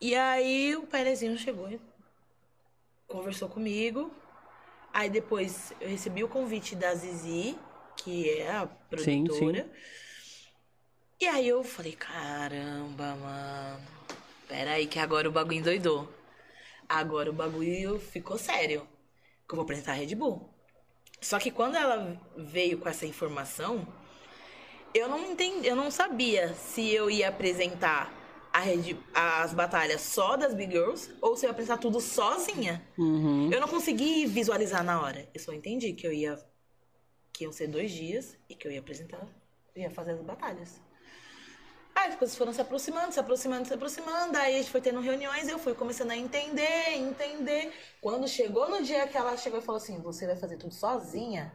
E 0.00 0.14
aí 0.14 0.76
o 0.76 0.86
Perezinho 0.86 1.36
chegou 1.36 1.70
e 1.70 1.80
conversou 3.06 3.48
comigo. 3.48 4.12
Aí 4.92 5.10
depois 5.10 5.72
eu 5.80 5.88
recebi 5.88 6.22
o 6.22 6.28
convite 6.28 6.76
da 6.76 6.94
Zizi, 6.94 7.58
que 7.96 8.30
é 8.30 8.50
a 8.50 8.68
Sim, 8.98 9.24
produtora. 9.24 9.68
E 11.20 11.26
aí 11.26 11.48
eu 11.48 11.64
falei, 11.64 11.92
caramba, 11.92 13.16
mano. 13.16 13.80
Peraí, 14.46 14.86
que 14.86 14.98
agora 14.98 15.28
o 15.28 15.32
bagulho 15.32 15.58
endoidou. 15.58 16.08
Agora 16.88 17.30
o 17.30 17.32
bagulho 17.32 17.98
ficou 17.98 18.38
sério. 18.38 18.86
Que 19.46 19.54
eu 19.54 19.56
vou 19.56 19.64
apresentar 19.64 19.92
a 19.92 19.94
Red 19.94 20.14
Bull. 20.14 20.48
Só 21.20 21.38
que 21.38 21.50
quando 21.50 21.76
ela 21.76 22.20
veio 22.36 22.78
com 22.78 22.88
essa 22.88 23.06
informação, 23.06 23.86
eu 24.92 25.08
não 25.08 25.32
entendi, 25.32 25.66
eu 25.66 25.76
não 25.76 25.90
sabia 25.90 26.54
se 26.54 26.90
eu 26.90 27.10
ia 27.10 27.28
apresentar 27.28 28.12
Red, 28.52 28.96
as 29.12 29.52
batalhas 29.52 30.00
só 30.00 30.36
das 30.36 30.54
Big 30.54 30.72
Girls 30.72 31.12
ou 31.20 31.36
se 31.36 31.44
eu 31.44 31.48
ia 31.48 31.52
apresentar 31.52 31.78
tudo 31.78 32.00
sozinha. 32.00 32.86
Uhum. 32.96 33.50
Eu 33.52 33.60
não 33.60 33.66
consegui 33.66 34.26
visualizar 34.26 34.84
na 34.84 35.00
hora. 35.00 35.28
Eu 35.34 35.40
só 35.40 35.52
entendi 35.52 35.92
que 35.92 36.06
eu 36.06 36.12
ia. 36.12 36.38
que 37.32 37.44
iam 37.44 37.52
ser 37.52 37.66
dois 37.66 37.90
dias 37.90 38.36
e 38.48 38.54
que 38.54 38.68
eu 38.68 38.70
ia 38.72 38.78
apresentar. 38.78 39.26
Eu 39.74 39.82
ia 39.82 39.90
fazer 39.90 40.12
as 40.12 40.20
batalhas. 40.20 40.80
Aí 41.94 42.10
as 42.10 42.16
coisas 42.16 42.36
foram 42.36 42.52
se 42.52 42.60
aproximando, 42.60 43.12
se 43.12 43.20
aproximando, 43.20 43.66
se 43.68 43.74
aproximando. 43.74 44.36
Aí 44.36 44.54
a 44.54 44.58
gente 44.58 44.70
foi 44.70 44.80
tendo 44.80 45.00
reuniões, 45.00 45.48
eu 45.48 45.58
fui 45.58 45.74
começando 45.74 46.10
a 46.10 46.16
entender, 46.16 46.94
entender. 46.96 47.72
Quando 48.00 48.26
chegou 48.26 48.68
no 48.68 48.82
dia 48.82 49.06
que 49.06 49.16
ela 49.16 49.36
chegou 49.36 49.60
e 49.60 49.62
falou 49.62 49.80
assim: 49.80 50.00
Você 50.02 50.26
vai 50.26 50.36
fazer 50.36 50.56
tudo 50.56 50.74
sozinha? 50.74 51.52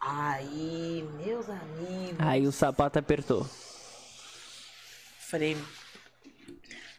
Aí, 0.00 1.06
meus 1.24 1.48
amigos. 1.48 2.16
Aí 2.18 2.46
o 2.46 2.52
sapato 2.52 2.98
apertou. 2.98 3.46
Falei, 5.18 5.56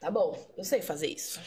tá 0.01 0.11
bom, 0.11 0.37
eu 0.57 0.63
sei 0.65 0.81
fazer 0.81 1.07
isso. 1.07 1.39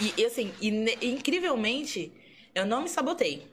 E, 0.00 0.14
e 0.20 0.24
assim, 0.24 0.54
e 0.60 0.68
incrivelmente, 1.10 2.12
Eu 2.54 2.66
não 2.66 2.82
me 2.82 2.88
sabotei. 2.88 3.51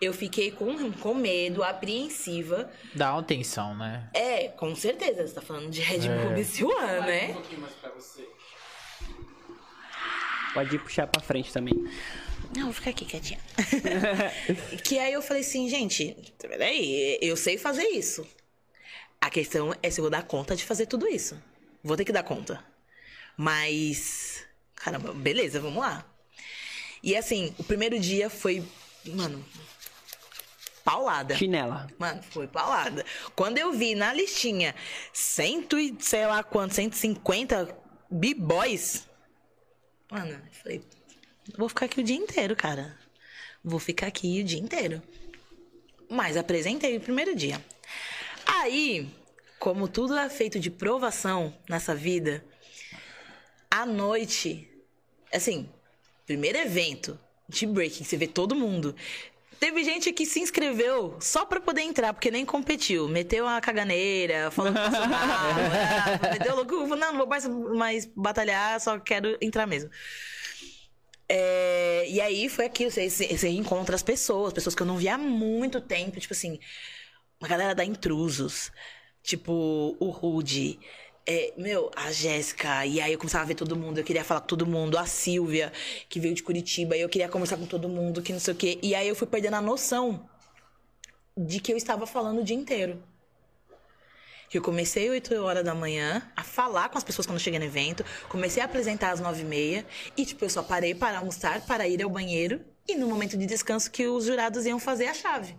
Eu 0.00 0.12
fiquei 0.14 0.50
com, 0.52 0.92
com 0.92 1.14
medo, 1.14 1.62
apreensiva. 1.64 2.70
Dá 2.94 3.12
uma 3.12 3.22
tensão, 3.22 3.76
né? 3.76 4.08
É, 4.14 4.48
com 4.48 4.74
certeza. 4.76 5.26
Você 5.26 5.34
tá 5.34 5.40
falando 5.42 5.70
de 5.70 5.80
Red 5.80 6.00
Bull 6.00 6.30
É. 6.30 6.34
desse 6.34 6.62
ano, 6.62 6.70
Vai 6.76 6.98
um 6.98 7.04
né? 7.06 7.32
pouquinho 7.32 7.60
mais 7.60 7.74
pra 7.74 7.90
você. 7.90 8.28
Pode 10.54 10.74
ir 10.74 10.78
puxar 10.78 11.06
pra 11.06 11.20
frente 11.20 11.52
também. 11.52 11.74
Não, 12.56 12.64
vou 12.64 12.72
ficar 12.72 12.90
aqui 12.90 13.04
quietinha. 13.04 13.38
que 14.84 14.98
aí 14.98 15.12
eu 15.12 15.20
falei 15.20 15.42
assim, 15.42 15.68
gente, 15.68 16.16
peraí, 16.38 17.18
eu 17.20 17.36
sei 17.36 17.58
fazer 17.58 17.86
isso. 17.88 18.26
A 19.20 19.28
questão 19.28 19.74
é 19.82 19.90
se 19.90 20.00
eu 20.00 20.04
vou 20.04 20.10
dar 20.10 20.22
conta 20.22 20.54
de 20.56 20.64
fazer 20.64 20.86
tudo 20.86 21.06
isso. 21.08 21.36
Vou 21.82 21.96
ter 21.96 22.04
que 22.04 22.12
dar 22.12 22.22
conta. 22.22 22.62
Mas. 23.36 24.44
Caramba, 24.74 25.12
beleza, 25.12 25.60
vamos 25.60 25.80
lá. 25.80 26.04
E 27.02 27.16
assim, 27.16 27.52
o 27.58 27.64
primeiro 27.64 27.98
dia 27.98 28.30
foi. 28.30 28.64
Mano. 29.04 29.44
Paulada. 30.88 31.36
Chinela. 31.36 31.86
Mano, 31.98 32.22
foi 32.22 32.46
paulada. 32.46 33.04
Quando 33.36 33.58
eu 33.58 33.74
vi 33.74 33.94
na 33.94 34.10
listinha 34.10 34.74
cento 35.12 35.78
e 35.78 35.94
sei 36.00 36.26
lá 36.26 36.42
quanto, 36.42 36.74
150 36.74 37.76
b-boys. 38.10 39.06
Mano, 40.10 40.32
eu 40.32 40.52
falei, 40.62 40.82
vou 41.58 41.68
ficar 41.68 41.84
aqui 41.84 42.00
o 42.00 42.02
dia 42.02 42.16
inteiro, 42.16 42.56
cara. 42.56 42.96
Vou 43.62 43.78
ficar 43.78 44.06
aqui 44.06 44.40
o 44.40 44.44
dia 44.44 44.58
inteiro. 44.58 45.02
Mas 46.08 46.38
apresentei 46.38 46.96
o 46.96 47.00
primeiro 47.02 47.36
dia. 47.36 47.62
Aí, 48.46 49.10
como 49.58 49.88
tudo 49.88 50.16
é 50.16 50.30
feito 50.30 50.58
de 50.58 50.70
provação 50.70 51.54
nessa 51.68 51.94
vida, 51.94 52.42
à 53.70 53.84
noite, 53.84 54.66
assim, 55.34 55.68
primeiro 56.24 56.56
evento 56.56 57.20
de 57.46 57.66
breaking, 57.66 58.04
você 58.04 58.16
vê 58.16 58.26
todo 58.26 58.54
mundo. 58.54 58.96
Teve 59.58 59.82
gente 59.82 60.12
que 60.12 60.24
se 60.24 60.40
inscreveu 60.40 61.16
só 61.20 61.44
pra 61.44 61.60
poder 61.60 61.82
entrar, 61.82 62.12
porque 62.12 62.30
nem 62.30 62.46
competiu. 62.46 63.08
Meteu 63.08 63.44
uma 63.44 63.60
caganeira, 63.60 64.50
falou 64.50 64.72
que 64.72 64.78
passou 64.78 65.08
mal, 65.08 65.50
é, 66.24 66.32
meteu 66.38 66.54
louco, 66.54 66.86
não, 66.94 67.12
não 67.12 67.16
vou 67.18 67.26
mais, 67.26 67.46
mais 67.46 68.06
batalhar, 68.06 68.80
só 68.80 68.98
quero 69.00 69.36
entrar 69.40 69.66
mesmo. 69.66 69.90
É, 71.28 72.06
e 72.08 72.20
aí 72.20 72.48
foi 72.48 72.66
aquilo, 72.66 72.90
você, 72.90 73.10
você 73.10 73.36
você 73.36 73.48
encontra 73.48 73.94
as 73.94 74.02
pessoas, 74.02 74.52
pessoas 74.52 74.74
que 74.74 74.82
eu 74.82 74.86
não 74.86 74.96
via 74.96 75.14
há 75.14 75.18
muito 75.18 75.80
tempo, 75.80 76.18
tipo 76.18 76.32
assim, 76.32 76.58
uma 77.40 77.48
galera 77.48 77.74
da 77.74 77.84
Intrusos, 77.84 78.72
tipo 79.22 79.96
o 80.00 80.10
Rude, 80.10 80.78
é, 81.30 81.52
meu, 81.58 81.90
a 81.94 82.10
Jéssica, 82.10 82.86
e 82.86 83.02
aí 83.02 83.12
eu 83.12 83.18
começava 83.18 83.44
a 83.44 83.46
ver 83.46 83.54
todo 83.54 83.76
mundo, 83.76 83.98
eu 83.98 84.04
queria 84.04 84.24
falar 84.24 84.40
com 84.40 84.46
todo 84.46 84.66
mundo, 84.66 84.96
a 84.96 85.04
Silvia, 85.04 85.70
que 86.08 86.18
veio 86.18 86.34
de 86.34 86.42
Curitiba, 86.42 86.96
e 86.96 87.02
eu 87.02 87.08
queria 87.08 87.28
conversar 87.28 87.58
com 87.58 87.66
todo 87.66 87.86
mundo, 87.86 88.22
que 88.22 88.32
não 88.32 88.40
sei 88.40 88.54
o 88.54 88.56
quê, 88.56 88.78
e 88.82 88.94
aí 88.94 89.06
eu 89.06 89.14
fui 89.14 89.26
perdendo 89.26 89.52
a 89.52 89.60
noção 89.60 90.26
de 91.36 91.60
que 91.60 91.70
eu 91.70 91.76
estava 91.76 92.06
falando 92.06 92.40
o 92.40 92.42
dia 92.44 92.56
inteiro. 92.56 93.02
Eu 94.50 94.62
comecei 94.62 95.10
8 95.10 95.34
horas 95.34 95.62
da 95.62 95.74
manhã 95.74 96.26
a 96.34 96.42
falar 96.42 96.88
com 96.88 96.96
as 96.96 97.04
pessoas 97.04 97.26
quando 97.26 97.36
eu 97.36 97.44
cheguei 97.44 97.58
no 97.58 97.66
evento, 97.66 98.02
comecei 98.30 98.62
a 98.62 98.64
apresentar 98.64 99.10
às 99.10 99.20
9 99.20 99.42
e 99.42 99.44
meia, 99.44 99.86
e 100.16 100.24
tipo, 100.24 100.46
eu 100.46 100.48
só 100.48 100.62
parei 100.62 100.94
para 100.94 101.18
almoçar, 101.18 101.60
para 101.66 101.86
ir 101.86 102.02
ao 102.02 102.08
banheiro, 102.08 102.64
e 102.88 102.94
no 102.94 103.06
momento 103.06 103.36
de 103.36 103.44
descanso 103.44 103.90
que 103.90 104.06
os 104.06 104.24
jurados 104.24 104.64
iam 104.64 104.80
fazer 104.80 105.08
a 105.08 105.12
chave. 105.12 105.54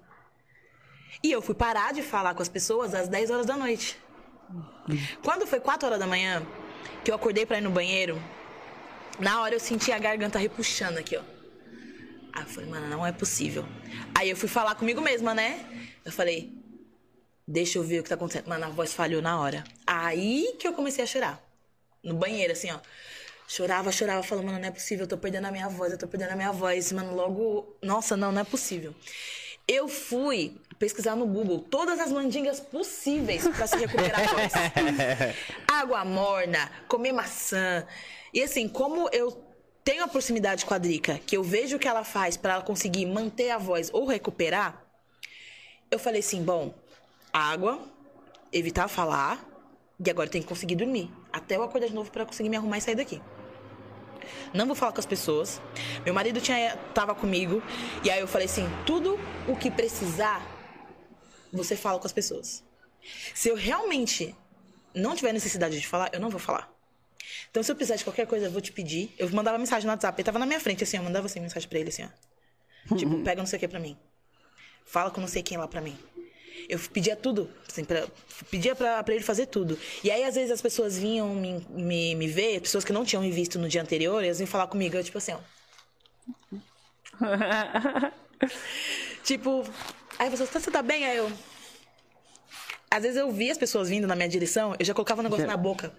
E 1.21 1.31
eu 1.31 1.43
fui 1.43 1.53
parar 1.53 1.93
de 1.93 2.01
falar 2.01 2.33
com 2.33 2.41
as 2.41 2.49
pessoas 2.49 2.95
às 2.95 3.07
10 3.07 3.29
horas 3.29 3.45
da 3.45 3.55
noite. 3.55 3.99
Quando 5.23 5.45
foi 5.45 5.59
4 5.59 5.87
horas 5.87 5.99
da 5.99 6.07
manhã, 6.07 6.45
que 7.03 7.11
eu 7.11 7.15
acordei 7.15 7.45
pra 7.45 7.57
ir 7.57 7.61
no 7.61 7.69
banheiro, 7.69 8.21
na 9.19 9.41
hora 9.41 9.55
eu 9.55 9.59
senti 9.59 9.91
a 9.91 9.99
garganta 9.99 10.39
repuxando 10.39 10.99
aqui, 10.99 11.17
ó. 11.17 11.21
Aí 12.33 12.43
eu 12.43 12.47
falei, 12.47 12.69
mano, 12.69 12.87
não 12.87 13.05
é 13.05 13.11
possível. 13.11 13.65
Aí 14.15 14.29
eu 14.29 14.37
fui 14.37 14.47
falar 14.47 14.75
comigo 14.75 15.01
mesma, 15.01 15.33
né? 15.33 15.65
Eu 16.05 16.11
falei, 16.11 16.53
deixa 17.47 17.77
eu 17.77 17.83
ver 17.83 17.99
o 17.99 18.03
que 18.03 18.09
tá 18.09 18.15
acontecendo. 18.15 18.47
Mano, 18.47 18.65
a 18.65 18.69
voz 18.69 18.93
falhou 18.93 19.21
na 19.21 19.39
hora. 19.39 19.63
Aí 19.85 20.55
que 20.59 20.67
eu 20.67 20.73
comecei 20.73 21.03
a 21.03 21.07
chorar. 21.07 21.43
No 22.03 22.13
banheiro, 22.13 22.53
assim, 22.53 22.71
ó. 22.71 22.79
Chorava, 23.47 23.91
chorava, 23.91 24.21
falando, 24.21 24.45
mano, 24.45 24.59
não 24.59 24.67
é 24.67 24.71
possível, 24.71 25.05
eu 25.05 25.07
tô 25.07 25.17
perdendo 25.17 25.47
a 25.47 25.51
minha 25.51 25.67
voz, 25.67 25.91
eu 25.91 25.97
tô 25.97 26.07
perdendo 26.07 26.31
a 26.31 26.35
minha 26.35 26.51
voz. 26.51 26.91
Mano, 26.91 27.15
logo. 27.15 27.75
Nossa, 27.81 28.15
não, 28.15 28.31
não 28.31 28.41
é 28.41 28.43
possível. 28.43 28.93
Eu 29.71 29.87
fui 29.87 30.59
pesquisar 30.79 31.15
no 31.15 31.27
Google 31.27 31.59
todas 31.59 31.99
as 31.99 32.11
mandingas 32.11 32.59
possíveis 32.59 33.47
pra 33.49 33.67
se 33.67 33.77
recuperar 33.77 34.21
a 34.27 34.33
voz. 34.33 34.53
Água 35.67 36.03
morna, 36.03 36.71
comer 36.87 37.11
maçã. 37.11 37.85
E 38.33 38.41
assim, 38.41 38.67
como 38.67 39.07
eu 39.13 39.31
tenho 39.83 40.03
a 40.03 40.07
proximidade 40.07 40.65
com 40.65 40.73
a 40.73 40.79
Drica, 40.79 41.19
que 41.19 41.37
eu 41.37 41.43
vejo 41.43 41.75
o 41.75 41.79
que 41.79 41.87
ela 41.87 42.03
faz 42.03 42.35
pra 42.35 42.53
ela 42.53 42.63
conseguir 42.63 43.05
manter 43.05 43.51
a 43.51 43.59
voz 43.59 43.91
ou 43.93 44.07
recuperar, 44.07 44.83
eu 45.91 45.99
falei 45.99 46.21
assim, 46.21 46.41
bom, 46.41 46.73
água, 47.31 47.79
evitar 48.51 48.87
falar, 48.87 49.47
e 50.03 50.09
agora 50.09 50.27
tenho 50.27 50.43
que 50.43 50.49
conseguir 50.49 50.77
dormir. 50.77 51.11
Até 51.31 51.57
eu 51.57 51.63
acordar 51.63 51.85
de 51.85 51.93
novo 51.93 52.09
pra 52.09 52.25
conseguir 52.25 52.49
me 52.49 52.57
arrumar 52.57 52.79
e 52.79 52.81
sair 52.81 52.95
daqui. 52.95 53.21
Não 54.53 54.65
vou 54.65 54.75
falar 54.75 54.91
com 54.91 54.99
as 54.99 55.05
pessoas. 55.05 55.61
Meu 56.03 56.13
marido 56.13 56.39
tinha, 56.41 56.75
tava 56.93 57.13
comigo. 57.15 57.61
E 58.03 58.09
aí 58.09 58.19
eu 58.19 58.27
falei 58.27 58.45
assim: 58.45 58.67
tudo 58.85 59.19
o 59.47 59.55
que 59.55 59.69
precisar, 59.71 60.45
você 61.51 61.75
fala 61.75 61.99
com 61.99 62.07
as 62.07 62.13
pessoas. 62.13 62.63
Se 63.33 63.49
eu 63.49 63.55
realmente 63.55 64.35
não 64.93 65.15
tiver 65.15 65.33
necessidade 65.33 65.79
de 65.79 65.87
falar, 65.87 66.09
eu 66.13 66.19
não 66.19 66.29
vou 66.29 66.39
falar. 66.39 66.71
Então, 67.49 67.63
se 67.63 67.71
eu 67.71 67.75
precisar 67.75 67.95
de 67.95 68.03
qualquer 68.03 68.27
coisa, 68.27 68.45
eu 68.45 68.51
vou 68.51 68.61
te 68.61 68.71
pedir. 68.71 69.13
Eu 69.17 69.29
mandava 69.31 69.57
mensagem 69.57 69.85
no 69.85 69.91
WhatsApp. 69.91 70.19
Ele 70.19 70.25
tava 70.25 70.39
na 70.39 70.45
minha 70.45 70.59
frente, 70.59 70.83
assim, 70.83 70.97
eu 70.97 71.03
mandava 71.03 71.25
assim, 71.25 71.39
mensagem 71.39 71.67
pra 71.67 71.79
ele, 71.79 71.89
assim, 71.89 72.03
ó. 72.05 72.95
Tipo, 72.95 73.21
pega 73.23 73.41
não 73.41 73.47
sei 73.47 73.57
o 73.57 73.59
que 73.59 73.67
pra 73.67 73.79
mim. 73.79 73.97
Fala 74.85 75.11
com 75.11 75.21
não 75.21 75.27
sei 75.27 75.43
quem 75.43 75.57
lá 75.57 75.67
pra 75.67 75.81
mim. 75.81 75.97
Eu 76.69 76.79
pedia 76.93 77.15
tudo, 77.15 77.49
assim, 77.67 77.83
pra, 77.83 78.05
pedia 78.49 78.75
pra, 78.75 79.03
pra 79.03 79.15
ele 79.15 79.23
fazer 79.23 79.47
tudo. 79.47 79.77
E 80.03 80.11
aí, 80.11 80.23
às 80.23 80.35
vezes, 80.35 80.51
as 80.51 80.61
pessoas 80.61 80.97
vinham 80.97 81.33
me, 81.33 81.65
me, 81.69 82.15
me 82.15 82.27
ver, 82.27 82.61
pessoas 82.61 82.85
que 82.85 82.93
não 82.93 83.03
tinham 83.03 83.23
me 83.23 83.31
visto 83.31 83.57
no 83.57 83.67
dia 83.67 83.81
anterior, 83.81 84.23
elas 84.23 84.37
vinham 84.37 84.47
falar 84.47 84.67
comigo, 84.67 84.95
eu, 84.95 85.03
tipo 85.03 85.17
assim, 85.17 85.33
ó. 85.33 85.39
Tipo, 89.23 89.63
aí 90.17 90.27
a 90.27 90.31
pessoa, 90.31 90.47
você 90.47 90.71
tá 90.71 90.81
bem? 90.81 91.05
Aí 91.05 91.17
eu. 91.17 91.31
Às 92.89 93.03
vezes 93.03 93.17
eu 93.17 93.31
via 93.31 93.51
as 93.51 93.57
pessoas 93.57 93.89
vindo 93.89 94.07
na 94.07 94.15
minha 94.15 94.27
direção, 94.27 94.75
eu 94.79 94.85
já 94.85 94.93
colocava 94.93 95.21
um 95.21 95.23
negócio 95.23 95.45
na 95.45 95.57
boca. 95.57 95.93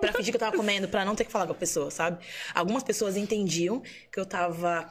Pra 0.00 0.12
fingir 0.12 0.32
que 0.32 0.36
eu 0.36 0.40
tava 0.40 0.56
comendo, 0.56 0.88
pra 0.88 1.04
não 1.04 1.14
ter 1.14 1.24
que 1.24 1.30
falar 1.30 1.46
com 1.46 1.52
a 1.52 1.56
pessoa, 1.56 1.90
sabe? 1.90 2.24
Algumas 2.54 2.82
pessoas 2.82 3.16
entendiam 3.16 3.82
que 4.10 4.18
eu 4.18 4.24
tava 4.26 4.88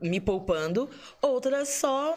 me 0.00 0.20
poupando, 0.20 0.88
outras 1.20 1.68
só. 1.70 2.16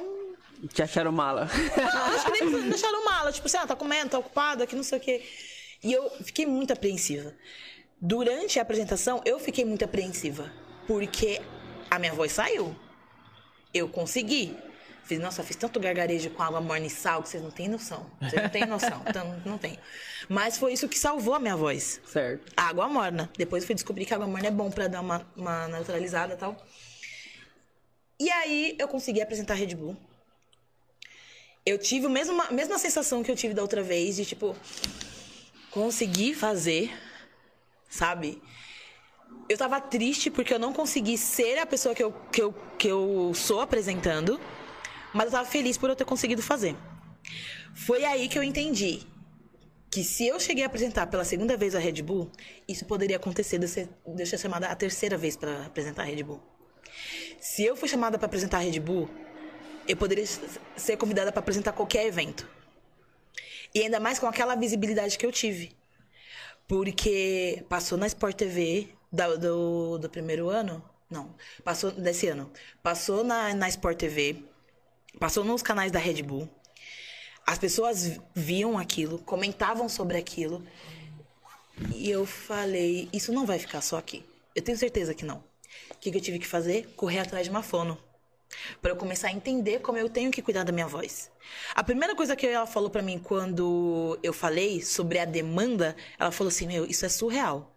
Te 0.74 0.82
acharam 0.82 1.12
mala. 1.12 1.50
Não, 1.78 2.16
acho 2.16 2.26
que 2.32 2.44
nem 2.44 2.70
deixaram 2.70 3.06
mala. 3.06 3.32
Tipo 3.32 3.48
assim, 3.48 3.58
ah, 3.58 3.68
tá 3.68 3.76
comendo, 3.76 4.10
tá 4.12 4.20
ocupada, 4.20 4.66
que 4.66 4.76
não 4.76 4.84
sei 4.84 4.98
o 4.98 5.02
quê. 5.02 5.24
E 5.84 5.94
eu 5.94 6.10
fiquei 6.24 6.46
muito 6.46 6.74
apreensiva. 6.74 7.34
Durante 8.02 8.60
a 8.60 8.62
apresentação, 8.62 9.22
eu 9.26 9.40
fiquei 9.40 9.66
muito 9.66 9.86
apreensiva. 9.86 10.52
Porque 10.88 11.42
a 11.90 12.00
minha 12.00 12.14
voz 12.14 12.32
saiu. 12.32 12.76
Eu 13.74 13.90
consegui. 13.90 14.56
Fiz, 15.04 15.20
nossa, 15.20 15.44
fiz 15.44 15.56
tanto 15.56 15.80
gargarejo 15.80 16.32
com 16.32 16.42
água 16.42 16.60
morna 16.60 16.88
e 16.88 16.90
sal 16.90 17.22
que 17.22 17.30
vocês 17.30 17.44
não 17.44 17.52
têm 17.52 17.68
noção. 17.68 18.10
Vocês 18.20 18.42
não 18.42 18.50
têm 18.50 18.66
noção. 18.66 19.02
Então, 19.08 19.42
não 19.46 19.58
tem. 19.58 19.78
Mas 20.28 20.58
foi 20.58 20.74
isso 20.74 20.90
que 20.90 20.98
salvou 20.98 21.36
a 21.36 21.40
minha 21.40 21.56
voz. 21.56 22.02
certo. 22.08 22.52
Água 22.58 22.90
morna. 22.90 23.30
Depois 23.38 23.64
eu 23.64 23.68
fui 23.68 23.76
descobrir 23.76 24.06
que 24.06 24.14
água 24.14 24.26
morna 24.28 24.48
é 24.48 24.52
bom 24.52 24.72
pra 24.72 24.88
dar 24.88 25.02
uma, 25.02 25.26
uma 25.36 25.68
neutralizada 25.68 26.34
e 26.34 26.38
tal. 26.38 26.58
E 28.20 28.30
aí 28.32 28.76
eu 28.80 28.88
consegui 28.88 29.22
apresentar 29.22 29.54
a 29.54 29.58
Red 29.58 29.76
Bull. 29.76 29.96
Eu 31.66 31.80
tive 31.80 32.06
a 32.06 32.10
mesma, 32.10 32.52
mesma 32.52 32.78
sensação 32.78 33.24
que 33.24 33.32
eu 33.32 33.36
tive 33.36 33.54
da 33.54 33.62
outra 33.64 33.82
vez, 33.82 34.16
de 34.16 34.26
tipo, 34.26 34.56
conseguir 35.72 36.36
fazer, 36.36 36.92
sabe? 37.90 38.40
Eu 39.50 39.58
tava 39.58 39.82
triste 39.82 40.30
porque 40.30 40.54
eu 40.54 40.60
não 40.60 40.72
consegui 40.72 41.18
ser 41.18 41.58
a 41.58 41.66
pessoa 41.66 41.96
que 41.96 42.04
eu, 42.04 42.14
que 42.32 42.42
eu, 42.42 42.54
que 42.78 42.88
eu 42.88 43.32
sou 43.34 43.62
apresentando, 43.62 44.40
mas 45.12 45.26
eu 45.26 45.32
tava 45.32 45.50
feliz 45.50 45.76
por 45.76 45.90
eu 45.90 45.96
ter 45.96 46.06
conseguido 46.06 46.44
fazer. 46.44 46.76
Foi 47.74 48.06
aí 48.06 48.30
que 48.30 48.38
eu 48.38 48.44
entendi 48.44 49.02
que 49.90 50.04
se 50.04 50.28
eu 50.28 50.40
cheguei 50.40 50.64
a 50.64 50.68
apresentar 50.68 51.08
pela 51.08 51.24
segunda 51.24 51.58
vez 51.58 51.74
a 51.74 51.80
Red 51.80 52.02
Bull, 52.04 52.30
isso 52.68 52.86
poderia 52.86 53.16
acontecer 53.16 53.58
de 53.58 53.66
eu 53.66 53.70
ser, 53.70 53.90
de 54.06 54.26
ser 54.26 54.38
chamada 54.38 54.68
a 54.68 54.76
terceira 54.76 55.18
vez 55.18 55.36
para 55.36 55.66
apresentar 55.66 56.04
a 56.04 56.06
Red 56.06 56.22
Bull. 56.22 56.42
Se 57.40 57.64
eu 57.64 57.76
fui 57.76 57.90
chamada 57.90 58.18
para 58.20 58.28
apresentar 58.28 58.58
a 58.58 58.62
Red 58.62 58.80
Bull, 58.80 59.10
eu 59.88 59.96
poderia 59.98 60.26
ser 60.76 60.98
convidada 60.98 61.32
para 61.32 61.40
apresentar 61.40 61.74
qualquer 61.74 62.06
evento. 62.06 62.48
E 63.74 63.82
ainda 63.82 64.00
mais 64.00 64.20
com 64.20 64.26
aquela 64.28 64.56
visibilidade 64.56 65.18
que 65.18 65.26
eu 65.26 65.32
tive. 65.32 65.76
Porque 66.68 67.64
passou 67.70 67.98
na 67.98 68.08
Sport 68.08 68.36
TV 68.36 68.90
da- 69.12 69.36
do, 69.36 69.98
do 69.98 70.10
primeiro 70.10 70.50
ano. 70.50 70.84
Não, 71.10 71.36
passou 71.64 71.92
desse 71.92 72.28
ano. 72.28 72.52
Passou 72.82 73.24
na, 73.24 73.54
na 73.54 73.70
Sport 73.70 73.98
TV. 73.98 74.44
Passou 75.20 75.44
nos 75.44 75.62
canais 75.62 75.92
da 75.92 76.00
Red 76.00 76.24
Bull. 76.24 76.50
As 77.46 77.60
pessoas 77.60 78.20
viam 78.34 78.78
aquilo, 78.78 79.20
comentavam 79.20 79.88
sobre 79.88 80.18
aquilo. 80.18 80.66
E 81.94 82.10
eu 82.10 82.26
falei, 82.26 83.08
isso 83.14 83.32
não 83.32 83.46
vai 83.46 83.60
ficar 83.60 83.82
só 83.82 83.98
aqui. 83.98 84.26
Eu 84.56 84.62
tenho 84.64 84.78
certeza 84.78 85.14
que 85.14 85.24
não. 85.26 85.44
O 85.92 85.98
que, 86.00 86.10
que 86.10 86.18
eu 86.18 86.22
tive 86.22 86.40
que 86.40 86.48
fazer? 86.48 86.88
Correr 86.96 87.20
atrás 87.20 87.46
de 87.46 87.52
uma 87.52 87.62
fono. 87.62 87.98
Pra 88.82 88.92
eu 88.92 88.96
começar 88.96 89.28
a 89.28 89.32
entender 89.32 89.80
como 89.80 89.98
eu 89.98 90.10
tenho 90.10 90.32
que 90.32 90.42
cuidar 90.42 90.64
da 90.64 90.72
minha 90.72 90.88
voz. 90.88 91.32
A 91.74 91.84
primeira 91.84 92.16
coisa 92.16 92.36
que 92.36 92.48
ela 92.48 92.66
falou 92.66 92.90
pra 92.90 93.02
mim 93.02 93.20
quando 93.20 94.18
eu 94.24 94.34
falei 94.34 94.82
sobre 94.82 95.20
a 95.20 95.26
demanda, 95.26 95.96
ela 96.18 96.32
falou 96.32 96.50
assim: 96.50 96.68
Meu, 96.68 96.86
isso 96.86 97.06
é 97.06 97.10
surreal. 97.10 97.76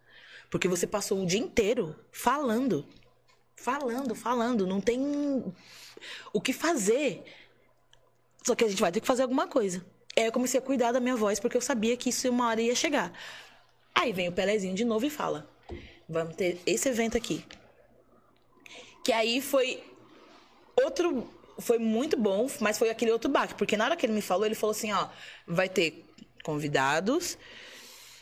Porque 0.51 0.69
você 0.69 0.87
passou 0.87 1.23
o 1.23 1.27
dia 1.27 1.41
inteiro 1.41 1.97
falando. 2.13 2.87
Falando, 3.57 4.15
falando. 4.15 4.67
Não 4.67 4.81
tem 4.81 5.01
o 6.33 6.41
que 6.41 6.53
fazer. 6.53 7.25
Só 8.45 8.55
que 8.55 8.65
a 8.65 8.69
gente 8.69 8.81
vai 8.81 8.93
ter 8.93 9.01
que 9.01 9.07
fazer 9.07 9.23
alguma 9.23 9.47
coisa. 9.47 9.85
Aí 10.17 10.25
eu 10.25 10.33
comecei 10.33 10.59
a 10.59 10.63
cuidar 10.63 10.93
da 10.93 11.01
minha 11.01 11.17
voz, 11.17 11.39
porque 11.39 11.57
eu 11.57 11.61
sabia 11.61 11.97
que 11.97 12.09
isso 12.09 12.29
uma 12.31 12.49
hora 12.49 12.61
ia 12.61 12.75
chegar. 12.75 13.13
Aí 13.95 14.13
vem 14.13 14.29
o 14.29 14.33
Pelezinho 14.33 14.75
de 14.75 14.85
novo 14.85 15.05
e 15.05 15.11
fala: 15.11 15.51
Vamos 16.09 16.37
ter 16.37 16.61
esse 16.65 16.89
evento 16.89 17.17
aqui. 17.17 17.45
Que 19.05 19.13
aí 19.13 19.41
foi 19.41 19.83
outro. 20.85 21.29
Foi 21.61 21.79
muito 21.79 22.17
bom, 22.17 22.49
mas 22.61 22.79
foi 22.79 22.89
aquele 22.89 23.11
outro 23.11 23.29
baque. 23.31 23.55
Porque 23.55 23.77
na 23.77 23.85
hora 23.85 23.97
que 23.97 24.07
ele 24.07 24.13
me 24.13 24.23
falou, 24.23 24.47
ele 24.47 24.55
falou 24.55 24.73
assim: 24.73 24.93
Ó, 24.93 25.09
vai 25.47 25.69
ter 25.69 26.05
convidados, 26.43 27.37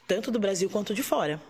tanto 0.06 0.30
do 0.30 0.38
Brasil 0.38 0.70
quanto 0.70 0.94
de 0.94 1.02
fora. 1.02 1.40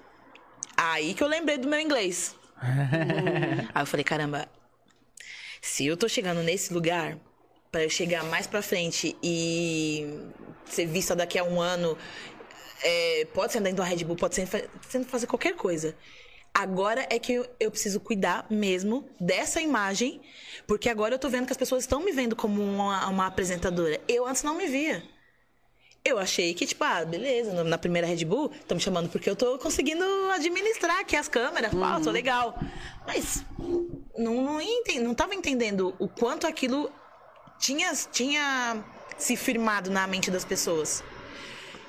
Aí 0.76 1.14
que 1.14 1.22
eu 1.22 1.28
lembrei 1.28 1.58
do 1.58 1.68
meu 1.68 1.80
inglês. 1.80 2.34
Aí 3.74 3.82
eu 3.82 3.86
falei: 3.86 4.04
Caramba, 4.04 4.48
se 5.62 5.86
eu 5.86 5.96
tô 5.96 6.08
chegando 6.08 6.42
nesse 6.42 6.72
lugar, 6.72 7.18
para 7.70 7.84
eu 7.84 7.90
chegar 7.90 8.24
mais 8.24 8.46
pra 8.46 8.62
frente 8.62 9.16
e 9.22 10.06
ser 10.64 10.86
vista 10.86 11.14
daqui 11.14 11.38
a 11.38 11.44
um 11.44 11.60
ano, 11.60 11.96
é, 12.82 13.26
pode 13.32 13.52
ser 13.52 13.60
dentro 13.60 13.78
da 13.78 13.84
Red 13.84 14.04
Bull, 14.04 14.16
pode 14.16 14.34
ser 14.34 14.48
sendo 14.88 15.06
fazer 15.06 15.26
qualquer 15.26 15.54
coisa. 15.54 15.96
Agora 16.58 17.06
é 17.10 17.18
que 17.18 17.34
eu, 17.34 17.46
eu 17.60 17.70
preciso 17.70 18.00
cuidar 18.00 18.46
mesmo 18.48 19.06
dessa 19.20 19.60
imagem, 19.60 20.22
porque 20.66 20.88
agora 20.88 21.14
eu 21.14 21.18
tô 21.18 21.28
vendo 21.28 21.44
que 21.44 21.52
as 21.52 21.56
pessoas 21.58 21.82
estão 21.82 22.00
me 22.00 22.12
vendo 22.12 22.34
como 22.34 22.62
uma, 22.62 23.06
uma 23.08 23.26
apresentadora. 23.26 24.00
Eu 24.08 24.26
antes 24.26 24.42
não 24.42 24.54
me 24.56 24.66
via. 24.66 25.02
Eu 26.02 26.18
achei 26.18 26.54
que, 26.54 26.64
tipo, 26.64 26.82
ah, 26.82 27.04
beleza, 27.04 27.62
na 27.62 27.76
primeira 27.76 28.06
Red 28.06 28.24
Bull, 28.24 28.50
estão 28.54 28.74
me 28.76 28.80
chamando 28.82 29.10
porque 29.10 29.28
eu 29.28 29.36
tô 29.36 29.58
conseguindo 29.58 30.02
administrar 30.30 31.00
aqui 31.00 31.14
as 31.14 31.28
câmeras, 31.28 31.74
pá, 31.74 32.00
tô 32.00 32.10
legal. 32.10 32.58
Mas 33.06 33.44
não, 34.16 34.40
não, 34.42 34.58
enten- 34.58 35.00
não 35.00 35.14
tava 35.14 35.34
entendendo 35.34 35.94
o 35.98 36.08
quanto 36.08 36.46
aquilo 36.46 36.90
tinha, 37.58 37.92
tinha 38.10 38.82
se 39.18 39.36
firmado 39.36 39.90
na 39.90 40.06
mente 40.06 40.30
das 40.30 40.44
pessoas. 40.44 41.04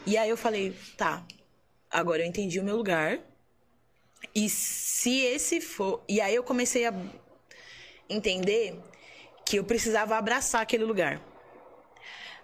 E 0.05 0.17
aí 0.17 0.29
eu 0.29 0.35
falei, 0.35 0.75
tá, 0.97 1.23
agora 1.89 2.21
eu 2.21 2.25
entendi 2.27 2.59
o 2.59 2.63
meu 2.65 2.75
lugar. 2.75 3.19
E 4.37 4.47
se 4.49 5.21
esse 5.21 5.59
for. 5.59 6.03
E 6.07 6.21
aí 6.21 6.35
eu 6.35 6.43
comecei 6.43 6.85
a 6.85 6.93
entender 8.07 8.79
que 9.43 9.57
eu 9.57 9.63
precisava 9.63 10.15
abraçar 10.15 10.61
aquele 10.61 10.83
lugar. 10.83 11.19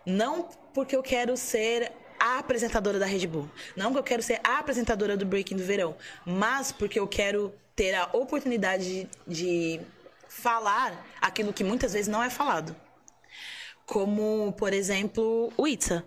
Não 0.04 0.50
porque 0.74 0.96
eu 0.96 1.04
quero 1.04 1.38
ser 1.38 1.92
a 2.20 2.40
apresentadora 2.40 2.98
da 2.98 3.06
Red 3.06 3.28
Bull. 3.28 3.48
Não 3.76 3.92
porque 3.92 4.00
eu 4.00 4.04
quero 4.12 4.24
ser 4.24 4.42
a 4.44 4.58
apresentadora 4.58 5.16
do 5.16 5.24
Breaking 5.24 5.56
do 5.56 5.64
Verão. 5.64 5.96
Mas 6.26 6.72
porque 6.72 7.00
eu 7.00 7.08
quero 7.08 7.54
ter 7.76 7.94
a 7.94 8.10
oportunidade 8.12 9.08
de, 9.28 9.78
de 9.78 9.82
falar 10.28 11.06
aquilo 11.22 11.54
que 11.54 11.64
muitas 11.64 11.94
vezes 11.94 12.08
não 12.08 12.24
é 12.24 12.30
falado. 12.32 12.76
Como, 13.86 14.52
por 14.54 14.74
exemplo, 14.74 15.54
o 15.56 15.68
Itza. 15.68 16.04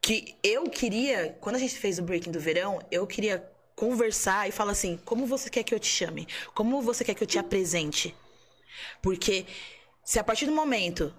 Que 0.00 0.36
eu 0.40 0.70
queria, 0.70 1.36
quando 1.40 1.56
a 1.56 1.58
gente 1.58 1.76
fez 1.76 1.98
o 1.98 2.02
Breaking 2.02 2.30
do 2.30 2.38
Verão, 2.38 2.78
eu 2.92 3.04
queria 3.08 3.44
conversar 3.78 4.48
e 4.48 4.52
falar 4.52 4.72
assim: 4.72 4.98
como 5.04 5.24
você 5.24 5.48
quer 5.48 5.62
que 5.62 5.72
eu 5.72 5.78
te 5.78 5.86
chame? 5.86 6.26
Como 6.52 6.82
você 6.82 7.04
quer 7.04 7.14
que 7.14 7.22
eu 7.22 7.26
te 7.26 7.38
apresente? 7.38 8.14
Porque 9.00 9.46
se 10.04 10.18
a 10.18 10.24
partir 10.24 10.46
do 10.46 10.52
momento 10.52 11.14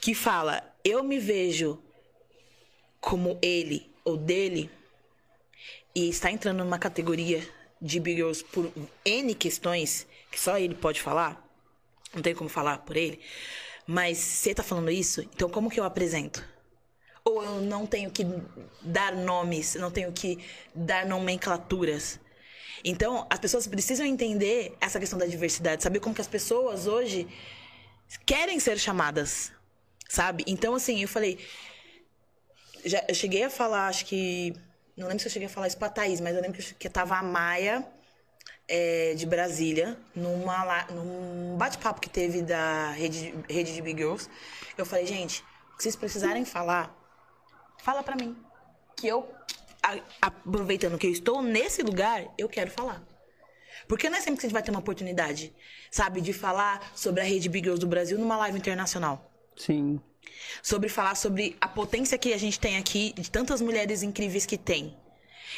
que 0.00 0.14
fala, 0.14 0.62
eu 0.84 1.02
me 1.02 1.18
vejo 1.18 1.82
como 3.00 3.38
ele 3.42 3.90
ou 4.04 4.16
dele, 4.16 4.70
e 5.94 6.08
está 6.08 6.30
entrando 6.30 6.58
numa 6.62 6.78
categoria 6.78 7.46
de 7.80 7.98
Big 7.98 8.16
Girls 8.16 8.44
por 8.44 8.70
N 9.04 9.34
questões, 9.34 10.06
que 10.30 10.38
só 10.38 10.58
ele 10.58 10.74
pode 10.74 11.00
falar, 11.00 11.42
não 12.14 12.22
tem 12.22 12.34
como 12.34 12.50
falar 12.50 12.78
por 12.78 12.96
ele, 12.96 13.20
mas 13.86 14.18
se 14.18 14.48
ele 14.50 14.56
tá 14.56 14.62
falando 14.62 14.90
isso, 14.90 15.22
então 15.22 15.48
como 15.48 15.70
que 15.70 15.80
eu 15.80 15.84
apresento? 15.84 16.44
Ou 17.24 17.42
eu 17.42 17.60
não 17.62 17.86
tenho 17.86 18.10
que 18.10 18.24
dar 18.82 19.14
nomes, 19.14 19.74
não 19.76 19.90
tenho 19.90 20.12
que 20.12 20.38
dar 20.74 21.06
nomenclaturas. 21.06 22.20
Então, 22.84 23.26
as 23.30 23.38
pessoas 23.38 23.66
precisam 23.66 24.04
entender 24.04 24.76
essa 24.80 25.00
questão 25.00 25.18
da 25.18 25.24
diversidade, 25.24 25.82
saber 25.82 26.00
como 26.00 26.14
que 26.14 26.20
as 26.20 26.26
pessoas 26.28 26.86
hoje 26.86 27.26
querem 28.26 28.60
ser 28.60 28.78
chamadas, 28.78 29.50
sabe? 30.08 30.44
Então, 30.46 30.74
assim, 30.74 31.00
eu 31.00 31.08
falei. 31.08 31.38
Já, 32.84 33.02
eu 33.08 33.14
cheguei 33.14 33.42
a 33.44 33.50
falar, 33.50 33.88
acho 33.88 34.04
que. 34.04 34.54
Não 34.94 35.08
lembro 35.08 35.20
se 35.22 35.28
eu 35.28 35.32
cheguei 35.32 35.46
a 35.46 35.50
falar 35.50 35.66
isso 35.66 35.78
pra 35.78 35.88
Thaís, 35.88 36.20
mas 36.20 36.36
eu 36.36 36.42
lembro 36.42 36.62
que, 36.62 36.72
eu- 36.72 36.76
que 36.78 36.88
tava 36.90 37.16
a 37.16 37.22
Maia 37.22 37.84
é, 38.68 39.14
de 39.14 39.26
Brasília, 39.26 39.98
numa, 40.14 40.84
num 40.90 41.56
bate-papo 41.56 42.00
que 42.00 42.08
teve 42.08 42.42
da 42.42 42.90
rede, 42.90 43.34
rede 43.48 43.74
de 43.74 43.80
Big 43.82 43.98
Girls. 43.98 44.28
Eu 44.76 44.84
falei, 44.86 45.06
gente, 45.06 45.42
o 45.72 45.76
que 45.78 45.82
vocês 45.82 45.96
precisarem 45.96 46.44
falar, 46.44 46.94
fala 47.84 48.02
pra 48.02 48.16
mim. 48.16 48.34
Que 48.96 49.06
eu, 49.06 49.28
a- 49.82 50.00
aproveitando 50.22 50.98
que 50.98 51.06
eu 51.06 51.10
estou 51.12 51.42
nesse 51.42 51.82
lugar, 51.82 52.24
eu 52.38 52.48
quero 52.48 52.70
falar. 52.70 53.02
Porque 53.86 54.08
não 54.08 54.16
é 54.16 54.20
sempre 54.20 54.40
que 54.40 54.46
a 54.46 54.48
gente 54.48 54.54
vai 54.54 54.62
ter 54.62 54.70
uma 54.70 54.80
oportunidade, 54.80 55.52
sabe, 55.90 56.20
de 56.20 56.32
falar 56.32 56.92
sobre 56.94 57.20
a 57.20 57.24
rede 57.24 57.48
Big 57.48 57.66
Girls 57.66 57.80
do 57.80 57.86
Brasil 57.86 58.18
numa 58.18 58.36
live 58.38 58.56
internacional. 58.56 59.30
Sim. 59.56 60.00
Sobre 60.62 60.88
falar 60.88 61.14
sobre 61.14 61.56
a 61.60 61.68
potência 61.68 62.16
que 62.16 62.32
a 62.32 62.38
gente 62.38 62.58
tem 62.58 62.78
aqui, 62.78 63.12
de 63.12 63.30
tantas 63.30 63.60
mulheres 63.60 64.02
incríveis 64.02 64.46
que 64.46 64.56
tem. 64.56 64.96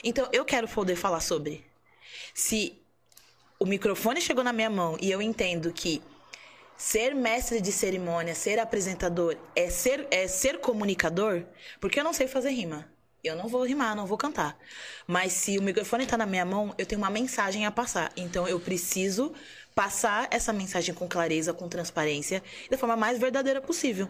Então, 0.02 0.28
eu 0.32 0.44
quero 0.44 0.66
poder 0.66 0.96
falar 0.96 1.20
sobre. 1.20 1.64
Se 2.34 2.76
o 3.60 3.64
microfone 3.64 4.20
chegou 4.20 4.42
na 4.42 4.52
minha 4.52 4.68
mão 4.68 4.96
e 5.00 5.10
eu 5.10 5.22
entendo 5.22 5.72
que 5.72 6.02
ser 6.76 7.14
mestre 7.14 7.60
de 7.60 7.72
cerimônia, 7.72 8.34
ser 8.34 8.58
apresentador, 8.58 9.36
é 9.55 9.70
ser, 9.70 10.06
é 10.10 10.28
ser 10.28 10.58
comunicador, 10.58 11.44
porque 11.80 11.98
eu 11.98 12.05
não 12.05 12.12
sei 12.12 12.26
fazer 12.26 12.50
rima. 12.50 12.86
Eu 13.24 13.34
não 13.34 13.48
vou 13.48 13.64
rimar, 13.64 13.96
não 13.96 14.06
vou 14.06 14.16
cantar. 14.16 14.56
Mas 15.06 15.32
se 15.32 15.58
o 15.58 15.62
microfone 15.62 16.05
está 16.05 16.16
na 16.16 16.26
minha 16.26 16.44
mão, 16.44 16.72
eu 16.78 16.86
tenho 16.86 17.00
uma 17.00 17.10
mensagem 17.10 17.66
a 17.66 17.72
passar. 17.72 18.12
Então 18.16 18.46
eu 18.46 18.60
preciso 18.60 19.32
passar 19.74 20.28
essa 20.30 20.52
mensagem 20.52 20.94
com 20.94 21.08
clareza, 21.08 21.52
com 21.52 21.68
transparência, 21.68 22.42
da 22.70 22.78
forma 22.78 22.96
mais 22.96 23.18
verdadeira 23.18 23.60
possível. 23.60 24.08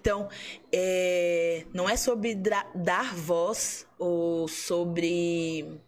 Então, 0.00 0.28
é, 0.72 1.64
não 1.72 1.88
é 1.88 1.96
sobre 1.96 2.34
dar 2.34 3.14
voz 3.14 3.86
ou 3.98 4.48
sobre 4.48 5.80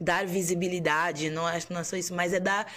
dar 0.00 0.26
visibilidade, 0.26 1.30
não 1.30 1.48
é, 1.48 1.58
não 1.70 1.80
é 1.80 1.84
só 1.84 1.96
isso, 1.96 2.14
mas 2.14 2.32
é 2.32 2.40
dar 2.40 2.70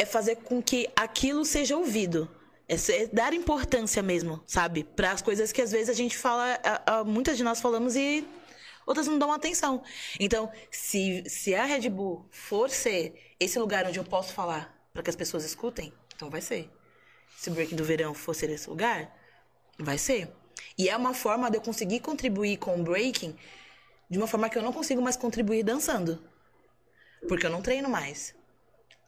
é 0.00 0.06
fazer 0.06 0.36
com 0.36 0.62
que 0.62 0.88
aquilo 0.96 1.44
seja 1.44 1.76
ouvido. 1.76 2.26
É, 2.66 2.74
é 2.74 3.06
dar 3.08 3.34
importância 3.34 4.02
mesmo, 4.02 4.42
sabe? 4.46 4.82
Para 4.82 5.12
as 5.12 5.20
coisas 5.20 5.52
que 5.52 5.60
às 5.60 5.70
vezes 5.70 5.90
a 5.90 5.92
gente 5.92 6.16
fala, 6.16 6.58
muitas 7.04 7.36
de 7.36 7.44
nós 7.44 7.60
falamos 7.60 7.96
e 7.96 8.26
outras 8.86 9.06
não 9.06 9.18
dão 9.18 9.30
atenção. 9.30 9.82
Então, 10.18 10.50
se, 10.70 11.22
se 11.28 11.54
a 11.54 11.66
Red 11.66 11.90
Bull 11.90 12.24
for 12.30 12.70
ser 12.70 13.34
esse 13.38 13.58
lugar 13.58 13.84
onde 13.84 13.98
eu 13.98 14.04
posso 14.04 14.32
falar 14.32 14.74
para 14.90 15.02
que 15.02 15.10
as 15.10 15.16
pessoas 15.16 15.44
escutem, 15.44 15.92
então 16.16 16.30
vai 16.30 16.40
ser. 16.40 16.70
Se 17.36 17.50
o 17.50 17.52
Breaking 17.52 17.76
do 17.76 17.84
Verão 17.84 18.14
for 18.14 18.34
ser 18.34 18.48
esse 18.48 18.70
lugar, 18.70 19.14
vai 19.78 19.98
ser. 19.98 20.32
E 20.78 20.88
é 20.88 20.96
uma 20.96 21.12
forma 21.12 21.50
de 21.50 21.58
eu 21.58 21.60
conseguir 21.60 22.00
contribuir 22.00 22.56
com 22.56 22.80
o 22.80 22.82
Breaking 22.82 23.36
de 24.08 24.16
uma 24.16 24.26
forma 24.26 24.48
que 24.48 24.56
eu 24.56 24.62
não 24.62 24.72
consigo 24.72 25.02
mais 25.02 25.16
contribuir 25.16 25.62
dançando. 25.62 26.22
Porque 27.28 27.44
eu 27.44 27.50
não 27.50 27.60
treino 27.60 27.88
mais. 27.90 28.34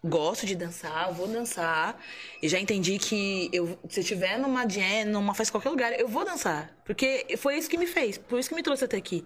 Gosto 0.05 0.47
de 0.47 0.57
dançar, 0.57 1.13
vou 1.13 1.29
dançar. 1.29 1.97
E 2.43 2.49
já 2.49 2.59
entendi 2.59 2.99
que 2.99 3.49
eu, 3.53 3.79
se 3.89 4.01
eu 4.01 4.03
estiver 4.03 4.37
numa 4.37 4.69
jam, 4.69 5.05
numa 5.07 5.33
festa, 5.33 5.53
qualquer 5.53 5.71
lugar, 5.71 5.99
eu 5.99 6.09
vou 6.09 6.25
dançar. 6.25 6.77
Porque 6.85 7.25
foi 7.39 7.57
isso 7.57 7.71
que 7.71 7.79
me 7.79 7.87
fez, 7.87 8.19
por 8.19 8.39
isso 8.39 8.49
que 8.49 8.55
me 8.55 8.63
trouxe 8.65 8.85
até 8.85 8.97
aqui. 8.97 9.25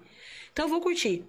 Então 0.53 0.67
eu 0.67 0.69
vou 0.69 0.81
curtir. 0.81 1.25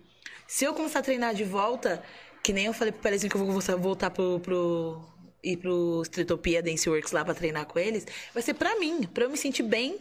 Se 0.45 0.65
eu 0.65 0.73
começar 0.73 0.99
a 0.99 1.01
treinar 1.01 1.33
de 1.33 1.45
volta, 1.45 2.03
que 2.43 2.51
nem 2.51 2.65
eu 2.65 2.73
falei 2.73 2.91
pro 2.91 3.01
Pelezinho 3.01 3.29
que 3.29 3.37
eu 3.37 3.45
vou 3.45 3.61
voltar- 3.79 4.09
pro, 4.09 4.39
pro, 4.41 5.01
ir 5.43 5.57
pro 5.57 6.01
Streetopia 6.03 6.61
Dance 6.61 6.89
Works 6.89 7.11
lá 7.13 7.23
pra 7.23 7.33
treinar 7.33 7.65
com 7.65 7.79
eles, 7.79 8.05
vai 8.33 8.43
ser 8.43 8.53
pra 8.53 8.77
mim, 8.79 9.03
pra 9.03 9.23
eu 9.25 9.29
me 9.29 9.37
sentir 9.37 9.63
bem, 9.63 9.97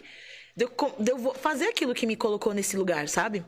de 0.57 0.65
eu, 0.65 0.73
de 0.99 1.13
eu 1.13 1.35
fazer 1.35 1.67
aquilo 1.69 1.95
que 1.95 2.07
me 2.07 2.17
colocou 2.17 2.53
nesse 2.53 2.77
lugar, 2.77 3.09
sabe? 3.09 3.45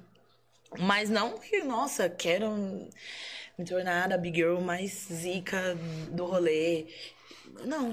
Mas 0.78 1.08
não 1.10 1.38
que, 1.38 1.62
nossa, 1.62 2.08
quero 2.08 2.88
me 3.58 3.64
tornar 3.64 4.12
a 4.12 4.16
big 4.16 4.36
girl 4.36 4.60
mais 4.60 5.08
zica 5.12 5.76
do 6.12 6.24
rolê. 6.24 6.86
Não. 7.64 7.92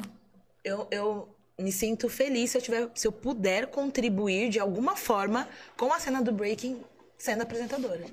Eu, 0.63 0.87
eu 0.91 1.35
me 1.57 1.71
sinto 1.71 2.07
feliz 2.07 2.51
se 2.51 2.57
eu, 2.57 2.61
tiver, 2.61 2.89
se 2.93 3.07
eu 3.07 3.11
puder 3.11 3.67
contribuir 3.67 4.49
de 4.49 4.59
alguma 4.59 4.95
forma 4.95 5.47
com 5.75 5.91
a 5.91 5.99
cena 5.99 6.21
do 6.21 6.31
breaking 6.31 6.83
sendo 7.17 7.41
apresentadora. 7.41 8.05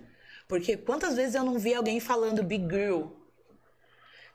Porque 0.48 0.76
quantas 0.76 1.14
vezes 1.14 1.34
eu 1.34 1.44
não 1.44 1.58
vi 1.58 1.74
alguém 1.74 2.00
falando 2.00 2.42
big 2.42 2.64
girl? 2.64 3.08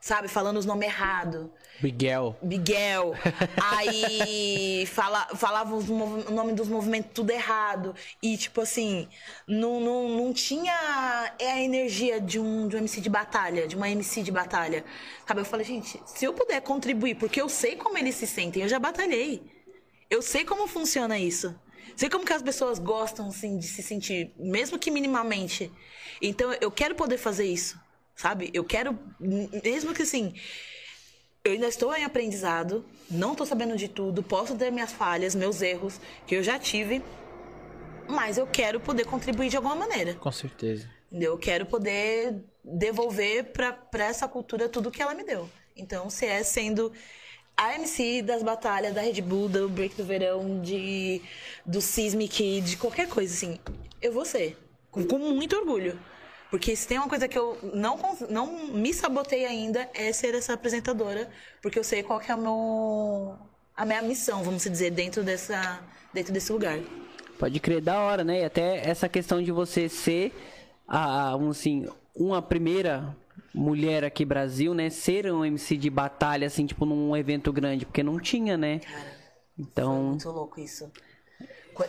Sabe? 0.00 0.28
Falando 0.28 0.58
os 0.58 0.66
nomes 0.66 0.88
errados. 0.88 1.48
Miguel. 1.82 2.36
Miguel. 2.42 3.14
Aí 3.76 4.84
fala, 4.86 5.26
falava 5.36 5.74
o 5.74 6.30
nome 6.30 6.52
dos 6.52 6.68
movimentos 6.68 7.10
tudo 7.14 7.30
errado. 7.30 7.94
E, 8.22 8.36
tipo 8.36 8.60
assim, 8.60 9.08
não, 9.46 9.80
não, 9.80 10.08
não 10.08 10.32
tinha 10.32 11.32
é 11.38 11.52
a 11.52 11.62
energia 11.62 12.20
de 12.20 12.38
um, 12.40 12.66
de 12.68 12.76
um 12.76 12.80
MC 12.80 13.00
de 13.00 13.08
batalha, 13.08 13.66
de 13.66 13.76
uma 13.76 13.88
MC 13.88 14.22
de 14.22 14.32
batalha. 14.32 14.84
Sabe? 15.26 15.40
Eu 15.40 15.44
falei, 15.44 15.64
gente, 15.64 16.00
se 16.06 16.24
eu 16.24 16.32
puder 16.32 16.60
contribuir, 16.62 17.14
porque 17.14 17.40
eu 17.40 17.48
sei 17.48 17.76
como 17.76 17.96
eles 17.96 18.14
se 18.14 18.26
sentem, 18.26 18.62
eu 18.62 18.68
já 18.68 18.78
batalhei. 18.78 19.42
Eu 20.10 20.22
sei 20.22 20.44
como 20.44 20.66
funciona 20.66 21.18
isso. 21.18 21.54
Sei 21.98 22.08
como 22.08 22.24
que 22.24 22.32
as 22.32 22.42
pessoas 22.42 22.78
gostam, 22.78 23.28
assim, 23.28 23.58
de 23.58 23.66
se 23.66 23.82
sentir, 23.82 24.32
mesmo 24.38 24.78
que 24.78 24.88
minimamente. 24.90 25.70
Então, 26.22 26.52
eu 26.60 26.70
quero 26.70 26.94
poder 26.94 27.18
fazer 27.18 27.44
isso, 27.44 27.78
sabe? 28.18 28.50
Eu 28.52 28.64
quero, 28.64 28.98
mesmo 29.64 29.94
que 29.94 30.02
assim, 30.02 30.34
eu 31.44 31.52
ainda 31.52 31.68
estou 31.68 31.94
em 31.94 32.04
aprendizado, 32.04 32.84
não 33.08 33.32
estou 33.32 33.46
sabendo 33.46 33.76
de 33.76 33.88
tudo, 33.88 34.22
posso 34.22 34.56
ter 34.56 34.70
minhas 34.70 34.92
falhas, 34.92 35.34
meus 35.34 35.62
erros, 35.62 36.00
que 36.26 36.34
eu 36.34 36.42
já 36.42 36.58
tive, 36.58 37.02
mas 38.08 38.36
eu 38.36 38.46
quero 38.46 38.80
poder 38.80 39.06
contribuir 39.06 39.48
de 39.48 39.56
alguma 39.56 39.76
maneira. 39.76 40.14
Com 40.14 40.32
certeza. 40.32 40.90
Eu 41.12 41.38
quero 41.38 41.64
poder 41.64 42.42
devolver 42.62 43.52
para 43.52 44.04
essa 44.04 44.26
cultura 44.26 44.68
tudo 44.68 44.90
que 44.90 45.00
ela 45.00 45.14
me 45.14 45.24
deu. 45.24 45.48
Então, 45.76 46.10
se 46.10 46.26
é 46.26 46.42
sendo 46.42 46.92
a 47.56 47.74
MC 47.76 48.20
das 48.20 48.42
batalhas, 48.42 48.92
da 48.92 49.00
Red 49.00 49.22
Bull, 49.22 49.48
do 49.48 49.68
Break 49.68 49.94
do 49.94 50.04
Verão, 50.04 50.60
de, 50.60 51.22
do 51.64 51.80
Sismic, 51.80 52.60
de 52.60 52.76
qualquer 52.76 53.08
coisa, 53.08 53.32
assim, 53.32 53.58
eu 54.02 54.12
vou 54.12 54.24
ser. 54.24 54.58
Com, 54.90 55.04
com 55.04 55.18
muito 55.18 55.56
orgulho. 55.56 55.98
Porque 56.50 56.74
se 56.74 56.86
tem 56.88 56.98
uma 56.98 57.08
coisa 57.08 57.28
que 57.28 57.38
eu 57.38 57.58
não, 57.74 57.98
não 58.30 58.68
me 58.68 58.92
sabotei 58.94 59.44
ainda, 59.44 59.88
é 59.94 60.12
ser 60.12 60.34
essa 60.34 60.54
apresentadora. 60.54 61.28
Porque 61.60 61.78
eu 61.78 61.84
sei 61.84 62.02
qual 62.02 62.18
que 62.18 62.30
é 62.30 62.34
o 62.34 62.38
meu, 62.38 63.38
a 63.76 63.84
minha 63.84 64.00
missão, 64.02 64.42
vamos 64.42 64.62
dizer, 64.62 64.90
dentro, 64.90 65.22
dessa, 65.22 65.80
dentro 66.12 66.32
desse 66.32 66.50
lugar. 66.50 66.78
Pode 67.38 67.60
crer, 67.60 67.80
da 67.82 68.00
hora, 68.00 68.24
né? 68.24 68.40
E 68.40 68.44
até 68.44 68.88
essa 68.88 69.08
questão 69.08 69.42
de 69.42 69.52
você 69.52 69.88
ser, 69.88 70.32
a, 70.86 71.34
assim, 71.34 71.86
uma 72.14 72.40
primeira 72.40 73.14
mulher 73.54 74.02
aqui 74.04 74.24
no 74.24 74.28
Brasil, 74.30 74.74
né? 74.74 74.88
Ser 74.88 75.30
um 75.30 75.44
MC 75.44 75.76
de 75.76 75.90
batalha, 75.90 76.46
assim, 76.46 76.64
tipo, 76.64 76.86
num 76.86 77.14
evento 77.16 77.52
grande, 77.52 77.84
porque 77.84 78.02
não 78.02 78.18
tinha, 78.18 78.56
né? 78.56 78.78
Cara, 78.80 79.00
Foi 79.00 79.12
Então, 79.58 80.02
muito 80.02 80.30
louco 80.30 80.58
isso. 80.60 80.90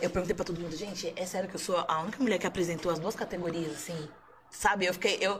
Eu 0.00 0.10
perguntei 0.10 0.36
pra 0.36 0.44
todo 0.44 0.60
mundo, 0.60 0.76
gente, 0.76 1.12
é 1.16 1.26
sério 1.26 1.48
que 1.48 1.56
eu 1.56 1.60
sou 1.60 1.76
a 1.88 2.00
única 2.00 2.22
mulher 2.22 2.38
que 2.38 2.46
apresentou 2.46 2.92
as 2.92 3.00
duas 3.00 3.16
categorias, 3.16 3.72
assim? 3.72 4.08
Sabe? 4.50 4.86
Eu 4.86 4.92
fiquei. 4.94 5.18
Eu... 5.20 5.38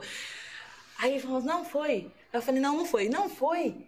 Aí 0.97 1.11
ele 1.13 1.19
falou, 1.21 1.41
não 1.41 1.65
foi. 1.65 2.11
Eu 2.31 2.41
falei, 2.41 2.61
não, 2.61 2.77
não 2.77 2.85
foi. 2.85 3.09
Não 3.09 3.29
foi. 3.29 3.87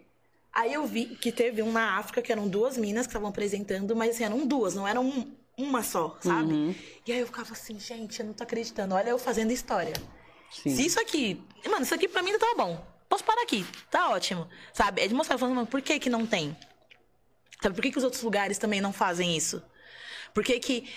Aí 0.52 0.72
eu 0.72 0.86
vi 0.86 1.06
que 1.16 1.32
teve 1.32 1.62
um 1.62 1.72
na 1.72 1.98
África, 1.98 2.22
que 2.22 2.30
eram 2.30 2.46
duas 2.48 2.76
minas 2.76 3.06
que 3.06 3.10
estavam 3.10 3.28
apresentando, 3.28 3.94
mas 3.96 4.14
assim, 4.14 4.24
eram 4.24 4.46
duas, 4.46 4.74
não 4.74 4.86
eram 4.86 5.04
um- 5.04 5.34
uma 5.56 5.82
só, 5.82 6.16
sabe? 6.20 6.76
E 7.06 7.12
aí 7.12 7.18
eu 7.20 7.26
ficava 7.26 7.52
assim, 7.52 7.78
gente, 7.80 8.20
eu 8.20 8.26
não 8.26 8.32
tô 8.32 8.42
acreditando. 8.44 8.94
Olha 8.94 9.10
eu 9.10 9.18
fazendo 9.18 9.50
história. 9.52 9.94
sim. 10.50 10.74
Se 10.74 10.86
isso 10.86 11.00
aqui. 11.00 11.42
Mano, 11.66 11.82
isso 11.82 11.94
aqui 11.94 12.06
pra 12.06 12.22
mim 12.22 12.36
tá 12.38 12.54
bom. 12.56 12.84
Posso 13.08 13.24
parar 13.24 13.42
aqui. 13.42 13.64
Tá 13.90 14.10
ótimo. 14.10 14.48
Sabe? 14.72 15.02
É 15.02 15.08
de 15.08 15.14
mostrar, 15.14 15.38
falando, 15.38 15.54
mano, 15.56 15.66
por 15.66 15.80
que 15.82 15.98
que 15.98 16.08
não 16.10 16.24
tem? 16.26 16.56
Sabe, 17.62 17.74
por 17.74 17.82
que, 17.82 17.90
que 17.90 17.98
os 17.98 18.04
outros 18.04 18.22
lugares 18.22 18.58
também 18.58 18.80
não 18.80 18.92
fazem 18.92 19.36
isso? 19.36 19.62
Por 20.32 20.44
que 20.44 20.58
que. 20.60 20.88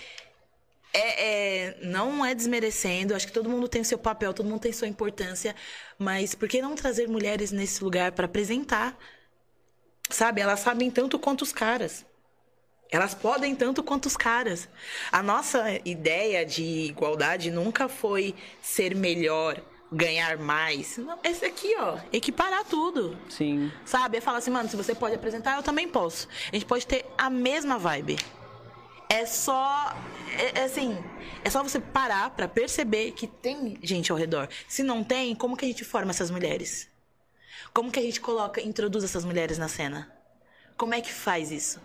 É, 0.98 1.68
é- 1.68 1.78
não 1.84 2.26
é 2.26 2.34
desmerecendo, 2.34 3.14
acho 3.14 3.28
que 3.28 3.34
todo 3.34 3.50
mundo 3.50 3.68
tem 3.68 3.84
seu 3.84 3.98
papel, 3.98 4.34
todo 4.34 4.48
mundo 4.50 4.62
tem 4.62 4.72
sua 4.74 4.88
importância, 4.88 5.56
mas 5.98 6.34
por 6.34 6.48
que 6.48 6.62
não 6.62 6.76
trazer 6.76 7.08
mulheres 7.08 7.52
nesse 7.52 7.84
lugar 7.84 8.12
pra 8.12 8.26
apresentar? 8.26 8.98
Sabe, 10.10 10.42
elas 10.42 10.60
sabem 10.62 10.90
tanto 10.90 11.20
quanto 11.20 11.42
os 11.42 11.52
caras. 11.52 12.06
Elas 12.90 13.14
podem 13.14 13.54
tanto 13.54 13.84
quanto 13.84 14.06
os 14.06 14.16
caras. 14.16 14.70
A 15.12 15.22
nossa 15.22 15.64
ideia 15.84 16.46
de 16.46 16.64
igualdade 16.64 17.52
nunca 17.52 17.90
foi 17.90 18.34
ser 18.62 18.96
melhor, 18.96 19.62
ganhar 19.92 20.38
mais. 20.38 20.98
Esse 21.24 21.46
aqui, 21.46 21.76
ó, 21.78 21.98
equiparar 22.14 22.64
tudo. 22.64 23.18
Sim. 23.30 23.72
Sabe? 23.86 24.18
É 24.18 24.22
falar 24.22 24.38
assim, 24.38 24.52
mano, 24.52 24.70
se 24.70 24.78
você 24.78 24.96
pode 24.96 25.16
apresentar, 25.16 25.58
eu 25.58 25.64
também 25.64 25.88
posso. 25.88 26.28
A 26.52 26.56
gente 26.56 26.66
pode 26.66 26.88
ter 26.88 27.06
a 27.18 27.30
mesma 27.30 27.78
vibe. 27.78 28.18
É 29.10 29.26
só. 29.26 29.96
É, 30.38 30.60
é 30.60 30.64
assim. 30.64 30.98
É 31.44 31.50
só 31.50 31.64
você 31.64 31.80
parar 31.80 32.30
pra 32.32 32.48
perceber 32.48 33.12
que 33.12 33.28
tem 33.28 33.78
gente 33.82 34.12
ao 34.12 34.18
redor. 34.18 34.50
Se 34.68 34.84
não 34.84 35.04
tem, 35.04 35.34
como 35.36 35.56
que 35.56 35.66
a 35.66 35.68
gente 35.68 35.86
forma 35.86 36.12
essas 36.12 36.30
mulheres? 36.30 36.90
Como 37.74 37.92
que 37.92 38.00
a 38.00 38.02
gente 38.02 38.20
coloca, 38.20 38.62
introduz 38.62 39.04
essas 39.04 39.24
mulheres 39.24 39.58
na 39.58 39.68
cena? 39.68 40.12
Como 40.76 40.94
é 40.94 41.02
que 41.02 41.12
faz 41.12 41.52
isso? 41.52 41.80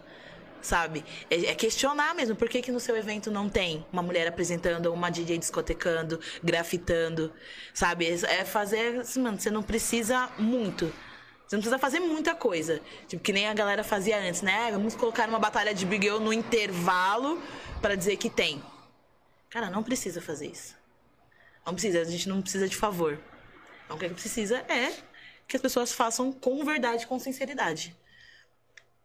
Sabe? 0.60 1.04
É, 1.30 1.46
é 1.46 1.54
questionar 1.54 2.14
mesmo. 2.14 2.36
Por 2.36 2.48
que, 2.48 2.62
que 2.62 2.72
no 2.72 2.80
seu 2.80 2.96
evento 2.96 3.30
não 3.30 3.48
tem 3.48 3.84
uma 3.92 4.02
mulher 4.02 4.26
apresentando, 4.28 4.92
uma 4.92 5.10
DJ 5.10 5.38
discotecando, 5.38 6.20
grafitando? 6.42 7.32
Sabe? 7.74 8.06
É 8.06 8.40
é 8.40 8.44
fazer. 8.44 9.00
assim, 9.00 9.20
Mano, 9.20 9.40
você 9.40 9.50
não 9.50 9.62
precisa 9.62 10.28
muito. 10.38 10.92
Você 11.52 11.56
não 11.56 11.60
precisa 11.60 11.78
fazer 11.78 12.00
muita 12.00 12.34
coisa. 12.34 12.80
Tipo, 13.06 13.22
que 13.22 13.30
nem 13.30 13.46
a 13.46 13.52
galera 13.52 13.84
fazia 13.84 14.18
antes, 14.18 14.40
né? 14.40 14.68
Ah, 14.68 14.70
Vamos 14.70 14.94
colocar 14.94 15.28
uma 15.28 15.38
batalha 15.38 15.74
de 15.74 15.84
Big 15.84 16.08
no 16.12 16.32
intervalo 16.32 17.42
pra 17.82 17.94
dizer 17.94 18.16
que 18.16 18.30
tem. 18.30 18.62
Cara, 19.50 19.68
não 19.68 19.82
precisa 19.82 20.22
fazer 20.22 20.46
isso. 20.46 20.74
Não 21.66 21.74
precisa, 21.74 22.00
a 22.00 22.04
gente 22.04 22.26
não 22.26 22.40
precisa 22.40 22.66
de 22.66 22.74
favor. 22.74 23.20
Então, 23.84 23.98
o 23.98 24.00
que 24.00 24.08
precisa 24.08 24.60
é 24.60 24.94
que 25.46 25.54
as 25.54 25.60
pessoas 25.60 25.92
façam 25.92 26.32
com 26.32 26.64
verdade, 26.64 27.06
com 27.06 27.18
sinceridade. 27.18 27.94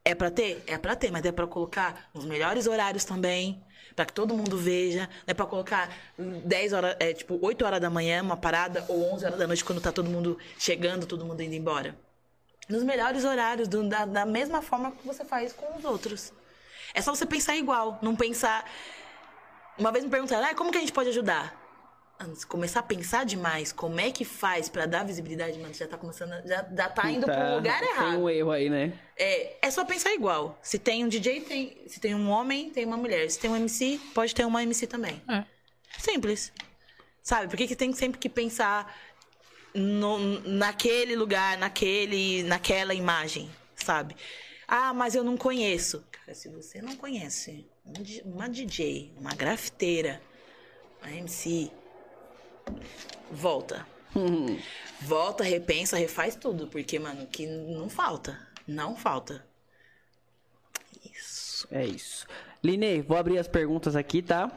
É 0.05 0.15
pra 0.15 0.31
ter? 0.31 0.63
É 0.67 0.77
pra 0.77 0.95
ter, 0.95 1.11
mas 1.11 1.25
é 1.25 1.33
pra 1.33 1.47
colocar 1.47 2.09
nos 2.13 2.23
melhores 2.23 2.65
horários 2.65 3.03
também, 3.03 3.61
pra 3.93 4.05
que 4.05 4.13
todo 4.13 4.33
mundo 4.33 4.57
veja. 4.57 5.01
Não 5.01 5.23
é 5.27 5.33
pra 5.33 5.45
colocar 5.45 5.93
10 6.17 6.71
horas, 6.71 6.95
é, 6.97 7.11
tipo, 7.11 7.37
8 7.41 7.65
horas 7.65 7.81
da 7.81 7.89
manhã, 7.89 8.23
uma 8.23 8.37
parada, 8.37 8.85
ou 8.87 9.13
11 9.13 9.25
horas 9.25 9.37
da 9.37 9.47
noite, 9.47 9.65
quando 9.65 9.81
tá 9.81 9.91
todo 9.91 10.09
mundo 10.09 10.39
chegando, 10.57 11.05
todo 11.05 11.25
mundo 11.25 11.43
indo 11.43 11.53
embora. 11.53 12.06
Nos 12.69 12.83
melhores 12.83 13.23
horários, 13.23 13.67
do- 13.67 13.87
da, 13.87 14.05
da 14.05 14.25
mesma 14.25 14.61
forma 14.61 14.91
que 14.91 15.05
você 15.07 15.23
faz 15.23 15.53
com 15.53 15.77
os 15.77 15.85
outros. 15.85 16.33
É 16.93 17.01
só 17.01 17.13
você 17.15 17.25
pensar 17.25 17.55
igual, 17.55 17.97
não 18.01 18.15
pensar. 18.15 18.65
Uma 19.77 19.91
vez 19.91 20.03
me 20.03 20.09
perguntaram, 20.09 20.45
ah, 20.47 20.55
como 20.55 20.71
que 20.71 20.77
a 20.77 20.81
gente 20.81 20.91
pode 20.93 21.09
ajudar? 21.09 21.55
Antes, 22.19 22.43
começar 22.43 22.79
a 22.79 22.83
pensar 22.83 23.25
demais, 23.25 23.71
como 23.71 23.99
é 23.99 24.09
que 24.09 24.25
faz 24.25 24.67
pra 24.67 24.87
dar 24.87 25.05
visibilidade, 25.05 25.59
mano, 25.59 25.71
já 25.71 25.87
tá 25.87 25.97
começando, 25.97 26.33
a- 26.33 26.41
já, 26.41 26.65
já 26.75 26.89
tá 26.89 27.11
indo 27.11 27.25
pro 27.27 27.55
lugar 27.55 27.79
Tem 27.79 27.89
errado. 27.89 28.17
um 28.17 28.27
erro 28.29 28.51
aí, 28.51 28.69
né? 28.71 28.91
É, 29.15 29.67
é 29.67 29.69
só 29.71 29.85
pensar 29.85 30.11
igual. 30.13 30.57
Se 30.61 30.79
tem 30.79 31.05
um 31.05 31.07
DJ, 31.07 31.41
tem. 31.41 31.83
Se 31.87 31.99
tem 31.99 32.15
um 32.15 32.29
homem, 32.31 32.71
tem 32.71 32.85
uma 32.85 32.97
mulher. 32.97 33.29
Se 33.29 33.37
tem 33.39 33.51
um 33.51 33.55
MC, 33.55 33.99
pode 34.15 34.33
ter 34.33 34.45
uma 34.45 34.63
MC 34.63 34.87
também. 34.87 35.21
É. 35.29 35.43
Simples. 35.99 36.51
Sabe? 37.21 37.47
Por 37.49 37.55
que, 37.57 37.67
que 37.67 37.75
tem 37.75 37.93
sempre 37.93 38.17
que 38.17 38.29
pensar 38.29 38.91
no- 39.73 40.39
naquele 40.41 41.15
lugar, 41.15 41.57
naquele, 41.57 42.43
naquela 42.43 42.93
imagem? 42.93 43.49
Sabe? 43.75 44.15
Ah, 44.67 44.93
mas 44.93 45.15
eu 45.15 45.23
não 45.23 45.37
conheço. 45.37 46.03
Cara, 46.11 46.33
se 46.35 46.49
você 46.49 46.81
não 46.81 46.95
conhece 46.95 47.65
um 47.85 47.93
uma 48.33 48.49
DJ, 48.49 49.13
uma 49.17 49.33
grafiteira, 49.33 50.21
uma 51.01 51.11
MC, 51.11 51.71
volta. 53.31 53.87
Volta, 55.01 55.43
repensa, 55.43 55.95
refaz 55.95 56.35
tudo. 56.35 56.67
Porque, 56.67 56.97
mano, 56.99 57.27
que 57.27 57.45
não 57.45 57.87
falta. 57.89 58.39
Não 58.67 58.95
falta. 58.95 59.45
Isso. 61.13 61.67
É 61.71 61.85
isso. 61.85 62.27
Line, 62.63 63.01
vou 63.01 63.15
abrir 63.15 63.37
as 63.37 63.47
perguntas 63.47 63.95
aqui, 63.95 64.21
tá? 64.21 64.51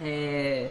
É... 0.00 0.70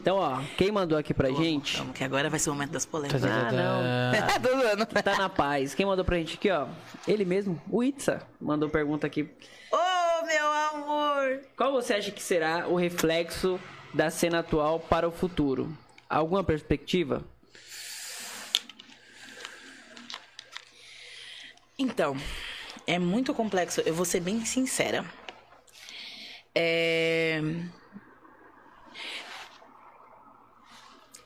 Então, 0.00 0.16
ó, 0.16 0.40
quem 0.56 0.70
mandou 0.70 0.96
aqui 0.96 1.12
pra 1.12 1.30
gente 1.30 1.76
Calma, 1.76 1.92
que 1.92 2.04
agora 2.04 2.30
vai 2.30 2.38
ser 2.38 2.50
o 2.50 2.54
momento 2.54 2.70
das 2.70 2.86
polêmicas. 2.86 3.22
Ah, 3.24 3.50
não. 3.52 4.40
Tô 4.40 4.60
zoando. 4.60 4.86
tá 4.86 5.16
na 5.16 5.28
paz. 5.28 5.74
Quem 5.74 5.84
mandou 5.84 6.04
pra 6.04 6.16
gente 6.16 6.34
aqui, 6.34 6.50
ó? 6.50 6.66
Ele 7.06 7.24
mesmo, 7.24 7.60
o 7.68 7.82
Itza, 7.82 8.22
mandou 8.40 8.68
pergunta 8.68 9.06
aqui. 9.06 9.28
Ô, 9.70 10.26
meu 10.26 10.46
amor! 10.46 11.40
Qual 11.56 11.72
você 11.72 11.94
acha 11.94 12.10
que 12.10 12.22
será 12.22 12.68
o 12.68 12.76
reflexo 12.76 13.60
da 13.92 14.08
cena 14.08 14.38
atual 14.38 14.78
para 14.78 15.08
o 15.08 15.12
futuro? 15.12 15.76
Alguma 16.08 16.42
perspectiva? 16.44 17.22
Então, 21.78 22.16
é 22.86 22.98
muito 22.98 23.34
complexo. 23.34 23.80
Eu 23.82 23.94
vou 23.94 24.04
ser 24.04 24.20
bem 24.20 24.44
sincera. 24.44 25.04
É... 26.54 27.40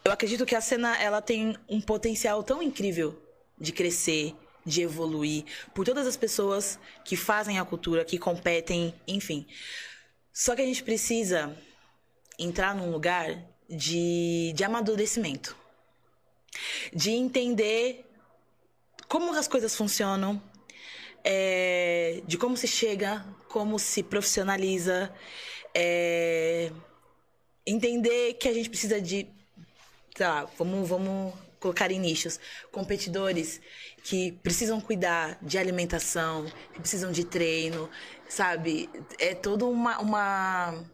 Eu 0.05 0.11
acredito 0.11 0.45
que 0.45 0.57
a 0.57 0.61
cena 0.61 1.01
ela 1.01 1.23
tem 1.23 1.57
um 1.69 1.81
potencial 1.81 2.43
tão 2.43 2.61
incrível 2.61 3.17
de 3.59 3.73
crescer, 3.73 4.35
de 4.67 4.83
evoluir, 4.83 5.45
por 5.73 5.85
todas 5.85 6.07
as 6.07 6.17
pessoas 6.17 6.79
que 7.05 7.17
fazem 7.17 7.59
a 7.59 7.65
cultura, 7.65 8.05
que 8.05 8.19
competem, 8.19 8.93
enfim. 9.07 9.47
Só 10.33 10.57
que 10.57 10.63
a 10.63 10.65
gente 10.65 10.83
precisa 10.83 11.57
entrar 12.37 12.75
num 12.75 12.91
lugar 12.91 13.39
de, 13.69 14.53
de 14.55 14.65
amadurecimento. 14.65 15.57
De 16.93 17.11
entender 17.11 18.05
como 19.09 19.33
as 19.37 19.47
coisas 19.47 19.77
funcionam, 19.77 20.43
é, 21.23 22.23
de 22.27 22.37
como 22.37 22.57
se 22.57 22.67
chega, 22.67 23.25
como 23.49 23.79
se 23.79 24.03
profissionaliza, 24.03 25.15
é, 25.75 26.73
entender 27.65 28.35
que 28.35 28.49
a 28.49 28.53
gente 28.53 28.69
precisa 28.69 29.01
de, 29.01 29.29
tá, 30.15 30.47
vamos, 30.59 30.89
vamos 30.89 31.35
colocar 31.61 31.91
em 31.93 31.99
nichos, 31.99 32.41
competidores 32.73 33.61
que 34.03 34.33
precisam 34.43 34.81
cuidar 34.81 35.39
de 35.41 35.57
alimentação, 35.59 36.45
que 36.73 36.81
precisam 36.81 37.13
de 37.13 37.25
treino, 37.25 37.89
sabe? 38.29 38.91
É 39.19 39.35
todo 39.35 39.69
uma, 39.69 39.99
uma 40.01 40.85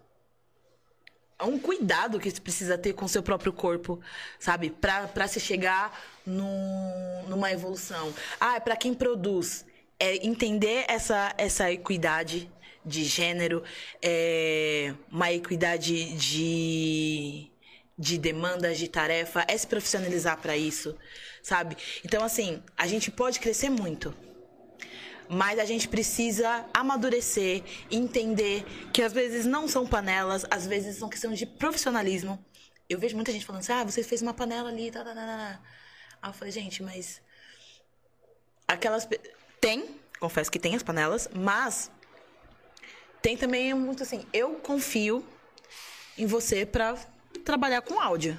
é 1.39 1.45
um 1.45 1.59
cuidado 1.59 2.19
que 2.19 2.31
você 2.31 2.41
precisa 2.41 2.77
ter 2.77 2.93
com 2.93 3.05
o 3.05 3.09
seu 3.09 3.23
próprio 3.23 3.53
corpo, 3.53 4.01
sabe? 4.39 4.71
Pra, 4.71 5.29
se 5.29 5.39
chegar 5.39 5.99
num, 6.27 7.25
numa 7.29 7.53
evolução. 7.53 8.13
Ah, 8.41 8.57
é 8.57 8.61
pra 8.61 8.77
quem 8.77 8.93
produz. 8.93 9.65
É 10.01 10.27
entender 10.27 10.85
essa, 10.89 11.33
essa 11.39 11.73
equidade 11.73 12.51
de 12.85 13.05
gênero, 13.05 13.63
é 14.03 14.95
uma 15.11 15.33
equidade 15.33 16.15
de, 16.17 17.51
de 17.99 18.17
demandas, 18.17 18.79
de 18.79 18.89
tarefa, 18.89 19.45
é 19.49 19.57
se 19.59 19.67
profissionalizar 19.67 20.39
para 20.39 20.57
isso, 20.57 20.97
sabe? 21.43 21.77
Então, 22.05 22.23
assim, 22.23 22.63
a 22.77 22.87
gente 22.87 23.11
pode 23.11 23.41
crescer 23.41 23.69
muito 23.69 24.15
mas 25.29 25.59
a 25.59 25.65
gente 25.65 25.89
precisa 25.89 26.65
amadurecer, 26.73 27.63
entender 27.91 28.65
que 28.93 29.03
às 29.03 29.13
vezes 29.13 29.45
não 29.45 29.69
são 29.69 29.87
panelas, 29.87 30.47
às 30.51 30.67
vezes 30.67 30.97
são 30.97 31.09
questão 31.09 31.33
de 31.35 31.45
profissionalismo. 31.45 32.43
Eu 32.89 32.99
vejo 32.99 33.15
muita 33.15 33.31
gente 33.31 33.45
falando 33.45 33.61
assim: 33.61 33.73
ah, 33.73 33.85
você 33.85 34.03
fez 34.03 34.23
uma 34.23 34.33
panela 34.33 34.71
ali, 34.71 34.91
tá, 34.91 35.05
tá, 35.05 35.15
tá, 35.15 35.27
tá. 35.27 35.61
Aí 36.23 36.31
eu 36.31 36.35
falei, 36.35 36.53
gente, 36.53 36.83
mas. 36.83 37.21
Aquelas. 38.67 39.07
Tem, 39.61 40.01
confesso 40.19 40.51
que 40.51 40.59
tem 40.59 40.75
as 40.75 40.83
panelas, 40.83 41.29
mas. 41.35 41.91
Tem 43.21 43.37
também 43.37 43.75
muito 43.75 44.03
assim: 44.03 44.27
eu 44.33 44.55
confio 44.57 45.27
em 46.17 46.25
você 46.25 46.65
para 46.65 46.97
trabalhar 47.49 47.81
com 47.81 47.99
áudio. 47.99 48.39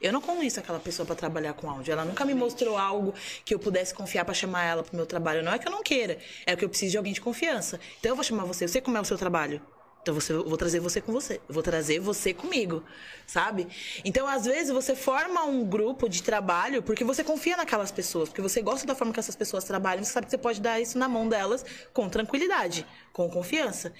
Eu 0.00 0.12
não 0.12 0.20
conheço 0.20 0.58
aquela 0.58 0.80
pessoa 0.80 1.06
para 1.06 1.14
trabalhar 1.14 1.52
com 1.52 1.70
áudio. 1.70 1.92
Ela 1.92 2.04
nunca 2.04 2.24
me 2.24 2.34
mostrou 2.34 2.76
algo 2.76 3.14
que 3.44 3.54
eu 3.54 3.58
pudesse 3.58 3.94
confiar 3.94 4.24
para 4.24 4.34
chamar 4.34 4.64
ela 4.64 4.82
pro 4.82 4.96
meu 4.96 5.06
trabalho. 5.06 5.44
Não 5.44 5.52
é 5.52 5.60
que 5.60 5.68
eu 5.68 5.70
não 5.70 5.80
queira, 5.80 6.18
é 6.44 6.56
que 6.56 6.64
eu 6.64 6.68
preciso 6.68 6.90
de 6.90 6.96
alguém 6.96 7.12
de 7.12 7.20
confiança. 7.20 7.78
Então 8.00 8.10
eu 8.10 8.16
vou 8.16 8.24
chamar 8.24 8.44
você. 8.44 8.64
Eu 8.64 8.68
sei 8.68 8.80
como 8.80 8.98
é 8.98 9.00
o 9.00 9.04
seu 9.04 9.16
trabalho. 9.16 9.62
Então 10.02 10.12
você, 10.12 10.32
eu 10.32 10.48
vou 10.48 10.58
trazer 10.58 10.80
você 10.80 11.00
com 11.00 11.12
você. 11.12 11.34
Eu 11.48 11.54
vou 11.54 11.62
trazer 11.62 12.00
você 12.00 12.34
comigo, 12.34 12.82
sabe? 13.28 13.68
Então, 14.04 14.26
às 14.26 14.44
vezes, 14.44 14.72
você 14.72 14.96
forma 14.96 15.44
um 15.44 15.64
grupo 15.64 16.08
de 16.08 16.20
trabalho 16.20 16.82
porque 16.82 17.04
você 17.04 17.22
confia 17.22 17.56
naquelas 17.56 17.92
pessoas, 17.92 18.28
porque 18.28 18.42
você 18.42 18.60
gosta 18.60 18.84
da 18.84 18.96
forma 18.96 19.12
que 19.12 19.20
essas 19.20 19.36
pessoas 19.36 19.62
trabalham, 19.62 20.02
você 20.02 20.10
sabe 20.10 20.26
que 20.26 20.32
você 20.32 20.38
pode 20.38 20.60
dar 20.60 20.80
isso 20.80 20.98
na 20.98 21.08
mão 21.08 21.28
delas 21.28 21.64
com 21.92 22.08
tranquilidade, 22.08 22.84
com 23.12 23.30
confiança. 23.30 23.92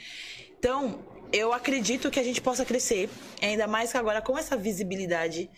Então, 0.58 1.00
eu 1.32 1.52
acredito 1.52 2.10
que 2.10 2.20
a 2.20 2.22
gente 2.22 2.40
possa 2.40 2.64
crescer, 2.64 3.08
ainda 3.40 3.66
mais 3.66 3.90
que 3.90 3.96
agora 3.96 4.20
com 4.20 4.36
essa 4.36 4.56
visibilidade 4.56 5.50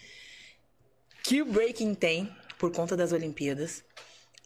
que 1.22 1.42
o 1.42 1.44
breaking 1.44 1.94
tem 1.94 2.34
por 2.58 2.70
conta 2.70 2.96
das 2.96 3.12
Olimpíadas. 3.12 3.82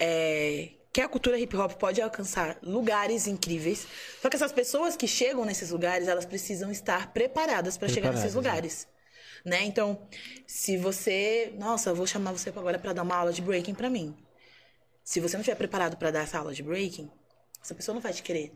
É, 0.00 0.70
que 0.92 1.00
a 1.00 1.08
cultura 1.08 1.38
hip 1.38 1.54
hop 1.56 1.72
pode 1.72 2.00
alcançar 2.00 2.58
lugares 2.62 3.26
incríveis. 3.26 3.86
Só 4.22 4.30
que 4.30 4.36
essas 4.36 4.52
pessoas 4.52 4.96
que 4.96 5.06
chegam 5.06 5.44
nesses 5.44 5.70
lugares, 5.70 6.08
elas 6.08 6.24
precisam 6.24 6.70
estar 6.70 7.12
preparadas 7.12 7.76
para 7.76 7.88
chegar 7.88 8.12
nesses 8.12 8.34
né? 8.34 8.36
lugares. 8.36 8.88
Né? 9.44 9.64
Então, 9.64 10.00
se 10.46 10.76
você, 10.76 11.52
nossa, 11.58 11.90
eu 11.90 11.94
vou 11.94 12.06
chamar 12.06 12.32
você 12.32 12.48
agora 12.48 12.78
para 12.78 12.92
dar 12.92 13.02
uma 13.02 13.16
aula 13.16 13.32
de 13.32 13.42
breaking 13.42 13.74
para 13.74 13.90
mim. 13.90 14.16
Se 15.04 15.20
você 15.20 15.36
não 15.36 15.42
estiver 15.42 15.56
preparado 15.56 15.96
para 15.96 16.10
dar 16.10 16.20
essa 16.20 16.38
aula 16.38 16.54
de 16.54 16.62
breaking, 16.62 17.10
essa 17.62 17.74
pessoa 17.74 17.94
não 17.94 18.00
vai 18.00 18.12
te 18.12 18.22
querer 18.22 18.52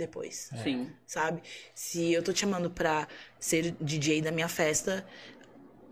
depois. 0.00 0.50
Sim. 0.62 0.90
Sabe? 1.06 1.40
Se 1.74 2.12
eu 2.12 2.22
tô 2.22 2.32
te 2.32 2.40
chamando 2.40 2.70
pra 2.70 3.06
ser 3.38 3.74
DJ 3.80 4.20
da 4.20 4.32
minha 4.32 4.48
festa, 4.48 5.06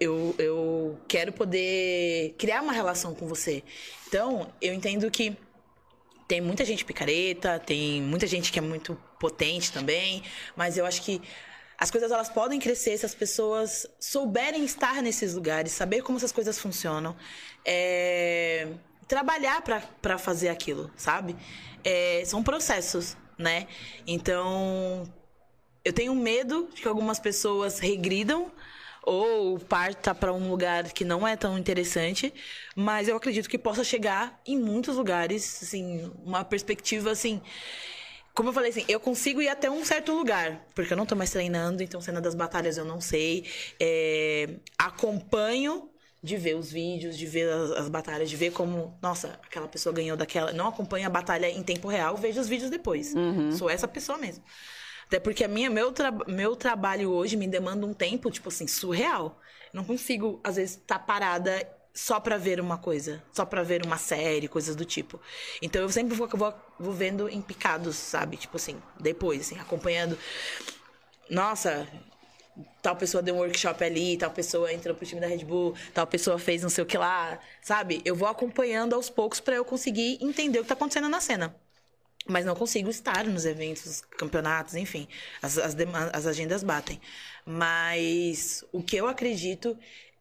eu, 0.00 0.34
eu 0.38 0.98
quero 1.06 1.32
poder 1.32 2.34
criar 2.38 2.62
uma 2.62 2.72
relação 2.72 3.14
com 3.14 3.26
você. 3.26 3.62
Então, 4.06 4.52
eu 4.60 4.74
entendo 4.74 5.10
que 5.10 5.36
tem 6.26 6.40
muita 6.40 6.64
gente 6.64 6.84
picareta, 6.84 7.58
tem 7.58 8.02
muita 8.02 8.26
gente 8.26 8.52
que 8.52 8.58
é 8.58 8.62
muito 8.62 9.00
potente 9.18 9.72
também, 9.72 10.22
mas 10.54 10.76
eu 10.76 10.84
acho 10.84 11.02
que 11.02 11.22
as 11.78 11.90
coisas 11.90 12.10
elas 12.10 12.28
podem 12.28 12.58
crescer 12.58 12.98
se 12.98 13.06
as 13.06 13.14
pessoas 13.14 13.86
souberem 14.00 14.64
estar 14.64 15.00
nesses 15.00 15.34
lugares, 15.34 15.72
saber 15.72 16.02
como 16.02 16.18
essas 16.18 16.32
coisas 16.32 16.58
funcionam, 16.58 17.16
é, 17.64 18.68
trabalhar 19.06 19.62
para 19.62 20.18
fazer 20.18 20.48
aquilo, 20.48 20.90
sabe? 20.96 21.36
É, 21.84 22.22
são 22.26 22.42
processos, 22.42 23.16
né? 23.38 23.66
Então, 24.06 25.08
eu 25.84 25.92
tenho 25.92 26.14
medo 26.14 26.68
de 26.74 26.82
que 26.82 26.88
algumas 26.88 27.18
pessoas 27.18 27.78
regridam 27.78 28.50
ou 29.02 29.58
parta 29.58 30.14
para 30.14 30.32
um 30.34 30.50
lugar 30.50 30.92
que 30.92 31.04
não 31.04 31.26
é 31.26 31.34
tão 31.36 31.56
interessante, 31.56 32.32
mas 32.76 33.08
eu 33.08 33.16
acredito 33.16 33.48
que 33.48 33.56
possa 33.56 33.82
chegar 33.82 34.38
em 34.46 34.58
muitos 34.58 34.96
lugares, 34.96 35.62
assim, 35.62 36.12
uma 36.24 36.44
perspectiva 36.44 37.10
assim. 37.10 37.40
Como 38.34 38.50
eu 38.50 38.52
falei 38.52 38.70
assim, 38.70 38.84
eu 38.88 39.00
consigo 39.00 39.40
ir 39.40 39.48
até 39.48 39.70
um 39.70 39.84
certo 39.84 40.12
lugar, 40.12 40.64
porque 40.74 40.92
eu 40.92 40.96
não 40.96 41.06
tô 41.06 41.16
mais 41.16 41.30
treinando, 41.30 41.82
então 41.82 42.00
cena 42.00 42.20
das 42.20 42.34
batalhas 42.34 42.76
eu 42.76 42.84
não 42.84 43.00
sei. 43.00 43.46
É, 43.80 44.50
acompanho 44.76 45.90
de 46.22 46.36
ver 46.36 46.56
os 46.56 46.70
vídeos, 46.70 47.16
de 47.16 47.26
ver 47.26 47.48
as, 47.48 47.70
as, 47.72 47.88
batalhas, 47.88 48.28
de 48.28 48.36
ver 48.36 48.50
como, 48.50 48.98
nossa, 49.00 49.38
aquela 49.44 49.68
pessoa 49.68 49.94
ganhou 49.94 50.16
daquela. 50.16 50.52
Não 50.52 50.68
acompanho 50.68 51.06
a 51.06 51.10
batalha 51.10 51.48
em 51.48 51.62
tempo 51.62 51.88
real, 51.88 52.16
vejo 52.16 52.40
os 52.40 52.48
vídeos 52.48 52.70
depois. 52.70 53.14
Uhum. 53.14 53.52
Sou 53.52 53.70
essa 53.70 53.86
pessoa 53.86 54.18
mesmo. 54.18 54.42
Até 55.06 55.18
porque 55.20 55.44
a 55.44 55.48
minha, 55.48 55.70
meu, 55.70 55.92
tra 55.92 56.10
meu 56.26 56.54
trabalho 56.54 57.10
hoje 57.10 57.36
me 57.36 57.46
demanda 57.46 57.86
um 57.86 57.94
tempo, 57.94 58.30
tipo 58.30 58.48
assim, 58.48 58.66
surreal. 58.66 59.40
Não 59.72 59.84
consigo, 59.84 60.40
às 60.42 60.56
vezes, 60.56 60.76
estar 60.76 60.98
tá 60.98 61.04
parada 61.04 61.66
só 61.94 62.20
para 62.20 62.36
ver 62.36 62.60
uma 62.60 62.78
coisa, 62.78 63.22
só 63.32 63.44
para 63.44 63.62
ver 63.62 63.84
uma 63.84 63.96
série, 63.96 64.46
coisas 64.48 64.76
do 64.76 64.84
tipo. 64.84 65.20
Então 65.62 65.82
eu 65.82 65.88
sempre 65.88 66.14
vou, 66.14 66.28
vou, 66.28 66.54
vou 66.78 66.92
vendo 66.92 67.28
em 67.28 67.40
picados, 67.40 67.96
sabe? 67.96 68.36
Tipo 68.36 68.56
assim, 68.56 68.80
depois, 69.00 69.40
assim, 69.40 69.58
acompanhando. 69.58 70.18
Nossa, 71.30 71.86
tal 72.82 72.96
pessoa 72.96 73.22
deu 73.22 73.34
um 73.34 73.38
workshop 73.38 73.82
ali, 73.84 74.16
tal 74.16 74.30
pessoa 74.30 74.72
entrou 74.72 74.94
pro 74.94 75.06
time 75.06 75.20
da 75.20 75.26
Red 75.26 75.44
Bull, 75.44 75.74
tal 75.94 76.06
pessoa 76.06 76.38
fez 76.38 76.62
não 76.62 76.70
sei 76.70 76.84
o 76.84 76.86
que 76.86 76.98
lá, 76.98 77.38
sabe? 77.62 78.00
Eu 78.04 78.14
vou 78.14 78.28
acompanhando 78.28 78.94
aos 78.94 79.10
poucos 79.10 79.40
para 79.40 79.56
eu 79.56 79.64
conseguir 79.64 80.18
entender 80.20 80.58
o 80.58 80.62
que 80.62 80.68
tá 80.68 80.74
acontecendo 80.74 81.08
na 81.08 81.20
cena 81.20 81.54
mas 82.28 82.44
não 82.44 82.54
consigo 82.54 82.90
estar 82.90 83.24
nos 83.24 83.46
eventos, 83.46 84.02
campeonatos, 84.02 84.74
enfim, 84.74 85.08
as, 85.40 85.56
as, 85.56 85.74
as, 86.12 86.26
agendas 86.26 86.62
batem. 86.62 87.00
Mas 87.44 88.62
o 88.70 88.82
que 88.82 88.96
eu 88.96 89.08
acredito 89.08 89.76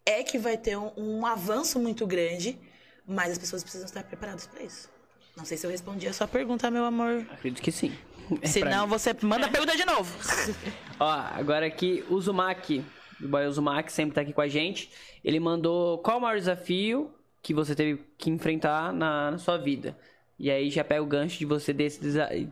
é 0.05 0.23
que 0.23 0.37
vai 0.37 0.57
ter 0.57 0.77
um, 0.77 0.93
um 0.95 1.25
avanço 1.25 1.77
muito 1.77 2.07
grande, 2.07 2.57
mas 3.05 3.33
as 3.33 3.37
pessoas 3.37 3.61
precisam 3.61 3.85
estar 3.85 4.03
preparadas 4.03 4.47
para 4.47 4.63
isso. 4.63 4.89
Não 5.37 5.45
sei 5.45 5.55
se 5.55 5.67
eu 5.67 5.71
respondi 5.71 6.07
a 6.07 6.13
sua 6.13 6.27
pergunta, 6.27 6.71
meu 6.71 6.83
amor. 6.83 7.25
Acredito 7.31 7.61
que 7.61 7.71
sim. 7.71 7.95
Se 8.43 8.61
não, 8.65 8.87
você 8.87 9.15
manda 9.21 9.45
a 9.45 9.49
pergunta 9.49 9.77
de 9.77 9.85
novo. 9.85 10.13
Ó, 10.99 11.09
agora 11.09 11.65
aqui, 11.65 12.03
o 12.09 12.19
Zumak, 12.19 12.83
o 13.21 13.27
boy 13.27 13.49
Zumak 13.49 13.89
sempre 13.89 14.15
tá 14.15 14.21
aqui 14.21 14.33
com 14.33 14.41
a 14.41 14.47
gente. 14.47 14.91
Ele 15.23 15.39
mandou 15.39 15.99
qual 15.99 16.17
o 16.17 16.21
maior 16.21 16.37
desafio 16.37 17.13
que 17.41 17.53
você 17.53 17.73
teve 17.75 18.03
que 18.17 18.29
enfrentar 18.29 18.91
na, 18.91 19.31
na 19.31 19.37
sua 19.37 19.57
vida? 19.57 19.97
E 20.39 20.51
aí 20.51 20.69
já 20.69 20.83
pega 20.83 21.01
o 21.01 21.05
gancho 21.05 21.37
de 21.37 21.45
você 21.45 21.71
desse 21.71 22.01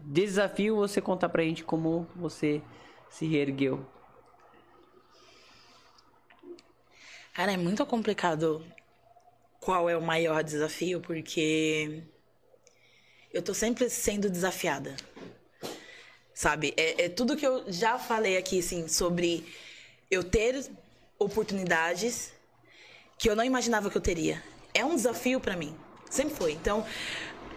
desafio, 0.06 0.78
você 0.78 1.02
contar 1.02 1.28
pra 1.30 1.44
gente 1.44 1.64
como 1.64 2.08
você 2.16 2.62
se 3.10 3.26
reergueu. 3.26 3.86
Cara, 7.34 7.52
é 7.52 7.58
muito 7.58 7.86
complicado 7.86 8.64
qual 9.60 9.90
é 9.90 9.98
o 9.98 10.02
maior 10.02 10.42
desafio, 10.44 11.02
porque 11.02 12.04
eu 13.36 13.42
tô 13.42 13.54
sempre 13.54 13.90
sendo 13.90 14.30
desafiada. 14.30 14.96
Sabe? 16.34 16.74
É, 16.78 17.06
é 17.06 17.10
tudo 17.10 17.36
que 17.36 17.46
eu 17.46 17.66
já 17.68 18.00
falei 18.00 18.38
aqui, 18.38 18.60
assim, 18.60 18.88
sobre 18.88 19.46
eu 20.10 20.24
ter 20.24 20.66
oportunidades 21.20 22.32
que 23.18 23.30
eu 23.30 23.36
não 23.36 23.44
imaginava 23.44 23.90
que 23.90 23.98
eu 23.98 24.02
teria. 24.02 24.42
É 24.74 24.86
um 24.86 24.96
desafio 24.96 25.42
para 25.42 25.58
mim. 25.58 25.76
Sempre 26.10 26.34
foi. 26.34 26.54
Então, 26.54 26.86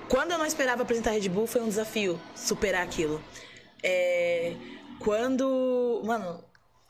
quando 0.08 0.32
eu 0.32 0.39
não 0.39 0.47
esperava 0.47 0.82
apresentar 0.82 1.12
Red 1.12 1.28
Bull, 1.28 1.47
foi 1.47 1.60
um 1.60 1.68
desafio 1.68 2.20
superar 2.34 2.82
aquilo. 2.82 3.23
É, 3.81 4.55
quando. 4.98 6.02
Mano, 6.05 6.42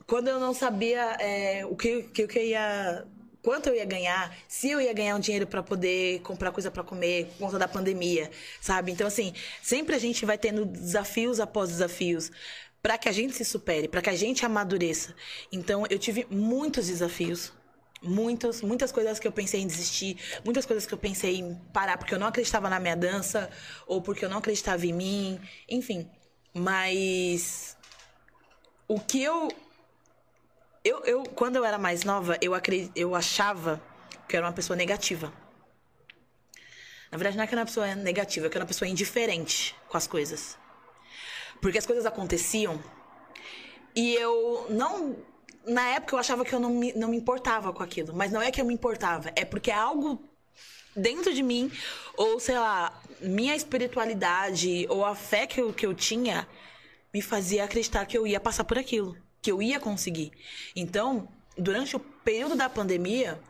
quando 0.07 0.29
eu 0.29 0.41
não 0.41 0.55
sabia 0.55 1.13
é, 1.21 1.67
o 1.67 1.77
que, 1.77 2.05
que, 2.05 2.27
que 2.27 2.39
eu 2.39 2.43
ia 2.43 3.07
quanto 3.49 3.71
eu 3.71 3.75
ia 3.75 3.87
ganhar, 3.87 4.37
se 4.47 4.69
eu 4.69 4.79
ia 4.79 4.93
ganhar 4.93 5.17
um 5.17 5.19
dinheiro 5.19 5.47
para 5.47 5.63
poder 5.63 6.21
comprar 6.21 6.53
coisa 6.53 6.71
para 6.71 6.85
comer 6.85 7.29
por 7.29 7.47
conta 7.47 7.59
da 7.59 7.67
pandemia, 7.67 8.31
sabe? 8.61 8.93
Então 8.93 9.07
assim, 9.07 9.33
sempre 9.63 9.97
a 9.97 9.99
gente 9.99 10.27
vai 10.27 10.37
tendo 10.37 10.67
desafios 10.67 11.41
após 11.41 11.71
desafios 11.71 12.31
para 12.83 12.99
que 12.99 13.09
a 13.09 13.13
gente 13.13 13.33
se 13.33 13.47
supere, 13.47 13.89
para 13.89 14.03
que 14.03 14.11
a 14.11 14.15
gente 14.15 14.45
amadureça. 14.45 15.15
Então 15.51 15.87
eu 15.89 15.99
tive 15.99 16.27
muitos 16.31 16.89
desafios 16.89 17.51
Muitas, 18.03 18.63
muitas 18.63 18.93
coisas 18.93 19.19
que 19.19 19.27
eu 19.27 19.33
pensei 19.33 19.61
em 19.61 19.67
desistir, 19.67 20.17
muitas 20.45 20.65
coisas 20.65 20.87
que 20.87 20.95
eu 20.95 20.99
pensei 20.99 21.39
em 21.39 21.57
parar 21.73 21.99
porque 21.99 22.15
eu 22.15 22.19
não 22.19 22.29
acreditava 22.29 22.71
na 22.71 22.79
minha 22.79 22.95
dança, 22.95 23.51
ou 23.89 24.01
porque 24.01 24.25
eu 24.25 24.29
não 24.29 24.39
acreditava 24.39 24.87
em 24.87 24.93
mim, 24.93 25.41
enfim. 25.69 26.09
Mas 26.55 27.77
o 28.87 29.01
que 29.01 29.21
eu. 29.21 29.49
Eu, 30.89 31.05
eu 31.05 31.23
quando 31.23 31.57
eu 31.57 31.67
era 31.67 31.77
mais 31.77 32.03
nova, 32.03 32.39
eu, 32.41 32.53
eu 32.97 33.15
achava 33.15 33.79
que 34.27 34.35
eu 34.35 34.39
era 34.39 34.47
uma 34.47 34.55
pessoa 34.55 34.75
negativa. 34.75 35.31
Na 37.13 37.19
verdade, 37.19 37.37
não 37.37 37.45
é 37.45 37.47
que 37.47 37.53
eu 37.53 37.57
era 37.57 37.61
uma 37.61 37.67
pessoa 37.67 37.95
negativa, 37.95 38.47
é 38.47 38.49
que 38.49 38.57
eu 38.57 38.59
era 38.59 38.65
uma 38.65 38.69
pessoa 38.69 38.89
indiferente 38.89 39.77
com 39.87 39.99
as 39.99 40.07
coisas. 40.07 40.57
Porque 41.61 41.77
as 41.77 41.85
coisas 41.85 42.07
aconteciam 42.07 42.83
e 43.95 44.15
eu 44.15 44.67
não. 44.71 45.17
Na 45.67 45.91
época 45.91 46.15
eu 46.15 46.19
achava 46.19 46.43
que 46.43 46.55
eu 46.55 46.61
não 46.61 46.71
me, 46.71 46.95
não 46.95 47.09
me 47.09 47.19
importava 47.19 47.71
com 47.71 47.83
aquilo. 47.83 48.15
Mas 48.15 48.33
não 48.33 48.41
é 48.41 48.51
que 48.51 48.59
eu 48.59 48.65
me 48.65 48.73
importava, 48.73 49.31
é 49.37 49.45
porque 49.45 49.71
algo 49.71 50.19
dentro 50.97 51.35
de 51.35 51.43
mim, 51.43 51.71
ou 52.17 52.41
sei 52.41 52.59
lá, 52.59 52.99
minha 53.21 53.55
espiritualidade, 53.55 54.87
ou 54.89 55.05
a 55.05 55.15
fé 55.15 55.47
que 55.47 55.61
eu, 55.61 55.71
que 55.71 55.85
eu 55.85 55.93
tinha, 55.93 56.49
me 57.13 57.21
fazia 57.21 57.65
acreditar 57.65 58.07
que 58.07 58.17
eu 58.17 58.27
ia 58.27 58.41
passar 58.41 58.65
por 58.65 58.79
aquilo, 58.79 59.15
que 59.43 59.51
eu 59.53 59.63
ia 59.63 59.79
conseguir. 59.81 60.33
Então, 60.75 61.29
durante 61.57 61.97
o 61.97 62.01
período 62.01 62.57
da 62.57 62.69
pandemia, 62.69 63.41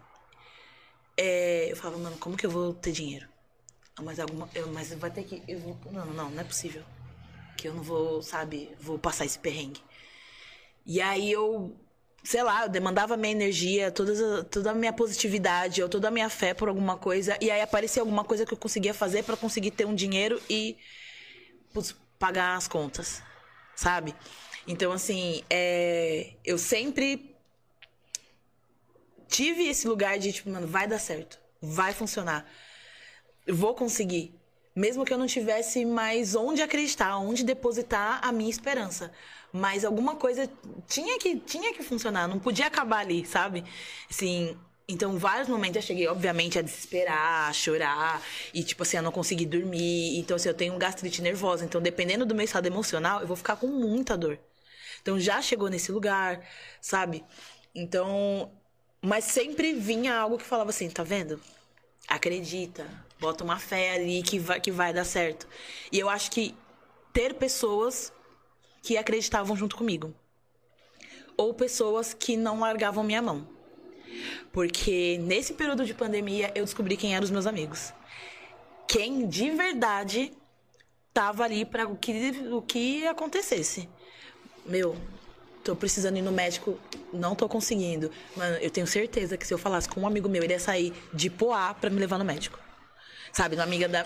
é, 1.17 1.71
eu 1.71 1.77
falava, 1.77 1.99
mano, 1.99 2.17
como 2.19 2.37
que 2.37 2.47
eu 2.47 2.51
vou 2.51 2.73
ter 2.75 2.93
dinheiro? 2.93 3.29
Ah, 3.97 4.03
Mas, 4.03 4.21
alguma, 4.21 4.49
eu- 4.55 4.69
mas 4.73 4.93
vai 4.95 5.11
ter 5.11 5.25
que. 5.25 5.43
Eu 5.49 5.59
vou, 5.59 5.77
não, 5.91 6.07
não, 6.07 6.31
não 6.31 6.41
é 6.41 6.45
possível. 6.45 6.83
Que 7.57 7.67
eu 7.69 7.75
não 7.75 7.83
vou, 7.83 8.23
sabe, 8.23 8.71
vou 8.81 8.99
passar 8.99 9.25
esse 9.25 9.39
perrengue. 9.39 9.83
E 10.87 11.01
aí 11.01 11.31
eu, 11.31 11.77
sei 12.23 12.43
lá, 12.43 12.63
eu 12.63 12.69
demandava 12.69 13.17
minha 13.17 13.33
energia, 13.33 13.91
todas 13.91 14.23
a- 14.23 14.45
toda 14.45 14.71
a 14.71 14.75
minha 14.75 14.93
positividade, 14.93 15.83
ou 15.83 15.89
toda 15.89 16.09
a 16.09 16.11
minha 16.11 16.31
fé 16.31 16.55
por 16.55 16.69
alguma 16.69 16.97
coisa. 16.97 17.37
E 17.41 17.51
aí 17.51 17.61
aparecia 17.61 18.01
alguma 18.03 18.25
coisa 18.25 18.47
que 18.47 18.55
eu 18.55 18.59
conseguia 18.59 18.95
fazer 18.95 19.25
pra 19.25 19.37
conseguir 19.37 19.73
ter 19.73 19.85
um 19.87 19.95
dinheiro 19.95 20.41
e 20.49 20.77
putz, 21.73 21.95
pagar 22.19 22.57
as 22.57 22.69
contas, 22.69 23.21
sabe? 23.75 24.15
Então, 24.69 24.93
assim, 24.93 25.43
é, 25.49 26.35
eu 26.45 26.59
sempre 26.59 27.35
tive 29.27 29.67
esse 29.67 29.89
lugar 29.89 30.19
de, 30.19 30.31
tipo, 30.31 30.51
mano, 30.51 30.67
vai 30.67 30.87
dar 30.87 30.99
certo, 30.99 31.39
vai 31.61 31.95
funcionar, 31.95 32.47
eu 33.47 33.57
vou 33.57 33.75
conseguir. 33.75 34.35
Mesmo 34.77 35.05
que 35.07 35.13
eu 35.13 35.19
não 35.19 35.27
tivesse 35.27 35.85
mais 35.87 36.35
onde 36.35 36.63
acreditar, 36.63 37.17
onde 37.19 37.43
depositar 37.45 38.21
a 38.23 38.31
minha 38.31 38.51
esperança. 38.51 39.11
Mas 39.53 39.85
alguma 39.85 40.15
coisa 40.17 40.49
tinha 40.87 41.19
que, 41.19 41.37
tinha 41.37 41.73
que 41.73 41.83
funcionar, 41.83 42.29
não 42.29 42.39
podia 42.39 42.67
acabar 42.67 42.99
ali, 42.99 43.27
sabe? 43.27 43.65
Assim, 44.09 44.57
então, 44.87 45.19
vários 45.19 45.49
momentos 45.49 45.77
eu 45.77 45.83
cheguei, 45.83 46.07
obviamente, 46.07 46.59
a 46.59 46.63
desesperar, 46.63 47.49
a 47.49 47.53
chorar. 47.53 48.23
E, 48.55 48.63
tipo 48.63 48.83
assim, 48.83 48.99
a 48.99 49.03
não 49.03 49.13
conseguir 49.13 49.47
dormir. 49.47 50.19
Então, 50.19 50.37
assim, 50.37 50.49
eu 50.49 50.55
tenho 50.55 50.77
gastrite 50.79 51.21
nervosa. 51.23 51.65
Então, 51.65 51.81
dependendo 51.81 52.25
do 52.25 52.35
meu 52.35 52.45
estado 52.45 52.67
emocional, 52.67 53.21
eu 53.21 53.27
vou 53.27 53.37
ficar 53.37 53.57
com 53.57 53.67
muita 53.67 54.17
dor. 54.17 54.39
Então, 55.03 55.19
já 55.19 55.41
chegou 55.41 55.69
nesse 55.69 55.93
lugar, 55.93 56.45
sabe? 56.81 57.25
Então, 57.75 58.51
mas 59.01 59.25
sempre 59.25 59.73
vinha 59.73 60.17
algo 60.17 60.39
que 60.39 60.45
falava 60.45 60.71
assim, 60.71 60.91
tá 60.91 61.03
vendo? 61.03 61.41
Acredita, 62.07 62.87
bota 63.21 63.45
uma 63.45 63.59
fé 63.59 63.95
ali 63.95 64.23
que 64.23 64.39
vai, 64.39 64.61
que 64.61 64.71
vai 64.71 64.93
dar 64.93 65.05
certo. 65.05 65.47
E 65.93 65.99
eu 65.99 66.09
acho 66.09 66.31
que 66.31 66.55
ter 67.13 67.35
pessoas 67.35 68.13
que 68.83 68.97
acreditavam 68.97 69.57
junto 69.57 69.77
comigo. 69.77 70.15
Ou 71.37 71.55
pessoas 71.55 72.13
que 72.15 72.37
não 72.37 72.61
largavam 72.61 73.05
minha 73.05 73.23
mão. 73.23 73.47
Porque 74.53 75.19
nesse 75.19 75.55
período 75.55 75.85
de 75.85 75.95
pandemia 75.95 76.51
eu 76.55 76.65
descobri 76.65 76.97
quem 76.97 77.15
eram 77.15 77.25
os 77.25 77.31
meus 77.31 77.47
amigos. 77.47 77.93
Quem 78.87 79.29
de 79.29 79.51
verdade 79.51 80.33
tava 81.13 81.45
ali 81.45 81.65
para 81.65 81.87
o 81.87 81.97
que, 81.97 82.33
o 82.51 82.63
que 82.63 83.07
acontecesse. 83.07 83.89
Meu, 84.69 84.97
tô 85.65 85.75
precisando 85.75 86.17
ir 86.17 86.23
no 86.23 86.31
médico, 86.31 86.79
não 87.13 87.35
tô 87.35 87.49
conseguindo. 87.49 88.11
Mano, 88.37 88.57
eu 88.57 88.71
tenho 88.71 88.87
certeza 88.87 89.37
que 89.37 89.47
se 89.47 89.53
eu 89.53 89.59
falasse 89.59 89.89
com 89.89 90.01
um 90.01 90.07
amigo 90.07 90.29
meu, 90.29 90.43
ele 90.43 90.53
ia 90.53 90.61
sair 90.61 90.93
de 91.13 91.29
Poá 91.31 91.75
pra 91.75 91.91
me 91.91 91.99
levar 91.99 92.19
no 92.19 92.25
médico. 92.25 92.59
Sabe, 93.33 93.57
uma 93.57 93.65
amiga 93.65 93.89
da, 93.89 94.05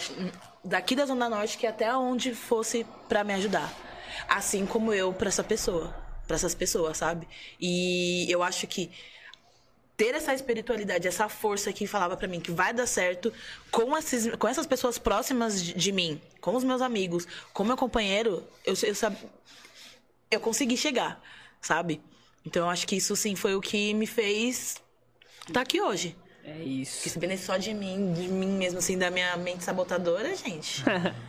daqui 0.65 0.97
da 0.97 1.07
Zona 1.07 1.29
Norte 1.29 1.59
que 1.59 1.67
até 1.67 1.95
onde 1.95 2.35
fosse 2.35 2.87
pra 3.09 3.25
me 3.25 3.35
ajudar. 3.35 3.73
Assim 4.29 4.67
como 4.67 4.93
eu 4.93 5.13
pra 5.13 5.29
essa 5.29 5.45
pessoa, 5.45 5.95
pra 6.27 6.37
essas 6.37 6.55
pessoas, 6.55 6.99
sabe? 6.99 7.27
E 7.61 8.27
eu 8.31 8.43
acho 8.43 8.67
que 8.67 8.91
ter 9.97 10.15
essa 10.15 10.35
espiritualidade, 10.35 11.07
essa 11.07 11.29
força 11.29 11.73
que 11.73 11.87
falava 11.87 12.17
pra 12.17 12.27
mim 12.27 12.41
que 12.41 12.51
vai 12.51 12.73
dar 12.73 12.87
certo 12.87 13.33
com, 13.71 13.97
esses, 13.97 14.35
com 14.37 14.49
essas 14.49 14.67
pessoas 14.67 14.99
próximas 14.99 15.63
de, 15.63 15.75
de 15.75 15.93
mim, 15.93 16.21
com 16.41 16.57
os 16.57 16.65
meus 16.65 16.83
amigos, 16.83 17.27
com 17.53 17.63
meu 17.63 17.77
companheiro, 17.77 18.43
eu, 18.65 18.75
eu, 18.83 18.95
eu 20.35 20.41
consegui 20.41 20.77
chegar, 20.77 21.23
sabe? 21.61 22.01
Então 22.45 22.65
eu 22.65 22.71
acho 22.71 22.87
que 22.87 22.97
isso 22.97 23.15
sim 23.15 23.37
foi 23.37 23.55
o 23.55 23.61
que 23.61 23.95
me 23.95 24.07
fez 24.07 24.77
estar 25.47 25.61
aqui 25.61 25.81
hoje. 25.81 26.17
É 26.45 26.55
Porque 26.55 26.69
isso. 26.69 27.09
se 27.09 27.15
depender 27.15 27.39
só 27.39 27.57
de 27.57 27.73
mim, 27.73 28.13
de 28.15 28.27
mim 28.27 28.49
mesmo, 28.49 28.81
assim, 28.81 28.99
da 28.99 29.11
minha 29.13 29.37
mente 29.37 29.63
sabotadora, 29.63 30.35
gente. 30.35 30.83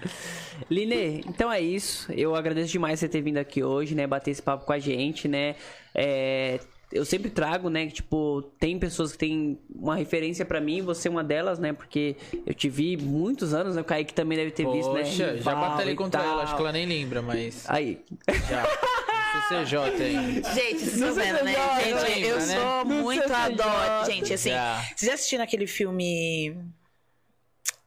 Line, 0.69 1.23
então 1.27 1.51
é 1.51 1.61
isso. 1.61 2.11
Eu 2.11 2.35
agradeço 2.35 2.71
demais 2.71 2.99
você 2.99 3.07
ter 3.07 3.21
vindo 3.21 3.37
aqui 3.37 3.63
hoje, 3.63 3.93
né? 3.93 4.07
Bater 4.07 4.31
esse 4.31 4.41
papo 4.41 4.65
com 4.65 4.73
a 4.73 4.79
gente, 4.79 5.27
né? 5.27 5.55
É, 5.93 6.59
eu 6.93 7.03
sempre 7.05 7.29
trago, 7.29 7.69
né? 7.69 7.87
que, 7.87 7.93
Tipo, 7.93 8.41
tem 8.59 8.77
pessoas 8.79 9.11
que 9.11 9.17
têm 9.17 9.59
uma 9.73 9.95
referência 9.95 10.45
pra 10.45 10.61
mim, 10.61 10.81
você 10.81 11.07
é 11.07 11.11
uma 11.11 11.23
delas, 11.23 11.59
né? 11.59 11.73
Porque 11.73 12.15
eu 12.45 12.53
te 12.53 12.69
vi 12.69 12.95
muitos 12.97 13.53
anos, 13.53 13.75
né? 13.75 13.81
O 13.81 13.85
Kaique 13.85 14.13
também 14.13 14.37
deve 14.37 14.51
ter 14.51 14.65
visto, 14.71 14.91
né? 14.93 15.01
Poxa, 15.03 15.37
já 15.37 15.55
batalhei 15.55 15.95
contra 15.95 16.21
tal. 16.21 16.31
ela, 16.31 16.43
acho 16.43 16.55
que 16.55 16.61
ela 16.61 16.71
nem 16.71 16.85
lembra, 16.85 17.21
mas. 17.21 17.69
Aí. 17.69 17.99
Já. 18.49 18.63
CCJ, 19.49 19.77
hein? 20.05 20.41
Gente, 20.53 20.79
vocês 20.79 20.93
estão 20.93 21.13
vendo, 21.15 21.43
né? 21.43 21.53
CCJ, 21.55 22.13
Gente, 22.13 22.27
eu 22.27 22.35
né? 22.37 22.55
sou 22.59 22.85
No 22.85 22.95
muito 23.01 23.23
CCJ. 23.23 23.35
adoro. 23.63 24.05
Gente, 24.11 24.33
assim, 24.33 24.49
Já. 24.51 24.75
vocês 24.95 25.07
já 25.09 25.13
assistiram 25.15 25.43
aquele 25.43 25.65
filme 25.67 26.55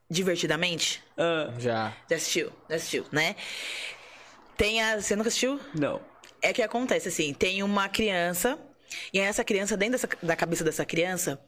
Divertidamente? 0.09 1.01
Ah, 1.17 1.53
Já. 1.59 1.93
Já 2.09 2.15
assistiu? 2.15 2.51
Já 2.69 2.75
assistiu, 2.75 3.05
né? 3.11 3.35
Tem 4.55 4.81
a. 4.81 4.99
Você 5.01 5.15
nunca 5.15 5.29
assistiu? 5.29 5.59
não. 5.73 6.01
É 6.39 6.53
que 6.53 6.61
acontece 6.61 7.07
assim, 7.07 7.33
tem 7.33 7.63
uma 7.63 7.89
criança, 7.89 8.59
e 9.13 9.19
essa 9.19 9.43
criança, 9.43 9.75
dentro 9.77 9.93
dessa- 9.93 10.09
da 10.21 10.35
cabeça 10.35 10.63
dessa 10.63 10.85
criança, 10.85 11.39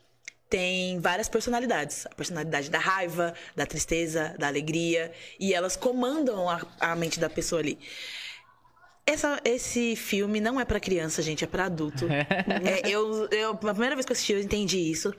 tem 0.50 1.00
várias 1.00 1.30
personalidades. 1.30 2.06
A 2.08 2.10
personalidade 2.16 2.70
da 2.70 2.80
raiva, 2.80 3.34
da 3.56 3.66
tristeza, 3.66 4.36
da 4.40 4.48
alegria, 4.48 5.12
e 5.40 5.54
elas 5.54 5.76
comandam 5.76 6.50
a, 6.50 6.62
a 6.80 6.96
mente 6.96 7.20
da 7.20 7.30
pessoa 7.30 7.62
ali. 7.62 7.78
Essa- 9.06 9.40
esse 9.44 9.96
filme 9.96 10.40
não 10.40 10.60
é 10.60 10.66
pra 10.66 10.80
criança, 10.80 11.22
gente, 11.22 11.44
é 11.44 11.48
pra 11.48 11.66
adulto. 11.66 12.08
É, 12.66 12.88
eu, 12.90 13.28
eu, 13.32 13.52
a 13.52 13.56
primeira 13.74 13.96
vez 13.96 14.06
que 14.06 14.12
eu 14.12 14.14
assisti, 14.14 14.34
eu 14.34 14.40
entendi 14.42 14.78
isso. 14.80 15.14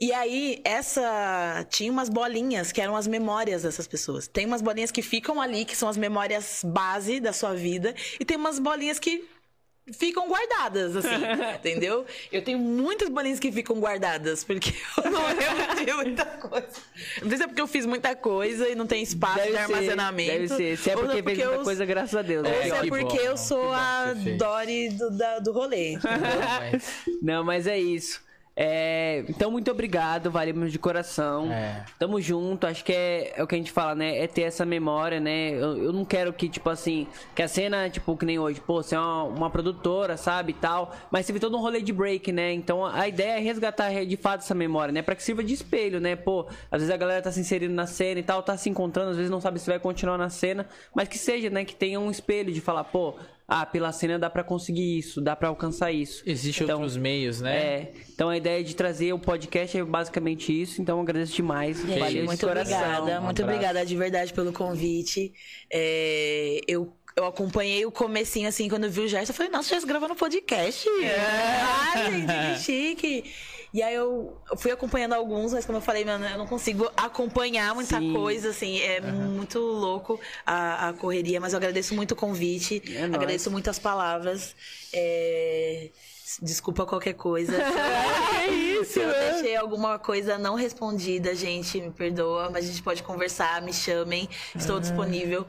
E 0.00 0.12
aí, 0.14 0.62
essa. 0.64 1.66
Tinha 1.68 1.92
umas 1.92 2.08
bolinhas 2.08 2.72
que 2.72 2.80
eram 2.80 2.96
as 2.96 3.06
memórias 3.06 3.64
dessas 3.64 3.86
pessoas. 3.86 4.26
Tem 4.26 4.46
umas 4.46 4.62
bolinhas 4.62 4.90
que 4.90 5.02
ficam 5.02 5.38
ali, 5.38 5.66
que 5.66 5.76
são 5.76 5.90
as 5.90 5.98
memórias 5.98 6.62
base 6.64 7.20
da 7.20 7.34
sua 7.34 7.54
vida. 7.54 7.94
E 8.18 8.24
tem 8.24 8.38
umas 8.38 8.58
bolinhas 8.58 8.98
que 8.98 9.28
ficam 9.92 10.28
guardadas, 10.28 10.96
assim. 10.96 11.08
entendeu? 11.58 12.04
Eu 12.32 12.42
tenho 12.42 12.58
muitas 12.58 13.08
bolinhas 13.08 13.38
que 13.40 13.50
ficam 13.52 13.78
guardadas, 13.80 14.44
porque 14.44 14.72
eu 15.04 15.10
não 15.10 15.20
lembro 15.28 15.84
de 15.84 15.92
muita 15.94 16.24
coisa. 16.24 16.68
Não 17.22 17.28
sei 17.28 17.36
se 17.38 17.44
é 17.44 17.46
porque 17.46 17.60
eu 17.60 17.66
fiz 17.66 17.86
muita 17.86 18.14
coisa 18.14 18.68
e 18.68 18.74
não 18.74 18.86
tem 18.86 19.02
espaço 19.02 19.36
Deve 19.36 19.48
de 19.50 19.56
ser, 19.56 19.60
armazenamento. 19.62 20.30
Deve 20.32 20.48
ser. 20.48 20.76
Se 20.78 20.90
é 20.90 20.96
ou 20.96 21.02
porque, 21.04 21.22
fez 21.22 21.38
muita 21.38 21.54
eu- 21.56 21.64
coisa, 21.64 21.84
graças 21.84 22.14
a 22.16 22.22
Deus. 22.22 22.46
Ou 22.46 22.50
né? 22.52 22.62
se 22.62 22.70
é 22.70 22.80
que 22.80 22.88
porque 22.88 23.04
bom, 23.18 23.24
eu 23.24 23.36
sou 23.36 23.72
a. 23.72 24.14
Dory 24.38 24.88
do, 24.90 25.10
da- 25.10 25.38
do 25.38 25.52
rolê. 25.52 25.98
Mas- 26.02 26.92
Não, 27.22 27.44
mas 27.44 27.66
é 27.66 27.78
isso. 27.78 28.20
É, 28.56 29.24
então, 29.28 29.50
muito 29.50 29.70
obrigado, 29.70 30.30
valemos 30.30 30.70
de 30.72 30.78
coração. 30.78 31.50
É. 31.50 31.84
Tamo 31.98 32.20
junto, 32.20 32.66
acho 32.66 32.84
que 32.84 32.92
é, 32.92 33.32
é 33.36 33.42
o 33.42 33.46
que 33.46 33.54
a 33.54 33.58
gente 33.58 33.72
fala, 33.72 33.94
né? 33.94 34.18
É 34.18 34.26
ter 34.26 34.42
essa 34.42 34.66
memória, 34.66 35.18
né? 35.18 35.50
Eu, 35.52 35.84
eu 35.84 35.92
não 35.92 36.04
quero 36.04 36.32
que, 36.32 36.48
tipo 36.48 36.68
assim, 36.68 37.06
que 37.34 37.42
a 37.42 37.48
cena, 37.48 37.88
tipo, 37.88 38.16
que 38.16 38.26
nem 38.26 38.38
hoje, 38.38 38.60
pô, 38.60 38.82
você 38.82 38.94
é 38.94 38.98
uma, 38.98 39.24
uma 39.24 39.50
produtora, 39.50 40.16
sabe, 40.16 40.50
e 40.50 40.54
tal. 40.54 40.94
Mas 41.10 41.26
teve 41.26 41.40
todo 41.40 41.56
um 41.56 41.60
rolê 41.60 41.80
de 41.80 41.92
break, 41.92 42.32
né? 42.32 42.52
Então 42.52 42.84
a 42.84 43.08
ideia 43.08 43.38
é 43.38 43.40
resgatar 43.40 43.90
de 44.04 44.16
fato 44.16 44.42
essa 44.42 44.54
memória, 44.54 44.92
né? 44.92 45.00
Pra 45.02 45.14
que 45.14 45.22
sirva 45.22 45.42
de 45.42 45.54
espelho, 45.54 46.00
né? 46.00 46.16
Pô, 46.16 46.46
às 46.70 46.80
vezes 46.80 46.90
a 46.90 46.96
galera 46.96 47.22
tá 47.22 47.32
se 47.32 47.40
inserindo 47.40 47.74
na 47.74 47.86
cena 47.86 48.20
e 48.20 48.22
tal, 48.22 48.42
tá 48.42 48.56
se 48.56 48.68
encontrando, 48.68 49.10
às 49.10 49.16
vezes 49.16 49.30
não 49.30 49.40
sabe 49.40 49.58
se 49.58 49.66
vai 49.66 49.78
continuar 49.78 50.18
na 50.18 50.28
cena, 50.28 50.66
mas 50.94 51.08
que 51.08 51.18
seja, 51.18 51.48
né? 51.48 51.64
Que 51.64 51.74
tenha 51.74 51.98
um 51.98 52.10
espelho 52.10 52.52
de 52.52 52.60
falar, 52.60 52.84
pô, 52.84 53.16
ah, 53.52 53.66
pela 53.66 53.90
cena 53.90 54.16
dá 54.16 54.30
pra 54.30 54.44
conseguir 54.44 54.96
isso, 54.98 55.20
dá 55.20 55.34
pra 55.34 55.48
alcançar 55.48 55.90
isso. 55.90 56.22
Existem 56.24 56.62
Então, 56.64 56.76
outros 56.78 56.96
meios, 56.96 57.40
né? 57.40 57.56
É, 57.56 57.92
então 58.14 58.28
a 58.28 58.36
ideia 58.36 58.62
de 58.62 58.76
trazer 58.76 59.12
o 59.12 59.18
podcast 59.18 59.76
é 59.76 59.82
basicamente 59.84 60.52
isso, 60.62 60.80
então 60.80 60.98
eu 60.98 61.02
agradeço 61.02 61.34
demais. 61.34 61.78
Gente, 61.78 61.98
Valeu 61.98 62.20
de 62.22 62.26
muito 62.28 62.46
coração. 62.46 62.78
obrigada, 62.78 63.20
Um 63.20 63.24
muito 63.24 63.42
obrigada 63.42 63.84
de 63.84 63.96
verdade 63.96 64.32
pelo 64.32 64.52
convite. 64.52 65.32
É, 65.68 66.60
eu, 66.68 66.92
eu 67.16 67.26
acompanhei 67.26 67.84
o 67.84 67.90
comecinho, 67.90 68.48
assim, 68.48 68.68
quando 68.68 68.84
eu 68.84 68.90
vi 68.90 69.00
o 69.00 69.08
Gerson, 69.08 69.32
eu 69.32 69.36
falei, 69.36 69.50
nossa, 69.50 69.66
o 69.66 69.70
Gerson 69.70 69.86
gravando 69.88 70.14
podcast. 70.14 70.88
Ah, 71.18 72.10
gente, 72.10 72.26
que 72.26 72.58
chique. 72.64 73.24
E 73.72 73.82
aí 73.82 73.94
eu 73.94 74.36
fui 74.56 74.70
acompanhando 74.72 75.12
alguns, 75.12 75.52
mas 75.52 75.64
como 75.64 75.78
eu 75.78 75.82
falei, 75.82 76.04
mano, 76.04 76.26
eu 76.26 76.36
não 76.38 76.46
consigo 76.46 76.90
acompanhar 76.96 77.72
muita 77.74 77.98
Sim. 77.98 78.12
coisa, 78.12 78.50
assim, 78.50 78.80
é 78.80 79.00
muito 79.00 79.60
louco 79.60 80.18
a, 80.44 80.88
a 80.88 80.92
correria, 80.92 81.40
mas 81.40 81.52
eu 81.52 81.56
agradeço 81.58 81.94
muito 81.94 82.12
o 82.12 82.16
convite, 82.16 82.82
É 82.96 83.00
nóis. 83.02 83.14
agradeço 83.14 83.50
muito 83.50 83.70
as 83.70 83.78
palavras. 83.78 84.56
é, 84.92 85.90
Desculpa 86.42 86.86
qualquer 86.86 87.14
coisa. 87.14 87.52
É 88.40 88.46
isso, 88.52 88.92
Se 88.94 89.00
eu 89.00 89.08
né? 89.08 89.30
deixei 89.32 89.54
alguma 89.56 89.98
coisa 89.98 90.38
não 90.38 90.54
respondida, 90.54 91.34
gente, 91.34 91.80
me 91.80 91.90
perdoa, 91.90 92.48
mas 92.50 92.64
a 92.64 92.68
gente 92.68 92.82
pode 92.82 93.02
conversar, 93.02 93.60
me 93.62 93.72
chamem, 93.72 94.28
estou 94.56 94.76
Ah. 94.76 94.80
disponível. 94.80 95.46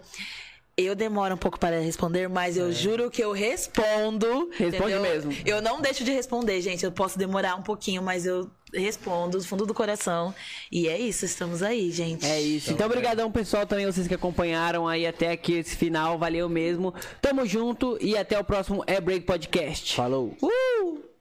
Eu 0.85 0.95
demoro 0.95 1.35
um 1.35 1.37
pouco 1.37 1.59
para 1.59 1.79
responder, 1.79 2.27
mas 2.27 2.57
eu 2.57 2.71
juro 2.71 3.09
que 3.09 3.23
eu 3.23 3.31
respondo. 3.31 4.49
Responde 4.51 4.93
entendeu? 4.93 5.01
mesmo. 5.01 5.33
Eu 5.45 5.61
não 5.61 5.81
deixo 5.81 6.03
de 6.03 6.11
responder, 6.11 6.61
gente. 6.61 6.83
Eu 6.83 6.91
posso 6.91 7.17
demorar 7.17 7.55
um 7.55 7.61
pouquinho, 7.61 8.01
mas 8.01 8.25
eu 8.25 8.49
respondo 8.73 9.37
do 9.37 9.43
fundo 9.43 9.65
do 9.65 9.73
coração. 9.73 10.33
E 10.71 10.87
é 10.87 10.97
isso, 10.97 11.25
estamos 11.25 11.61
aí, 11.61 11.91
gente. 11.91 12.25
É 12.25 12.41
isso. 12.41 12.71
Então, 12.71 12.85
obrigadão, 12.85 13.31
pessoal, 13.31 13.65
também 13.65 13.85
vocês 13.85 14.07
que 14.07 14.13
acompanharam 14.13 14.87
aí 14.87 15.05
até 15.05 15.31
aqui 15.31 15.53
esse 15.53 15.75
final. 15.75 16.17
Valeu 16.17 16.47
mesmo. 16.49 16.93
Tamo 17.21 17.45
junto 17.45 17.97
e 18.01 18.17
até 18.17 18.39
o 18.39 18.43
próximo 18.43 18.83
É 18.87 18.99
Break 18.99 19.25
Podcast. 19.25 19.95
Falou. 19.95 20.35
Uh! 20.41 21.11